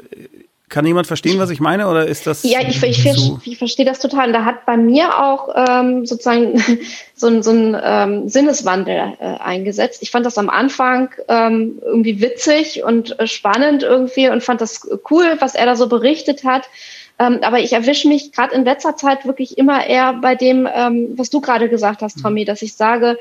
kann 0.73 0.87
jemand 0.87 1.07
verstehen, 1.07 1.39
was 1.39 1.51
ich 1.51 1.61
meine, 1.61 1.87
oder 1.87 2.09
ist 2.09 2.27
das? 2.27 2.43
Ja, 2.45 2.61
ich, 2.63 2.83
ich, 2.83 3.03
so? 3.15 3.39
ich 3.45 3.59
verstehe 3.59 3.85
das 3.85 4.01
total. 4.01 4.29
Und 4.29 4.33
da 4.33 4.47
hat 4.47 4.65
bei 4.65 4.79
mir 4.79 5.23
auch 5.23 5.51
ähm, 5.55 6.07
sozusagen 6.07 6.59
so 7.15 7.27
ein, 7.27 7.43
so 7.43 7.51
ein 7.51 7.77
ähm, 7.81 8.29
Sinneswandel 8.29 9.13
äh, 9.21 9.25
eingesetzt. 9.39 10.03
Ich 10.03 10.11
fand 10.11 10.25
das 10.25 10.39
am 10.39 10.49
Anfang 10.49 11.11
ähm, 11.29 11.79
irgendwie 11.85 12.23
witzig 12.23 12.83
und 12.83 13.21
äh, 13.21 13.27
spannend 13.27 13.83
irgendwie 13.83 14.31
und 14.31 14.43
fand 14.43 14.63
das 14.63 14.89
cool, 15.11 15.37
was 15.41 15.55
er 15.55 15.67
da 15.67 15.77
so 15.77 15.89
berichtet 15.89 16.43
hat. 16.43 16.71
Ähm, 17.19 17.41
aber 17.43 17.61
ich 17.61 17.75
erwische 17.75 18.09
mich 18.09 18.33
gerade 18.33 18.55
in 18.55 18.65
letzter 18.65 18.97
Zeit 18.97 19.27
wirklich 19.27 19.59
immer 19.59 19.87
eher 19.87 20.15
bei 20.15 20.35
dem, 20.37 20.67
ähm, 20.75 21.11
was 21.17 21.29
du 21.29 21.43
gerade 21.43 21.69
gesagt 21.69 22.01
hast, 22.01 22.23
Tommy, 22.23 22.47
dass 22.47 22.63
ich 22.63 22.73
sage, 22.73 23.19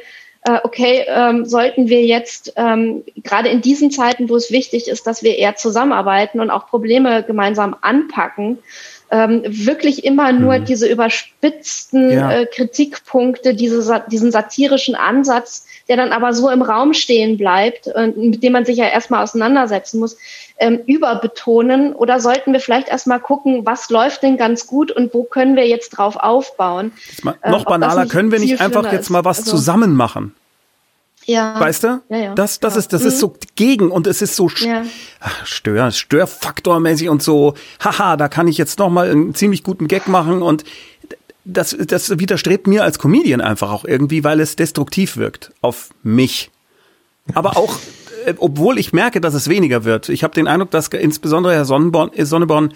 okay, 0.64 1.06
ähm, 1.08 1.46
sollten 1.46 1.88
wir 1.88 2.04
jetzt 2.04 2.54
ähm, 2.56 3.04
gerade 3.24 3.50
in 3.50 3.62
diesen 3.62 3.92
Zeiten, 3.92 4.30
wo 4.30 4.36
es 4.36 4.52
wichtig 4.52 4.88
ist, 4.88 5.06
dass 5.06 5.22
wir 5.22 5.38
eher 5.38 5.56
zusammenarbeiten 5.56 6.40
und 6.40 6.50
auch 6.50 6.68
Probleme 6.68 7.24
gemeinsam 7.24 7.76
anpacken, 7.82 8.58
ähm, 9.12 9.44
wirklich 9.46 10.04
immer 10.04 10.32
nur 10.32 10.60
mhm. 10.60 10.66
diese 10.66 10.88
überspitzten 10.88 12.12
ja. 12.12 12.32
äh, 12.32 12.46
Kritikpunkte, 12.46 13.54
diese, 13.54 14.04
diesen 14.10 14.32
satirischen 14.32 14.96
Ansatz, 14.96 15.68
der 15.88 15.98
dann 15.98 16.12
aber 16.12 16.34
so 16.34 16.50
im 16.50 16.62
Raum 16.62 16.94
stehen 16.94 17.38
bleibt, 17.38 17.88
äh, 17.88 18.08
mit 18.08 18.44
dem 18.44 18.54
man 18.54 18.66
sich 18.66 18.78
ja 18.78 18.88
erstmal 18.88 19.24
auseinandersetzen 19.24 20.00
muss, 20.00 20.18
ähm, 20.58 20.80
überbetonen? 20.86 21.94
Oder 21.94 22.20
sollten 22.20 22.54
wir 22.54 22.60
vielleicht 22.60 22.90
erstmal 22.90 23.20
gucken, 23.20 23.66
was 23.66 23.90
läuft 23.90 24.24
denn 24.24 24.38
ganz 24.38 24.68
gut 24.68 24.92
und 24.92 25.14
wo 25.14 25.24
können 25.24 25.56
wir 25.56 25.68
jetzt 25.68 25.92
drauf 25.92 26.16
aufbauen? 26.16 26.92
Mal, 27.24 27.36
äh, 27.42 27.52
noch 27.52 27.66
banaler, 27.66 28.06
können 28.06 28.32
wir 28.32 28.40
nicht 28.40 28.62
einfach 28.62 28.92
jetzt 28.92 29.10
mal 29.10 29.26
was 29.26 29.40
also, 29.40 29.52
zusammen 29.52 29.96
machen? 29.96 30.36
Ja. 31.26 31.60
Weißt 31.60 31.84
du? 31.84 32.02
Ja, 32.10 32.18
ja. 32.18 32.36
Das, 32.36 32.60
das 32.60 32.74
ja. 32.74 32.80
ist, 32.80 32.94
das 32.94 33.02
mhm. 33.02 33.08
ist 33.08 33.20
so 33.20 33.34
gegen 33.56 33.92
und 33.92 34.08
es 34.08 34.22
ist 34.22 34.36
so 34.36 34.50
ja. 34.50 34.84
Stör, 35.44 35.92
Störfaktormäßig 35.92 37.10
und 37.10 37.22
so, 37.22 37.54
haha, 37.84 38.18
da 38.18 38.28
kann 38.28 38.48
ich 38.48 38.58
jetzt 38.58 38.80
noch 38.80 38.90
mal 38.90 39.10
einen 39.10 39.36
ziemlich 39.36 39.64
guten 39.64 39.88
Gag 39.88 40.08
machen 40.08 40.42
und 40.42 40.64
das, 41.46 41.76
das 41.80 42.20
widerstrebt 42.20 42.68
mir 42.68 42.84
als 42.84 43.00
Comedian 43.00 43.42
einfach 43.42 43.72
auch 43.72 43.86
irgendwie, 43.86 44.24
weil 44.24 44.40
es 44.40 44.56
destruktiv 44.56 45.18
wirkt 45.18 45.52
auf 45.62 45.90
mich. 46.04 46.52
Aber 47.34 47.58
auch, 47.58 47.78
äh, 48.26 48.34
obwohl 48.38 48.78
ich 48.78 48.94
merke, 48.94 49.22
dass 49.22 49.34
es 49.34 49.48
weniger 49.48 49.84
wird. 49.84 50.10
Ich 50.10 50.24
habe 50.24 50.34
den 50.34 50.48
Eindruck, 50.48 50.72
dass 50.72 50.88
insbesondere 50.88 51.54
Herr 51.54 51.66
Sonnenborn, 51.66 52.12
äh, 52.14 52.26
Sonneborn 52.26 52.74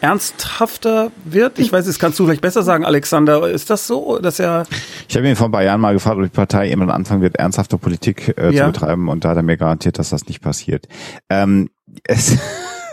ernsthafter 0.00 1.10
wird. 1.24 1.58
Ich 1.58 1.72
weiß, 1.72 1.86
das 1.86 1.98
kannst 1.98 2.18
du 2.18 2.26
vielleicht 2.26 2.42
besser 2.42 2.62
sagen, 2.62 2.84
Alexander. 2.84 3.48
Ist 3.48 3.70
das 3.70 3.86
so, 3.86 4.18
dass 4.18 4.38
er? 4.38 4.66
Ich 5.08 5.16
habe 5.16 5.26
ihn 5.26 5.36
vor 5.36 5.48
ein 5.48 5.52
paar 5.52 5.62
Jahren 5.62 5.80
mal 5.80 5.94
gefragt, 5.94 6.18
ob 6.18 6.24
die 6.24 6.28
Partei 6.28 6.68
irgendwann 6.68 6.90
anfangen 6.90 7.22
wird, 7.22 7.36
ernsthafte 7.36 7.78
Politik 7.78 8.34
äh, 8.36 8.50
ja. 8.50 8.66
zu 8.66 8.72
betreiben, 8.72 9.08
und 9.08 9.24
da 9.24 9.30
hat 9.30 9.38
er 9.38 9.42
mir 9.42 9.56
garantiert, 9.56 9.98
dass 9.98 10.10
das 10.10 10.26
nicht 10.26 10.42
passiert. 10.42 10.88
Ähm, 11.30 11.70
es 12.04 12.36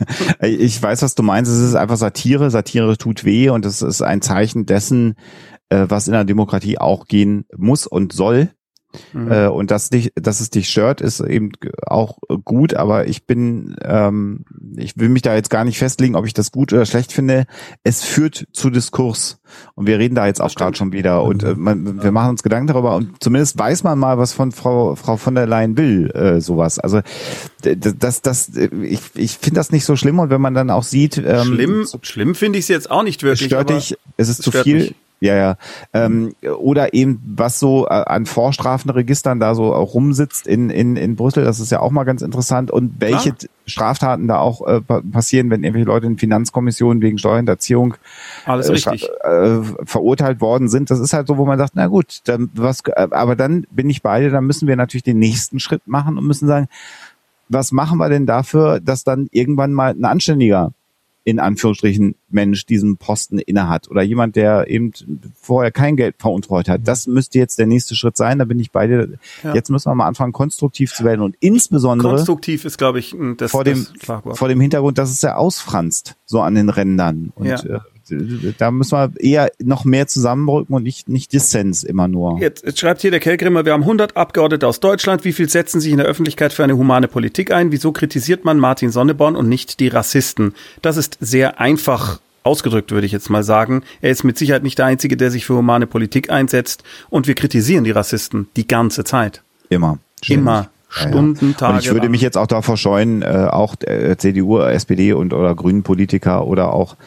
ich 0.41 0.81
weiß, 0.81 1.01
was 1.01 1.15
du 1.15 1.23
meinst. 1.23 1.51
Es 1.51 1.59
ist 1.59 1.75
einfach 1.75 1.97
Satire. 1.97 2.49
Satire 2.49 2.97
tut 2.97 3.25
weh 3.25 3.49
und 3.49 3.65
es 3.65 3.81
ist 3.81 4.01
ein 4.01 4.21
Zeichen 4.21 4.65
dessen, 4.65 5.15
äh, 5.69 5.85
was 5.87 6.07
in 6.07 6.13
der 6.13 6.25
Demokratie 6.25 6.77
auch 6.77 7.07
gehen 7.07 7.45
muss 7.55 7.87
und 7.87 8.13
soll. 8.13 8.51
Mhm. 9.13 9.31
Äh, 9.31 9.47
und 9.47 9.71
dass 9.71 9.89
dich, 9.89 10.11
dass 10.15 10.39
es 10.39 10.49
dich 10.49 10.69
stört, 10.69 11.01
ist 11.01 11.19
eben 11.19 11.51
auch 11.85 12.17
gut, 12.43 12.73
aber 12.73 13.07
ich 13.07 13.25
bin, 13.25 13.75
ähm, 13.83 14.45
ich 14.75 14.97
will 14.97 15.09
mich 15.09 15.21
da 15.21 15.35
jetzt 15.35 15.49
gar 15.49 15.63
nicht 15.63 15.77
festlegen, 15.77 16.15
ob 16.15 16.25
ich 16.25 16.33
das 16.33 16.51
gut 16.51 16.73
oder 16.73 16.85
schlecht 16.85 17.11
finde. 17.11 17.45
Es 17.83 18.03
führt 18.03 18.47
zu 18.53 18.69
Diskurs. 18.69 19.39
Und 19.75 19.85
wir 19.87 19.99
reden 19.99 20.15
da 20.15 20.27
jetzt 20.27 20.41
auch 20.41 20.53
gerade 20.55 20.77
schon 20.77 20.93
wieder 20.93 21.23
und 21.23 21.43
äh, 21.43 21.55
man, 21.55 22.01
wir 22.01 22.11
machen 22.11 22.29
uns 22.29 22.43
Gedanken 22.43 22.67
darüber 22.67 22.95
und 22.95 23.21
zumindest 23.21 23.57
weiß 23.57 23.83
man 23.83 23.99
mal, 23.99 24.17
was 24.17 24.31
von 24.31 24.51
Frau, 24.51 24.95
Frau 24.95 25.17
von 25.17 25.35
der 25.35 25.45
Leyen 25.45 25.77
will, 25.77 26.09
äh, 26.11 26.39
sowas. 26.39 26.79
Also 26.79 27.01
das, 27.61 28.21
das, 28.21 28.51
ich, 28.55 29.01
ich 29.15 29.31
finde 29.37 29.59
das 29.59 29.71
nicht 29.71 29.85
so 29.85 29.95
schlimm 29.95 30.19
und 30.19 30.29
wenn 30.29 30.41
man 30.41 30.53
dann 30.53 30.69
auch 30.69 30.83
sieht. 30.83 31.17
Ähm, 31.17 31.43
schlimm, 31.43 31.85
schlimm 32.01 32.35
finde 32.35 32.59
ich 32.59 32.65
es 32.65 32.69
jetzt 32.69 32.89
auch 32.89 33.03
nicht 33.03 33.23
wirklich. 33.23 33.47
Stört 33.47 33.69
dich, 33.69 33.97
es 34.17 34.29
ist 34.29 34.41
zu 34.41 34.51
viel. 34.51 34.77
Mich 34.77 34.95
Ja, 35.23 35.35
ja. 35.35 35.55
Ähm, 35.93 36.33
oder 36.57 36.95
eben, 36.95 37.21
was 37.23 37.59
so 37.59 37.85
äh, 37.85 37.89
an 37.91 38.25
Vorstrafenregistern 38.25 39.39
da 39.39 39.53
so 39.53 39.71
auch 39.71 39.93
rumsitzt 39.93 40.47
in, 40.47 40.71
in, 40.71 40.95
in 40.95 41.15
Brüssel, 41.15 41.43
das 41.43 41.59
ist 41.59 41.71
ja 41.71 41.79
auch 41.79 41.91
mal 41.91 42.05
ganz 42.05 42.23
interessant. 42.23 42.71
Und 42.71 42.95
welche 42.97 43.33
Klar. 43.33 43.51
Straftaten 43.67 44.27
da 44.27 44.39
auch 44.39 44.67
äh, 44.67 44.81
pa- 44.81 45.03
passieren, 45.11 45.51
wenn 45.51 45.63
irgendwelche 45.63 45.85
Leute 45.85 46.07
in 46.07 46.17
Finanzkommissionen 46.17 47.03
wegen 47.03 47.19
Steuerhinterziehung 47.19 47.93
Alles 48.45 48.67
äh, 48.67 48.95
äh, 48.95 49.61
verurteilt 49.85 50.41
worden 50.41 50.69
sind. 50.69 50.89
Das 50.89 50.99
ist 50.99 51.13
halt 51.13 51.27
so, 51.27 51.37
wo 51.37 51.45
man 51.45 51.59
sagt, 51.59 51.73
na 51.75 51.85
gut, 51.85 52.21
dann 52.23 52.49
was, 52.55 52.81
äh, 52.87 53.07
aber 53.11 53.35
dann 53.35 53.67
bin 53.69 53.91
ich 53.91 54.01
beide, 54.01 54.31
dann 54.31 54.45
müssen 54.45 54.67
wir 54.67 54.75
natürlich 54.75 55.03
den 55.03 55.19
nächsten 55.19 55.59
Schritt 55.59 55.83
machen 55.85 56.17
und 56.17 56.25
müssen 56.25 56.47
sagen, 56.47 56.67
was 57.47 57.71
machen 57.71 57.99
wir 57.99 58.09
denn 58.09 58.25
dafür, 58.25 58.79
dass 58.79 59.03
dann 59.03 59.27
irgendwann 59.31 59.71
mal 59.71 59.91
ein 59.91 60.05
anständiger 60.05 60.71
in 61.23 61.39
Anführungsstrichen 61.39 62.15
Mensch 62.29 62.65
diesen 62.65 62.97
Posten 62.97 63.37
innehat 63.37 63.89
oder 63.91 64.01
jemand, 64.01 64.35
der 64.35 64.67
eben 64.69 64.91
vorher 65.39 65.71
kein 65.71 65.95
Geld 65.95 66.15
veruntreut 66.17 66.67
hat. 66.67 66.81
Das 66.85 67.05
müsste 67.05 67.37
jetzt 67.37 67.59
der 67.59 67.67
nächste 67.67 67.95
Schritt 67.95 68.17
sein. 68.17 68.39
Da 68.39 68.45
bin 68.45 68.59
ich 68.59 68.71
beide. 68.71 69.19
Ja. 69.43 69.53
Jetzt 69.53 69.69
müssen 69.69 69.89
wir 69.89 69.95
mal 69.95 70.07
anfangen, 70.07 70.33
konstruktiv 70.33 70.93
zu 70.93 71.03
werden 71.03 71.21
und 71.21 71.35
insbesondere 71.39 72.15
Konstruktiv 72.15 72.65
ist, 72.65 72.77
glaube 72.77 72.99
ich, 72.99 73.15
das, 73.37 73.51
vor 73.51 73.63
dem 73.63 73.85
das 74.05 74.37
vor 74.37 74.47
dem 74.47 74.59
Hintergrund, 74.59 74.97
dass 74.97 75.11
es 75.11 75.21
ja 75.21 75.35
ausfranst 75.35 76.15
so 76.25 76.41
an 76.41 76.55
den 76.55 76.69
Rändern 76.69 77.31
und 77.35 77.47
Ja. 77.47 77.81
Da 78.57 78.71
müssen 78.71 78.91
wir 78.91 79.11
eher 79.19 79.51
noch 79.59 79.85
mehr 79.85 80.07
zusammenrücken 80.07 80.75
und 80.75 80.83
nicht 80.83 81.09
nicht 81.09 81.33
Dissens 81.33 81.83
immer 81.83 82.07
nur. 82.07 82.39
Jetzt, 82.39 82.65
jetzt 82.65 82.79
schreibt 82.79 83.01
hier 83.01 83.11
der 83.11 83.19
Kellgrimmer, 83.19 83.65
wir 83.65 83.73
haben 83.73 83.83
100 83.83 84.17
Abgeordnete 84.17 84.67
aus 84.67 84.79
Deutschland. 84.79 85.25
Wie 85.25 85.33
viel 85.33 85.49
setzen 85.49 85.81
sich 85.81 85.91
in 85.91 85.97
der 85.97 86.07
Öffentlichkeit 86.07 86.53
für 86.53 86.63
eine 86.63 86.77
humane 86.77 87.07
Politik 87.07 87.51
ein? 87.51 87.71
Wieso 87.71 87.91
kritisiert 87.91 88.45
man 88.45 88.59
Martin 88.59 88.91
Sonneborn 88.91 89.35
und 89.35 89.49
nicht 89.49 89.79
die 89.79 89.87
Rassisten? 89.87 90.53
Das 90.81 90.97
ist 90.97 91.17
sehr 91.19 91.59
einfach 91.59 92.19
ausgedrückt, 92.43 92.91
würde 92.91 93.05
ich 93.05 93.11
jetzt 93.11 93.29
mal 93.29 93.43
sagen. 93.43 93.83
Er 94.01 94.11
ist 94.11 94.23
mit 94.23 94.37
Sicherheit 94.37 94.63
nicht 94.63 94.77
der 94.77 94.85
Einzige, 94.85 95.17
der 95.17 95.31
sich 95.31 95.45
für 95.45 95.55
humane 95.55 95.87
Politik 95.87 96.29
einsetzt. 96.29 96.83
Und 97.09 97.27
wir 97.27 97.35
kritisieren 97.35 97.83
die 97.83 97.91
Rassisten 97.91 98.47
die 98.55 98.67
ganze 98.67 99.03
Zeit. 99.03 99.43
Immer. 99.69 99.99
Immer. 100.27 100.51
Ja, 100.51 100.61
ja. 100.61 101.07
Stunden, 101.07 101.55
Tage. 101.55 101.73
Und 101.73 101.79
ich 101.79 101.91
würde 101.91 102.09
mich 102.09 102.21
jetzt 102.21 102.37
auch 102.37 102.47
davor 102.47 102.75
scheuen, 102.75 103.21
äh, 103.21 103.47
auch 103.49 103.75
äh, 103.81 104.17
CDU, 104.17 104.59
SPD 104.59 105.13
und 105.13 105.33
oder 105.33 105.55
Grünen 105.55 105.83
Politiker 105.83 106.45
oder 106.45 106.73
auch 106.73 106.97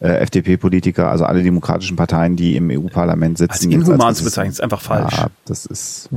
äh, 0.00 0.08
FDP-Politiker, 0.18 1.10
also 1.10 1.24
alle 1.24 1.42
demokratischen 1.42 1.96
Parteien, 1.96 2.36
die 2.36 2.56
im 2.56 2.70
EU-Parlament 2.70 3.38
sitzen. 3.38 3.52
als 3.52 3.62
jetzt 3.64 3.72
inhuman 3.72 3.98
zu 3.98 4.04
Rassisten- 4.04 4.24
bezeichnen, 4.26 4.52
ist 4.52 4.60
einfach 4.62 4.80
falsch. 4.80 5.16
Ja, 5.16 5.28
das 5.46 5.66
ist. 5.66 6.08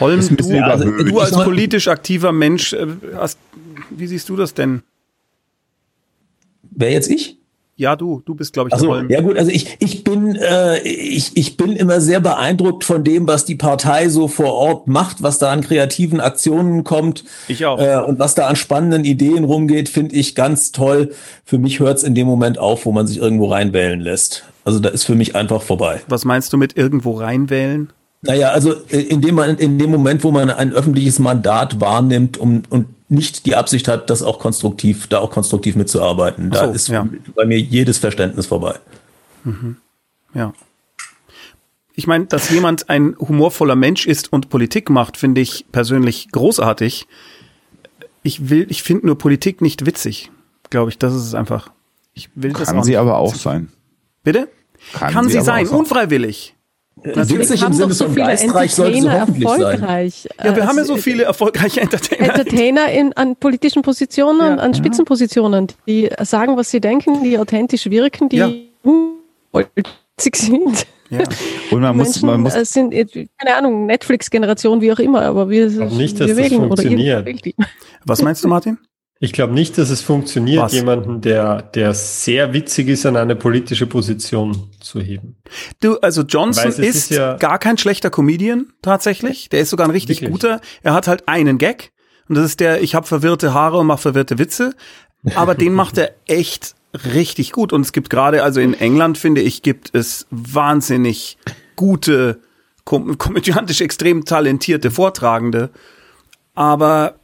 Holm, 0.00 0.16
Das 0.16 0.26
ist 0.26 0.30
ein 0.30 0.36
bisschen 0.36 0.58
du, 0.58 0.64
also, 0.64 0.84
überhöht. 0.84 1.10
du 1.10 1.18
als 1.20 1.32
politisch 1.32 1.88
aktiver 1.88 2.32
Mensch, 2.32 2.72
äh, 2.72 2.86
hast, 3.16 3.38
wie 3.90 4.06
siehst 4.06 4.28
du 4.28 4.36
das 4.36 4.54
denn? 4.54 4.82
Wer 6.70 6.92
jetzt 6.92 7.10
ich? 7.10 7.38
Ja, 7.78 7.94
du, 7.94 8.22
du 8.24 8.34
bist, 8.34 8.52
glaube 8.52 8.70
ich, 8.70 8.74
Also 8.74 8.92
ja 9.08 9.20
gut, 9.20 9.38
also 9.38 9.52
ich 9.52 9.76
ich 9.78 10.02
bin 10.02 10.34
äh, 10.34 10.80
ich 10.80 11.36
ich 11.36 11.56
bin 11.56 11.74
immer 11.76 12.00
sehr 12.00 12.18
beeindruckt 12.18 12.82
von 12.82 13.04
dem, 13.04 13.28
was 13.28 13.44
die 13.44 13.54
Partei 13.54 14.08
so 14.08 14.26
vor 14.26 14.52
Ort 14.52 14.88
macht, 14.88 15.22
was 15.22 15.38
da 15.38 15.52
an 15.52 15.60
kreativen 15.60 16.20
Aktionen 16.20 16.82
kommt 16.82 17.22
Ich 17.46 17.64
auch. 17.64 17.78
äh, 17.80 18.02
und 18.04 18.18
was 18.18 18.34
da 18.34 18.48
an 18.48 18.56
spannenden 18.56 19.04
Ideen 19.04 19.44
rumgeht, 19.44 19.88
finde 19.88 20.16
ich 20.16 20.34
ganz 20.34 20.72
toll. 20.72 21.12
Für 21.44 21.58
mich 21.58 21.78
hört 21.78 21.98
es 21.98 22.02
in 22.02 22.16
dem 22.16 22.26
Moment 22.26 22.58
auf, 22.58 22.84
wo 22.84 22.90
man 22.90 23.06
sich 23.06 23.18
irgendwo 23.18 23.46
reinwählen 23.46 24.00
lässt. 24.00 24.42
Also 24.64 24.80
da 24.80 24.88
ist 24.88 25.04
für 25.04 25.14
mich 25.14 25.36
einfach 25.36 25.62
vorbei. 25.62 26.00
Was 26.08 26.24
meinst 26.24 26.52
du 26.52 26.56
mit 26.56 26.76
irgendwo 26.76 27.12
reinwählen? 27.12 27.90
Naja, 28.22 28.48
also 28.48 28.72
äh, 28.90 28.98
in 28.98 29.20
dem, 29.20 29.38
in 29.38 29.78
dem 29.78 29.90
Moment, 29.92 30.24
wo 30.24 30.32
man 30.32 30.50
ein 30.50 30.72
öffentliches 30.72 31.20
Mandat 31.20 31.80
wahrnimmt 31.80 32.38
um, 32.38 32.62
und 32.70 32.86
nicht 33.08 33.46
die 33.46 33.56
Absicht 33.56 33.88
hat, 33.88 34.10
das 34.10 34.22
auch 34.22 34.38
konstruktiv, 34.38 35.06
da 35.06 35.18
auch 35.18 35.30
konstruktiv 35.30 35.76
mitzuarbeiten, 35.76 36.50
da 36.50 36.66
so, 36.66 36.72
ist 36.72 36.88
ja. 36.88 37.08
bei 37.34 37.46
mir 37.46 37.58
jedes 37.58 37.98
Verständnis 37.98 38.46
vorbei. 38.46 38.78
Ja. 40.34 40.52
Ich 41.94 42.06
meine, 42.06 42.26
dass 42.26 42.50
jemand 42.50 42.90
ein 42.90 43.16
humorvoller 43.18 43.74
Mensch 43.74 44.06
ist 44.06 44.32
und 44.32 44.50
Politik 44.50 44.90
macht, 44.90 45.16
finde 45.16 45.40
ich 45.40 45.66
persönlich 45.72 46.28
großartig. 46.30 47.08
Ich 48.22 48.50
will, 48.50 48.66
ich 48.68 48.82
finde 48.82 49.06
nur 49.06 49.18
Politik 49.18 49.60
nicht 49.60 49.86
witzig. 49.86 50.30
Glaube 50.70 50.90
ich, 50.90 50.98
das 50.98 51.14
ist 51.14 51.24
es 51.24 51.34
einfach. 51.34 51.70
Ich 52.14 52.30
will 52.34 52.52
das 52.52 52.68
Kann 52.68 52.78
auch 52.78 52.84
sie 52.84 52.90
nicht. 52.90 52.98
aber 52.98 53.16
auch 53.18 53.34
sein. 53.34 53.70
Bitte? 54.22 54.48
Kann, 54.92 55.28
sie 55.28 55.38
aber 55.38 55.44
sein, 55.44 55.68
auch 55.68 55.86
sein. 57.02 57.12
unfreiwillig. 57.12 57.38
Witzig 57.40 57.60
im 57.60 57.66
haben 57.66 57.72
Sinne 57.74 57.92
so 57.94 58.04
von 58.04 58.14
viele 58.14 58.26
geistreich 58.26 58.74
sollte 58.74 58.92
Entertainer 58.96 59.20
hoffentlich 59.22 59.48
sein. 59.48 59.60
erfolgreich. 59.60 60.28
Ja, 60.44 60.56
wir 60.56 60.62
äh, 60.62 60.66
haben 60.66 60.78
ja 60.78 60.84
so 60.84 60.96
viele 60.96 61.22
erfolgreiche 61.24 61.80
Entertainer. 61.80 62.28
Entertainer 62.34 62.92
in, 62.92 63.12
an 63.14 63.36
politischen 63.36 63.82
Positionen, 63.82 64.40
Ja. 64.40 64.62
an 64.62 64.74
Spitzenpositionen, 64.74 65.68
die 65.86 66.10
sagen, 66.22 66.56
was 66.56 66.70
sie 66.70 66.80
denken, 66.80 67.22
die 67.24 67.38
authentisch 67.38 67.86
wirken, 67.90 68.28
die 68.28 68.36
Ja. 68.36 68.50
witzig 69.52 70.36
sind. 70.36 70.86
Ja. 71.10 71.20
Und 71.70 71.80
man 71.80 71.96
muss, 71.96 72.06
Menschen 72.08 72.26
man 72.26 72.40
muss 72.42 72.54
äh, 72.54 72.64
sind, 72.64 72.92
äh, 72.92 73.06
keine 73.38 73.56
Ahnung, 73.56 73.86
Netflix-Generation, 73.86 74.80
wie 74.80 74.92
auch 74.92 74.98
immer, 74.98 75.22
aber 75.22 75.48
wir, 75.48 75.68
nicht, 75.68 76.20
dass 76.20 76.28
wir 76.28 76.34
das 76.36 76.52
oder 76.52 76.66
funktioniert. 76.66 77.26
irgendwie. 77.26 77.54
Was 78.04 78.20
meinst 78.22 78.44
du, 78.44 78.48
Martin? 78.48 78.78
Ich 79.20 79.32
glaube 79.32 79.52
nicht, 79.52 79.76
dass 79.78 79.90
es 79.90 80.00
funktioniert, 80.00 80.62
Was? 80.62 80.72
jemanden, 80.72 81.20
der, 81.20 81.62
der 81.62 81.92
sehr 81.92 82.52
witzig 82.52 82.86
ist, 82.88 83.04
an 83.04 83.16
eine 83.16 83.34
politische 83.34 83.86
Position 83.86 84.70
zu 84.80 85.00
heben. 85.00 85.36
Du, 85.80 85.96
also 85.98 86.22
Johnson 86.22 86.68
ist, 86.68 86.78
ist 86.78 87.10
ja- 87.10 87.36
gar 87.36 87.58
kein 87.58 87.78
schlechter 87.78 88.10
Comedian 88.10 88.66
tatsächlich. 88.80 89.48
Der 89.48 89.60
ist 89.60 89.70
sogar 89.70 89.88
ein 89.88 89.90
richtig 89.90 90.20
Wirklich? 90.20 90.30
guter. 90.30 90.60
Er 90.82 90.94
hat 90.94 91.08
halt 91.08 91.26
einen 91.26 91.58
Gag 91.58 91.90
und 92.28 92.36
das 92.36 92.44
ist 92.44 92.60
der, 92.60 92.80
ich 92.80 92.94
habe 92.94 93.06
verwirrte 93.08 93.54
Haare 93.54 93.78
und 93.78 93.88
mache 93.88 94.02
verwirrte 94.02 94.38
Witze. 94.38 94.74
Aber 95.34 95.56
den 95.56 95.72
macht 95.72 95.98
er 95.98 96.12
echt 96.28 96.76
richtig 97.12 97.50
gut. 97.50 97.72
Und 97.72 97.80
es 97.80 97.92
gibt 97.92 98.10
gerade, 98.10 98.44
also 98.44 98.60
in 98.60 98.72
England 98.72 99.18
finde 99.18 99.40
ich, 99.40 99.62
gibt 99.62 99.94
es 99.96 100.26
wahnsinnig 100.30 101.38
gute, 101.74 102.40
kom 102.84 103.18
komödiantisch 103.18 103.80
extrem 103.80 104.24
talentierte 104.24 104.92
Vortragende. 104.92 105.70
Aber 106.54 107.16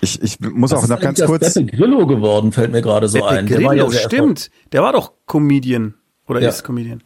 ich, 0.00 0.20
ich 0.22 0.40
muss 0.40 0.70
Was 0.72 0.84
auch 0.84 0.88
noch 0.88 1.00
ganz 1.00 1.22
kurz. 1.24 1.54
Beppe 1.54 1.66
Grillo 1.66 2.06
geworden, 2.06 2.52
fällt 2.52 2.72
mir 2.72 2.82
gerade 2.82 3.08
so 3.08 3.18
Beppe 3.18 3.28
ein. 3.30 3.46
Der 3.46 3.56
Grillo, 3.56 3.68
war 3.68 3.74
ja 3.74 3.90
stimmt. 3.92 4.50
Der 4.72 4.82
war 4.82 4.92
doch 4.92 5.12
Comedian 5.26 5.94
oder 6.28 6.40
Ja. 6.40 6.48
ist 6.50 6.64
Comedian. 6.64 7.02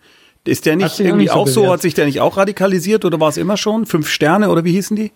Ist 0.47 0.67
der 0.67 0.77
nicht 0.77 0.99
irgendwie 0.99 1.25
nicht 1.25 1.33
so 1.33 1.39
auch 1.39 1.47
so, 1.49 1.61
bewährt. 1.61 1.73
hat 1.75 1.83
sich 1.83 1.95
der 1.95 2.07
nicht 2.07 2.21
auch 2.21 2.37
radikalisiert 2.37 3.05
oder 3.05 3.21
war 3.21 3.29
es 3.29 3.37
immer 3.37 3.57
schon? 3.57 3.87
Fünf 3.87 4.09
Sterne 4.09 4.49
oder 4.51 4.65
wie 4.65 4.73
hießen 4.73 4.97
die? 4.97 5.13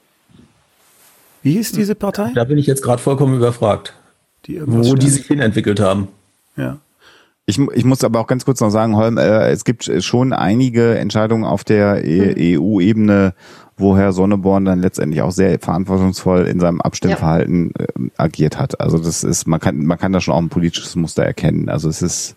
Wie 1.43 1.53
hieß 1.53 1.73
diese 1.73 1.95
Partei? 1.95 2.31
Da 2.35 2.45
bin 2.45 2.59
ich 2.59 2.67
jetzt 2.67 2.83
gerade 2.83 3.01
vollkommen 3.03 3.35
überfragt, 3.37 3.95
Die 4.47 4.61
wo 4.67 4.81
die 4.81 4.87
Sterne- 5.07 5.11
sich 5.11 5.27
hinentwickelt 5.27 5.81
haben. 5.81 6.09
ja. 6.57 6.79
Ich, 7.47 7.59
ich 7.75 7.85
muss 7.85 8.03
aber 8.03 8.21
auch 8.21 8.27
ganz 8.27 8.47
kurz 8.47 8.63
noch 8.63 8.71
sagen, 8.71 8.97
Holm, 8.97 9.19
äh, 9.19 9.51
es 9.51 9.65
gibt 9.65 9.91
schon 10.03 10.33
einige 10.33 10.97
Entscheidungen 10.97 11.45
auf 11.45 11.63
der 11.63 12.03
E- 12.03 12.57
EU-Ebene, 12.57 13.35
wo 13.77 13.97
Herr 13.97 14.13
Sonneborn 14.13 14.65
dann 14.65 14.81
letztendlich 14.81 15.23
auch 15.23 15.33
sehr 15.33 15.59
verantwortungsvoll 15.59 16.47
in 16.47 16.61
seinem 16.61 16.81
Abstimmverhalten 16.81 17.73
äh, 17.79 17.87
agiert 18.17 18.59
hat. 18.59 18.81
Also 18.81 18.99
das 18.99 19.25
ist, 19.25 19.47
man 19.47 19.61
kann, 19.61 19.85
man 19.85 19.99
kann 19.99 20.13
da 20.13 20.21
schon 20.21 20.35
auch 20.35 20.41
ein 20.41 20.49
politisches 20.49 20.95
Muster 20.97 21.25
erkennen. 21.25 21.69
Also 21.69 21.89
es 21.89 22.03
ist, 22.03 22.37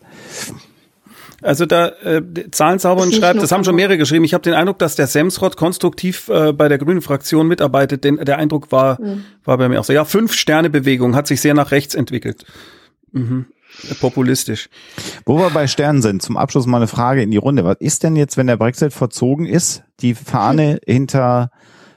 Also 1.44 1.68
da 1.68 1.90
äh, 2.04 2.22
nicht 2.22 3.16
schreibt, 3.16 3.42
das 3.42 3.52
haben 3.52 3.64
schon 3.64 3.76
mehrere 3.76 3.98
geschrieben. 3.98 4.26
Ich 4.26 4.34
habe 4.34 4.42
den 4.42 4.56
Eindruck, 4.56 4.80
dass 4.80 4.96
der 4.96 5.06
Semsrott 5.06 5.56
konstruktiv 5.56 6.30
äh, 6.30 6.52
bei 6.52 6.68
der 6.68 6.80
Grünen 6.80 7.02
Fraktion 7.02 7.48
mitarbeitet. 7.48 8.04
Denn 8.04 8.18
der 8.18 8.40
Eindruck 8.40 8.72
war, 8.72 8.98
war 9.44 9.58
bei 9.58 9.70
mir 9.70 9.80
auch 9.80 9.84
so. 9.84 9.94
Ja, 9.94 10.06
fünf 10.06 10.34
Sterne 10.34 10.72
Bewegung 10.72 11.16
hat 11.16 11.28
sich 11.28 11.40
sehr 11.40 11.54
nach 11.54 11.70
rechts 11.70 11.94
entwickelt. 11.94 12.46
Mhm. 13.12 13.46
Populistisch. 14.00 14.70
Wo 15.26 15.38
wir 15.38 15.50
bei 15.52 15.68
Sternen 15.68 16.02
sind, 16.02 16.22
zum 16.22 16.38
Abschluss 16.38 16.66
mal 16.66 16.78
eine 16.78 16.88
Frage 16.88 17.22
in 17.22 17.32
die 17.32 17.38
Runde. 17.38 17.64
Was 17.64 17.78
ist 17.80 18.04
denn 18.04 18.16
jetzt, 18.16 18.38
wenn 18.38 18.48
der 18.48 18.58
Brexit 18.58 18.94
verzogen 18.94 19.46
ist, 19.46 19.84
die 20.00 20.14
Fahne 20.16 20.80
hinter 20.86 21.52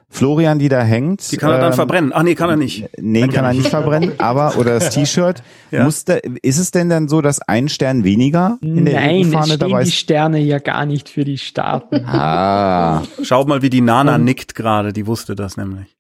Florian, 0.09 0.59
die 0.59 0.69
da 0.69 0.83
hängt? 0.83 1.31
Die 1.31 1.37
kann 1.37 1.51
er 1.53 1.59
dann 1.59 1.69
ähm, 1.73 1.77
verbrennen. 1.77 2.13
Ach 2.15 2.23
nee, 2.23 2.35
kann 2.35 2.51
er 2.51 2.57
nicht. 2.57 2.89
Nee, 2.99 3.29
kann 3.29 3.45
er 3.45 3.53
nicht 3.55 3.69
verbrennen, 3.69 4.13
aber, 4.19 4.59
oder 4.59 4.75
das 4.79 4.91
T-Shirt. 4.91 5.43
Ja. 5.73 5.85
Muss 5.85 6.05
da, 6.05 6.15
ist 6.43 6.59
es 6.59 6.73
denn 6.73 6.89
dann 6.89 7.07
so, 7.07 7.21
dass 7.21 7.41
ein 7.43 7.69
Stern 7.69 8.03
weniger 8.03 8.59
in 8.61 8.85
der 8.87 8.95
Nein, 9.01 9.27
stehen 9.45 9.59
dabei 9.61 9.85
die 9.85 9.89
ist? 9.91 9.95
Sterne 9.95 10.41
ja 10.41 10.59
gar 10.59 10.85
nicht 10.85 11.09
für 11.09 11.25
die 11.25 11.39
Staaten. 11.39 12.05
Ah, 12.09 13.03
Schau 13.23 13.45
mal, 13.45 13.63
wie 13.63 13.71
die 13.71 13.81
Nana 13.81 14.19
nickt 14.19 14.57
gerade. 14.57 14.93
Die 14.93 15.07
wusste 15.07 15.37
das 15.37 15.57
nämlich. 15.57 15.97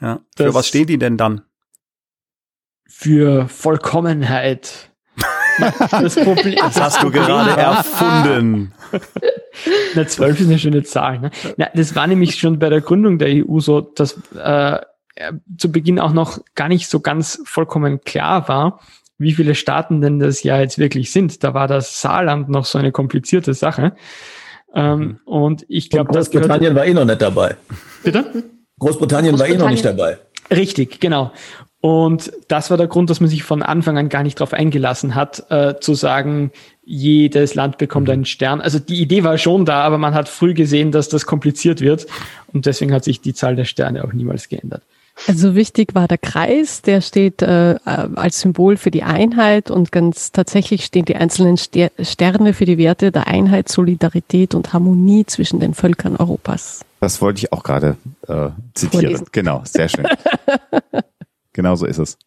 Ja. 0.00 0.20
Für 0.36 0.44
Das- 0.44 0.54
was 0.54 0.68
stehen 0.68 0.86
die 0.86 0.98
denn 0.98 1.16
dann? 1.16 1.40
Für 2.98 3.46
Vollkommenheit. 3.48 4.90
Das 5.90 6.16
Problem. 6.16 6.56
Das 6.56 6.78
hast 6.78 7.02
du 7.02 7.10
gerade 7.10 7.58
erfunden. 7.58 8.74
Na, 9.94 10.06
12 10.06 10.40
ist 10.40 10.46
eine 10.48 10.58
schöne 10.58 10.82
Zahl. 10.82 11.18
Ne? 11.18 11.30
Na, 11.56 11.68
das 11.74 11.94
war 11.94 12.06
nämlich 12.06 12.38
schon 12.38 12.58
bei 12.58 12.68
der 12.68 12.82
Gründung 12.82 13.18
der 13.18 13.28
EU 13.30 13.60
so, 13.60 13.80
dass 13.80 14.18
äh, 14.38 14.80
zu 15.56 15.72
Beginn 15.72 15.98
auch 15.98 16.12
noch 16.12 16.40
gar 16.54 16.68
nicht 16.68 16.88
so 16.88 17.00
ganz 17.00 17.40
vollkommen 17.46 18.02
klar 18.02 18.48
war, 18.48 18.80
wie 19.16 19.32
viele 19.32 19.54
Staaten 19.54 20.02
denn 20.02 20.18
das 20.18 20.42
ja 20.42 20.60
jetzt 20.60 20.78
wirklich 20.78 21.10
sind. 21.10 21.42
Da 21.42 21.54
war 21.54 21.68
das 21.68 22.02
Saarland 22.02 22.50
noch 22.50 22.66
so 22.66 22.78
eine 22.78 22.92
komplizierte 22.92 23.54
Sache. 23.54 23.94
Ähm, 24.74 25.20
und 25.24 25.64
ich 25.68 25.88
glaube, 25.88 26.12
Großbritannien 26.12 26.74
war 26.74 26.84
eh 26.84 26.92
noch 26.92 27.06
nicht 27.06 27.22
dabei. 27.22 27.56
bitte. 28.02 28.44
Großbritannien 28.78 29.38
war 29.38 29.48
eh 29.48 29.56
noch 29.56 29.70
nicht 29.70 29.86
dabei. 29.86 30.18
Richtig, 30.50 31.00
genau. 31.00 31.32
Und 31.86 32.32
das 32.48 32.70
war 32.70 32.76
der 32.76 32.88
Grund, 32.88 33.10
dass 33.10 33.20
man 33.20 33.30
sich 33.30 33.44
von 33.44 33.62
Anfang 33.62 33.96
an 33.96 34.08
gar 34.08 34.24
nicht 34.24 34.40
darauf 34.40 34.52
eingelassen 34.52 35.14
hat, 35.14 35.48
äh, 35.50 35.74
zu 35.78 35.94
sagen, 35.94 36.50
jedes 36.84 37.54
Land 37.54 37.78
bekommt 37.78 38.10
einen 38.10 38.24
Stern. 38.24 38.60
Also 38.60 38.80
die 38.80 39.00
Idee 39.00 39.22
war 39.22 39.38
schon 39.38 39.64
da, 39.64 39.82
aber 39.82 39.96
man 39.96 40.12
hat 40.12 40.28
früh 40.28 40.52
gesehen, 40.52 40.90
dass 40.90 41.08
das 41.08 41.26
kompliziert 41.26 41.80
wird. 41.80 42.08
Und 42.52 42.66
deswegen 42.66 42.92
hat 42.92 43.04
sich 43.04 43.20
die 43.20 43.34
Zahl 43.34 43.54
der 43.54 43.66
Sterne 43.66 44.02
auch 44.02 44.12
niemals 44.12 44.48
geändert. 44.48 44.82
Also 45.28 45.54
wichtig 45.54 45.94
war 45.94 46.08
der 46.08 46.18
Kreis, 46.18 46.82
der 46.82 47.02
steht 47.02 47.42
äh, 47.42 47.76
als 47.84 48.40
Symbol 48.40 48.76
für 48.78 48.90
die 48.90 49.04
Einheit 49.04 49.70
und 49.70 49.92
ganz 49.92 50.32
tatsächlich 50.32 50.84
stehen 50.84 51.04
die 51.04 51.14
einzelnen 51.14 51.56
Ster 51.56 51.92
Sterne 52.00 52.52
für 52.52 52.64
die 52.64 52.78
Werte 52.78 53.12
der 53.12 53.28
Einheit, 53.28 53.68
Solidarität 53.68 54.56
und 54.56 54.72
Harmonie 54.72 55.24
zwischen 55.24 55.60
den 55.60 55.72
Völkern 55.72 56.16
Europas. 56.16 56.84
Das 56.98 57.22
wollte 57.22 57.38
ich 57.38 57.52
auch 57.52 57.62
gerade 57.62 57.96
äh, 58.26 58.48
zitieren. 58.74 59.04
Vorlesen. 59.04 59.26
Genau, 59.30 59.62
sehr 59.64 59.88
schön. 59.88 60.08
genau 61.56 61.74
so 61.74 61.86
ist 61.86 61.98
es. 61.98 62.18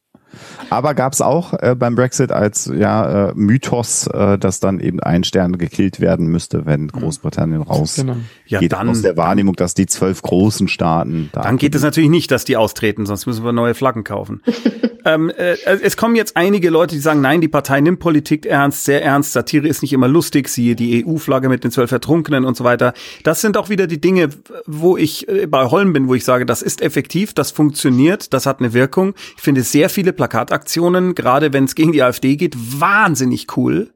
Aber 0.70 0.94
gab 0.94 1.14
es 1.14 1.22
auch 1.22 1.54
äh, 1.54 1.76
beim 1.76 1.96
Brexit 1.96 2.32
als 2.32 2.72
ja 2.74 3.30
äh, 3.30 3.34
Mythos, 3.36 4.08
äh, 4.08 4.38
dass 4.38 4.60
dann 4.60 4.80
eben 4.80 5.00
ein 5.00 5.24
Stern 5.24 5.58
gekillt 5.58 6.00
werden 6.00 6.28
müsste, 6.28 6.66
wenn 6.66 6.82
mhm. 6.82 6.88
Großbritannien 6.90 7.62
raus 7.62 7.96
genau. 7.96 8.18
Ja, 8.50 8.60
geht 8.60 8.74
dann, 8.74 8.90
aus 8.90 9.04
der 9.04 9.16
Wahrnehmung, 9.16 9.56
dass 9.56 9.76
die 9.76 9.86
zwölf 9.86 10.24
großen 10.24 10.68
Staaten. 10.68 11.30
Da 11.34 11.42
dann 11.42 11.58
geht 11.58 11.76
es 11.76 11.84
natürlich 11.84 12.10
nicht, 12.10 12.32
dass 12.32 12.46
die 12.46 12.58
austreten, 12.58 13.06
sonst 13.06 13.28
müssen 13.28 13.46
wir 13.46 13.52
neue 13.52 13.76
Flaggen 13.76 14.04
kaufen. 14.04 14.42
ähm, 15.06 15.30
äh, 15.30 15.56
es 15.64 15.98
kommen 15.98 16.16
jetzt 16.16 16.36
einige 16.36 16.72
Leute, 16.72 16.96
die 16.96 17.02
sagen, 17.02 17.22
nein, 17.22 17.42
die 17.42 17.48
Partei 17.48 17.80
nimmt 17.80 18.00
Politik 18.00 18.48
ernst, 18.48 18.86
sehr 18.86 19.04
ernst. 19.04 19.34
Satire 19.34 19.68
ist 19.68 19.84
nicht 19.84 19.94
immer 19.94 20.08
lustig. 20.08 20.50
Siehe 20.50 20.76
die 20.76 21.06
EU-Flagge 21.06 21.48
mit 21.48 21.64
den 21.64 21.70
zwölf 21.70 21.92
Ertrunkenen 21.92 22.44
und 22.44 22.58
so 22.58 22.64
weiter. 22.64 22.94
Das 23.24 23.40
sind 23.40 23.56
auch 23.56 23.70
wieder 23.70 23.86
die 23.86 24.02
Dinge, 24.02 24.30
wo 24.66 24.98
ich 24.98 25.30
äh, 25.30 25.46
bei 25.46 25.66
Holm 25.66 25.94
bin, 25.94 26.08
wo 26.08 26.16
ich 26.16 26.26
sage, 26.26 26.48
das 26.48 26.64
ist 26.64 26.82
effektiv, 26.82 27.34
das 27.36 27.52
funktioniert, 27.52 28.34
das 28.34 28.48
hat 28.48 28.62
eine 28.62 28.74
Wirkung. 28.74 29.14
Ich 29.38 29.44
finde 29.44 29.62
sehr 29.62 29.90
viele 29.90 30.12
Plakataktionen, 30.12 31.14
gerade 31.14 31.54
wenn 31.54 31.66
es 31.66 31.76
gegen 31.76 31.92
die 31.92 32.02
AfD 32.02 32.36
geht, 32.36 32.56
wahnsinnig 32.58 33.56
cool. 33.58 33.92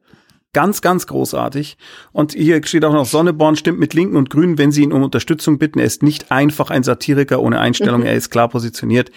Ganz, 0.54 0.80
ganz 0.80 1.06
großartig. 1.06 1.76
Und 2.12 2.32
hier 2.32 2.64
steht 2.64 2.86
auch 2.86 2.94
noch, 2.94 3.04
Sonneborn 3.04 3.56
stimmt 3.56 3.78
mit 3.78 3.92
Linken 3.92 4.16
und 4.16 4.30
Grünen, 4.30 4.56
wenn 4.56 4.72
sie 4.72 4.82
ihn 4.82 4.92
um 4.92 5.02
Unterstützung 5.02 5.58
bitten. 5.58 5.78
Er 5.78 5.84
ist 5.84 6.02
nicht 6.02 6.32
einfach 6.32 6.70
ein 6.70 6.82
Satiriker 6.82 7.42
ohne 7.42 7.60
Einstellung, 7.60 8.00
mhm. 8.00 8.06
er 8.06 8.14
ist 8.14 8.30
klar 8.30 8.48
positioniert 8.48 9.10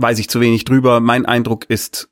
weiß 0.00 0.18
ich 0.18 0.28
zu 0.28 0.40
wenig 0.40 0.64
drüber. 0.64 1.00
Mein 1.00 1.26
Eindruck 1.26 1.68
ist 1.68 2.08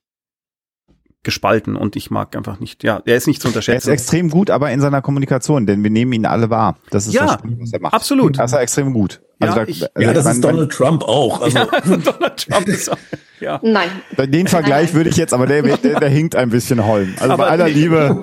gespalten 1.24 1.76
und 1.76 1.96
ich 1.96 2.10
mag 2.10 2.36
einfach 2.36 2.60
nicht, 2.60 2.84
ja, 2.84 3.02
er 3.04 3.16
ist 3.16 3.26
nicht 3.26 3.42
zu 3.42 3.48
unterschätzen. 3.48 3.88
Er 3.88 3.94
ist 3.94 4.00
extrem 4.00 4.30
gut, 4.30 4.50
aber 4.50 4.70
in 4.70 4.80
seiner 4.80 5.02
Kommunikation, 5.02 5.66
denn 5.66 5.82
wir 5.82 5.90
nehmen 5.90 6.12
ihn 6.12 6.26
alle 6.26 6.48
wahr. 6.48 6.78
Das 6.90 7.06
ist 7.06 7.14
ja, 7.14 7.26
das 7.26 7.34
Spiel, 7.34 7.58
was 7.60 7.72
er 7.72 7.80
macht. 7.80 7.94
Absolut. 7.94 8.38
Das 8.38 8.52
ist 8.52 8.56
er 8.56 8.62
extrem 8.62 8.92
gut. 8.92 9.20
Also 9.40 9.58
ja, 9.58 9.64
da, 9.64 9.70
ich, 9.70 9.82
also 9.94 10.08
ja 10.08 10.12
das 10.12 10.26
ist 10.26 10.44
Donald 10.44 10.72
Trump 10.72 11.02
auch. 11.04 11.40
Also. 11.40 11.58
Ja, 11.58 11.66
Donald 11.66 12.36
Trump 12.36 12.68
ist 12.68 12.90
auch, 12.90 12.98
ja. 13.40 13.60
Nein. 13.62 13.90
Den 14.16 14.48
Vergleich 14.48 14.94
würde 14.94 15.10
ich 15.10 15.16
jetzt, 15.16 15.32
aber 15.32 15.46
der, 15.46 15.62
der, 15.62 16.00
der 16.00 16.08
hinkt 16.08 16.34
ein 16.34 16.50
bisschen 16.50 16.84
Holm. 16.84 17.14
Also 17.18 17.34
aber 17.34 17.44
bei 17.44 17.50
aller 17.50 17.68
Liebe, 17.68 18.20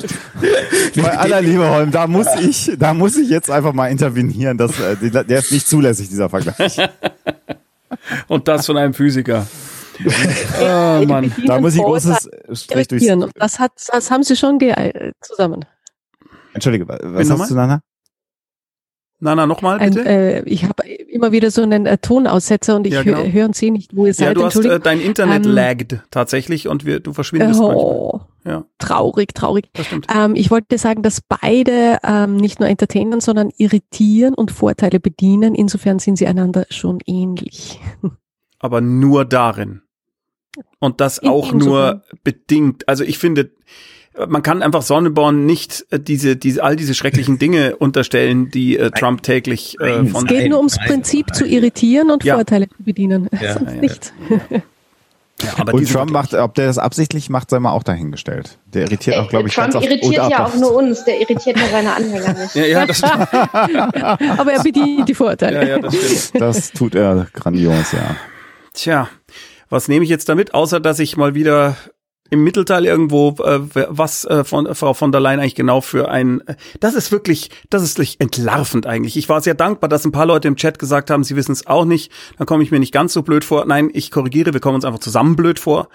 bei 0.96 1.18
aller 1.18 1.42
Liebe 1.42 1.70
Holm, 1.70 1.92
da 1.92 2.08
muss 2.08 2.28
ich, 2.42 2.72
da 2.78 2.94
muss 2.94 3.16
ich 3.18 3.30
jetzt 3.30 3.50
einfach 3.50 3.74
mal 3.74 3.88
intervenieren. 3.88 4.58
Das, 4.58 4.80
äh, 4.80 4.96
der 5.24 5.40
ist 5.40 5.52
nicht 5.52 5.68
zulässig, 5.68 6.10
dieser 6.10 6.30
Vergleich. 6.30 6.78
Und 8.28 8.48
das 8.48 8.66
von 8.66 8.78
einem 8.78 8.94
Physiker. 8.94 9.48
oh 10.60 11.06
Mann, 11.06 11.34
da 11.46 11.60
muss 11.62 11.76
ich 11.76 11.82
großes 11.82 12.30
Strich 12.52 12.88
durchs. 12.90 13.08
Das, 13.36 13.60
hat, 13.60 13.72
das 13.90 14.12
haben 14.12 14.24
sie 14.24 14.36
schon 14.36 14.60
zusammen. 15.22 15.64
Entschuldige, 16.54 16.88
was 16.88 17.30
hast 17.30 17.52
du, 17.52 17.56
Nana? 17.56 17.82
Nana, 19.20 19.48
nochmal 19.48 19.80
bitte. 19.80 20.02
Ein, 20.02 20.08
äh, 20.08 20.42
ich 20.42 20.66
habe 20.66 20.84
immer 21.16 21.32
wieder 21.32 21.50
so 21.50 21.64
einen 21.64 21.86
äh, 21.86 21.98
Tonaussetzer 21.98 22.76
und 22.76 22.86
ich 22.86 22.94
ja, 22.94 23.04
genau. 23.04 23.20
höre 23.20 23.32
hör 23.32 23.46
und 23.46 23.56
sehe 23.56 23.72
nicht, 23.72 23.96
wo 23.96 24.06
ihr 24.06 24.14
seid. 24.14 24.28
Ja, 24.28 24.34
du 24.34 24.44
hast 24.44 24.58
äh, 24.58 24.80
dein 24.80 25.00
Internet 25.00 25.46
ähm, 25.46 25.52
laggt 25.54 26.00
tatsächlich 26.12 26.68
und 26.68 26.86
wir, 26.86 27.00
du 27.00 27.14
verschwindest 27.14 27.60
oh, 27.60 28.20
manchmal. 28.44 28.54
Ja. 28.54 28.66
Traurig, 28.78 29.34
traurig. 29.34 29.70
Ähm, 30.14 30.36
ich 30.36 30.52
wollte 30.52 30.78
sagen, 30.78 31.02
dass 31.02 31.22
beide 31.22 31.98
ähm, 32.04 32.36
nicht 32.36 32.60
nur 32.60 32.70
entertainen, 32.70 33.22
sondern 33.22 33.50
irritieren 33.58 34.36
und 34.36 34.52
Vorteile 34.52 35.00
bedienen. 35.00 35.56
Insofern 35.56 36.00
sind 36.00 36.18
sie 36.18 36.28
einander 36.28 36.66
schon 36.70 37.00
ähnlich. 37.08 37.80
Aber 38.60 38.82
nur 38.82 39.26
darin. 39.26 39.82
Und 40.80 41.02
das 41.02 41.18
In 41.18 41.30
auch 41.30 41.54
nur 41.54 42.04
bedingt. 42.24 42.88
Also 42.88 43.04
ich 43.04 43.18
finde, 43.18 43.52
man 44.28 44.44
kann 44.44 44.62
einfach 44.62 44.82
Sonneborn 44.82 45.46
nicht 45.46 45.86
äh, 45.90 46.00
diese, 46.00 46.36
diese, 46.36 46.64
all 46.64 46.76
diese 46.76 46.94
schrecklichen 46.94 47.40
Dinge 47.40 47.76
unterstellen, 47.80 48.50
die 48.50 48.78
äh, 48.78 48.92
Trump 48.92 49.24
täglich 49.24 49.80
äh, 49.80 50.06
von. 50.06 50.26
Es 50.26 50.30
geht 50.30 50.50
nur 50.50 50.60
ums 50.60 50.78
Prinzip 50.78 51.34
zu 51.34 51.46
irritieren 51.46 52.12
und 52.12 52.24
ja. 52.24 52.36
Vorteile 52.36 52.70
zu 52.70 52.84
bedienen. 52.84 53.30
Ja. 53.42 53.54
Sonst 53.60 53.74
ja, 53.74 53.82
nicht. 53.82 54.14
Ja, 55.44 55.50
aber 55.58 55.74
und 55.74 55.92
Trump 55.92 56.12
macht, 56.12 56.34
ob 56.34 56.54
der 56.56 56.68
das 56.68 56.78
absichtlich 56.78 57.30
macht, 57.30 57.50
sei 57.50 57.60
mal 57.60 57.72
auch 57.72 57.84
dahingestellt. 57.84 58.58
Der 58.74 58.84
irritiert 58.84 59.18
auch, 59.18 59.28
glaube 59.28 59.50
ich, 59.50 59.54
Trump 59.54 59.74
ganz 59.74 59.86
irritiert 59.86 60.30
ja 60.30 60.46
auch 60.46 60.56
nur 60.56 60.76
uns, 60.76 61.04
der 61.04 61.20
irritiert 61.20 61.58
ja 61.58 61.68
seine 61.68 61.94
Anhänger 61.94 62.34
nicht. 62.34 62.56
Ja, 62.56 62.66
ja, 62.66 62.86
das 62.86 63.04
aber 63.04 64.54
er 64.54 64.64
bedient 64.64 65.10
die 65.10 65.14
Vorteile. 65.14 65.62
Ja, 65.62 65.68
ja, 65.76 65.80
das, 65.80 65.96
stimmt. 65.96 66.42
das 66.42 66.72
tut 66.72 66.96
er 66.96 67.28
grandios, 67.34 67.92
ja. 67.92 68.16
Tja, 68.74 69.10
was 69.70 69.90
nehme 69.90 70.06
ich 70.06 70.10
jetzt 70.10 70.30
damit, 70.30 70.54
außer 70.54 70.80
dass 70.80 71.00
ich 71.00 71.18
mal 71.18 71.36
wieder 71.36 71.76
im 72.30 72.44
Mittelteil 72.44 72.86
irgendwo, 72.86 73.36
äh, 73.44 73.60
was 73.90 74.26
äh, 74.26 74.44
von 74.44 74.74
Frau 74.74 74.94
von 74.94 75.12
der 75.12 75.22
Leyen 75.22 75.40
eigentlich 75.40 75.56
genau 75.56 75.82
für 75.82 76.10
ein, 76.10 76.42
äh, 76.48 76.56
das 76.80 76.96
ist 76.96 77.12
wirklich, 77.12 77.52
das 77.70 77.84
ist 77.84 77.98
wirklich 77.98 78.20
entlarvend 78.20 78.88
eigentlich. 78.88 79.16
Ich 79.18 79.30
war 79.30 79.42
sehr 79.42 79.54
dankbar, 79.54 79.90
dass 79.90 80.06
ein 80.06 80.12
paar 80.12 80.26
Leute 80.26 80.48
im 80.48 80.56
Chat 80.56 80.80
gesagt 80.80 81.12
haben, 81.12 81.24
sie 81.24 81.36
wissen 81.36 81.52
es 81.52 81.68
auch 81.68 81.86
nicht. 81.86 82.12
Dann 82.38 82.48
komme 82.48 82.64
ich 82.64 82.72
mir 82.72 82.80
nicht 82.80 82.94
ganz 82.94 83.14
so 83.14 83.22
blöd 83.22 83.44
vor. 83.44 83.66
Nein, 83.66 83.90
ich 83.94 84.10
korrigiere, 84.10 84.54
wir 84.54 84.60
kommen 84.60 84.76
uns 84.76 84.86
einfach 84.86 85.00
zusammen 85.00 85.36
blöd 85.36 85.60
vor. 85.60 85.90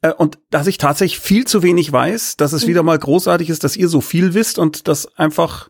Äh, 0.00 0.12
und 0.12 0.38
dass 0.50 0.68
ich 0.68 0.78
tatsächlich 0.78 1.18
viel 1.18 1.44
zu 1.46 1.62
wenig 1.62 1.90
weiß, 1.92 2.36
dass 2.36 2.52
es 2.52 2.66
wieder 2.66 2.82
mal 2.82 2.98
großartig 2.98 3.50
ist, 3.50 3.64
dass 3.64 3.76
ihr 3.76 3.88
so 3.88 4.00
viel 4.00 4.34
wisst 4.34 4.58
und 4.58 4.86
dass 4.86 5.16
einfach 5.18 5.68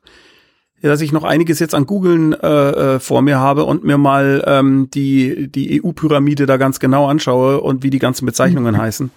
dass 0.82 1.01
ich 1.01 1.12
noch 1.12 1.24
einiges 1.24 1.60
jetzt 1.60 1.74
an 1.74 1.86
Googeln 1.86 2.35
äh, 2.35 2.47
äh, 2.47 3.01
vor 3.01 3.22
mir 3.22 3.39
habe 3.39 3.64
und 3.64 3.85
mir 3.85 3.97
mal 3.97 4.44
ähm, 4.47 4.90
die, 4.93 5.51
die 5.51 5.82
EU-Pyramide 5.82 6.44
da 6.44 6.59
ganz 6.59 6.78
genau 6.78 7.09
anschaue 7.09 7.62
und 7.62 7.82
wie 7.82 7.89
die 7.89 7.98
ganzen 7.98 8.26
Bezeichnungen 8.26 8.74
mhm. 8.74 8.78
heißen. 8.78 9.10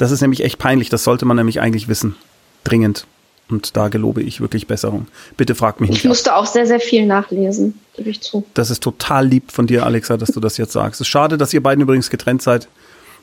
Das 0.00 0.12
ist 0.12 0.22
nämlich 0.22 0.42
echt 0.42 0.56
peinlich, 0.56 0.88
das 0.88 1.04
sollte 1.04 1.26
man 1.26 1.36
nämlich 1.36 1.60
eigentlich 1.60 1.86
wissen. 1.86 2.16
Dringend. 2.64 3.04
Und 3.50 3.76
da 3.76 3.88
gelobe 3.88 4.22
ich 4.22 4.40
wirklich 4.40 4.66
Besserung. 4.66 5.08
Bitte 5.36 5.54
frag 5.54 5.78
mich 5.78 5.90
nicht. 5.90 5.98
Ich 5.98 6.04
musste 6.06 6.36
auch 6.36 6.46
sehr, 6.46 6.66
sehr 6.66 6.80
viel 6.80 7.04
nachlesen, 7.04 7.78
gebe 7.94 8.08
ich 8.08 8.22
zu. 8.22 8.46
Das 8.54 8.70
ist 8.70 8.82
total 8.82 9.26
lieb 9.26 9.52
von 9.52 9.66
dir, 9.66 9.84
Alexa, 9.84 10.16
dass 10.16 10.30
du 10.30 10.40
das 10.40 10.56
jetzt 10.56 10.72
sagst. 10.72 11.02
Es 11.02 11.06
ist 11.06 11.08
schade, 11.08 11.36
dass 11.36 11.52
ihr 11.52 11.62
beiden 11.62 11.82
übrigens 11.82 12.08
getrennt 12.08 12.40
seid. 12.40 12.66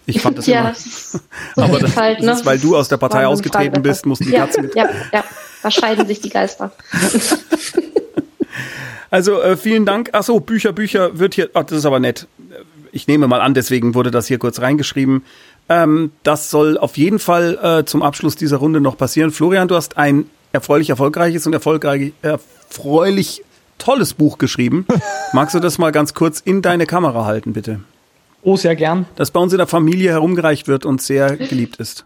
Ich 0.05 0.21
fand 0.21 0.37
das 0.37 0.45
ja, 0.45 0.59
immer. 0.59 0.69
Das 0.69 1.19
aber 1.55 1.79
das, 1.79 1.97
halt, 1.97 2.21
ne? 2.21 2.33
ist, 2.33 2.45
weil 2.45 2.59
du 2.59 2.77
aus 2.77 2.89
der 2.89 2.97
Partei 2.97 3.25
ausgetreten 3.25 3.81
bist, 3.81 4.05
mussten 4.05 4.25
die 4.25 4.33
ja, 4.33 4.45
Katzen 4.45 4.69
Ja, 4.75 4.87
ja, 5.11 5.23
da 5.63 5.71
scheiden 5.71 6.05
sich 6.05 6.21
die 6.21 6.29
Geister. 6.29 6.71
also 9.09 9.41
äh, 9.41 9.57
vielen 9.57 9.87
Dank. 9.87 10.11
Ach 10.13 10.21
so, 10.21 10.39
Bücher, 10.41 10.73
Bücher 10.73 11.17
wird 11.17 11.33
hier. 11.33 11.49
Ach, 11.55 11.63
das 11.63 11.79
ist 11.79 11.85
aber 11.87 11.99
nett. 11.99 12.27
Ich 12.91 13.07
nehme 13.07 13.27
mal 13.27 13.41
an, 13.41 13.55
deswegen 13.55 13.95
wurde 13.95 14.11
das 14.11 14.27
hier 14.27 14.37
kurz 14.37 14.61
reingeschrieben. 14.61 15.23
Ähm, 15.69 16.11
das 16.23 16.49
soll 16.49 16.77
auf 16.77 16.97
jeden 16.97 17.19
Fall 17.19 17.57
äh, 17.61 17.85
zum 17.85 18.01
Abschluss 18.01 18.35
dieser 18.35 18.57
Runde 18.57 18.79
noch 18.81 18.97
passieren. 18.97 19.31
Florian, 19.31 19.67
du 19.67 19.75
hast 19.75 19.97
ein 19.97 20.29
erfreulich 20.53 20.89
erfolgreiches 20.89 21.45
und 21.45 21.53
erfolgreich, 21.53 22.13
erfreulich 22.21 23.43
tolles 23.77 24.13
Buch 24.13 24.37
geschrieben. 24.37 24.85
Magst 25.33 25.55
du 25.55 25.59
das 25.59 25.77
mal 25.77 25.91
ganz 25.91 26.13
kurz 26.13 26.39
in 26.39 26.61
deine 26.61 26.85
Kamera 26.85 27.25
halten, 27.25 27.53
bitte? 27.53 27.81
Oh, 28.43 28.55
sehr 28.55 28.75
gern. 28.75 29.05
Das 29.15 29.31
bei 29.31 29.39
uns 29.39 29.51
in 29.51 29.57
der 29.57 29.67
Familie 29.67 30.11
herumgereicht 30.11 30.67
wird 30.67 30.85
und 30.85 31.01
sehr 31.01 31.35
geliebt 31.35 31.77
ist. 31.77 32.05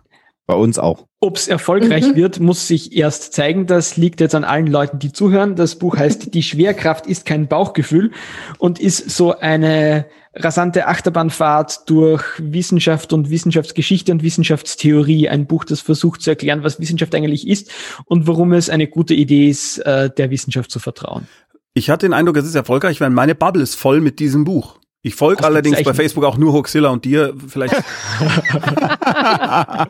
Bei 0.52 0.58
uns 0.58 0.78
auch. 0.78 1.08
Ob 1.22 1.38
es 1.38 1.48
erfolgreich 1.48 2.10
mhm. 2.10 2.16
wird, 2.18 2.42
muss 2.42 2.68
sich 2.68 2.94
erst 2.94 3.32
zeigen. 3.32 3.68
Das 3.68 3.96
liegt 3.96 4.20
jetzt 4.20 4.36
an 4.36 4.44
allen 4.44 4.68
Leuten, 4.68 5.00
die 5.00 5.14
zuhören. 5.14 5.56
Das 5.56 5.78
Buch 5.78 5.96
heißt 5.96 6.34
Die 6.34 6.44
Schwerkraft 6.44 7.08
ist 7.08 7.26
kein 7.26 7.48
Bauchgefühl 7.48 8.12
und 8.58 8.78
ist 8.78 9.12
so 9.12 9.40
eine 9.40 10.08
rasante 10.36 10.88
Achterbahnfahrt 10.88 11.90
durch 11.90 12.26
Wissenschaft 12.38 13.14
und 13.14 13.30
Wissenschaftsgeschichte 13.30 14.12
und 14.12 14.24
Wissenschaftstheorie. 14.24 15.30
Ein 15.30 15.48
Buch, 15.48 15.64
das 15.64 15.80
versucht 15.80 16.22
zu 16.22 16.32
erklären, 16.32 16.66
was 16.66 16.82
Wissenschaft 16.82 17.16
eigentlich 17.16 17.48
ist 17.48 17.72
und 18.04 18.28
warum 18.28 18.52
es 18.52 18.70
eine 18.70 18.88
gute 18.88 19.14
Idee 19.14 19.48
ist, 19.48 19.78
äh, 19.78 20.10
der 20.10 20.32
Wissenschaft 20.32 20.70
zu 20.70 20.80
vertrauen. 20.80 21.30
Ich 21.74 21.90
hatte 21.90 22.08
den 22.08 22.14
Eindruck, 22.14 22.36
es 22.36 22.46
ist 22.46 22.56
erfolgreich, 22.56 23.00
weil 23.00 23.10
meine 23.10 23.36
Bubble 23.36 23.64
ist 23.64 23.76
voll 23.76 24.02
mit 24.02 24.20
diesem 24.20 24.44
Buch. 24.44 24.81
Ich 25.04 25.16
folge 25.16 25.44
allerdings 25.44 25.82
bei 25.82 25.96
Facebook 25.96 26.24
auch 26.26 26.38
nur 26.38 26.54
Hoxilla 26.54 26.90
und 26.90 27.06
dir 27.06 27.34
vielleicht. 27.48 27.74
Ach, 29.02 29.88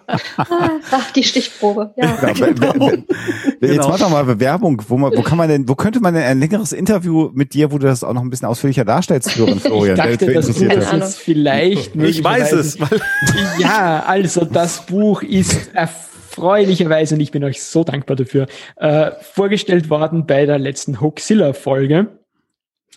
die 1.14 1.24
Stichprobe. 1.24 1.94
Ja. 1.98 2.18
ja 2.22 2.32
genau. 2.32 2.90
Jetzt 2.90 3.60
genau. 3.60 3.90
mach 3.90 4.00
doch 4.00 4.10
mal 4.10 4.24
Bewerbung. 4.24 4.82
Wo, 4.88 4.98
man, 4.98 5.12
wo 5.14 5.22
kann 5.22 5.38
man 5.38 5.50
denn, 5.50 5.68
wo 5.68 5.76
könnte 5.76 6.00
man 6.00 6.14
denn 6.14 6.24
ein 6.24 6.40
längeres 6.40 6.72
Interview 6.72 7.30
mit 7.34 7.54
dir, 7.54 7.74
wo 7.74 7.78
du 7.78 7.88
das 7.88 8.06
auch 8.06 8.14
noch 8.14 8.22
ein 8.22 8.30
bisschen 8.30 8.48
ausführlicher 8.48 8.86
darstellst, 8.86 9.32
führen, 9.32 9.60
Florian? 9.60 9.98
Ich 9.98 10.18
dachte, 10.18 10.34
das 10.34 10.48
Buch 10.48 10.62
ist 10.62 11.18
vielleicht 11.18 11.94
Ich 11.94 12.24
weiß 12.24 12.54
es. 12.54 12.78
ja, 13.60 14.06
also 14.08 14.46
das 14.46 14.86
Buch 14.86 15.24
ist 15.24 15.72
erfreulicherweise, 15.74 17.16
und 17.16 17.22
ich 17.22 17.32
bin 17.32 17.44
euch 17.44 17.62
so 17.62 17.84
dankbar 17.84 18.16
dafür, 18.16 18.48
äh, 18.78 19.12
vorgestellt 19.34 19.90
worden 19.90 20.26
bei 20.26 20.46
der 20.46 20.58
letzten 20.58 21.02
Hoaxilla-Folge. 21.02 22.21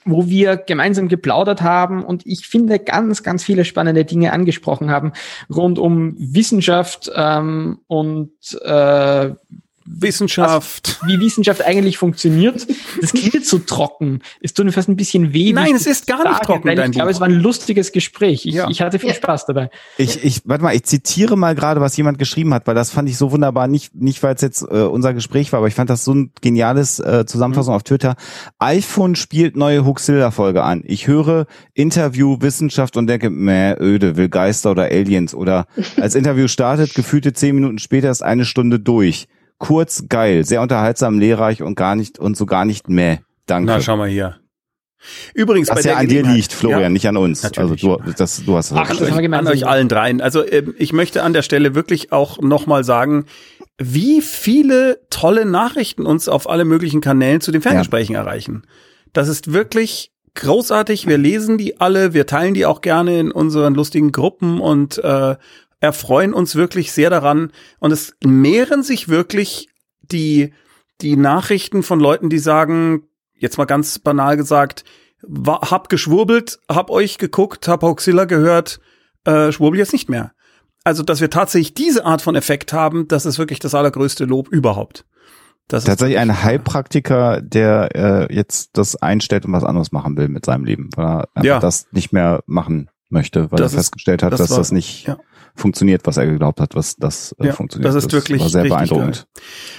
Wo 0.04 0.28
wir 0.28 0.56
gemeinsam 0.56 1.08
geplaudert 1.08 1.62
haben 1.62 2.04
und 2.04 2.26
ich 2.26 2.46
finde 2.46 2.78
ganz, 2.78 3.22
ganz 3.22 3.44
viele 3.44 3.64
spannende 3.64 4.04
Dinge 4.04 4.32
angesprochen 4.32 4.90
haben 4.90 5.12
rund 5.54 5.78
um 5.78 6.14
Wissenschaft 6.18 7.10
ähm, 7.14 7.80
und 7.86 8.32
äh, 8.62 9.30
Wissenschaft. 9.86 10.98
Was, 11.00 11.08
wie 11.08 11.20
Wissenschaft 11.20 11.62
eigentlich 11.64 11.98
funktioniert. 11.98 12.66
Das 13.00 13.12
klingt 13.12 13.44
so 13.46 13.58
trocken. 13.58 14.20
Es 14.40 14.54
tut 14.54 14.64
mir 14.66 14.72
fast 14.72 14.88
ein 14.88 14.96
bisschen 14.96 15.32
weh. 15.32 15.52
Nein, 15.52 15.74
es 15.74 15.86
ist 15.86 16.06
gar 16.06 16.22
nicht 16.22 16.32
sage, 16.32 16.46
trocken. 16.46 16.68
Weil 16.68 16.78
ich 16.86 16.90
glaube, 16.92 17.10
es 17.10 17.20
war 17.20 17.28
ein 17.28 17.34
lustiges 17.40 17.92
Gespräch. 17.92 18.46
Ich, 18.46 18.54
Ja. 18.54 18.68
ich 18.70 18.80
hatte 18.80 18.98
viel 18.98 19.10
Ja. 19.10 19.14
Spaß 19.14 19.46
dabei. 19.46 19.70
Ich, 19.98 20.24
ich, 20.24 20.42
warte 20.44 20.64
mal, 20.64 20.74
ich 20.74 20.84
zitiere 20.84 21.36
mal 21.36 21.54
gerade, 21.54 21.80
was 21.80 21.96
jemand 21.96 22.18
geschrieben 22.18 22.54
hat, 22.54 22.66
weil 22.66 22.74
das 22.74 22.90
fand 22.90 23.08
ich 23.08 23.16
so 23.16 23.30
wunderbar, 23.32 23.68
nicht, 23.68 23.94
nicht 23.94 24.22
weil 24.22 24.34
es 24.34 24.40
jetzt 24.40 24.62
äh, 24.62 24.82
unser 24.82 25.12
Gespräch 25.14 25.52
war, 25.52 25.58
aber 25.58 25.68
ich 25.68 25.74
fand 25.74 25.90
das 25.90 26.04
so 26.04 26.14
ein 26.14 26.32
geniales 26.40 26.98
äh, 27.00 27.24
Zusammenfassung 27.26 27.74
auf 27.74 27.82
Twitter. 27.82 28.16
iPhone 28.58 29.16
spielt 29.16 29.56
neue 29.56 29.84
Huxilla-Folge 29.84 30.62
an. 30.62 30.82
Ich 30.84 31.06
höre 31.06 31.46
Interview 31.74 32.36
Wissenschaft 32.40 32.96
und 32.96 33.06
denke, 33.06 33.30
meh, 33.30 33.74
öde, 33.78 34.16
will 34.16 34.28
Geister 34.28 34.70
oder 34.70 34.84
Aliens 34.84 35.34
oder 35.34 35.66
als 35.96 36.14
Interview 36.14 36.48
startet, 36.48 36.94
gefühlte 36.94 37.32
zehn 37.32 37.54
Minuten 37.54 37.78
später 37.78 38.10
ist 38.10 38.22
eine 38.22 38.44
Stunde 38.44 38.80
durch. 38.80 39.26
Kurz, 39.64 40.04
geil, 40.08 40.44
sehr 40.44 40.60
unterhaltsam, 40.60 41.18
lehrreich 41.18 41.62
und 41.62 41.74
gar 41.74 41.96
nicht, 41.96 42.18
und 42.18 42.36
so 42.36 42.44
gar 42.44 42.64
nicht 42.66 42.88
meh. 42.88 43.18
Danke. 43.46 43.72
Na, 43.72 43.80
schau 43.80 43.96
mal 43.96 44.08
hier. 44.08 44.36
Übrigens, 45.34 45.68
bei 45.68 45.76
was 45.76 45.84
ja 45.84 45.96
an 45.96 46.06
dir 46.06 46.22
liegt, 46.22 46.52
Florian, 46.52 46.82
Ja. 46.82 46.88
nicht 46.90 47.08
an 47.08 47.16
uns. 47.16 47.42
Natürlich. 47.42 47.82
Also 47.84 47.96
du, 47.96 48.12
das, 48.12 48.44
du 48.44 48.56
hast 48.56 48.72
Ach, 48.72 48.88
das 48.88 49.10
haben 49.10 49.30
wir 49.30 49.38
an 49.38 49.46
euch 49.46 49.66
allen 49.66 49.88
dreien. 49.88 50.20
Also 50.20 50.46
ähm, 50.46 50.74
ich 50.78 50.92
möchte 50.92 51.22
an 51.22 51.32
der 51.32 51.42
Stelle 51.42 51.74
wirklich 51.74 52.12
auch 52.12 52.40
nochmal 52.40 52.84
sagen, 52.84 53.24
wie 53.78 54.20
viele 54.20 55.00
tolle 55.10 55.44
Nachrichten 55.46 56.06
uns 56.06 56.28
auf 56.28 56.48
alle 56.48 56.64
möglichen 56.64 57.00
Kanälen 57.00 57.40
zu 57.40 57.50
den 57.50 57.62
Ferngesprächen 57.62 58.14
erreichen. 58.14 58.62
Das 59.12 59.28
ist 59.28 59.52
wirklich 59.52 60.12
großartig. 60.34 61.06
Wir 61.06 61.18
lesen 61.18 61.58
die 61.58 61.80
alle, 61.80 62.12
wir 62.12 62.26
teilen 62.26 62.54
die 62.54 62.66
auch 62.66 62.80
gerne 62.80 63.18
in 63.18 63.30
unseren 63.30 63.74
lustigen 63.74 64.12
Gruppen 64.12 64.60
und 64.60 64.98
äh, 65.02 65.36
erfreuen 65.84 66.34
uns 66.34 66.56
wirklich 66.56 66.92
sehr 66.92 67.10
daran. 67.10 67.52
Und 67.78 67.92
es 67.92 68.14
mehren 68.24 68.82
sich 68.82 69.08
wirklich 69.08 69.68
die, 70.02 70.52
die 71.00 71.16
Nachrichten 71.16 71.82
von 71.82 72.00
Leuten, 72.00 72.30
die 72.30 72.38
sagen, 72.38 73.04
jetzt 73.34 73.58
mal 73.58 73.64
ganz 73.66 73.98
banal 73.98 74.36
gesagt, 74.36 74.84
wa- 75.22 75.60
hab 75.70 75.88
geschwurbelt, 75.88 76.58
hab 76.68 76.90
euch 76.90 77.18
geguckt, 77.18 77.68
hab 77.68 77.82
Hoxilla 77.82 78.24
gehört, 78.24 78.80
äh, 79.24 79.52
schwurbel 79.52 79.78
jetzt 79.78 79.92
nicht 79.92 80.08
mehr. 80.08 80.32
Also, 80.84 81.02
dass 81.02 81.20
wir 81.20 81.30
tatsächlich 81.30 81.72
diese 81.74 82.04
Art 82.04 82.20
von 82.20 82.36
Effekt 82.36 82.72
haben, 82.72 83.08
das 83.08 83.24
ist 83.24 83.38
wirklich 83.38 83.58
das 83.58 83.74
allergrößte 83.74 84.24
Lob 84.26 84.48
überhaupt. 84.48 85.06
Das 85.66 85.84
Tatsächlich 85.84 86.18
ein 86.18 86.42
Heilpraktiker, 86.42 87.40
der 87.40 87.88
äh, 88.28 88.34
jetzt 88.34 88.76
das 88.76 88.96
einstellt 88.96 89.46
und 89.46 89.52
was 89.54 89.64
anderes 89.64 89.92
machen 89.92 90.14
will 90.18 90.28
mit 90.28 90.44
seinem 90.44 90.64
Leben, 90.66 90.90
weil 90.94 91.24
er 91.34 91.44
Ja. 91.44 91.58
das 91.58 91.86
nicht 91.90 92.12
mehr 92.12 92.42
machen 92.46 92.90
möchte, 93.14 93.50
weil 93.50 93.56
Das 93.58 93.72
er 93.72 93.78
ist- 93.78 93.86
festgestellt 93.86 94.22
hat, 94.22 94.32
das 94.34 94.40
dass 94.40 94.50
war- 94.50 94.58
das 94.58 94.70
nicht 94.72 95.06
ja. 95.06 95.16
funktioniert, 95.56 96.02
was 96.04 96.18
er 96.18 96.26
geglaubt 96.26 96.60
hat, 96.60 96.74
was 96.74 96.96
das 96.96 97.34
äh, 97.40 97.46
Ja, 97.46 97.52
funktioniert. 97.54 97.88
das 97.94 98.04
ist 98.04 98.12
wirklich 98.12 98.42
war 98.42 98.48
sehr 98.50 98.64
beeindruckend. 98.64 99.26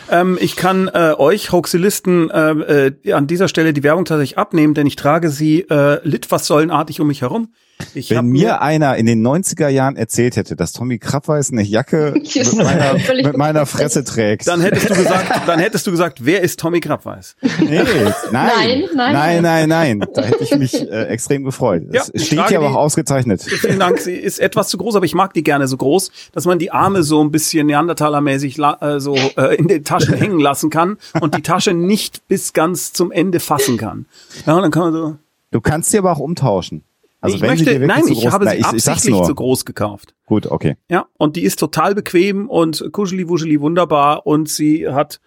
Ähm, 0.09 0.37
ich 0.41 0.55
kann 0.55 0.87
äh, 0.87 1.13
euch 1.17 1.51
Hoaxillisten 1.51 2.29
äh, 2.31 2.87
äh, 3.03 3.13
an 3.13 3.27
dieser 3.27 3.47
Stelle 3.47 3.73
die 3.73 3.83
Werbung 3.83 4.05
tatsächlich 4.05 4.37
abnehmen, 4.39 4.73
denn 4.73 4.87
ich 4.87 4.95
trage 4.95 5.29
sie 5.29 5.61
äh, 5.69 5.99
litfaßsäulenartig 6.07 6.99
um 7.01 7.07
mich 7.07 7.21
herum. 7.21 7.53
Ich 7.93 8.09
Wenn 8.09 8.27
mir 8.27 8.61
einer 8.61 8.95
in 8.95 9.05
den 9.05 9.25
90er 9.25 9.67
Jahren 9.67 9.97
erzählt 9.97 10.37
hätte, 10.37 10.55
dass 10.55 10.71
Tommy 10.71 10.97
Krabweis 10.97 11.51
eine 11.51 11.61
Jacke 11.61 12.13
mit 12.33 12.55
meiner, 12.55 12.93
mit 12.93 13.37
meiner 13.37 13.65
Fresse 13.65 14.03
trägt. 14.05 14.47
dann 14.47 14.61
hättest 14.61 14.89
du 14.89 14.93
gesagt, 14.95 15.41
dann 15.47 15.59
hättest 15.59 15.85
du 15.85 15.91
gesagt, 15.91 16.23
wer 16.25 16.41
ist 16.41 16.59
Tommy 16.59 16.79
Krabweis? 16.79 17.35
nee, 17.59 17.81
nein, 17.83 18.13
Nein, 18.31 18.83
nein. 18.95 19.13
nein, 19.13 19.41
nein, 19.43 19.69
nein. 19.69 20.05
Da 20.13 20.23
hätte 20.23 20.43
ich 20.43 20.55
mich 20.57 20.73
äh, 20.89 21.05
extrem 21.07 21.43
gefreut. 21.43 21.83
Ja, 21.91 22.03
Es 22.13 22.25
steht 22.27 22.47
hier 22.47 22.59
aber 22.59 22.71
auch 22.71 22.75
ausgezeichnet. 22.75 23.41
Vielen 23.47 23.79
Dank. 23.79 23.99
Sie 23.99 24.13
ist 24.15 24.39
etwas 24.39 24.69
zu 24.69 24.77
groß, 24.77 24.95
aber 24.95 25.05
ich 25.05 25.13
mag 25.15 25.33
die 25.33 25.43
gerne 25.43 25.67
so 25.67 25.75
groß, 25.77 26.11
dass 26.31 26.45
man 26.45 26.59
die 26.59 26.71
Arme 26.71 27.03
so 27.03 27.21
ein 27.23 27.31
bisschen 27.31 27.67
Neandertalermäßig 27.67 28.57
äh, 28.59 28.99
so 28.99 29.15
äh, 29.15 29.55
in 29.55 29.67
den 29.67 29.83
Taschen 29.83 30.13
hängen 30.15 30.39
lassen 30.39 30.69
kann 30.69 30.97
und 31.19 31.35
die 31.35 31.41
Tasche 31.41 31.73
nicht 31.73 32.27
bis 32.29 32.53
ganz 32.53 32.93
zum 32.93 33.11
Ende 33.11 33.39
fassen 33.41 33.77
kann. 33.77 34.05
Ja, 34.45 34.59
dann 34.61 34.71
kann 34.71 34.83
man 34.83 34.93
so. 34.93 35.15
Du 35.51 35.61
kannst 35.61 35.91
sie 35.91 35.97
aber 35.97 36.11
auch 36.11 36.19
umtauschen. 36.19 36.83
Also 37.25 37.35
ich 37.35 37.41
wenn 37.41 37.49
möchte, 37.49 37.65
sie 37.65 37.79
dir 37.79 37.87
nein, 37.87 38.03
zu 38.03 38.13
ich 38.13 38.21
groß, 38.21 38.33
habe 38.33 38.45
na, 38.45 38.51
sie 38.51 38.57
ich, 38.57 38.61
ich 38.61 38.67
absichtlich 38.67 39.21
zu 39.23 39.35
groß 39.35 39.65
gekauft. 39.65 40.13
Gut, 40.25 40.47
okay. 40.47 40.77
Ja, 40.89 41.05
und 41.17 41.35
die 41.35 41.43
ist 41.43 41.59
total 41.59 41.95
bequem 41.95 42.49
und 42.49 42.85
kuscheli 42.91 43.27
wuscheli 43.27 43.59
wunderbar 43.61 44.25
und 44.25 44.49
sie 44.49 44.89
hat 44.89 45.19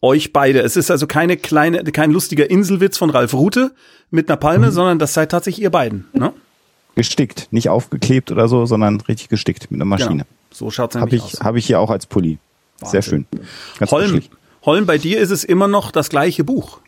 euch 0.00 0.32
beide. 0.32 0.60
Es 0.60 0.76
ist 0.76 0.90
also 0.90 1.06
keine 1.06 1.36
kleine, 1.36 1.82
kein 1.84 2.10
lustiger 2.10 2.50
Inselwitz 2.50 2.98
von 2.98 3.10
Ralf 3.10 3.32
Rute 3.32 3.72
mit 4.10 4.28
einer 4.28 4.36
Mhm. 4.36 4.40
Palme, 4.40 4.70
sondern 4.70 4.98
das 4.98 5.14
seid 5.14 5.30
tatsächlich 5.30 5.62
ihr 5.62 5.70
beiden. 5.70 6.06
Ne? 6.12 6.32
Gestickt, 6.94 7.48
nicht 7.50 7.70
aufgeklebt 7.70 8.30
oder 8.30 8.46
so, 8.46 8.66
sondern 8.66 9.00
richtig 9.00 9.28
gestickt 9.28 9.70
mit 9.70 9.78
einer 9.78 9.86
Maschine. 9.86 10.10
Genau. 10.10 10.24
So 10.52 10.70
schaut's 10.70 10.94
Habe 10.94 11.06
nämlich 11.06 11.24
ich, 11.26 11.40
aus. 11.40 11.44
hab 11.44 11.56
ich 11.56 11.66
hier 11.66 11.80
auch 11.80 11.90
als 11.90 12.06
Pulli. 12.06 12.38
Sehr 12.82 13.02
schön. 13.02 13.26
Ganz 13.78 13.90
Holm. 13.90 14.22
Holm, 14.64 14.86
bei 14.86 14.98
dir 14.98 15.20
ist 15.20 15.30
es 15.30 15.42
immer 15.42 15.68
noch 15.68 15.90
das 15.90 16.08
gleiche 16.10 16.44
Buch. 16.44 16.80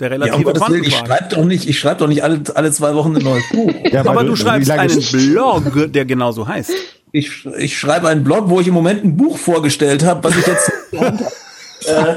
Der 0.00 0.08
Ja, 0.08 0.14
relative 0.14 0.42
Gottes 0.42 0.68
Willen, 0.68 0.84
ich 0.84 0.96
schreibe 0.96 1.28
doch 1.30 1.44
nicht, 1.44 1.68
ich 1.68 1.78
schreibe 1.78 2.00
doch 2.00 2.08
nicht 2.08 2.24
alle, 2.24 2.40
alle 2.54 2.72
zwei 2.72 2.94
Wochen 2.94 3.16
ein 3.16 3.22
neues 3.22 3.44
Buch. 3.52 3.72
Ja, 3.92 4.04
Aber 4.04 4.24
du 4.24 4.34
schreibst 4.34 4.68
wie 4.68 4.76
lange- 4.76 4.92
einen 4.92 5.32
Blog, 5.32 5.92
der 5.92 6.04
genauso 6.04 6.48
heißt. 6.48 6.72
Ich, 7.12 7.46
ich 7.58 7.78
schreibe 7.78 8.08
einen 8.08 8.24
Blog, 8.24 8.48
wo 8.48 8.60
ich 8.60 8.66
im 8.66 8.74
Moment 8.74 9.04
ein 9.04 9.16
Buch 9.16 9.38
vorgestellt 9.38 10.04
habe, 10.04 10.24
was 10.24 10.36
ich 10.36 10.46
jetzt. 10.46 10.72
äh, 11.86 12.14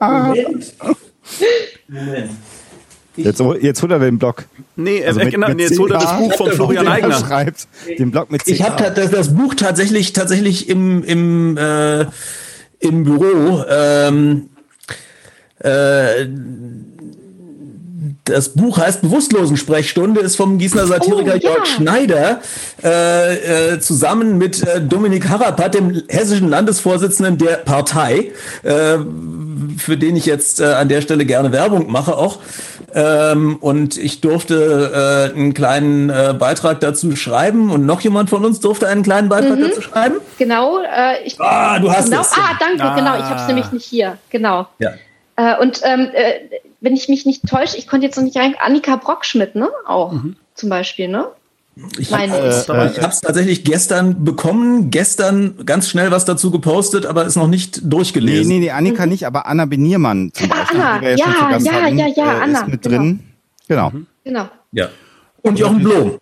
Moment. 0.00 0.74
Moment. 1.88 2.30
Jetzt, 3.16 3.42
jetzt 3.60 3.82
holt 3.82 3.90
er 3.92 3.98
den 3.98 4.18
Blog. 4.18 4.44
Nee, 4.76 5.04
Also 5.04 5.18
mit- 5.20 5.30
genau, 5.32 5.48
mit 5.48 5.56
nee, 5.56 5.64
jetzt 5.64 5.78
holt 5.78 5.90
er 5.92 5.98
das. 5.98 6.16
Buch 6.18 6.34
von 6.36 6.52
Florian 6.52 6.86
er 6.86 6.92
Eigner. 6.92 7.18
schreibt. 7.18 7.66
Den 7.98 8.10
Blog 8.12 8.30
mit 8.30 8.46
Ich 8.46 8.62
habe 8.62 8.90
das, 8.92 9.10
das 9.10 9.34
Buch 9.34 9.54
tatsächlich 9.54 10.12
tatsächlich 10.12 10.68
im 10.68 11.02
im 11.02 11.56
äh, 11.56 12.06
im 12.80 13.02
Büro. 13.04 13.64
Ähm, 13.68 14.50
äh, 15.60 16.26
das 18.24 18.50
Buch 18.50 18.78
heißt 18.78 19.00
Bewusstlosensprechstunde, 19.02 20.20
ist 20.20 20.36
vom 20.36 20.58
Gießener 20.58 20.86
Satiriker 20.86 21.32
Oh, 21.34 21.38
ja. 21.38 21.50
Jörg 21.54 21.66
Schneider 21.66 22.40
äh, 22.84 23.72
äh, 23.74 23.80
zusammen 23.80 24.36
mit 24.38 24.62
äh, 24.62 24.80
Dominik 24.82 25.28
Harapat, 25.28 25.74
dem 25.74 26.02
hessischen 26.08 26.48
Landesvorsitzenden 26.48 27.38
der 27.38 27.56
Partei, 27.56 28.32
äh, 28.62 28.98
für 29.78 29.96
den 29.96 30.16
ich 30.16 30.26
jetzt 30.26 30.60
äh, 30.60 30.64
an 30.66 30.88
der 30.88 31.00
Stelle 31.00 31.24
gerne 31.24 31.52
Werbung 31.52 31.90
mache 31.90 32.16
auch. 32.16 32.38
Ähm, 32.94 33.56
und 33.60 33.96
ich 33.98 34.20
durfte 34.20 35.30
äh, 35.34 35.36
einen 35.36 35.52
kleinen 35.54 36.08
äh, 36.10 36.34
Beitrag 36.38 36.80
dazu 36.80 37.14
schreiben 37.16 37.70
und 37.70 37.84
noch 37.84 38.00
jemand 38.00 38.30
von 38.30 38.44
uns 38.44 38.60
durfte 38.60 38.88
einen 38.88 39.02
kleinen 39.02 39.28
Beitrag 39.28 39.58
dazu 39.60 39.80
schreiben. 39.82 40.16
Genau, 40.38 40.78
äh, 40.80 41.22
ich, 41.24 41.38
Ah, 41.40 41.78
du 41.78 41.90
hast 41.90 42.06
genau, 42.06 42.22
es. 42.22 42.32
ah, 42.32 42.56
danke, 42.58 42.82
Ah. 42.84 42.94
genau, 42.94 43.16
ich 43.16 43.24
habe 43.24 43.40
es 43.40 43.46
nämlich 43.46 43.72
nicht 43.72 43.84
hier, 43.84 44.16
genau. 44.30 44.66
Ja. 44.78 44.90
Äh, 45.38 45.56
und 45.60 45.80
ähm, 45.84 46.08
äh, 46.12 46.32
wenn 46.80 46.94
ich 46.94 47.08
mich 47.08 47.24
nicht 47.24 47.48
täusche, 47.48 47.76
ich 47.78 47.86
konnte 47.86 48.04
jetzt 48.06 48.16
noch 48.16 48.24
nicht 48.24 48.36
rein, 48.36 48.56
Annika 48.60 48.96
Brockschmidt, 48.96 49.54
ne, 49.54 49.68
auch 49.86 50.12
zum 50.54 50.68
Beispiel, 50.68 51.06
ne? 51.06 51.28
Ich 51.96 52.10
Meine 52.10 52.32
habe 52.32 52.48
ich. 52.48 52.68
äh, 52.68 52.90
ich 52.90 53.00
hab's 53.00 53.20
tatsächlich 53.20 53.62
gestern 53.62 54.24
bekommen, 54.24 54.90
gestern 54.90 55.64
ganz 55.64 55.88
schnell 55.88 56.10
was 56.10 56.24
dazu 56.24 56.50
gepostet, 56.50 57.06
aber 57.06 57.24
ist 57.24 57.36
noch 57.36 57.46
nicht 57.46 57.82
Nee, 57.82 57.88
durchgelesen. 57.88 58.48
nee, 58.52 58.58
nee, 58.58 58.70
Annika 58.72 59.06
nicht, 59.06 59.24
aber 59.26 59.46
Anna 59.46 59.64
Beniermann 59.64 60.32
zum 60.34 60.48
Beispiel. 60.48 60.80
Anna, 60.80 60.98
die 60.98 61.02
wir 61.04 61.16
ja, 61.16 61.50
Gast 61.50 61.66
ja, 61.66 61.72
hatten, 61.72 61.98
ja, 61.98 62.06
ja, 62.08 62.24
äh, 62.24 62.42
Anna, 62.42 62.60
Ist 62.62 62.68
mit 62.68 62.82
genau. 62.82 62.96
drin. 62.96 63.20
Genau. 63.68 63.92
Genau. 64.24 64.48
Ja. 64.72 64.88
Und 65.42 65.56
Jochen 65.60 65.78
Blom. 65.84 66.18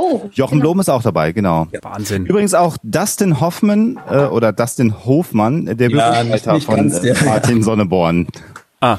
Oh, 0.00 0.30
Jochen 0.32 0.60
Blom 0.60 0.78
ist 0.78 0.88
auch 0.88 1.02
dabei, 1.02 1.32
genau. 1.32 1.66
Wahnsinn. 1.82 2.24
Übrigens 2.24 2.54
auch 2.54 2.76
Dustin 2.84 3.40
Hoffmann 3.40 3.98
äh, 4.08 4.26
oder 4.26 4.52
Dustin 4.52 4.94
Hofmann, 5.04 5.66
der 5.76 5.90
Ja, 5.90 6.10
Bürgermeister 6.12 6.60
von 6.60 6.76
ganz, 6.76 6.98
äh, 6.98 7.12
der- 7.14 7.24
Martin 7.24 7.62
Sonneborn. 7.62 8.26
Ah. 8.80 8.98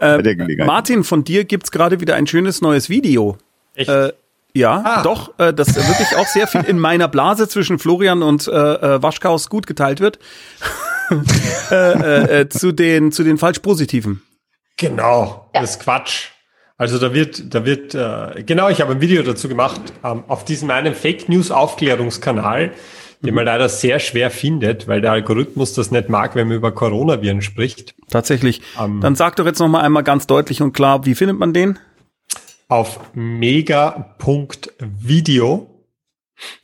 Gelegenheit. 0.00 0.66
Martin, 0.66 1.04
von 1.04 1.24
dir 1.24 1.44
gibt's 1.44 1.70
gerade 1.70 2.00
wieder 2.00 2.14
ein 2.14 2.26
schönes 2.26 2.62
neues 2.62 2.88
Video. 2.88 3.36
Echt? 3.74 3.90
Äh, 3.90 4.12
ja, 4.54 4.82
Ah. 4.82 5.02
doch, 5.02 5.38
äh, 5.38 5.52
das 5.52 5.74
wirklich 5.76 6.16
auch 6.16 6.26
sehr 6.26 6.46
viel 6.46 6.62
in 6.62 6.78
meiner 6.78 7.06
Blase 7.08 7.48
zwischen 7.48 7.78
Florian 7.78 8.22
und 8.22 8.48
äh, 8.48 8.50
äh, 8.52 9.02
Waschkaus 9.02 9.50
gut 9.50 9.66
geteilt 9.66 10.00
wird. 10.00 10.18
äh, 11.70 11.74
äh, 11.74 12.40
äh, 12.40 12.48
zu 12.48 12.72
den 12.72 13.12
zu 13.12 13.24
den 13.24 13.36
falsch 13.36 13.58
positiven. 13.58 14.22
Genau, 14.78 15.50
das 15.52 15.72
ist 15.72 15.80
Quatsch. 15.80 16.28
Also 16.78 16.98
da 17.00 17.12
wird, 17.12 17.52
da 17.52 17.66
wird, 17.66 17.96
äh, 17.96 18.44
genau, 18.44 18.68
ich 18.68 18.80
habe 18.80 18.92
ein 18.92 19.00
Video 19.00 19.24
dazu 19.24 19.48
gemacht 19.48 19.80
ähm, 20.04 20.22
auf 20.28 20.44
diesem 20.44 20.70
einen 20.70 20.94
Fake 20.94 21.28
News 21.28 21.50
Aufklärungskanal, 21.50 22.70
den 23.20 23.34
man 23.34 23.46
leider 23.46 23.68
sehr 23.68 23.98
schwer 23.98 24.30
findet, 24.30 24.86
weil 24.86 25.00
der 25.00 25.10
Algorithmus 25.10 25.72
das 25.72 25.90
nicht 25.90 26.08
mag, 26.08 26.36
wenn 26.36 26.46
man 26.46 26.56
über 26.56 26.70
Coronaviren 26.70 27.42
spricht. 27.42 27.96
Tatsächlich. 28.10 28.62
Ähm. 28.80 29.00
Dann 29.00 29.16
sag 29.16 29.34
doch 29.34 29.44
jetzt 29.44 29.58
noch 29.58 29.66
mal 29.66 29.80
einmal 29.80 30.04
ganz 30.04 30.28
deutlich 30.28 30.62
und 30.62 30.72
klar, 30.72 31.04
wie 31.04 31.16
findet 31.16 31.36
man 31.36 31.52
den? 31.52 31.80
Auf 32.68 33.00
mega.video. 33.12 33.74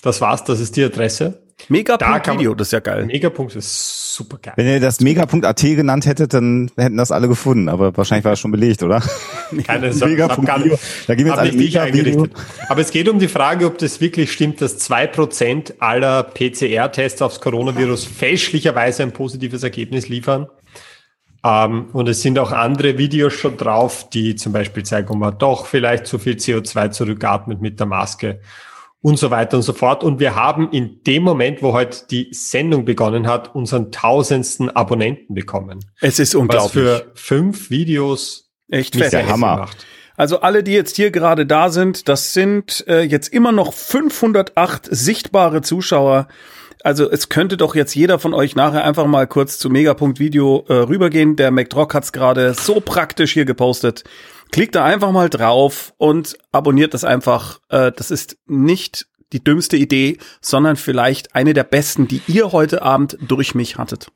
Das 0.01 0.20
war's, 0.20 0.45
das 0.45 0.61
ist 0.61 0.77
die 0.77 0.85
Adresse. 0.85 1.43
Megapunkt-Video, 1.68 2.55
das 2.55 2.68
ist 2.68 2.72
ja 2.72 2.81
geil. 2.81 3.06
Megapunkt 3.06 3.55
ist 3.56 4.14
super 4.14 4.39
geil. 4.43 4.55
Wenn 4.56 4.66
ihr 4.66 4.81
das 4.81 5.01
Mega.at 5.01 5.60
genannt 5.60 6.06
hättet, 6.06 6.35
dann 6.35 6.70
hätten 6.76 6.97
das 6.97 7.10
alle 7.10 7.28
gefunden, 7.28 7.68
aber 7.68 7.97
wahrscheinlich 7.97 8.24
war 8.24 8.32
das 8.32 8.40
schon 8.40 8.51
belegt, 8.51 8.82
oder? 8.82 9.02
Keine 9.66 9.93
Sorge, 9.93 10.16
gar- 10.16 10.28
Da 10.28 11.14
gehen 11.14 11.24
wir 11.24 11.32
jetzt 11.32 11.39
alle 11.39 11.52
Mega-Video. 11.52 11.81
eingerichtet. 12.22 12.32
Aber 12.68 12.81
es 12.81 12.90
geht 12.90 13.09
um 13.09 13.18
die 13.18 13.28
Frage, 13.28 13.66
ob 13.66 13.78
das 13.78 14.01
wirklich 14.01 14.32
stimmt, 14.32 14.60
dass 14.60 14.78
zwei 14.78 15.06
Prozent 15.06 15.74
aller 15.81 16.22
PCR-Tests 16.24 17.22
aufs 17.22 17.40
Coronavirus 17.40 18.05
fälschlicherweise 18.05 19.02
ein 19.02 19.12
positives 19.12 19.62
Ergebnis 19.62 20.09
liefern. 20.09 20.48
Ähm, 21.44 21.86
und 21.93 22.09
es 22.09 22.22
sind 22.22 22.39
auch 22.39 22.52
andere 22.52 22.97
Videos 22.98 23.35
schon 23.35 23.56
drauf, 23.56 24.09
die 24.10 24.35
zum 24.35 24.52
Beispiel 24.52 24.82
zeigen, 24.82 25.10
ob 25.10 25.18
man 25.18 25.39
doch 25.39 25.66
vielleicht 25.66 26.06
zu 26.06 26.18
viel 26.18 26.35
CO2 26.35 26.90
zurückatmet 26.90 27.60
mit 27.60 27.78
der 27.78 27.86
Maske 27.86 28.40
und 29.05 29.18
so 29.18 29.31
weiter 29.31 29.59
und 29.59 29.62
so 29.62 29.74
fort. 29.74 30.02
Und 30.02 30.18
wir 30.18 30.35
haben 30.35 30.70
in 30.70 31.02
dem 31.02 31.24
Moment, 31.24 31.62
wo 31.62 31.74
heute 31.74 32.06
die 32.10 32.28
Sendung 32.32 32.86
begonnen 32.86 33.26
hat, 33.26 33.55
unseren 33.55 33.93
tausendsten 33.93 34.70
Abonnenten 34.70 35.35
bekommen. 35.35 35.81
Es 36.01 36.18
ist 36.18 36.32
Was 36.35 36.40
unglaublich. 36.40 36.73
für 36.73 37.12
fünf 37.15 37.68
Videos 37.68 38.50
Echt 38.70 38.94
Der 38.99 39.28
Hammer. 39.28 39.57
macht. 39.58 39.84
Also 40.16 40.41
alle, 40.41 40.62
die 40.62 40.73
jetzt 40.73 40.97
hier 40.97 41.10
gerade 41.10 41.44
da 41.44 41.68
sind, 41.68 42.08
das 42.08 42.33
sind 42.33 42.83
äh, 42.89 43.02
jetzt 43.02 43.28
immer 43.31 43.52
noch 43.52 43.74
508 43.74 44.89
sichtbare 44.91 45.60
Zuschauer. 45.60 46.26
Also 46.83 47.10
es 47.10 47.28
könnte 47.28 47.58
doch 47.58 47.74
jetzt 47.74 47.94
jeder 47.94 48.18
von 48.18 48.33
euch 48.33 48.57
nachher 48.57 48.84
einfach 48.84 49.07
mal 49.07 49.26
kurz 49.26 49.58
zu 49.58 49.68
Megapunkt-Video 49.68 50.65
äh, 50.68 50.73
rübergehen. 50.73 51.36
Der 51.36 51.50
McDrock 51.50 51.92
hat's 51.92 52.12
gerade 52.12 52.55
so 52.55 52.81
praktisch 52.81 53.34
hier 53.34 53.44
gepostet. 53.44 54.05
Klickt 54.55 54.76
da 54.76 54.84
einfach 54.84 55.10
mal 55.10 55.28
drauf 55.28 55.94
und 55.97 56.39
abonniert 56.52 56.94
das 56.94 57.02
einfach. 57.02 57.58
Äh, 57.70 57.91
das 57.91 58.12
ist 58.12 58.36
nicht 58.47 59.08
die 59.33 59.42
dümmste 59.42 59.76
Idee, 59.76 60.18
sondern 60.41 60.76
vielleicht 60.76 61.34
eine 61.34 61.55
der 61.55 61.65
besten, 61.65 62.07
die 62.07 62.23
ihr 62.28 62.52
heute 62.52 62.83
Abend 62.83 63.18
durch 63.20 63.57
mich 63.57 63.78
hattet. 63.78 64.12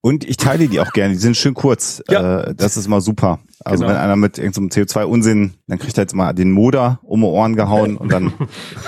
Und 0.00 0.24
ich 0.24 0.38
teile 0.38 0.68
die 0.68 0.80
auch 0.80 0.94
gerne, 0.94 1.12
die 1.12 1.20
sind 1.20 1.36
schön 1.36 1.52
kurz. 1.52 2.02
Ja. 2.08 2.44
Äh, 2.44 2.54
das 2.54 2.78
ist 2.78 2.88
mal 2.88 3.02
super. 3.02 3.40
Also 3.62 3.82
Genau. 3.82 3.92
wenn 3.94 4.00
einer 4.00 4.16
mit 4.16 4.38
irgendeinem 4.38 4.68
CO2-Unsinn, 4.68 5.52
dann 5.66 5.78
kriegt 5.78 5.98
er 5.98 6.04
jetzt 6.04 6.14
mal 6.14 6.32
den 6.32 6.50
Moder 6.50 6.98
um 7.02 7.20
die 7.20 7.26
Ohren 7.26 7.56
gehauen 7.56 7.98
und 7.98 8.10
dann 8.10 8.32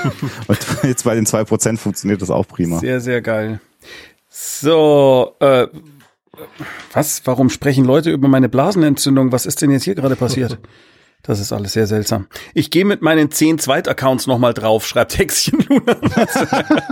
und 0.46 0.58
jetzt 0.82 1.04
bei 1.04 1.14
den 1.14 1.26
zwei 1.26 1.44
Prozent 1.44 1.78
funktioniert 1.78 2.22
das 2.22 2.30
auch 2.30 2.48
prima. 2.48 2.78
Sehr, 2.78 3.02
sehr 3.02 3.20
geil. 3.20 3.60
So, 4.30 5.36
äh, 5.40 5.66
was? 6.92 7.22
Warum 7.24 7.50
sprechen 7.50 7.84
Leute 7.84 8.10
über 8.10 8.28
meine 8.28 8.48
Blasenentzündung? 8.48 9.32
Was 9.32 9.46
ist 9.46 9.62
denn 9.62 9.70
jetzt 9.70 9.84
hier 9.84 9.94
gerade 9.94 10.16
passiert? 10.16 10.58
Das 11.24 11.40
ist 11.40 11.52
alles 11.52 11.72
sehr 11.72 11.86
seltsam. 11.86 12.26
Ich 12.52 12.70
gehe 12.70 12.84
mit 12.84 13.00
meinen 13.00 13.30
zehn 13.30 13.58
Zweitaccounts 13.58 14.26
nochmal 14.26 14.52
drauf, 14.52 14.86
schreibt 14.86 15.18
Hexchen 15.18 15.58
Luna. 15.68 15.96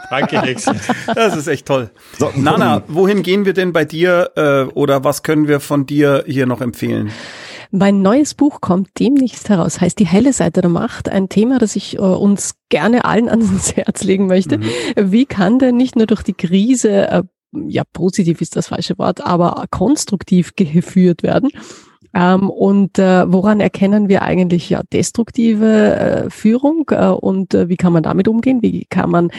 Danke, 0.08 0.40
Hexen. 0.40 0.80
Das 1.14 1.36
ist 1.36 1.48
echt 1.48 1.66
toll. 1.66 1.90
So, 2.18 2.30
Nana, 2.34 2.82
wohin 2.88 3.22
gehen 3.22 3.44
wir 3.44 3.52
denn 3.52 3.74
bei 3.74 3.84
dir 3.84 4.30
äh, 4.36 4.62
oder 4.72 5.04
was 5.04 5.22
können 5.22 5.48
wir 5.48 5.60
von 5.60 5.84
dir 5.84 6.24
hier 6.26 6.46
noch 6.46 6.62
empfehlen? 6.62 7.10
Mein 7.74 8.02
neues 8.02 8.34
Buch 8.34 8.60
kommt 8.60 8.98
demnächst 8.98 9.48
heraus, 9.48 9.80
heißt 9.80 9.98
Die 9.98 10.06
helle 10.06 10.32
Seite 10.32 10.60
der 10.60 10.70
Macht, 10.70 11.08
ein 11.08 11.28
Thema, 11.28 11.58
das 11.58 11.76
ich 11.76 11.96
äh, 11.96 12.00
uns 12.00 12.54
gerne 12.70 13.04
allen 13.04 13.28
ans 13.28 13.76
Herz 13.76 14.02
legen 14.02 14.26
möchte. 14.26 14.60
Wie 14.96 15.26
kann 15.26 15.58
denn 15.58 15.76
nicht 15.76 15.96
nur 15.96 16.06
durch 16.06 16.22
die 16.22 16.34
Krise, 16.34 17.08
äh, 17.08 17.22
ja, 17.52 17.84
positiv 17.84 18.40
ist 18.40 18.56
das 18.56 18.68
falsche 18.68 18.98
Wort, 18.98 19.20
aber 19.20 19.66
konstruktiv 19.70 20.54
geführt 20.56 21.22
werden? 21.22 21.50
Ähm, 22.14 22.50
und 22.50 22.98
äh, 22.98 23.30
woran 23.32 23.60
erkennen 23.60 24.08
wir 24.08 24.22
eigentlich 24.22 24.68
ja 24.70 24.82
destruktive 24.92 25.96
äh, 25.96 26.30
Führung 26.30 26.84
äh, 26.90 27.06
und 27.06 27.54
äh, 27.54 27.68
wie 27.68 27.76
kann 27.76 27.92
man 27.92 28.02
damit 28.02 28.28
umgehen? 28.28 28.62
Wie 28.62 28.84
kann 28.84 29.10
man 29.10 29.30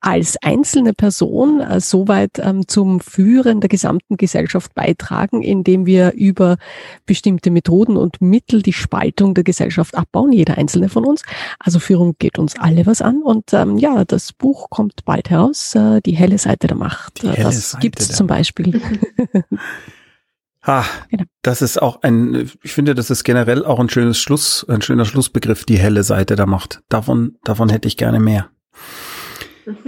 als 0.00 0.36
einzelne 0.42 0.92
Person 0.92 1.60
äh, 1.60 1.80
soweit 1.80 2.38
ähm, 2.38 2.68
zum 2.68 3.00
Führen 3.00 3.60
der 3.60 3.68
gesamten 3.68 4.16
Gesellschaft 4.16 4.74
beitragen, 4.74 5.42
indem 5.42 5.86
wir 5.86 6.12
über 6.12 6.58
bestimmte 7.06 7.50
Methoden 7.50 7.96
und 7.96 8.20
Mittel 8.20 8.62
die 8.62 8.72
Spaltung 8.72 9.34
der 9.34 9.42
Gesellschaft 9.44 9.96
abbauen, 9.96 10.32
jeder 10.32 10.58
einzelne 10.58 10.88
von 10.88 11.04
uns. 11.04 11.22
Also 11.58 11.80
Führung 11.80 12.14
geht 12.18 12.38
uns 12.38 12.56
alle 12.56 12.86
was 12.86 13.02
an 13.02 13.22
und 13.22 13.52
ähm, 13.52 13.78
ja, 13.78 14.04
das 14.04 14.32
Buch 14.32 14.70
kommt 14.70 15.04
bald 15.04 15.30
heraus, 15.30 15.74
äh, 15.74 16.00
die 16.02 16.16
helle 16.16 16.38
Seite 16.38 16.66
der 16.66 16.76
Macht. 16.76 17.24
Äh, 17.24 17.42
das 17.42 17.70
Seite 17.70 17.82
gibt's 17.82 18.08
zum 18.12 18.26
Beispiel. 18.26 18.80
Ha, 20.66 20.84
Genau. 21.10 21.24
das 21.42 21.62
ist 21.62 21.80
auch 21.80 22.02
ein, 22.02 22.50
ich 22.62 22.72
finde, 22.72 22.94
das 22.94 23.10
ist 23.10 23.22
generell 23.24 23.64
auch 23.64 23.78
ein 23.78 23.88
schönes 23.88 24.18
Schluss, 24.18 24.66
ein 24.68 24.82
schöner 24.82 25.04
Schlussbegriff, 25.04 25.64
die 25.64 25.78
helle 25.78 26.02
Seite 26.02 26.34
der 26.34 26.46
Macht. 26.46 26.82
Davon, 26.88 27.36
davon 27.44 27.68
hätte 27.68 27.86
ich 27.86 27.96
gerne 27.96 28.18
mehr. 28.18 28.48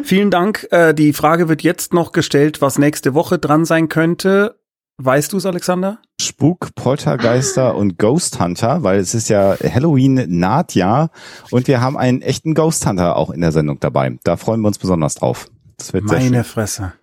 Vielen 0.02 0.31
Dank. 0.31 0.66
Äh, 0.70 0.94
die 0.94 1.12
Frage 1.12 1.48
wird 1.48 1.62
jetzt 1.62 1.92
noch 1.94 2.12
gestellt, 2.12 2.60
was 2.60 2.78
nächste 2.78 3.15
Woche 3.15 3.39
dran 3.39 3.65
sein 3.65 3.89
könnte. 3.89 4.58
Weißt 5.00 5.32
du 5.32 5.36
es, 5.36 5.47
Alexander? 5.47 6.00
Spuk, 6.20 6.74
Poltergeister 6.74 7.76
und 7.76 7.98
Ghost 7.98 8.40
Hunter, 8.40 8.82
weil 8.82 8.98
es 8.98 9.15
ist 9.15 9.28
ja 9.28 9.57
Halloween 9.62 10.24
naht 10.26 10.74
ja 10.74 11.10
und 11.52 11.68
wir 11.68 11.81
haben 11.81 11.97
einen 11.97 12.20
echten 12.23 12.55
Ghost 12.55 12.84
Hunter 12.84 13.15
auch 13.16 13.31
in 13.31 13.40
der 13.40 13.52
Sendung 13.52 13.78
dabei. 13.78 14.18
Da 14.24 14.36
freuen 14.36 14.60
wir 14.60 14.66
uns 14.66 14.78
besonders 14.78 15.15
drauf. 15.15 15.47
Das 15.76 15.92
wird 15.92 16.08
sehr 16.08 16.20
schön. 16.20 16.31
Meine 16.31 16.42
Fresse. 16.42 16.94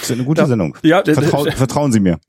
Das 0.00 0.10
wird 0.10 0.18
eine 0.18 0.26
gute 0.26 0.46
Sendung. 0.46 0.76
Ja, 0.82 1.02
Vertrau, 1.04 1.44
vertrauen 1.44 1.92
Sie 1.92 2.00
mir. 2.00 2.18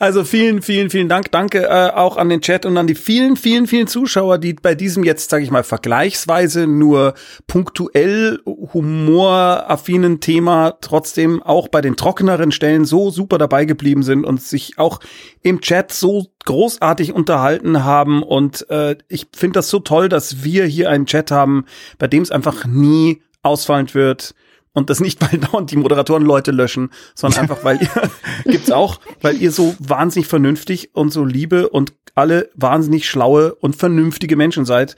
Also 0.00 0.24
vielen, 0.24 0.62
vielen, 0.62 0.88
vielen 0.88 1.10
Dank. 1.10 1.30
Danke 1.30 1.66
äh, 1.66 1.90
auch 1.90 2.16
an 2.16 2.30
den 2.30 2.40
Chat 2.40 2.64
und 2.64 2.78
an 2.78 2.86
die 2.86 2.94
vielen, 2.94 3.36
vielen, 3.36 3.66
vielen 3.66 3.86
Zuschauer, 3.86 4.38
die 4.38 4.54
bei 4.54 4.74
diesem 4.74 5.04
jetzt, 5.04 5.28
sage 5.28 5.44
ich 5.44 5.50
mal, 5.50 5.62
vergleichsweise 5.62 6.66
nur 6.66 7.12
punktuell 7.46 8.40
humoraffinen 8.46 10.20
Thema 10.20 10.78
trotzdem 10.80 11.42
auch 11.42 11.68
bei 11.68 11.82
den 11.82 11.96
trockeneren 11.96 12.50
Stellen 12.50 12.86
so 12.86 13.10
super 13.10 13.36
dabei 13.36 13.66
geblieben 13.66 14.02
sind 14.02 14.24
und 14.24 14.40
sich 14.40 14.78
auch 14.78 15.00
im 15.42 15.60
Chat 15.60 15.92
so 15.92 16.28
großartig 16.46 17.12
unterhalten 17.12 17.84
haben. 17.84 18.22
Und 18.22 18.70
äh, 18.70 18.96
ich 19.08 19.26
finde 19.36 19.58
das 19.58 19.68
so 19.68 19.80
toll, 19.80 20.08
dass 20.08 20.42
wir 20.42 20.64
hier 20.64 20.88
einen 20.88 21.04
Chat 21.04 21.30
haben, 21.30 21.66
bei 21.98 22.06
dem 22.06 22.22
es 22.22 22.30
einfach 22.30 22.64
nie 22.64 23.20
ausfallend 23.42 23.94
wird. 23.94 24.34
Und 24.72 24.90
das 24.90 25.00
nicht, 25.00 25.20
weil 25.32 25.38
dauernd 25.38 25.70
die 25.70 25.76
Moderatoren 25.76 26.24
Leute 26.24 26.50
löschen, 26.50 26.90
sondern 27.14 27.40
einfach, 27.40 27.64
weil 27.64 27.80
ihr, 27.82 28.10
gibt's 28.50 28.70
auch, 28.70 29.00
weil 29.20 29.40
ihr 29.40 29.52
so 29.52 29.74
wahnsinnig 29.78 30.28
vernünftig 30.28 30.90
und 30.94 31.10
so 31.10 31.24
liebe 31.24 31.68
und 31.68 31.92
alle 32.14 32.50
wahnsinnig 32.54 33.08
schlaue 33.08 33.54
und 33.54 33.76
vernünftige 33.76 34.36
Menschen 34.36 34.64
seid. 34.64 34.96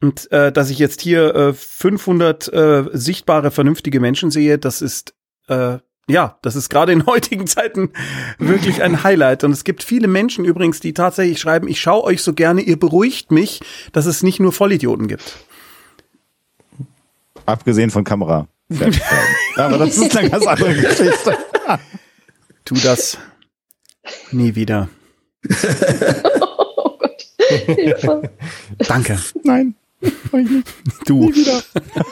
Und 0.00 0.30
äh, 0.32 0.50
dass 0.50 0.70
ich 0.70 0.78
jetzt 0.78 1.02
hier 1.02 1.34
äh, 1.34 1.52
500 1.52 2.52
äh, 2.52 2.84
sichtbare, 2.92 3.50
vernünftige 3.50 4.00
Menschen 4.00 4.30
sehe, 4.30 4.58
das 4.58 4.80
ist, 4.80 5.14
äh, 5.48 5.78
ja, 6.08 6.38
das 6.40 6.56
ist 6.56 6.70
gerade 6.70 6.92
in 6.92 7.04
heutigen 7.06 7.46
Zeiten 7.46 7.90
wirklich 8.38 8.82
ein 8.82 9.02
Highlight. 9.02 9.44
Und 9.44 9.52
es 9.52 9.64
gibt 9.64 9.82
viele 9.82 10.08
Menschen 10.08 10.46
übrigens, 10.46 10.80
die 10.80 10.94
tatsächlich 10.94 11.38
schreiben, 11.38 11.68
ich 11.68 11.80
schaue 11.80 12.04
euch 12.04 12.22
so 12.22 12.32
gerne, 12.32 12.62
ihr 12.62 12.78
beruhigt 12.78 13.30
mich, 13.30 13.60
dass 13.92 14.06
es 14.06 14.22
nicht 14.22 14.40
nur 14.40 14.52
Vollidioten 14.52 15.06
gibt. 15.06 15.36
Abgesehen 17.44 17.90
von 17.90 18.04
Kamera. 18.04 18.48
Aber 19.56 19.78
das 19.78 19.96
ist 19.96 20.16
eine 20.16 20.30
ganz 20.30 20.46
andere 20.46 20.74
Geschichte. 20.74 21.36
Tu 22.64 22.74
das 22.76 23.18
nie 24.30 24.54
wieder. 24.54 24.88
oh 26.40 26.98
Gott. 26.98 27.26
Hilfe. 27.66 28.30
Danke. 28.78 29.18
Nein. 29.42 29.74
Du. 31.04 31.30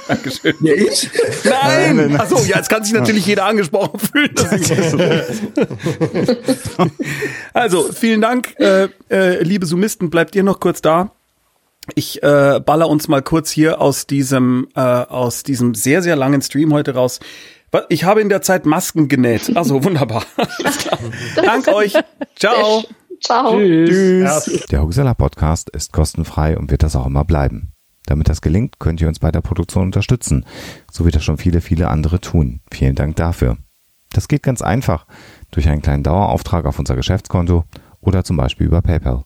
Dankeschön. 0.08 0.54
Ja, 0.60 0.74
ich? 0.74 1.08
Nein! 1.44 2.20
Achso, 2.20 2.38
ja, 2.44 2.56
jetzt 2.56 2.68
kann 2.68 2.84
sich 2.84 2.92
natürlich 2.92 3.24
jeder 3.24 3.46
angesprochen 3.46 3.98
fühlen. 3.98 4.34
also, 7.54 7.90
vielen 7.92 8.20
Dank, 8.20 8.54
äh, 8.58 8.88
äh, 9.10 9.42
liebe 9.42 9.64
Sumisten, 9.64 10.10
bleibt 10.10 10.34
ihr 10.34 10.42
noch 10.42 10.60
kurz 10.60 10.82
da. 10.82 11.12
Ich 11.94 12.22
äh, 12.22 12.60
baller 12.64 12.88
uns 12.88 13.08
mal 13.08 13.22
kurz 13.22 13.50
hier 13.50 13.80
aus 13.80 14.06
diesem 14.06 14.68
äh, 14.74 14.80
aus 14.80 15.42
diesem 15.42 15.74
sehr 15.74 16.02
sehr 16.02 16.16
langen 16.16 16.42
Stream 16.42 16.72
heute 16.72 16.94
raus. 16.94 17.20
Ich 17.88 18.04
habe 18.04 18.20
in 18.20 18.28
der 18.28 18.42
Zeit 18.42 18.66
Masken 18.66 19.08
genäht. 19.08 19.56
Also 19.56 19.84
wunderbar. 19.84 20.24
Alles 20.36 20.78
klar. 20.78 20.98
Dank 21.36 21.68
euch. 21.68 21.94
Ciao. 22.36 22.84
Ciao. 23.22 23.58
Tschüss. 23.58 24.66
Der 24.70 24.82
Huxella 24.82 25.14
Podcast 25.14 25.68
ist 25.70 25.92
kostenfrei 25.92 26.56
und 26.56 26.70
wird 26.70 26.82
das 26.82 26.96
auch 26.96 27.06
immer 27.06 27.24
bleiben. 27.24 27.72
Damit 28.06 28.28
das 28.28 28.40
gelingt, 28.40 28.78
könnt 28.78 29.02
ihr 29.02 29.08
uns 29.08 29.18
bei 29.18 29.30
der 29.30 29.42
Produktion 29.42 29.84
unterstützen, 29.84 30.46
so 30.90 31.04
wie 31.04 31.10
das 31.10 31.22
schon 31.24 31.36
viele, 31.36 31.60
viele 31.60 31.88
andere 31.88 32.20
tun. 32.20 32.60
Vielen 32.72 32.94
Dank 32.94 33.16
dafür. 33.16 33.58
Das 34.12 34.28
geht 34.28 34.42
ganz 34.42 34.62
einfach 34.62 35.06
durch 35.50 35.68
einen 35.68 35.82
kleinen 35.82 36.04
Dauerauftrag 36.04 36.64
auf 36.64 36.78
unser 36.78 36.96
Geschäftskonto 36.96 37.64
oder 38.00 38.24
zum 38.24 38.38
Beispiel 38.38 38.66
über 38.66 38.80
PayPal. 38.80 39.24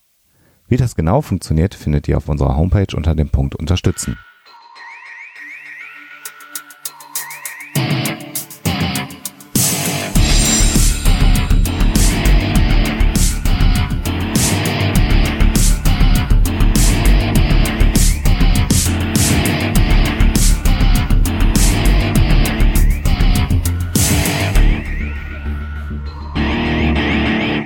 Wie 0.73 0.79
das 0.79 0.97
genau 0.97 1.21
funktioniert, 1.21 1.75
findet 1.75 2.09
ihr 2.09 2.17
auf 2.17 2.31
unserer 2.31 2.57
Homepage 2.57 2.97
unter 2.97 3.15
dem 3.15 3.29
Punkt 3.29 3.55
Unterstützen. 3.55 4.17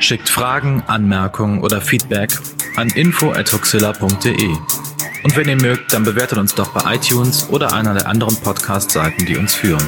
Schickt 0.00 0.28
Fragen, 0.28 0.82
Anmerkungen 0.88 1.60
oder 1.60 1.80
Feedback 1.80 2.32
an 2.76 2.88
info@huxilla.de. 2.88 4.56
Und 5.22 5.36
wenn 5.36 5.48
ihr 5.48 5.56
mögt, 5.56 5.92
dann 5.92 6.04
bewertet 6.04 6.38
uns 6.38 6.54
doch 6.54 6.68
bei 6.68 6.94
iTunes 6.94 7.48
oder 7.48 7.72
einer 7.72 7.94
der 7.94 8.06
anderen 8.06 8.36
Podcast-Seiten, 8.36 9.26
die 9.26 9.36
uns 9.36 9.54
führen. 9.54 9.82